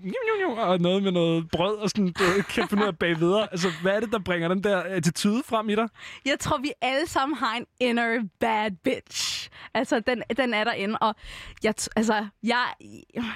og 0.57 0.79
noget 0.79 1.03
med 1.03 1.11
noget 1.11 1.49
brød 1.51 1.77
og 1.77 1.89
sådan, 1.89 2.07
øh, 2.07 2.43
kan 2.53 2.67
finde 2.67 2.83
ud 2.83 2.88
af 2.88 2.97
bagved. 2.97 3.47
Altså, 3.51 3.67
hvad 3.81 3.95
er 3.95 3.99
det, 3.99 4.11
der 4.11 4.19
bringer 4.19 4.47
den 4.47 4.63
der 4.63 4.77
attitude 4.77 5.43
frem 5.45 5.69
i 5.69 5.75
dig? 5.75 5.88
Jeg 6.25 6.39
tror, 6.39 6.57
vi 6.57 6.71
alle 6.81 7.07
sammen 7.07 7.38
har 7.38 7.55
en 7.55 7.65
inner 7.79 8.23
bad 8.39 8.71
bitch. 8.83 9.49
Altså, 9.73 9.99
den, 9.99 10.23
den 10.38 10.53
er 10.53 10.63
derinde, 10.63 10.97
og 11.01 11.15
jeg, 11.63 11.73
altså, 11.95 12.25
jeg, 12.43 12.65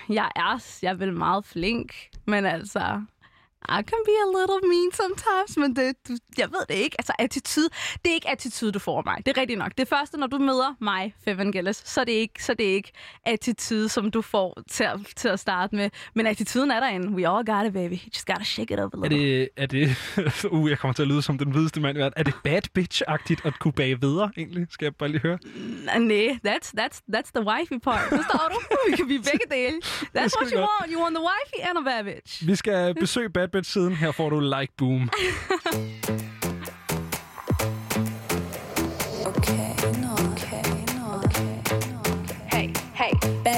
jeg 0.10 0.31
er, 0.35 0.80
jeg 0.81 0.89
er 0.89 0.95
vel 0.97 1.14
meget 1.14 1.45
flink, 1.45 1.93
men 2.26 2.45
altså, 2.45 3.02
I 3.70 3.82
can 3.92 4.02
be 4.10 4.16
a 4.26 4.28
little 4.40 4.60
mean 4.70 4.92
sometimes, 4.94 5.58
men 5.58 5.76
det, 5.76 5.96
du, 6.08 6.14
jeg 6.38 6.48
ved 6.52 6.66
det 6.70 6.76
ikke. 6.76 6.96
Altså, 7.00 7.14
attitude, 7.20 7.70
det 8.04 8.10
er 8.12 8.14
ikke 8.14 8.30
attitude, 8.30 8.72
du 8.72 8.80
får 8.80 8.98
af 8.98 9.04
mig. 9.06 9.18
Det 9.26 9.38
er 9.38 9.42
rigtigt 9.42 9.60
nok. 9.60 9.72
Det 9.78 9.88
første, 9.88 10.18
når 10.18 10.28
du 10.28 10.38
møder 10.38 10.76
mig, 10.82 11.14
Fevan 11.26 11.52
Gillis, 11.52 11.82
så 11.86 12.02
er 12.02 12.06
det 12.06 12.12
ikke, 12.12 12.44
så 12.44 12.52
er 12.52 12.56
det 12.56 12.64
ikke 12.64 12.92
attitude, 13.26 13.90
som 13.90 14.12
du 14.12 14.22
får 14.22 14.62
til 14.72 14.84
at, 14.84 15.00
til 15.16 15.28
at 15.28 15.40
starte 15.40 15.76
med. 15.76 15.90
Men 16.16 16.28
attituden 16.28 16.72
er 16.72 16.80
derinde. 16.80 17.08
We 17.16 17.30
all 17.30 17.46
got 17.46 17.66
it, 17.68 17.74
baby. 17.74 17.94
You 17.94 18.10
just 18.16 18.26
gotta 18.28 18.44
shake 18.44 18.74
it 18.74 18.80
up 18.80 18.94
a 18.94 18.98
Er 18.98 19.10
little. 19.10 19.20
det, 19.20 19.50
er 19.58 19.66
det 19.66 19.96
uh, 20.52 20.70
jeg 20.70 20.80
kommer 20.80 20.94
til 20.94 21.02
at 21.02 21.08
lyde 21.08 21.22
som 21.22 21.38
den 21.38 21.52
hvideste 21.52 21.80
mand 21.82 21.98
i 21.98 22.00
verden. 22.02 22.14
Er 22.18 22.24
det 22.24 22.34
bad 22.44 22.62
bitch-agtigt 22.80 23.48
at 23.48 23.60
kunne 23.60 23.74
bage 23.74 24.02
videre, 24.02 24.32
egentlig? 24.38 24.68
Skal 24.70 24.86
jeg 24.86 24.96
bare 24.96 25.10
lige 25.10 25.22
høre? 25.22 25.38
Nej, 26.00 26.40
that's, 26.48 26.72
that's, 26.80 27.02
that's 27.16 27.32
the 27.36 27.44
wifey 27.52 27.80
part. 27.80 28.10
Forstår 28.10 28.48
du? 28.50 28.60
Vi 28.90 28.96
kan 28.96 29.06
blive 29.06 29.22
begge 29.32 29.46
dele. 29.52 29.78
That's 30.18 30.34
what 30.40 30.52
you 30.54 30.60
want. 30.60 30.92
You 30.94 31.02
want 31.02 31.16
the 31.16 31.24
wifey 31.32 31.60
and 31.70 31.78
a 31.78 31.82
bad 31.82 32.04
bitch. 32.04 32.48
Vi 32.48 32.56
skal 32.56 32.96
besøge 32.96 33.30
Bad 33.30 33.48
Bitch-siden. 33.56 33.95
Her 33.95 34.11
får 34.11 34.30
du 34.30 34.40
Like 34.40 34.73
Boom. 34.77 35.10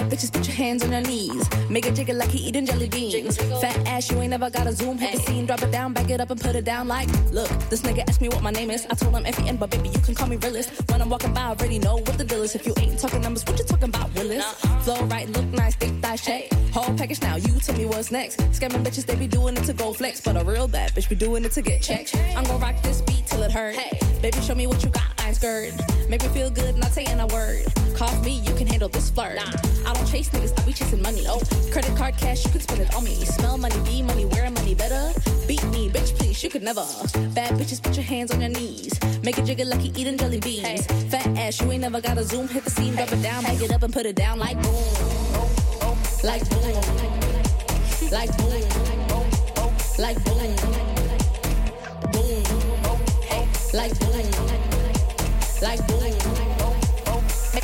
bitches, 0.08 0.32
put 0.32 0.48
your 0.48 0.56
hands 0.56 0.84
on 0.84 0.92
your 0.92 1.02
knees. 1.02 1.48
Make 1.70 1.86
a 1.86 1.92
jiggle 1.92 2.16
like 2.16 2.30
he 2.30 2.40
eating 2.40 2.66
jelly 2.66 2.90
beans. 2.90 3.38
Fat 3.38 3.78
ass, 3.88 4.10
you 4.10 4.20
ain't 4.20 4.32
never 4.32 4.50
got 4.50 4.68
a 4.68 4.72
zoom. 4.72 4.98
Hit 4.98 5.14
the 5.14 5.20
scene, 5.20 5.46
drop 5.46 5.62
it 5.62 5.72
down, 5.72 5.94
back 5.94 6.10
it 6.10 6.22
up 6.22 6.30
and 6.30 6.40
put 6.40 6.56
it 6.56 6.66
down 6.66 6.88
like. 6.88 7.10
Look, 7.32 7.50
this 7.70 7.82
nigga 7.82 8.04
asked 8.08 8.22
me 8.22 8.30
what 8.30 8.42
my 8.42 8.52
name 8.52 8.72
is. 8.72 8.86
I 8.90 8.96
told 8.96 9.16
him 9.16 9.26
F-E-N, 9.26 9.58
but 9.58 9.70
baby, 9.70 9.90
you 9.90 10.00
can 10.00 10.16
call 10.16 10.28
me 10.28 10.38
realist. 10.38 10.70
When 10.90 11.02
I'm 11.02 11.10
walking 11.10 11.34
by, 11.34 11.42
I 11.42 11.50
already 11.50 11.80
know 11.80 11.96
what 11.96 12.18
the 12.18 12.24
deal 12.24 12.44
is. 12.44 12.56
If 12.56 12.66
you 12.66 12.74
ain't 12.78 13.00
talking 13.00 13.22
numbers, 13.22 13.46
what 13.46 13.58
you 13.60 13.66
talking 13.66 13.90
about, 13.90 14.14
Willis? 14.16 14.44
Flow 14.84 15.04
right, 15.06 15.30
look 15.30 15.46
nice, 15.46 15.76
thick 15.76 15.94
thigh 16.02 16.16
shape. 16.16 16.54
Whole 16.72 16.96
package 16.96 17.22
now, 17.22 17.36
you 17.36 17.60
tell 17.60 17.76
me 17.78 17.86
what's 17.86 18.12
next. 18.12 18.40
Scamming 18.52 18.84
bitches, 18.84 19.06
they 19.06 19.16
be 19.16 19.28
doing 19.28 19.58
it 19.58 19.64
to 19.64 19.74
go 19.74 19.94
flex. 19.94 20.22
But 20.22 20.38
a 20.38 20.44
real 20.44 20.68
bad 20.68 20.94
bitch 20.94 21.10
be 21.10 21.16
doing 21.16 21.44
it 21.46 21.52
to 21.54 21.62
get 21.62 21.82
checked. 21.82 22.16
I'm 22.36 22.44
gonna 22.44 22.60
rock 22.60 22.82
this 22.84 23.02
beat 23.02 23.26
till 23.26 23.44
it 23.44 23.52
hurt. 23.52 23.76
Hey, 23.76 24.00
baby, 24.22 24.40
show 24.42 24.56
me 24.56 24.68
what 24.68 24.84
you 24.84 24.90
got, 24.90 25.08
I 25.20 25.28
ain't 25.28 25.38
scared. 25.38 25.74
Make 26.10 26.24
me 26.24 26.30
feel 26.30 26.50
good, 26.50 26.78
not 26.78 26.92
saying 26.92 27.20
a 27.20 27.28
word. 27.28 27.66
Cough 27.96 28.24
me, 28.24 28.40
you 28.40 28.54
can 28.56 28.68
handle 28.68 28.90
this 28.90 29.10
flirt. 29.10 29.40
I 29.86 29.97
don't 29.98 30.08
chase 30.08 30.30
niggas, 30.30 30.66
be 30.66 30.74
chasing 30.74 31.02
money. 31.02 31.24
Oh, 31.28 31.42
credit 31.72 31.96
card 31.96 32.18
cash, 32.18 32.46
you 32.46 32.52
can 32.52 32.62
spend 32.62 32.82
it 32.82 32.94
on 32.96 33.04
me. 33.04 33.16
Smell 33.16 33.58
money, 33.58 33.76
be 33.86 34.02
money, 34.02 34.26
wear 34.26 34.50
money 34.52 34.76
better. 34.76 35.12
Beat 35.48 35.64
me, 35.66 35.90
bitch, 35.90 36.16
please, 36.18 36.44
you 36.44 36.50
could 36.50 36.64
never. 36.64 36.86
Bad 37.34 37.52
bitches, 37.60 37.82
put 37.82 37.96
your 37.96 38.04
hands 38.06 38.32
on 38.32 38.42
your 38.42 38.50
knees. 38.50 38.94
Make 39.24 39.38
a 39.38 39.44
jiggle 39.44 39.68
like 39.68 39.84
you 39.84 39.92
eating 39.96 40.18
jelly 40.18 40.40
beans. 40.40 40.86
Fat 41.12 41.28
ass, 41.38 41.62
you 41.62 41.72
ain't 41.72 41.82
never 41.82 42.02
got 42.02 42.18
a 42.18 42.24
zoom. 42.24 42.48
Hit 42.48 42.64
the 42.64 42.72
scene, 42.72 42.96
drop 42.96 43.12
it 43.12 43.22
down, 43.22 43.44
back 43.44 43.62
it 43.62 43.72
up 43.72 43.84
and 43.84 43.94
put 43.94 44.06
it 44.06 44.16
down 44.16 44.40
like 44.40 44.62
boom. 44.62 44.74
Like 46.24 46.48
boom. 46.50 46.62
Like 48.12 48.38
boom. 48.38 48.50
Like 50.00 50.18
boom. 50.26 50.56
Boom. 52.12 52.44
Like 53.74 54.00
boom. 54.00 54.32
Like 55.62 55.88
boom. 55.88 55.97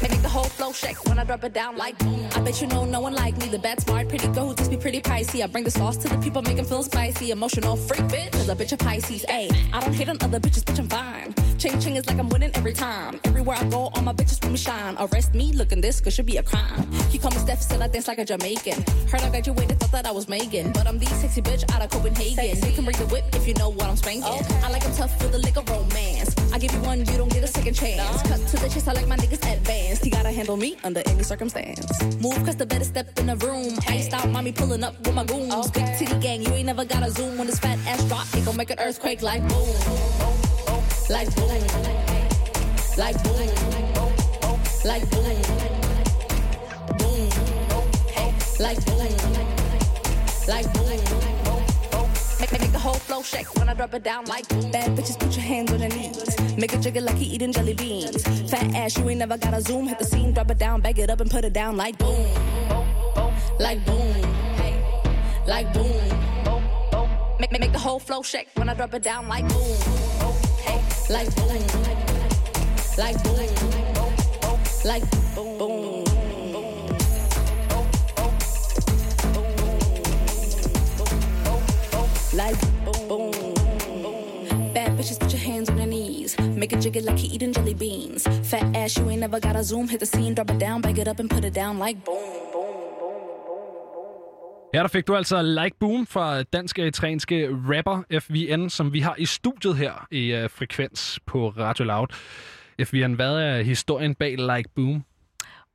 Make, 0.03 0.21
the 0.21 0.27
whole 0.27 0.43
flow 0.43 0.73
shake 0.73 1.05
when 1.07 1.17
I 1.17 1.23
drop 1.23 1.45
it 1.45 1.53
down 1.53 1.77
like 1.77 1.97
boom. 1.99 2.27
I 2.35 2.41
bet 2.41 2.59
you 2.61 2.67
know 2.67 2.83
no 2.83 2.99
one 2.99 3.13
like 3.13 3.37
me. 3.37 3.47
The 3.47 3.57
bad, 3.57 3.79
smart, 3.79 4.09
pretty 4.09 4.27
girl 4.27 4.49
who 4.49 4.55
just 4.55 4.69
be 4.69 4.75
pretty 4.75 5.01
pricey. 5.01 5.41
I 5.41 5.47
bring 5.47 5.63
the 5.63 5.71
sauce 5.71 5.95
to 5.97 6.09
the 6.09 6.17
people, 6.17 6.41
make 6.41 6.57
'em 6.57 6.65
feel 6.65 6.83
spicy. 6.83 7.31
Emotional 7.31 7.77
freak 7.77 8.01
bitch, 8.11 8.31
cause 8.33 8.49
a 8.49 8.55
bitch 8.55 8.73
of 8.73 8.79
Pisces. 8.79 9.25
Ayy, 9.29 9.49
I 9.71 9.79
don't 9.79 9.93
hate 9.93 10.09
on 10.09 10.17
other 10.21 10.41
bitches, 10.41 10.63
bitch, 10.65 10.79
I'm 10.79 10.89
fine. 10.89 11.33
Ching 11.57 11.79
ching 11.79 11.95
is 11.95 12.05
like 12.07 12.19
I'm 12.19 12.27
winning 12.27 12.51
every 12.55 12.73
time. 12.73 13.19
Everywhere 13.23 13.55
I 13.57 13.63
go, 13.69 13.89
all 13.93 14.01
my 14.01 14.11
bitches 14.11 14.43
when 14.43 14.51
me 14.51 14.57
shine. 14.57 14.97
Arrest 14.99 15.33
me, 15.33 15.53
looking 15.53 15.79
this 15.79 16.01
could 16.01 16.11
should 16.11 16.25
be 16.25 16.37
a 16.37 16.43
crime. 16.43 16.91
He 17.09 17.17
call 17.17 17.31
me 17.31 17.37
Steph, 17.37 17.61
said 17.61 17.81
I 17.81 17.87
dance 17.87 18.09
like 18.09 18.19
a 18.19 18.25
Jamaican. 18.25 18.83
Heard 19.09 19.21
I 19.21 19.29
graduated, 19.29 19.79
thought 19.79 19.93
that 19.93 20.05
I 20.05 20.11
was 20.11 20.27
Megan. 20.27 20.73
But 20.73 20.85
I'm 20.85 20.99
the 20.99 21.05
sexy 21.05 21.41
bitch 21.41 21.63
out 21.73 21.81
of 21.81 21.89
Copenhagen. 21.89 22.57
You 22.67 22.73
can 22.75 22.83
bring 22.83 22.97
the 22.97 23.07
whip 23.07 23.23
if 23.33 23.47
you 23.47 23.53
know 23.53 23.69
what 23.69 23.85
I'm 23.85 23.95
spanking. 23.95 24.45
I 24.63 24.69
like 24.69 24.83
tough 24.97 25.13
with 25.23 25.33
a 25.33 25.37
lick 25.37 25.55
of 25.55 25.69
romance. 25.69 26.35
I 26.53 26.59
give 26.59 26.71
you 26.71 26.81
one, 26.81 26.99
you 26.99 27.17
don't 27.17 27.33
get 27.33 27.43
a 27.43 27.47
second 27.47 27.73
chance. 27.73 28.21
Cut 28.21 28.39
to 28.49 28.57
the 28.57 28.69
chase, 28.69 28.87
I 28.87 28.93
like 28.93 29.07
my 29.07 29.17
niggas 29.17 29.41
advanced. 29.51 30.03
He 30.03 30.11
gotta 30.11 30.31
handle 30.31 30.55
me 30.55 30.77
under 30.83 31.01
any 31.07 31.23
circumstance. 31.23 31.81
Move, 32.21 32.45
cause 32.45 32.55
the 32.55 32.65
better 32.65 32.85
step 32.85 33.17
in 33.17 33.25
the 33.25 33.35
room. 33.37 33.79
Iced 33.87 34.13
out, 34.13 34.29
mommy 34.29 34.51
pulling 34.51 34.83
up 34.83 34.95
with 34.99 35.15
my 35.15 35.23
goons. 35.23 35.71
Big 35.71 35.87
titty 35.97 36.15
gang, 36.19 36.43
you 36.43 36.53
ain't 36.53 36.67
never 36.67 36.85
gotta 36.85 37.09
zoom. 37.09 37.39
When 37.39 37.47
this 37.47 37.57
fat 37.57 37.79
ass 37.87 38.03
drop, 38.03 38.27
it 38.35 38.45
gon' 38.45 38.55
make 38.55 38.69
an 38.69 38.79
earthquake 38.79 39.23
like 39.23 39.41
boom. 39.49 39.67
Like 41.09 41.35
boom. 41.35 41.49
Like 42.97 43.17
boom. 43.23 43.49
Like 44.85 45.09
boom. 45.09 45.41
Boom. 46.99 47.29
Like 48.59 48.85
boom. 48.85 49.09
Like 50.47 50.73
boom. 50.73 50.83
Make, 52.39 52.51
make 52.59 52.71
the 52.71 52.79
whole 52.79 52.93
flow 52.93 53.23
shake 53.23 53.55
when 53.55 53.69
I 53.69 53.73
drop 53.73 53.93
it 53.95 54.03
down 54.03 54.25
like 54.25 54.47
boom. 54.49 54.69
Bad 54.69 54.95
bitches, 54.95 55.17
put 55.17 55.35
your 55.35 55.45
hands 55.45 55.71
on 55.71 55.79
your 55.79 55.89
knees. 55.89 56.42
Make 56.63 56.75
it 56.75 56.79
jiggle 56.79 57.03
like 57.03 57.17
he 57.17 57.25
eating 57.25 57.51
jelly 57.51 57.73
beans. 57.73 58.23
Fat 58.49 58.73
ass, 58.73 58.97
you 58.97 59.09
ain't 59.09 59.19
never 59.19 59.37
gotta 59.37 59.59
zoom. 59.59 59.85
Hit 59.85 59.99
the 59.99 60.05
scene, 60.05 60.31
drop 60.31 60.49
it 60.49 60.57
down, 60.57 60.79
bag 60.79 60.97
it 60.97 61.09
up 61.09 61.19
and 61.19 61.29
put 61.29 61.43
it 61.43 61.51
down 61.51 61.75
like 61.75 61.97
boom. 61.97 62.25
Like 63.59 63.85
boom. 63.85 64.15
Like 65.45 65.73
boom. 65.73 65.91
Make, 67.37 67.51
make, 67.51 67.59
make 67.59 67.73
the 67.73 67.79
whole 67.79 67.99
flow 67.99 68.21
shake 68.21 68.47
when 68.55 68.69
I 68.69 68.75
drop 68.75 68.93
it 68.93 69.03
down 69.03 69.27
like 69.27 69.45
boom. 69.49 69.77
Like 71.09 71.35
boom. 71.35 71.49
Like 72.97 73.21
boom. 73.25 73.35
Like 74.85 75.03
boom. 75.35 75.57
boom. 75.57 76.05
Like 82.33 83.09
boom. 83.09 83.42
Make 86.63 86.75
it 86.77 86.83
jiggle 86.83 87.03
like 87.03 87.19
he 87.19 87.35
eating 87.35 87.53
jelly 87.55 87.73
beans. 87.73 88.23
Fat 88.51 88.75
ass, 88.75 88.97
you 88.97 89.09
ain't 89.09 89.19
never 89.19 89.37
a 89.59 89.63
zoom. 89.63 89.87
Hit 89.89 89.99
the 89.99 90.05
scene, 90.05 90.33
drop 90.33 90.49
it 90.49 90.59
down, 90.59 90.81
bag 90.81 90.97
it 90.97 91.07
up 91.07 91.19
and 91.19 91.29
put 91.29 91.43
it 91.43 91.55
down 91.55 91.77
like 91.77 92.05
boom. 92.05 92.43
Ja, 94.73 94.79
der 94.79 94.87
fik 94.87 95.07
du 95.07 95.15
altså 95.15 95.41
Like 95.41 95.77
Boom 95.79 96.07
fra 96.07 96.43
dansk 96.43 96.79
øh, 96.79 96.83
eritreanske 96.83 97.35
øh, 97.35 97.69
rapper 97.69 98.19
FVN, 98.19 98.69
som 98.69 98.93
vi 98.93 98.99
har 98.99 99.15
i 99.17 99.25
studiet 99.25 99.77
her 99.77 100.07
i 100.11 100.33
uh, 100.33 100.49
Frekvens 100.49 101.19
på 101.25 101.49
Radio 101.49 101.85
Loud. 101.85 102.07
FVN, 102.83 103.13
hvad 103.13 103.35
er 103.35 103.61
historien 103.61 104.15
bag 104.15 104.37
Like 104.37 104.69
Boom? 104.75 105.03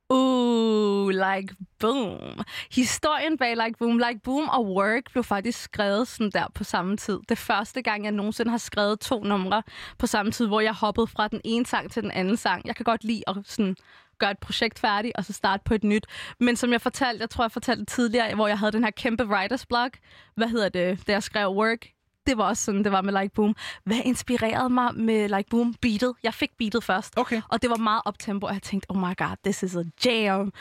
Uh, 0.09 1.09
like 1.09 1.55
boom. 1.79 2.43
Historien 2.71 3.37
bag 3.37 3.55
Like 3.55 3.77
Boom, 3.79 3.97
Like 3.97 4.19
Boom 4.23 4.49
og 4.49 4.65
Work 4.65 5.11
blev 5.11 5.23
faktisk 5.23 5.61
skrevet 5.61 6.07
sådan 6.07 6.31
der 6.31 6.45
på 6.55 6.63
samme 6.63 6.97
tid. 6.97 7.19
Det 7.29 7.37
første 7.37 7.81
gang, 7.81 8.03
jeg 8.03 8.11
nogensinde 8.11 8.51
har 8.51 8.57
skrevet 8.57 8.99
to 8.99 9.23
numre 9.23 9.63
på 9.97 10.07
samme 10.07 10.31
tid, 10.31 10.47
hvor 10.47 10.61
jeg 10.61 10.73
hoppede 10.73 11.07
fra 11.07 11.27
den 11.27 11.41
ene 11.43 11.65
sang 11.65 11.91
til 11.91 12.03
den 12.03 12.11
anden 12.11 12.37
sang. 12.37 12.67
Jeg 12.67 12.75
kan 12.75 12.83
godt 12.83 13.03
lide 13.03 13.23
at 13.27 13.35
sådan 13.43 13.75
gøre 14.19 14.31
et 14.31 14.39
projekt 14.39 14.79
færdigt, 14.79 15.15
og 15.17 15.25
så 15.25 15.33
starte 15.33 15.63
på 15.65 15.73
et 15.73 15.83
nyt. 15.83 16.05
Men 16.39 16.55
som 16.55 16.71
jeg 16.71 16.81
fortalte, 16.81 17.21
jeg 17.21 17.29
tror, 17.29 17.43
jeg 17.43 17.51
fortalte 17.51 17.85
tidligere, 17.85 18.35
hvor 18.35 18.47
jeg 18.47 18.59
havde 18.59 18.71
den 18.71 18.83
her 18.83 18.91
kæmpe 18.91 19.25
writers 19.25 19.65
blog, 19.65 19.89
hvad 20.35 20.47
hedder 20.47 20.69
det, 20.69 21.07
da 21.07 21.11
jeg 21.11 21.23
skrev 21.23 21.49
Work, 21.49 21.87
det 22.27 22.37
var 22.37 22.43
også 22.43 22.63
sådan, 22.63 22.83
det 22.83 22.91
var 22.91 23.01
med 23.01 23.21
Like 23.21 23.33
Boom. 23.35 23.55
Hvad 23.83 24.01
inspirerede 24.05 24.69
mig 24.69 24.95
med 24.95 25.29
Like 25.29 25.49
Boom? 25.49 25.73
Beatet. 25.81 26.13
Jeg 26.23 26.33
fik 26.33 26.51
beatet 26.57 26.83
først. 26.83 27.13
Okay. 27.17 27.41
Og 27.49 27.61
det 27.61 27.69
var 27.69 27.75
meget 27.77 28.01
optempo, 28.05 28.47
og 28.47 28.53
jeg 28.53 28.61
tænkte, 28.61 28.91
oh 28.91 28.97
my 28.97 29.15
god, 29.17 29.35
this 29.43 29.63
is 29.63 29.75
a 29.75 29.83
jam. 30.05 30.53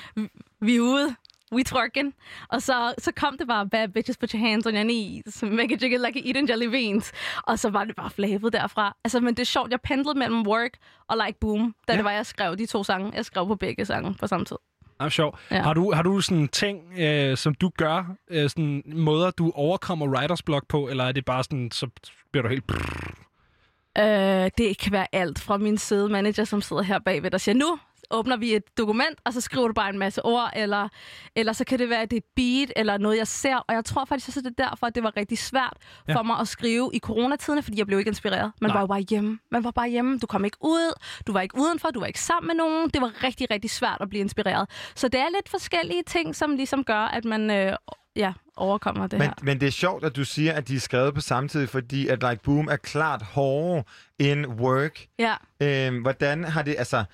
Vi- 0.61 0.77
er 0.77 0.81
ude. 0.81 1.17
We 1.53 1.65
twerking. 1.65 2.15
Og 2.49 2.63
så, 2.63 2.95
så 2.99 3.13
kom 3.13 3.39
det 3.39 3.47
bare, 3.47 3.69
bad 3.69 3.89
bitches, 3.89 4.17
put 4.17 4.31
your 4.31 4.41
hands 4.49 4.67
on 4.67 4.75
your 4.75 4.83
knees. 4.83 5.43
Make 5.43 5.75
it 5.75 5.83
jiggle 5.83 6.07
like 6.07 6.21
a 6.21 6.23
eating 6.27 6.49
jelly 6.49 6.67
beans. 6.67 7.13
Og 7.47 7.59
så 7.59 7.71
var 7.71 7.85
det 7.85 7.97
bare 7.97 8.11
flabet 8.11 8.53
derfra. 8.53 8.97
Altså, 9.05 9.21
men 9.21 9.35
det 9.35 9.41
er 9.41 9.47
sjovt, 9.47 9.71
jeg 9.71 9.81
pendlede 9.81 10.19
mellem 10.19 10.47
work 10.47 10.71
og 11.09 11.17
like 11.27 11.39
boom, 11.41 11.75
da 11.89 11.93
ja. 11.93 11.97
det 11.97 12.05
var, 12.05 12.11
jeg 12.11 12.27
skrev 12.27 12.57
de 12.57 12.67
to 12.67 12.85
sange. 12.85 13.13
Jeg 13.15 13.25
skrev 13.25 13.47
på 13.47 13.55
begge 13.57 13.85
sange 13.85 14.15
på 14.15 14.27
samme 14.27 14.47
tid. 14.47 14.57
Ah, 15.01 15.11
sjov. 15.11 15.39
Ja. 15.51 15.63
Har, 15.63 15.75
du, 15.75 15.93
har 15.93 16.03
du 16.03 16.21
sådan 16.21 16.49
ting, 16.49 16.99
øh, 16.99 17.37
som 17.37 17.55
du 17.55 17.71
gør, 17.79 18.15
øh, 18.31 18.51
sådan 18.51 18.83
måder, 18.87 19.31
du 19.31 19.53
overkommer 19.55 20.07
writers 20.07 20.43
block 20.43 20.69
på, 20.69 20.89
eller 20.89 21.05
er 21.05 21.13
det 21.13 21.25
bare 21.25 21.45
sådan, 21.45 21.71
så 21.71 21.87
bliver 22.33 22.43
du 22.43 22.49
helt... 22.49 22.65
Øh, 23.99 24.51
det 24.59 24.79
kan 24.79 24.93
være 24.93 25.07
alt 25.13 25.39
fra 25.39 25.57
min 25.57 25.79
søde 25.79 26.09
manager, 26.09 26.45
som 26.45 26.63
sidder 26.63 26.83
her 26.83 26.99
bagved, 26.99 27.31
der 27.31 27.39
siger, 27.39 27.55
nu 27.55 27.79
åbner 28.11 28.37
vi 28.37 28.55
et 28.55 28.63
dokument, 28.79 29.19
og 29.25 29.33
så 29.33 29.41
skriver 29.41 29.67
du 29.67 29.73
bare 29.73 29.89
en 29.91 29.99
masse 29.99 30.25
ord, 30.25 30.51
eller, 30.57 30.89
eller 31.37 31.53
så 31.53 31.65
kan 31.65 31.79
det 31.79 31.89
være, 31.91 32.03
at 32.03 32.11
det 32.11 32.17
er 32.17 32.27
beat, 32.37 32.73
eller 32.77 32.99
noget, 32.99 33.19
jeg 33.19 33.27
ser. 33.27 33.57
Og 33.57 33.75
jeg 33.75 33.85
tror 33.85 34.05
faktisk 34.05 34.29
også, 34.29 34.41
det 34.41 34.55
er 34.59 34.65
derfor, 34.69 34.87
at 34.87 34.95
det 34.95 35.03
var 35.03 35.17
rigtig 35.17 35.39
svært 35.39 35.77
Ja. 36.09 36.15
for 36.17 36.23
mig 36.23 36.39
at 36.41 36.49
skrive 36.49 36.91
i 36.95 36.99
coronatiden, 36.99 37.63
fordi 37.63 37.79
jeg 37.79 37.87
blev 37.87 37.99
ikke 37.99 38.09
inspireret. 38.09 38.53
Man 38.61 38.69
Nej. 38.71 38.75
var 38.77 38.81
jo 38.81 38.87
bare 38.87 39.01
hjemme. 39.01 39.39
Man 39.51 39.65
var 39.65 39.71
bare 39.71 39.89
hjemme. 39.89 40.19
Du 40.19 40.27
kom 40.27 40.45
ikke 40.45 40.57
ud. 40.61 40.93
Du 41.27 41.33
var 41.33 41.41
ikke 41.41 41.59
udenfor. 41.59 41.89
Du 41.91 42.01
var 42.01 42.07
ikke 42.07 42.21
sammen 42.21 42.47
med 42.47 42.55
nogen. 42.55 42.91
Det 42.91 43.01
var 43.03 43.25
rigtig, 43.25 43.51
rigtig 43.51 43.71
svært 43.71 43.99
at 44.01 44.09
blive 44.09 44.21
inspireret. 44.21 44.71
Så 44.95 45.09
det 45.09 45.21
er 45.21 45.27
lidt 45.35 45.49
forskellige 45.49 46.03
ting, 46.07 46.37
som 46.37 46.57
ligesom 46.57 46.85
gør, 46.85 47.01
at 47.01 47.25
man 47.25 47.51
øh, 47.51 47.73
ja, 48.17 48.33
overkommer 48.57 49.07
det 49.07 49.19
Men, 49.19 49.29
her. 49.29 49.35
men 49.43 49.61
det 49.61 49.67
er 49.67 49.71
sjovt, 49.71 50.05
at 50.05 50.17
du 50.17 50.25
siger, 50.25 50.53
at 50.53 50.69
de 50.69 50.75
er 50.77 50.81
skrevet 50.81 51.15
på 51.15 51.21
samme 51.21 51.49
tid, 51.49 51.67
fordi 51.67 52.09
at 52.09 52.23
Like 52.23 52.43
Boom 52.43 52.69
er 52.69 52.77
klart 52.77 53.23
hårdere 53.23 53.85
end 54.19 54.47
Work. 54.47 55.07
Ja. 55.19 55.35
Øhm, 55.63 56.03
hvordan 56.03 56.45
har 56.45 56.63
det, 56.63 56.75
altså, 56.79 57.05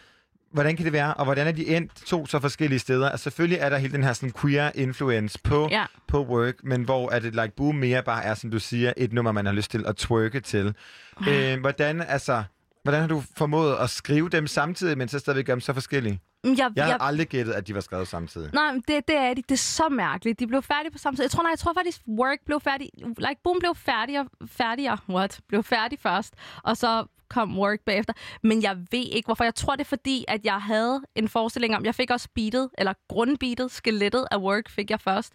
hvordan 0.55 0.77
kan 0.77 0.85
det 0.85 0.93
være, 0.93 1.15
og 1.15 1.25
hvordan 1.25 1.47
er 1.47 1.53
de 1.53 1.77
endt 1.77 1.93
to 2.07 2.27
så 2.27 2.41
forskellige 2.41 2.79
steder? 2.79 3.11
Altså, 3.11 3.23
selvfølgelig 3.25 3.59
er 3.61 3.69
der 3.71 3.77
hele 3.79 3.93
den 3.93 4.05
her 4.05 4.13
sådan, 4.13 4.33
queer 4.41 4.71
influence 4.75 5.39
på, 5.45 5.69
Ja. 5.71 5.85
på 6.09 6.25
Work, 6.27 6.55
men 6.63 6.83
hvor 6.83 7.11
er 7.11 7.19
det 7.19 7.35
Like 7.35 7.53
Boom 7.57 7.75
mere 7.75 8.03
bare 8.03 8.25
er, 8.25 8.35
som 8.35 8.51
du 8.51 8.59
siger, 8.59 8.93
et 8.97 9.13
nummer, 9.13 9.33
man 9.33 9.47
har 9.47 9.53
lyst 9.53 9.71
til 9.71 9.85
at 9.87 9.97
twerke 9.97 10.41
til. 10.41 10.75
Øhm, 11.29 11.61
hvordan, 11.61 12.01
altså, 12.03 12.43
hvordan 12.85 13.01
har 13.01 13.09
du 13.09 13.23
formået 13.37 13.77
at 13.77 13.91
skrive 13.91 14.29
dem 14.29 14.47
samtidig, 14.47 14.99
men 14.99 15.09
så 15.09 15.19
stadigvæk 15.19 15.47
gøre 15.47 15.55
dem 15.55 15.61
så 15.61 15.73
forskellige? 15.73 16.21
Jeg, 16.45 16.57
Jeg 16.59 16.85
havde 16.85 16.97
jeg, 16.97 16.97
aldrig 17.01 17.29
gættet, 17.29 17.53
at 17.53 17.67
de 17.67 17.75
var 17.75 17.81
skrevet 17.81 18.09
samtidig. 18.09 18.51
Nej, 18.55 18.73
men 18.73 18.85
det, 18.89 19.09
det 19.09 19.17
er 19.17 19.35
de. 19.35 19.43
Det 19.43 19.51
er 19.51 19.57
så 19.57 19.89
mærkeligt. 19.89 20.41
De 20.41 20.47
blev 20.47 20.63
færdige 20.63 20.91
på 20.93 20.99
samme 20.99 21.17
tid. 21.17 21.25
Jeg 21.25 21.31
tror, 21.31 21.43
nej, 21.43 21.51
jeg 21.51 21.59
tror 21.59 21.73
faktisk, 21.73 22.01
Work 22.09 22.39
blev 22.47 22.61
færdig. 22.61 22.91
Like 23.19 23.41
Boom 23.45 23.59
blev 23.59 23.75
færdig, 23.75 24.25
færdigere. 24.47 24.99
What? 25.09 25.41
Blev 25.49 25.63
færdig 25.63 25.99
først. 25.99 26.35
Og 26.63 26.77
så 26.77 27.05
kom 27.29 27.59
Work 27.59 27.81
bagefter. 27.87 28.13
Men 28.43 28.63
jeg 28.63 28.77
ved 28.77 29.05
ikke, 29.13 29.27
hvorfor. 29.27 29.45
Jeg 29.45 29.55
tror, 29.55 29.73
det 29.77 29.81
er 29.81 29.89
fordi, 29.89 30.25
at 30.29 30.45
jeg 30.45 30.61
havde 30.63 31.03
en 31.15 31.29
forestilling 31.29 31.77
om, 31.77 31.85
jeg 31.85 31.95
fik 31.95 32.11
også 32.11 32.29
beatet, 32.35 32.71
eller 32.79 32.93
grundbeatet, 33.09 33.71
skelettet 33.71 34.27
af 34.31 34.37
Work 34.37 34.69
fik 34.71 34.91
jeg 34.91 35.01
først. 35.01 35.33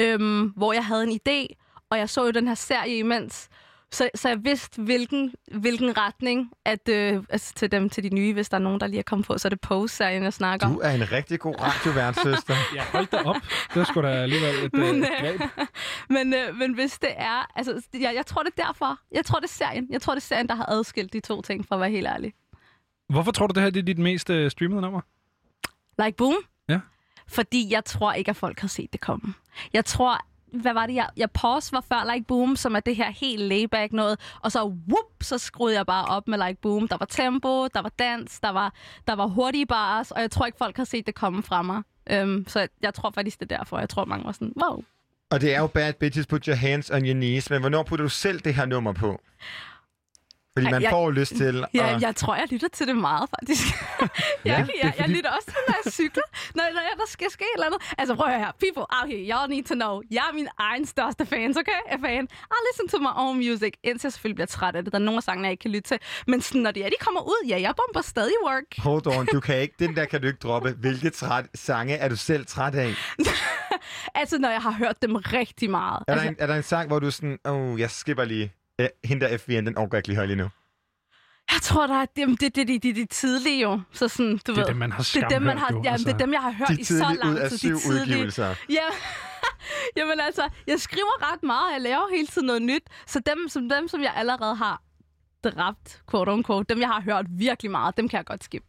Øhm, 0.00 0.42
hvor 0.56 0.72
jeg 0.72 0.84
havde 0.86 1.02
en 1.02 1.20
idé, 1.28 1.54
og 1.90 1.98
jeg 1.98 2.08
så 2.10 2.24
jo 2.24 2.30
den 2.30 2.48
her 2.48 2.54
serie 2.54 2.98
imens. 2.98 3.48
Så, 3.94 4.10
så 4.14 4.28
jeg 4.28 4.44
vidste, 4.44 4.82
hvilken, 4.82 5.34
hvilken 5.52 5.98
retning, 5.98 6.52
at 6.64 6.88
øh, 6.88 7.22
altså 7.30 7.54
til 7.54 7.72
dem, 7.72 7.90
til 7.90 8.04
de 8.04 8.14
nye, 8.14 8.32
hvis 8.32 8.48
der 8.48 8.56
er 8.56 8.60
nogen, 8.60 8.80
der 8.80 8.86
lige 8.86 8.98
er 8.98 9.02
kommet 9.02 9.26
på, 9.26 9.38
så 9.38 9.48
er 9.48 9.50
det 9.50 9.60
Pose-serien, 9.60 10.22
jeg 10.22 10.32
snakker 10.32 10.66
om. 10.66 10.72
Du 10.72 10.78
er 10.78 10.90
en 10.90 11.12
rigtig 11.12 11.40
god 11.40 11.54
radiovært, 11.60 12.16
søster. 12.16 12.54
Ja, 12.76 12.84
hold 12.92 13.06
da 13.06 13.16
op. 13.16 13.36
Det 13.68 13.76
var 13.76 13.84
sgu 13.84 14.02
da 14.02 14.08
alligevel 14.08 14.64
et 14.64 14.72
Men, 14.72 14.82
men, 14.82 15.02
øh, 15.02 15.08
greb. 15.20 15.40
men, 16.16 16.34
øh, 16.34 16.56
men 16.56 16.74
hvis 16.74 16.98
det 16.98 17.10
er... 17.16 17.50
Altså, 17.54 17.82
jeg, 17.94 18.12
jeg 18.14 18.26
tror, 18.26 18.42
det 18.42 18.52
er 18.58 18.62
derfor. 18.66 18.98
Jeg 19.12 19.24
tror, 19.24 19.40
det 19.40 19.46
er 19.46 19.52
serien. 19.52 19.86
Jeg 19.90 20.02
tror, 20.02 20.14
det 20.14 20.20
er 20.20 20.26
serien, 20.26 20.48
der 20.48 20.54
har 20.54 20.66
adskilt 20.68 21.12
de 21.12 21.20
to 21.20 21.42
ting, 21.42 21.68
for 21.68 21.74
at 21.74 21.80
være 21.80 21.90
helt 21.90 22.06
ærlig. 22.06 22.32
Hvorfor 23.08 23.32
tror 23.32 23.46
du, 23.46 23.52
det 23.54 23.62
her 23.62 23.70
det 23.70 23.80
er 23.80 23.84
dit 23.84 23.98
mest 23.98 24.30
øh, 24.30 24.50
streamede 24.50 24.80
nummer? 24.80 25.00
Like 26.04 26.16
boom? 26.16 26.34
Ja. 26.68 26.80
Fordi 27.28 27.72
jeg 27.72 27.84
tror 27.84 28.12
ikke, 28.12 28.30
at 28.30 28.36
folk 28.36 28.60
har 28.60 28.68
set 28.68 28.92
det 28.92 29.00
komme. 29.00 29.34
Jeg 29.72 29.84
tror... 29.84 30.26
Hvad 30.54 30.74
var 30.74 30.86
det, 30.86 30.94
jeg, 30.94 31.08
jeg 31.16 31.30
pause 31.30 31.72
var 31.72 31.84
før 31.88 32.12
Like 32.14 32.26
Boom, 32.26 32.56
som 32.56 32.76
er 32.76 32.80
det 32.80 32.96
her 32.96 33.10
helt 33.10 33.42
layback 33.42 33.92
noget, 33.92 34.20
og 34.40 34.52
så 34.52 34.64
whoop, 34.64 35.22
så 35.22 35.38
skruede 35.38 35.76
jeg 35.76 35.86
bare 35.86 36.04
op 36.04 36.28
med 36.28 36.46
Like 36.46 36.60
Boom. 36.60 36.88
Der 36.88 36.96
var 36.96 37.06
tempo, 37.06 37.66
der 37.66 37.82
var 37.82 37.92
dans, 37.98 38.40
der 38.40 38.50
var, 38.50 38.74
der 39.06 39.14
var 39.14 39.26
hurtige 39.26 39.66
bars, 39.66 40.10
og 40.10 40.20
jeg 40.20 40.30
tror 40.30 40.46
ikke, 40.46 40.58
folk 40.58 40.76
har 40.76 40.84
set 40.84 41.06
det 41.06 41.14
komme 41.14 41.42
fra 41.42 41.62
mig. 41.62 41.82
Øhm, 42.10 42.44
så 42.48 42.60
jeg, 42.60 42.68
jeg 42.82 42.94
tror 42.94 43.10
faktisk, 43.10 43.40
det 43.40 43.52
er 43.52 43.56
derfor. 43.56 43.78
Jeg 43.78 43.88
tror, 43.88 44.04
mange 44.04 44.24
var 44.24 44.32
sådan, 44.32 44.52
wow. 44.62 44.82
Og 45.30 45.40
det 45.40 45.54
er 45.54 45.60
jo 45.60 45.66
Bad 45.66 45.92
Bitches 45.92 46.26
Put 46.26 46.44
Your 46.44 46.56
Hands 46.56 46.90
on 46.90 47.06
Your 47.06 47.14
Knees, 47.14 47.50
men 47.50 47.60
hvornår 47.60 47.82
putter 47.82 48.04
du 48.04 48.08
selv 48.08 48.40
det 48.40 48.54
her 48.54 48.66
nummer 48.66 48.92
på? 48.92 49.20
Fordi 50.56 50.66
Ej, 50.66 50.70
man 50.72 50.82
jeg- 50.82 50.90
får 50.90 51.10
lyst 51.10 51.34
til 51.36 51.64
Ja, 51.74 51.94
at... 51.94 52.02
jeg 52.02 52.16
tror, 52.16 52.34
jeg 52.36 52.46
lytter 52.50 52.68
til 52.68 52.86
det 52.86 52.96
meget, 52.96 53.28
faktisk. 53.34 53.62
jeg, 53.70 54.08
Ja, 54.44 54.52
jeg, 54.52 54.66
jeg 54.82 54.92
fordi- 55.00 55.12
lytter 55.16 55.30
også 55.30 55.46
til, 55.46 55.60
når 55.68 55.74
jeg 55.84 55.92
cykler. 55.92 56.22
Når, 56.54 56.64
når 56.76 56.80
jeg, 56.88 56.94
der 56.96 57.08
skal 57.08 57.30
ske 57.30 57.44
et 57.44 57.48
eller 57.54 57.66
andet. 57.66 57.80
Altså, 57.98 58.14
prøv 58.14 58.26
at 58.26 58.32
høre 58.32 58.44
her. 58.44 58.52
People 58.64 58.86
out 58.96 59.06
here, 59.12 59.22
y'all 59.32 59.46
need 59.54 59.64
to 59.64 59.74
know. 59.74 59.94
Jeg 60.10 60.24
er 60.30 60.34
min 60.34 60.48
egen 60.58 60.86
største 60.86 61.26
fans, 61.26 61.56
okay? 61.56 61.80
Jeg 61.90 61.98
fan. 62.04 62.24
I 62.56 62.58
listen 62.68 62.86
to 62.92 62.98
my 63.08 63.12
own 63.24 63.36
music, 63.36 63.72
indtil 63.84 64.06
jeg 64.08 64.12
selvfølgelig 64.12 64.36
bliver 64.36 64.46
træt 64.56 64.76
af 64.76 64.84
det. 64.84 64.92
Der 64.92 64.98
er 64.98 65.02
nogle 65.08 65.16
af 65.16 65.22
sangene, 65.22 65.46
jeg 65.48 65.52
ikke 65.52 65.62
kan 65.62 65.70
lytte 65.70 65.88
til. 65.88 65.98
Men 66.26 66.40
sådan, 66.40 66.60
når 66.60 66.70
de, 66.70 66.82
er, 66.82 66.88
de 66.88 66.94
kommer 67.00 67.20
ud, 67.20 67.40
ja, 67.48 67.60
jeg 67.60 67.72
bomber 67.80 68.02
stadig 68.12 68.34
work. 68.46 68.64
Hold 68.78 69.06
on, 69.06 69.26
du 69.32 69.40
kan 69.40 69.56
ikke, 69.60 69.74
den 69.78 69.96
der 69.96 70.04
kan 70.04 70.20
du 70.20 70.26
ikke 70.26 70.38
droppe. 70.42 70.70
Hvilke 70.84 71.10
træt, 71.10 71.44
sange 71.54 71.94
er 71.94 72.08
du 72.08 72.16
selv 72.16 72.46
træt 72.46 72.74
af? 72.74 72.90
Altså, 74.14 74.38
når 74.38 74.50
jeg 74.50 74.60
har 74.62 74.70
hørt 74.72 75.02
dem 75.02 75.14
rigtig 75.16 75.70
meget. 75.70 76.00
Er 76.08 76.14
der, 76.14 76.20
altså, 76.20 76.28
en, 76.28 76.36
er 76.38 76.46
der 76.46 76.54
en 76.54 76.62
sang, 76.62 76.88
hvor 76.88 76.98
du 76.98 77.10
sådan, 77.10 77.38
åh, 77.44 77.54
oh, 77.72 77.80
jeg 77.80 77.90
skipper 77.90 78.24
lige. 78.24 78.52
Uh, 78.82 78.86
hende 79.04 79.26
der 79.26 79.38
FVN, 79.38 79.66
den 79.66 79.76
overgår 79.76 79.96
jeg 79.96 79.98
ikke 79.98 80.08
lige 80.08 80.16
høre 80.16 80.26
lige 80.26 80.36
nu. 80.36 80.48
Jeg 81.52 81.62
tror, 81.62 81.86
der 81.86 81.94
er 81.94 82.06
dem, 82.16 82.36
det, 82.36 82.56
det, 82.56 82.68
det, 82.68 82.82
det, 82.82 82.96
de 82.96 83.04
tidlige 83.06 83.62
jo. 83.62 83.80
Så 83.92 84.08
sådan, 84.08 84.32
du 84.32 84.38
Det 84.38 84.48
er 84.48 84.54
ved, 84.54 84.66
dem, 84.66 84.76
man 84.76 84.92
har 84.92 85.02
det 85.14 85.22
er 85.22 85.28
dem, 85.28 85.42
man 85.42 85.58
har, 85.58 85.68
jo, 85.72 85.82
ja, 85.84 85.92
altså. 85.92 86.06
det 86.06 86.14
er 86.14 86.18
dem, 86.18 86.32
jeg 86.32 86.40
har 86.42 86.50
hørt 86.52 86.68
De 86.68 86.80
i 86.80 86.84
så 86.84 86.94
lang 87.22 87.32
ud 87.34 87.38
af 87.38 87.48
tid. 87.50 87.58
syv 87.58 87.74
de 87.74 87.80
tidlige. 87.80 88.02
udgivelser. 88.02 88.54
Ja. 88.70 88.86
Jamen 89.96 90.20
altså, 90.20 90.48
jeg 90.66 90.80
skriver 90.80 91.32
ret 91.32 91.42
meget, 91.42 91.72
jeg 91.72 91.80
laver 91.80 92.14
hele 92.14 92.26
tiden 92.26 92.46
noget 92.46 92.62
nyt. 92.62 92.82
Så 93.06 93.20
dem, 93.26 93.48
som, 93.48 93.68
dem, 93.68 93.88
som 93.88 94.02
jeg 94.02 94.12
allerede 94.16 94.54
har 94.54 94.82
dræbt, 95.44 96.02
quote 96.10 96.30
unquote, 96.32 96.74
dem, 96.74 96.80
jeg 96.80 96.88
har 96.88 97.00
hørt 97.00 97.26
virkelig 97.30 97.70
meget, 97.70 97.96
dem 97.96 98.08
kan 98.08 98.16
jeg 98.16 98.24
godt 98.26 98.44
skippe. 98.44 98.68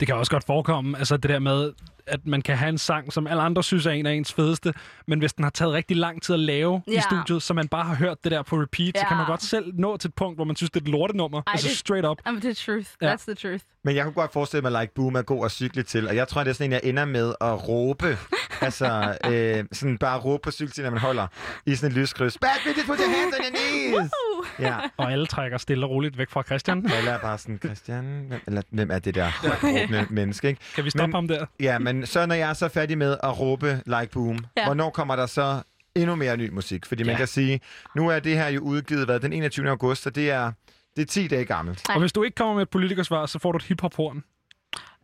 Det 0.00 0.08
kan 0.08 0.16
også 0.16 0.32
godt 0.32 0.46
forekomme, 0.46 0.98
altså 0.98 1.16
det 1.16 1.30
der 1.30 1.38
med, 1.38 1.72
at 2.06 2.26
man 2.26 2.42
kan 2.42 2.56
have 2.56 2.68
en 2.68 2.78
sang, 2.78 3.12
som 3.12 3.26
alle 3.26 3.42
andre 3.42 3.62
synes 3.62 3.86
er 3.86 3.90
en 3.90 4.06
af 4.06 4.12
ens 4.12 4.32
fedeste, 4.32 4.74
men 5.06 5.18
hvis 5.18 5.32
den 5.32 5.42
har 5.44 5.50
taget 5.50 5.72
rigtig 5.72 5.96
lang 5.96 6.22
tid 6.22 6.34
at 6.34 6.40
lave 6.40 6.82
ja. 6.86 6.92
I 6.98 7.00
studiet, 7.00 7.42
så 7.42 7.54
man 7.54 7.68
bare 7.68 7.84
har 7.84 7.94
hørt 7.94 8.24
det 8.24 8.32
der 8.32 8.42
på 8.42 8.56
repeat, 8.56 8.94
ja. 8.94 9.00
så 9.00 9.06
kan 9.08 9.16
man 9.16 9.26
godt 9.26 9.42
selv 9.42 9.72
nå 9.74 9.96
til 9.96 10.08
et 10.08 10.14
punkt, 10.14 10.36
hvor 10.38 10.44
man 10.44 10.56
synes, 10.56 10.70
det 10.70 10.80
er 10.80 10.84
et 10.84 10.88
lortenummer. 10.88 11.42
Ej, 11.46 11.52
altså 11.52 11.68
det- 11.68 11.76
straight 11.76 12.06
up. 12.06 12.18
Jamen, 12.26 12.42
det 12.42 12.50
er 12.50 12.54
truth. 12.72 12.90
Ja. 13.02 13.14
That's 13.14 13.24
the 13.32 13.34
truth. 13.34 13.64
Men 13.86 13.96
jeg 13.96 14.04
kunne 14.04 14.12
godt 14.14 14.32
forestille 14.32 14.62
mig, 14.62 14.76
at 14.76 14.82
Like 14.82 14.94
Boom 14.94 15.14
er 15.14 15.22
god 15.22 15.44
at 15.44 15.50
cykle 15.50 15.82
til, 15.82 16.08
og 16.08 16.16
jeg 16.16 16.28
tror, 16.28 16.42
det 16.44 16.50
er 16.50 16.54
sådan 16.54 16.66
en, 16.68 16.72
jeg 16.72 16.80
ender 16.84 17.04
med 17.04 17.34
at 17.40 17.68
råbe. 17.68 18.18
altså, 18.66 19.16
øh, 19.30 19.64
sådan 19.72 19.98
bare 19.98 20.18
råbe 20.18 20.40
på 20.42 20.50
cykelstien, 20.50 20.84
når 20.84 20.90
man 20.90 21.00
holder 21.00 21.26
i 21.66 21.74
sådan 21.74 21.90
et 21.90 21.96
lyskryds. 21.98 22.38
Bad 22.38 22.48
bitches, 22.64 22.86
put 22.86 22.98
your 22.98 23.08
hands 23.08 23.34
on 23.38 23.44
your 23.44 23.50
knees! 23.98 24.10
Ja. 24.58 24.74
Og 24.96 25.12
alle 25.12 25.26
trækker 25.26 25.58
stille 25.58 25.86
og 25.86 25.90
roligt 25.90 26.18
væk 26.18 26.30
fra 26.30 26.42
Christian. 26.42 26.90
Alle 26.96 27.10
er 27.10 27.18
bare 27.18 27.38
sådan, 27.38 27.58
Christian, 27.64 28.24
hvem, 28.28 28.40
eller, 28.46 28.62
hvem 28.70 28.90
er 28.90 28.98
det 28.98 29.14
der 29.14 29.30
råbende 29.64 30.06
menneske, 30.10 30.48
ikke? 30.48 30.60
Kan 30.74 30.84
vi 30.84 30.90
stoppe 30.90 31.14
ham 31.14 31.28
der? 31.28 31.46
Ja, 31.60 31.78
men 31.78 32.06
så 32.06 32.26
når 32.26 32.34
jeg 32.34 32.50
er 32.50 32.54
så 32.54 32.68
færdig 32.68 32.98
med 32.98 33.16
at 33.22 33.40
råbe 33.40 33.80
Like 33.86 34.08
Boom, 34.12 34.38
Ja. 34.56 34.64
hvornår 34.64 34.90
kommer 34.90 35.16
der 35.16 35.26
så 35.26 35.60
endnu 35.94 36.14
mere 36.16 36.36
ny 36.36 36.50
musik? 36.50 36.86
Fordi 36.86 37.02
man 37.02 37.12
Ja. 37.12 37.16
kan 37.18 37.26
sige, 37.26 37.60
nu 37.96 38.08
er 38.08 38.18
det 38.18 38.36
her 38.38 38.48
jo 38.48 38.60
udgivet 38.60 39.04
hvad, 39.04 39.20
den 39.20 39.32
21. 39.32 39.68
august, 39.68 40.02
så 40.02 40.10
det 40.10 40.30
er, 40.30 40.52
det 40.96 41.02
er 41.02 41.06
10 41.06 41.26
dage 41.28 41.44
gammelt. 41.44 41.88
Og 41.90 42.00
hvis 42.00 42.12
du 42.12 42.22
ikke 42.22 42.34
kommer 42.34 42.54
med 42.54 42.62
et 42.62 42.70
politikersvar, 42.70 43.26
så 43.26 43.38
får 43.38 43.52
du 43.52 43.56
et 43.56 43.62
hiphop-horn. 43.62 44.24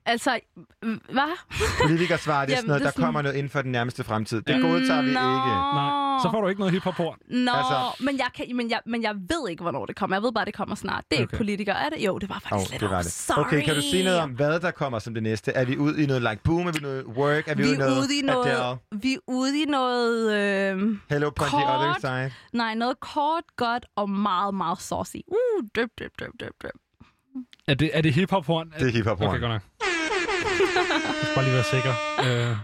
Altså, 0.07 0.41
hvad? 1.11 1.37
Politikersvar, 1.87 2.41
det 2.45 2.53
er 2.53 2.57
Jamen, 2.57 2.57
sådan 2.57 2.69
noget, 2.69 2.81
det 2.81 2.87
er 2.87 2.91
der 2.91 2.93
sådan- 2.93 3.05
kommer 3.05 3.23
noget 3.23 3.37
inden 3.37 3.51
for 3.51 3.63
den 3.63 3.73
nærmeste 3.73 4.05
fremtid. 4.05 4.43
Det 4.43 4.55
Ja. 4.55 4.59
godtager 4.61 5.03
vi 5.03 5.13
Nå. 5.13 5.21
ikke. 5.21 5.53
Nej, 5.75 6.12
så 6.23 6.29
får 6.31 6.41
du 6.41 6.49
ikke 6.49 6.61
noget 6.61 6.73
hiphop-horn. 6.73 7.17
Nå, 7.29 7.51
Altså- 7.53 8.05
men, 8.05 8.19
jeg 8.19 8.27
kan, 8.35 8.57
men, 8.57 8.71
jeg, 8.71 8.81
men 8.87 9.03
jeg 9.03 9.15
ved 9.17 9.49
ikke, 9.51 9.63
hvornår 9.63 9.87
det 9.87 9.97
kommer. 9.97 10.17
Jeg 10.17 10.23
ved 10.23 10.33
bare, 10.33 10.45
det 10.45 10.55
kommer 10.55 10.75
snart. 10.75 11.05
Det 11.11 11.19
er 11.21 11.25
okay. 11.25 11.37
Politikere, 11.37 11.77
er 11.87 11.89
det? 11.89 12.05
Jo, 12.07 12.19
det 12.19 12.29
var 12.29 12.35
faktisk 12.49 12.55
Oh, 12.69 12.73
lidt 12.73 12.81
det 12.81 12.91
var 12.91 13.03
det. 13.03 13.13
Sorry. 13.13 13.39
Okay, 13.47 13.65
kan 13.65 13.75
du 13.75 13.81
sige 13.81 14.05
noget 14.05 14.19
om, 14.21 14.31
hvad 14.31 14.61
der 14.61 14.71
kommer 14.71 14.99
som 14.99 15.15
det 15.15 15.23
næste? 15.23 15.53
Er 15.53 15.65
vi 15.65 15.77
ude 15.77 16.03
i 16.03 16.07
noget 16.07 16.23
like 16.23 16.41
boom? 16.45 16.67
Er 16.67 16.73
vi 16.73 16.79
noget 16.81 17.05
work? 17.07 17.49
Er 17.49 17.55
vi, 17.55 17.63
Vi 17.63 17.69
ude 17.69 17.75
i 17.75 17.75
er 17.75 17.79
noget 17.79 17.99
ude 17.99 18.19
i 18.19 18.23
noget, 18.23 18.51
Adele? 18.51 18.79
vi 19.03 19.13
er 19.15 19.19
ude 19.27 19.63
i 19.63 19.65
noget 19.65 20.33
øh, 20.35 20.97
Hello 21.11 21.31
på 21.31 21.45
the 21.45 21.51
kort. 21.51 21.81
other 21.81 21.95
side? 22.01 22.33
Nej, 22.53 22.75
noget 22.75 23.01
kort, 23.01 23.45
godt 23.57 23.87
og 23.97 24.11
meget, 24.11 24.55
meget 24.55 24.81
saucy. 24.81 25.17
Uh, 25.29 25.65
drip, 25.77 25.89
drip, 25.99 26.13
drip, 26.21 26.31
drip, 26.41 26.53
drip. 26.63 26.73
Er 27.69 27.75
det, 27.75 27.91
er 27.95 28.01
det 28.01 28.15
hiphop-horn? 28.15 28.71
Det 28.79 28.89
er 28.89 28.93
hiphop-horn. 28.93 29.29
Okay, 29.29 29.41
godt 29.41 29.53
nok. 29.53 29.63
Jeg 29.81 31.23
skal 31.23 31.35
bare 31.35 31.45
lige 31.45 31.55
være 31.55 31.65
sikker. 31.65 31.93
Øh, 32.51 32.57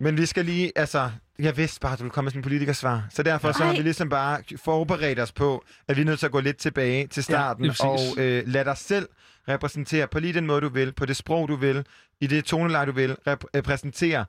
Men 0.00 0.16
vi 0.16 0.26
skal 0.26 0.44
lige, 0.44 0.72
altså, 0.76 1.10
jeg 1.38 1.56
vidste 1.56 1.80
bare, 1.80 1.92
at 1.92 1.98
du 1.98 2.04
ville 2.04 2.12
komme 2.12 2.26
med 2.26 2.30
sådan 2.32 2.38
en 2.38 2.42
politikersvar. 2.42 3.02
Så 3.10 3.22
derfor 3.22 3.52
så 3.52 3.64
har 3.64 3.72
vi 3.72 3.82
ligesom 3.82 4.08
bare 4.08 4.42
forberedt 4.64 5.20
os 5.20 5.32
på, 5.32 5.64
at 5.88 5.96
vi 5.96 6.00
er 6.00 6.06
nødt 6.06 6.18
til 6.18 6.26
at 6.26 6.32
gå 6.32 6.40
lidt 6.40 6.56
tilbage 6.56 7.06
til 7.06 7.24
starten, 7.24 7.64
ja, 7.64 7.72
og 7.86 7.98
øh, 8.18 8.42
lade 8.46 8.64
dig 8.64 8.76
selv 8.76 9.08
repræsentere 9.48 10.06
på 10.06 10.20
lige 10.20 10.32
den 10.32 10.46
måde, 10.46 10.60
du 10.60 10.68
vil, 10.68 10.92
på 10.92 11.06
det 11.06 11.16
sprog, 11.16 11.48
du 11.48 11.56
vil, 11.56 11.86
i 12.20 12.26
det 12.26 12.44
toneleje, 12.44 12.86
du 12.86 12.92
vil, 12.92 13.10
rep- 13.28 13.44
repræsentere 13.56 14.24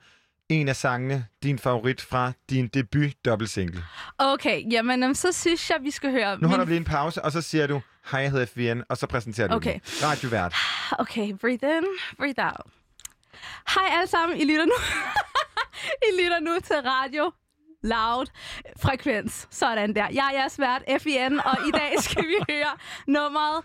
en 0.49 0.67
af 0.67 0.75
sangene, 0.75 1.25
din 1.43 1.59
favorit 1.59 2.01
fra 2.01 2.31
din 2.49 2.67
debut 2.67 3.11
dobbeltsingle. 3.25 3.83
Okay, 4.17 4.71
jamen 4.71 5.15
så 5.15 5.31
synes 5.31 5.69
jeg, 5.69 5.77
vi 5.83 5.91
skal 5.91 6.11
høre... 6.11 6.39
Nu 6.41 6.47
holder 6.47 6.65
vi 6.65 6.71
lige 6.71 6.77
en 6.77 6.83
pause, 6.85 7.21
og 7.25 7.31
så 7.31 7.41
siger 7.41 7.67
du, 7.67 7.81
hej, 8.11 8.21
jeg 8.21 8.31
hedder 8.31 8.45
FVN, 8.45 8.83
og 8.89 8.97
så 8.97 9.07
præsenterer 9.07 9.47
du 9.47 9.55
Okay. 9.55 9.73
den. 9.73 9.81
Radiovært. 10.03 10.53
Okay, 10.99 11.33
breathe 11.41 11.67
in, 11.77 11.83
breathe 12.17 12.43
out. 12.45 12.65
Hej 13.75 13.83
alle 13.97 14.07
sammen, 14.07 14.37
I 14.37 14.43
lytter 14.43 14.65
nu, 14.65 14.73
I 16.07 16.09
lytter 16.21 16.39
nu 16.39 16.59
til 16.59 16.75
radio 16.75 17.31
loud 17.83 18.25
frekvens. 18.79 19.47
Sådan 19.51 19.95
der. 19.95 20.07
Jeg 20.13 20.29
er 20.33 20.37
jeres 20.39 20.59
vært, 20.59 20.83
FIN, 21.01 21.39
og 21.39 21.57
i 21.67 21.71
dag 21.71 21.99
skal 22.05 22.23
vi 22.23 22.35
høre 22.49 22.77
nummeret 23.07 23.63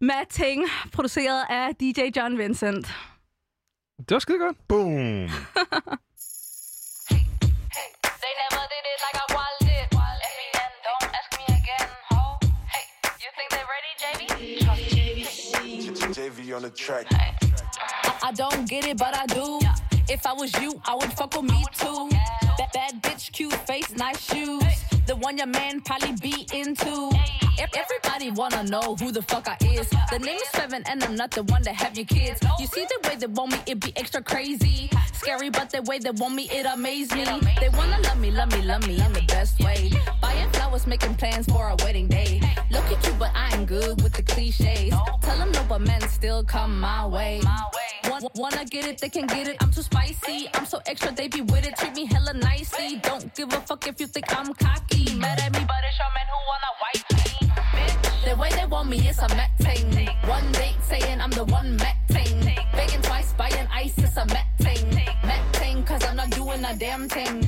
Mad 0.00 0.26
Ting, 0.30 0.64
produceret 0.92 1.44
af 1.50 1.74
DJ 1.74 2.00
John 2.16 2.38
Vincent. 2.38 2.86
det 3.98 4.10
var 4.14 4.18
skide 4.18 4.38
godt. 4.38 4.56
Boom! 4.68 5.28
They 8.22 8.34
never 8.42 8.64
did 8.72 8.84
it 8.92 8.98
like 9.04 9.18
I 9.24 9.26
was 9.36 9.56
it. 9.76 9.86
FEN, 10.36 10.70
don't 10.88 11.08
ask 11.18 11.30
me 11.38 11.44
again. 11.60 11.88
Ho, 12.10 12.20
hey, 12.72 12.84
you 13.22 13.30
think 13.36 13.48
they 13.54 13.64
ready, 13.74 13.92
JV? 14.02 14.18
On 16.56 16.62
the 16.62 16.70
track. 16.70 17.06
I 18.22 18.30
don't 18.32 18.68
get 18.68 18.84
it, 18.86 18.96
but 18.98 19.14
I 19.22 19.26
do. 19.26 19.97
If 20.10 20.26
I 20.26 20.32
was 20.32 20.50
you, 20.62 20.80
I 20.86 20.94
would 20.94 21.12
fuck 21.12 21.36
with 21.36 21.50
me 21.50 21.64
too. 21.76 22.47
Bad, 22.58 22.70
bad 22.74 23.02
bitch, 23.02 23.32
cute 23.32 23.54
face, 23.66 23.94
nice 23.94 24.20
shoes. 24.20 24.62
The 25.06 25.16
one 25.16 25.38
your 25.38 25.46
man 25.46 25.80
probably 25.80 26.12
be 26.20 26.46
into. 26.52 27.10
Ev- 27.58 27.70
Everybody 27.74 28.30
wanna 28.32 28.64
know 28.64 28.96
who 28.96 29.10
the 29.12 29.22
fuck 29.22 29.48
I 29.48 29.56
is. 29.64 29.88
The 30.10 30.18
name 30.18 30.36
is 30.36 30.48
Seven, 30.50 30.82
and 30.88 31.02
I'm 31.04 31.14
not 31.14 31.30
the 31.30 31.44
one 31.44 31.62
that 31.62 31.74
have 31.76 31.96
your 31.96 32.06
kids. 32.06 32.40
You 32.58 32.66
see 32.66 32.84
the 32.84 33.08
way 33.08 33.16
they 33.16 33.26
want 33.26 33.52
me, 33.52 33.58
it 33.66 33.80
be 33.80 33.92
extra 33.96 34.22
crazy. 34.22 34.90
Scary, 35.12 35.50
but 35.50 35.70
the 35.70 35.82
way 35.82 35.98
they 35.98 36.10
want 36.10 36.34
me, 36.34 36.48
it 36.50 36.66
amaze 36.66 37.12
me. 37.14 37.24
They 37.60 37.68
wanna 37.70 38.00
love 38.00 38.18
me, 38.20 38.30
love 38.30 38.52
me, 38.52 38.62
love 38.62 38.86
me 38.86 39.00
in 39.00 39.12
the 39.12 39.22
best 39.22 39.58
way. 39.60 39.90
Buying 40.20 40.50
flowers, 40.50 40.86
making 40.86 41.14
plans 41.14 41.46
for 41.46 41.68
a 41.68 41.76
wedding 41.84 42.08
day. 42.08 42.40
Look 42.70 42.84
at 42.86 43.04
you, 43.06 43.12
but 43.18 43.30
I 43.34 43.54
ain't 43.56 43.66
good 43.66 44.02
with 44.02 44.14
the 44.14 44.22
cliches. 44.22 44.94
Tell 45.22 45.38
them 45.38 45.52
no, 45.52 45.64
but 45.68 45.80
men 45.80 46.00
still 46.08 46.42
come 46.44 46.80
my 46.80 47.06
way. 47.06 47.40
Wanna 48.34 48.64
get 48.64 48.86
it, 48.86 48.98
they 48.98 49.08
can 49.08 49.26
get 49.26 49.48
it. 49.48 49.56
I'm 49.60 49.70
too 49.70 49.82
spicy. 49.82 50.48
I'm 50.54 50.66
so 50.66 50.80
extra, 50.86 51.12
they 51.12 51.28
be 51.28 51.40
with 51.40 51.66
it. 51.66 51.76
Treat 51.76 51.94
me 51.94 52.06
hella 52.06 52.34
nicely. 52.50 53.00
Don't 53.02 53.34
give 53.34 53.52
a 53.52 53.60
fuck 53.68 53.86
if 53.86 54.00
you 54.00 54.06
think 54.06 54.26
I'm 54.38 54.52
cocky. 54.54 55.04
Mad 55.16 55.40
at 55.40 55.52
me, 55.52 55.62
But 55.72 55.82
it's 55.88 55.98
your 56.00 56.12
man 56.16 56.26
who 56.32 56.40
wanna 56.50 56.72
wipe 56.82 57.06
me. 57.18 57.28
Bitch, 57.76 58.24
the 58.26 58.34
way 58.40 58.50
they 58.58 58.66
want 58.66 58.88
me 58.92 58.98
is 59.10 59.18
a 59.26 59.28
met 59.38 59.52
thing. 59.66 60.08
One 60.36 60.48
date 60.52 60.80
saying 60.90 61.20
I'm 61.20 61.30
the 61.30 61.44
one 61.44 61.76
met 61.76 61.96
thing. 62.14 62.36
Begging 62.78 63.02
twice, 63.02 63.32
buying 63.40 63.68
ice, 63.82 63.94
it's 63.98 64.16
a 64.16 64.24
met 64.34 64.48
thing. 64.64 64.84
Met 65.30 65.44
thing, 65.60 65.84
cause 65.84 66.02
I'm 66.08 66.16
not 66.16 66.30
doing 66.30 66.64
a 66.64 66.74
damn 66.84 67.08
thing. 67.08 67.40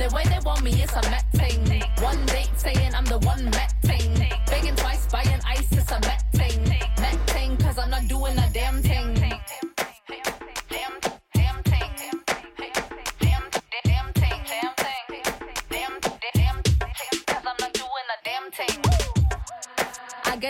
The 0.00 0.08
way 0.14 0.24
they 0.32 0.40
want 0.44 0.62
me 0.62 0.72
is 0.84 0.92
a 1.00 1.02
met 1.12 1.26
thing. 1.40 1.82
One 2.08 2.20
date 2.26 2.52
saying 2.56 2.94
I'm 2.98 3.04
the 3.04 3.18
one 3.32 3.44
met 3.56 3.72
thing. 3.88 4.10
Begging 4.50 4.76
twice, 4.76 5.06
buying 5.14 5.42
ice, 5.54 5.68
it's 5.72 5.90
a 5.90 5.98
met 6.08 6.22
thing. 6.38 6.58
Met 7.04 7.18
thing, 7.34 7.56
cause 7.58 7.78
I'm 7.78 7.90
not 7.90 8.04
doing 8.08 8.36
a 8.38 8.48
damn 8.52 8.82
thing. 8.82 8.91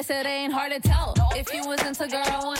Guess 0.03 0.11
it 0.21 0.27
ain't 0.27 0.53
hard 0.53 0.73
to 0.73 0.81
tell 0.81 1.15
if 1.37 1.53
you 1.55 1.65
was 1.67 1.81
into 1.87 2.09
girls. 2.09 2.59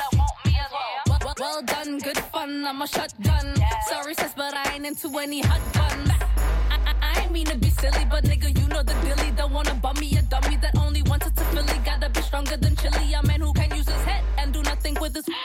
Well, 1.09 1.19
well, 1.25 1.35
well 1.41 1.63
done, 1.63 1.99
good 1.99 2.19
fun. 2.19 2.65
I'm 2.65 2.81
a 2.83 2.87
shotgun. 2.87 3.57
Sorry, 3.89 4.15
sis, 4.15 4.33
but 4.37 4.55
I 4.55 4.75
ain't 4.75 4.87
into 4.87 5.09
any 5.19 5.41
hot 5.41 5.61
guns. 5.73 6.11
I, 6.71 6.79
I, 6.87 6.95
I 7.03 7.21
ain't 7.23 7.33
mean 7.33 7.47
to 7.47 7.57
be 7.57 7.71
silly, 7.71 8.05
but 8.09 8.23
nigga, 8.25 8.57
you 8.57 8.69
know 8.69 8.83
the 8.85 8.95
dilly. 9.03 9.33
Don't 9.33 9.53
wanna 9.53 9.75
bum 9.75 9.97
me 9.99 10.17
a 10.17 10.23
dummy 10.23 10.57
that 10.59 10.77
only 10.79 11.03
wants 11.03 11.27
it 11.27 11.35
to 11.37 11.45
Philly. 11.47 11.79
Gotta 11.85 12.11
be 12.11 12.21
stronger 12.23 12.57
than 12.57 12.77
chili. 12.77 13.13
A 13.15 13.27
man 13.27 13.41
who 13.41 13.53
can 13.53 13.71
use 13.77 13.89
his 13.89 14.03
head 14.03 14.23
and 14.39 14.53
do 14.53 14.63
nothing 14.63 14.97
with 15.01 15.15
his. 15.17 15.27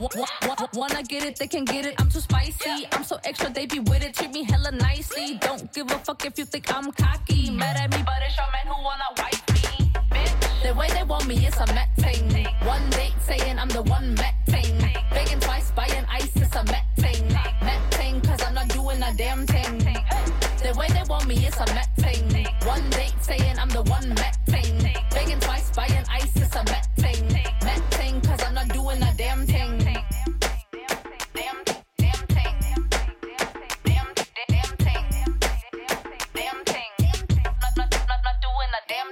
Wa- 0.00 0.08
wa- 0.14 0.26
wa- 0.46 0.68
Wanna 0.74 1.02
get 1.02 1.24
it, 1.24 1.36
they 1.36 1.46
can 1.46 1.64
get 1.64 1.86
it. 1.86 1.94
I'm 1.98 2.10
too 2.10 2.20
spicy. 2.20 2.86
I'm 2.92 3.02
so 3.04 3.18
extra, 3.24 3.48
they 3.50 3.64
be 3.64 3.78
with 3.78 4.04
it. 4.04 4.12
Treat 4.14 4.32
me 4.32 4.44
hella 4.44 4.70
nicely. 4.72 5.38
Don't 5.40 5.72
give 5.72 5.90
a 5.90 5.98
fuck 5.98 6.24
if 6.26 6.38
you 6.38 6.44
think 6.44 6.70
I'm 6.74 6.92
cocky. 6.92 7.50
Mad 7.50 7.76
at 7.78 7.90
me, 7.90 8.02
But 8.04 8.16
it's 8.26 8.36
your 8.36 8.46
man 8.52 8.66
who 8.66 8.82
wanna 8.82 9.04
way 10.86 10.94
they 10.94 11.02
want 11.04 11.26
me 11.26 11.46
is 11.46 11.56
a 11.56 11.66
met 11.74 11.88
thing. 11.96 12.46
One 12.64 12.90
date 12.90 13.14
saying 13.20 13.58
I'm 13.58 13.68
the 13.68 13.82
one 13.82 14.14
met 14.14 14.34
thing. 14.46 14.78
Begging 15.10 15.40
twice, 15.40 15.70
buying 15.72 16.04
ice 16.10 16.36
is 16.36 16.54
a 16.54 16.64
met 16.64 16.84
thing. 16.96 17.28
Met 17.62 17.82
thing, 17.94 18.20
cause 18.20 18.42
I'm 18.42 18.54
not 18.54 18.68
doing 18.68 19.02
a 19.02 19.12
damn 19.16 19.46
thing. 19.46 19.78
The 19.78 20.74
way 20.78 20.88
they 20.88 21.02
want 21.08 21.26
me 21.26 21.36
is 21.46 21.56
a 21.56 21.66
met 21.74 21.88
thing. 21.96 22.46
One 22.64 22.88
date 22.90 23.14
saying 23.20 23.58
I'm 23.58 23.68
the 23.68 23.82
one 23.82 24.08
met 24.14 24.36
thing. 24.46 24.78
Begging 25.10 25.40
twice, 25.40 25.70
buying 25.74 26.04
ice 26.10 26.36
is 26.36 26.54
a 26.54 26.64
met 26.64 26.88
thing. 26.96 27.32
Met 27.64 27.82
thing, 27.90 28.20
cause 28.20 28.42
I'm 28.44 28.54
not 28.54 28.68
doing 28.68 29.02
a 29.02 29.12
damn 29.16 29.46
thing. 29.46 29.86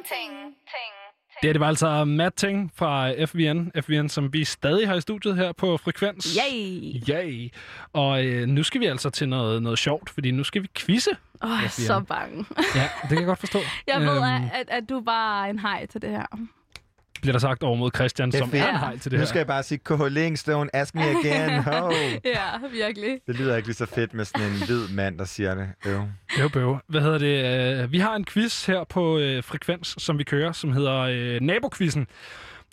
ting. 0.04 0.63
Det, 1.44 1.54
det 1.54 1.60
var 1.60 1.68
altså 1.68 2.04
Matt 2.04 2.36
Ting 2.36 2.72
fra 2.76 3.24
FVN, 3.26 3.72
FVN, 3.82 4.08
som 4.08 4.32
vi 4.32 4.44
stadig 4.44 4.88
har 4.88 4.94
i 4.94 5.00
studiet 5.00 5.36
her 5.36 5.52
på 5.52 5.76
Frekvens. 5.76 6.36
Yay! 6.52 6.94
Yay! 7.10 7.50
Og 7.92 8.24
øh, 8.26 8.46
nu 8.48 8.62
skal 8.62 8.80
vi 8.80 8.86
altså 8.86 9.10
til 9.10 9.28
noget, 9.28 9.62
noget 9.62 9.78
sjovt, 9.78 10.10
fordi 10.10 10.30
nu 10.30 10.44
skal 10.44 10.62
vi 10.62 10.68
quizze. 10.76 11.10
Åh, 11.42 11.50
jeg 11.50 11.56
er 11.64 11.68
FVN. 11.68 11.70
så 11.86 12.00
bange. 12.00 12.44
Ja, 12.74 12.88
det 13.02 13.08
kan 13.08 13.18
jeg 13.18 13.26
godt 13.26 13.38
forstå. 13.38 13.58
Jeg 13.86 14.00
ved, 14.00 14.08
Øhm, 14.16 14.22
at, 14.22 14.40
at, 14.54 14.66
at 14.68 14.88
du 14.88 15.00
bare 15.00 15.46
er 15.46 15.50
en 15.50 15.58
hej 15.58 15.86
til 15.86 16.02
det 16.02 16.10
her. 16.10 16.26
Bliver 17.24 17.32
der 17.32 17.38
sagt 17.38 17.62
over 17.62 17.76
mod 17.76 17.90
Christian, 17.94 18.28
Det 18.30 18.34
er 18.34 18.38
som 18.38 18.50
fedt. 18.50 18.62
er 18.62 18.68
en 18.68 18.78
hej 18.78 18.92
til 18.98 19.10
det 19.10 19.12
nu 19.12 19.18
her. 19.18 19.26
skal 19.26 19.38
jeg 19.38 19.46
bare 19.46 19.62
sige, 19.62 19.78
KH 19.78 20.02
Linkstone, 20.10 20.76
ask 20.76 20.94
me 20.94 21.02
again. 21.02 21.62
Ho. 21.64 21.90
ja, 22.24 22.68
virkelig. 22.72 23.18
Det 23.26 23.36
lyder 23.38 23.56
ikke 23.56 23.68
lige 23.68 23.76
så 23.76 23.86
fedt 23.86 24.14
med 24.14 24.24
sådan 24.24 24.46
en 24.46 24.52
hvid 24.66 24.88
mand, 24.94 25.18
der 25.18 25.24
siger 25.24 25.54
det. 25.54 25.68
Øv. 25.86 26.02
Bøv, 26.38 26.50
bøv. 26.50 26.78
Hvad 26.88 27.00
hedder 27.00 27.18
det? 27.18 27.82
Øh, 27.82 27.92
Vi 27.92 27.98
har 27.98 28.16
en 28.16 28.24
quiz 28.24 28.66
her 28.66 28.84
på 28.84 29.18
øh, 29.18 29.44
Frekvens, 29.44 29.94
som 29.98 30.18
vi 30.18 30.24
kører, 30.24 30.52
som 30.52 30.72
hedder 30.72 30.98
øh, 31.00 31.40
Nabokvizzen. 31.40 32.06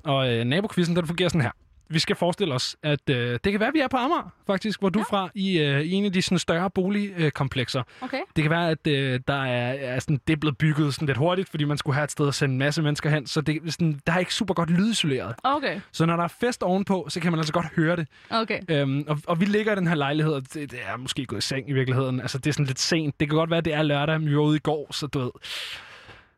Og 0.03 0.33
øh, 0.33 0.45
Nabokvizzen, 0.45 0.95
den 0.95 1.07
fungerer 1.07 1.29
sådan 1.29 1.41
her. 1.41 1.51
Vi 1.91 1.99
skal 1.99 2.15
forestille 2.15 2.53
os, 2.53 2.75
at 2.83 3.09
øh, 3.09 3.39
det 3.43 3.51
kan 3.51 3.59
være, 3.59 3.67
at 3.67 3.73
vi 3.73 3.79
er 3.79 3.87
på 3.87 3.97
Amager, 3.97 4.33
faktisk, 4.47 4.79
hvor 4.79 4.89
du 4.89 4.99
er 4.99 5.03
fra, 5.09 5.29
i, 5.35 5.59
øh, 5.59 5.81
i 5.81 5.91
en 5.91 6.05
af 6.05 6.13
de 6.13 6.21
sådan, 6.21 6.39
større 6.39 6.69
boligkomplekser. 6.69 7.83
Okay. 8.01 8.19
Det 8.35 8.41
kan 8.43 8.51
være, 8.51 8.69
at 8.69 8.87
øh, 8.87 9.19
der 9.27 9.43
er, 9.43 9.73
er 9.95 9.99
sådan, 9.99 10.19
det 10.27 10.33
er 10.33 10.37
blevet 10.37 10.57
bygget 10.57 10.93
sådan 10.93 11.05
lidt 11.05 11.17
hurtigt, 11.17 11.49
fordi 11.49 11.63
man 11.63 11.77
skulle 11.77 11.95
have 11.95 12.03
et 12.03 12.11
sted 12.11 12.27
at 12.27 12.35
sende 12.35 12.53
en 12.53 12.59
masse 12.59 12.81
mennesker 12.81 13.09
hen, 13.09 13.27
så 13.27 13.41
det, 13.41 13.59
sådan, 13.73 13.99
der 14.07 14.13
er 14.13 14.19
ikke 14.19 14.33
super 14.33 14.53
godt 14.53 14.69
lydisoleret. 14.69 15.35
Okay, 15.43 15.79
Så 15.91 16.05
når 16.05 16.15
der 16.15 16.23
er 16.23 16.27
fest 16.27 16.63
ovenpå, 16.63 17.05
så 17.09 17.19
kan 17.19 17.31
man 17.31 17.39
altså 17.39 17.53
godt 17.53 17.67
høre 17.75 17.95
det. 17.95 18.07
okay. 18.29 18.59
Øhm, 18.69 19.05
og, 19.07 19.17
og 19.27 19.39
vi 19.39 19.45
ligger 19.45 19.73
i 19.73 19.75
den 19.75 19.87
her 19.87 19.95
lejlighed, 19.95 20.33
og 20.33 20.41
det, 20.53 20.71
det 20.71 20.79
er 20.93 20.97
måske 20.97 21.25
gået 21.25 21.39
i 21.39 21.41
seng 21.47 21.69
i 21.69 21.73
virkeligheden. 21.73 22.21
Altså, 22.21 22.37
det 22.37 22.47
er 22.47 22.53
sådan 22.53 22.65
lidt 22.65 22.79
sent. 22.79 23.19
Det 23.19 23.29
kan 23.29 23.35
godt 23.37 23.49
være, 23.49 23.57
at 23.57 23.65
det 23.65 23.73
er 23.73 23.83
lørdag, 23.83 24.19
men 24.21 24.29
vi 24.29 24.35
var 24.35 24.41
ude 24.43 24.55
i 24.55 24.59
går, 24.59 24.87
så 24.93 25.07
du 25.07 25.19
ved, 25.19 25.31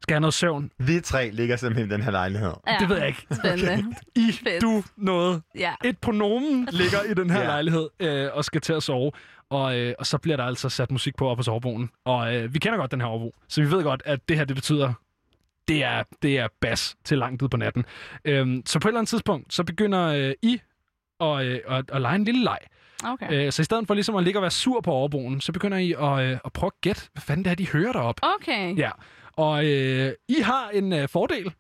skal 0.03 0.13
have 0.15 0.21
noget 0.21 0.33
søvn. 0.33 0.71
Vi 0.77 0.99
tre 0.99 1.29
ligger 1.31 1.55
simpelthen 1.55 1.89
i 1.89 1.93
den 1.93 2.01
her 2.03 2.11
lejlighed. 2.11 2.53
Ja, 2.67 2.75
Det 2.79 2.89
ved 2.89 2.97
jeg 2.97 3.07
ikke. 3.07 3.25
Spændende. 3.31 3.95
I, 4.15 4.31
Fedt. 4.31 4.61
du, 4.61 4.83
noget. 4.97 5.41
Ja. 5.55 5.73
Et 5.85 5.97
pronomen 5.97 6.67
ligger 6.71 7.01
i 7.11 7.13
den 7.13 7.29
her 7.29 7.39
Ja. 7.39 7.45
lejlighed 7.47 7.89
øh, 7.99 8.29
og 8.33 8.45
skal 8.45 8.61
til 8.61 8.73
at 8.73 8.83
sove. 8.83 9.11
Og, 9.49 9.77
øh, 9.79 9.93
og 9.99 10.05
så 10.05 10.17
bliver 10.17 10.37
der 10.37 10.43
altså 10.43 10.69
sat 10.69 10.91
musik 10.91 11.15
på 11.15 11.29
op 11.29 11.37
på 11.37 11.43
sovebogen. 11.43 11.89
Og 12.05 12.35
øh, 12.35 12.53
vi 12.53 12.59
kender 12.59 12.77
godt 12.77 12.91
den 12.91 13.01
her 13.01 13.07
overbo, 13.07 13.31
så 13.49 13.61
vi 13.61 13.71
ved 13.71 13.83
godt, 13.83 14.01
at 14.05 14.19
det 14.29 14.37
her, 14.37 14.45
det 14.45 14.55
betyder, 14.55 14.93
det 15.67 15.83
er, 15.83 16.03
det 16.21 16.39
er 16.39 16.47
bas 16.61 16.95
til 17.03 17.17
langt 17.17 17.41
ud 17.41 17.49
på 17.49 17.57
natten. 17.57 17.85
Øhm, 18.25 18.61
så 18.65 18.79
på 18.79 18.87
et 18.87 18.89
eller 18.89 18.99
andet 18.99 19.09
tidspunkt, 19.09 19.53
så 19.53 19.63
begynder 19.63 20.01
øh, 20.07 20.33
I 20.41 20.61
at, 21.19 21.45
øh, 21.45 21.59
at, 21.69 21.85
at 21.93 22.01
lege 22.01 22.15
en 22.15 22.23
lille 22.23 22.43
leg. 22.43 22.57
Okay. 23.05 23.45
Øh, 23.45 23.51
så 23.51 23.61
i 23.61 23.65
stedet 23.65 23.87
for 23.87 23.93
ligesom 23.93 24.15
at 24.15 24.23
ligge 24.23 24.39
og 24.39 24.41
være 24.41 24.51
sur 24.51 24.81
på 24.81 24.91
overboen, 24.91 25.41
så 25.41 25.51
begynder 25.51 25.77
I 25.77 25.91
at, 25.93 26.31
øh, 26.31 26.37
at 26.45 26.53
prøve 26.53 26.67
at 26.75 26.81
gætte, 26.81 27.01
hvad 27.13 27.21
fanden 27.21 27.45
det 27.45 27.51
er, 27.51 27.55
de 27.55 27.67
hører 27.67 27.91
derop. 27.91 28.19
Okay. 28.41 28.77
Ja, 28.77 28.89
og 29.37 29.65
øh, 29.65 30.13
I 30.29 30.35
har 30.41 30.69
en 30.69 30.93
øh, 30.93 31.07
fordel, 31.09 31.53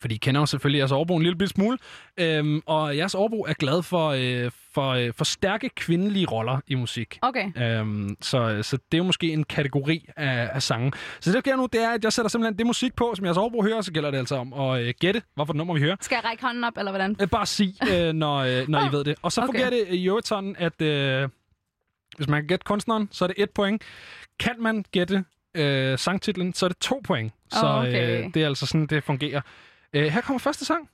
fordi 0.00 0.14
I 0.14 0.18
kender 0.18 0.40
jo 0.40 0.46
selvfølgelig 0.46 0.78
jeres 0.78 0.92
overbo 0.92 1.16
en 1.16 1.22
lille 1.22 1.48
smule, 1.48 1.78
øhm, 2.16 2.60
og 2.66 2.96
jeres 2.96 3.14
overbo 3.14 3.40
er 3.42 3.52
glad 3.52 3.82
for, 3.82 4.08
øh, 4.08 4.50
for, 4.74 4.90
øh, 4.90 5.12
for 5.16 5.24
stærke 5.24 5.68
kvindelige 5.68 6.26
roller 6.26 6.60
i 6.66 6.74
musik. 6.74 7.18
Okay. 7.22 7.52
Øhm, 7.62 8.16
så, 8.20 8.58
så 8.62 8.76
det 8.76 8.94
er 8.94 8.98
jo 8.98 9.04
måske 9.04 9.32
en 9.32 9.44
kategori 9.44 10.06
af, 10.16 10.50
af 10.52 10.62
sange. 10.62 10.92
Så 11.20 11.30
det, 11.30 11.34
der 11.34 11.40
sker 11.40 11.56
nu, 11.56 11.66
det 11.72 11.82
er, 11.82 11.90
at 11.90 12.04
jeg 12.04 12.12
sætter 12.12 12.28
simpelthen 12.28 12.58
det 12.58 12.66
musik 12.66 12.94
på, 12.96 13.12
som 13.16 13.24
jeres 13.24 13.36
overbo 13.36 13.62
hører, 13.62 13.80
så 13.80 13.92
gælder 13.92 14.10
det 14.10 14.18
altså 14.18 14.36
om 14.36 14.52
at 14.52 14.82
øh, 14.82 14.94
gætte, 15.00 15.22
hvorfor 15.34 15.52
nummer 15.54 15.74
vi 15.74 15.80
hører. 15.80 15.96
Skal 16.00 16.16
jeg 16.16 16.24
række 16.24 16.42
hånden 16.44 16.64
op, 16.64 16.78
eller 16.78 16.92
hvordan? 16.92 17.16
Øh, 17.20 17.28
bare 17.28 17.46
sig, 17.46 17.74
øh, 17.92 18.12
når, 18.12 18.36
øh, 18.36 18.68
når 18.68 18.88
I 18.88 18.92
ved 18.92 19.04
det. 19.04 19.14
Og 19.22 19.32
så 19.32 19.40
Okay. 19.40 19.46
fungerer 19.48 19.70
det 19.70 19.84
i 19.90 20.08
øvrigt 20.08 20.26
sådan, 20.28 20.56
at 20.58 20.82
øh, 20.82 21.28
hvis 22.16 22.28
man 22.28 22.40
kan 22.42 22.46
gætte 22.48 22.64
kunstneren, 22.64 23.08
så 23.12 23.24
er 23.24 23.26
det 23.28 23.36
et 23.42 23.50
point. 23.50 23.82
Kan 24.40 24.54
man 24.58 24.84
gætte 24.92 25.24
øh, 25.56 25.98
sangtitlen, 25.98 26.54
så 26.54 26.66
er 26.66 26.68
det 26.68 26.78
to 26.78 27.00
point. 27.04 27.32
Så 27.50 27.66
Åh, 27.66 27.78
okay. 27.78 28.24
øh, 28.24 28.34
det 28.34 28.42
er 28.42 28.46
altså 28.46 28.66
sådan, 28.66 28.86
det 28.86 29.04
fungerer. 29.04 29.40
Øh, 29.92 30.06
her 30.06 30.20
kommer 30.20 30.38
første 30.38 30.64
sang. 30.64 30.88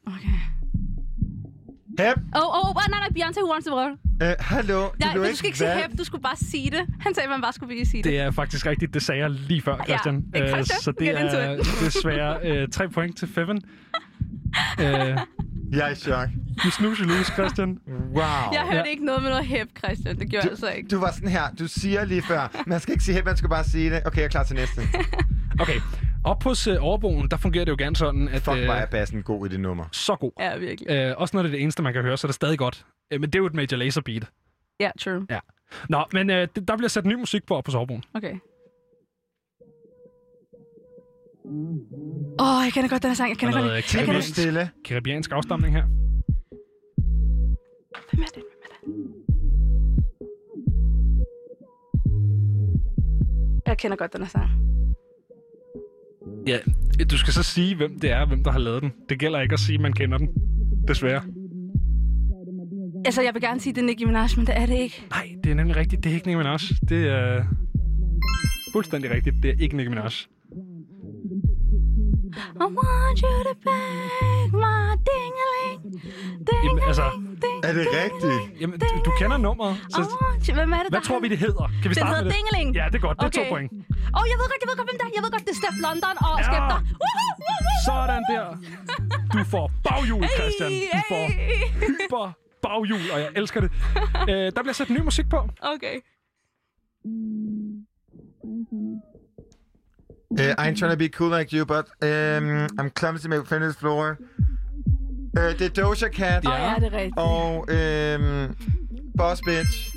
Hep, 1.99 2.17
Åh, 2.37 2.43
oh, 2.43 2.69
oh, 2.69 2.75
nej, 2.91 3.01
nej, 3.01 3.09
Beyoncé 3.09 3.41
Who 3.43 3.53
Wants 3.53 3.67
the 3.67 3.75
World. 3.75 3.99
øh, 4.23 4.35
hallo. 4.41 4.89
Nej, 4.99 5.13
blev 5.13 5.25
du 5.27 5.37
skal 5.37 5.47
ikke 5.47 5.59
sige 5.59 5.75
hæb, 5.75 5.99
du 5.99 6.05
skulle 6.05 6.23
bare 6.23 6.37
sige 6.37 6.71
det. 6.71 6.87
Han 7.01 7.15
sagde, 7.15 7.25
at 7.25 7.31
man 7.31 7.41
bare 7.41 7.53
skulle 7.53 7.87
sige 7.87 8.03
det. 8.03 8.13
Det 8.13 8.21
er 8.21 8.31
faktisk 8.31 8.67
rigtigt, 8.67 8.95
det 8.95 9.03
sagde 9.03 9.21
jeg 9.21 9.31
lige 9.31 9.63
før, 9.63 9.85
Christian. 9.85 10.25
det 10.33 10.43
er 10.43 10.49
Christian. 10.49 10.81
så 10.81 10.93
det 10.93 11.07
Get 11.09 11.17
er 11.17 11.57
desværre 11.81 12.39
øh, 12.43 12.69
tre 12.69 12.89
point 12.89 13.19
til 13.19 13.29
Feven. 13.29 13.63
øh, 14.83 15.19
Jeg 15.73 15.87
er 15.87 15.91
i 15.91 15.95
chok. 15.95 16.29
du 16.65 16.71
snusser 16.71 17.05
løs, 17.05 17.27
Christian. 17.27 17.79
Wow. 17.89 18.53
Jeg 18.53 18.67
hørte 18.73 18.91
ikke 18.91 19.05
noget 19.05 19.23
med 19.23 19.31
noget 19.31 19.47
hæb, 19.47 19.69
Christian. 19.79 20.19
Det 20.19 20.31
gjorde 20.31 20.45
jeg 20.45 20.51
altså 20.51 20.71
ikke. 20.71 20.89
Du 20.89 20.99
var 21.01 21.11
sådan 21.11 21.29
her, 21.29 21.43
du 21.59 21.67
siger 21.69 22.05
lige 22.05 22.23
før, 22.23 22.63
man 22.67 22.81
skal 22.81 22.93
ikke 22.93 23.05
sige 23.05 23.15
hep, 23.15 23.25
man 23.25 23.37
skal 23.37 23.49
bare 23.49 23.65
sige 23.65 23.91
det. 23.91 24.07
Okay, 24.07 24.19
jeg 24.19 24.25
er 24.25 24.29
klar 24.29 24.43
til 24.45 24.57
næste. 24.57 24.81
Okay, 25.61 25.81
op 26.25 26.43
hos 26.45 26.67
øh, 26.67 26.77
overboen, 26.81 27.29
der 27.31 27.37
fungerer 27.37 27.65
det 27.65 27.73
jo 27.73 27.77
gerne 27.79 27.97
sådan, 27.97 28.29
at... 28.29 28.43
Fuck, 28.43 28.57
øh, 28.57 28.65
hvor 28.65 28.75
er 28.75 28.87
bassen 28.87 29.23
god 29.23 29.47
i 29.47 29.49
det 29.49 29.61
nummer. 29.61 29.85
så 29.93 30.17
god. 30.17 30.33
Ja, 30.41 30.57
virkelig. 30.57 30.91
Øh, 30.91 31.15
også 31.17 31.37
når 31.37 31.43
det 31.43 31.49
er 31.49 31.53
det 31.53 31.63
eneste, 31.63 31.83
man 31.83 31.93
kan 31.93 32.03
høre, 32.03 32.17
så 32.17 32.27
er 32.27 32.29
det 32.29 32.35
stadig 32.35 32.59
godt. 32.59 32.85
Øh, 33.13 33.21
men 33.21 33.31
det 33.31 33.35
er 33.35 33.39
jo 33.39 33.47
et 33.47 33.55
Major 33.55 33.77
Lazer 33.77 34.01
beat. 34.01 34.31
Ja, 34.81 34.91
true. 35.01 35.27
Ja. 35.31 35.39
Nå, 35.89 36.05
men 36.13 36.31
øh, 36.31 36.49
der 36.69 36.77
bliver 36.77 36.89
sat 36.89 37.07
ny 37.07 37.15
musik 37.15 37.47
på 37.47 37.57
op 37.57 37.65
på 37.65 37.71
sovebogen. 37.71 38.05
Okay. 38.15 38.35
Åh, 41.45 42.59
oh, 42.59 42.65
jeg 42.65 42.73
kender 42.73 42.89
godt 42.89 43.03
den 43.03 43.11
her 43.11 43.15
sang. 43.15 43.29
Jeg 43.31 43.39
kender 43.39 43.55
godt 43.55 43.65
den. 43.65 43.75
Jeg 43.75 43.85
kender 44.07 44.21
Stille. 44.21 44.71
karibiansk 44.85 45.33
afstamning 45.33 45.75
her. 45.75 45.85
Hvem 48.11 48.23
er 48.23 48.31
det? 48.35 48.43
Jeg 53.67 53.79
kender 53.79 53.97
godt 53.97 54.13
den 54.13 54.23
her 54.23 54.29
sang. 54.29 54.51
Ja, 56.47 56.59
du 57.11 57.19
skal 57.19 57.33
så 57.33 57.43
sige, 57.43 57.77
hvem 57.77 58.01
det 58.01 58.11
er, 58.11 58.27
hvem 58.27 58.45
der 58.45 58.51
har 58.51 58.59
lavet 58.59 58.83
den. 58.83 58.93
Det 59.09 59.19
gælder 59.19 59.41
ikke 59.41 59.53
at 59.53 59.61
sige, 59.61 59.75
at 59.75 59.81
man 59.81 59.93
kender 59.93 60.19
den. 60.19 60.29
Desværre. 60.89 61.23
Altså, 63.05 63.23
jeg 63.23 63.35
vil 63.35 63.43
gerne 63.43 63.61
sige, 63.61 63.75
det 63.75 63.81
er 63.81 63.87
Nicki 63.87 64.05
Minaj, 64.05 64.29
men 64.37 64.47
det 64.47 64.57
er 64.57 64.67
det 64.67 64.79
ikke. 64.79 65.05
Nej, 65.11 65.37
det 65.45 65.51
er 65.51 65.55
nemlig 65.55 65.77
rigtigt. 65.77 66.05
Det 66.05 66.11
er 66.11 66.15
ikke 66.15 66.27
Nicki 66.27 66.37
Minaj. 66.37 66.57
Det 66.89 67.09
er 67.09 67.45
fuldstændig 68.73 69.11
rigtigt. 69.11 69.37
Det 69.43 69.51
er 69.51 69.55
ikke 69.61 69.77
Nicki 69.77 69.89
Minaj. 69.89 70.11
I 72.61 72.65
want 72.79 73.19
you 73.25 73.35
to 73.49 73.55
bang 73.67 74.49
my 74.65 74.89
dingeling. 75.11 75.79
Jamen, 76.65 76.83
altså, 76.91 77.03
Er 77.69 77.73
det 77.73 77.87
rigtigt? 78.03 78.61
jamen, 78.61 78.81
du, 78.81 78.87
du 79.05 79.11
kender 79.19 79.37
nummeret. 79.37 79.77
Så, 79.91 80.01
Så... 80.45 80.53
Hvem 80.53 80.73
er 80.73 80.77
det, 80.77 80.87
hvad 80.93 81.01
der 81.01 81.07
tror 81.09 81.21
vi, 81.21 81.29
det 81.29 81.39
hedder? 81.39 81.67
Kan 81.83 81.89
vi 81.91 81.95
starte 81.95 82.09
hedder 82.09 82.23
med 82.25 82.31
det? 82.31 82.37
Dingeling. 82.39 82.69
Ja, 82.81 82.85
det 82.93 82.95
er 82.95 83.05
godt. 83.09 83.17
Det 83.21 83.27
er 83.27 83.31
to 83.31 83.41
Okay. 83.41 83.51
point. 83.55 83.73
Åh, 84.17 84.21
oh, 84.21 84.25
jeg 84.31 84.37
ved 84.41 84.47
godt, 84.53 84.61
jeg 84.63 84.69
ved 84.71 84.77
godt, 84.81 84.89
hvem 84.91 84.99
der 85.01 85.07
er. 85.09 85.11
Jeg 85.17 85.23
ved 85.25 85.31
godt, 85.35 85.45
det 85.47 85.53
er 85.57 85.61
Steph 85.63 85.79
London 85.87 86.15
og 86.27 86.35
Ja. 86.41 86.45
Skepta. 86.49 86.77
Sådan 87.89 88.23
der. 88.33 88.45
Du 89.35 89.39
får 89.53 89.67
baghjul, 89.89 90.25
Christian. 90.39 90.71
Du 90.95 91.01
får 91.13 91.25
hyper 91.87 92.25
baghjul, 92.67 93.05
og 93.15 93.19
jeg 93.25 93.31
elsker 93.41 93.61
det. 93.65 93.71
Øh, 94.31 94.47
der 94.57 94.61
bliver 94.65 94.73
sat 94.81 94.91
ny 94.91 95.01
musik 95.09 95.27
på. 95.35 95.39
Okay. 95.75 95.97
Uh, 100.39 100.55
I 100.59 100.69
ain't 100.69 100.77
trying 100.79 100.91
to 100.93 100.97
be 100.97 101.09
cool 101.09 101.31
like 101.39 101.57
you, 101.57 101.65
but 101.67 101.85
um, 102.03 102.67
I'm 102.81 102.91
clumsy 102.99 103.27
med 103.29 103.45
Fenders 103.47 103.77
Floor. 103.77 104.17
Uh, 105.39 105.43
det 105.59 105.63
er 105.63 105.69
Doja 105.83 106.09
Cat. 106.09 106.45
Ja, 106.45 106.75
det 106.81 106.87
er 106.87 106.93
rigtigt. 106.93 107.17
Og 107.17 107.57
um, 107.59 108.57
Boss 109.19 109.41
Bitch. 109.47 109.89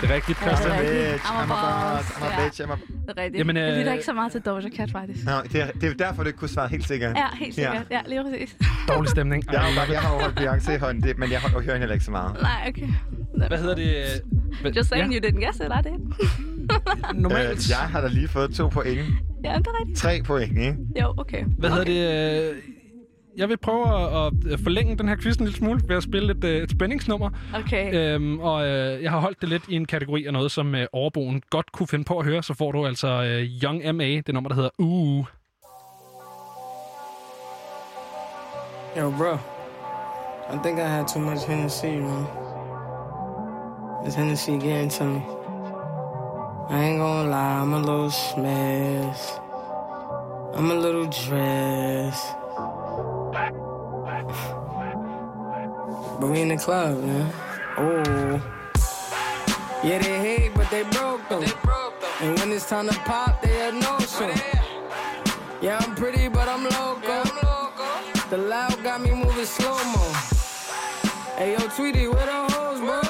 Det 0.00 0.10
er 0.10 0.14
rigtigt, 0.14 0.38
Ja, 0.42 0.46
Christian. 0.46 0.70
det 0.78 0.86
er 0.86 0.90
rigtigt. 0.90 1.12
Bitch. 1.12 1.24
I'm 1.32 1.52
a 1.52 1.96
boss. 1.96 2.08
I'm 2.10 2.24
a 2.24 2.40
Ja. 2.40 2.44
bitch. 2.44 2.60
I'm 2.60 2.72
a... 2.72 2.76
Det 2.76 3.18
er 3.18 3.22
rigtigt. 3.22 3.38
Jamen, 3.38 3.56
jeg 3.56 3.70
øh, 3.72 3.78
lytter 3.78 3.92
ikke 3.92 4.04
så 4.04 4.12
meget 4.12 4.32
til 4.32 4.40
Doja 4.40 4.68
Cat, 4.76 4.90
faktisk. 4.90 5.24
Nå, 5.24 5.32
det, 5.52 5.60
er, 5.60 5.70
det 5.70 5.84
er 5.90 5.94
derfor, 5.94 6.24
det 6.24 6.36
kunne 6.36 6.48
svare 6.48 6.68
helt 6.68 6.86
sikkert. 6.86 7.16
Ja, 7.16 7.26
helt 7.38 7.54
sikkert. 7.54 7.86
Ja, 7.90 8.00
lige 8.06 8.22
præcis. 8.24 8.56
Dårlig 8.88 9.10
stemning. 9.10 9.44
Jeg 9.52 9.60
har, 9.60 9.92
jeg 9.92 10.00
har 10.00 10.08
holdt 10.08 10.40
Beyoncé 10.40 10.72
i 10.72 10.78
hånden, 10.78 11.02
det, 11.02 11.18
men 11.18 11.30
jeg 11.32 11.40
hører 11.40 11.60
hende 11.60 11.78
heller 11.78 11.92
ikke 11.94 12.04
så 12.04 12.10
meget. 12.10 12.36
Nej, 12.42 12.68
okay. 12.68 12.88
Hvad 13.34 13.58
hedder 13.58 13.74
det? 13.74 14.22
Just 14.76 14.88
saying, 14.88 15.12
ja, 15.12 15.18
you 15.18 15.26
didn't 15.26 15.40
guess 15.44 15.60
it, 15.60 15.66
I 15.66 15.88
did. 15.88 15.98
normalt. 17.22 17.50
Øh, 17.50 17.70
jeg 17.70 17.78
har 17.78 18.00
da 18.00 18.08
lige 18.08 18.28
fået 18.28 18.54
to 18.54 18.68
point. 18.68 18.98
ja, 19.44 19.54
det 19.58 19.66
er 19.66 19.80
rigtigt. 19.80 19.98
Tre 19.98 20.22
point, 20.24 20.58
ikke? 20.58 20.76
Jo, 21.00 21.14
okay. 21.16 21.44
Hvad 21.58 21.70
hedder 21.70 21.84
det? 21.84 22.54
Jeg 23.36 23.48
vil 23.48 23.56
prøve 23.56 23.86
at, 24.26 24.32
at 24.52 24.60
forlænge 24.60 24.96
den 24.98 25.08
her 25.08 25.16
quiz 25.16 25.36
en 25.36 25.44
lille 25.44 25.58
smule 25.58 25.80
ved 25.88 25.96
at 25.96 26.02
spille 26.02 26.32
et, 26.32 26.44
øh, 26.44 26.62
et 26.62 26.70
spændingsnummer. 26.70 27.30
Okay. 27.54 28.14
Øhm, 28.14 28.40
og 28.40 28.66
øh, 28.66 29.02
jeg 29.02 29.10
har 29.10 29.18
holdt 29.20 29.40
det 29.40 29.48
lidt 29.48 29.62
i 29.68 29.74
en 29.74 29.86
kategori 29.86 30.26
af 30.26 30.32
noget, 30.32 30.50
som 30.50 30.74
øh, 30.74 30.86
overboen 30.92 31.42
godt 31.50 31.72
kunne 31.72 31.86
finde 31.86 32.04
på 32.04 32.18
at 32.18 32.24
høre. 32.24 32.42
Så 32.42 32.54
får 32.54 32.72
du 32.72 32.86
altså 32.86 33.08
øh, 33.08 33.48
Young 33.62 33.96
M.A., 33.96 34.20
det 34.26 34.34
nummer, 34.34 34.48
der 34.48 34.54
hedder 34.54 34.70
Uh. 34.78 35.26
Yo, 38.98 39.10
bro. 39.10 39.34
I 40.54 40.58
think 40.62 40.78
I 40.78 40.82
had 40.82 41.04
too 41.06 41.22
much 41.22 41.46
Hennessy, 41.48 41.84
man. 41.86 42.49
This 44.02 44.14
Hennessy 44.14 44.56
getting 44.56 44.88
to 44.88 45.04
me. 45.04 45.22
I 46.70 46.84
ain't 46.84 46.98
gonna 46.98 47.28
lie, 47.28 47.60
I'm 47.60 47.74
a 47.74 47.78
little 47.78 48.10
smashed. 48.10 49.38
I'm 50.54 50.70
a 50.70 50.74
little 50.74 51.06
dressed. 51.06 52.34
But 56.18 56.30
we 56.30 56.40
in 56.40 56.48
the 56.48 56.56
club, 56.56 57.02
man. 57.02 57.32
Oh. 57.76 58.42
Yeah, 59.84 59.98
they 59.98 60.18
hate, 60.18 60.54
but 60.54 60.70
they 60.70 60.82
broke 60.84 61.20
though. 61.28 61.44
And 62.22 62.38
when 62.38 62.52
it's 62.52 62.68
time 62.68 62.88
to 62.88 62.94
pop, 63.00 63.42
they 63.42 63.52
had 63.52 63.74
no 63.74 63.98
show. 63.98 64.32
Yeah, 65.60 65.78
I'm 65.78 65.94
pretty, 65.94 66.28
but 66.28 66.48
I'm 66.48 66.64
loco. 66.64 67.22
The 68.30 68.38
loud 68.38 68.82
got 68.82 69.02
me 69.02 69.10
moving 69.10 69.44
slow 69.44 69.76
mo. 69.92 70.12
Hey 71.36 71.52
yo, 71.52 71.68
Tweety, 71.68 72.06
where 72.08 72.24
the 72.24 72.54
hoes, 72.54 72.80
bro? 72.80 73.09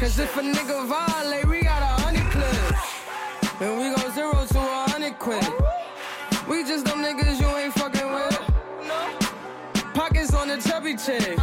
Cause 0.00 0.18
if 0.18 0.36
a 0.36 0.40
nigga 0.40 0.86
violate, 0.86 1.46
we 1.46 1.62
got 1.62 1.82
a 1.82 2.02
hundred 2.02 2.30
clips. 2.30 3.60
And 3.60 3.78
we 3.78 3.94
go 3.94 4.10
zero 4.10 4.46
to 4.46 4.58
a 4.58 4.90
hundred 4.90 5.18
quid. 5.18 5.44
We 6.48 6.64
just 6.64 6.86
them 6.86 7.02
niggas 7.02 7.38
you 7.38 7.46
ain't 7.56 7.74
fucking 7.74 8.12
with. 8.12 8.40
Pockets 9.94 10.32
on 10.34 10.48
the 10.48 10.56
chubby 10.56 10.96
chick. 10.96 11.38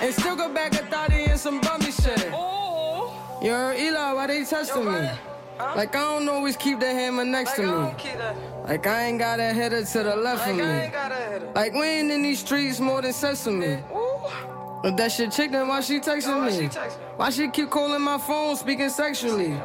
And 0.00 0.14
still 0.14 0.36
go 0.36 0.48
back 0.52 0.72
a 0.72 0.86
thotty 0.86 1.24
and 1.24 1.38
some 1.38 1.60
bummy 1.60 1.92
shit. 1.92 2.32
Heard 3.42 3.78
Eli, 3.78 4.12
why 4.12 4.26
they 4.26 4.44
testing 4.44 4.86
me? 4.86 5.10
Like 5.58 5.94
I 5.94 6.00
don't 6.00 6.28
always 6.28 6.56
keep 6.56 6.80
the 6.80 6.86
hammer 6.86 7.24
next 7.24 7.56
to 7.56 7.62
me. 7.62 7.94
Like 8.64 8.86
I 8.86 9.04
ain't 9.04 9.18
got 9.18 9.38
a 9.38 9.52
header 9.52 9.84
to 9.84 10.02
the 10.02 10.16
left 10.16 10.48
of 10.48 10.56
me. 10.56 11.52
Like 11.54 11.74
we 11.74 11.82
ain't 11.82 12.10
in 12.10 12.22
these 12.22 12.40
streets 12.40 12.80
more 12.80 13.02
than 13.02 13.12
sesame. 13.12 13.82
But 14.82 14.96
that 14.96 15.12
shit 15.12 15.30
chick, 15.30 15.52
then 15.52 15.68
why 15.68 15.80
she 15.82 16.00
texting 16.00 16.46
me? 16.46 16.68
Why 17.16 17.28
she 17.30 17.48
keep 17.50 17.68
calling 17.68 18.00
my 18.00 18.16
phone, 18.16 18.56
speaking 18.56 18.88
sexually? 18.88 19.60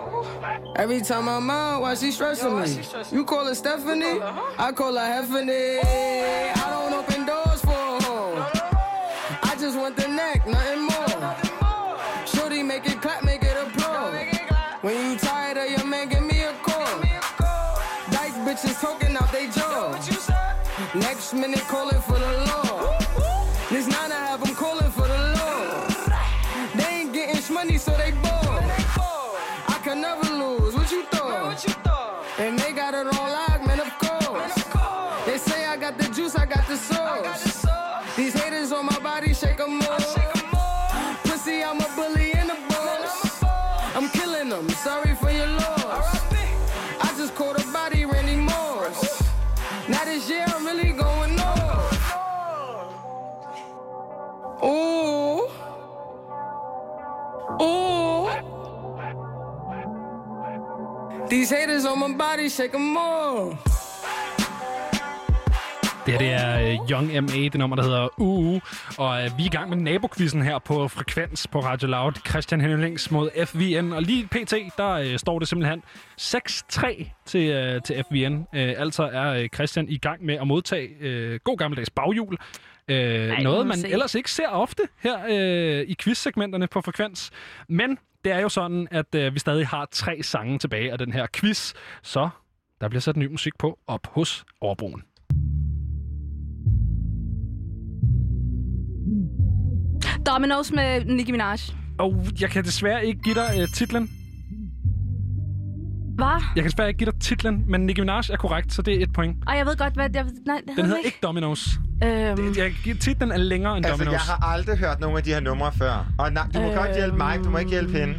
Every 0.75 0.99
time 1.01 1.29
I'm 1.29 1.49
out, 1.49 1.81
why 1.81 1.95
she 1.95 2.11
stressing 2.11 2.59
me? 2.59 2.81
You 3.11 3.23
call 3.23 3.45
her 3.45 3.55
Stephanie? 3.55 4.19
I 4.57 4.73
call 4.73 4.93
her 4.93 4.99
Heffany. 4.99 5.79
I 5.83 6.69
don't 6.69 6.93
open 6.93 7.25
doors 7.25 7.61
for 7.61 7.71
a 7.71 8.03
hoe. 8.03 8.45
I 9.43 9.55
just 9.57 9.77
want 9.77 9.95
the 9.95 10.07
neck, 10.09 10.45
nothing 10.45 10.81
more. 10.81 12.25
Shorty, 12.25 12.61
make 12.61 12.85
it 12.85 13.01
clap, 13.01 13.23
make 13.23 13.43
it 13.43 13.55
applaud. 13.55 14.13
When 14.81 15.11
you 15.11 15.17
tired 15.17 15.57
of 15.57 15.69
your 15.69 15.85
man, 15.85 16.09
give 16.09 16.23
me 16.23 16.41
a 16.41 16.51
call. 16.61 16.99
Dyke 18.11 18.33
bitches 18.43 18.81
talking 18.81 19.15
out 19.15 19.31
they 19.31 19.47
jaw. 19.47 19.93
Next 20.93 21.33
minute 21.33 21.61
calling 21.61 22.01
for 22.01 22.19
the 22.19 22.44
On 61.95 62.11
my 62.11 62.17
body, 62.17 62.49
shake 62.49 62.73
'em 62.77 62.97
off. 62.97 63.57
Det 66.05 66.13
her 66.13 66.17
det 66.19 66.31
er 66.31 66.59
øh, 66.59 66.91
Young 66.91 67.23
M.A., 67.23 67.37
det 67.37 67.55
nummer, 67.55 67.75
der 67.75 67.83
hedder 67.83 68.07
UU. 68.21 68.59
Og 68.97 69.23
øh, 69.23 69.37
vi 69.37 69.43
er 69.43 69.45
i 69.45 69.49
gang 69.49 69.69
med 69.69 69.77
nabokvisten 69.77 70.41
her 70.41 70.59
på 70.59 70.87
Frekvens 70.87 71.47
på 71.47 71.59
Radio 71.59 71.87
Loud. 71.87 72.11
Christian 72.29 72.61
Hennelings 72.61 73.11
mod 73.11 73.29
FVN. 73.45 73.93
Og 73.93 74.01
lige 74.01 74.27
pt, 74.27 74.53
der 74.77 74.89
øh, 74.91 75.17
står 75.19 75.39
det 75.39 75.47
simpelthen 75.47 75.83
6-3 76.21 77.05
til, 77.25 77.49
øh, 77.49 77.81
til 77.81 78.03
FVN. 78.09 78.33
Øh, 78.55 78.73
altså 78.77 79.03
er 79.03 79.47
Christian 79.53 79.89
i 79.89 79.97
gang 79.97 80.25
med 80.25 80.35
at 80.35 80.47
modtage 80.47 80.89
øh, 80.99 81.39
god 81.43 81.57
gammeldags 81.57 81.89
baghjul. 81.89 82.37
Øh, 82.87 82.97
Ej, 83.29 83.43
noget, 83.43 83.67
man 83.67 83.77
se. 83.77 83.89
ellers 83.89 84.15
ikke 84.15 84.31
ser 84.31 84.47
ofte 84.47 84.83
her 84.99 85.17
øh, 85.29 85.85
i 85.87 85.95
quiz-segmenterne 86.03 86.67
på 86.67 86.81
Frekvens. 86.81 87.31
Men 87.69 87.97
det 88.25 88.33
er 88.33 88.39
jo 88.39 88.49
sådan, 88.49 88.87
at 88.91 89.15
øh, 89.15 89.33
vi 89.33 89.39
stadig 89.39 89.67
har 89.67 89.87
tre 89.91 90.23
sange 90.23 90.59
tilbage 90.59 90.91
af 90.91 90.97
den 90.97 91.13
her 91.13 91.27
quiz. 91.33 91.73
Så 92.03 92.29
der 92.81 92.89
bliver 92.89 93.01
sat 93.01 93.17
ny 93.17 93.27
musik 93.27 93.53
på 93.59 93.79
op 93.87 94.07
hos 94.07 94.45
Overbroen. 94.61 95.03
Dominoes 100.25 100.71
med 100.71 101.05
Nicki 101.05 101.31
Minaj. 101.31 101.57
Og 101.99 102.25
jeg 102.41 102.49
kan 102.49 102.63
desværre 102.63 103.05
ikke 103.05 103.21
give 103.21 103.35
dig 103.35 103.57
øh, 103.61 103.67
titlen. 103.73 104.24
Hvad? 106.15 106.27
Jeg 106.55 106.63
kan 106.63 106.71
desværre 106.71 106.87
ikke 106.87 106.97
give 106.97 107.11
dig 107.11 107.19
titlen, 107.19 107.63
men 107.67 107.85
Nicki 107.85 108.01
Minaj 108.01 108.21
er 108.31 108.37
korrekt, 108.37 108.73
så 108.73 108.81
det 108.81 108.97
er 108.97 109.03
et 109.03 109.13
point. 109.13 109.37
Ej, 109.47 109.57
jeg 109.57 109.65
ved 109.65 109.77
godt, 109.77 109.93
hvad... 109.93 110.09
Jeg, 110.13 110.25
nej, 110.45 110.61
det 110.67 110.77
Den 110.77 110.85
hedder 110.85 110.99
ikke 111.05 111.19
Dominoes. 111.23 111.69
Øhm, 112.03 112.53
Jeg, 112.57 112.71
jeg, 112.87 112.99
titlen 112.99 113.31
er 113.31 113.37
længere 113.37 113.77
end 113.77 113.85
Altså, 113.85 114.03
jeg 114.03 114.05
Dominoes. 114.05 114.27
har 114.29 114.53
aldrig 114.53 114.77
hørt 114.77 114.99
nogen 114.99 115.17
af 115.17 115.23
de 115.23 115.29
her 115.33 115.39
numre 115.39 115.71
før. 115.71 116.05
Og 116.19 116.31
nej, 116.33 116.47
du 116.53 116.59
må 116.61 116.69
øh... 116.69 116.75
godt 116.75 116.95
hjælpe 116.95 117.17
mig, 117.17 117.39
du 117.43 117.49
må 117.49 117.57
ikke 117.57 117.71
hjælpe 117.71 117.97
hende. 117.99 118.15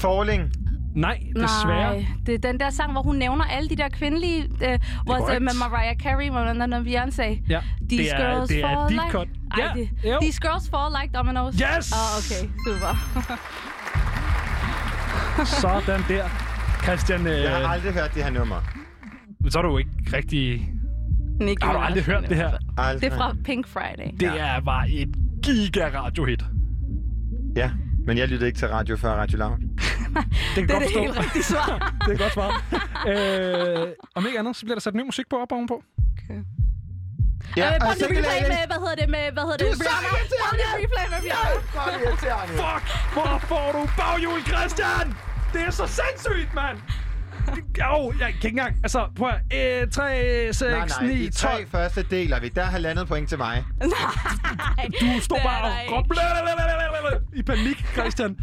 Falling. 0.00 0.52
Nej, 0.96 1.18
Nej, 1.34 2.06
det 2.26 2.34
er 2.34 2.38
den 2.38 2.60
der 2.60 2.70
sang, 2.70 2.92
hvor 2.92 3.02
hun 3.02 3.16
nævner 3.16 3.44
alle 3.44 3.68
de 3.68 3.76
der 3.76 3.88
kvindelige... 3.88 4.42
Øh, 4.42 4.78
hvor 5.04 5.16
korrekt. 5.16 5.36
øh, 5.36 5.42
med 5.42 5.52
Mariah 5.70 5.96
Carey, 5.96 6.30
hvor 6.30 6.40
den 6.40 6.72
er 6.72 6.80
Beyoncé. 6.80 7.42
Ja, 7.48 7.60
These 7.90 8.02
det 8.02 8.12
er, 8.12 8.16
girls 8.34 8.48
det 8.48 8.64
er 8.64 8.78
deep 8.88 8.90
like... 8.90 9.10
cut. 9.10 9.28
Ej, 9.50 9.58
Ja, 9.64 9.80
det, 9.80 9.88
jo. 10.04 10.18
These 10.20 10.40
girls 10.40 10.70
fall 10.70 10.90
like 11.02 11.18
dominoes. 11.18 11.54
Yes! 11.54 11.92
Oh, 11.92 12.18
okay, 12.18 12.48
super. 12.66 12.92
Sådan 15.44 16.04
der. 16.08 16.41
Christian, 16.82 17.26
øh, 17.26 17.40
Jeg 17.40 17.56
har 17.56 17.68
aldrig 17.68 17.92
hørt 17.92 18.14
det 18.14 18.24
her 18.24 18.30
nummer. 18.30 18.60
men 19.40 19.50
så 19.50 19.58
er 19.58 19.62
du 19.62 19.78
ikke 19.78 19.90
rigtig... 20.12 20.68
Nicki 21.40 21.66
Har 21.66 21.72
du 21.72 21.78
aldrig 21.78 22.04
hørt 22.04 22.28
det 22.28 22.36
her? 22.36 22.50
Aldrig. 22.78 23.00
Det 23.10 23.12
er 23.12 23.16
fra 23.16 23.34
Pink 23.44 23.68
Friday. 23.68 24.10
Det 24.20 24.40
er 24.40 24.60
bare 24.60 24.90
et 24.90 25.08
giga-radiohit. 25.44 26.42
Ja, 27.56 27.70
men 28.06 28.18
jeg 28.18 28.28
lyttede 28.28 28.46
ikke 28.48 28.58
til 28.58 28.68
radio 28.68 28.96
før 28.96 29.10
Radio 29.14 29.38
Loud. 29.38 29.56
Det 29.58 29.68
kan 30.14 30.24
Det 30.56 30.62
er 30.62 30.66
godt 30.74 30.82
det 30.82 30.88
forstå. 30.88 31.00
helt 31.00 31.18
rigtige 31.18 31.42
svar. 31.42 31.68
det 32.06 32.12
er 32.14 32.18
godt 32.24 32.32
svar. 32.38 32.50
øh, 33.10 33.88
om 34.14 34.26
ikke 34.26 34.38
andet, 34.38 34.56
så 34.56 34.62
bliver 34.66 34.74
der 34.74 34.80
sat 34.80 34.94
ny 34.94 35.04
musik 35.10 35.26
på 35.30 35.36
op 35.42 35.52
ovenpå. 35.52 35.82
Ja, 37.56 37.68
øh, 37.74 37.88
og 37.88 37.94
så 38.00 38.06
lige 38.08 38.22
kan 38.22 38.24
replay 38.24 38.40
jeg- 38.42 38.48
med, 38.54 38.62
hvad 38.72 38.80
hedder 38.84 38.96
det 39.02 39.08
med, 39.16 39.24
hvad 39.36 39.44
hedder 39.48 39.60
Du 39.62 39.64
det? 39.64 39.72
er 39.72 39.76
så 39.90 39.94
irriterende. 40.08 40.64
Replay 40.82 41.06
med 41.14 41.20
irriterende. 42.06 42.52
Fuck! 42.62 42.84
Hvor 43.16 43.32
får 43.50 43.66
du 43.76 43.82
baghjul, 44.00 44.40
Christian? 44.50 45.06
Det 45.52 45.62
er 45.66 45.70
så 45.70 45.86
sindssygt, 45.86 46.54
mand! 46.54 46.78
Åh, 47.48 48.04
oh, 48.04 48.14
jeg 48.20 48.26
kan 48.26 48.34
ikke 48.34 48.48
engang... 48.48 48.76
Altså, 48.82 49.08
prøv 49.16 49.30
at... 49.50 49.82
Øh, 49.82 49.90
3, 49.90 50.48
6, 50.52 50.60
Nej, 50.62 50.88
nej, 51.00 51.14
9, 51.14 51.26
de 51.26 51.30
12... 51.30 51.32
tre 51.32 51.66
første 51.66 52.02
deler 52.02 52.40
vi. 52.40 52.48
Der 52.48 52.62
er 52.62 52.66
halvandet 52.66 53.08
point 53.08 53.28
til 53.28 53.38
mig. 53.38 53.64
Du 55.00 55.20
stod 55.20 55.36
Det 55.36 55.44
er 55.44 55.48
bare 55.48 55.64
og 55.64 55.70
der 55.70 55.96
råbte 55.96 56.08
blablabla 56.08 57.18
i 57.34 57.42
panik, 57.42 57.86
Christian. 57.92 58.30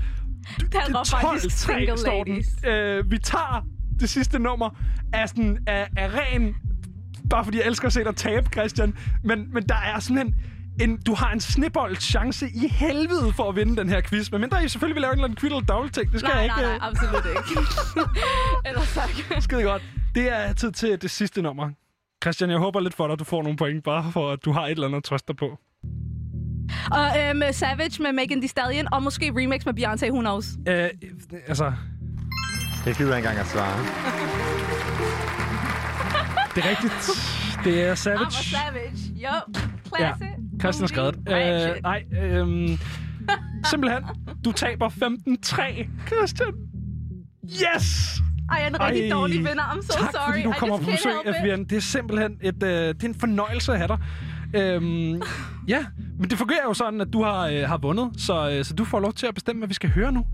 Den 0.58 0.96
råber 0.96 1.18
faktisk 1.22 1.56
12-3 1.56 1.74
single 1.74 1.98
står 1.98 2.24
den. 2.24 2.34
ladies. 2.34 2.66
Øh, 2.66 3.12
vi 3.12 3.18
tager 3.18 3.66
det 4.00 4.10
sidste 4.10 4.40
nummer 4.40 4.70
af, 5.14 5.30
sådan, 5.30 5.58
af, 5.68 5.88
af 5.98 6.10
ren... 6.14 6.56
Bare 7.30 7.44
fordi 7.44 7.58
jeg 7.58 7.66
elsker 7.66 7.88
at 7.88 7.94
se 7.94 8.04
dig 8.04 8.16
tabe, 8.16 8.50
Christian. 8.52 8.98
Men, 9.24 9.54
men 9.54 9.64
der 9.64 9.76
er 9.76 10.00
simpelthen... 10.00 10.36
En, 10.80 11.02
du 11.02 11.14
har 11.16 11.32
en 11.32 11.40
snibolds 11.40 12.04
chance 12.04 12.50
i 12.50 12.68
helvede 12.68 13.34
for 13.34 13.50
at 13.50 13.56
vinde 13.56 13.78
den 13.78 13.90
her 13.90 14.02
quiz. 14.02 14.32
Men 14.32 14.42
mindre 14.42 14.64
I 14.66 14.68
selvfølgelig 14.68 14.96
vil 14.96 15.02
lave 15.02 15.12
en 15.14 15.18
eller 15.20 15.26
anden 15.28 15.38
quiddle 15.40 15.62
double 15.66 15.90
ting. 15.90 16.12
Det 16.12 16.20
skal 16.20 16.28
Nej, 16.28 16.36
jeg 16.36 16.44
ikke... 16.46 16.56
nej, 16.56 16.66
nej, 16.66 16.76
øh, 16.76 16.88
absolut 16.88 17.26
ikke. 17.26 17.62
Ellers 18.70 18.94
tak. 18.94 19.10
Skide 19.44 19.64
godt. 19.64 19.82
Det 20.16 20.32
er 20.34 20.54
tid 20.54 20.72
til 20.72 21.02
det 21.02 21.12
sidste 21.12 21.42
nummer. 21.42 21.70
Christian, 22.24 22.50
jeg 22.50 22.58
håber 22.60 22.80
lidt 22.80 22.94
for 22.94 23.08
dig, 23.08 23.14
at 23.14 23.20
du 23.20 23.24
får 23.24 23.44
nogle 23.44 23.58
point, 23.58 23.84
bare 23.84 24.12
for 24.12 24.32
at 24.32 24.46
du 24.46 24.52
har 24.52 24.66
et 24.66 24.72
eller 24.72 24.88
andet 24.88 24.98
at 24.98 25.04
trøste 25.04 25.28
dig 25.28 25.36
på. 25.38 25.60
Og 26.92 27.08
øh, 27.20 27.36
med 27.36 27.54
Savage 27.54 28.04
med 28.04 28.12
Megan 28.14 28.38
Thee 28.42 28.48
Stallion, 28.50 28.88
og 28.94 29.04
måske 29.04 29.32
remix 29.36 29.66
med 29.66 29.74
Beyoncé, 29.74 30.12
who 30.12 30.20
knows. 30.20 30.46
Øh, 30.68 30.90
altså, 31.48 31.74
Jeg 32.86 32.96
gider 32.96 33.16
ikke 33.18 33.28
engang 33.30 33.38
at 33.40 33.48
svare. 33.48 33.78
det 36.56 36.64
er 36.66 36.70
rigtigt. 36.70 36.94
Det 37.64 37.82
er 37.84 37.88
I'm 37.88 37.92
a 37.92 37.96
Savage. 37.96 38.32
savage. 38.32 38.98
Yo, 39.24 39.34
Ja, 40.00 40.16
classic. 40.18 40.36
Christian 40.60 40.82
har 40.84 40.88
skrevet 40.88 41.16
det. 41.16 41.34
Ej, 41.34 41.70
Øh, 41.76 41.82
nej, 41.84 42.04
øhm, 42.24 42.78
Simpelthen. 43.72 44.04
Du 44.46 44.52
taber 44.52 44.90
15-3, 44.90 45.88
Christian. 46.08 46.54
Yes! 47.46 48.20
Ej, 48.52 48.58
jeg 48.58 48.64
er 48.64 48.68
en 48.70 48.82
rigtig 48.82 49.12
dårlig 49.12 49.38
vinder. 49.38 49.64
I'm 49.64 49.82
so 49.82 50.00
tak, 50.00 50.12
sorry. 50.12 50.32
fordi 50.32 50.44
du 50.44 50.50
I 50.52 50.54
kommer 50.60 50.78
på 50.78 50.84
besøg. 50.86 51.12
Evian. 51.42 51.64
Det 51.64 51.76
er 51.78 51.80
simpelthen 51.82 52.38
et, 52.42 52.64
øh, 52.64 52.70
det 52.70 53.04
er 53.04 53.08
en 53.08 53.16
fornøjelse 53.20 53.72
at 53.72 53.78
have 53.78 53.88
dig. 53.88 53.98
Øhm, 54.62 55.22
ja, 55.68 55.86
men 56.20 56.30
det 56.30 56.38
fungerer 56.38 56.64
jo 56.68 56.74
sådan, 56.74 57.02
at 57.02 57.08
du 57.14 57.24
har, 57.24 57.48
øh, 57.48 57.62
har 57.62 57.78
vundet, 57.78 58.10
så, 58.18 58.52
øh, 58.52 58.66
så 58.66 58.74
du 58.74 58.86
får 58.86 59.00
lov 59.00 59.14
til 59.14 59.28
at 59.28 59.34
bestemme, 59.36 59.60
hvad 59.60 59.68
vi 59.68 59.74
skal 59.74 59.90
høre 59.90 60.12
nu. 60.12 60.26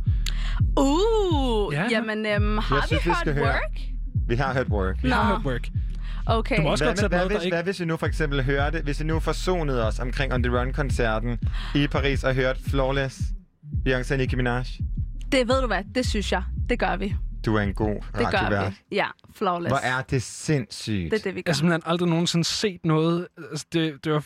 Uh, 0.79 1.73
Ja. 1.73 1.81
ja. 1.81 1.87
jamen, 1.91 2.25
øhm, 2.25 2.57
har 2.57 2.75
Jeg 2.75 2.83
vi 2.83 2.87
synes, 2.87 3.05
vi 3.05 3.09
hørt 3.09 3.17
skal 3.17 3.33
høre- 3.33 3.43
work? 3.45 3.79
Vi 4.27 4.35
har 4.35 4.53
hørt 4.53 4.67
work. 4.67 5.03
Vi 5.03 5.09
har 5.09 5.29
Nå. 5.29 5.35
hørt 5.35 5.45
work. 5.45 5.69
Okay. 6.27 6.57
Du 6.57 6.61
må 6.61 6.69
også 6.69 6.83
hvad, 6.83 6.91
godt 6.91 6.99
tage 6.99 7.07
hvad, 7.09 7.19
noget, 7.19 7.31
hvis, 7.31 7.43
ikke... 7.45 7.55
hvad 7.55 7.63
hvis 7.63 7.79
vi 7.79 7.85
nu 7.85 7.97
for 7.97 8.05
eksempel 8.05 8.43
hørte, 8.43 8.81
hvis 8.81 8.99
vi 8.99 9.05
nu 9.05 9.19
forsonede 9.19 9.87
os 9.87 9.99
omkring 9.99 10.33
On 10.33 10.43
The 10.43 10.59
Run-koncerten 10.59 11.39
i 11.75 11.87
Paris 11.87 12.23
og 12.23 12.33
hørte 12.35 12.59
Flawless, 12.69 13.19
Beyoncé 13.87 14.11
og 14.13 14.17
Nicki 14.17 14.35
Minaj? 14.35 14.63
Det 15.31 15.47
ved 15.47 15.61
du 15.61 15.67
hvad, 15.67 15.83
det 15.95 16.05
synes 16.05 16.31
jeg. 16.31 16.43
Det 16.69 16.79
gør 16.79 16.95
vi. 16.95 17.15
Du 17.45 17.55
er 17.55 17.61
en 17.61 17.73
god 17.73 17.95
Det 18.17 18.31
gør 18.31 18.69
vi. 18.69 18.75
Ja, 18.95 19.05
flawless. 19.35 19.71
Hvor 19.71 19.77
er 19.77 20.01
det 20.01 20.23
sindssygt. 20.23 21.11
Det 21.11 21.19
er 21.19 21.23
det, 21.23 21.35
vi 21.35 21.39
Jeg 21.39 21.43
gør. 21.43 21.51
har 21.51 21.55
simpelthen 21.55 21.81
aldrig 21.85 22.09
nogensinde 22.09 22.45
set 22.45 22.79
noget. 22.83 23.27
Altså, 23.51 23.65
det, 23.73 24.05
det 24.05 24.13
var... 24.13 24.23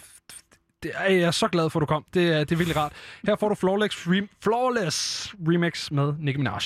Det 0.84 0.92
er, 0.95 1.11
jeg 1.14 1.22
er 1.22 1.32
så 1.32 1.48
glad 1.48 1.69
for, 1.69 1.80
at 1.80 1.82
du 1.82 1.86
kom. 1.86 2.06
Det 2.14 2.34
er, 2.34 2.40
det 2.40 2.52
er 2.52 2.56
virkelig 2.56 2.78
rart. 2.78 2.92
Her 3.28 3.36
får 3.36 3.50
du 3.50 3.56
Flawless, 3.56 4.08
rem, 4.08 4.30
Flawless 4.44 5.34
remix 5.48 5.92
med 5.92 6.14
Nicki 6.19 6.38
Minaj. 6.38 6.60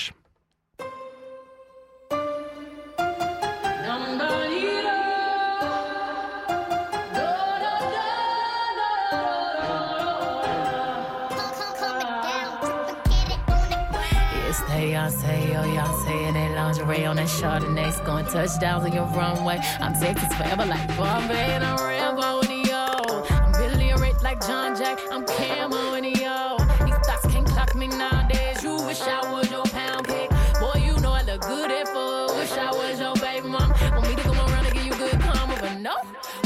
Beyonce, 14.84 15.56
oh 15.56 15.62
Beyonce, 15.64 16.14
and 16.26 16.36
that 16.36 16.50
lingerie 16.56 17.06
on 17.06 17.16
that 17.16 17.26
Chardonnay, 17.26 17.90
scoring 17.90 18.26
touchdowns 18.26 18.84
on 18.84 18.92
your 18.92 19.06
runway. 19.16 19.58
I'm 19.80 19.94
Texas 19.94 20.30
forever 20.34 20.66
like 20.66 20.86
Bombay, 20.98 21.54
and 21.54 21.64
I'm 21.64 21.78
Rambo 21.78 22.40
and 22.40 22.66
yo. 22.66 23.24
I'm 23.30 23.52
Billy 23.52 23.94
Rich 23.94 24.20
like 24.22 24.46
John 24.46 24.76
Jack, 24.76 25.00
I'm 25.10 25.24
Camo 25.24 25.94
and 25.94 26.04
yo. 26.04 26.58
These 26.84 27.00
thoughts 27.06 27.26
can't 27.32 27.46
clock 27.46 27.74
me 27.74 27.86
nowadays. 27.88 28.62
You 28.62 28.76
wish 28.84 29.00
I 29.00 29.32
was 29.32 29.50
your 29.50 29.64
pound 29.64 30.06
cake, 30.06 30.28
boy. 30.60 30.78
You 30.84 31.00
know 31.00 31.12
I 31.12 31.22
look 31.22 31.40
good 31.40 31.70
at 31.70 31.88
full. 31.88 32.36
Wish 32.36 32.52
I 32.52 32.70
was 32.70 33.00
your 33.00 33.14
baby 33.14 33.48
mom. 33.48 33.70
Want 33.92 34.06
me 34.06 34.16
to 34.16 34.22
come 34.22 34.36
around 34.36 34.66
and 34.66 34.74
give 34.74 34.84
you 34.84 34.94
good 34.96 35.18
karma, 35.18 35.56
but 35.62 35.78
no, 35.80 35.96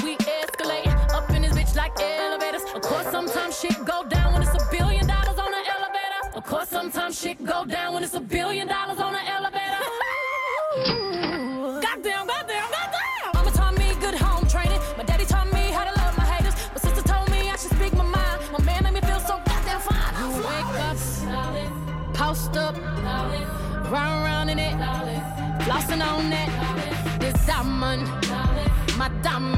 we 0.05 0.17
escalate 0.17 0.87
up 1.13 1.29
in 1.31 1.43
this 1.43 1.55
bitch 1.55 1.75
like 1.75 2.01
elevators. 2.01 2.63
Of 2.73 2.83
course, 2.83 3.11
sometimes 3.11 3.59
shit 3.59 3.85
go 3.85 3.98
sometimes 6.79 7.21
shit 7.21 7.45
go 7.45 7.65
down 7.65 7.93
when 7.93 8.05
it's 8.05 8.15
a 8.15 8.21
billion 8.21 8.69
dollars 8.69 9.01
on 9.01 9.13
an 9.13 9.27
elevator. 9.37 9.83
Goddamn, 11.85 12.25
goddamn, 12.33 12.69
goddamn. 12.77 13.31
Mama 13.35 13.51
taught 13.51 13.77
me 13.77 13.89
good 14.05 14.15
home 14.15 14.47
training. 14.47 14.81
My 14.97 15.03
daddy 15.03 15.25
taught 15.25 15.53
me 15.53 15.65
how 15.77 15.85
to 15.91 15.95
love 16.01 16.17
my 16.17 16.25
haters. 16.25 16.55
My 16.75 16.81
sister 16.87 17.03
told 17.03 17.29
me 17.33 17.51
I 17.51 17.57
should 17.57 17.73
speak 17.79 17.93
my 17.95 18.05
mind. 18.05 18.39
My 18.57 18.63
man 18.65 18.85
made 18.85 18.95
me 18.95 19.01
feel 19.01 19.19
so 19.19 19.35
goddamn 19.51 19.81
fine. 19.81 20.13
You 20.21 20.29
wake 20.51 20.75
up, 20.89 20.99
post 22.15 22.57
up, 22.57 22.77
run 23.95 24.11
around 24.23 24.49
in 24.51 24.61
it, 24.61 24.75
flossing 25.67 26.03
on 26.11 26.31
that. 26.31 26.49
This 27.19 27.35
diamond, 27.45 28.07
my 28.97 29.09
diamond. 29.23 29.58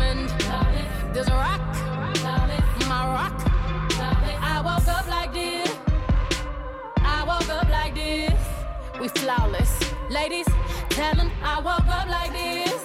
We 9.01 9.09
flawless. 9.09 9.81
Ladies, 10.11 10.47
tell 10.91 11.15
them 11.15 11.31
I 11.43 11.59
woke 11.61 11.89
up 11.89 12.07
like 12.09 12.33
this. 12.33 12.85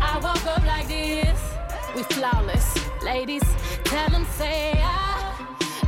I 0.00 0.20
woke 0.22 0.46
up 0.46 0.64
like 0.64 0.86
this. 0.86 1.40
We 1.96 2.04
flawless. 2.04 2.78
Ladies, 3.02 3.42
tell 3.82 4.08
them 4.10 4.24
say 4.36 4.74
I 4.76 5.34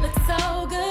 look 0.03 0.13
so 0.27 0.67
good 0.67 0.86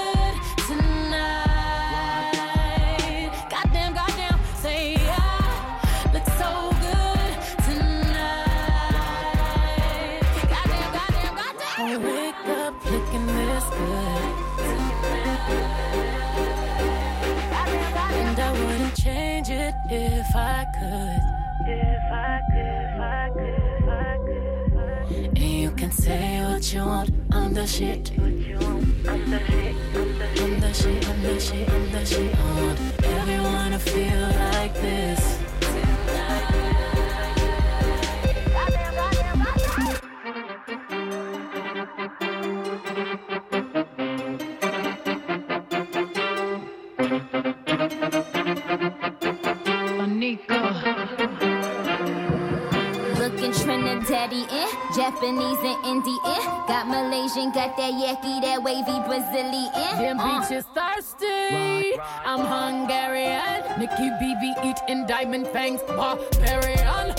And 18.38 18.44
I 18.44 18.52
wouldn't 18.52 18.94
change 18.94 19.48
it 19.48 19.74
if 19.88 20.36
I 20.36 20.66
could. 20.76 21.22
If 21.66 22.12
I 22.12 22.42
could, 22.50 22.66
if 22.84 23.00
I 23.00 23.30
could, 23.32 23.48
if 23.78 24.76
I 24.76 25.08
could. 25.08 25.26
And 25.28 25.38
you 25.38 25.70
can 25.70 25.90
say 25.90 26.42
what 26.44 26.70
you 26.70 26.84
want, 26.84 27.10
I'm 27.32 27.54
the 27.54 27.66
shit. 27.66 28.12
I'm 28.18 28.60
the 29.30 29.40
shit, 29.46 29.74
I'm 29.96 30.60
the 30.60 30.74
shit, 30.74 31.08
I'm 31.08 31.22
the 31.22 31.40
shit, 31.40 31.70
I'm 31.70 31.92
the 31.92 32.04
shit. 32.04 32.36
I 32.36 32.60
want 32.60 32.78
everyone 33.04 33.70
to 33.70 33.78
feel 33.78 34.20
like 34.52 34.74
this. 34.74 35.45
Japanese 55.20 55.58
and 55.64 55.86
Indian. 55.86 56.44
Got 56.68 56.88
Malaysian, 56.88 57.50
got 57.50 57.74
that 57.78 57.92
yaki, 57.94 58.42
that 58.42 58.62
wavy 58.62 58.98
Brazilian. 59.08 59.72
Them 59.96 60.20
Uh. 60.20 60.42
bitches 60.42 60.64
thirsty. 60.76 61.98
I'm 62.26 62.40
Hungarian. 62.44 63.62
Nikki 63.78 64.10
BB 64.20 64.52
eating 64.62 65.06
diamond 65.06 65.48
fangs. 65.48 65.80
Barbarian. 65.88 67.14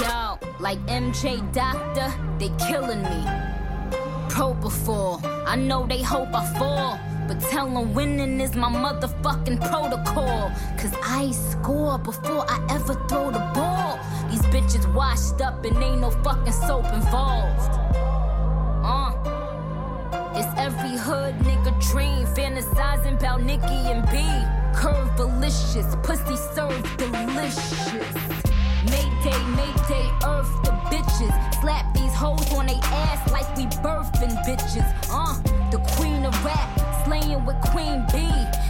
Yo, 0.00 0.38
like 0.60 0.78
MJ 0.86 1.40
Doctor, 1.52 2.12
they 2.38 2.50
killing 2.68 3.02
me. 3.02 3.26
Propofol, 4.28 5.20
I 5.44 5.56
know 5.56 5.86
they 5.86 6.02
hope 6.02 6.32
I 6.32 6.46
fall. 6.56 7.00
But 7.26 7.40
tell 7.50 7.68
them 7.68 7.94
winning 7.94 8.40
is 8.40 8.54
my 8.54 8.68
motherfucking 8.68 9.58
protocol. 9.70 10.50
Cause 10.78 10.94
I 11.02 11.30
score 11.32 11.98
before 11.98 12.44
I 12.48 12.58
ever 12.70 12.94
throw 13.08 13.30
the 13.30 13.38
ball. 13.54 13.98
These 14.30 14.42
bitches 14.42 14.94
washed 14.94 15.40
up 15.40 15.64
and 15.64 15.76
ain't 15.82 16.00
no 16.00 16.10
fucking 16.10 16.52
soap 16.52 16.86
involved. 16.92 17.72
Uh. 18.84 19.12
It's 20.34 20.48
every 20.56 20.96
hood 20.96 21.34
nigga 21.40 21.72
dream, 21.90 22.24
fantasizing 22.26 23.18
about 23.18 23.42
Nicki 23.42 23.80
and 23.90 24.08
B. 24.10 24.22
Curve 24.74 25.14
delicious, 25.16 25.96
pussy 26.02 26.36
served 26.54 26.96
delicious. 26.96 28.14
Mayday, 28.86 29.42
Mayday, 29.58 30.08
earth 30.24 30.50
the 30.62 30.72
bitches. 30.88 31.60
Slap 31.60 31.92
these 31.94 32.14
hoes 32.14 32.50
on 32.52 32.66
they 32.66 32.78
ass 32.84 33.30
like 33.32 33.54
we 33.56 33.64
birthing 33.82 34.34
bitches. 34.46 34.86
Uh, 35.10 35.34
the 35.70 35.78
queen 35.96 36.24
of 36.24 36.44
rap, 36.44 37.04
slaying 37.04 37.44
with 37.44 37.59
Queen 37.70 38.04
B. 38.10 38.18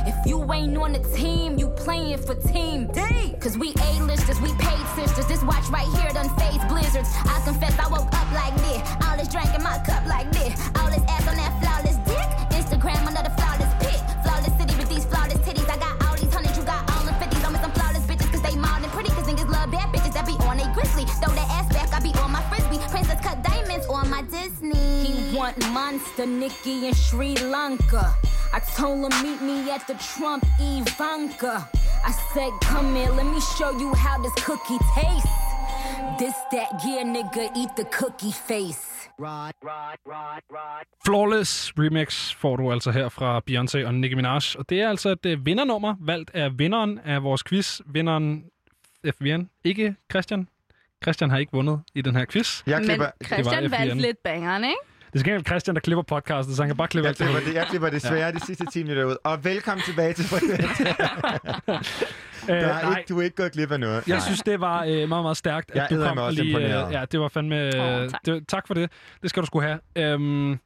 If 0.04 0.14
you 0.26 0.36
ain't 0.52 0.76
on 0.76 0.92
the 0.92 1.00
team, 1.16 1.58
you 1.58 1.68
playing 1.70 2.18
for 2.18 2.34
Team 2.34 2.86
D. 2.92 3.00
Cause 3.40 3.56
we 3.56 3.72
A-listers, 3.72 4.38
we 4.40 4.52
paid 4.60 4.84
sisters. 4.94 5.26
This 5.26 5.42
watch 5.42 5.64
right 5.70 5.88
here 5.96 6.10
done 6.12 6.28
phase 6.36 6.60
blizzards. 6.68 7.08
I 7.24 7.40
confess 7.44 7.78
I 7.80 7.88
woke 7.88 8.12
up 8.12 8.28
like 8.32 8.54
this. 8.60 8.84
All 9.04 9.16
this 9.16 9.28
drink 9.28 9.48
in 9.56 9.62
my 9.62 9.80
cup 9.88 10.04
like 10.06 10.30
this. 10.32 10.52
All 10.76 10.92
this 10.92 11.00
ass 11.08 11.24
on 11.28 11.36
that 11.40 11.52
flawless 11.64 11.96
dick. 12.04 12.28
Instagram 12.52 13.08
another 13.08 13.32
flawless 13.40 13.72
pic. 13.80 14.00
Flawless 14.20 14.52
city 14.60 14.76
with 14.76 14.90
these 14.92 15.06
flawless 15.08 15.40
titties. 15.48 15.68
I 15.68 15.78
got 15.80 15.96
all 16.04 16.16
these 16.20 16.32
hundreds, 16.32 16.58
you 16.58 16.64
got 16.64 16.84
all 16.92 17.04
them 17.04 17.16
fifties. 17.16 17.42
I'm 17.44 17.52
with 17.56 17.64
some 17.64 17.72
flawless 17.72 18.04
bitches 18.04 18.28
cause 18.28 18.42
they 18.44 18.56
mild 18.56 18.84
and 18.84 18.92
pretty. 18.92 19.08
Cause 19.16 19.24
niggas 19.24 19.48
love 19.48 19.72
bad 19.72 19.88
bitches 19.96 20.12
that 20.12 20.26
be 20.28 20.36
on 20.44 20.60
they 20.60 20.68
grizzly. 20.76 21.08
Throw 21.24 21.32
that 21.32 21.48
ass 21.56 21.72
back, 21.72 21.88
I 21.96 22.04
be 22.04 22.12
on 22.20 22.32
my 22.32 22.44
frisbee. 22.52 22.84
Princess 22.92 23.20
cut 23.24 23.40
diamonds 23.42 23.86
on 23.88 24.10
my 24.12 24.20
Disney. 24.28 24.76
He 24.76 25.36
want 25.36 25.56
monster 25.72 26.26
Nikki 26.26 26.88
in 26.88 26.94
Sri 26.94 27.36
Lanka. 27.36 28.12
I 28.52 28.60
told 28.76 28.98
him 29.06 29.22
meet 29.22 29.40
me 29.42 29.70
at 29.70 29.86
the 29.86 29.94
Trump 29.94 30.44
Ivanka. 30.58 31.68
I 32.04 32.12
said, 32.34 32.52
come 32.62 32.96
here, 32.96 33.10
let 33.10 33.26
me 33.26 33.40
show 33.58 33.70
you 33.70 33.94
how 33.94 34.16
this 34.22 34.34
cookie 34.44 34.78
tastes. 34.96 35.28
This 36.18 36.34
that 36.52 36.68
yeah, 36.84 37.04
nigga, 37.04 37.56
eat 37.56 37.76
the 37.76 37.84
cookie 37.84 38.32
face. 38.32 39.08
Rod, 39.18 39.54
rod, 39.62 39.98
rod, 40.06 40.42
rod. 40.50 40.84
Flawless 41.06 41.72
remix 41.78 42.34
får 42.34 42.56
du 42.56 42.72
altså 42.72 42.90
her 42.90 43.08
fra 43.08 43.40
Beyoncé 43.50 43.86
og 43.86 43.94
Nicki 43.94 44.14
Minaj. 44.14 44.40
Og 44.58 44.68
det 44.68 44.80
er 44.80 44.88
altså 44.88 45.08
et 45.08 45.26
øh, 45.26 45.46
vindernummer, 45.46 45.94
valgt 46.00 46.30
af 46.34 46.58
vinderen 46.58 46.98
af 47.04 47.22
vores 47.22 47.42
quiz. 47.42 47.80
Vinderen 47.86 48.44
FVN. 49.04 49.50
Ikke 49.64 49.94
Christian. 50.10 50.48
Christian 51.02 51.30
har 51.30 51.38
ikke 51.38 51.52
vundet 51.52 51.80
i 51.94 52.02
den 52.02 52.16
her 52.16 52.24
quiz. 52.24 52.62
Men 52.66 53.02
Christian 53.24 53.70
valgte 53.70 53.94
lidt 53.94 54.22
bangeren, 54.22 54.64
ikke? 54.64 54.89
Det 55.12 55.20
er 55.20 55.24
gengæld 55.24 55.47
Christian, 55.47 55.74
der 55.74 55.80
klipper 55.80 56.02
podcastet, 56.02 56.56
så 56.56 56.62
han 56.62 56.68
kan 56.68 56.76
bare 56.76 56.89
klippe 56.89 57.05
Jeg 57.06 57.08
alt 57.08 57.18
det 57.18 57.26
klipper, 57.26 57.48
det, 57.48 57.55
jeg 57.55 57.66
klipper 57.66 57.90
desværre 57.90 58.32
de 58.32 58.40
sidste 58.47 58.66
10 58.72 58.82
minutter 58.82 59.05
ud. 59.05 59.16
Og 59.24 59.44
velkommen 59.44 59.82
tilbage 59.84 60.12
til 60.12 60.24
Frekvens. 60.24 60.80
Øh, 62.50 62.56
Der 62.56 62.66
er 62.66 62.82
nej. 62.82 62.98
ikke, 62.98 63.08
du 63.08 63.18
er 63.18 63.22
ikke 63.22 63.36
gået 63.36 63.52
glip 63.52 63.72
af 63.72 63.80
noget. 63.80 64.08
Jeg 64.08 64.22
synes, 64.22 64.40
det 64.42 64.60
var 64.60 64.82
øh, 64.84 64.89
meget, 64.89 65.08
meget 65.08 65.36
stærkt, 65.36 65.70
Jeg 65.74 65.84
at 65.84 65.90
du 65.90 66.00
er 66.00 66.08
kom 66.08 66.18
og 66.18 66.24
også 66.24 66.42
lige... 66.42 66.56
Øh, 66.56 66.62
imponeret. 66.62 66.92
ja, 66.92 67.05
det 67.12 67.20
var 67.20 67.28
fandme... 67.28 67.56
Øh, 67.56 68.02
Åh, 68.02 68.08
tak. 68.08 68.20
det, 68.26 68.48
tak 68.48 68.66
for 68.66 68.74
det. 68.74 68.90
Det 69.22 69.30
skal 69.30 69.40
du 69.40 69.47
skulle 69.47 69.66
have. 69.66 69.78
Øhm, 69.97 70.58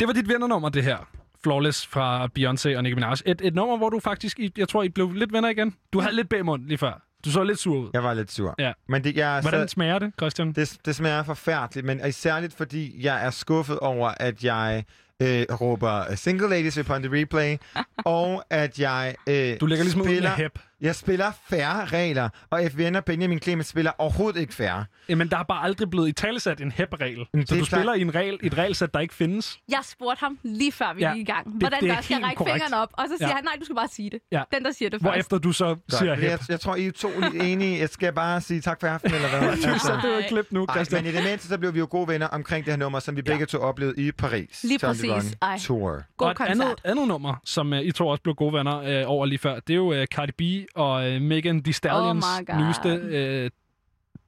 det 0.00 0.08
var 0.08 0.12
dit 0.14 0.28
vennernummer, 0.28 0.68
det 0.68 0.82
her. 0.84 0.96
Flawless 1.44 1.86
fra 1.86 2.28
Beyoncé 2.38 2.76
og 2.76 2.82
Nicki 2.82 2.94
Minaj. 2.94 3.14
Et, 3.26 3.40
et 3.44 3.54
nummer, 3.54 3.76
hvor 3.76 3.90
du 3.90 4.00
faktisk... 4.00 4.38
I, 4.38 4.52
jeg 4.56 4.68
tror, 4.68 4.82
I 4.82 4.88
blev 4.88 5.12
lidt 5.12 5.32
venner 5.32 5.48
igen. 5.48 5.74
Du 5.92 6.00
havde 6.00 6.16
lidt 6.16 6.28
bag 6.28 6.44
mund 6.44 6.66
lige 6.66 6.78
før. 6.78 7.07
Du 7.28 7.32
så 7.32 7.44
lidt 7.44 7.58
sur 7.58 7.76
ud. 7.76 7.90
Jeg 7.94 8.02
var 8.02 8.14
lidt 8.14 8.32
sur. 8.32 8.54
Ja. 8.58 8.72
Men 8.88 9.04
det, 9.04 9.16
jeg, 9.16 9.40
Hvordan 9.40 9.68
så, 9.68 9.72
smager 9.72 9.98
det, 9.98 10.12
Christian? 10.18 10.52
det, 10.52 10.78
det 10.84 10.96
smager 10.96 11.22
forfærdeligt, 11.22 11.86
men 11.86 12.12
særligt 12.12 12.54
fordi 12.54 13.04
jeg 13.04 13.26
er 13.26 13.30
skuffet 13.30 13.78
over, 13.78 14.12
at 14.16 14.44
jeg 14.44 14.84
øh, 15.22 15.44
råber 15.60 16.14
Single 16.14 16.48
Ladies 16.48 16.78
upon 16.78 17.02
the 17.02 17.20
replay, 17.20 17.56
og 18.04 18.44
at 18.50 18.78
jeg 18.78 19.14
øh, 19.28 19.60
Du 19.60 19.66
lægger 19.66 19.84
ligesom 19.84 20.00
ud 20.00 20.06
med 20.06 20.14
spiller, 20.14 20.34
hep. 20.34 20.58
Jeg 20.80 20.94
spiller 20.94 21.32
færre 21.50 21.84
regler, 21.84 22.28
og 22.50 22.60
FVN 22.72 22.94
og 22.96 23.04
Benjamin 23.04 23.38
Clemens 23.42 23.66
spiller 23.66 23.90
overhovedet 23.98 24.40
ikke 24.40 24.54
færre. 24.54 24.84
Jamen, 25.08 25.28
der 25.30 25.38
er 25.38 25.42
bare 25.42 25.64
aldrig 25.64 25.90
blevet 25.90 26.08
i 26.08 26.12
talesat 26.12 26.60
en 26.60 26.72
HEP-regel. 26.72 27.26
Men 27.32 27.46
Så 27.46 27.54
det 27.54 27.60
du 27.60 27.66
klart- 27.66 27.78
spiller 27.80 27.94
i 27.94 28.00
en 28.00 28.14
regel, 28.14 28.38
et 28.42 28.58
regelsæt, 28.58 28.94
der 28.94 29.00
ikke 29.00 29.14
findes. 29.14 29.58
Jeg 29.68 29.78
spurgte 29.82 30.20
ham 30.20 30.38
lige 30.42 30.72
før 30.72 30.94
vi 30.94 31.00
Ja, 31.02 31.08
ja, 31.08 31.14
gik 31.14 31.28
i 31.28 31.30
gang. 31.32 31.44
det- 31.46 31.54
Hvordan 31.54 31.80
det 31.80 31.90
er 31.90 31.94
gør 31.94 32.00
skal 32.02 32.16
række 32.22 32.36
korrekt. 32.36 32.54
fingrene 32.54 32.82
op? 32.82 32.88
Og 32.92 33.04
så 33.08 33.14
siger 33.18 33.28
Ja. 33.28 33.34
han, 33.34 33.44
nej, 33.44 33.52
du 33.60 33.64
skal 33.64 33.76
bare 33.76 33.88
sige 33.88 34.10
det. 34.10 34.18
Ja. 34.32 34.42
Den, 34.54 34.64
der 34.64 34.72
siger 34.72 34.88
det 34.90 34.96
først. 35.02 35.02
Hvorefter 35.12 35.38
du 35.38 35.52
så 35.52 35.76
siger 35.88 36.06
Godt. 36.06 36.18
HEP. 36.20 36.30
Jeg, 36.30 36.38
jeg 36.48 36.60
tror, 36.60 36.74
I 36.76 36.86
er 36.86 36.92
to 36.92 37.08
lidt 37.20 37.42
enige. 37.42 37.78
Jeg 37.80 37.88
skal 37.88 38.12
bare 38.12 38.40
sige 38.40 38.60
tak 38.60 38.80
for 38.80 38.86
aften, 38.88 39.14
eller 39.14 39.28
hvad? 39.28 39.56
Synes, 39.66 39.84
at 39.88 39.98
det 40.02 40.10
var 40.10 40.16
et 40.18 40.26
klip 40.28 40.46
nu, 40.50 40.64
Ej, 40.68 40.84
men 40.92 41.06
i 41.06 41.12
det 41.12 41.24
mindste, 41.24 41.48
så 41.48 41.58
blev 41.58 41.74
vi 41.74 41.78
jo 41.78 41.86
gode 41.90 42.08
venner 42.08 42.26
omkring 42.26 42.64
det 42.64 42.72
her 42.72 42.78
nummer, 42.78 42.98
som 43.00 43.16
vi 43.16 43.22
begge 43.22 43.46
to 43.46 43.58
oplevede 43.58 44.06
i 44.06 44.12
Paris. 44.12 44.62
Lige 44.64 44.78
præcis. 44.78 45.36
Ej. 45.42 45.58
Tour. 45.58 46.02
God 46.16 46.26
og 46.26 46.32
et 46.32 46.50
andet, 46.50 46.74
andet 46.84 47.08
nummer, 47.08 47.34
som 47.44 47.72
uh, 47.72 47.78
I 47.78 47.92
to 47.92 48.08
også 48.08 48.22
blev 48.22 48.34
gode 48.34 48.52
venner 48.52 49.02
uh, 49.04 49.10
over 49.10 49.26
lige 49.26 49.38
før, 49.38 49.54
det 49.60 49.70
er 49.70 49.76
jo 49.76 50.00
uh, 50.00 50.04
Cardi 50.04 50.32
B 50.32 50.67
og 50.74 50.92
uh, 51.14 51.22
Megan 51.22 51.62
Thee 51.62 51.72
Stallions 51.72 52.24
Oh 52.24 52.40
my 52.40 52.46
God. 52.46 52.66
nyeste 52.66 53.44
uh, 53.44 53.50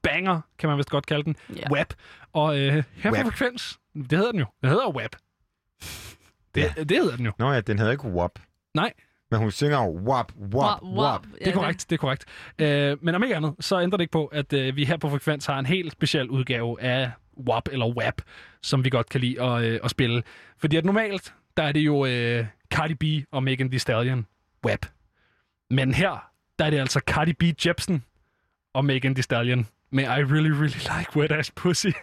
banger, 0.01 0.41
kan 0.57 0.69
man 0.69 0.77
vist 0.77 0.89
godt 0.89 1.05
kalde 1.05 1.23
den, 1.23 1.35
Ja. 1.55 1.71
Web. 1.71 1.93
Og 2.33 2.45
uh, 2.45 2.55
her 2.57 2.83
på 3.05 3.09
Web. 3.11 3.25
Frekvens, 3.25 3.79
det 3.93 4.11
hedder 4.11 4.31
den 4.31 4.39
jo. 4.39 4.45
Den 4.61 4.69
hedder 4.69 4.89
Web. 4.95 5.15
Det, 6.55 6.61
Ja. 6.61 6.83
det 6.83 6.91
hedder 6.97 7.15
den 7.15 7.25
jo. 7.25 7.31
Nå 7.39 7.51
ja, 7.51 7.61
den 7.61 7.77
hedder 7.79 7.91
ikke 7.91 8.03
WAP. 8.07 8.31
Nej, 8.73 8.93
Men 9.31 9.39
hun 9.39 9.51
synger 9.51 9.77
jo 9.77 9.89
WAP, 9.99 10.31
WAP, 10.39 10.53
Wap, 10.53 10.81
WAP. 10.83 10.93
wap. 10.97 11.27
det 11.39 11.47
er 11.47 11.51
korrekt, 11.53 11.85
det 11.89 11.95
er 11.95 11.99
korrekt. 11.99 12.25
Uh, 12.61 13.03
men 13.05 13.15
om 13.15 13.23
ikke 13.23 13.35
andet, 13.35 13.55
så 13.59 13.81
ændrer 13.81 13.97
det 13.97 14.03
ikke 14.03 14.11
på, 14.11 14.25
at 14.25 14.53
uh, 14.53 14.75
vi 14.75 14.85
her 14.85 14.97
på 14.97 15.09
Frekvens 15.09 15.45
har 15.45 15.59
en 15.59 15.65
helt 15.65 15.91
speciel 15.91 16.29
udgave 16.29 16.81
af 16.81 17.11
WAP 17.49 17.69
eller 17.71 17.87
WAP, 17.97 18.21
som 18.61 18.83
vi 18.83 18.89
godt 18.89 19.09
kan 19.09 19.21
lide 19.21 19.41
at, 19.41 19.71
uh, 19.79 19.79
at 19.85 19.91
spille. 19.91 20.23
Fordi 20.57 20.75
at 20.75 20.85
normalt, 20.85 21.33
der 21.57 21.63
er 21.63 21.71
det 21.71 21.79
jo 21.79 21.95
uh, 22.05 22.45
Cardi 22.73 22.93
B 22.93 23.25
og 23.31 23.43
Megan 23.43 23.69
Thee 23.69 23.79
Stallion 23.79 24.25
WAP. 24.65 24.85
Men 25.69 25.93
her, 25.93 26.30
der 26.61 26.67
er 26.67 26.69
det 26.69 26.79
altså 26.79 27.01
Cardi 27.07 27.33
B 27.33 27.43
Jepsen 27.65 28.03
og 28.73 28.85
Megan 28.85 29.15
Thee 29.15 29.23
Stallion 29.23 29.67
med 29.91 30.03
I 30.03 30.07
really, 30.07 30.49
really 30.49 30.77
like 30.77 31.15
wet 31.15 31.31
ass 31.31 31.51
pussy. 31.51 31.87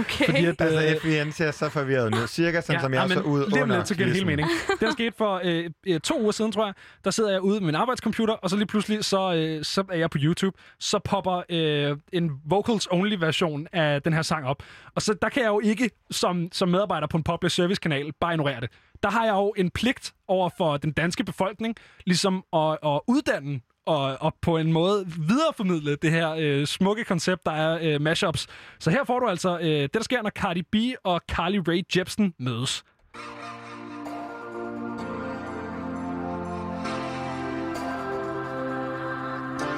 Okay. 0.00 0.24
Fordi 0.24 0.44
at, 0.44 0.60
Altså, 0.60 1.08
øh, 1.08 1.24
FVN 1.24 1.32
ser 1.32 1.50
så 1.50 1.68
forvirret 1.68 2.14
ud. 2.14 2.26
Cirka 2.26 2.60
sådan, 2.60 2.80
som 2.80 2.94
jeg 2.94 3.08
men 3.08 3.16
så 3.16 3.22
ud 3.22 3.46
lige 3.48 3.62
om 3.62 3.62
under 3.62 3.76
lidt, 3.76 3.88
så 3.88 3.94
giver 3.94 4.06
det 4.06 4.14
hele 4.14 4.26
mening. 4.26 4.48
Det 4.70 4.80
der 4.80 4.92
skete 4.92 5.14
for 5.18 5.40
øh, 5.44 5.70
øh, 5.86 6.00
to 6.00 6.22
uger 6.22 6.32
siden, 6.32 6.52
tror 6.52 6.64
jeg. 6.66 6.74
Der 7.04 7.10
sidder 7.10 7.30
jeg 7.30 7.40
ude 7.40 7.60
med 7.60 7.66
min 7.66 7.74
arbejdscomputer, 7.74 8.34
og 8.34 8.50
så 8.50 8.56
lige 8.56 8.66
pludselig, 8.66 9.04
så, 9.04 9.34
øh, 9.34 9.64
så 9.64 9.84
er 9.92 9.96
jeg 9.96 10.10
på 10.10 10.18
YouTube. 10.20 10.58
Så 10.80 10.98
popper 10.98 11.42
øh, 11.48 11.96
en 12.12 12.30
vocals-only-version 12.44 13.66
af 13.72 14.02
den 14.02 14.12
her 14.12 14.22
sang 14.22 14.46
op. 14.46 14.62
Og 14.94 15.02
så 15.02 15.14
der 15.22 15.28
kan 15.28 15.42
jeg 15.42 15.48
jo 15.48 15.60
ikke, 15.64 15.90
som, 16.10 16.48
som 16.52 16.68
medarbejder 16.68 17.06
på 17.06 17.16
en 17.16 17.22
public 17.22 17.52
service-kanal, 17.52 18.12
bare 18.20 18.32
ignorere 18.32 18.60
det. 18.60 18.70
Der 19.02 19.10
har 19.10 19.24
jeg 19.24 19.34
jo 19.34 19.54
en 19.56 19.70
pligt 19.70 20.14
over 20.28 20.50
for 20.58 20.76
den 20.76 20.92
danske 20.92 21.24
befolkning, 21.24 21.74
ligesom 22.06 22.44
at, 22.52 22.78
at 22.82 23.00
uddanne 23.06 23.60
og, 23.88 24.16
og 24.20 24.34
på 24.42 24.56
en 24.56 24.72
måde 24.72 25.06
videreformidle 25.06 25.96
det 25.96 26.10
her 26.10 26.34
øh, 26.38 26.66
smukke 26.66 27.04
koncept, 27.04 27.46
der 27.46 27.52
er 27.52 27.78
øh, 27.82 28.00
mashups. 28.00 28.46
Så 28.78 28.90
her 28.90 29.04
får 29.04 29.20
du 29.20 29.28
altså 29.28 29.58
øh, 29.58 29.66
det, 29.66 29.94
der 29.94 30.02
sker, 30.02 30.22
når 30.22 30.30
Cardi 30.30 30.62
B 30.62 30.74
og 31.04 31.20
Carly 31.28 31.60
Rae 31.68 31.82
Jepsen 31.96 32.34
mødes. 32.38 32.84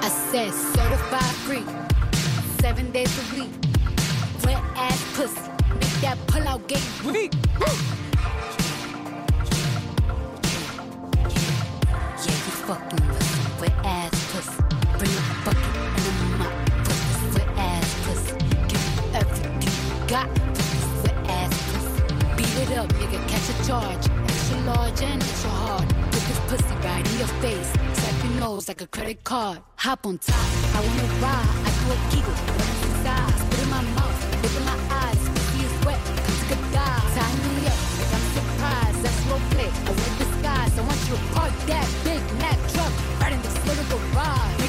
I 0.03 0.09
said 0.31 0.51
certified 0.75 1.35
free, 1.45 1.65
seven 2.61 2.91
days 2.91 3.13
a 3.19 3.35
week. 3.35 3.51
Wet 4.45 4.63
ass 4.75 5.01
pussy, 5.15 5.49
make 5.73 6.01
that 6.01 6.17
pull 6.27 6.47
out 6.47 6.67
game 6.67 8.10
fucking 12.71 13.07
with 13.59 13.73
ass 13.83 14.15
pussy. 14.31 14.63
Bring 14.97 15.11
a 15.11 15.23
bucket 15.43 15.75
and 15.97 16.07
a 16.07 16.37
mop 16.39 16.53
for 16.85 16.95
this 17.03 17.35
wet 17.35 17.49
ass 17.57 17.89
pussy. 18.05 18.37
Give 18.69 18.83
me 18.87 19.03
everything 19.19 19.55
you 19.61 19.71
got 20.07 20.29
for 20.37 20.63
this 20.71 20.87
wet 21.03 21.17
ass 21.39 21.51
pussy. 21.69 22.01
Beat 22.37 22.55
it 22.63 22.77
up, 22.77 22.87
nigga, 22.99 23.19
catch 23.27 23.47
a 23.53 23.55
charge. 23.67 24.05
Extra 24.23 24.57
large 24.71 25.01
and 25.01 25.21
extra 25.21 25.49
hard. 25.49 25.87
Put 26.13 26.23
this 26.29 26.39
pussy 26.47 26.75
right 26.87 27.05
in 27.11 27.17
your 27.19 27.33
face. 27.43 27.69
Slap 27.99 28.23
your 28.23 28.39
nose 28.39 28.67
like 28.69 28.81
a 28.81 28.87
credit 28.87 29.23
card. 29.25 29.59
Hop 29.75 30.05
on 30.05 30.17
top, 30.17 30.49
I 30.75 30.79
wanna 30.85 31.07
ride. 31.25 31.49
I 31.67 31.71
do 31.77 31.85
a 31.91 31.97
giggle, 32.11 32.37
run 32.55 32.75
inside. 32.87 33.33
Spit 33.41 33.63
in 33.63 33.69
my 33.69 33.81
mouth, 33.97 34.19
look 34.43 34.55
in 34.59 34.65
my 34.71 34.79
eyes. 35.03 35.21
Pussy 35.35 35.59
is 35.67 35.75
wet, 35.85 35.99
come 36.23 36.37
take 36.39 36.55
a 36.55 36.59
dive. 36.71 37.07
Tie 37.15 37.35
me 37.43 37.67
up, 37.67 37.79
I'm 38.15 38.25
surprised. 38.37 38.99
That's 39.03 39.21
role 39.27 39.43
play. 39.51 39.69
I 39.87 39.91
wear 39.99 40.11
disguise. 40.23 40.73
I 40.79 40.81
want 40.87 41.01
you 41.09 41.15
to 41.15 41.21
park 41.35 41.53
that 41.67 41.87
big 42.05 42.23
little 44.21 44.60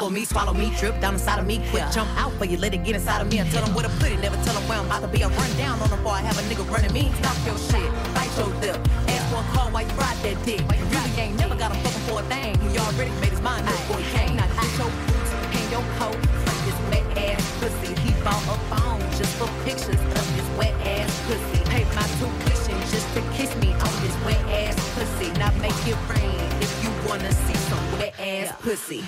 Gobble 0.00 0.14
me, 0.14 0.24
swallow 0.24 0.54
me, 0.54 0.72
drip 0.78 0.98
down 0.98 1.12
inside 1.12 1.38
of 1.38 1.46
me. 1.46 1.60
Quick 1.68 1.84
jump 1.92 2.08
out 2.16 2.32
for 2.40 2.46
you, 2.46 2.56
let 2.56 2.72
it 2.72 2.84
get 2.84 2.94
inside 2.96 3.20
of 3.20 3.30
me. 3.30 3.36
And 3.36 3.50
tell 3.50 3.62
them 3.62 3.74
where 3.74 3.84
to 3.84 3.92
put 4.00 4.10
it, 4.10 4.18
never 4.18 4.36
tell 4.48 4.54
them 4.54 4.66
where 4.66 4.78
I'm 4.78 4.86
about 4.86 5.02
to 5.02 5.08
be. 5.08 5.22
I 5.22 5.28
run 5.28 5.56
down 5.58 5.78
on 5.78 5.90
them 5.90 5.98
before 5.98 6.12
I 6.12 6.22
have 6.22 6.38
a 6.38 6.42
nigga 6.48 6.64
running 6.72 6.90
me. 6.94 7.12
Stop 7.20 7.36
your 7.44 7.58
shit, 7.68 7.84
bite 8.16 8.32
your 8.40 8.48
lip. 8.64 8.80
Ask 9.12 9.28
for 9.28 9.44
a 9.44 9.46
call 9.52 9.68
while 9.68 9.84
you 9.84 9.92
ride 10.00 10.16
that 10.24 10.40
dick. 10.46 10.64
You 10.64 10.86
really 10.88 11.12
ain't 11.20 11.36
never 11.36 11.54
got 11.54 11.76
him 11.76 11.84
fucking 11.84 12.00
for 12.08 12.20
a 12.20 12.24
thing. 12.32 12.56
He 12.72 12.78
already 12.80 13.12
made 13.20 13.28
his 13.28 13.42
mind 13.42 13.68
up 13.68 13.76
before 13.76 14.00
he 14.00 14.08
came. 14.16 14.40
Now 14.40 14.48
get 14.48 14.72
your 14.80 14.88
boots, 14.88 15.32
hang 15.52 15.68
your 15.68 15.84
coat. 16.00 16.16
Fuck 16.16 16.58
this 16.64 16.80
wet 16.88 17.04
ass 17.20 17.44
pussy. 17.60 17.92
He 18.00 18.16
bought 18.24 18.40
a 18.48 18.56
phone 18.72 19.04
just 19.20 19.36
for 19.36 19.52
pictures 19.68 20.00
of 20.00 20.24
this 20.32 20.48
wet 20.56 20.72
ass 20.80 21.12
pussy. 21.28 21.60
Paid 21.68 21.88
my 21.92 22.08
tuition 22.16 22.80
just 22.88 23.04
to 23.12 23.20
kiss 23.36 23.52
me 23.60 23.76
on 23.76 23.92
this 24.00 24.16
wet 24.24 24.40
ass 24.48 24.80
pussy. 24.96 25.28
Now 25.36 25.52
make 25.60 25.76
it 25.84 26.00
rain 26.08 26.40
if 26.64 26.72
you 26.80 26.88
wanna 27.04 27.28
see 27.44 27.58
some 27.68 27.84
wet 28.00 28.16
ass 28.16 28.56
pussy. 28.64 29.04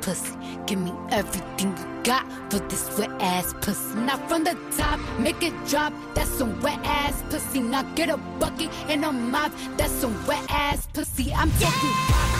Pussy. 0.00 0.34
Give 0.66 0.78
me 0.78 0.92
everything 1.10 1.76
you 1.76 2.02
got 2.02 2.24
for 2.50 2.58
this 2.68 2.98
wet 2.98 3.10
ass 3.20 3.54
pussy. 3.60 3.98
Not 3.98 4.28
from 4.28 4.44
the 4.44 4.56
top, 4.76 5.00
make 5.18 5.42
it 5.42 5.54
drop. 5.66 5.92
That's 6.14 6.30
some 6.30 6.60
wet 6.60 6.78
ass 6.84 7.22
pussy. 7.30 7.60
Now 7.60 7.82
get 7.94 8.08
a 8.08 8.16
bucket 8.38 8.70
and 8.88 9.04
a 9.04 9.12
mop. 9.12 9.52
That's 9.76 9.92
some 9.92 10.14
wet 10.26 10.44
ass 10.48 10.86
pussy. 10.92 11.32
I'm 11.32 11.50
talking 11.52 11.90
rock, 12.10 12.39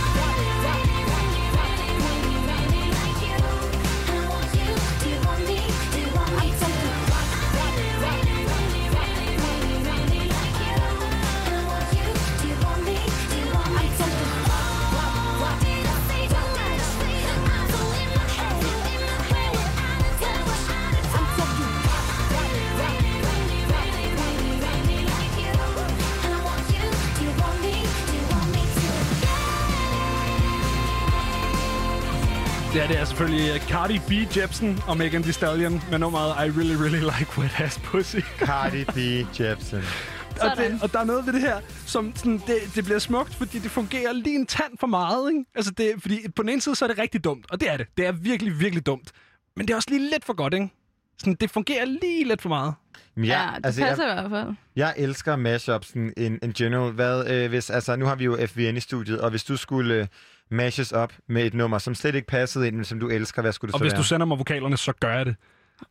Det 32.80 32.88
her 32.88 32.94
det 32.94 33.02
er 33.02 33.04
selvfølgelig 33.04 33.50
øh, 33.54 33.60
Cardi 33.60 33.98
B. 33.98 34.36
Jepsen 34.36 34.78
og 34.88 34.96
Megan 34.96 35.22
Thee 35.22 35.32
Stallion 35.32 35.82
med 35.90 35.98
nummeret 35.98 36.46
I 36.46 36.50
Really 36.50 36.74
Really 36.74 36.98
Like 36.98 37.38
Wet 37.38 37.60
Ass 37.60 37.78
Pussy. 37.78 38.16
Cardi 38.38 38.84
B. 38.84 38.96
Jepsen. 39.40 39.82
og, 40.40 40.56
det, 40.56 40.82
og 40.82 40.92
der 40.92 40.98
er 40.98 41.04
noget 41.04 41.26
ved 41.26 41.32
det 41.32 41.40
her, 41.40 41.60
som 41.86 42.12
sådan, 42.16 42.42
det, 42.46 42.56
det 42.74 42.84
bliver 42.84 42.98
smukt, 42.98 43.34
fordi 43.34 43.58
det 43.58 43.70
fungerer 43.70 44.12
lige 44.12 44.36
en 44.36 44.46
tand 44.46 44.78
for 44.80 44.86
meget. 44.86 45.30
Ikke? 45.30 45.44
Altså 45.54 45.70
det, 45.70 45.92
fordi 45.98 46.20
på 46.36 46.42
den 46.42 46.50
ene 46.50 46.60
side, 46.60 46.74
så 46.74 46.84
er 46.84 46.88
det 46.88 46.98
rigtig 46.98 47.24
dumt, 47.24 47.46
og 47.50 47.60
det 47.60 47.70
er 47.70 47.76
det. 47.76 47.86
Det 47.96 48.06
er 48.06 48.12
virkelig, 48.12 48.60
virkelig 48.60 48.86
dumt. 48.86 49.10
Men 49.56 49.66
det 49.68 49.72
er 49.72 49.76
også 49.76 49.90
lige 49.90 50.10
lidt 50.10 50.24
for 50.24 50.32
godt, 50.32 50.54
ikke? 50.54 50.68
Sådan, 51.18 51.36
det 51.40 51.50
fungerer 51.50 51.84
lige 51.84 52.24
lidt 52.24 52.42
for 52.42 52.48
meget. 52.48 52.74
Men 53.16 53.24
Ja, 53.24 53.48
det 53.56 53.62
passer 53.62 54.06
jeg, 54.06 54.24
i 54.24 54.28
hvert 54.28 54.44
fald. 54.44 54.54
Jeg 54.76 54.94
elsker 54.96 55.36
mashups 55.36 55.90
in, 55.90 56.12
in, 56.16 56.38
in 56.42 56.52
general. 56.52 56.92
Hvad, 56.92 57.30
øh, 57.30 57.48
hvis, 57.48 57.70
altså, 57.70 57.96
nu 57.96 58.04
har 58.04 58.14
vi 58.14 58.24
jo 58.24 58.38
FVN 58.46 58.76
i 58.76 58.80
studiet, 58.80 59.20
og 59.20 59.30
hvis 59.30 59.44
du 59.44 59.56
skulle 59.56 59.94
øh, 59.94 60.06
mashes 60.50 60.92
op 60.92 61.12
med 61.26 61.46
et 61.46 61.54
nummer, 61.54 61.78
som 61.78 61.94
slet 61.94 62.14
ikke 62.14 62.26
passede 62.26 62.66
ind, 62.66 62.76
men 62.76 62.84
som 62.84 63.00
du 63.00 63.08
elsker, 63.08 63.42
hvad 63.42 63.52
skulle 63.52 63.68
det 63.68 63.74
Og 63.74 63.78
så 63.78 63.84
hvis 63.84 63.92
være? 63.92 63.98
du 63.98 64.04
sender 64.04 64.26
mig 64.26 64.38
vokalerne, 64.38 64.76
så 64.76 64.92
gør 65.00 65.16
jeg 65.16 65.26
det. 65.26 65.36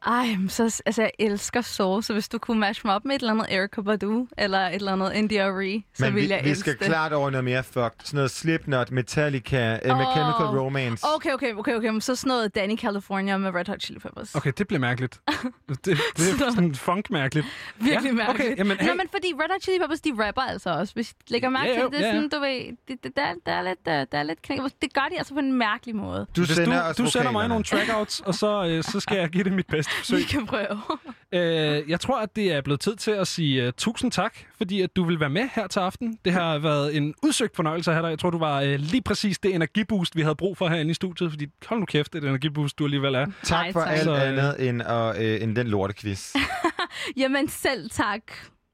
Ej, 0.06 0.38
så, 0.48 0.82
altså, 0.85 1.01
jeg 1.01 1.11
elsker 1.19 1.61
Soul, 1.61 2.03
så 2.03 2.14
hvis 2.14 2.30
du 2.30 2.38
kunne 2.38 2.59
matche 2.59 2.88
mig 2.88 2.95
op 2.95 3.06
med 3.06 3.16
et 3.16 3.19
eller 3.19 3.34
andet 3.34 3.48
Erykah 3.50 3.84
Badu, 3.84 4.27
eller 4.38 4.59
et 4.59 4.76
eller 4.76 4.92
andet 4.93 5.14
India 5.14 5.48
Arie, 5.51 5.84
så 5.93 6.06
Men 6.06 6.16
vi, 6.16 6.19
ville 6.19 6.35
jeg 6.35 6.45
vi 6.45 6.50
elske 6.50 6.59
skal 6.59 6.74
det. 6.80 6.82
klart 6.82 7.14
over 7.14 7.30
noget 7.30 7.43
mere 7.43 7.64
fucked. 7.64 7.92
Sådan 8.03 8.18
noget 8.18 8.32
Slipknot, 8.32 8.92
Metallica, 8.92 9.80
oh. 9.92 9.98
med. 9.98 10.06
Chemical 10.16 10.59
Romance. 10.59 11.06
Okay, 11.16 11.32
okay, 11.34 11.53
okay, 11.53 11.76
okay. 11.76 11.90
Men 11.90 12.01
så 12.01 12.16
sådan 12.16 12.27
noget 12.27 12.56
Danny 12.56 12.77
California 12.77 13.38
med 13.38 13.51
Red 13.56 13.68
Hot 13.68 13.82
Chili 13.82 14.00
Peppers. 14.00 14.35
Okay, 14.35 14.51
det 14.58 14.68
bliver 14.68 14.80
mærkeligt. 14.80 15.19
Det, 15.69 15.85
det 15.85 15.95
er 16.30 16.51
sådan 16.53 16.76
funk-mærkeligt. 16.76 17.48
Virkelig 17.77 18.09
ja, 18.09 18.14
mærkeligt. 18.14 18.48
Okay, 18.48 18.58
jamen, 18.58 18.77
hey. 18.77 18.88
Nå, 18.88 18.93
men 18.93 19.08
fordi 19.11 19.27
Red 19.34 19.51
Hot 19.51 19.61
Chili 19.61 19.80
Peppers, 19.80 20.01
de 20.01 20.11
rapper 20.18 20.42
altså 20.42 20.69
også. 20.69 20.93
Hvis 20.93 21.11
I 21.11 21.14
lægger 21.27 21.50
mærke 21.50 21.69
Ja, 21.69 21.76
til 21.76 21.84
det, 21.92 22.00
er 22.01 22.08
ja, 22.08 22.14
sådan, 22.14 22.30
du 22.30 22.40
ved, 22.40 22.77
det, 22.88 23.03
det, 23.03 23.11
der, 23.16 23.34
der, 23.45 23.51
er 23.51 23.61
lidt, 23.61 23.85
der, 23.85 24.06
der 24.06 24.18
er 24.18 24.24
lidt 24.24 24.42
knæk. 24.42 24.59
Det 24.82 24.93
gør 24.93 25.08
de 25.11 25.18
altså 25.18 25.34
på 25.34 25.40
en 25.40 25.53
mærkelig 25.53 25.95
måde. 25.95 26.27
Du 26.35 26.45
sender 26.45 26.93
du, 26.93 27.03
du 27.03 27.09
sender 27.09 27.32
mig 27.32 27.48
nogle 27.48 27.64
trackouts, 27.64 28.19
og 28.19 28.35
så, 28.35 28.66
øh, 28.68 28.84
så 28.84 29.00
skal 29.00 29.18
jeg 29.18 29.30
give 29.30 29.43
det 29.43 29.53
mit 29.53 29.68
bedste 29.68 29.78
forsøg. 29.88 30.17
Vi 30.19 30.24
kan 30.24 30.45
prøve. 30.45 30.82
Øh, 31.33 31.90
jeg 31.90 31.99
tror, 31.99 32.19
at 32.19 32.35
det 32.35 32.53
er 32.53 32.61
blevet 32.61 32.80
tid 32.80 32.95
til 32.95 33.11
at 33.11 33.27
sige 33.27 33.67
uh, 33.67 33.74
tusind 33.77 34.11
tak, 34.11 34.38
fordi 34.58 34.82
at 34.82 34.95
du 34.95 35.03
vil 35.03 35.19
være 35.19 35.30
med 35.30 35.49
her 35.56 35.67
til 35.67 35.80
aften. 35.80 36.17
Det 36.25 36.33
har 36.33 36.58
været 36.58 36.98
en 36.98 37.14
udsøgt 37.24 37.56
fornøjelse 37.56 37.91
at 37.91 37.95
have 37.95 38.03
dig. 38.03 38.09
Jeg 38.09 38.19
tror, 38.19 38.30
du 38.30 38.38
var 38.38 38.61
uh, 38.61 38.67
lige 38.67 39.01
præcis 39.01 39.40
det 39.40 39.56
energiboost, 39.56 40.16
vi 40.16 40.22
havde 40.22 40.35
brug 40.35 40.58
for 40.58 40.67
herinde 40.67 40.91
i 40.91 40.93
studiet, 40.93 41.32
fordi 41.32 41.45
hold 41.66 41.80
nu 41.80 41.85
kæft, 41.85 42.14
det 42.14 42.19
er 42.19 42.27
et 42.27 42.30
energiboost, 42.30 42.80
du 42.80 42.83
alligevel 42.83 43.16
er. 43.16 43.25
Tak 43.43 43.64
Nej, 43.64 43.72
for 43.72 43.80
tak. 43.80 43.91
alt 43.91 44.03
Så, 44.03 44.11
øh, 44.16 44.27
andet 44.27 44.69
end, 44.69 44.82
og, 44.82 45.25
øh, 45.25 45.43
end 45.43 45.56
den 45.56 45.67
lortequiz. 45.67 46.35
Jamen 47.17 47.48
selv 47.48 47.90
tak. 47.90 48.22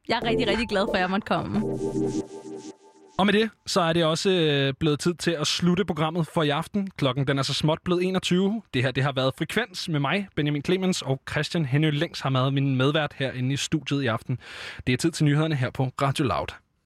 Jeg 0.07 0.19
er 0.23 0.23
rigtig, 0.29 0.47
rigtig 0.47 0.67
glad 0.67 0.87
for, 0.87 0.93
at 0.93 0.99
jeg 1.01 1.09
måtte 1.09 1.25
komme. 1.27 1.61
Og 3.17 3.25
med 3.25 3.33
det, 3.33 3.49
så 3.65 3.81
er 3.81 3.93
det 3.93 4.05
også 4.05 4.29
øh, 4.29 4.73
blevet 4.79 4.99
tid 4.99 5.13
til 5.13 5.31
at 5.31 5.47
slutte 5.47 5.85
programmet 5.85 6.27
for 6.27 6.43
i 6.43 6.49
aften. 6.49 6.89
Klokken 6.97 7.27
den 7.27 7.39
er 7.39 7.43
så 7.43 7.53
småt 7.53 7.79
blevet 7.85 8.05
21. 8.05 8.61
Det 8.73 8.83
her 8.83 8.91
det 8.91 9.03
har 9.03 9.11
været 9.11 9.33
Frekvens 9.37 9.89
med 9.89 9.99
mig, 9.99 10.27
Benjamin 10.35 10.63
Clemens, 10.65 11.01
og 11.01 11.21
Christian 11.31 11.65
Henø 11.65 11.89
Længs 11.89 12.19
har 12.19 12.29
været 12.29 12.53
min 12.53 12.75
medvært 12.75 13.13
herinde 13.15 13.53
i 13.53 13.57
studiet 13.57 14.03
i 14.03 14.05
aften. 14.05 14.39
Det 14.87 14.93
er 14.93 14.97
tid 14.97 15.11
til 15.11 15.25
nyhederne 15.25 15.55
her 15.55 15.69
på 15.69 15.91
Radio 16.01 16.25
Loud. 16.25 16.64